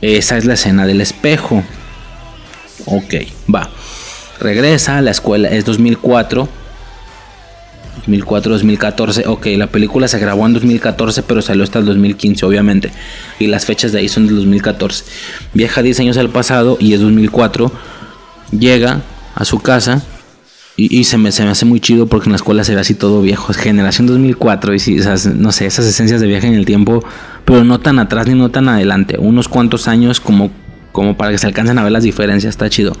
Esa 0.00 0.38
es 0.38 0.46
la 0.46 0.54
escena 0.54 0.86
del 0.86 1.02
espejo. 1.02 1.62
Ok, 2.86 3.14
va. 3.52 3.70
Regresa 4.40 4.98
a 4.98 5.02
la 5.02 5.10
escuela, 5.10 5.48
es 5.48 5.64
2004. 5.64 6.48
2004, 7.96 8.52
2014. 8.52 9.26
Ok, 9.26 9.46
la 9.56 9.66
película 9.66 10.08
se 10.08 10.18
grabó 10.18 10.46
en 10.46 10.52
2014, 10.54 11.22
pero 11.24 11.42
salió 11.42 11.64
hasta 11.64 11.78
el 11.78 11.84
2015, 11.84 12.46
obviamente. 12.46 12.90
Y 13.38 13.48
las 13.48 13.66
fechas 13.66 13.92
de 13.92 13.98
ahí 13.98 14.08
son 14.08 14.26
del 14.26 14.36
2014. 14.36 15.04
Viaja 15.54 15.82
10 15.82 16.00
años 16.00 16.16
al 16.16 16.30
pasado 16.30 16.76
y 16.80 16.94
es 16.94 17.00
2004. 17.00 17.70
Llega 18.52 19.02
a 19.34 19.44
su 19.44 19.60
casa 19.60 20.02
y, 20.80 21.02
se, 21.02 21.18
me, 21.18 21.28
hace 21.28 21.64
muy 21.64 21.80
chido 21.80 22.06
porque 22.06 22.26
en 22.26 22.32
la 22.32 22.36
escuela 22.36 22.62
se 22.62 22.72
ve 22.72 22.80
así 22.80 22.94
todo 22.94 23.20
viejo. 23.20 23.52
Generación 23.52 24.06
2004 24.06 24.74
y 24.74 24.78
si, 24.78 24.96
esas, 24.96 25.26
no 25.26 25.50
sé, 25.50 25.66
esas 25.66 25.84
esencias 25.86 26.20
de 26.20 26.28
viaje 26.28 26.46
en 26.46 26.54
el 26.54 26.64
tiempo, 26.64 27.04
pero 27.44 27.64
no 27.64 27.80
tan 27.80 27.98
atrás 27.98 28.28
ni 28.28 28.34
no 28.34 28.50
tan 28.50 28.68
adelante. 28.68 29.16
Unos 29.18 29.48
cuantos 29.48 29.88
años 29.88 30.20
como 30.20 30.52
como 30.92 31.16
para 31.16 31.30
que 31.30 31.38
se 31.38 31.46
alcancen 31.46 31.78
a 31.78 31.82
ver 31.82 31.92
las 31.92 32.02
diferencias, 32.02 32.50
está 32.50 32.68
chido. 32.70 32.92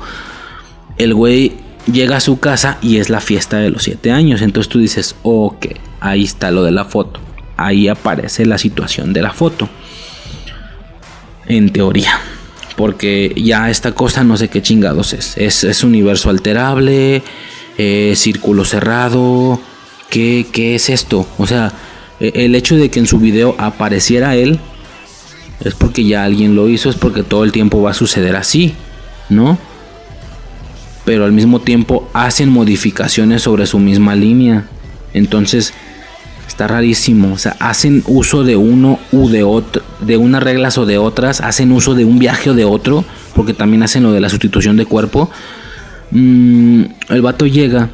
El 0.96 1.14
güey 1.14 1.52
llega 1.90 2.16
a 2.16 2.20
su 2.20 2.38
casa 2.38 2.78
y 2.82 2.98
es 2.98 3.08
la 3.10 3.20
fiesta 3.20 3.58
de 3.58 3.70
los 3.70 3.82
7 3.84 4.10
años. 4.10 4.42
Entonces 4.42 4.70
tú 4.70 4.78
dices, 4.78 5.16
ok, 5.22 5.66
ahí 6.00 6.24
está 6.24 6.50
lo 6.50 6.64
de 6.64 6.72
la 6.72 6.84
foto. 6.84 7.20
Ahí 7.56 7.88
aparece 7.88 8.46
la 8.46 8.58
situación 8.58 9.12
de 9.12 9.22
la 9.22 9.32
foto. 9.32 9.68
En 11.46 11.70
teoría. 11.72 12.20
Porque 12.76 13.32
ya 13.36 13.70
esta 13.70 13.92
cosa 13.92 14.22
no 14.22 14.36
sé 14.36 14.48
qué 14.48 14.62
chingados 14.62 15.12
es. 15.12 15.36
Es, 15.36 15.82
universo 15.82 16.30
alterable, 16.30 17.22
círculo 18.14 18.64
cerrado. 18.64 19.60
¿Qué, 20.10 20.46
¿Qué 20.52 20.76
es 20.76 20.88
esto? 20.88 21.26
O 21.38 21.46
sea, 21.46 21.72
e, 22.20 22.32
el 22.44 22.54
hecho 22.54 22.76
de 22.76 22.90
que 22.90 23.00
en 23.00 23.06
su 23.06 23.18
video 23.18 23.54
apareciera 23.58 24.36
él 24.36 24.58
es 25.64 25.74
porque 25.74 26.04
ya 26.04 26.24
alguien 26.24 26.54
lo 26.54 26.68
hizo, 26.68 26.90
es 26.90 26.96
porque 26.96 27.22
todo 27.22 27.44
el 27.44 27.52
tiempo 27.52 27.82
va 27.82 27.90
a 27.90 27.94
suceder 27.94 28.36
así, 28.36 28.74
¿no? 29.28 29.58
Pero 31.04 31.24
al 31.24 31.32
mismo 31.32 31.60
tiempo 31.60 32.08
hacen 32.12 32.50
modificaciones 32.50 33.42
sobre 33.42 33.66
su 33.66 33.78
misma 33.78 34.14
línea. 34.14 34.66
Entonces, 35.14 35.72
está 36.46 36.66
rarísimo. 36.66 37.32
O 37.32 37.38
sea, 37.38 37.56
hacen 37.60 38.02
uso 38.06 38.44
de 38.44 38.56
uno 38.56 38.98
u 39.12 39.28
de 39.28 39.42
otro, 39.42 39.82
de 40.00 40.16
unas 40.16 40.42
reglas 40.42 40.76
o 40.76 40.86
de 40.86 40.98
otras, 40.98 41.40
hacen 41.40 41.72
uso 41.72 41.94
de 41.94 42.04
un 42.04 42.18
viaje 42.18 42.50
o 42.50 42.54
de 42.54 42.64
otro, 42.64 43.04
porque 43.34 43.54
también 43.54 43.82
hacen 43.82 44.02
lo 44.02 44.12
de 44.12 44.20
la 44.20 44.28
sustitución 44.28 44.76
de 44.76 44.84
cuerpo. 44.84 45.30
Mm, 46.10 46.82
el 47.10 47.22
vato 47.22 47.46
llega, 47.46 47.90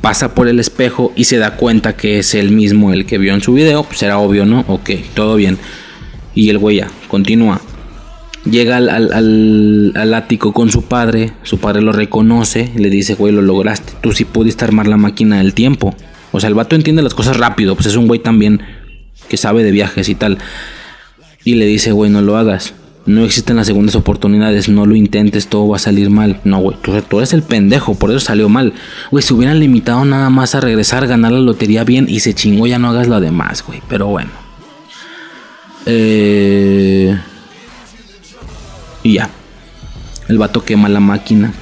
pasa 0.00 0.34
por 0.34 0.48
el 0.48 0.60
espejo 0.60 1.12
y 1.16 1.24
se 1.24 1.38
da 1.38 1.56
cuenta 1.56 1.96
que 1.96 2.18
es 2.18 2.34
el 2.34 2.50
mismo 2.50 2.92
el 2.92 3.04
que 3.04 3.18
vio 3.18 3.34
en 3.34 3.40
su 3.40 3.54
video. 3.54 3.84
Pues 3.84 4.02
era 4.02 4.18
obvio, 4.18 4.44
¿no? 4.44 4.64
Ok, 4.68 4.90
todo 5.14 5.36
bien. 5.36 5.58
Y 6.34 6.48
el 6.50 6.58
güey 6.58 6.78
ya, 6.78 6.88
continúa. 7.08 7.60
Llega 8.44 8.78
al, 8.78 8.88
al, 9.94 10.14
ático 10.14 10.52
con 10.52 10.70
su 10.70 10.82
padre, 10.82 11.32
su 11.44 11.58
padre 11.58 11.80
lo 11.80 11.92
reconoce, 11.92 12.72
le 12.74 12.90
dice, 12.90 13.14
güey, 13.14 13.32
lo 13.32 13.40
lograste, 13.40 13.92
tú 14.00 14.12
sí 14.12 14.24
pudiste 14.24 14.64
armar 14.64 14.88
la 14.88 14.96
máquina 14.96 15.38
del 15.38 15.54
tiempo. 15.54 15.94
O 16.32 16.40
sea, 16.40 16.48
el 16.48 16.54
vato 16.54 16.74
entiende 16.74 17.02
las 17.02 17.14
cosas 17.14 17.36
rápido, 17.36 17.76
pues 17.76 17.86
es 17.86 17.94
un 17.94 18.08
güey 18.08 18.20
también 18.20 18.62
que 19.28 19.36
sabe 19.36 19.62
de 19.62 19.70
viajes 19.70 20.08
y 20.08 20.16
tal. 20.16 20.38
Y 21.44 21.54
le 21.54 21.66
dice, 21.66 21.92
güey, 21.92 22.10
no 22.10 22.20
lo 22.20 22.36
hagas. 22.36 22.74
No 23.06 23.24
existen 23.24 23.56
las 23.56 23.66
segundas 23.66 23.96
oportunidades, 23.96 24.68
no 24.68 24.86
lo 24.86 24.96
intentes, 24.96 25.48
todo 25.48 25.68
va 25.68 25.76
a 25.76 25.80
salir 25.80 26.10
mal. 26.10 26.40
No, 26.44 26.58
güey, 26.58 26.76
tú, 26.82 27.00
tú 27.02 27.18
eres 27.18 27.32
el 27.32 27.42
pendejo, 27.42 27.94
por 27.94 28.10
eso 28.10 28.20
salió 28.20 28.48
mal. 28.48 28.72
Güey, 29.10 29.22
si 29.22 29.34
hubieran 29.34 29.60
limitado 29.60 30.04
nada 30.04 30.30
más 30.30 30.54
a 30.54 30.60
regresar, 30.60 31.06
ganar 31.06 31.32
la 31.32 31.40
lotería 31.40 31.84
bien 31.84 32.06
y 32.08 32.20
se 32.20 32.34
chingó, 32.34 32.66
ya 32.66 32.78
no 32.78 32.90
hagas 32.90 33.06
lo 33.06 33.20
demás, 33.20 33.64
güey. 33.64 33.82
Pero 33.88 34.08
bueno. 34.08 34.41
Eh... 35.86 37.18
Y 39.02 39.14
ya. 39.14 39.30
El 40.28 40.38
vato 40.38 40.64
quema 40.64 40.88
la 40.88 41.00
máquina. 41.00 41.52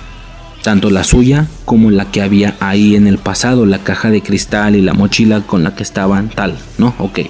Tanto 0.62 0.90
la 0.90 1.04
suya 1.04 1.46
como 1.64 1.90
la 1.90 2.10
que 2.10 2.20
había 2.20 2.56
ahí 2.60 2.94
en 2.94 3.06
el 3.06 3.16
pasado, 3.16 3.64
la 3.64 3.78
caja 3.78 4.10
de 4.10 4.20
cristal 4.20 4.76
y 4.76 4.82
la 4.82 4.92
mochila 4.92 5.40
con 5.40 5.64
la 5.64 5.74
que 5.74 5.82
estaban 5.82 6.28
tal, 6.28 6.58
¿no? 6.76 6.94
Ok 6.98 7.20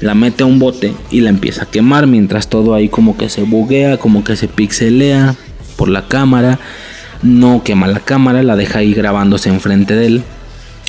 la 0.00 0.14
mete 0.14 0.42
a 0.42 0.46
un 0.46 0.58
bote 0.58 0.94
y 1.10 1.20
la 1.20 1.30
empieza 1.30 1.64
a 1.64 1.66
quemar 1.66 2.06
mientras 2.06 2.48
todo 2.48 2.74
ahí 2.74 2.88
como 2.88 3.16
que 3.16 3.28
se 3.28 3.42
buguea, 3.42 3.98
como 3.98 4.24
que 4.24 4.36
se 4.36 4.48
pixelea 4.48 5.34
por 5.76 5.88
la 5.88 6.06
cámara. 6.06 6.58
No 7.22 7.64
quema 7.64 7.88
la 7.88 8.00
cámara, 8.00 8.42
la 8.42 8.54
deja 8.54 8.78
ahí 8.80 8.94
grabándose 8.94 9.48
enfrente 9.48 9.96
de 9.96 10.06
él. 10.06 10.22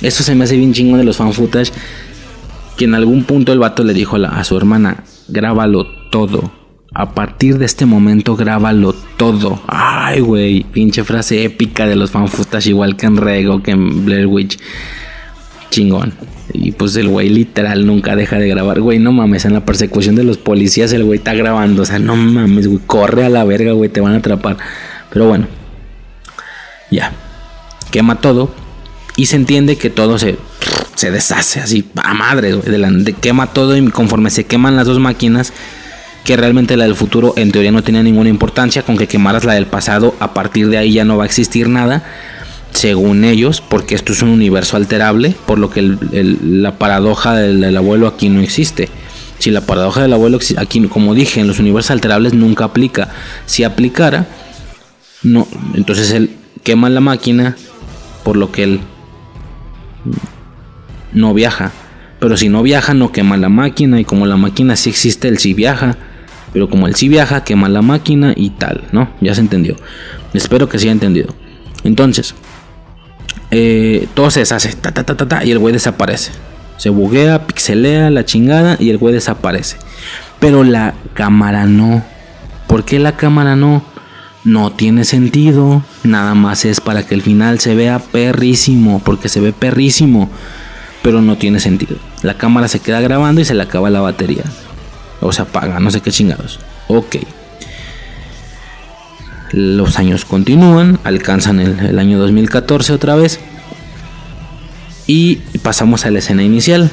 Eso 0.01 0.23
se 0.23 0.35
me 0.35 0.43
hace 0.43 0.57
bien 0.57 0.73
chingo 0.73 0.97
de 0.97 1.03
los 1.03 1.17
fan 1.17 1.33
footage. 1.33 1.71
Que 2.79 2.85
en 2.85 2.95
algún 2.95 3.25
punto 3.25 3.51
el 3.51 3.59
vato 3.59 3.83
le 3.83 3.93
dijo 3.93 4.15
a, 4.15 4.41
su 4.45 4.55
hermana: 4.55 5.03
Grábalo 5.27 5.85
todo. 6.09 6.49
A 6.93 7.13
partir 7.13 7.57
de 7.57 7.65
este 7.65 7.85
momento, 7.85 8.37
grábalo 8.37 8.95
todo. 9.17 9.61
Ay, 9.67 10.21
güey, 10.21 10.63
pinche 10.63 11.03
frase 11.03 11.43
épica 11.43 11.85
de 11.85 11.97
los 11.97 12.11
fan 12.11 12.29
footage, 12.29 12.69
igual 12.69 12.95
que 12.95 13.05
en 13.05 13.17
Rego, 13.17 13.61
que 13.61 13.71
en 13.71 14.05
Blair 14.05 14.27
Witch. 14.27 14.57
Chingón. 15.69 16.13
Y 16.53 16.71
pues 16.71 16.95
el 16.95 17.09
güey 17.09 17.27
literal 17.27 17.85
nunca 17.85 18.15
deja 18.15 18.37
de 18.37 18.47
grabar. 18.47 18.79
Güey, 18.79 18.97
no 18.97 19.11
mames, 19.11 19.43
en 19.43 19.55
la 19.55 19.65
persecución 19.65 20.15
de 20.15 20.23
los 20.23 20.37
policías 20.37 20.93
el 20.93 21.03
güey 21.03 21.17
está 21.17 21.33
grabando. 21.33 21.81
O 21.81 21.85
sea, 21.85 21.99
no 21.99 22.15
mames, 22.15 22.69
güey, 22.69 22.79
corre 22.87 23.25
a 23.25 23.29
la 23.29 23.43
verga, 23.43 23.73
güey, 23.73 23.89
te 23.89 23.99
van 23.99 24.13
a 24.13 24.19
atrapar. 24.19 24.55
Pero 25.11 25.27
bueno, 25.27 25.47
ya. 26.89 27.11
Quema 27.91 28.21
todo. 28.21 28.51
Y 29.17 29.25
se 29.25 29.35
entiende 29.35 29.75
que 29.75 29.89
todo 29.89 30.17
se, 30.17 30.37
se 30.95 31.11
deshace 31.11 31.61
así, 31.61 31.85
a 31.95 32.13
madre, 32.13 32.59
quema 33.21 33.47
todo 33.47 33.77
y 33.77 33.87
conforme 33.89 34.29
se 34.29 34.45
queman 34.45 34.75
las 34.75 34.85
dos 34.87 34.99
máquinas, 34.99 35.53
que 36.23 36.35
realmente 36.35 36.77
la 36.77 36.83
del 36.83 36.95
futuro 36.95 37.33
en 37.37 37.51
teoría 37.51 37.71
no 37.71 37.83
tenía 37.83 38.03
ninguna 38.03 38.29
importancia, 38.29 38.83
con 38.83 38.97
que 38.97 39.07
quemaras 39.07 39.45
la 39.45 39.53
del 39.53 39.65
pasado, 39.65 40.15
a 40.19 40.33
partir 40.33 40.69
de 40.69 40.77
ahí 40.77 40.93
ya 40.93 41.05
no 41.05 41.17
va 41.17 41.23
a 41.23 41.25
existir 41.25 41.69
nada 41.69 42.03
según 42.71 43.23
ellos, 43.23 43.61
porque 43.61 43.95
esto 43.95 44.13
es 44.13 44.21
un 44.21 44.29
universo 44.29 44.77
alterable, 44.77 45.35
por 45.45 45.57
lo 45.57 45.69
que 45.69 45.81
la 45.81 46.77
paradoja 46.77 47.35
del, 47.35 47.75
abuelo 47.75 48.07
aquí 48.07 48.29
no 48.29 48.41
existe. 48.41 48.89
Si 49.39 49.51
la 49.51 49.61
paradoja 49.61 50.01
del 50.01 50.13
abuelo 50.13 50.39
aquí, 50.57 50.85
como 50.87 51.15
dije, 51.15 51.39
en 51.39 51.47
los 51.47 51.59
universos 51.59 51.91
alterables 51.91 52.33
nunca 52.33 52.65
aplica. 52.65 53.09
Si 53.45 53.63
aplicara, 53.63 54.27
no, 55.23 55.47
entonces 55.73 56.11
él 56.11 56.31
quema 56.63 56.89
la 56.89 56.99
máquina, 56.99 57.55
por 58.23 58.35
lo 58.35 58.51
que 58.51 58.63
él 58.63 58.81
no 61.13 61.33
viaja. 61.33 61.71
Pero 62.19 62.37
si 62.37 62.49
no 62.49 62.63
viaja, 62.63 62.93
no 62.93 63.11
quema 63.11 63.37
la 63.37 63.49
máquina. 63.49 63.99
Y 63.99 64.05
como 64.05 64.25
la 64.25 64.37
máquina 64.37 64.75
sí 64.75 64.89
existe, 64.89 65.27
él 65.27 65.37
sí 65.37 65.53
viaja. 65.53 65.97
Pero 66.53 66.69
como 66.69 66.87
él 66.87 66.95
sí 66.95 67.09
viaja, 67.09 67.43
quema 67.43 67.69
la 67.69 67.81
máquina 67.81 68.33
y 68.35 68.49
tal, 68.51 68.83
¿no? 68.91 69.09
Ya 69.21 69.35
se 69.35 69.41
entendió. 69.41 69.75
Espero 70.33 70.67
que 70.67 70.77
se 70.77 70.85
haya 70.85 70.91
entendido. 70.91 71.33
Entonces, 71.83 72.35
eh, 73.51 74.07
todo 74.13 74.29
se 74.31 74.41
deshace, 74.41 74.73
ta, 74.73 74.91
ta, 74.91 75.03
ta, 75.03 75.15
ta, 75.15 75.45
y 75.45 75.51
el 75.51 75.59
güey 75.59 75.73
desaparece. 75.73 76.31
Se 76.77 76.89
buguea, 76.89 77.45
pixelea 77.45 78.09
la 78.09 78.25
chingada 78.25 78.77
y 78.79 78.89
el 78.89 78.97
güey 78.97 79.13
desaparece. 79.13 79.77
Pero 80.39 80.63
la 80.63 80.93
cámara 81.13 81.65
no. 81.65 82.03
¿Por 82.67 82.85
qué 82.85 82.99
la 82.99 83.17
cámara 83.17 83.55
no? 83.55 83.83
No 84.45 84.71
tiene 84.71 85.03
sentido. 85.03 85.83
Nada 86.03 86.35
más 86.35 86.63
es 86.65 86.79
para 86.79 87.05
que 87.05 87.15
el 87.15 87.21
final 87.21 87.59
se 87.59 87.75
vea 87.75 87.99
perrísimo. 87.99 89.01
Porque 89.03 89.27
se 89.27 89.41
ve 89.41 89.51
perrísimo. 89.51 90.29
Pero 91.01 91.21
no 91.21 91.37
tiene 91.37 91.59
sentido. 91.59 91.97
La 92.23 92.35
cámara 92.35 92.67
se 92.67 92.79
queda 92.79 92.99
grabando 93.01 93.41
y 93.41 93.45
se 93.45 93.53
le 93.53 93.63
acaba 93.63 93.89
la 93.89 94.01
batería. 94.01 94.43
O 95.21 95.31
se 95.31 95.41
apaga, 95.41 95.79
no 95.79 95.91
sé 95.91 96.01
qué 96.01 96.11
chingados. 96.11 96.59
Ok. 96.87 97.17
Los 99.51 99.97
años 99.97 100.25
continúan, 100.25 100.99
alcanzan 101.03 101.59
el, 101.59 101.97
año 101.97 102.19
2014 102.19 102.93
otra 102.93 103.15
vez. 103.15 103.39
Y 105.07 105.37
pasamos 105.63 106.05
a 106.05 106.11
la 106.11 106.19
escena 106.19 106.43
inicial, 106.43 106.91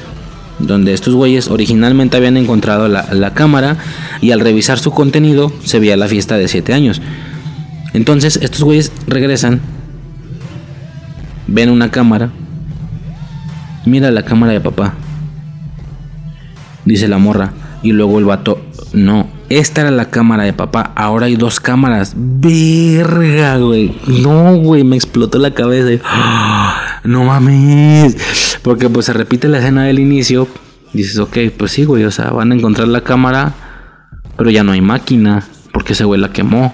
donde 0.57 0.93
estos 0.93 1.13
güeyes 1.13 1.49
originalmente 1.49 2.17
habían 2.17 2.35
encontrado 2.35 2.87
la, 2.87 3.33
cámara 3.35 3.77
y 4.21 4.31
al 4.31 4.39
revisar 4.39 4.79
su 4.79 4.91
contenido 4.91 5.51
se 5.63 5.79
veía 5.79 5.97
la 5.97 6.07
fiesta 6.07 6.37
de 6.37 6.47
7 6.47 6.73
años. 6.73 6.99
Entonces 7.93 8.39
estos 8.41 8.63
güeyes 8.63 8.91
regresan, 9.05 9.61
ven 11.45 11.69
una 11.69 11.91
cámara, 11.91 12.31
mira 13.87 14.11
la 14.11 14.23
cámara 14.23 14.53
de 14.53 14.61
papá, 14.61 14.93
dice 16.85 17.07
la 17.07 17.17
morra, 17.17 17.53
y 17.81 17.91
luego 17.91 18.19
el 18.19 18.25
vato, 18.25 18.61
no, 18.93 19.27
esta 19.49 19.79
era 19.79 19.91
la 19.91 20.09
cámara 20.09 20.43
de 20.43 20.51
papá. 20.51 20.91
Ahora 20.95 21.27
hay 21.27 21.37
dos 21.37 21.61
cámaras. 21.61 22.13
Verga, 22.17 23.57
güey. 23.57 23.95
No, 24.07 24.55
güey. 24.57 24.83
Me 24.83 24.97
explotó 24.97 25.39
la 25.39 25.53
cabeza. 25.53 26.03
no 27.05 27.23
mames. 27.23 28.17
Porque 28.61 28.89
pues 28.89 29.05
se 29.05 29.13
repite 29.13 29.47
la 29.47 29.59
escena 29.59 29.83
del 29.83 29.99
inicio. 29.99 30.49
Dices, 30.91 31.17
ok, 31.19 31.37
pues 31.57 31.71
sí, 31.71 31.85
güey. 31.85 32.03
O 32.03 32.11
sea, 32.11 32.31
van 32.31 32.51
a 32.51 32.55
encontrar 32.55 32.89
la 32.89 33.01
cámara. 33.01 33.53
Pero 34.37 34.49
ya 34.49 34.63
no 34.63 34.73
hay 34.73 34.81
máquina. 34.81 35.43
Porque 35.71 35.93
ese 35.93 36.03
güey 36.03 36.19
la 36.19 36.33
quemó. 36.33 36.73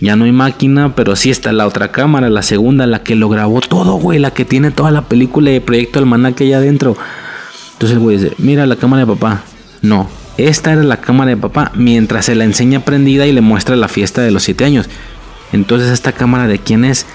Ya 0.00 0.16
no 0.16 0.24
hay 0.24 0.32
máquina, 0.32 0.94
pero 0.96 1.14
sí 1.14 1.30
está 1.30 1.52
la 1.52 1.66
otra 1.66 1.92
cámara, 1.92 2.28
la 2.28 2.42
segunda, 2.42 2.86
la 2.86 3.02
que 3.02 3.14
lo 3.14 3.28
grabó 3.28 3.60
todo, 3.60 3.94
güey, 3.94 4.18
la 4.18 4.32
que 4.32 4.44
tiene 4.44 4.70
toda 4.70 4.90
la 4.90 5.02
película 5.02 5.50
de 5.50 5.60
Proyecto 5.60 5.98
Almanaque 5.98 6.44
allá 6.44 6.58
adentro. 6.58 6.96
Entonces 7.74 7.96
el 7.96 8.02
güey 8.02 8.16
dice, 8.16 8.34
mira 8.38 8.66
la 8.66 8.76
cámara 8.76 9.04
de 9.04 9.12
papá. 9.14 9.42
No, 9.80 10.08
esta 10.38 10.72
era 10.72 10.82
la 10.82 10.98
cámara 10.98 11.30
de 11.30 11.36
papá 11.36 11.72
mientras 11.74 12.26
se 12.26 12.34
la 12.34 12.44
enseña 12.44 12.84
prendida 12.84 13.26
y 13.26 13.32
le 13.32 13.40
muestra 13.40 13.76
la 13.76 13.88
fiesta 13.88 14.22
de 14.22 14.30
los 14.30 14.42
7 14.44 14.64
años. 14.64 14.88
Entonces 15.52 15.90
esta 15.90 16.12
cámara 16.12 16.46
de 16.46 16.58
quién 16.58 16.84
es, 16.84 17.06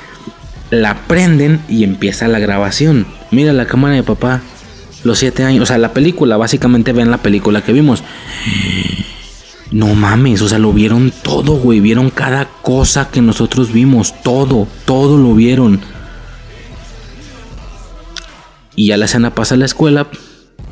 la 0.69 0.95
prenden 1.07 1.61
y 1.67 1.83
empieza 1.83 2.27
la 2.27 2.39
grabación. 2.39 3.05
Mira 3.31 3.53
la 3.53 3.65
cámara 3.65 3.95
de 3.95 4.03
papá, 4.03 4.41
los 5.03 5.19
7 5.19 5.43
años, 5.43 5.63
o 5.63 5.65
sea, 5.65 5.77
la 5.77 5.93
película, 5.93 6.37
básicamente 6.37 6.93
ven 6.93 7.11
la 7.11 7.17
película 7.17 7.63
que 7.63 7.73
vimos. 7.73 8.03
No 9.71 9.93
mames, 9.95 10.41
o 10.41 10.47
sea, 10.47 10.59
lo 10.59 10.71
vieron 10.71 11.11
todo, 11.23 11.53
güey, 11.57 11.79
vieron 11.81 12.09
cada 12.09 12.45
cosa 12.61 13.09
que 13.09 13.21
nosotros 13.21 13.73
vimos, 13.73 14.13
todo, 14.23 14.67
todo 14.85 15.17
lo 15.17 15.33
vieron. 15.33 15.81
Y 18.75 18.87
ya 18.87 18.97
la 18.97 19.05
escena 19.05 19.35
pasa 19.35 19.55
a 19.55 19.57
la 19.57 19.65
escuela, 19.65 20.07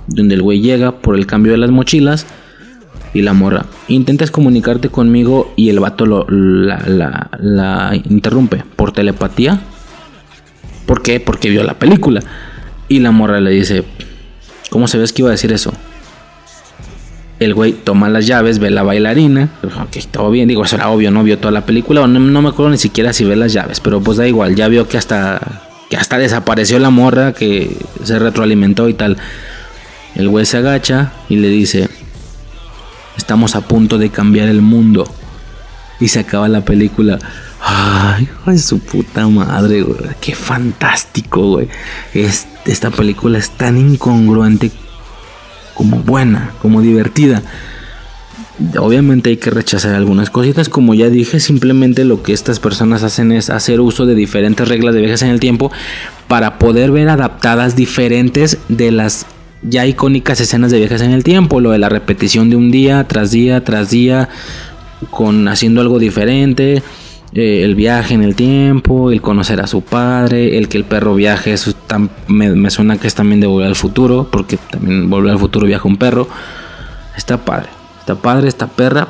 donde 0.07 0.35
el 0.35 0.41
güey 0.41 0.61
llega 0.61 0.99
por 0.99 1.15
el 1.15 1.25
cambio 1.25 1.51
de 1.51 1.57
las 1.57 1.72
mochilas 1.72 2.25
y 3.14 3.22
la 3.22 3.33
morra. 3.33 3.65
Intentas 3.88 4.30
comunicarte 4.30 4.90
conmigo 4.90 5.53
y 5.56 5.69
el 5.69 5.80
vato 5.80 6.06
lo, 6.06 6.25
la, 6.30 7.30
la, 7.40 7.95
interrumpe 7.95 8.64
por 8.75 8.91
telepatía. 8.91 9.61
¿Por 10.85 11.01
qué? 11.01 11.19
Porque 11.19 11.49
vio 11.49 11.64
la 11.64 11.80
película. 11.80 12.22
Y 12.88 12.99
la 12.99 13.11
morra 13.11 13.40
le 13.40 13.51
dice, 13.51 13.83
¿cómo 14.69 14.88
se 14.88 14.98
ves 14.98 15.11
que 15.11 15.24
iba 15.24 15.30
a 15.30 15.32
decir 15.32 15.51
eso? 15.51 15.74
El 17.39 17.53
güey 17.53 17.73
toma 17.73 18.09
las 18.09 18.25
llaves, 18.25 18.59
ve 18.59 18.72
la 18.72 18.83
bailarina. 18.83 19.49
Ok, 19.64 19.97
todo 20.09 20.31
bien, 20.31 20.47
digo, 20.47 20.64
eso 20.64 20.77
era 20.77 20.89
obvio, 20.89 21.11
no 21.11 21.23
vio 21.23 21.38
toda 21.38 21.51
la 21.51 21.65
película. 21.65 22.07
No, 22.07 22.41
me 22.41 22.49
acuerdo 22.49 22.72
ni 22.72 22.77
siquiera 22.77 23.11
si 23.11 23.25
ve 23.25 23.35
las 23.35 23.51
llaves, 23.51 23.81
pero 23.81 24.01
pues 24.01 24.17
da 24.17 24.27
igual, 24.27 24.55
ya 24.55 24.67
vio 24.69 24.88
que 24.88 24.97
hasta, 24.97 25.64
que 25.89 25.97
hasta 25.97 26.17
desapareció 26.17 26.80
la 26.80 26.89
morra, 26.89 27.33
que 27.33 27.75
se 28.03 28.19
retroalimentó 28.19 28.88
y 28.88 28.93
tal. 28.93 29.17
El 30.15 30.30
güey 30.30 30.45
se 30.45 30.57
agacha 30.57 31.11
y 31.27 31.35
le 31.35 31.49
dice, 31.49 31.89
estamos 33.17 33.55
a 33.55 33.61
punto 33.61 33.97
de 33.97 34.09
cambiar 34.09 34.47
el 34.47 34.61
mundo. 34.61 35.05
Y 35.99 36.07
se 36.09 36.19
acaba 36.19 36.47
la 36.47 36.61
película. 36.61 37.19
Ay, 37.61 38.23
hijo 38.23 38.57
su 38.57 38.80
puta 38.80 39.27
madre, 39.27 39.81
güey. 39.81 39.97
Qué 40.22 40.35
fantástico, 40.35 41.41
güey. 41.51 41.67
esta 42.65 42.91
película 42.91 43.39
es 43.39 43.49
tan 43.51 43.77
incongruente 43.77 44.72
como 45.75 45.97
buena, 45.97 46.53
como 46.61 46.81
divertida. 46.81 47.43
Obviamente 48.79 49.29
hay 49.29 49.37
que 49.37 49.51
rechazar 49.51 49.93
algunas 49.93 50.29
cositas, 50.29 50.69
como 50.69 50.93
ya 50.93 51.09
dije, 51.09 51.39
simplemente 51.39 52.05
lo 52.05 52.23
que 52.23 52.33
estas 52.33 52.59
personas 52.59 53.03
hacen 53.03 53.31
es 53.31 53.49
hacer 53.49 53.81
uso 53.81 54.05
de 54.05 54.15
diferentes 54.15 54.67
reglas 54.67 54.95
de 54.95 55.01
viajes 55.01 55.21
en 55.21 55.29
el 55.29 55.39
tiempo 55.39 55.71
para 56.27 56.57
poder 56.57 56.91
ver 56.91 57.09
adaptadas 57.09 57.75
diferentes 57.75 58.57
de 58.69 58.91
las 58.91 59.27
ya 59.61 59.85
icónicas 59.85 60.39
escenas 60.39 60.71
de 60.71 60.79
viajes 60.79 61.01
en 61.01 61.11
el 61.11 61.23
tiempo, 61.23 61.59
lo 61.59 61.71
de 61.71 61.79
la 61.79 61.89
repetición 61.89 62.49
de 62.49 62.55
un 62.55 62.71
día 62.71 63.05
tras 63.07 63.31
día 63.31 63.63
tras 63.63 63.89
día, 63.89 64.29
con 65.09 65.47
haciendo 65.47 65.81
algo 65.81 65.99
diferente, 65.99 66.81
eh, 67.33 67.63
el 67.63 67.75
viaje 67.75 68.13
en 68.13 68.23
el 68.23 68.35
tiempo, 68.35 69.11
el 69.11 69.21
conocer 69.21 69.59
a 69.59 69.67
su 69.67 69.81
padre, 69.81 70.57
el 70.57 70.69
que 70.69 70.77
el 70.77 70.85
perro 70.85 71.15
viaje, 71.15 71.55
me, 72.27 72.69
suena 72.69 72.97
que 72.97 73.07
es 73.07 73.15
también 73.15 73.39
de 73.39 73.47
volver 73.47 73.67
al 73.67 73.75
futuro, 73.75 74.27
porque 74.31 74.57
también 74.57 75.09
volver 75.09 75.31
al 75.31 75.39
futuro 75.39 75.67
viaja 75.67 75.88
un 75.88 75.97
perro. 75.97 76.27
Está 77.15 77.43
padre, 77.43 77.69
está 77.99 78.15
padre, 78.15 78.47
esta 78.47 78.67
perra. 78.67 79.07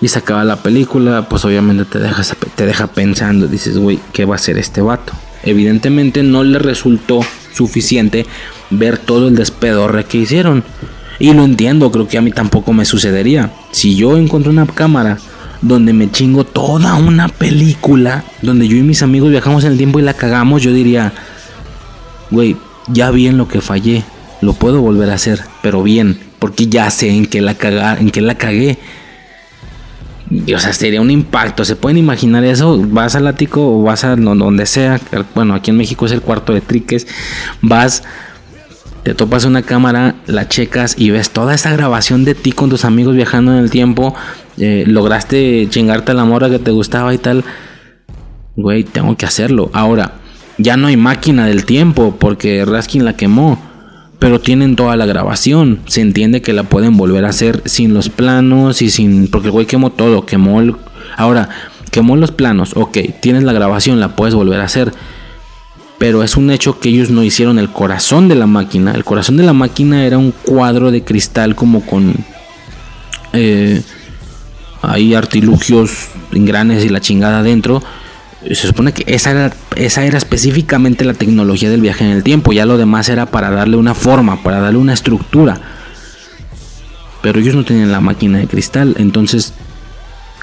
Y 0.00 0.08
se 0.08 0.18
acaba 0.18 0.44
la 0.44 0.56
película, 0.56 1.28
pues 1.28 1.44
obviamente 1.44 1.84
te, 1.84 1.98
dejas, 1.98 2.36
te 2.54 2.66
deja 2.66 2.86
pensando, 2.86 3.46
dices, 3.46 3.78
güey, 3.78 3.98
¿qué 4.12 4.26
va 4.26 4.34
a 4.34 4.36
hacer 4.36 4.58
este 4.58 4.82
vato? 4.82 5.12
Evidentemente 5.42 6.22
no 6.22 6.44
le 6.44 6.58
resultó 6.58 7.20
suficiente 7.54 8.26
ver 8.70 8.98
todo 8.98 9.28
el 9.28 9.36
despedorre 9.36 10.04
que 10.04 10.18
hicieron. 10.18 10.64
Y 11.18 11.32
lo 11.32 11.44
entiendo, 11.44 11.90
creo 11.90 12.08
que 12.08 12.18
a 12.18 12.22
mí 12.22 12.30
tampoco 12.30 12.72
me 12.72 12.84
sucedería. 12.84 13.52
Si 13.70 13.96
yo 13.96 14.18
encuentro 14.18 14.52
una 14.52 14.66
cámara 14.66 15.18
donde 15.62 15.92
me 15.92 16.10
chingo 16.10 16.44
toda 16.44 16.94
una 16.94 17.28
película, 17.28 18.24
donde 18.42 18.68
yo 18.68 18.76
y 18.76 18.82
mis 18.82 19.02
amigos 19.02 19.30
viajamos 19.30 19.64
en 19.64 19.72
el 19.72 19.78
tiempo 19.78 19.98
y 19.98 20.02
la 20.02 20.14
cagamos, 20.14 20.62
yo 20.62 20.72
diría, 20.72 21.12
güey, 22.30 22.56
ya 22.88 23.10
vi 23.10 23.26
en 23.26 23.36
lo 23.36 23.48
que 23.48 23.60
fallé, 23.60 24.04
lo 24.40 24.52
puedo 24.52 24.80
volver 24.80 25.10
a 25.10 25.14
hacer, 25.14 25.40
pero 25.62 25.82
bien, 25.82 26.18
porque 26.38 26.66
ya 26.66 26.90
sé 26.90 27.10
en 27.10 27.26
qué 27.26 27.40
la, 27.40 27.54
caga, 27.54 27.98
en 27.98 28.10
qué 28.10 28.20
la 28.20 28.36
cagué. 28.36 28.78
o 30.54 30.58
sea, 30.58 30.72
sería 30.72 31.00
un 31.00 31.10
impacto. 31.10 31.64
¿Se 31.64 31.76
pueden 31.76 31.98
imaginar 31.98 32.44
eso? 32.44 32.78
Vas 32.88 33.16
al 33.16 33.26
ático 33.26 33.78
o 33.78 33.82
vas 33.82 34.04
a 34.04 34.16
donde 34.16 34.66
sea. 34.66 35.00
Bueno, 35.34 35.54
aquí 35.54 35.70
en 35.70 35.76
México 35.76 36.06
es 36.06 36.12
el 36.12 36.20
cuarto 36.20 36.52
de 36.52 36.60
triques. 36.60 37.06
Vas, 37.62 38.02
te 39.02 39.14
topas 39.14 39.44
una 39.44 39.62
cámara, 39.62 40.16
la 40.26 40.48
checas 40.48 40.94
y 40.98 41.10
ves 41.10 41.30
toda 41.30 41.54
esa 41.54 41.72
grabación 41.72 42.24
de 42.24 42.34
ti 42.34 42.52
con 42.52 42.68
tus 42.70 42.84
amigos 42.84 43.14
viajando 43.14 43.52
en 43.52 43.58
el 43.58 43.70
tiempo. 43.70 44.14
Eh, 44.58 44.84
lograste 44.86 45.66
chingarte 45.70 46.12
a 46.12 46.14
la 46.14 46.24
mora 46.24 46.50
que 46.50 46.58
te 46.58 46.70
gustaba 46.70 47.14
y 47.14 47.18
tal. 47.18 47.44
Güey, 48.56 48.84
tengo 48.84 49.16
que 49.16 49.26
hacerlo. 49.26 49.70
Ahora, 49.72 50.12
ya 50.58 50.76
no 50.76 50.86
hay 50.86 50.96
máquina 50.96 51.46
del 51.46 51.64
tiempo 51.64 52.16
porque 52.18 52.64
Raskin 52.64 53.04
la 53.04 53.16
quemó. 53.16 53.60
Pero 54.18 54.40
tienen 54.40 54.76
toda 54.76 54.96
la 54.96 55.04
grabación. 55.04 55.80
Se 55.86 56.00
entiende 56.00 56.40
que 56.40 56.54
la 56.54 56.62
pueden 56.62 56.96
volver 56.96 57.26
a 57.26 57.28
hacer 57.28 57.62
sin 57.66 57.92
los 57.92 58.08
planos 58.08 58.80
y 58.80 58.88
sin. 58.88 59.28
Porque 59.28 59.48
el 59.48 59.52
güey 59.52 59.66
quemó 59.66 59.90
todo. 59.90 60.24
Quemó 60.24 60.60
el. 60.60 60.74
Ahora, 61.16 61.50
quemó 61.90 62.16
los 62.16 62.30
planos. 62.30 62.72
Ok, 62.76 62.98
tienes 63.20 63.42
la 63.42 63.52
grabación, 63.52 64.00
la 64.00 64.16
puedes 64.16 64.34
volver 64.34 64.60
a 64.60 64.64
hacer. 64.64 64.92
Pero 65.98 66.22
es 66.22 66.36
un 66.36 66.50
hecho 66.50 66.80
que 66.80 66.88
ellos 66.88 67.10
no 67.10 67.22
hicieron 67.22 67.58
el 67.58 67.70
corazón 67.70 68.28
de 68.28 68.36
la 68.36 68.46
máquina. 68.46 68.92
El 68.92 69.04
corazón 69.04 69.36
de 69.36 69.44
la 69.44 69.52
máquina 69.52 70.06
era 70.06 70.16
un 70.16 70.32
cuadro 70.32 70.90
de 70.90 71.04
cristal 71.04 71.54
como 71.54 71.84
con. 71.84 72.14
Eh, 73.34 73.82
hay 74.80 75.14
artilugios, 75.14 76.08
engranes 76.32 76.84
y 76.84 76.88
la 76.88 77.00
chingada 77.00 77.40
adentro. 77.40 77.82
Se 78.50 78.66
supone 78.66 78.92
que 78.92 79.04
esa 79.12 79.30
era, 79.32 79.52
esa 79.74 80.04
era 80.04 80.18
específicamente 80.18 81.04
la 81.04 81.14
tecnología 81.14 81.70
del 81.70 81.80
viaje 81.80 82.04
en 82.04 82.10
el 82.10 82.22
tiempo. 82.22 82.52
Ya 82.52 82.66
lo 82.66 82.78
demás 82.78 83.08
era 83.08 83.26
para 83.26 83.50
darle 83.50 83.76
una 83.76 83.94
forma, 83.94 84.42
para 84.42 84.60
darle 84.60 84.78
una 84.78 84.92
estructura. 84.92 85.60
Pero 87.22 87.40
ellos 87.40 87.54
no 87.54 87.64
tenían 87.64 87.90
la 87.90 88.00
máquina 88.00 88.38
de 88.38 88.46
cristal. 88.46 88.94
Entonces, 88.98 89.52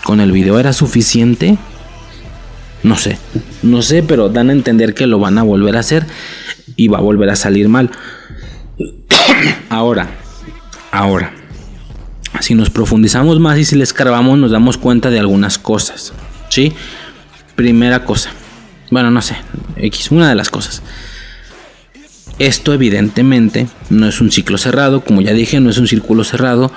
¿con 0.03 0.19
el 0.19 0.31
video 0.31 0.59
era 0.59 0.73
suficiente? 0.73 1.57
No 2.83 2.97
sé. 2.97 3.17
No 3.61 3.81
sé, 3.81 4.03
pero 4.03 4.29
dan 4.29 4.49
a 4.49 4.53
entender 4.53 4.93
que 4.93 5.07
lo 5.07 5.19
van 5.19 5.37
a 5.37 5.43
volver 5.43 5.77
a 5.77 5.79
hacer 5.79 6.05
y 6.75 6.89
va 6.89 6.97
a 6.97 7.01
volver 7.01 7.29
a 7.29 7.35
salir 7.35 7.69
mal. 7.69 7.89
ahora, 9.69 10.09
ahora 10.91 11.33
si 12.43 12.55
nos 12.55 12.69
profundizamos 12.69 13.39
más 13.39 13.57
y 13.57 13.65
si 13.65 13.75
le 13.75 13.83
escarbamos 13.83 14.37
nos 14.37 14.51
damos 14.51 14.77
cuenta 14.77 15.09
de 15.09 15.19
algunas 15.19 15.57
cosas. 15.57 16.13
¿Sí? 16.49 16.73
Primera 17.55 18.05
cosa. 18.05 18.31
Bueno, 18.89 19.11
no 19.11 19.21
sé. 19.21 19.35
X, 19.77 20.11
una 20.11 20.29
de 20.29 20.35
las 20.35 20.49
cosas. 20.49 20.81
Esto 22.39 22.73
evidentemente 22.73 23.67
no 23.89 24.07
es 24.07 24.19
un 24.21 24.31
ciclo 24.31 24.57
cerrado, 24.57 25.03
como 25.03 25.21
ya 25.21 25.33
dije, 25.33 25.59
no 25.59 25.69
es 25.69 25.77
un 25.77 25.87
círculo 25.87 26.23
cerrado. 26.23 26.71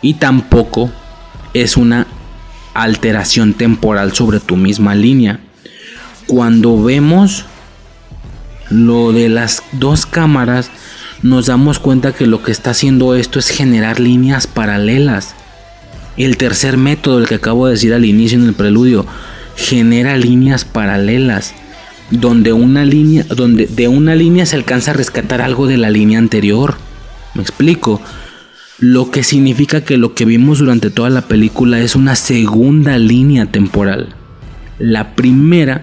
Y 0.00 0.14
tampoco 0.14 0.90
es 1.54 1.76
una 1.76 2.06
alteración 2.74 3.54
temporal 3.54 4.12
sobre 4.12 4.40
tu 4.40 4.56
misma 4.56 4.94
línea. 4.94 5.40
Cuando 6.26 6.82
vemos 6.82 7.44
lo 8.70 9.12
de 9.12 9.28
las 9.28 9.62
dos 9.72 10.06
cámaras, 10.06 10.70
nos 11.22 11.46
damos 11.46 11.78
cuenta 11.78 12.12
que 12.12 12.26
lo 12.26 12.42
que 12.42 12.52
está 12.52 12.70
haciendo 12.70 13.14
esto 13.14 13.38
es 13.38 13.48
generar 13.48 13.98
líneas 13.98 14.46
paralelas. 14.46 15.34
El 16.16 16.36
tercer 16.36 16.76
método, 16.76 17.18
el 17.18 17.28
que 17.28 17.36
acabo 17.36 17.66
de 17.66 17.72
decir 17.72 17.94
al 17.94 18.04
inicio 18.04 18.38
en 18.38 18.46
el 18.46 18.54
preludio, 18.54 19.06
genera 19.58 20.16
líneas 20.16 20.64
paralelas, 20.64 21.52
donde 22.10 22.52
una 22.52 22.84
línea, 22.84 23.24
donde 23.24 23.66
de 23.66 23.88
una 23.88 24.14
línea 24.14 24.46
se 24.46 24.56
alcanza 24.56 24.92
a 24.92 24.94
rescatar 24.94 25.42
algo 25.42 25.66
de 25.66 25.76
la 25.76 25.90
línea 25.90 26.18
anterior. 26.18 26.76
Me 27.34 27.42
explico. 27.42 28.00
Lo 28.78 29.10
que 29.10 29.24
significa 29.24 29.80
que 29.80 29.96
lo 29.96 30.14
que 30.14 30.24
vimos 30.24 30.60
durante 30.60 30.90
toda 30.90 31.10
la 31.10 31.22
película 31.22 31.80
es 31.80 31.96
una 31.96 32.14
segunda 32.14 32.96
línea 32.96 33.46
temporal. 33.46 34.14
La 34.78 35.16
primera, 35.16 35.82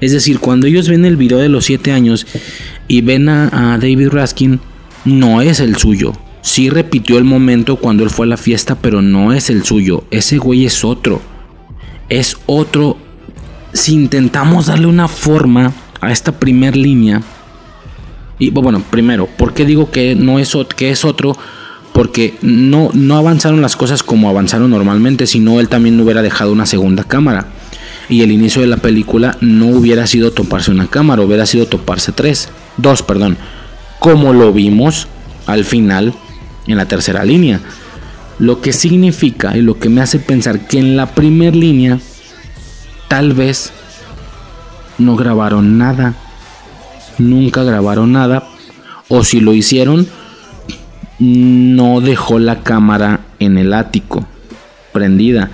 es 0.00 0.10
decir, 0.10 0.40
cuando 0.40 0.66
ellos 0.66 0.88
ven 0.88 1.04
el 1.04 1.16
video 1.16 1.38
de 1.38 1.48
los 1.48 1.66
7 1.66 1.92
años, 1.92 2.26
y 2.88 3.00
ven 3.02 3.28
a, 3.28 3.78
David 3.80 4.08
Raskin, 4.08 4.60
no 5.04 5.42
es 5.42 5.60
el 5.60 5.76
suyo. 5.76 6.12
Sí 6.42 6.68
repitió 6.70 7.18
el 7.18 7.24
momento 7.24 7.76
cuando 7.76 8.02
él 8.02 8.10
fue 8.10 8.26
a 8.26 8.30
la 8.30 8.36
fiesta, 8.36 8.74
pero 8.74 9.00
no 9.00 9.32
es 9.32 9.48
el 9.48 9.64
suyo. 9.64 10.04
Ese 10.10 10.36
güey 10.36 10.66
es 10.66 10.84
otro. 10.84 11.22
Es 12.08 12.36
otro. 12.46 12.98
Si 13.74 13.92
intentamos 13.92 14.66
darle 14.66 14.86
una 14.86 15.08
forma 15.08 15.72
a 16.00 16.10
esta 16.10 16.32
primer 16.32 16.76
línea. 16.76 17.22
Y 18.38 18.50
bueno, 18.50 18.82
primero, 18.90 19.26
¿por 19.26 19.54
qué 19.54 19.64
digo 19.64 19.90
que 19.90 20.14
no 20.14 20.38
es, 20.38 20.56
que 20.76 20.90
es 20.90 21.04
otro? 21.04 21.36
Porque 21.92 22.36
no, 22.42 22.90
no 22.94 23.16
avanzaron 23.16 23.60
las 23.60 23.76
cosas 23.76 24.02
como 24.02 24.28
avanzaron 24.28 24.70
normalmente, 24.70 25.26
sino 25.26 25.60
él 25.60 25.68
también 25.68 26.00
hubiera 26.00 26.22
dejado 26.22 26.52
una 26.52 26.66
segunda 26.66 27.04
cámara 27.04 27.46
y 28.08 28.22
el 28.22 28.32
inicio 28.32 28.60
de 28.60 28.68
la 28.68 28.76
película 28.76 29.36
no 29.40 29.66
hubiera 29.66 30.06
sido 30.06 30.32
toparse 30.32 30.70
una 30.70 30.88
cámara, 30.88 31.22
hubiera 31.22 31.46
sido 31.46 31.66
toparse 31.66 32.12
tres, 32.12 32.48
dos, 32.76 33.02
perdón, 33.02 33.36
como 33.98 34.32
lo 34.32 34.52
vimos 34.52 35.08
al 35.46 35.64
final 35.64 36.14
en 36.66 36.76
la 36.76 36.86
tercera 36.86 37.24
línea. 37.24 37.60
Lo 38.38 38.60
que 38.60 38.72
significa 38.72 39.56
y 39.56 39.62
lo 39.62 39.78
que 39.78 39.88
me 39.88 40.00
hace 40.00 40.18
pensar 40.18 40.66
que 40.66 40.78
en 40.78 40.96
la 40.96 41.14
primera 41.14 41.56
línea 41.56 42.00
tal 43.08 43.32
vez 43.32 43.72
no 44.98 45.16
grabaron 45.16 45.78
nada, 45.78 46.14
nunca 47.18 47.62
grabaron 47.62 48.12
nada, 48.12 48.44
o 49.08 49.24
si 49.24 49.40
lo 49.40 49.54
hicieron, 49.54 50.06
no 51.18 52.00
dejó 52.00 52.38
la 52.38 52.62
cámara 52.62 53.20
en 53.38 53.58
el 53.58 53.72
ático 53.74 54.26
prendida 54.92 55.50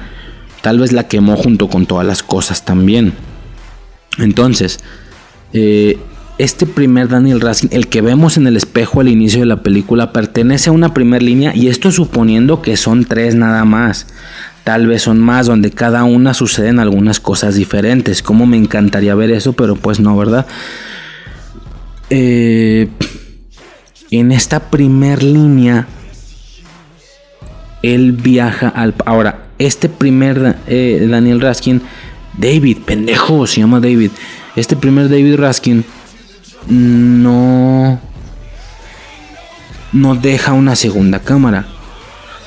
Tal 0.63 0.79
vez 0.79 0.93
la 0.93 1.09
quemó 1.09 1.37
junto 1.37 1.69
con 1.69 1.87
todas 1.87 2.07
las 2.07 2.23
cosas 2.23 2.65
también. 2.65 3.15
Entonces, 4.19 4.81
eh, 5.53 5.99
este 6.39 6.67
primer 6.67 7.09
Daniel 7.09 7.41
Raskin, 7.41 7.71
el 7.73 7.89
que 7.89 8.03
vemos 8.03 8.37
en 8.37 8.47
el 8.47 8.57
espejo 8.57 9.01
al 9.01 9.09
inicio 9.09 9.41
de 9.41 9.47
la 9.47 9.63
película, 9.63 10.13
pertenece 10.13 10.69
a 10.69 10.73
una 10.73 10.93
primera 10.93 11.25
línea 11.25 11.55
y 11.55 11.69
esto 11.69 11.91
suponiendo 11.91 12.61
que 12.61 12.77
son 12.77 13.05
tres 13.05 13.35
nada 13.35 13.65
más. 13.65 14.07
Tal 14.65 14.87
vez 14.87 15.03
son 15.03 15.19
más, 15.19 15.47
donde 15.47 15.71
cada 15.71 16.05
una 16.05 16.35
suceden 16.35 16.79
algunas 16.79 17.21
cosas 17.21 17.55
diferentes. 17.55 18.23
Como 18.23 18.47
me 18.47 18.57
encantaría 18.57 19.15
ver 19.15 19.31
eso, 19.31 19.55
pero 19.55 19.77
pues 19.77 20.01
no, 20.01 20.17
¿verdad? 20.17 20.47
Eh, 22.11 22.89
en 24.11 24.33
esta 24.33 24.71
primer 24.71 25.23
línea, 25.23 25.87
él 27.83 28.13
viaja 28.13 28.69
al... 28.69 28.95
Ahora, 29.07 29.47
este 29.59 29.89
primer 29.89 30.57
eh, 30.67 31.07
Daniel 31.09 31.41
Raskin, 31.41 31.83
David, 32.37 32.79
pendejo, 32.85 33.47
se 33.47 33.61
llama 33.61 33.81
David. 33.81 34.11
Este 34.57 34.77
primer 34.77 35.09
David 35.09 35.37
Raskin 35.37 35.85
no, 36.69 38.01
no 39.93 40.15
deja 40.17 40.53
una 40.53 40.77
segunda 40.77 41.21
cámara. 41.21 41.67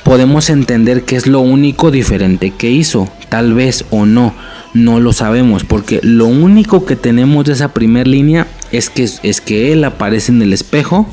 Podemos 0.04 0.50
entender 0.50 1.04
que 1.04 1.16
es 1.16 1.28
lo 1.28 1.40
único 1.40 1.92
diferente 1.92 2.52
que 2.52 2.70
hizo, 2.70 3.10
tal 3.30 3.54
vez 3.54 3.86
o 3.90 4.06
no, 4.06 4.34
no 4.74 5.00
lo 5.00 5.14
sabemos, 5.14 5.64
porque 5.64 6.00
lo 6.04 6.26
único 6.28 6.86
que 6.86 6.96
tenemos 6.96 7.46
de 7.46 7.54
esa 7.54 7.74
primera 7.74 8.10
línea 8.10 8.48
es 8.72 8.90
que, 8.90 9.08
es 9.24 9.42
que 9.42 9.72
él 9.72 9.84
aparece 9.84 10.32
en 10.32 10.42
el 10.42 10.52
espejo 10.52 11.08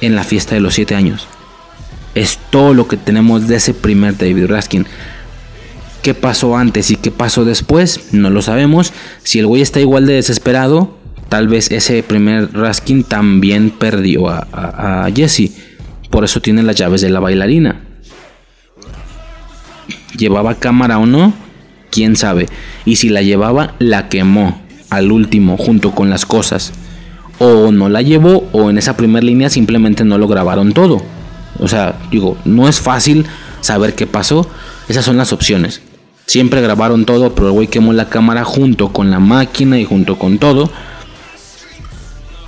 en 0.00 0.14
la 0.14 0.24
fiesta 0.24 0.54
de 0.54 0.60
los 0.60 0.74
siete 0.74 0.94
años. 0.94 1.26
Es 2.14 2.38
todo 2.50 2.74
lo 2.74 2.88
que 2.88 2.96
tenemos 2.96 3.46
de 3.46 3.56
ese 3.56 3.72
primer 3.72 4.16
David 4.16 4.46
Raskin. 4.46 4.86
¿Qué 6.02 6.14
pasó 6.14 6.56
antes 6.56 6.90
y 6.90 6.96
qué 6.96 7.10
pasó 7.10 7.44
después? 7.44 8.12
No 8.12 8.30
lo 8.30 8.42
sabemos. 8.42 8.92
Si 9.22 9.38
el 9.38 9.46
güey 9.46 9.62
está 9.62 9.80
igual 9.80 10.06
de 10.06 10.14
desesperado, 10.14 10.96
tal 11.28 11.46
vez 11.46 11.70
ese 11.70 12.02
primer 12.02 12.52
Raskin 12.52 13.04
también 13.04 13.70
perdió 13.70 14.28
a, 14.28 15.08
Jesse. 15.14 15.52
Por 16.10 16.24
eso 16.24 16.40
tiene 16.40 16.62
las 16.62 16.76
llaves 16.76 17.00
de 17.00 17.10
la 17.10 17.20
bailarina. 17.20 17.80
¿Llevaba 20.16 20.56
cámara 20.56 20.98
o 20.98 21.06
no? 21.06 21.32
¿Quién 21.90 22.16
sabe? 22.16 22.48
Y 22.84 22.96
si 22.96 23.08
la 23.08 23.22
llevaba, 23.22 23.74
la 23.78 24.08
quemó 24.08 24.60
al 24.90 25.12
último 25.12 25.56
junto 25.56 25.92
con 25.92 26.10
las 26.10 26.26
cosas. 26.26 26.72
O 27.38 27.72
no 27.72 27.88
la 27.88 28.02
llevó 28.02 28.48
o 28.52 28.70
en 28.70 28.78
esa 28.78 28.96
primera 28.96 29.24
línea 29.24 29.48
simplemente 29.48 30.04
no 30.04 30.18
lo 30.18 30.28
grabaron 30.28 30.74
todo 30.74 31.02
O 31.58 31.68
sea, 31.68 31.98
digo, 32.10 32.36
no 32.44 32.68
es 32.68 32.80
fácil 32.80 33.24
saber 33.60 33.94
qué 33.94 34.06
pasó. 34.06 34.48
Esas 34.88 35.04
son 35.04 35.16
las 35.16 35.32
opciones. 35.32 35.80
Siempre 36.26 36.60
grabaron 36.60 37.06
todo, 37.06 37.34
pero 37.34 37.48
el 37.48 37.52
güey 37.54 37.68
quemó 37.68 37.92
la 37.92 38.08
cámara 38.08 38.44
junto 38.44 38.92
con 38.92 39.10
la 39.10 39.20
máquina 39.20 39.78
y 39.78 39.84
junto 39.84 40.18
con 40.18 40.38
todo. 40.38 40.70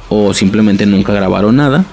O 0.08 0.34
simplemente 0.34 0.84
nunca 0.84 1.12
grabaron 1.12 1.56
nada. 1.56 1.84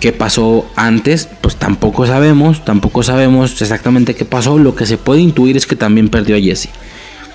¿Qué 0.00 0.12
pasó 0.12 0.64
antes? 0.76 1.28
Pues 1.40 1.56
tampoco 1.56 2.06
sabemos, 2.06 2.64
tampoco 2.64 3.02
sabemos 3.02 3.60
exactamente 3.60 4.14
qué 4.14 4.24
pasó. 4.24 4.58
Lo 4.58 4.76
que 4.76 4.86
se 4.86 4.96
puede 4.96 5.20
intuir 5.20 5.56
es 5.56 5.66
que 5.66 5.74
también 5.74 6.08
perdió 6.08 6.36
a 6.36 6.40
Jesse. 6.40 6.68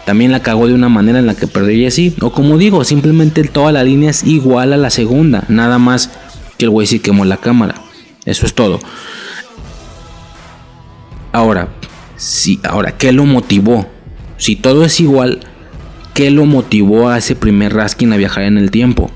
También 0.06 0.32
la 0.32 0.42
cagó 0.42 0.68
de 0.68 0.74
una 0.74 0.90
manera 0.90 1.20
en 1.20 1.26
la 1.26 1.36
que 1.36 1.48
perdió 1.48 1.76
a 1.76 1.90
Jesse. 1.90 2.14
O 2.22 2.32
como 2.32 2.58
digo, 2.58 2.86
simplemente 2.86 3.44
toda 3.44 3.74
la 3.74 3.84
línea 3.84 4.12
es 4.12 4.24
igual 4.24 4.72
a 4.72 4.78
la 4.78 4.90
segunda. 4.90 5.44
Nada 5.50 5.78
más 5.78 6.12
que 6.58 6.66
el 6.66 6.72
güey 6.72 6.88
sí 6.88 7.00
quemó 7.00 7.26
la 7.26 7.38
cámara. 7.38 7.76
Eso 8.26 8.46
es 8.46 8.54
todo. 8.54 8.80
Ahora, 11.34 11.68
sí, 12.16 12.62
ahora, 12.64 12.96
¿qué 12.98 13.12
lo 13.12 13.26
motivó? 13.26 13.88
Si 14.38 14.56
todo 14.56 14.86
es 14.86 15.00
igual, 15.02 15.42
¿qué 16.14 16.32
lo 16.32 16.46
motivó 16.46 17.10
a 17.10 17.18
ese 17.18 17.36
primer 17.36 17.74
Raskin 17.74 18.14
a 18.14 18.18
viajar 18.18 18.44
en 18.44 18.58
el 18.58 18.72
tiempo? 18.72 19.12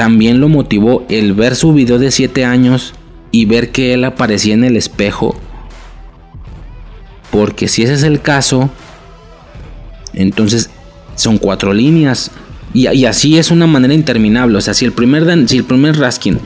También 0.00 0.40
lo 0.40 0.48
motivó 0.48 1.04
el 1.10 1.34
ver 1.34 1.54
su 1.54 1.74
video 1.74 1.98
de 1.98 2.10
7 2.10 2.46
años 2.46 2.94
y 3.32 3.44
ver 3.44 3.70
que 3.70 3.92
él 3.92 4.04
aparecía 4.04 4.54
en 4.54 4.64
el 4.64 4.78
espejo. 4.78 5.38
Porque 7.30 7.68
si 7.68 7.82
ese 7.82 7.92
es 7.92 8.02
el 8.04 8.22
caso, 8.22 8.70
entonces 10.14 10.70
son 11.16 11.36
cuatro 11.36 11.74
líneas. 11.74 12.30
Y, 12.72 12.86
así 13.04 13.36
es 13.36 13.50
una 13.50 13.66
manera 13.66 13.92
interminable. 13.92 14.56
O 14.56 14.62
sea, 14.62 14.72
si 14.72 14.86
el 14.86 14.92
primer, 14.92 15.46
si 15.46 15.58
el 15.58 15.64
primer 15.64 15.98
Raskin 15.98 16.38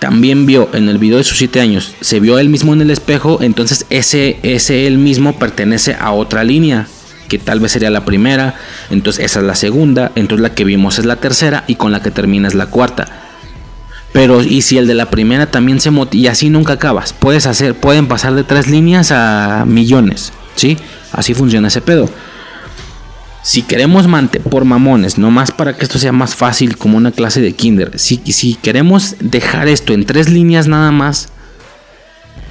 también 0.00 0.44
vio 0.44 0.70
en 0.72 0.88
el 0.88 0.98
video 0.98 1.18
de 1.18 1.24
sus 1.24 1.38
7 1.38 1.60
años, 1.60 1.94
se 2.00 2.18
vio 2.18 2.36
él 2.40 2.48
mismo 2.48 2.72
en 2.72 2.80
el 2.80 2.90
espejo, 2.90 3.38
entonces 3.42 3.86
ese, 3.90 4.40
ese 4.42 4.88
él 4.88 4.98
mismo 4.98 5.38
pertenece 5.38 5.94
a 5.94 6.10
otra 6.10 6.42
línea 6.42 6.88
que 7.30 7.38
tal 7.38 7.60
vez 7.60 7.72
sería 7.72 7.88
la 7.90 8.04
primera, 8.04 8.56
entonces 8.90 9.24
esa 9.24 9.38
es 9.38 9.46
la 9.46 9.54
segunda, 9.54 10.10
entonces 10.16 10.42
la 10.42 10.52
que 10.52 10.64
vimos 10.64 10.98
es 10.98 11.06
la 11.06 11.16
tercera 11.16 11.64
y 11.68 11.76
con 11.76 11.92
la 11.92 12.02
que 12.02 12.10
termina 12.10 12.48
es 12.48 12.54
la 12.54 12.66
cuarta. 12.66 13.06
Pero 14.12 14.42
y 14.42 14.62
si 14.62 14.76
el 14.76 14.88
de 14.88 14.94
la 14.94 15.08
primera 15.08 15.46
también 15.46 15.80
se 15.80 15.92
motiva 15.92 16.22
y 16.22 16.26
así 16.26 16.50
nunca 16.50 16.74
acabas, 16.74 17.12
puedes 17.12 17.46
hacer, 17.46 17.74
pueden 17.76 18.08
pasar 18.08 18.34
de 18.34 18.42
tres 18.42 18.66
líneas 18.66 19.12
a 19.12 19.64
millones, 19.66 20.32
¿sí? 20.56 20.76
Así 21.12 21.32
funciona 21.32 21.68
ese 21.68 21.80
pedo. 21.80 22.10
Si 23.42 23.62
queremos 23.62 24.06
mantener 24.06 24.46
por 24.48 24.64
mamones, 24.64 25.16
nomás 25.16 25.52
para 25.52 25.74
que 25.76 25.84
esto 25.84 25.98
sea 25.98 26.12
más 26.12 26.34
fácil 26.34 26.76
como 26.76 26.98
una 26.98 27.12
clase 27.12 27.40
de 27.40 27.54
kinder, 27.54 27.98
si, 27.98 28.20
si 28.26 28.54
queremos 28.54 29.14
dejar 29.20 29.68
esto 29.68 29.94
en 29.94 30.04
tres 30.04 30.28
líneas 30.28 30.66
nada 30.66 30.90
más, 30.90 31.29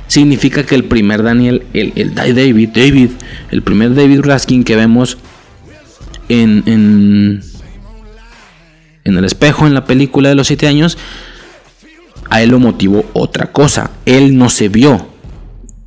significa 0.10 0.66
que 0.66 0.76
el 0.76 0.84
primer 0.84 1.24
Daniel, 1.24 1.64
el, 1.74 2.14
David, 2.16 2.70
David, 2.74 3.12
el 3.52 3.62
primer 3.62 3.94
David 3.94 4.22
Raskin 4.22 4.64
que 4.64 4.76
vemos 4.76 5.18
en, 6.28 6.64
en, 6.66 7.42
en 9.06 9.18
el 9.18 9.24
espejo 9.24 9.68
en 9.68 9.74
la 9.76 9.86
película 9.86 10.30
de 10.30 10.36
los 10.36 10.48
siete 10.48 10.68
años, 10.68 10.98
a 12.30 12.42
él 12.42 12.50
lo 12.50 12.60
motivó 12.60 13.06
otra 13.14 13.52
cosa. 13.52 13.92
Él 14.06 14.38
no 14.38 14.50
se 14.50 14.68
vio 14.68 15.08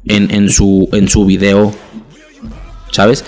en, 0.06 0.32
en, 0.32 0.48
su, 0.50 0.88
en 0.92 1.08
su 1.08 1.26
video, 1.26 1.74
¿sabes? 2.92 3.24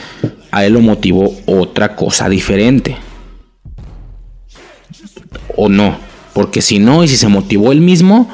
A 0.52 0.64
él 0.64 0.74
lo 0.74 0.80
motivó 0.80 1.34
otra 1.46 1.96
cosa 1.96 2.28
diferente. 2.28 2.96
O 5.56 5.68
no, 5.68 5.98
porque 6.34 6.62
si 6.62 6.78
no, 6.78 7.02
y 7.02 7.08
si 7.08 7.16
se 7.16 7.26
motivó 7.26 7.72
él 7.72 7.80
mismo, 7.80 8.28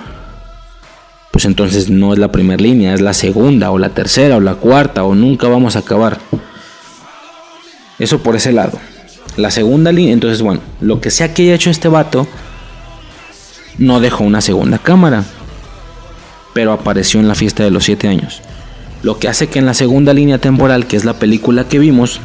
pues 1.30 1.44
entonces 1.44 1.90
no 1.90 2.12
es 2.12 2.18
la 2.18 2.32
primera 2.32 2.60
línea, 2.60 2.94
es 2.94 3.00
la 3.00 3.14
segunda 3.14 3.70
o 3.70 3.78
la 3.78 3.90
tercera 3.90 4.36
o 4.36 4.40
la 4.40 4.56
cuarta 4.56 5.04
o 5.04 5.14
nunca 5.14 5.48
vamos 5.48 5.76
a 5.76 5.80
acabar. 5.80 6.18
Eso 7.98 8.22
por 8.22 8.34
ese 8.34 8.52
lado. 8.52 8.78
La 9.36 9.50
segunda 9.50 9.92
línea, 9.92 10.12
entonces 10.12 10.42
bueno, 10.42 10.60
lo 10.80 11.00
que 11.00 11.10
sea 11.10 11.32
que 11.32 11.42
haya 11.42 11.54
hecho 11.54 11.70
este 11.70 11.88
vato, 11.88 12.26
no 13.78 14.00
dejó 14.00 14.24
una 14.24 14.40
segunda 14.40 14.78
cámara, 14.78 15.24
pero 16.52 16.72
apareció 16.72 17.20
en 17.20 17.28
la 17.28 17.34
fiesta 17.34 17.62
de 17.62 17.70
los 17.70 17.84
siete 17.84 18.08
años. 18.08 18.42
Lo 19.02 19.18
que 19.18 19.28
hace 19.28 19.48
que 19.48 19.60
en 19.60 19.66
la 19.66 19.74
segunda 19.74 20.12
línea 20.12 20.38
temporal, 20.38 20.86
que 20.86 20.96
es 20.96 21.04
la 21.04 21.14
película 21.14 21.68
que 21.68 21.78
vimos, 21.78 22.20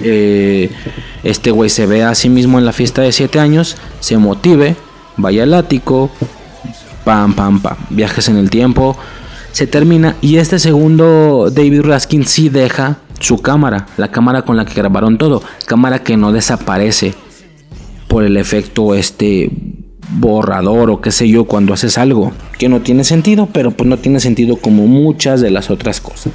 eh, 0.00 0.70
este 1.22 1.50
güey 1.50 1.68
se 1.70 1.86
vea 1.86 2.10
a 2.10 2.14
sí 2.14 2.28
mismo 2.28 2.58
en 2.58 2.64
la 2.64 2.72
fiesta 2.72 3.02
de 3.02 3.12
siete 3.12 3.38
años, 3.38 3.76
se 4.00 4.16
motive, 4.16 4.76
vaya 5.16 5.42
al 5.42 5.54
ático, 5.54 6.10
pam, 7.04 7.34
pam, 7.34 7.60
pam, 7.60 7.76
viajes 7.90 8.28
en 8.28 8.36
el 8.36 8.50
tiempo, 8.50 8.96
se 9.52 9.66
termina 9.66 10.16
y 10.20 10.36
este 10.36 10.58
segundo 10.58 11.50
David 11.50 11.82
Raskin 11.82 12.26
sí 12.26 12.48
deja 12.48 12.98
su 13.20 13.40
cámara, 13.40 13.86
la 13.96 14.10
cámara 14.10 14.42
con 14.42 14.56
la 14.56 14.64
que 14.64 14.74
grabaron 14.74 15.18
todo, 15.18 15.42
cámara 15.66 16.00
que 16.00 16.16
no 16.16 16.32
desaparece 16.32 17.14
por 18.08 18.24
el 18.24 18.36
efecto 18.36 18.94
este 18.94 19.50
borrador 20.18 20.90
o 20.90 21.00
qué 21.00 21.10
sé 21.10 21.28
yo 21.28 21.44
cuando 21.44 21.72
haces 21.72 21.98
algo 21.98 22.32
que 22.58 22.68
no 22.68 22.80
tiene 22.80 23.04
sentido, 23.04 23.48
pero 23.52 23.70
pues 23.70 23.88
no 23.88 23.98
tiene 23.98 24.20
sentido 24.20 24.56
como 24.56 24.86
muchas 24.86 25.40
de 25.40 25.50
las 25.50 25.70
otras 25.70 26.00
cosas. 26.00 26.32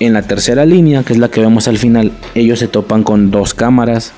En 0.00 0.12
la 0.12 0.22
tercera 0.22 0.64
línea, 0.64 1.02
que 1.02 1.12
es 1.12 1.18
la 1.18 1.28
que 1.28 1.40
vemos 1.40 1.66
al 1.66 1.78
final, 1.78 2.12
ellos 2.34 2.60
se 2.60 2.68
topan 2.68 3.02
con 3.02 3.32
dos 3.32 3.52
cámaras. 3.52 4.12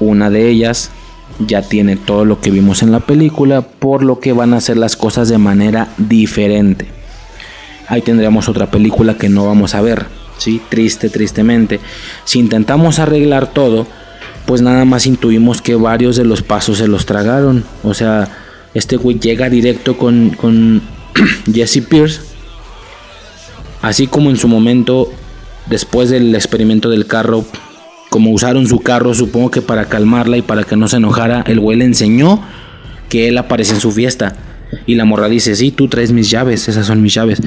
Una 0.00 0.28
de 0.28 0.48
ellas 0.48 0.90
ya 1.38 1.62
tiene 1.62 1.96
todo 1.96 2.24
lo 2.24 2.40
que 2.40 2.50
vimos 2.50 2.82
en 2.82 2.92
la 2.92 3.00
película, 3.00 3.62
por 3.62 4.02
lo 4.02 4.20
que 4.20 4.32
van 4.32 4.54
a 4.54 4.58
hacer 4.58 4.76
las 4.76 4.96
cosas 4.96 5.28
de 5.28 5.38
manera 5.38 5.88
diferente. 5.96 6.88
Ahí 7.86 8.02
tendríamos 8.02 8.48
otra 8.48 8.70
película 8.70 9.16
que 9.16 9.28
no 9.28 9.46
vamos 9.46 9.74
a 9.74 9.80
ver, 9.80 10.06
¿sí? 10.36 10.60
Triste, 10.68 11.08
tristemente. 11.08 11.80
Si 12.24 12.38
intentamos 12.38 12.98
arreglar 12.98 13.52
todo, 13.52 13.86
pues 14.46 14.62
nada 14.62 14.84
más 14.84 15.06
intuimos 15.06 15.62
que 15.62 15.74
varios 15.74 16.16
de 16.16 16.24
los 16.24 16.42
pasos 16.42 16.78
se 16.78 16.88
los 16.88 17.06
tragaron. 17.06 17.64
O 17.82 17.94
sea, 17.94 18.28
este 18.74 18.96
güey 18.96 19.18
llega 19.18 19.48
directo 19.48 19.96
con, 19.96 20.30
con 20.30 20.82
Jesse 21.52 21.82
Pierce. 21.88 22.20
Así 23.80 24.06
como 24.06 24.30
en 24.30 24.36
su 24.36 24.48
momento, 24.48 25.10
después 25.66 26.10
del 26.10 26.34
experimento 26.34 26.90
del 26.90 27.06
carro, 27.06 27.44
como 28.08 28.30
usaron 28.30 28.66
su 28.66 28.80
carro, 28.80 29.14
supongo 29.14 29.50
que 29.50 29.62
para 29.62 29.86
calmarla 29.86 30.36
y 30.36 30.42
para 30.42 30.64
que 30.64 30.76
no 30.76 30.88
se 30.88 30.96
enojara, 30.96 31.44
el 31.46 31.60
güey 31.60 31.78
le 31.78 31.84
enseñó 31.84 32.42
que 33.08 33.28
él 33.28 33.38
aparece 33.38 33.74
en 33.74 33.80
su 33.80 33.90
fiesta. 33.90 34.36
Y 34.86 34.94
la 34.94 35.04
morra 35.04 35.28
dice, 35.28 35.54
sí, 35.56 35.70
tú 35.70 35.88
traes 35.88 36.12
mis 36.12 36.30
llaves, 36.30 36.68
esas 36.68 36.86
son 36.86 37.02
mis 37.02 37.14
llaves. 37.14 37.42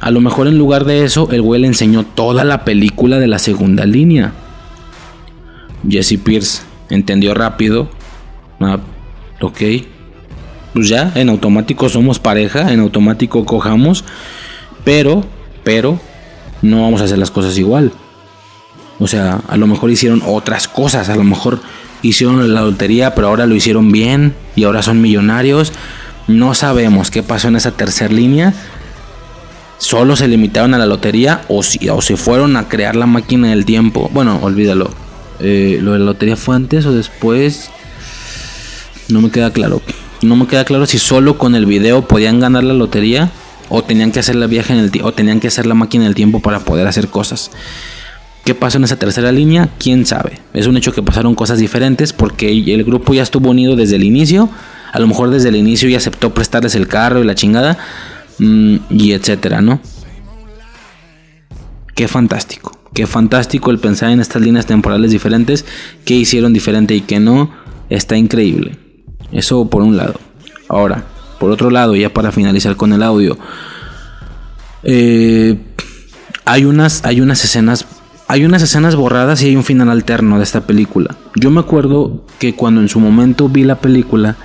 A 0.00 0.10
lo 0.10 0.20
mejor 0.20 0.46
en 0.46 0.58
lugar 0.58 0.84
de 0.84 1.04
eso, 1.04 1.28
el 1.32 1.42
güey 1.42 1.60
le 1.60 1.66
enseñó 1.66 2.04
toda 2.04 2.44
la 2.44 2.64
película 2.64 3.18
de 3.18 3.26
la 3.26 3.38
segunda 3.38 3.86
línea. 3.86 4.32
Jesse 5.88 6.18
Pierce 6.22 6.62
entendió 6.90 7.34
rápido. 7.34 7.88
Ah, 8.60 8.78
ok. 9.40 9.60
Pues 10.74 10.88
ya, 10.88 11.12
en 11.14 11.30
automático 11.30 11.88
somos 11.88 12.18
pareja, 12.18 12.72
en 12.72 12.80
automático 12.80 13.44
cojamos. 13.46 14.04
Pero, 14.84 15.24
pero, 15.64 15.98
no 16.60 16.82
vamos 16.82 17.00
a 17.00 17.04
hacer 17.04 17.18
las 17.18 17.30
cosas 17.30 17.56
igual. 17.58 17.92
O 18.98 19.06
sea, 19.06 19.40
a 19.48 19.56
lo 19.56 19.66
mejor 19.66 19.90
hicieron 19.90 20.22
otras 20.24 20.68
cosas, 20.68 21.08
a 21.08 21.16
lo 21.16 21.24
mejor 21.24 21.60
hicieron 22.02 22.52
la 22.54 22.62
lotería, 22.62 23.14
pero 23.14 23.28
ahora 23.28 23.46
lo 23.46 23.54
hicieron 23.54 23.92
bien 23.92 24.34
y 24.54 24.64
ahora 24.64 24.82
son 24.82 25.00
millonarios. 25.00 25.72
No 26.28 26.54
sabemos 26.54 27.10
qué 27.10 27.22
pasó 27.22 27.48
en 27.48 27.56
esa 27.56 27.72
tercera 27.72 28.12
línea. 28.12 28.54
Solo 29.78 30.16
se 30.16 30.28
limitaron 30.28 30.74
a 30.74 30.78
la 30.78 30.86
lotería 30.86 31.42
o, 31.48 31.62
si, 31.62 31.88
o 31.88 32.00
se 32.00 32.16
fueron 32.16 32.56
a 32.56 32.68
crear 32.68 32.96
la 32.96 33.06
máquina 33.06 33.50
del 33.50 33.64
tiempo. 33.64 34.10
Bueno, 34.12 34.38
olvídalo. 34.42 34.90
Eh, 35.38 35.78
lo 35.82 35.92
de 35.92 35.98
la 35.98 36.06
lotería 36.06 36.36
fue 36.36 36.56
antes 36.56 36.86
o 36.86 36.92
después. 36.92 37.70
No 39.08 39.20
me 39.20 39.30
queda 39.30 39.52
claro. 39.52 39.82
No 40.22 40.34
me 40.34 40.46
queda 40.46 40.64
claro 40.64 40.86
si 40.86 40.98
solo 40.98 41.36
con 41.36 41.54
el 41.54 41.66
video 41.66 42.08
podían 42.08 42.40
ganar 42.40 42.64
la 42.64 42.72
lotería 42.72 43.30
o 43.68 43.82
tenían 43.84 44.12
que 44.12 44.20
hacer 44.20 44.36
la 44.36 44.46
viaje 44.46 44.72
en 44.72 44.78
el 44.78 44.90
o 45.02 45.12
tenían 45.12 45.40
que 45.40 45.48
hacer 45.48 45.66
la 45.66 45.74
máquina 45.74 46.04
del 46.04 46.14
tiempo 46.14 46.40
para 46.40 46.60
poder 46.60 46.86
hacer 46.86 47.08
cosas. 47.08 47.50
¿Qué 48.46 48.54
pasó 48.54 48.78
en 48.78 48.84
esa 48.84 48.96
tercera 48.96 49.32
línea? 49.32 49.70
¿Quién 49.76 50.06
sabe? 50.06 50.38
Es 50.54 50.68
un 50.68 50.76
hecho 50.76 50.92
que 50.92 51.02
pasaron 51.02 51.34
cosas 51.34 51.58
diferentes 51.58 52.12
porque 52.12 52.48
el 52.48 52.84
grupo 52.84 53.12
ya 53.12 53.24
estuvo 53.24 53.50
unido 53.50 53.74
desde 53.74 53.96
el 53.96 54.04
inicio. 54.04 54.48
A 54.92 55.00
lo 55.00 55.08
mejor 55.08 55.30
desde 55.30 55.48
el 55.48 55.56
inicio 55.56 55.88
ya 55.88 55.96
aceptó 55.96 56.32
prestarles 56.32 56.76
el 56.76 56.86
carro 56.86 57.20
y 57.20 57.26
la 57.26 57.34
chingada. 57.34 57.76
Mm, 58.38 58.76
y 58.88 59.10
etcétera, 59.14 59.62
¿no? 59.62 59.80
Qué 61.96 62.06
fantástico. 62.06 62.78
Qué 62.94 63.08
fantástico 63.08 63.72
el 63.72 63.80
pensar 63.80 64.12
en 64.12 64.20
estas 64.20 64.40
líneas 64.40 64.64
temporales 64.64 65.10
diferentes. 65.10 65.64
¿Qué 66.04 66.14
hicieron 66.14 66.52
diferente 66.52 66.94
y 66.94 67.00
qué 67.00 67.18
no? 67.18 67.50
Está 67.90 68.16
increíble. 68.16 68.78
Eso 69.32 69.68
por 69.68 69.82
un 69.82 69.96
lado. 69.96 70.20
Ahora, 70.68 71.04
por 71.40 71.50
otro 71.50 71.68
lado, 71.70 71.96
ya 71.96 72.14
para 72.14 72.30
finalizar 72.30 72.76
con 72.76 72.92
el 72.92 73.02
audio. 73.02 73.36
Eh, 74.84 75.58
hay, 76.44 76.64
unas, 76.64 77.04
hay 77.04 77.20
unas 77.20 77.42
escenas 77.44 77.86
hay 78.28 78.44
unas 78.44 78.62
escenas 78.62 78.96
borradas 78.96 79.42
y 79.42 79.46
hay 79.46 79.56
un 79.56 79.64
final 79.64 79.88
alterno 79.88 80.38
de 80.38 80.44
esta 80.44 80.62
película. 80.62 81.16
Yo 81.34 81.50
me 81.50 81.60
acuerdo 81.60 82.24
que 82.38 82.54
cuando 82.54 82.80
en 82.80 82.88
su 82.88 82.98
momento 83.00 83.48
vi 83.48 83.64
la 83.64 83.76
película, 83.76 84.36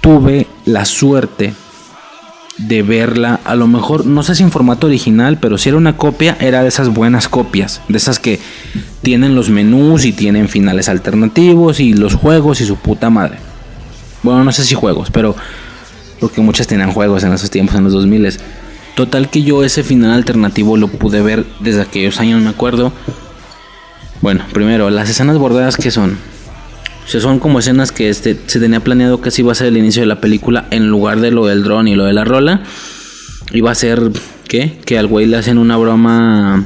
tuve 0.00 0.46
la 0.66 0.84
suerte 0.84 1.54
de 2.58 2.82
verla, 2.82 3.40
a 3.44 3.56
lo 3.56 3.66
mejor, 3.66 4.06
no 4.06 4.22
sé 4.22 4.34
si 4.34 4.42
en 4.42 4.52
formato 4.52 4.86
original, 4.86 5.38
pero 5.40 5.58
si 5.58 5.70
era 5.70 5.78
una 5.78 5.96
copia, 5.96 6.36
era 6.38 6.62
de 6.62 6.68
esas 6.68 6.88
buenas 6.88 7.28
copias, 7.28 7.80
de 7.88 7.96
esas 7.96 8.18
que 8.18 8.38
tienen 9.02 9.34
los 9.34 9.50
menús 9.50 10.04
y 10.04 10.12
tienen 10.12 10.48
finales 10.48 10.88
alternativos 10.88 11.80
y 11.80 11.94
los 11.94 12.14
juegos 12.14 12.60
y 12.60 12.66
su 12.66 12.76
puta 12.76 13.10
madre. 13.10 13.38
Bueno, 14.22 14.44
no 14.44 14.52
sé 14.52 14.64
si 14.64 14.74
juegos, 14.74 15.10
pero 15.10 15.34
porque 16.20 16.40
muchas 16.40 16.66
tenían 16.66 16.92
juegos 16.92 17.24
en 17.24 17.32
esos 17.32 17.50
tiempos, 17.50 17.74
en 17.74 17.84
los 17.84 17.92
2000. 17.92 18.38
Total 18.94 19.28
que 19.28 19.42
yo 19.42 19.64
ese 19.64 19.82
final 19.82 20.12
alternativo 20.12 20.76
lo 20.76 20.88
pude 20.88 21.20
ver 21.20 21.44
desde 21.60 21.82
aquellos 21.82 22.20
años, 22.20 22.40
me 22.40 22.50
acuerdo. 22.50 22.92
Bueno, 24.20 24.44
primero, 24.52 24.88
las 24.90 25.10
escenas 25.10 25.36
bordadas 25.36 25.76
que 25.76 25.90
son. 25.90 26.16
O 27.06 27.20
son 27.20 27.38
como 27.38 27.58
escenas 27.58 27.92
que 27.92 28.08
este, 28.08 28.38
se 28.46 28.60
tenía 28.60 28.80
planeado 28.80 29.20
que 29.20 29.28
así 29.28 29.42
iba 29.42 29.52
a 29.52 29.54
ser 29.54 29.66
el 29.66 29.76
inicio 29.76 30.02
de 30.02 30.06
la 30.06 30.20
película 30.20 30.66
en 30.70 30.88
lugar 30.88 31.20
de 31.20 31.30
lo 31.30 31.46
del 31.46 31.62
dron 31.62 31.88
y 31.88 31.94
lo 31.94 32.04
de 32.04 32.12
la 32.12 32.24
rola. 32.24 32.62
Iba 33.52 33.72
a 33.72 33.74
ser, 33.74 34.10
¿qué? 34.48 34.78
Que 34.84 34.96
al 34.96 35.08
güey 35.08 35.26
le 35.26 35.36
hacen 35.36 35.58
una 35.58 35.76
broma 35.76 36.64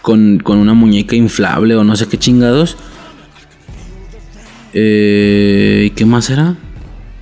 con, 0.00 0.38
con 0.38 0.58
una 0.58 0.74
muñeca 0.74 1.16
inflable 1.16 1.76
o 1.76 1.84
no 1.84 1.96
sé 1.96 2.06
qué 2.06 2.18
chingados. 2.18 2.76
Eh, 4.72 5.84
¿Y 5.86 5.90
qué 5.90 6.06
más 6.06 6.30
era? 6.30 6.56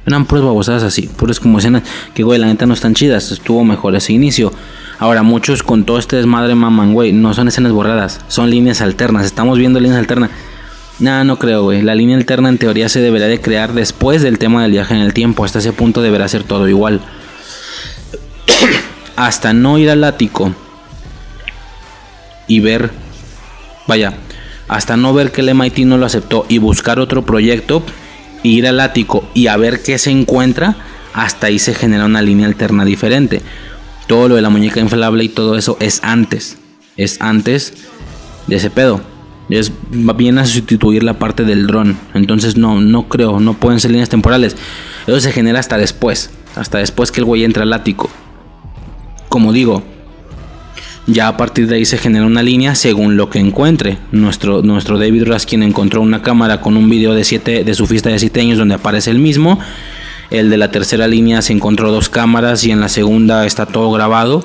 Eran 0.07 0.25
puras 0.25 0.45
babosadas 0.45 0.83
así, 0.83 1.03
puras 1.03 1.41
como 1.41 1.59
escenas 1.59 1.83
que, 2.15 2.23
güey, 2.23 2.39
la 2.39 2.47
neta 2.47 2.65
no 2.67 2.75
están 2.75 2.95
chidas. 2.95 3.33
Estuvo 3.33 3.65
mejor 3.65 3.97
ese 3.97 4.13
inicio. 4.13 4.53
Ahora, 4.99 5.23
muchos 5.23 5.63
con 5.63 5.85
todo 5.85 5.99
este 5.99 6.17
desmadre 6.17 6.55
maman, 6.55 6.95
güey, 6.95 7.13
no 7.13 7.35
son 7.35 7.49
escenas 7.49 7.73
borradas, 7.73 8.21
son 8.29 8.51
líneas 8.51 8.81
alternas. 8.81 9.27
Estamos 9.27 9.59
viendo 9.59 9.81
líneas 9.81 9.99
alternas. 9.99 10.31
Nada, 10.99 11.25
no 11.25 11.39
creo, 11.39 11.65
güey. 11.65 11.83
La 11.83 11.95
línea 11.95 12.17
alterna 12.17 12.49
en 12.49 12.59
teoría 12.59 12.89
se 12.89 13.01
debería 13.01 13.27
de 13.27 13.41
crear 13.41 13.75
después 13.75 14.23
del 14.23 14.39
tema 14.39 14.63
del 14.63 14.73
viaje 14.73 14.95
en 14.95 15.01
el 15.01 15.13
tiempo. 15.13 15.45
Hasta 15.45 15.59
ese 15.59 15.73
punto 15.73 16.01
deberá 16.01 16.29
ser 16.29 16.45
todo 16.45 16.69
igual. 16.69 17.01
Hasta 19.17 19.53
no 19.53 19.77
ir 19.77 19.91
al 19.91 20.05
ático 20.05 20.55
y 22.47 22.61
ver, 22.61 22.91
vaya, 23.87 24.15
hasta 24.69 24.97
no 24.97 25.13
ver 25.15 25.33
que 25.33 25.41
el 25.41 25.55
MIT 25.55 25.79
no 25.81 25.99
lo 25.99 26.07
aceptó 26.07 26.47
y 26.49 26.59
buscar 26.59 26.99
otro 27.01 27.25
proyecto, 27.25 27.83
ir 28.43 28.67
al 28.67 28.81
ático 28.81 29.29
y 29.35 29.47
a 29.49 29.57
ver 29.57 29.83
qué 29.83 29.99
se 29.99 30.11
encuentra, 30.11 30.77
hasta 31.13 31.47
ahí 31.49 31.59
se 31.59 31.75
genera 31.75 32.05
una 32.05 32.23
línea 32.23 32.47
alterna 32.47 32.85
diferente. 32.85 33.43
Todo 34.07 34.29
lo 34.29 34.37
de 34.37 34.43
la 34.43 34.51
muñeca 34.51 34.81
inflable 34.81 35.25
y 35.25 35.29
todo 35.29 35.57
eso 35.57 35.77
es 35.81 36.01
antes. 36.03 36.59
Es 36.97 37.21
antes 37.21 37.75
de 38.47 38.57
ese 38.57 38.71
pedo. 38.71 39.01
Es, 39.49 39.73
viene 39.91 40.41
a 40.41 40.47
sustituir 40.47 41.03
la 41.03 41.19
parte 41.19 41.45
del 41.45 41.67
dron. 41.67 41.97
Entonces 42.15 42.57
no, 42.57 42.81
no 42.81 43.09
creo, 43.09 43.41
no 43.41 43.55
pueden 43.55 43.81
ser 43.81 43.91
líneas 43.91 44.09
temporales. 44.09 44.57
Eso 45.07 45.21
se 45.21 45.33
genera 45.33 45.61
hasta 45.61 45.79
después. 45.79 46.31
Hasta 46.55 46.79
después 46.79 47.13
que 47.13 47.21
el 47.21 47.25
güey 47.25 47.45
entra 47.45 47.63
al 47.63 47.73
ático. 47.73 48.11
Como 49.29 49.53
digo, 49.53 49.83
ya 51.07 51.29
a 51.29 51.37
partir 51.37 51.69
de 51.69 51.77
ahí 51.77 51.85
se 51.85 51.99
genera 51.99 52.27
una 52.27 52.43
línea 52.43 52.75
según 52.75 53.17
lo 53.17 53.31
que 53.31 53.39
encuentre. 53.39 53.99
Nuestro, 54.11 54.63
nuestro 54.63 54.99
David 54.99 55.25
Raskin 55.25 55.63
encontró 55.63 56.01
una 56.03 56.23
cámara 56.23 56.61
con 56.61 56.77
un 56.77 56.89
video 56.89 57.15
de, 57.15 57.25
siete, 57.25 57.65
de 57.65 57.75
su 57.75 57.87
fiesta 57.87 58.11
de 58.11 58.19
7 58.19 58.41
años 58.41 58.59
donde 58.59 58.75
aparece 58.75 59.11
el 59.11 59.19
mismo. 59.19 59.59
El 60.31 60.51
de 60.51 60.57
la 60.57 60.73
tercera 60.73 61.07
línea 61.07 61.43
se 61.43 61.53
encontró 61.53 61.93
dos 61.93 62.09
cámaras 62.09 62.65
y 62.65 62.73
en 62.73 62.81
la 62.81 62.89
segunda 62.89 63.47
está 63.47 63.67
todo 63.67 63.93
grabado. 63.93 64.45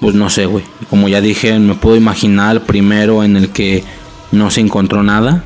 Pues 0.00 0.14
no 0.14 0.28
sé, 0.28 0.44
güey. 0.44 0.64
Como 0.90 1.08
ya 1.08 1.22
dije, 1.22 1.58
me 1.58 1.74
puedo 1.74 1.96
imaginar 1.96 2.64
primero 2.64 3.24
en 3.24 3.36
el 3.36 3.48
que 3.48 3.82
no 4.30 4.50
se 4.50 4.60
encontró 4.60 5.02
nada. 5.02 5.42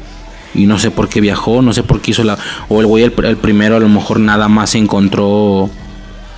Y 0.55 0.67
no 0.67 0.79
sé 0.79 0.91
por 0.91 1.09
qué 1.09 1.21
viajó, 1.21 1.63
no 1.63 1.73
sé 1.73 1.83
por 1.83 2.01
qué 2.01 2.11
hizo 2.11 2.25
la... 2.25 2.37
O 2.69 2.81
el 2.81 2.87
güey, 2.87 3.05
el 3.05 3.37
primero 3.37 3.77
a 3.77 3.81
lo 3.81 3.89
mejor 3.89 4.19
nada 4.19 4.49
más 4.49 4.71
se 4.71 4.79
encontró... 4.79 5.71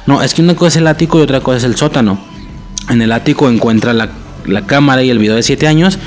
No, 0.06 0.22
es 0.22 0.34
que 0.34 0.42
una 0.42 0.54
cosa 0.54 0.68
es 0.68 0.76
el 0.76 0.86
ático 0.86 1.18
y 1.18 1.22
otra 1.22 1.40
cosa 1.40 1.56
es 1.56 1.64
el 1.64 1.76
sótano 1.76 2.33
en 2.90 3.02
el 3.02 3.12
ático 3.12 3.48
encuentra 3.48 3.92
la, 3.92 4.10
cámara 4.66 5.02
y 5.02 5.10
el 5.10 5.18
video 5.18 5.36
de 5.36 5.42
7 5.42 5.66
años. 5.66 5.98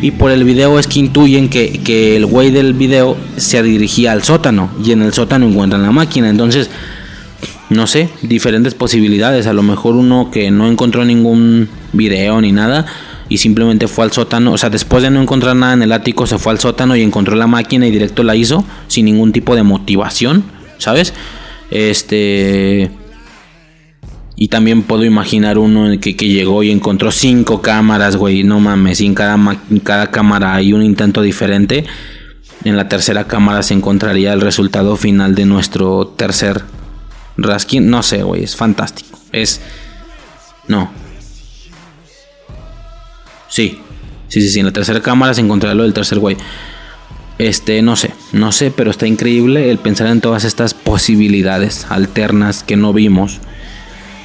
Y 0.00 0.10
por 0.10 0.30
el 0.30 0.44
video 0.44 0.78
es 0.78 0.86
que 0.86 0.98
intuyen 0.98 1.48
que, 1.48 2.16
el 2.16 2.26
güey 2.26 2.50
del 2.50 2.74
video 2.74 3.16
se 3.36 3.62
dirigía 3.62 4.12
al 4.12 4.22
sótano. 4.22 4.70
Y 4.84 4.92
en 4.92 5.02
el 5.02 5.12
sótano 5.12 5.46
encuentran 5.46 5.82
la 5.82 5.92
máquina. 5.92 6.28
Entonces, 6.28 6.70
no 7.70 7.86
sé, 7.86 8.10
diferentes 8.22 8.74
posibilidades. 8.74 9.46
A 9.46 9.52
lo 9.52 9.62
mejor 9.62 9.94
uno 9.94 10.30
que 10.30 10.50
no 10.50 10.68
encontró 10.68 11.04
ningún 11.04 11.68
video 11.92 12.40
ni 12.40 12.52
nada. 12.52 12.84
Y 13.28 13.38
simplemente 13.38 13.88
fue 13.88 14.04
al 14.04 14.12
sótano. 14.12 14.52
O 14.52 14.58
sea, 14.58 14.68
después 14.68 15.02
de 15.02 15.10
no 15.10 15.22
encontrar 15.22 15.56
nada 15.56 15.72
en 15.72 15.82
el 15.82 15.92
ático, 15.92 16.26
se 16.26 16.38
fue 16.38 16.52
al 16.52 16.58
sótano 16.58 16.96
y 16.96 17.02
encontró 17.02 17.36
la 17.36 17.46
máquina 17.46 17.86
y 17.86 17.90
directo 17.90 18.22
la 18.22 18.36
hizo. 18.36 18.64
Sin 18.88 19.06
ningún 19.06 19.32
tipo 19.32 19.54
de 19.56 19.62
motivación. 19.62 20.44
¿Sabes? 20.78 21.14
Este 21.70 22.90
y 24.36 24.48
también 24.48 24.82
puedo 24.82 25.04
imaginar 25.04 25.58
uno 25.58 25.90
en 25.90 26.00
que, 26.00 26.14
llegó 26.14 26.62
y 26.62 26.70
encontró 26.70 27.12
cinco 27.12 27.62
cámaras, 27.62 28.16
güey. 28.16 28.42
No 28.42 28.58
mames, 28.58 29.00
y 29.00 29.06
en 29.06 29.14
cada, 29.14 29.38
cada 29.84 30.10
cámara 30.10 30.54
hay 30.54 30.72
un 30.72 30.82
intento 30.82 31.22
diferente. 31.22 31.84
En 32.64 32.76
la 32.76 32.88
tercera 32.88 33.24
cámara 33.26 33.62
se 33.62 33.74
encontraría 33.74 34.32
el 34.32 34.40
resultado 34.40 34.96
final 34.96 35.34
de 35.34 35.44
nuestro 35.44 36.08
tercer 36.08 36.62
Raskin. 37.36 37.88
No 37.88 38.02
sé, 38.02 38.22
güey, 38.22 38.42
es 38.42 38.56
fantástico. 38.56 39.18
Es. 39.30 39.60
No. 40.66 40.90
Sí. 43.48 43.78
Sí, 44.28 44.40
sí, 44.40 44.48
sí. 44.48 44.58
En 44.58 44.66
la 44.66 44.72
tercera 44.72 45.00
cámara 45.00 45.34
se 45.34 45.42
encontrará 45.42 45.74
lo 45.74 45.84
del 45.84 45.92
tercer 45.92 46.18
güey. 46.18 46.36
Este, 47.38 47.82
no 47.82 47.96
sé, 47.96 48.12
no 48.32 48.52
sé, 48.52 48.70
pero 48.70 48.92
está 48.92 49.08
increíble 49.08 49.70
el 49.70 49.78
pensar 49.78 50.06
en 50.06 50.20
todas 50.20 50.44
estas 50.44 50.72
posibilidades 50.72 51.84
alternas 51.90 52.62
que 52.62 52.76
no 52.76 52.92
vimos 52.92 53.40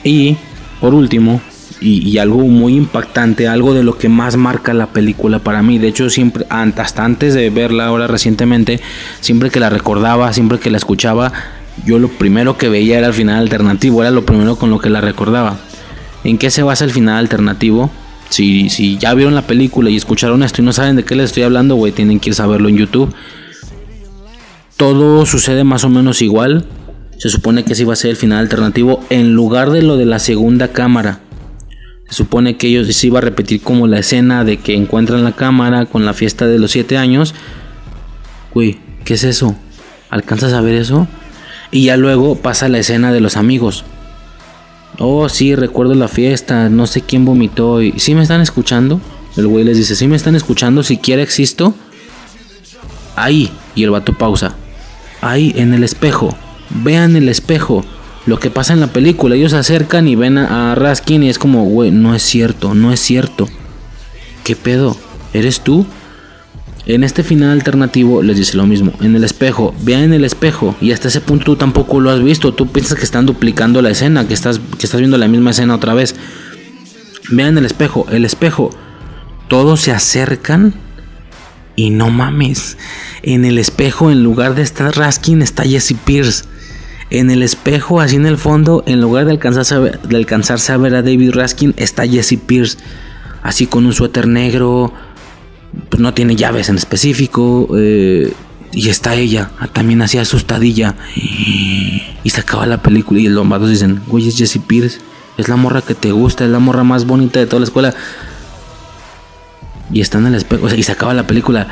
y 0.04 0.38
por 0.80 0.94
último, 0.94 1.42
y, 1.82 2.18
algo 2.18 2.40
muy 2.40 2.76
impactante, 2.76 3.48
algo 3.48 3.74
de 3.74 3.84
lo 3.84 3.98
que 3.98 4.10
más 4.10 4.36
marca 4.36 4.74
la 4.74 4.88
película 4.88 5.40
para 5.40 5.62
mí. 5.62 5.78
De 5.78 5.88
hecho, 5.88 6.10
siempre, 6.10 6.46
hasta 6.50 7.06
antes 7.06 7.34
de 7.34 7.50
verla 7.50 7.88
ahora 7.88 8.08
recientemente, 8.08 8.80
siempre 9.22 9.50
que 9.50 9.60
la 9.60 9.70
recordaba, 9.70 10.32
siempre 10.34 10.60
que 10.60 10.70
la 10.70 10.78
escuchaba, 10.78 11.32
yo 11.86 12.00
lo 12.00 12.10
primero 12.10 12.58
que 12.58 12.70
veía 12.70 12.98
era 12.98 13.08
el 13.08 13.14
final 13.14 13.40
alternativo, 13.40 14.02
era 14.02 14.12
lo 14.12 14.26
primero 14.26 14.58
con 14.58 14.70
lo 14.70 14.80
que 14.80 14.90
la 14.90 15.02
recordaba. 15.02 15.58
¿En 16.24 16.38
qué 16.38 16.52
se 16.52 16.64
basa 16.64 16.84
el 16.84 16.92
final 16.92 17.18
alternativo? 17.18 17.90
Si, 18.30 18.70
si 18.70 18.98
ya 18.98 19.14
vieron 19.14 19.34
la 19.34 19.48
película 19.48 19.90
y 19.90 19.96
escucharon 19.96 20.44
esto 20.44 20.62
y 20.62 20.66
no 20.66 20.74
saben 20.74 20.98
de 20.98 21.04
qué 21.04 21.16
les 21.16 21.28
estoy 21.28 21.44
hablando, 21.44 21.76
güey, 21.76 21.92
tienen 21.92 22.20
que 22.20 22.30
ir 22.30 22.42
a 22.42 22.48
verlo 22.48 22.70
en 22.70 22.78
YouTube. 22.78 23.14
Todo 24.76 25.26
sucede 25.26 25.64
más 25.64 25.84
o 25.84 25.90
menos 25.90 26.22
igual, 26.22 26.66
se 27.20 27.30
supone 27.30 27.66
que 27.66 27.74
ese 27.74 27.82
iba 27.82 27.92
a 27.92 27.98
ser 27.98 28.12
el 28.12 28.16
final 28.16 28.40
alternativo 28.40 29.04
en 29.10 29.34
lugar 29.34 29.72
de 29.72 29.82
lo 29.82 29.98
de 29.98 30.06
la 30.06 30.20
segunda 30.20 30.70
cámara. 30.70 31.20
Se 32.08 32.16
supone 32.16 32.56
que 32.56 32.68
ellos 32.68 32.96
se 32.96 33.08
iba 33.08 33.20
a 33.20 33.22
repetir 33.22 33.62
como 33.62 33.88
la 33.88 34.00
escena 34.00 34.46
de 34.46 34.58
que 34.58 34.74
encuentran 34.74 35.26
la 35.26 35.34
cámara 35.34 35.86
con 35.86 36.06
la 36.06 36.14
fiesta 36.14 36.48
de 36.48 36.58
los 36.60 36.72
7 36.72 36.98
años. 36.98 37.36
Güey, 38.54 38.80
¿qué 39.04 39.16
es 39.16 39.26
eso? 39.26 39.54
¿Alcanzas 40.10 40.54
a 40.54 40.62
ver 40.62 40.76
eso? 40.76 41.10
Y 41.72 41.84
ya 41.84 41.98
luego 41.98 42.36
pasa 42.36 42.70
la 42.70 42.80
escena 42.80 43.12
de 43.12 43.20
los 43.20 43.36
amigos. 43.36 43.84
Oh, 44.98 45.28
sí, 45.28 45.56
recuerdo 45.56 45.96
la 45.96 46.08
fiesta, 46.08 46.70
no 46.70 46.88
sé 46.88 47.02
quién 47.02 47.26
vomitó. 47.26 47.82
Y 47.82 48.00
¿Sí 48.00 48.16
me 48.16 48.24
están 48.24 48.40
escuchando? 48.40 49.02
El 49.36 49.48
güey 49.48 49.66
les 49.66 49.76
dice, 49.76 49.98
¿sí 49.98 50.08
me 50.08 50.16
están 50.16 50.36
escuchando? 50.36 50.84
Si 50.84 50.98
quiere 50.98 51.22
existo. 51.22 51.76
Ahí. 53.18 53.52
Y 53.76 53.84
el 53.84 53.92
vato 53.92 54.14
pausa. 54.14 54.56
Ahí, 55.22 55.54
en 55.58 55.74
el 55.74 55.84
espejo 55.84 56.34
vean 56.70 57.16
el 57.16 57.30
espejo. 57.30 57.86
Lo 58.26 58.40
que 58.40 58.50
pasa 58.50 58.74
en 58.74 58.80
la 58.80 58.88
película, 58.88 59.36
ellos 59.36 59.52
se 59.52 59.58
acercan 59.58 60.08
y 60.08 60.16
ven 60.16 60.38
a, 60.38 60.76
Raskin 60.76 61.24
y 61.24 61.30
es 61.30 61.40
como, 61.40 61.64
güey, 61.66 61.92
no 61.92 62.14
es 62.14 62.22
cierto, 62.22 62.74
no 62.74 62.92
es 62.92 63.00
cierto. 63.00 63.48
¿Qué 64.44 64.56
pedo? 64.56 64.96
¿Eres 65.34 65.62
tú? 65.62 65.86
En 66.86 67.04
este 67.04 67.24
final 67.24 67.52
alternativo 67.52 68.22
les 68.24 68.38
dice 68.38 68.58
lo 68.58 68.66
mismo. 68.66 68.94
En 69.02 69.16
el 69.16 69.24
espejo, 69.24 69.74
vean 69.82 70.04
en 70.04 70.14
el 70.14 70.26
espejo. 70.26 70.76
Y 70.82 70.92
hasta 70.92 71.08
ese 71.08 71.22
punto 71.22 71.46
tú 71.46 71.56
tampoco 71.56 72.00
lo 72.00 72.10
has 72.10 72.22
visto. 72.22 72.54
Tú 72.54 72.68
piensas 72.68 72.98
que 72.98 73.04
están 73.04 73.26
duplicando 73.26 73.82
la 73.82 73.92
escena, 73.92 74.28
que 74.28 74.34
estás, 74.34 74.60
que 74.60 74.86
estás 74.86 75.00
viendo 75.00 75.18
la 75.18 75.28
misma 75.28 75.52
escena 75.52 75.76
otra 75.76 75.94
vez. 75.94 76.16
Vean 77.30 77.58
el 77.58 77.66
espejo, 77.66 78.08
el 78.12 78.26
espejo. 78.26 78.72
Todos 79.48 79.82
se 79.82 79.92
acercan 79.92 80.74
y 81.76 81.92
no 81.92 82.10
mames. 82.10 82.78
En 83.22 83.46
el 83.46 83.60
espejo, 83.60 84.10
en 84.10 84.24
lugar 84.24 84.56
de 84.56 84.64
estar 84.64 84.96
Raskin, 84.96 85.42
está 85.42 85.64
Jesse 85.64 85.96
Pierce 86.06 86.46
en 87.10 87.32
el 87.32 87.44
espejo, 87.44 88.02
así 88.02 88.16
en 88.16 88.26
el 88.26 88.38
fondo, 88.38 88.84
en 88.86 89.02
lugar 89.02 89.26
de 89.26 89.32
alcanzarse 89.32 89.76
a 89.76 89.80
ver, 89.80 90.00
de 90.02 90.16
alcanzarse 90.16 90.72
a, 90.72 90.78
ver 90.78 90.96
a 90.96 91.02
David 91.02 91.32
Raskin, 91.32 91.74
está 91.78 92.08
Jesse 92.08 92.38
Pierce, 92.46 92.78
así 93.42 93.66
con 93.68 93.86
un 93.86 93.94
suéter 93.94 94.28
negro, 94.28 94.94
pues 95.90 96.00
no 96.00 96.14
tiene 96.14 96.36
llaves 96.36 96.70
en 96.70 96.76
específico, 96.76 97.68
eh, 97.78 98.32
y 98.72 98.90
está 98.90 99.16
ella, 99.16 99.52
también 99.74 100.02
así 100.02 100.18
asustadilla, 100.20 100.96
y 101.16 102.30
se 102.30 102.42
acaba 102.42 102.68
la 102.68 102.82
película 102.84 103.20
y 103.20 103.24
los 103.24 103.34
lombardos 103.34 103.70
dicen, 103.70 104.02
güey, 104.08 104.28
es 104.28 104.38
Jesse 104.38 104.60
Pierce, 104.66 105.00
es 105.40 105.48
la 105.48 105.56
morra 105.56 105.82
que 105.82 105.96
te 105.96 106.12
gusta, 106.12 106.44
es 106.44 106.52
la 106.52 106.60
morra 106.60 106.84
más 106.84 107.06
bonita 107.06 107.40
de 107.40 107.48
toda 107.48 107.62
la 107.62 107.66
escuela. 107.66 107.96
y 109.92 110.02
está 110.02 110.20
en 110.20 110.28
el 110.28 110.36
espejo, 110.36 110.66
o 110.66 110.70
sea, 110.70 110.78
y 110.78 110.84
se 110.84 110.92
acaba 110.92 111.14
la 111.14 111.26
película. 111.26 111.68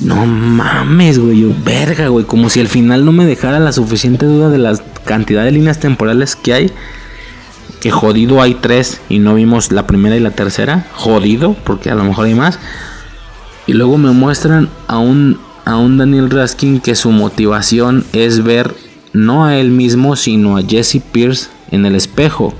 No 0.00 0.24
mames, 0.26 1.18
güey, 1.18 1.54
verga, 1.64 2.08
güey, 2.08 2.24
como 2.24 2.48
si 2.48 2.60
al 2.60 2.68
final 2.68 3.04
no 3.04 3.12
me 3.12 3.26
dejara 3.26 3.60
la 3.60 3.72
suficiente 3.72 4.24
duda 4.24 4.48
de 4.48 4.58
la 4.58 4.78
cantidad 5.04 5.44
de 5.44 5.52
líneas 5.52 5.78
temporales 5.78 6.36
que 6.36 6.54
hay. 6.54 6.70
Que 7.80 7.90
jodido 7.90 8.40
hay 8.40 8.54
tres 8.54 9.00
y 9.08 9.18
no 9.18 9.34
vimos 9.34 9.72
la 9.72 9.86
primera 9.86 10.16
y 10.16 10.20
la 10.20 10.30
tercera. 10.30 10.86
Jodido, 10.94 11.54
porque 11.64 11.90
a 11.90 11.94
lo 11.94 12.04
mejor 12.04 12.26
hay 12.26 12.34
más. 12.34 12.58
Y 13.66 13.74
luego 13.74 13.98
me 13.98 14.10
muestran 14.12 14.68
a 14.86 14.98
un, 14.98 15.38
a 15.64 15.76
un 15.76 15.98
Daniel 15.98 16.30
Raskin 16.30 16.80
que 16.80 16.94
su 16.94 17.10
motivación 17.10 18.04
es 18.12 18.42
ver 18.42 18.74
no 19.12 19.44
a 19.44 19.56
él 19.56 19.70
mismo, 19.70 20.16
sino 20.16 20.56
a 20.56 20.62
Jesse 20.62 21.00
Pierce 21.12 21.48
en 21.70 21.84
el 21.86 21.94
espejo. 21.94 22.54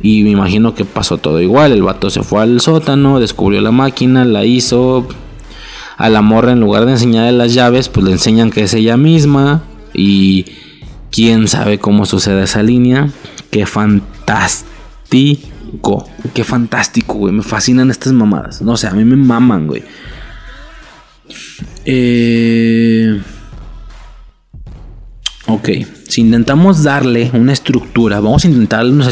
Y 0.00 0.22
me 0.22 0.30
imagino 0.30 0.74
que 0.74 0.84
pasó 0.84 1.18
todo 1.18 1.40
igual. 1.40 1.72
El 1.72 1.82
vato 1.82 2.10
se 2.10 2.22
fue 2.22 2.42
al 2.42 2.60
sótano, 2.60 3.18
descubrió 3.18 3.60
la 3.60 3.72
máquina, 3.72 4.24
la 4.24 4.44
hizo. 4.44 5.08
A 5.98 6.08
la 6.08 6.22
morra, 6.22 6.52
en 6.52 6.60
lugar 6.60 6.86
de 6.86 6.92
enseñarle 6.92 7.32
las 7.32 7.52
llaves, 7.54 7.88
pues 7.88 8.06
le 8.06 8.12
enseñan 8.12 8.50
que 8.50 8.62
es 8.62 8.72
ella 8.72 8.96
misma. 8.96 9.64
Y 9.92 10.46
quién 11.10 11.48
sabe 11.48 11.78
cómo 11.78 12.06
sucede 12.06 12.44
esa 12.44 12.62
línea. 12.62 13.10
Qué 13.50 13.66
fantástico. 13.66 14.68
Qué 16.34 16.44
fantástico, 16.44 17.14
güey. 17.14 17.34
Me 17.34 17.42
fascinan 17.42 17.90
estas 17.90 18.12
mamadas. 18.12 18.62
No 18.62 18.76
sé, 18.76 18.86
a 18.86 18.92
mí 18.92 19.04
me 19.04 19.16
maman, 19.16 19.66
güey. 19.66 19.82
Eh. 21.84 23.20
Ok, 25.48 25.68
si 26.06 26.20
intentamos 26.20 26.84
darle 26.84 27.30
una 27.32 27.52
estructura, 27.54 28.20
vamos 28.20 28.44
a 28.44 28.48
intentar 28.48 28.84
una 28.86 29.08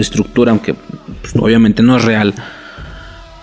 estructura, 0.00 0.52
aunque 0.52 0.74
pues, 0.74 1.34
obviamente 1.36 1.82
no 1.82 1.96
es 1.96 2.04
real. 2.04 2.32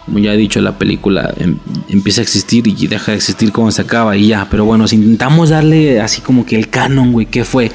Como 0.08 0.18
ya 0.18 0.34
he 0.34 0.38
dicho, 0.38 0.60
la 0.62 0.80
película 0.80 1.32
em, 1.38 1.58
empieza 1.90 2.22
a 2.22 2.24
existir 2.24 2.68
y 2.68 2.88
deja 2.88 3.12
de 3.12 3.18
existir 3.18 3.52
cuando 3.52 3.72
se 3.72 3.84
acaba 3.84 4.18
y 4.18 4.30
ya. 4.30 4.48
Pero 4.50 4.66
bueno, 4.66 4.88
si 4.88 4.96
intentamos 4.96 5.50
darle 5.50 6.02
así 6.02 6.22
como 6.22 6.46
que 6.46 6.56
el 6.56 6.70
canon, 6.70 7.12
güey, 7.12 7.28
¿qué 7.28 7.44
fue? 7.44 7.72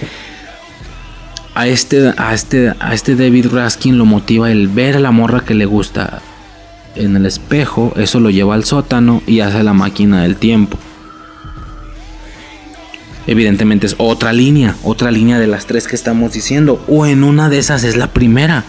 A 1.55 1.69
este, 1.69 2.13
a 2.17 2.35
este, 2.35 2.73
a 2.81 2.93
este 2.93 3.15
David 3.15 3.47
Raskin 3.53 3.99
lo 3.99 4.07
motiva 4.07 4.51
el 4.51 4.67
ver 4.67 4.97
a 4.97 5.01
la 5.01 5.13
morra 5.13 5.45
que 5.45 5.55
le 5.55 5.67
gusta 5.67 6.21
en 6.97 7.15
el 7.15 7.27
espejo, 7.27 7.93
eso 7.97 8.19
lo 8.19 8.31
lleva 8.31 8.55
al 8.55 8.65
sótano 8.65 9.23
y 9.27 9.41
hace 9.41 9.63
la 9.63 9.73
máquina 9.73 10.23
del 10.23 10.37
tiempo 10.37 10.79
evidentemente 13.27 13.87
es 13.87 13.95
otra 13.99 14.33
línea, 14.33 14.77
otra 14.83 15.11
línea 15.11 15.39
de 15.39 15.47
las 15.47 15.67
tres 15.67 15.87
que 15.87 15.97
estamos 15.97 16.33
diciendo. 16.33 16.85
O 16.89 17.07
en 17.07 17.25
una 17.25 17.49
de 17.49 17.59
esas 17.59 17.85
es 17.85 17.97
la 17.97 18.09
primera. 18.09 18.65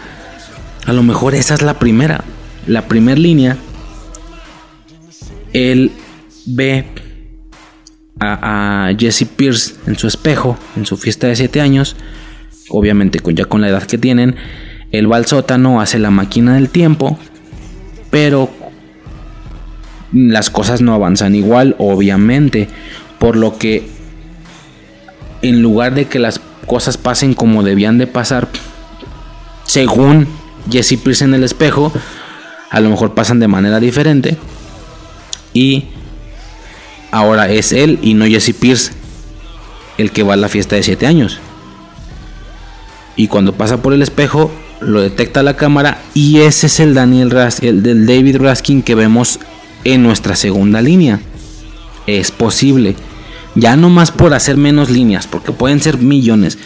A 0.86 0.94
lo 0.94 1.04
mejor 1.04 1.36
esa 1.36 1.54
es 1.54 1.62
la 1.62 1.80
primera. 1.80 2.24
La 2.68 2.88
primera 2.88 3.20
línea, 3.20 3.58
él 5.52 5.92
ve 6.46 6.86
a, 8.20 8.92
Jesse 8.98 9.26
Pierce 9.26 9.76
en 9.86 9.98
su 9.98 10.08
espejo, 10.08 10.58
en 10.76 10.86
su 10.86 10.98
fiesta 10.98 11.28
de 11.28 11.36
7 11.36 11.62
años, 11.62 11.96
obviamente 12.70 13.20
ya 13.34 13.46
con 13.46 13.62
la 13.62 13.70
edad 13.70 13.84
que 13.84 13.98
tienen. 13.98 14.36
Él 14.92 15.12
va 15.12 15.18
al 15.18 15.26
sótano, 15.26 15.82
hace 15.82 16.00
la 16.00 16.12
máquina 16.12 16.56
del 16.56 16.70
tiempo, 16.70 17.18
pero 18.12 18.50
las 20.14 20.50
cosas 20.50 20.82
no 20.82 20.94
avanzan 20.94 21.36
igual, 21.36 21.76
obviamente, 21.80 22.70
por 23.20 23.36
lo 23.36 23.58
que 23.58 23.88
en 25.42 25.62
lugar 25.62 25.96
de 25.96 26.06
que 26.06 26.20
las 26.20 26.40
cosas 26.68 26.98
pasen 26.98 27.34
como 27.34 27.64
debían 27.64 27.98
de 27.98 28.08
pasar, 28.08 28.48
según 29.66 30.28
Jesse 30.70 30.98
Pierce 30.98 31.26
en 31.26 31.34
el 31.34 31.44
espejo, 31.44 31.92
a 32.74 32.80
lo 32.80 32.90
mejor 32.90 33.14
pasan 33.14 33.40
de 33.40 33.48
manera 33.48 33.80
diferente. 33.80 34.36
Y 35.54 35.86
ahora 37.12 37.50
es 37.52 37.72
él 37.72 38.00
y 38.02 38.16
no 38.16 38.26
Jesse 38.26 38.56
Pierce 38.60 38.92
el 40.00 40.12
que 40.12 40.24
va 40.24 40.34
a 40.34 40.38
la 40.38 40.50
fiesta 40.50 40.76
de 40.76 40.82
7 40.82 41.06
años. 41.06 41.38
Y 43.16 43.28
cuando 43.28 43.54
pasa 43.54 43.84
por 43.84 43.94
el 43.94 44.02
espejo, 44.02 44.52
lo 44.82 45.02
detecta 45.02 45.44
la 45.44 45.56
cámara 45.56 46.02
y 46.16 46.40
ese 46.40 46.66
es 46.66 46.80
el 46.80 46.96
Daniel 46.96 47.30
Ras 47.30 47.62
el 47.62 48.08
David 48.08 48.38
Raskin 48.38 48.82
que 48.82 48.96
vemos 48.96 49.40
en 49.84 50.02
nuestra 50.02 50.36
segunda 50.36 50.82
línea. 50.82 51.20
Es 52.08 52.32
posible 52.32 52.96
ya 53.56 53.76
no 53.76 53.90
más 53.90 54.12
por 54.12 54.34
hacer 54.34 54.58
menos 54.58 54.90
líneas, 54.90 55.28
porque 55.28 55.52
pueden 55.52 55.80
ser 55.80 55.98
millones. 55.98 56.58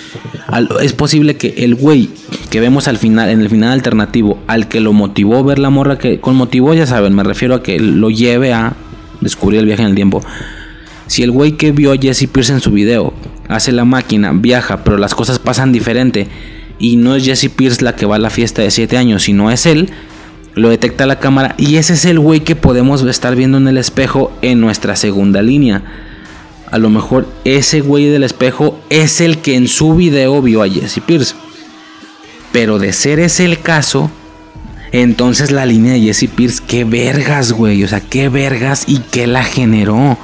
es 0.81 0.93
posible 0.93 1.35
que 1.35 1.53
el 1.57 1.75
güey 1.75 2.09
que 2.49 2.59
vemos 2.59 2.87
al 2.87 2.97
final, 2.97 3.29
en 3.29 3.41
el 3.41 3.49
final 3.49 3.71
alternativo, 3.71 4.39
al 4.47 4.67
que 4.67 4.79
lo 4.79 4.93
motivó 4.93 5.43
ver 5.43 5.59
la 5.59 5.69
morra 5.69 5.97
que 5.97 6.19
con 6.19 6.35
motivó, 6.35 6.73
ya 6.73 6.85
saben, 6.85 7.13
me 7.13 7.23
refiero 7.23 7.55
a 7.55 7.63
que 7.63 7.79
lo 7.79 8.09
lleve 8.09 8.53
a 8.53 8.73
descubrir 9.21 9.59
el 9.59 9.65
viaje 9.65 9.81
en 9.81 9.89
el 9.89 9.95
tiempo. 9.95 10.23
Si 11.07 11.23
el 11.23 11.31
güey 11.31 11.53
que 11.53 11.71
vio 11.71 11.93
a 11.93 11.97
Jesse 11.97 12.27
Pierce 12.27 12.53
en 12.53 12.61
su 12.61 12.71
video 12.71 13.13
hace 13.47 13.71
la 13.71 13.85
máquina, 13.85 14.31
viaja, 14.33 14.83
pero 14.83 14.97
las 14.97 15.15
cosas 15.15 15.39
pasan 15.39 15.71
diferente 15.71 16.27
y 16.79 16.97
no 16.97 17.15
es 17.15 17.25
Jesse 17.25 17.49
Pierce 17.49 17.83
la 17.83 17.95
que 17.95 18.05
va 18.05 18.17
a 18.17 18.19
la 18.19 18.29
fiesta 18.29 18.61
de 18.61 18.71
7 18.71 18.97
años, 18.97 19.23
sino 19.23 19.51
es 19.51 19.65
él, 19.65 19.89
lo 20.53 20.69
detecta 20.69 21.05
la 21.05 21.19
cámara 21.19 21.55
y 21.57 21.75
ese 21.75 21.93
es 21.93 22.05
el 22.05 22.19
güey 22.19 22.41
que 22.41 22.55
podemos 22.55 23.03
estar 23.03 23.35
viendo 23.35 23.57
en 23.57 23.67
el 23.67 23.77
espejo 23.77 24.31
en 24.41 24.59
nuestra 24.59 24.95
segunda 24.95 25.41
línea 25.41 25.83
a 26.69 26.77
lo 26.77 26.89
mejor 26.89 27.27
ese 27.45 27.81
güey 27.81 28.05
del 28.05 28.23
espejo 28.23 28.79
es 28.89 29.21
el 29.21 29.39
que 29.39 29.55
en 29.55 29.67
su 29.67 29.95
video 29.95 30.41
vio 30.41 30.61
a 30.61 30.69
Jesse 30.69 30.99
Pierce. 31.05 31.35
Pero 32.51 32.79
de 32.79 32.93
ser 32.93 33.19
ese 33.19 33.45
el 33.45 33.61
caso, 33.61 34.11
entonces 34.91 35.51
la 35.51 35.65
línea 35.65 35.93
de 35.93 36.01
Jesse 36.01 36.29
Pierce, 36.29 36.61
qué 36.67 36.83
vergas, 36.83 37.53
güey. 37.53 37.83
O 37.83 37.87
sea, 37.87 38.01
qué 38.01 38.29
vergas 38.29 38.83
y 38.87 38.99
qué 38.99 39.27
la 39.27 39.43
generó. 39.43 40.17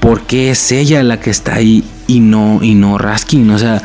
Porque 0.00 0.50
es 0.50 0.70
ella 0.70 1.02
la 1.02 1.18
que 1.18 1.30
está 1.30 1.56
ahí 1.56 1.84
y 2.06 2.20
no, 2.20 2.60
y 2.62 2.74
no 2.74 2.96
Raskin. 2.96 3.50
O 3.50 3.58
sea, 3.58 3.82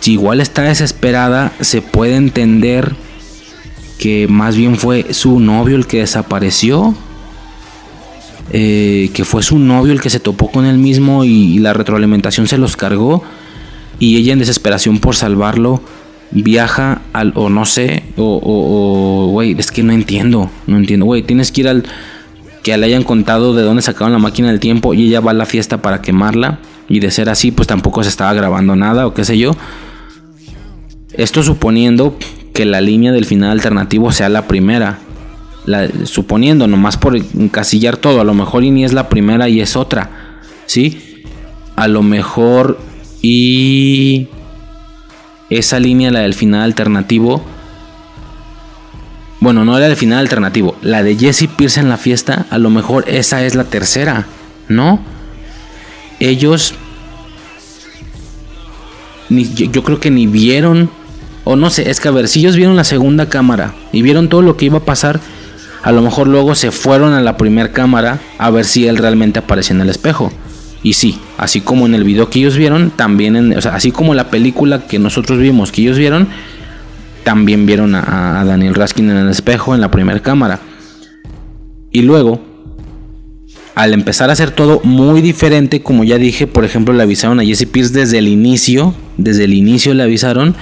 si 0.00 0.12
igual 0.12 0.40
está 0.40 0.62
desesperada, 0.62 1.52
se 1.60 1.82
puede 1.82 2.14
entender 2.14 2.94
que 3.98 4.28
más 4.28 4.54
bien 4.54 4.76
fue 4.76 5.12
su 5.12 5.40
novio 5.40 5.76
el 5.76 5.88
que 5.88 5.98
desapareció 5.98 6.94
eh, 8.52 9.10
que 9.12 9.24
fue 9.24 9.42
su 9.42 9.58
novio 9.58 9.92
el 9.92 10.00
que 10.00 10.10
se 10.10 10.20
topó 10.20 10.50
con 10.50 10.64
él 10.64 10.78
mismo 10.78 11.24
y, 11.24 11.58
la 11.58 11.72
retroalimentación 11.72 12.46
se 12.46 12.58
los 12.58 12.76
cargó. 12.76 13.22
Y 13.98 14.16
ella 14.16 14.32
en 14.32 14.38
desesperación 14.38 14.98
por 14.98 15.16
salvarlo 15.16 15.82
viaja 16.30 17.00
al 17.14 17.32
o 17.36 17.48
no 17.48 17.64
sé 17.64 18.02
o 18.18 19.30
güey 19.32 19.56
es 19.58 19.70
que 19.72 19.82
no 19.82 19.92
entiendo 19.92 20.50
no 20.66 20.76
entiendo. 20.76 21.06
Güey 21.06 21.22
tienes 21.22 21.50
que 21.50 21.62
ir 21.62 21.68
al 21.68 21.84
que 22.62 22.76
le 22.76 22.86
hayan 22.86 23.02
contado 23.02 23.54
de 23.54 23.62
dónde 23.62 23.82
sacaron 23.82 24.12
la 24.12 24.18
máquina 24.18 24.48
del 24.48 24.60
tiempo 24.60 24.94
y 24.94 25.06
ella 25.06 25.20
va 25.20 25.30
a 25.30 25.34
la 25.34 25.46
fiesta 25.46 25.82
para 25.82 26.02
quemarla. 26.02 26.60
Y 26.88 27.00
de 27.00 27.10
ser 27.10 27.28
así 27.28 27.50
pues 27.50 27.66
tampoco 27.66 28.02
se 28.02 28.08
estaba 28.08 28.32
grabando 28.34 28.76
nada 28.76 29.06
o 29.06 29.14
qué 29.14 29.24
sé 29.24 29.36
yo. 29.36 29.56
Esto 31.12 31.42
suponiendo 31.42 32.16
que 32.54 32.64
la 32.64 32.80
línea 32.80 33.12
del 33.12 33.24
final 33.24 33.50
alternativo 33.50 34.12
sea 34.12 34.28
la 34.28 34.46
primera 34.46 34.98
suponiendo, 36.04 36.66
nomás 36.66 36.96
por 36.96 37.16
encasillar 37.16 37.96
todo, 37.96 38.20
a 38.20 38.24
lo 38.24 38.34
mejor 38.34 38.64
y 38.64 38.70
ni 38.70 38.84
es 38.84 38.92
la 38.92 39.08
primera 39.08 39.48
y 39.48 39.60
es 39.60 39.76
otra, 39.76 40.40
¿sí? 40.66 41.22
A 41.76 41.88
lo 41.88 42.02
mejor 42.02 42.78
y 43.22 44.28
esa 45.50 45.80
línea, 45.80 46.10
la 46.10 46.20
del 46.20 46.34
final 46.34 46.62
alternativo, 46.62 47.42
bueno, 49.40 49.64
no 49.64 49.76
era 49.76 49.86
el 49.86 49.96
final 49.96 50.18
alternativo, 50.18 50.76
la 50.82 51.02
de 51.02 51.16
Jesse 51.16 51.48
Pierce 51.48 51.80
en 51.80 51.88
la 51.88 51.96
fiesta, 51.96 52.46
a 52.50 52.58
lo 52.58 52.70
mejor 52.70 53.04
esa 53.06 53.44
es 53.44 53.54
la 53.54 53.64
tercera, 53.64 54.26
¿no? 54.68 55.00
Ellos, 56.20 56.74
yo 59.30 59.84
creo 59.84 60.00
que 60.00 60.10
ni 60.10 60.26
vieron, 60.26 60.90
o 61.44 61.54
no 61.54 61.70
sé, 61.70 61.88
es 61.88 62.00
que 62.00 62.08
a 62.08 62.12
ver, 62.12 62.28
si 62.28 62.40
ellos 62.40 62.56
vieron 62.56 62.76
la 62.76 62.84
segunda 62.84 63.28
cámara 63.28 63.74
y 63.92 64.02
vieron 64.02 64.28
todo 64.28 64.42
lo 64.42 64.56
que 64.56 64.66
iba 64.66 64.78
a 64.78 64.84
pasar, 64.84 65.20
a 65.88 65.92
lo 65.92 66.02
mejor 66.02 66.28
luego 66.28 66.54
se 66.54 66.70
fueron 66.70 67.14
a 67.14 67.22
la 67.22 67.38
primera 67.38 67.72
cámara 67.72 68.20
a 68.36 68.50
ver 68.50 68.66
si 68.66 68.86
él 68.86 68.98
realmente 68.98 69.38
aparecía 69.38 69.74
en 69.74 69.80
el 69.80 69.88
espejo. 69.88 70.30
Y 70.82 70.92
sí, 70.92 71.18
así 71.38 71.62
como 71.62 71.86
en 71.86 71.94
el 71.94 72.04
video 72.04 72.28
que 72.28 72.40
ellos 72.40 72.58
vieron, 72.58 72.90
también 72.90 73.36
en, 73.36 73.56
así 73.56 73.90
como 73.90 74.12
la 74.12 74.28
película 74.28 74.86
que 74.86 74.98
nosotros 74.98 75.38
vimos 75.38 75.72
que 75.72 75.80
ellos 75.80 75.96
vieron, 75.96 76.28
también 77.24 77.64
vieron 77.64 77.94
a, 77.94 78.44
Daniel 78.44 78.74
Raskin 78.74 79.08
en 79.08 79.16
el 79.16 79.30
espejo 79.30 79.74
en 79.74 79.80
la 79.80 79.90
primera 79.90 80.20
cámara. 80.20 80.60
Y 81.90 82.02
luego, 82.02 82.42
al 83.74 83.94
empezar 83.94 84.28
a 84.28 84.34
hacer 84.34 84.50
todo 84.50 84.82
muy 84.84 85.22
diferente, 85.22 85.82
como 85.82 86.04
ya 86.04 86.18
dije, 86.18 86.46
por 86.46 86.66
ejemplo, 86.66 86.92
le 86.92 87.02
avisaron 87.02 87.40
a 87.40 87.44
Jesse 87.44 87.64
Pierce 87.64 87.94
desde 87.94 88.18
el 88.18 88.28
inicio, 88.28 88.94
desde 89.16 89.44
el 89.44 89.54
inicio 89.54 89.94
le 89.94 90.02
avisaron, 90.02 90.54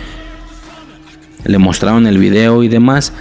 le 1.45 1.59
mostraron 1.59 2.07
el 2.07 2.19
video 2.19 2.63
y 2.63 2.69
demás 2.69 3.13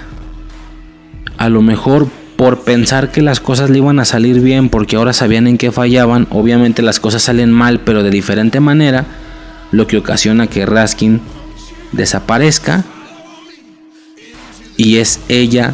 a 1.46 1.50
lo 1.50 1.62
mejor 1.62 2.08
por 2.36 2.64
pensar 2.64 3.12
que 3.12 3.22
las 3.22 3.40
cosas 3.40 3.70
le 3.70 3.78
iban 3.78 4.00
a 4.00 4.06
salir 4.06 4.42
bien 4.42 4.70
porque 4.70 4.96
ahora 4.96 5.14
sabían 5.14 5.48
en 5.48 5.58
qué 5.58 5.72
fallaban, 5.72 6.28
obviamente 6.32 6.82
las 6.82 7.00
cosas 7.00 7.22
salen 7.22 7.52
mal 7.52 7.80
pero 7.80 8.04
de 8.04 8.10
diferente 8.10 8.60
manera, 8.60 9.06
lo 9.72 9.88
que 9.88 9.98
ocasiona 9.98 10.48
que 10.48 10.66
Raskin 10.66 11.22
desaparezca 11.92 12.84
y 14.78 14.98
es 14.98 15.20
ella 15.30 15.74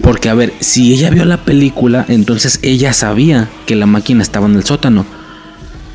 Porque, 0.00 0.28
a 0.28 0.34
ver, 0.34 0.52
si 0.58 0.92
ella 0.92 1.10
vio 1.10 1.24
la 1.24 1.44
película, 1.44 2.04
entonces 2.08 2.58
ella 2.62 2.92
sabía 2.92 3.48
que 3.66 3.76
la 3.76 3.86
máquina 3.86 4.22
estaba 4.22 4.46
en 4.46 4.56
el 4.56 4.64
sótano. 4.64 5.06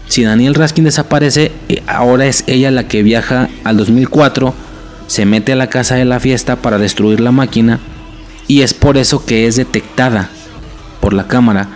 Si 0.08 0.24
Daniel 0.24 0.56
Raskin 0.56 0.86
desaparece, 0.86 1.52
eh, 1.68 1.84
ahora 1.88 2.26
es 2.26 2.46
ella 2.48 2.72
la 2.72 2.88
que 2.88 3.04
viaja 3.04 3.50
al 3.66 3.76
2004, 3.76 4.54
se 5.08 5.26
mete 5.26 5.52
a 5.52 5.58
la 5.58 5.68
casa 5.68 5.96
de 5.96 6.06
la 6.06 6.22
fiesta 6.22 6.56
para 6.56 6.78
destruir 6.78 7.20
la 7.20 7.34
máquina 7.34 7.80
y 8.48 8.62
es 8.62 8.74
por 8.74 8.98
eso 8.98 9.26
que 9.26 9.48
es 9.48 9.56
detectada 9.56 10.30
por 11.02 11.14
la 11.14 11.28
cámara 11.28 11.68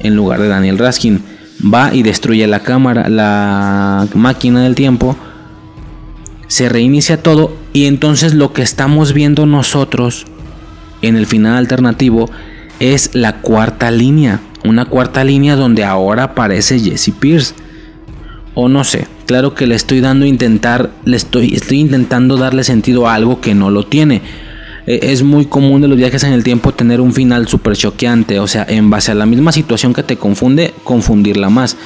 en 0.00 0.14
lugar 0.14 0.40
de 0.40 0.48
Daniel 0.48 0.78
Raskin. 0.78 1.22
Va 1.62 1.94
y 1.94 2.02
destruye 2.02 2.46
la 2.46 2.60
cámara, 2.60 3.08
la 3.08 4.06
máquina 4.14 4.62
del 4.62 4.74
tiempo, 4.74 5.16
se 6.48 6.68
reinicia 6.68 7.22
todo 7.22 7.56
y 7.72 7.86
entonces 7.86 8.34
lo 8.34 8.52
que 8.52 8.62
estamos 8.62 9.12
viendo 9.12 9.46
nosotros 9.46 10.26
en 11.02 11.16
el 11.16 11.26
final 11.26 11.56
alternativo 11.56 12.30
es 12.78 13.10
la 13.14 13.40
cuarta 13.40 13.90
línea. 13.90 14.40
Una 14.64 14.84
cuarta 14.84 15.24
línea 15.24 15.56
donde 15.56 15.84
ahora 15.84 16.24
aparece 16.24 16.78
Jesse 16.78 17.12
Pierce. 17.18 17.54
O 18.54 18.68
no 18.68 18.84
sé, 18.84 19.06
claro 19.26 19.54
que 19.54 19.66
le 19.66 19.74
estoy 19.74 20.00
dando 20.00 20.24
intentar, 20.24 20.90
le 21.04 21.16
estoy, 21.16 21.54
estoy 21.54 21.80
intentando 21.80 22.36
darle 22.36 22.64
sentido 22.64 23.06
a 23.06 23.14
algo 23.14 23.40
que 23.40 23.54
no 23.54 23.70
lo 23.70 23.84
tiene. 23.84 24.22
E, 24.86 25.12
es 25.12 25.22
muy 25.22 25.46
común 25.46 25.82
de 25.82 25.88
los 25.88 25.98
viajes 25.98 26.22
en 26.24 26.32
el 26.32 26.44
tiempo 26.44 26.72
tener 26.72 27.00
un 27.00 27.12
final 27.12 27.48
súper 27.48 27.76
choqueante, 27.76 28.38
o 28.38 28.46
sea, 28.46 28.64
en 28.68 28.90
base 28.90 29.12
a 29.12 29.14
la 29.14 29.26
misma 29.26 29.52
situación 29.52 29.92
que 29.92 30.02
te 30.02 30.16
confunde, 30.16 30.74
confundirla 30.84 31.50
más. 31.50 31.76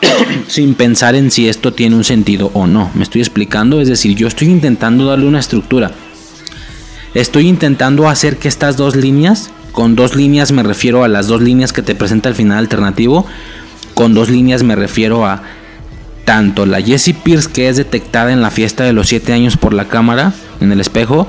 Sin 0.48 0.74
pensar 0.74 1.14
en 1.14 1.30
si 1.30 1.48
esto 1.48 1.72
tiene 1.72 1.96
un 1.96 2.04
sentido 2.04 2.50
o 2.54 2.66
no. 2.66 2.90
Me 2.94 3.02
estoy 3.02 3.22
explicando, 3.22 3.80
es 3.80 3.88
decir, 3.88 4.14
yo 4.16 4.28
estoy 4.28 4.48
intentando 4.48 5.06
darle 5.06 5.26
una 5.26 5.40
estructura. 5.40 5.92
Estoy 7.14 7.48
intentando 7.48 8.08
hacer 8.08 8.36
que 8.36 8.48
estas 8.48 8.76
dos 8.76 8.94
líneas, 8.94 9.50
con 9.72 9.96
dos 9.96 10.14
líneas 10.14 10.52
me 10.52 10.62
refiero 10.62 11.02
a 11.02 11.08
las 11.08 11.28
dos 11.28 11.40
líneas 11.40 11.72
que 11.72 11.82
te 11.82 11.94
presenta 11.94 12.28
el 12.28 12.34
final 12.34 12.58
alternativo, 12.58 13.26
con 13.94 14.12
dos 14.12 14.28
líneas 14.28 14.62
me 14.62 14.76
refiero 14.76 15.24
a 15.24 15.42
tanto 16.26 16.66
la 16.66 16.82
Jessie 16.82 17.14
Pierce 17.14 17.48
que 17.50 17.68
es 17.68 17.76
detectada 17.78 18.32
en 18.32 18.42
la 18.42 18.50
fiesta 18.50 18.84
de 18.84 18.92
los 18.92 19.08
7 19.08 19.32
años 19.32 19.56
por 19.56 19.72
la 19.72 19.88
cámara 19.88 20.34
en 20.60 20.72
el 20.72 20.80
espejo, 20.80 21.26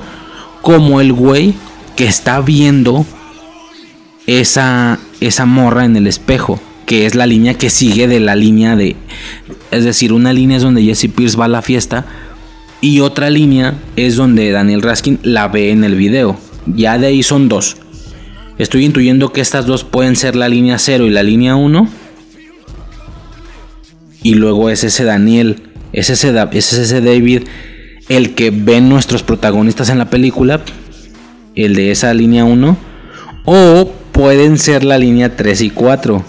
como 0.62 1.00
el 1.00 1.12
güey 1.12 1.54
que 1.96 2.06
está 2.06 2.40
viendo 2.40 3.06
esa, 4.26 4.98
esa 5.20 5.46
morra 5.46 5.84
en 5.84 5.96
el 5.96 6.06
espejo, 6.06 6.60
que 6.86 7.06
es 7.06 7.14
la 7.14 7.26
línea 7.26 7.54
que 7.54 7.70
sigue 7.70 8.08
de 8.08 8.20
la 8.20 8.36
línea 8.36 8.76
de... 8.76 8.96
Es 9.70 9.84
decir, 9.84 10.12
una 10.12 10.32
línea 10.32 10.56
es 10.56 10.62
donde 10.62 10.82
Jesse 10.82 11.10
Pierce 11.14 11.36
va 11.36 11.46
a 11.46 11.48
la 11.48 11.62
fiesta 11.62 12.06
y 12.80 13.00
otra 13.00 13.30
línea 13.30 13.74
es 13.96 14.16
donde 14.16 14.50
Daniel 14.50 14.82
Raskin 14.82 15.18
la 15.22 15.48
ve 15.48 15.70
en 15.70 15.84
el 15.84 15.94
video. 15.94 16.38
Ya 16.66 16.98
de 16.98 17.08
ahí 17.08 17.22
son 17.22 17.48
dos. 17.48 17.76
Estoy 18.58 18.84
intuyendo 18.84 19.32
que 19.32 19.40
estas 19.40 19.66
dos 19.66 19.84
pueden 19.84 20.16
ser 20.16 20.36
la 20.36 20.48
línea 20.48 20.78
0 20.78 21.06
y 21.06 21.10
la 21.10 21.22
línea 21.22 21.56
1 21.56 21.88
y 24.22 24.34
luego 24.34 24.68
es 24.68 24.84
ese 24.84 25.04
Daniel, 25.04 25.62
es 25.92 26.10
ese, 26.10 26.34
es 26.52 26.72
ese 26.72 27.00
David 27.00 27.44
el 28.08 28.34
que 28.34 28.50
ven 28.50 28.88
nuestros 28.88 29.22
protagonistas 29.22 29.90
en 29.90 29.98
la 29.98 30.10
película, 30.10 30.60
el 31.54 31.74
de 31.74 31.90
esa 31.90 32.14
línea 32.14 32.44
1, 32.44 32.76
o 33.44 33.92
pueden 34.12 34.58
ser 34.58 34.84
la 34.84 34.98
línea 34.98 35.36
3 35.36 35.60
y 35.62 35.70
4, 35.70 36.24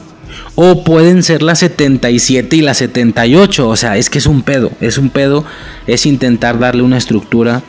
o 0.55 0.83
pueden 0.83 1.23
ser 1.23 1.41
la 1.41 1.55
77 1.55 2.55
y 2.55 2.61
la 2.61 2.73
78, 2.73 3.67
o 3.67 3.75
sea, 3.75 3.97
es 3.97 4.09
que 4.09 4.17
es 4.17 4.25
un 4.25 4.41
pedo, 4.41 4.71
es 4.81 4.97
un 4.97 5.09
pedo, 5.09 5.45
es 5.87 6.05
intentar 6.05 6.59
darle 6.59 6.83
una 6.83 6.97
estructura 6.97 7.63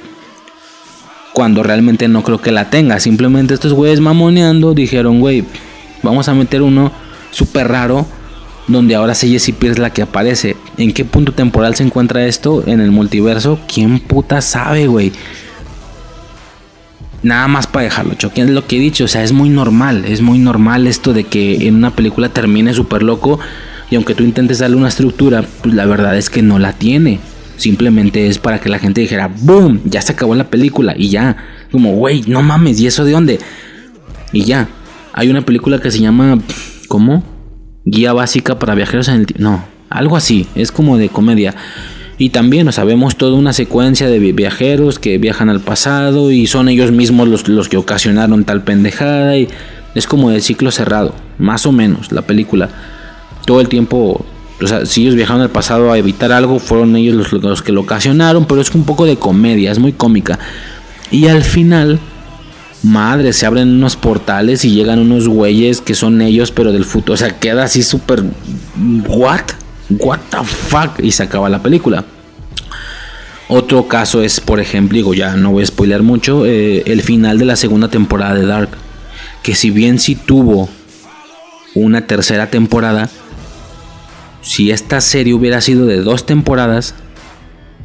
cuando 1.32 1.62
realmente 1.62 2.08
no 2.08 2.22
creo 2.22 2.40
que 2.40 2.50
la 2.50 2.70
tenga, 2.70 2.98
simplemente 2.98 3.54
estos 3.54 3.72
güeyes 3.72 4.00
mamoneando 4.00 4.74
dijeron, 4.74 5.20
güey, 5.20 5.44
vamos 6.02 6.28
a 6.28 6.34
meter 6.34 6.62
uno 6.62 6.90
súper 7.30 7.68
raro 7.68 8.06
donde 8.72 8.94
ahora 8.94 9.14
sí 9.14 9.30
Jessie 9.30 9.54
Pierce 9.54 9.80
la 9.80 9.90
que 9.90 10.02
aparece. 10.02 10.56
¿En 10.76 10.92
qué 10.92 11.04
punto 11.04 11.32
temporal 11.32 11.74
se 11.74 11.82
encuentra 11.82 12.26
esto 12.26 12.64
en 12.66 12.80
el 12.80 12.90
multiverso? 12.90 13.58
¿Quién 13.72 14.00
puta 14.00 14.40
sabe, 14.40 14.86
güey? 14.86 15.12
Nada 17.22 17.48
más 17.48 17.66
para 17.66 17.84
dejarlo 17.84 18.14
choque, 18.14 18.40
es 18.40 18.48
lo 18.48 18.66
que 18.66 18.76
he 18.76 18.80
dicho, 18.80 19.04
o 19.04 19.08
sea, 19.08 19.22
es 19.22 19.32
muy 19.32 19.50
normal, 19.50 20.06
es 20.06 20.22
muy 20.22 20.38
normal 20.38 20.86
esto 20.86 21.12
de 21.12 21.24
que 21.24 21.68
en 21.68 21.74
una 21.74 21.94
película 21.94 22.30
termine 22.30 22.72
súper 22.72 23.02
loco 23.02 23.38
y 23.90 23.96
aunque 23.96 24.14
tú 24.14 24.24
intentes 24.24 24.60
darle 24.60 24.76
una 24.76 24.88
estructura, 24.88 25.44
pues 25.62 25.74
la 25.74 25.84
verdad 25.84 26.16
es 26.16 26.30
que 26.30 26.42
no 26.42 26.58
la 26.58 26.72
tiene. 26.72 27.18
Simplemente 27.56 28.26
es 28.26 28.38
para 28.38 28.58
que 28.58 28.70
la 28.70 28.78
gente 28.78 29.02
dijera, 29.02 29.28
¡boom! 29.28 29.82
Ya 29.84 30.00
se 30.00 30.12
acabó 30.12 30.34
la 30.34 30.48
película 30.48 30.94
y 30.96 31.10
ya. 31.10 31.36
Como, 31.70 31.94
güey, 31.94 32.22
no 32.26 32.40
mames, 32.40 32.80
¿y 32.80 32.86
eso 32.86 33.04
de 33.04 33.12
dónde? 33.12 33.38
Y 34.32 34.44
ya. 34.44 34.68
Hay 35.12 35.28
una 35.28 35.42
película 35.42 35.78
que 35.78 35.90
se 35.90 35.98
llama, 35.98 36.38
¿cómo? 36.88 37.22
Guía 37.84 38.12
básica 38.12 38.58
para 38.58 38.74
viajeros 38.74 39.08
en 39.08 39.16
el 39.16 39.26
tiempo. 39.26 39.42
No, 39.42 39.64
algo 39.88 40.16
así, 40.16 40.46
es 40.54 40.72
como 40.72 40.96
de 40.98 41.08
comedia. 41.08 41.54
Y 42.18 42.30
también, 42.30 42.68
o 42.68 42.72
sabemos 42.72 43.16
toda 43.16 43.34
una 43.34 43.54
secuencia 43.54 44.06
de 44.08 44.18
viajeros 44.18 44.98
que 44.98 45.16
viajan 45.16 45.48
al 45.48 45.60
pasado 45.60 46.30
y 46.30 46.46
son 46.46 46.68
ellos 46.68 46.92
mismos 46.92 47.28
los, 47.28 47.48
los 47.48 47.70
que 47.70 47.78
ocasionaron 47.78 48.44
tal 48.44 48.62
pendejada. 48.62 49.38
Y 49.38 49.48
es 49.94 50.06
como 50.06 50.30
de 50.30 50.40
ciclo 50.40 50.70
cerrado, 50.70 51.14
más 51.38 51.64
o 51.64 51.72
menos, 51.72 52.12
la 52.12 52.22
película. 52.22 52.68
Todo 53.46 53.62
el 53.62 53.68
tiempo, 53.68 54.24
o 54.60 54.66
sea, 54.66 54.84
si 54.84 55.02
ellos 55.02 55.14
viajaron 55.14 55.40
al 55.40 55.48
pasado 55.48 55.90
a 55.90 55.96
evitar 55.96 56.30
algo, 56.30 56.58
fueron 56.58 56.94
ellos 56.94 57.32
los, 57.32 57.42
los 57.42 57.62
que 57.62 57.72
lo 57.72 57.80
ocasionaron, 57.80 58.44
pero 58.44 58.60
es 58.60 58.70
un 58.74 58.84
poco 58.84 59.06
de 59.06 59.16
comedia, 59.16 59.72
es 59.72 59.78
muy 59.78 59.92
cómica. 59.92 60.38
Y 61.10 61.26
al 61.28 61.42
final, 61.42 61.98
madre, 62.82 63.32
se 63.32 63.46
abren 63.46 63.68
unos 63.68 63.96
portales 63.96 64.64
y 64.64 64.72
llegan 64.72 64.98
unos 64.98 65.28
güeyes 65.28 65.80
que 65.80 65.94
son 65.94 66.20
ellos, 66.22 66.50
pero 66.50 66.72
del 66.72 66.84
futuro. 66.84 67.14
O 67.14 67.16
sea, 67.16 67.38
queda 67.38 67.64
así 67.64 67.82
súper. 67.82 68.22
¿What? 69.06 69.42
¿What 69.90 70.20
the 70.30 70.44
fuck? 70.44 71.02
Y 71.02 71.12
se 71.12 71.22
acaba 71.22 71.48
la 71.48 71.62
película. 71.62 72.04
Otro 73.48 73.88
caso 73.88 74.22
es, 74.22 74.40
por 74.40 74.60
ejemplo, 74.60 74.94
digo, 74.94 75.12
ya 75.12 75.36
no 75.36 75.50
voy 75.50 75.64
a 75.64 75.66
spoiler 75.66 76.04
mucho, 76.04 76.46
eh, 76.46 76.84
el 76.86 77.02
final 77.02 77.38
de 77.38 77.46
la 77.46 77.56
segunda 77.56 77.88
temporada 77.88 78.34
de 78.34 78.46
Dark. 78.46 78.70
Que 79.42 79.56
si 79.56 79.70
bien 79.70 79.98
sí 79.98 80.14
tuvo 80.14 80.68
una 81.74 82.06
tercera 82.06 82.48
temporada, 82.50 83.10
si 84.40 84.70
esta 84.70 85.00
serie 85.00 85.34
hubiera 85.34 85.60
sido 85.60 85.86
de 85.86 86.00
dos 86.00 86.26
temporadas, 86.26 86.94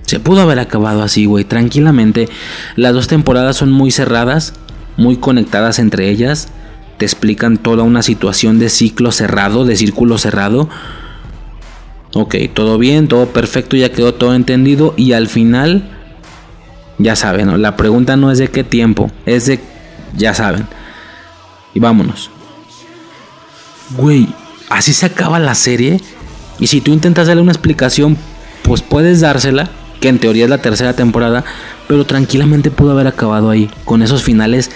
se 0.05 0.19
pudo 0.19 0.41
haber 0.41 0.59
acabado 0.59 1.01
así, 1.01 1.25
güey, 1.25 1.45
tranquilamente. 1.45 2.29
Las 2.75 2.93
dos 2.93 3.07
temporadas 3.07 3.57
son 3.57 3.71
muy 3.71 3.89
cerradas 3.89 4.53
muy 4.97 5.17
conectadas 5.17 5.79
entre 5.79 6.09
ellas, 6.09 6.49
te 6.97 7.05
explican 7.05 7.57
toda 7.57 7.83
una 7.83 8.01
situación 8.01 8.59
de 8.59 8.69
ciclo 8.69 9.11
cerrado, 9.11 9.65
de 9.65 9.75
círculo 9.75 10.17
cerrado. 10.17 10.69
Ok, 12.13 12.35
todo 12.53 12.77
bien, 12.77 13.07
todo 13.07 13.27
perfecto, 13.27 13.75
ya 13.75 13.91
quedó 13.91 14.13
todo 14.13 14.33
entendido 14.33 14.93
y 14.95 15.13
al 15.13 15.27
final, 15.27 15.89
ya 16.97 17.15
saben, 17.15 17.61
la 17.61 17.75
pregunta 17.75 18.15
no 18.15 18.31
es 18.31 18.37
de 18.37 18.47
qué 18.47 18.63
tiempo, 18.63 19.11
es 19.25 19.45
de, 19.47 19.59
ya 20.15 20.33
saben. 20.33 20.67
Y 21.73 21.79
vámonos. 21.79 22.31
Güey, 23.97 24.29
así 24.69 24.93
se 24.93 25.05
acaba 25.05 25.39
la 25.39 25.55
serie. 25.55 25.99
Y 26.57 26.67
si 26.67 26.79
tú 26.79 26.93
intentas 26.93 27.27
darle 27.27 27.41
una 27.41 27.51
explicación, 27.51 28.17
pues 28.63 28.81
puedes 28.81 29.19
dársela, 29.19 29.69
que 30.05 30.09
en 30.09 30.19
teoría 30.19 30.43
es 30.43 30.51
la 30.51 30.59
tercera 30.59 30.93
temporada, 30.93 31.43
pero 31.87 32.05
tranquilamente 32.05 32.69
pudo 32.69 32.91
haber 32.91 33.07
acabado 33.07 33.49
ahí, 33.49 33.71
con 33.85 34.03
esos 34.03 34.21
finales 34.21 34.69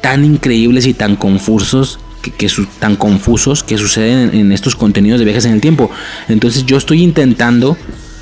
tan 0.00 0.24
increíbles 0.24 0.86
y 0.86 0.94
tan 0.94 1.16
confusos 1.16 1.98
que, 2.22 2.48
tan 2.78 2.94
confusos 2.94 3.64
que 3.64 3.78
suceden 3.78 4.30
en, 4.32 4.52
estos 4.52 4.76
contenidos 4.76 5.18
de 5.18 5.24
viajes 5.24 5.44
en 5.44 5.54
el 5.54 5.60
tiempo. 5.60 5.90
Entonces 6.28 6.66
yo 6.66 6.76
estoy 6.76 7.02
intentando 7.02 7.76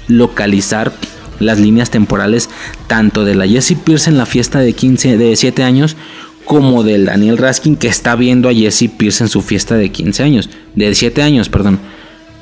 localizar 0.08 0.94
las 1.38 1.60
líneas 1.60 1.90
temporales 1.90 2.48
tanto 2.86 3.26
de 3.26 3.34
la 3.34 3.46
Jessie 3.46 3.76
Pierce 3.76 4.08
en 4.08 4.16
la 4.16 4.24
fiesta 4.24 4.60
de 4.60 4.72
15 4.72 5.18
de 5.18 5.36
7 5.36 5.64
años 5.64 5.96
como 6.46 6.82
del 6.82 7.04
Daniel 7.04 7.36
Raskin 7.36 7.76
que 7.76 7.88
está 7.88 8.16
viendo 8.16 8.48
a 8.48 8.54
Jessie 8.54 8.88
Pierce 8.88 9.22
en 9.22 9.28
su 9.28 9.42
fiesta 9.42 9.74
de 9.74 9.90
15 9.90 10.22
años, 10.22 10.48
de 10.74 10.94
7 10.94 11.20
años, 11.20 11.50
perdón. 11.50 11.78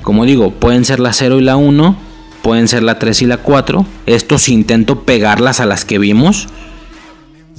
Como 0.01 0.23
digo, 0.23 0.51
pueden 0.51 0.85
ser 0.85 1.01
la 1.01 1.11
0 1.11 1.41
y 1.41 1.43
la 1.43 1.57
1 1.57 2.12
pueden 2.43 2.67
ser 2.67 2.83
la 2.83 2.99
3 2.99 3.23
y 3.23 3.25
la 3.25 3.37
4. 3.37 3.85
Esto 4.05 4.37
si 4.37 4.53
intento 4.53 5.01
pegarlas 5.01 5.59
a 5.59 5.65
las 5.65 5.85
que 5.85 5.97
vimos, 5.97 6.47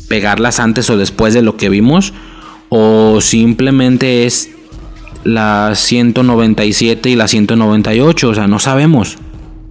pegarlas 0.06 0.60
antes 0.60 0.88
o 0.90 0.96
después 0.96 1.34
de 1.34 1.42
lo 1.42 1.56
que 1.56 1.68
vimos, 1.68 2.12
o 2.68 3.20
simplemente 3.20 4.26
es 4.26 4.50
la 5.24 5.72
197 5.74 7.08
y 7.08 7.16
la 7.16 7.26
198, 7.26 8.28
o 8.28 8.34
sea, 8.34 8.46
no 8.46 8.58
sabemos, 8.58 9.16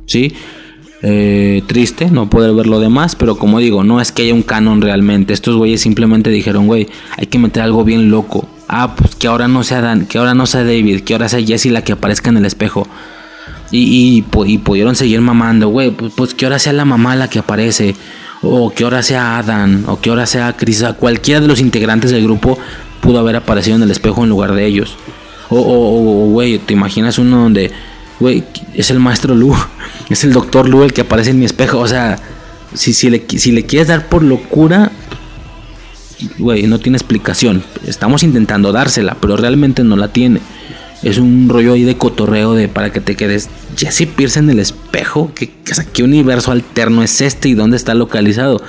¿sí? 0.08 0.34
Eh, 1.06 1.64
triste 1.68 2.10
no 2.10 2.30
poder 2.30 2.54
ver 2.54 2.66
lo 2.66 2.80
demás, 2.80 3.16
pero 3.16 3.36
como 3.36 3.60
digo, 3.60 3.84
no 3.84 4.00
es 4.00 4.14
que 4.14 4.24
haya 4.24 4.34
un 4.34 4.42
canon 4.42 4.82
realmente. 4.82 5.34
Estos 5.34 5.58
güeyes 5.58 5.82
simplemente 5.82 6.30
dijeron, 6.30 6.66
güey, 6.66 6.88
hay 7.18 7.28
que 7.28 7.40
meter 7.40 7.62
algo 7.62 7.84
bien 7.84 8.10
loco. 8.10 8.48
Ah, 8.70 8.96
pues 8.96 9.16
que 9.16 9.28
ahora 9.28 9.50
no 9.50 9.64
sea 9.64 9.82
Dan, 9.82 10.06
que 10.06 10.18
ahora 10.18 10.34
no 10.34 10.46
sea 10.46 10.64
David, 10.64 11.02
que 11.02 11.14
ahora 11.14 11.28
sea 11.28 11.46
Jessie 11.46 11.72
la 11.72 11.84
que 11.84 11.92
aparezca 11.92 12.30
en 12.30 12.38
el 12.38 12.46
espejo. 12.46 12.88
Y, 13.76 14.24
y, 14.46 14.58
pudieron 14.60 14.96
seguir 14.96 15.20
mamando, 15.20 15.68
güey, 15.70 15.90
pues, 15.90 16.14
pues, 16.16 16.36
que 16.36 16.46
ahora 16.46 16.60
sea 16.60 16.74
la 16.74 16.86
mamá 16.86 17.16
la 17.16 17.28
que 17.28 17.40
aparece. 17.40 17.96
o 18.44 18.70
que 18.70 18.84
ahora 18.84 19.02
sea 19.02 19.40
Adam, 19.40 19.86
o 19.88 20.00
que 20.00 20.12
ahora 20.12 20.28
sea 20.28 20.56
Chris, 20.56 20.86
cualquiera 21.00 21.42
de 21.42 21.48
los 21.48 21.60
integrantes 21.60 22.12
del 22.12 22.24
grupo 22.24 22.60
pudo 23.02 23.18
haber 23.18 23.36
aparecido 23.36 23.76
en 23.78 23.84
el 23.84 23.90
espejo 23.90 24.24
en 24.24 24.30
lugar 24.30 24.54
de 24.54 24.66
ellos. 24.68 24.96
O, 25.50 25.58
o, 25.58 26.30
güey, 26.30 26.60
te 26.60 26.74
imaginas 26.74 27.18
uno 27.18 27.42
donde, 27.42 27.72
güey, 28.20 28.44
es 28.76 28.92
el 28.92 29.00
maestro 29.00 29.34
Lu, 29.34 29.56
es 30.10 30.24
el 30.24 30.34
doctor 30.34 30.70
Lu 30.70 30.84
el 30.84 30.94
que 30.94 31.02
aparece 31.02 31.32
en 31.32 31.40
mi 31.40 31.46
espejo. 31.46 31.80
O 31.80 31.88
sea, 31.88 32.20
si, 32.76 32.94
si, 32.94 33.10
le, 33.10 33.26
si 33.28 33.52
le 33.52 33.66
quieres 33.66 33.88
dar 33.88 34.08
por 34.08 34.22
locura, 34.22 34.92
güey, 36.38 36.68
no 36.68 36.80
tiene 36.80 36.98
explicación. 36.98 37.64
Estamos 37.88 38.22
intentando 38.22 38.72
dársela, 38.72 39.18
pero 39.20 39.36
realmente 39.36 39.84
no 39.84 39.96
la 39.96 40.10
tiene. 40.10 40.42
Es 41.04 41.18
un 41.18 41.50
rollo 41.50 41.74
ahí 41.74 41.84
de 41.84 41.98
cotorreo 41.98 42.54
de 42.54 42.70
para 42.70 42.92
que 42.92 43.02
te 43.02 43.16
quedes. 43.16 43.50
Jesse 43.78 44.08
Pierce 44.08 44.40
en 44.40 44.50
el 44.50 44.60
espejo. 44.60 45.32
¿Qué, 45.36 45.52
qué 45.94 46.04
universo 46.04 46.52
alterno 46.52 47.04
es 47.04 47.20
este 47.22 47.50
y 47.50 47.54
dónde 47.54 47.78
está 47.78 47.94
localizado? 47.94 48.62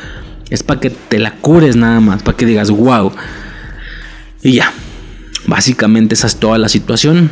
Es 0.50 0.62
para 0.62 0.80
que 0.80 0.90
te 0.90 1.18
la 1.18 1.36
cures 1.36 1.76
nada 1.76 2.00
más, 2.00 2.22
para 2.22 2.36
que 2.36 2.46
digas 2.46 2.70
wow. 2.70 3.12
Y 4.42 4.52
ya. 4.52 4.72
Básicamente 5.46 6.14
esa 6.14 6.26
es 6.26 6.36
toda 6.36 6.58
la 6.58 6.68
situación. 6.68 7.30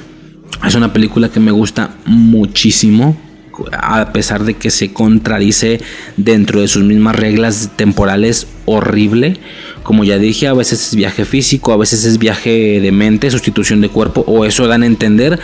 Es 0.64 0.74
una 0.74 0.92
película 0.92 1.30
que 1.30 1.40
me 1.40 1.50
gusta 1.50 1.96
muchísimo 2.04 3.16
a 3.72 4.12
pesar 4.12 4.44
de 4.44 4.54
que 4.54 4.70
se 4.70 4.92
contradice 4.92 5.80
dentro 6.16 6.60
de 6.60 6.68
sus 6.68 6.84
mismas 6.84 7.16
reglas 7.16 7.70
temporales 7.76 8.46
horrible. 8.64 9.38
Como 9.82 10.04
ya 10.04 10.18
dije, 10.18 10.46
a 10.46 10.54
veces 10.54 10.88
es 10.88 10.94
viaje 10.94 11.24
físico, 11.24 11.72
a 11.72 11.76
veces 11.76 12.04
es 12.04 12.18
viaje 12.18 12.80
de 12.80 12.92
mente, 12.92 13.30
sustitución 13.30 13.80
de 13.80 13.88
cuerpo, 13.88 14.24
o 14.26 14.44
eso 14.44 14.66
dan 14.66 14.82
a 14.82 14.86
entender, 14.86 15.40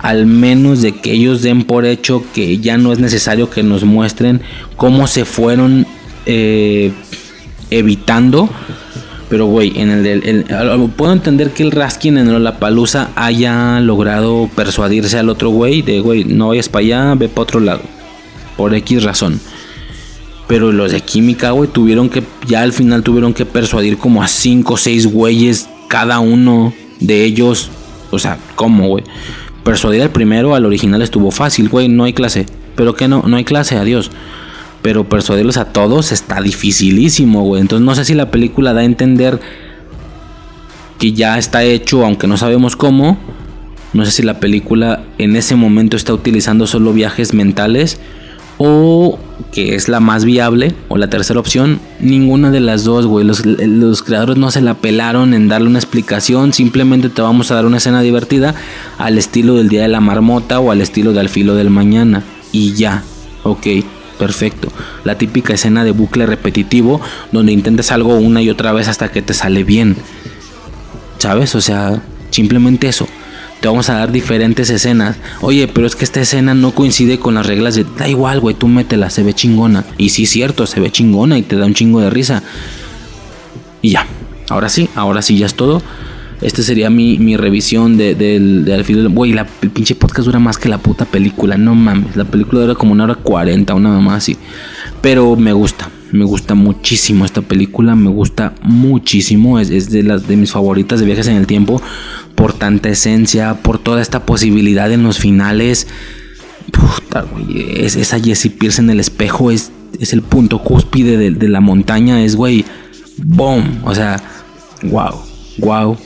al 0.00 0.26
menos 0.26 0.82
de 0.82 0.92
que 0.92 1.12
ellos 1.12 1.42
den 1.42 1.64
por 1.64 1.84
hecho 1.84 2.24
que 2.34 2.58
ya 2.58 2.78
no 2.78 2.92
es 2.92 2.98
necesario 2.98 3.50
que 3.50 3.62
nos 3.62 3.84
muestren 3.84 4.40
cómo 4.76 5.06
se 5.06 5.24
fueron 5.24 5.86
eh, 6.26 6.92
evitando 7.70 8.48
pero, 9.32 9.46
güey, 9.46 9.72
en 9.76 9.88
el 9.88 10.02
del. 10.02 10.44
puedo 10.94 11.10
entender 11.10 11.52
que 11.52 11.62
el 11.62 11.70
Raskin 11.70 12.18
en 12.18 12.44
la 12.44 12.58
palusa 12.58 13.12
haya 13.16 13.80
logrado 13.80 14.50
persuadirse 14.54 15.18
al 15.18 15.30
otro 15.30 15.48
güey 15.48 15.80
de, 15.80 16.00
güey, 16.00 16.24
no 16.24 16.48
vayas 16.48 16.68
para 16.68 16.84
allá, 16.84 17.14
ve 17.14 17.30
para 17.30 17.42
otro 17.44 17.58
lado. 17.60 17.80
Por 18.58 18.74
X 18.74 19.02
razón. 19.02 19.40
Pero 20.52 20.70
los 20.70 20.92
de 20.92 21.00
química, 21.00 21.52
güey, 21.52 21.70
tuvieron 21.70 22.10
que. 22.10 22.22
Ya 22.46 22.60
al 22.60 22.74
final 22.74 23.02
tuvieron 23.02 23.32
que 23.32 23.46
persuadir 23.46 23.96
como 23.96 24.22
a 24.22 24.28
5 24.28 24.74
o 24.74 24.76
6 24.76 25.06
güeyes 25.06 25.70
cada 25.88 26.20
uno 26.20 26.74
de 27.00 27.24
ellos. 27.24 27.70
O 28.10 28.18
sea, 28.18 28.36
¿cómo, 28.54 28.86
güey? 28.86 29.02
Persuadir 29.64 30.02
al 30.02 30.10
primero, 30.10 30.54
al 30.54 30.66
original 30.66 31.00
estuvo 31.00 31.30
fácil, 31.30 31.70
güey, 31.70 31.88
no 31.88 32.04
hay 32.04 32.12
clase. 32.12 32.44
Pero 32.76 32.94
que 32.94 33.08
no, 33.08 33.22
no 33.26 33.36
hay 33.38 33.44
clase, 33.44 33.78
adiós. 33.78 34.10
Pero 34.82 35.08
persuadirlos 35.08 35.56
a 35.56 35.72
todos 35.72 36.12
está 36.12 36.42
dificilísimo, 36.42 37.44
güey. 37.44 37.62
Entonces 37.62 37.86
no 37.86 37.94
sé 37.94 38.04
si 38.04 38.12
la 38.12 38.30
película 38.30 38.74
da 38.74 38.82
a 38.82 38.84
entender 38.84 39.40
que 40.98 41.14
ya 41.14 41.38
está 41.38 41.64
hecho, 41.64 42.04
aunque 42.04 42.26
no 42.26 42.36
sabemos 42.36 42.76
cómo. 42.76 43.16
No 43.94 44.04
sé 44.04 44.10
si 44.10 44.22
la 44.22 44.38
película 44.38 45.02
en 45.16 45.34
ese 45.34 45.56
momento 45.56 45.96
está 45.96 46.12
utilizando 46.12 46.66
solo 46.66 46.92
viajes 46.92 47.32
mentales 47.32 47.98
o 48.58 49.18
que 49.52 49.74
es 49.74 49.88
la 49.88 50.00
más 50.00 50.24
viable 50.24 50.74
o 50.88 50.96
la 50.96 51.10
tercera 51.10 51.40
opción. 51.40 51.80
Ninguna 52.00 52.50
de 52.50 52.60
las 52.60 52.84
dos, 52.84 53.06
güey. 53.06 53.24
Los, 53.24 53.44
los, 53.44 54.02
creadores 54.02 54.36
no 54.36 54.50
se 54.50 54.60
la 54.60 54.74
pelaron 54.74 55.34
en 55.34 55.48
darle 55.48 55.68
una 55.68 55.78
explicación. 55.78 56.52
Simplemente 56.52 57.08
te 57.08 57.22
vamos 57.22 57.50
a 57.50 57.56
dar 57.56 57.66
una 57.66 57.78
escena 57.78 58.00
divertida 58.00 58.54
al 58.98 59.18
estilo 59.18 59.54
del 59.54 59.68
Día 59.68 59.82
de 59.82 59.88
la 59.88 60.00
Marmota 60.00 60.60
o 60.60 60.70
al 60.70 60.80
estilo 60.80 61.12
del 61.12 61.28
Filo 61.28 61.54
del 61.54 61.70
Mañana. 61.70 62.22
Y 62.52 62.74
ya, 62.74 63.02
ok 63.42 63.66
perfecto. 64.22 64.68
La 65.02 65.18
típica 65.18 65.52
escena 65.52 65.82
de 65.82 65.90
bucle 65.90 66.26
repetitivo 66.26 67.00
donde 67.32 67.50
intentas 67.50 67.90
algo 67.90 68.14
una 68.14 68.40
y 68.40 68.50
otra 68.50 68.70
vez 68.72 68.86
hasta 68.86 69.10
que 69.10 69.20
te 69.20 69.34
sale 69.34 69.64
bien. 69.64 69.96
¿Sabes? 71.18 71.56
O 71.56 71.60
sea, 71.60 72.00
simplemente 72.30 72.86
eso. 72.86 73.08
Te 73.62 73.68
vamos 73.68 73.88
a 73.90 73.94
dar 73.94 74.10
diferentes 74.10 74.70
escenas. 74.70 75.16
Oye, 75.40 75.68
pero 75.68 75.86
es 75.86 75.94
que 75.94 76.04
esta 76.04 76.20
escena 76.20 76.52
no 76.52 76.72
coincide 76.72 77.20
con 77.20 77.34
las 77.34 77.46
reglas 77.46 77.76
de... 77.76 77.86
Da 77.96 78.08
igual, 78.08 78.40
güey, 78.40 78.56
tú 78.56 78.66
métela, 78.66 79.08
se 79.08 79.22
ve 79.22 79.34
chingona. 79.34 79.84
Y 79.98 80.08
sí, 80.08 80.26
cierto, 80.26 80.66
se 80.66 80.80
ve 80.80 80.90
chingona 80.90 81.38
y 81.38 81.42
te 81.42 81.54
da 81.54 81.64
un 81.64 81.72
chingo 81.72 82.00
de 82.00 82.10
risa. 82.10 82.42
Y 83.80 83.90
ya. 83.90 84.04
Ahora 84.48 84.68
sí, 84.68 84.88
ahora 84.96 85.22
sí, 85.22 85.38
ya 85.38 85.46
es 85.46 85.54
todo. 85.54 85.80
Este 86.40 86.64
sería 86.64 86.90
mi, 86.90 87.36
revisión 87.36 87.96
de, 87.96 88.16
del 88.16 88.64
de. 88.64 89.06
Güey, 89.06 89.32
la, 89.32 89.44
pinche 89.44 89.94
podcast 89.94 90.26
dura 90.26 90.40
más 90.40 90.58
que 90.58 90.68
la 90.68 90.78
puta 90.78 91.04
película. 91.04 91.56
No 91.56 91.76
mames. 91.76 92.16
La 92.16 92.24
película 92.24 92.62
dura 92.62 92.74
como 92.74 92.90
una 92.90 93.04
hora 93.04 93.14
cuarenta, 93.14 93.74
una 93.74 93.90
mamá 93.90 94.16
así. 94.16 94.36
Pero 95.00 95.36
me 95.36 95.52
gusta. 95.52 95.88
Me 96.12 96.24
gusta 96.24 96.54
muchísimo 96.54 97.24
esta 97.24 97.42
película. 97.42 97.96
Me 97.96 98.10
gusta 98.10 98.54
muchísimo. 98.62 99.58
Es, 99.58 99.90
de 99.90 100.02
las 100.02 100.28
de 100.28 100.36
mis 100.36 100.52
favoritas 100.52 101.00
de 101.00 101.06
viajes 101.06 101.26
en 101.26 101.36
el 101.36 101.46
tiempo. 101.46 101.82
Por 102.34 102.52
tanta 102.52 102.88
esencia. 102.88 103.54
Por 103.54 103.78
toda 103.78 104.00
esta 104.00 104.24
posibilidad 104.24 104.92
en 104.92 105.02
los 105.02 105.18
finales. 105.18 105.86
Puta, 106.70 107.22
güey. 107.22 107.84
Es, 107.84 107.96
esa 107.96 108.20
Jessie 108.20 108.50
Pierce 108.50 108.80
en 108.80 108.90
el 108.90 109.00
espejo. 109.00 109.50
Es, 109.50 109.72
es 109.98 110.12
el 110.12 110.22
punto 110.22 110.58
cúspide 110.62 111.16
de, 111.16 111.30
de 111.30 111.48
la 111.48 111.60
montaña. 111.60 112.22
Es, 112.22 112.36
güey. 112.36 112.64
Boom. 113.18 113.80
O 113.84 113.94
sea. 113.94 114.22
Wow. 114.82 115.22
Wow 115.58 115.98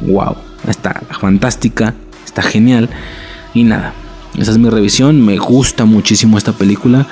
wow, 0.00 0.36
está 0.68 1.02
fantástica, 1.20 1.94
está 2.24 2.42
genial. 2.42 2.88
Y 3.52 3.64
nada, 3.64 3.94
esa 4.38 4.50
es 4.50 4.58
mi 4.58 4.68
revisión, 4.68 5.24
me 5.24 5.38
gusta 5.38 5.84
muchísimo 5.84 6.38
esta 6.38 6.52
película. 6.52 7.06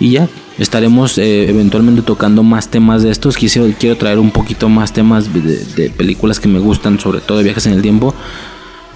Y 0.00 0.12
ya, 0.12 0.28
estaremos 0.58 1.18
eh, 1.18 1.48
eventualmente 1.48 2.02
tocando 2.02 2.42
más 2.42 2.68
temas 2.68 3.02
de 3.02 3.10
estos. 3.10 3.36
Quisiera, 3.36 3.72
quiero 3.78 3.96
traer 3.96 4.18
un 4.18 4.30
poquito 4.30 4.68
más 4.68 4.92
temas 4.92 5.32
de, 5.32 5.90
películas 5.90 6.40
que 6.40 6.48
me 6.48 6.58
gustan, 6.58 6.98
sobre 6.98 7.20
todo 7.20 7.38
de 7.38 7.44
viajes 7.44 7.66
en 7.66 7.74
el 7.74 7.82
tiempo. 7.82 8.14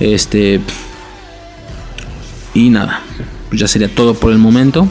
Este. 0.01 0.61
Y 2.55 2.70
nada, 2.70 3.03
pues 3.49 3.61
ya 3.61 3.69
sería 3.69 3.95
todo 3.95 4.15
por 4.15 4.33
el 4.33 4.39
momento. 4.39 4.89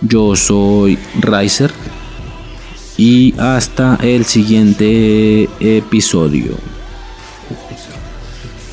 Yo 0.00 0.36
soy 0.36 0.98
Riser. 1.20 1.72
Y 2.96 3.34
hasta 3.38 3.98
el 4.02 4.24
siguiente 4.24 5.48
episodio 5.58 6.56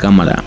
cámara. 0.02 0.44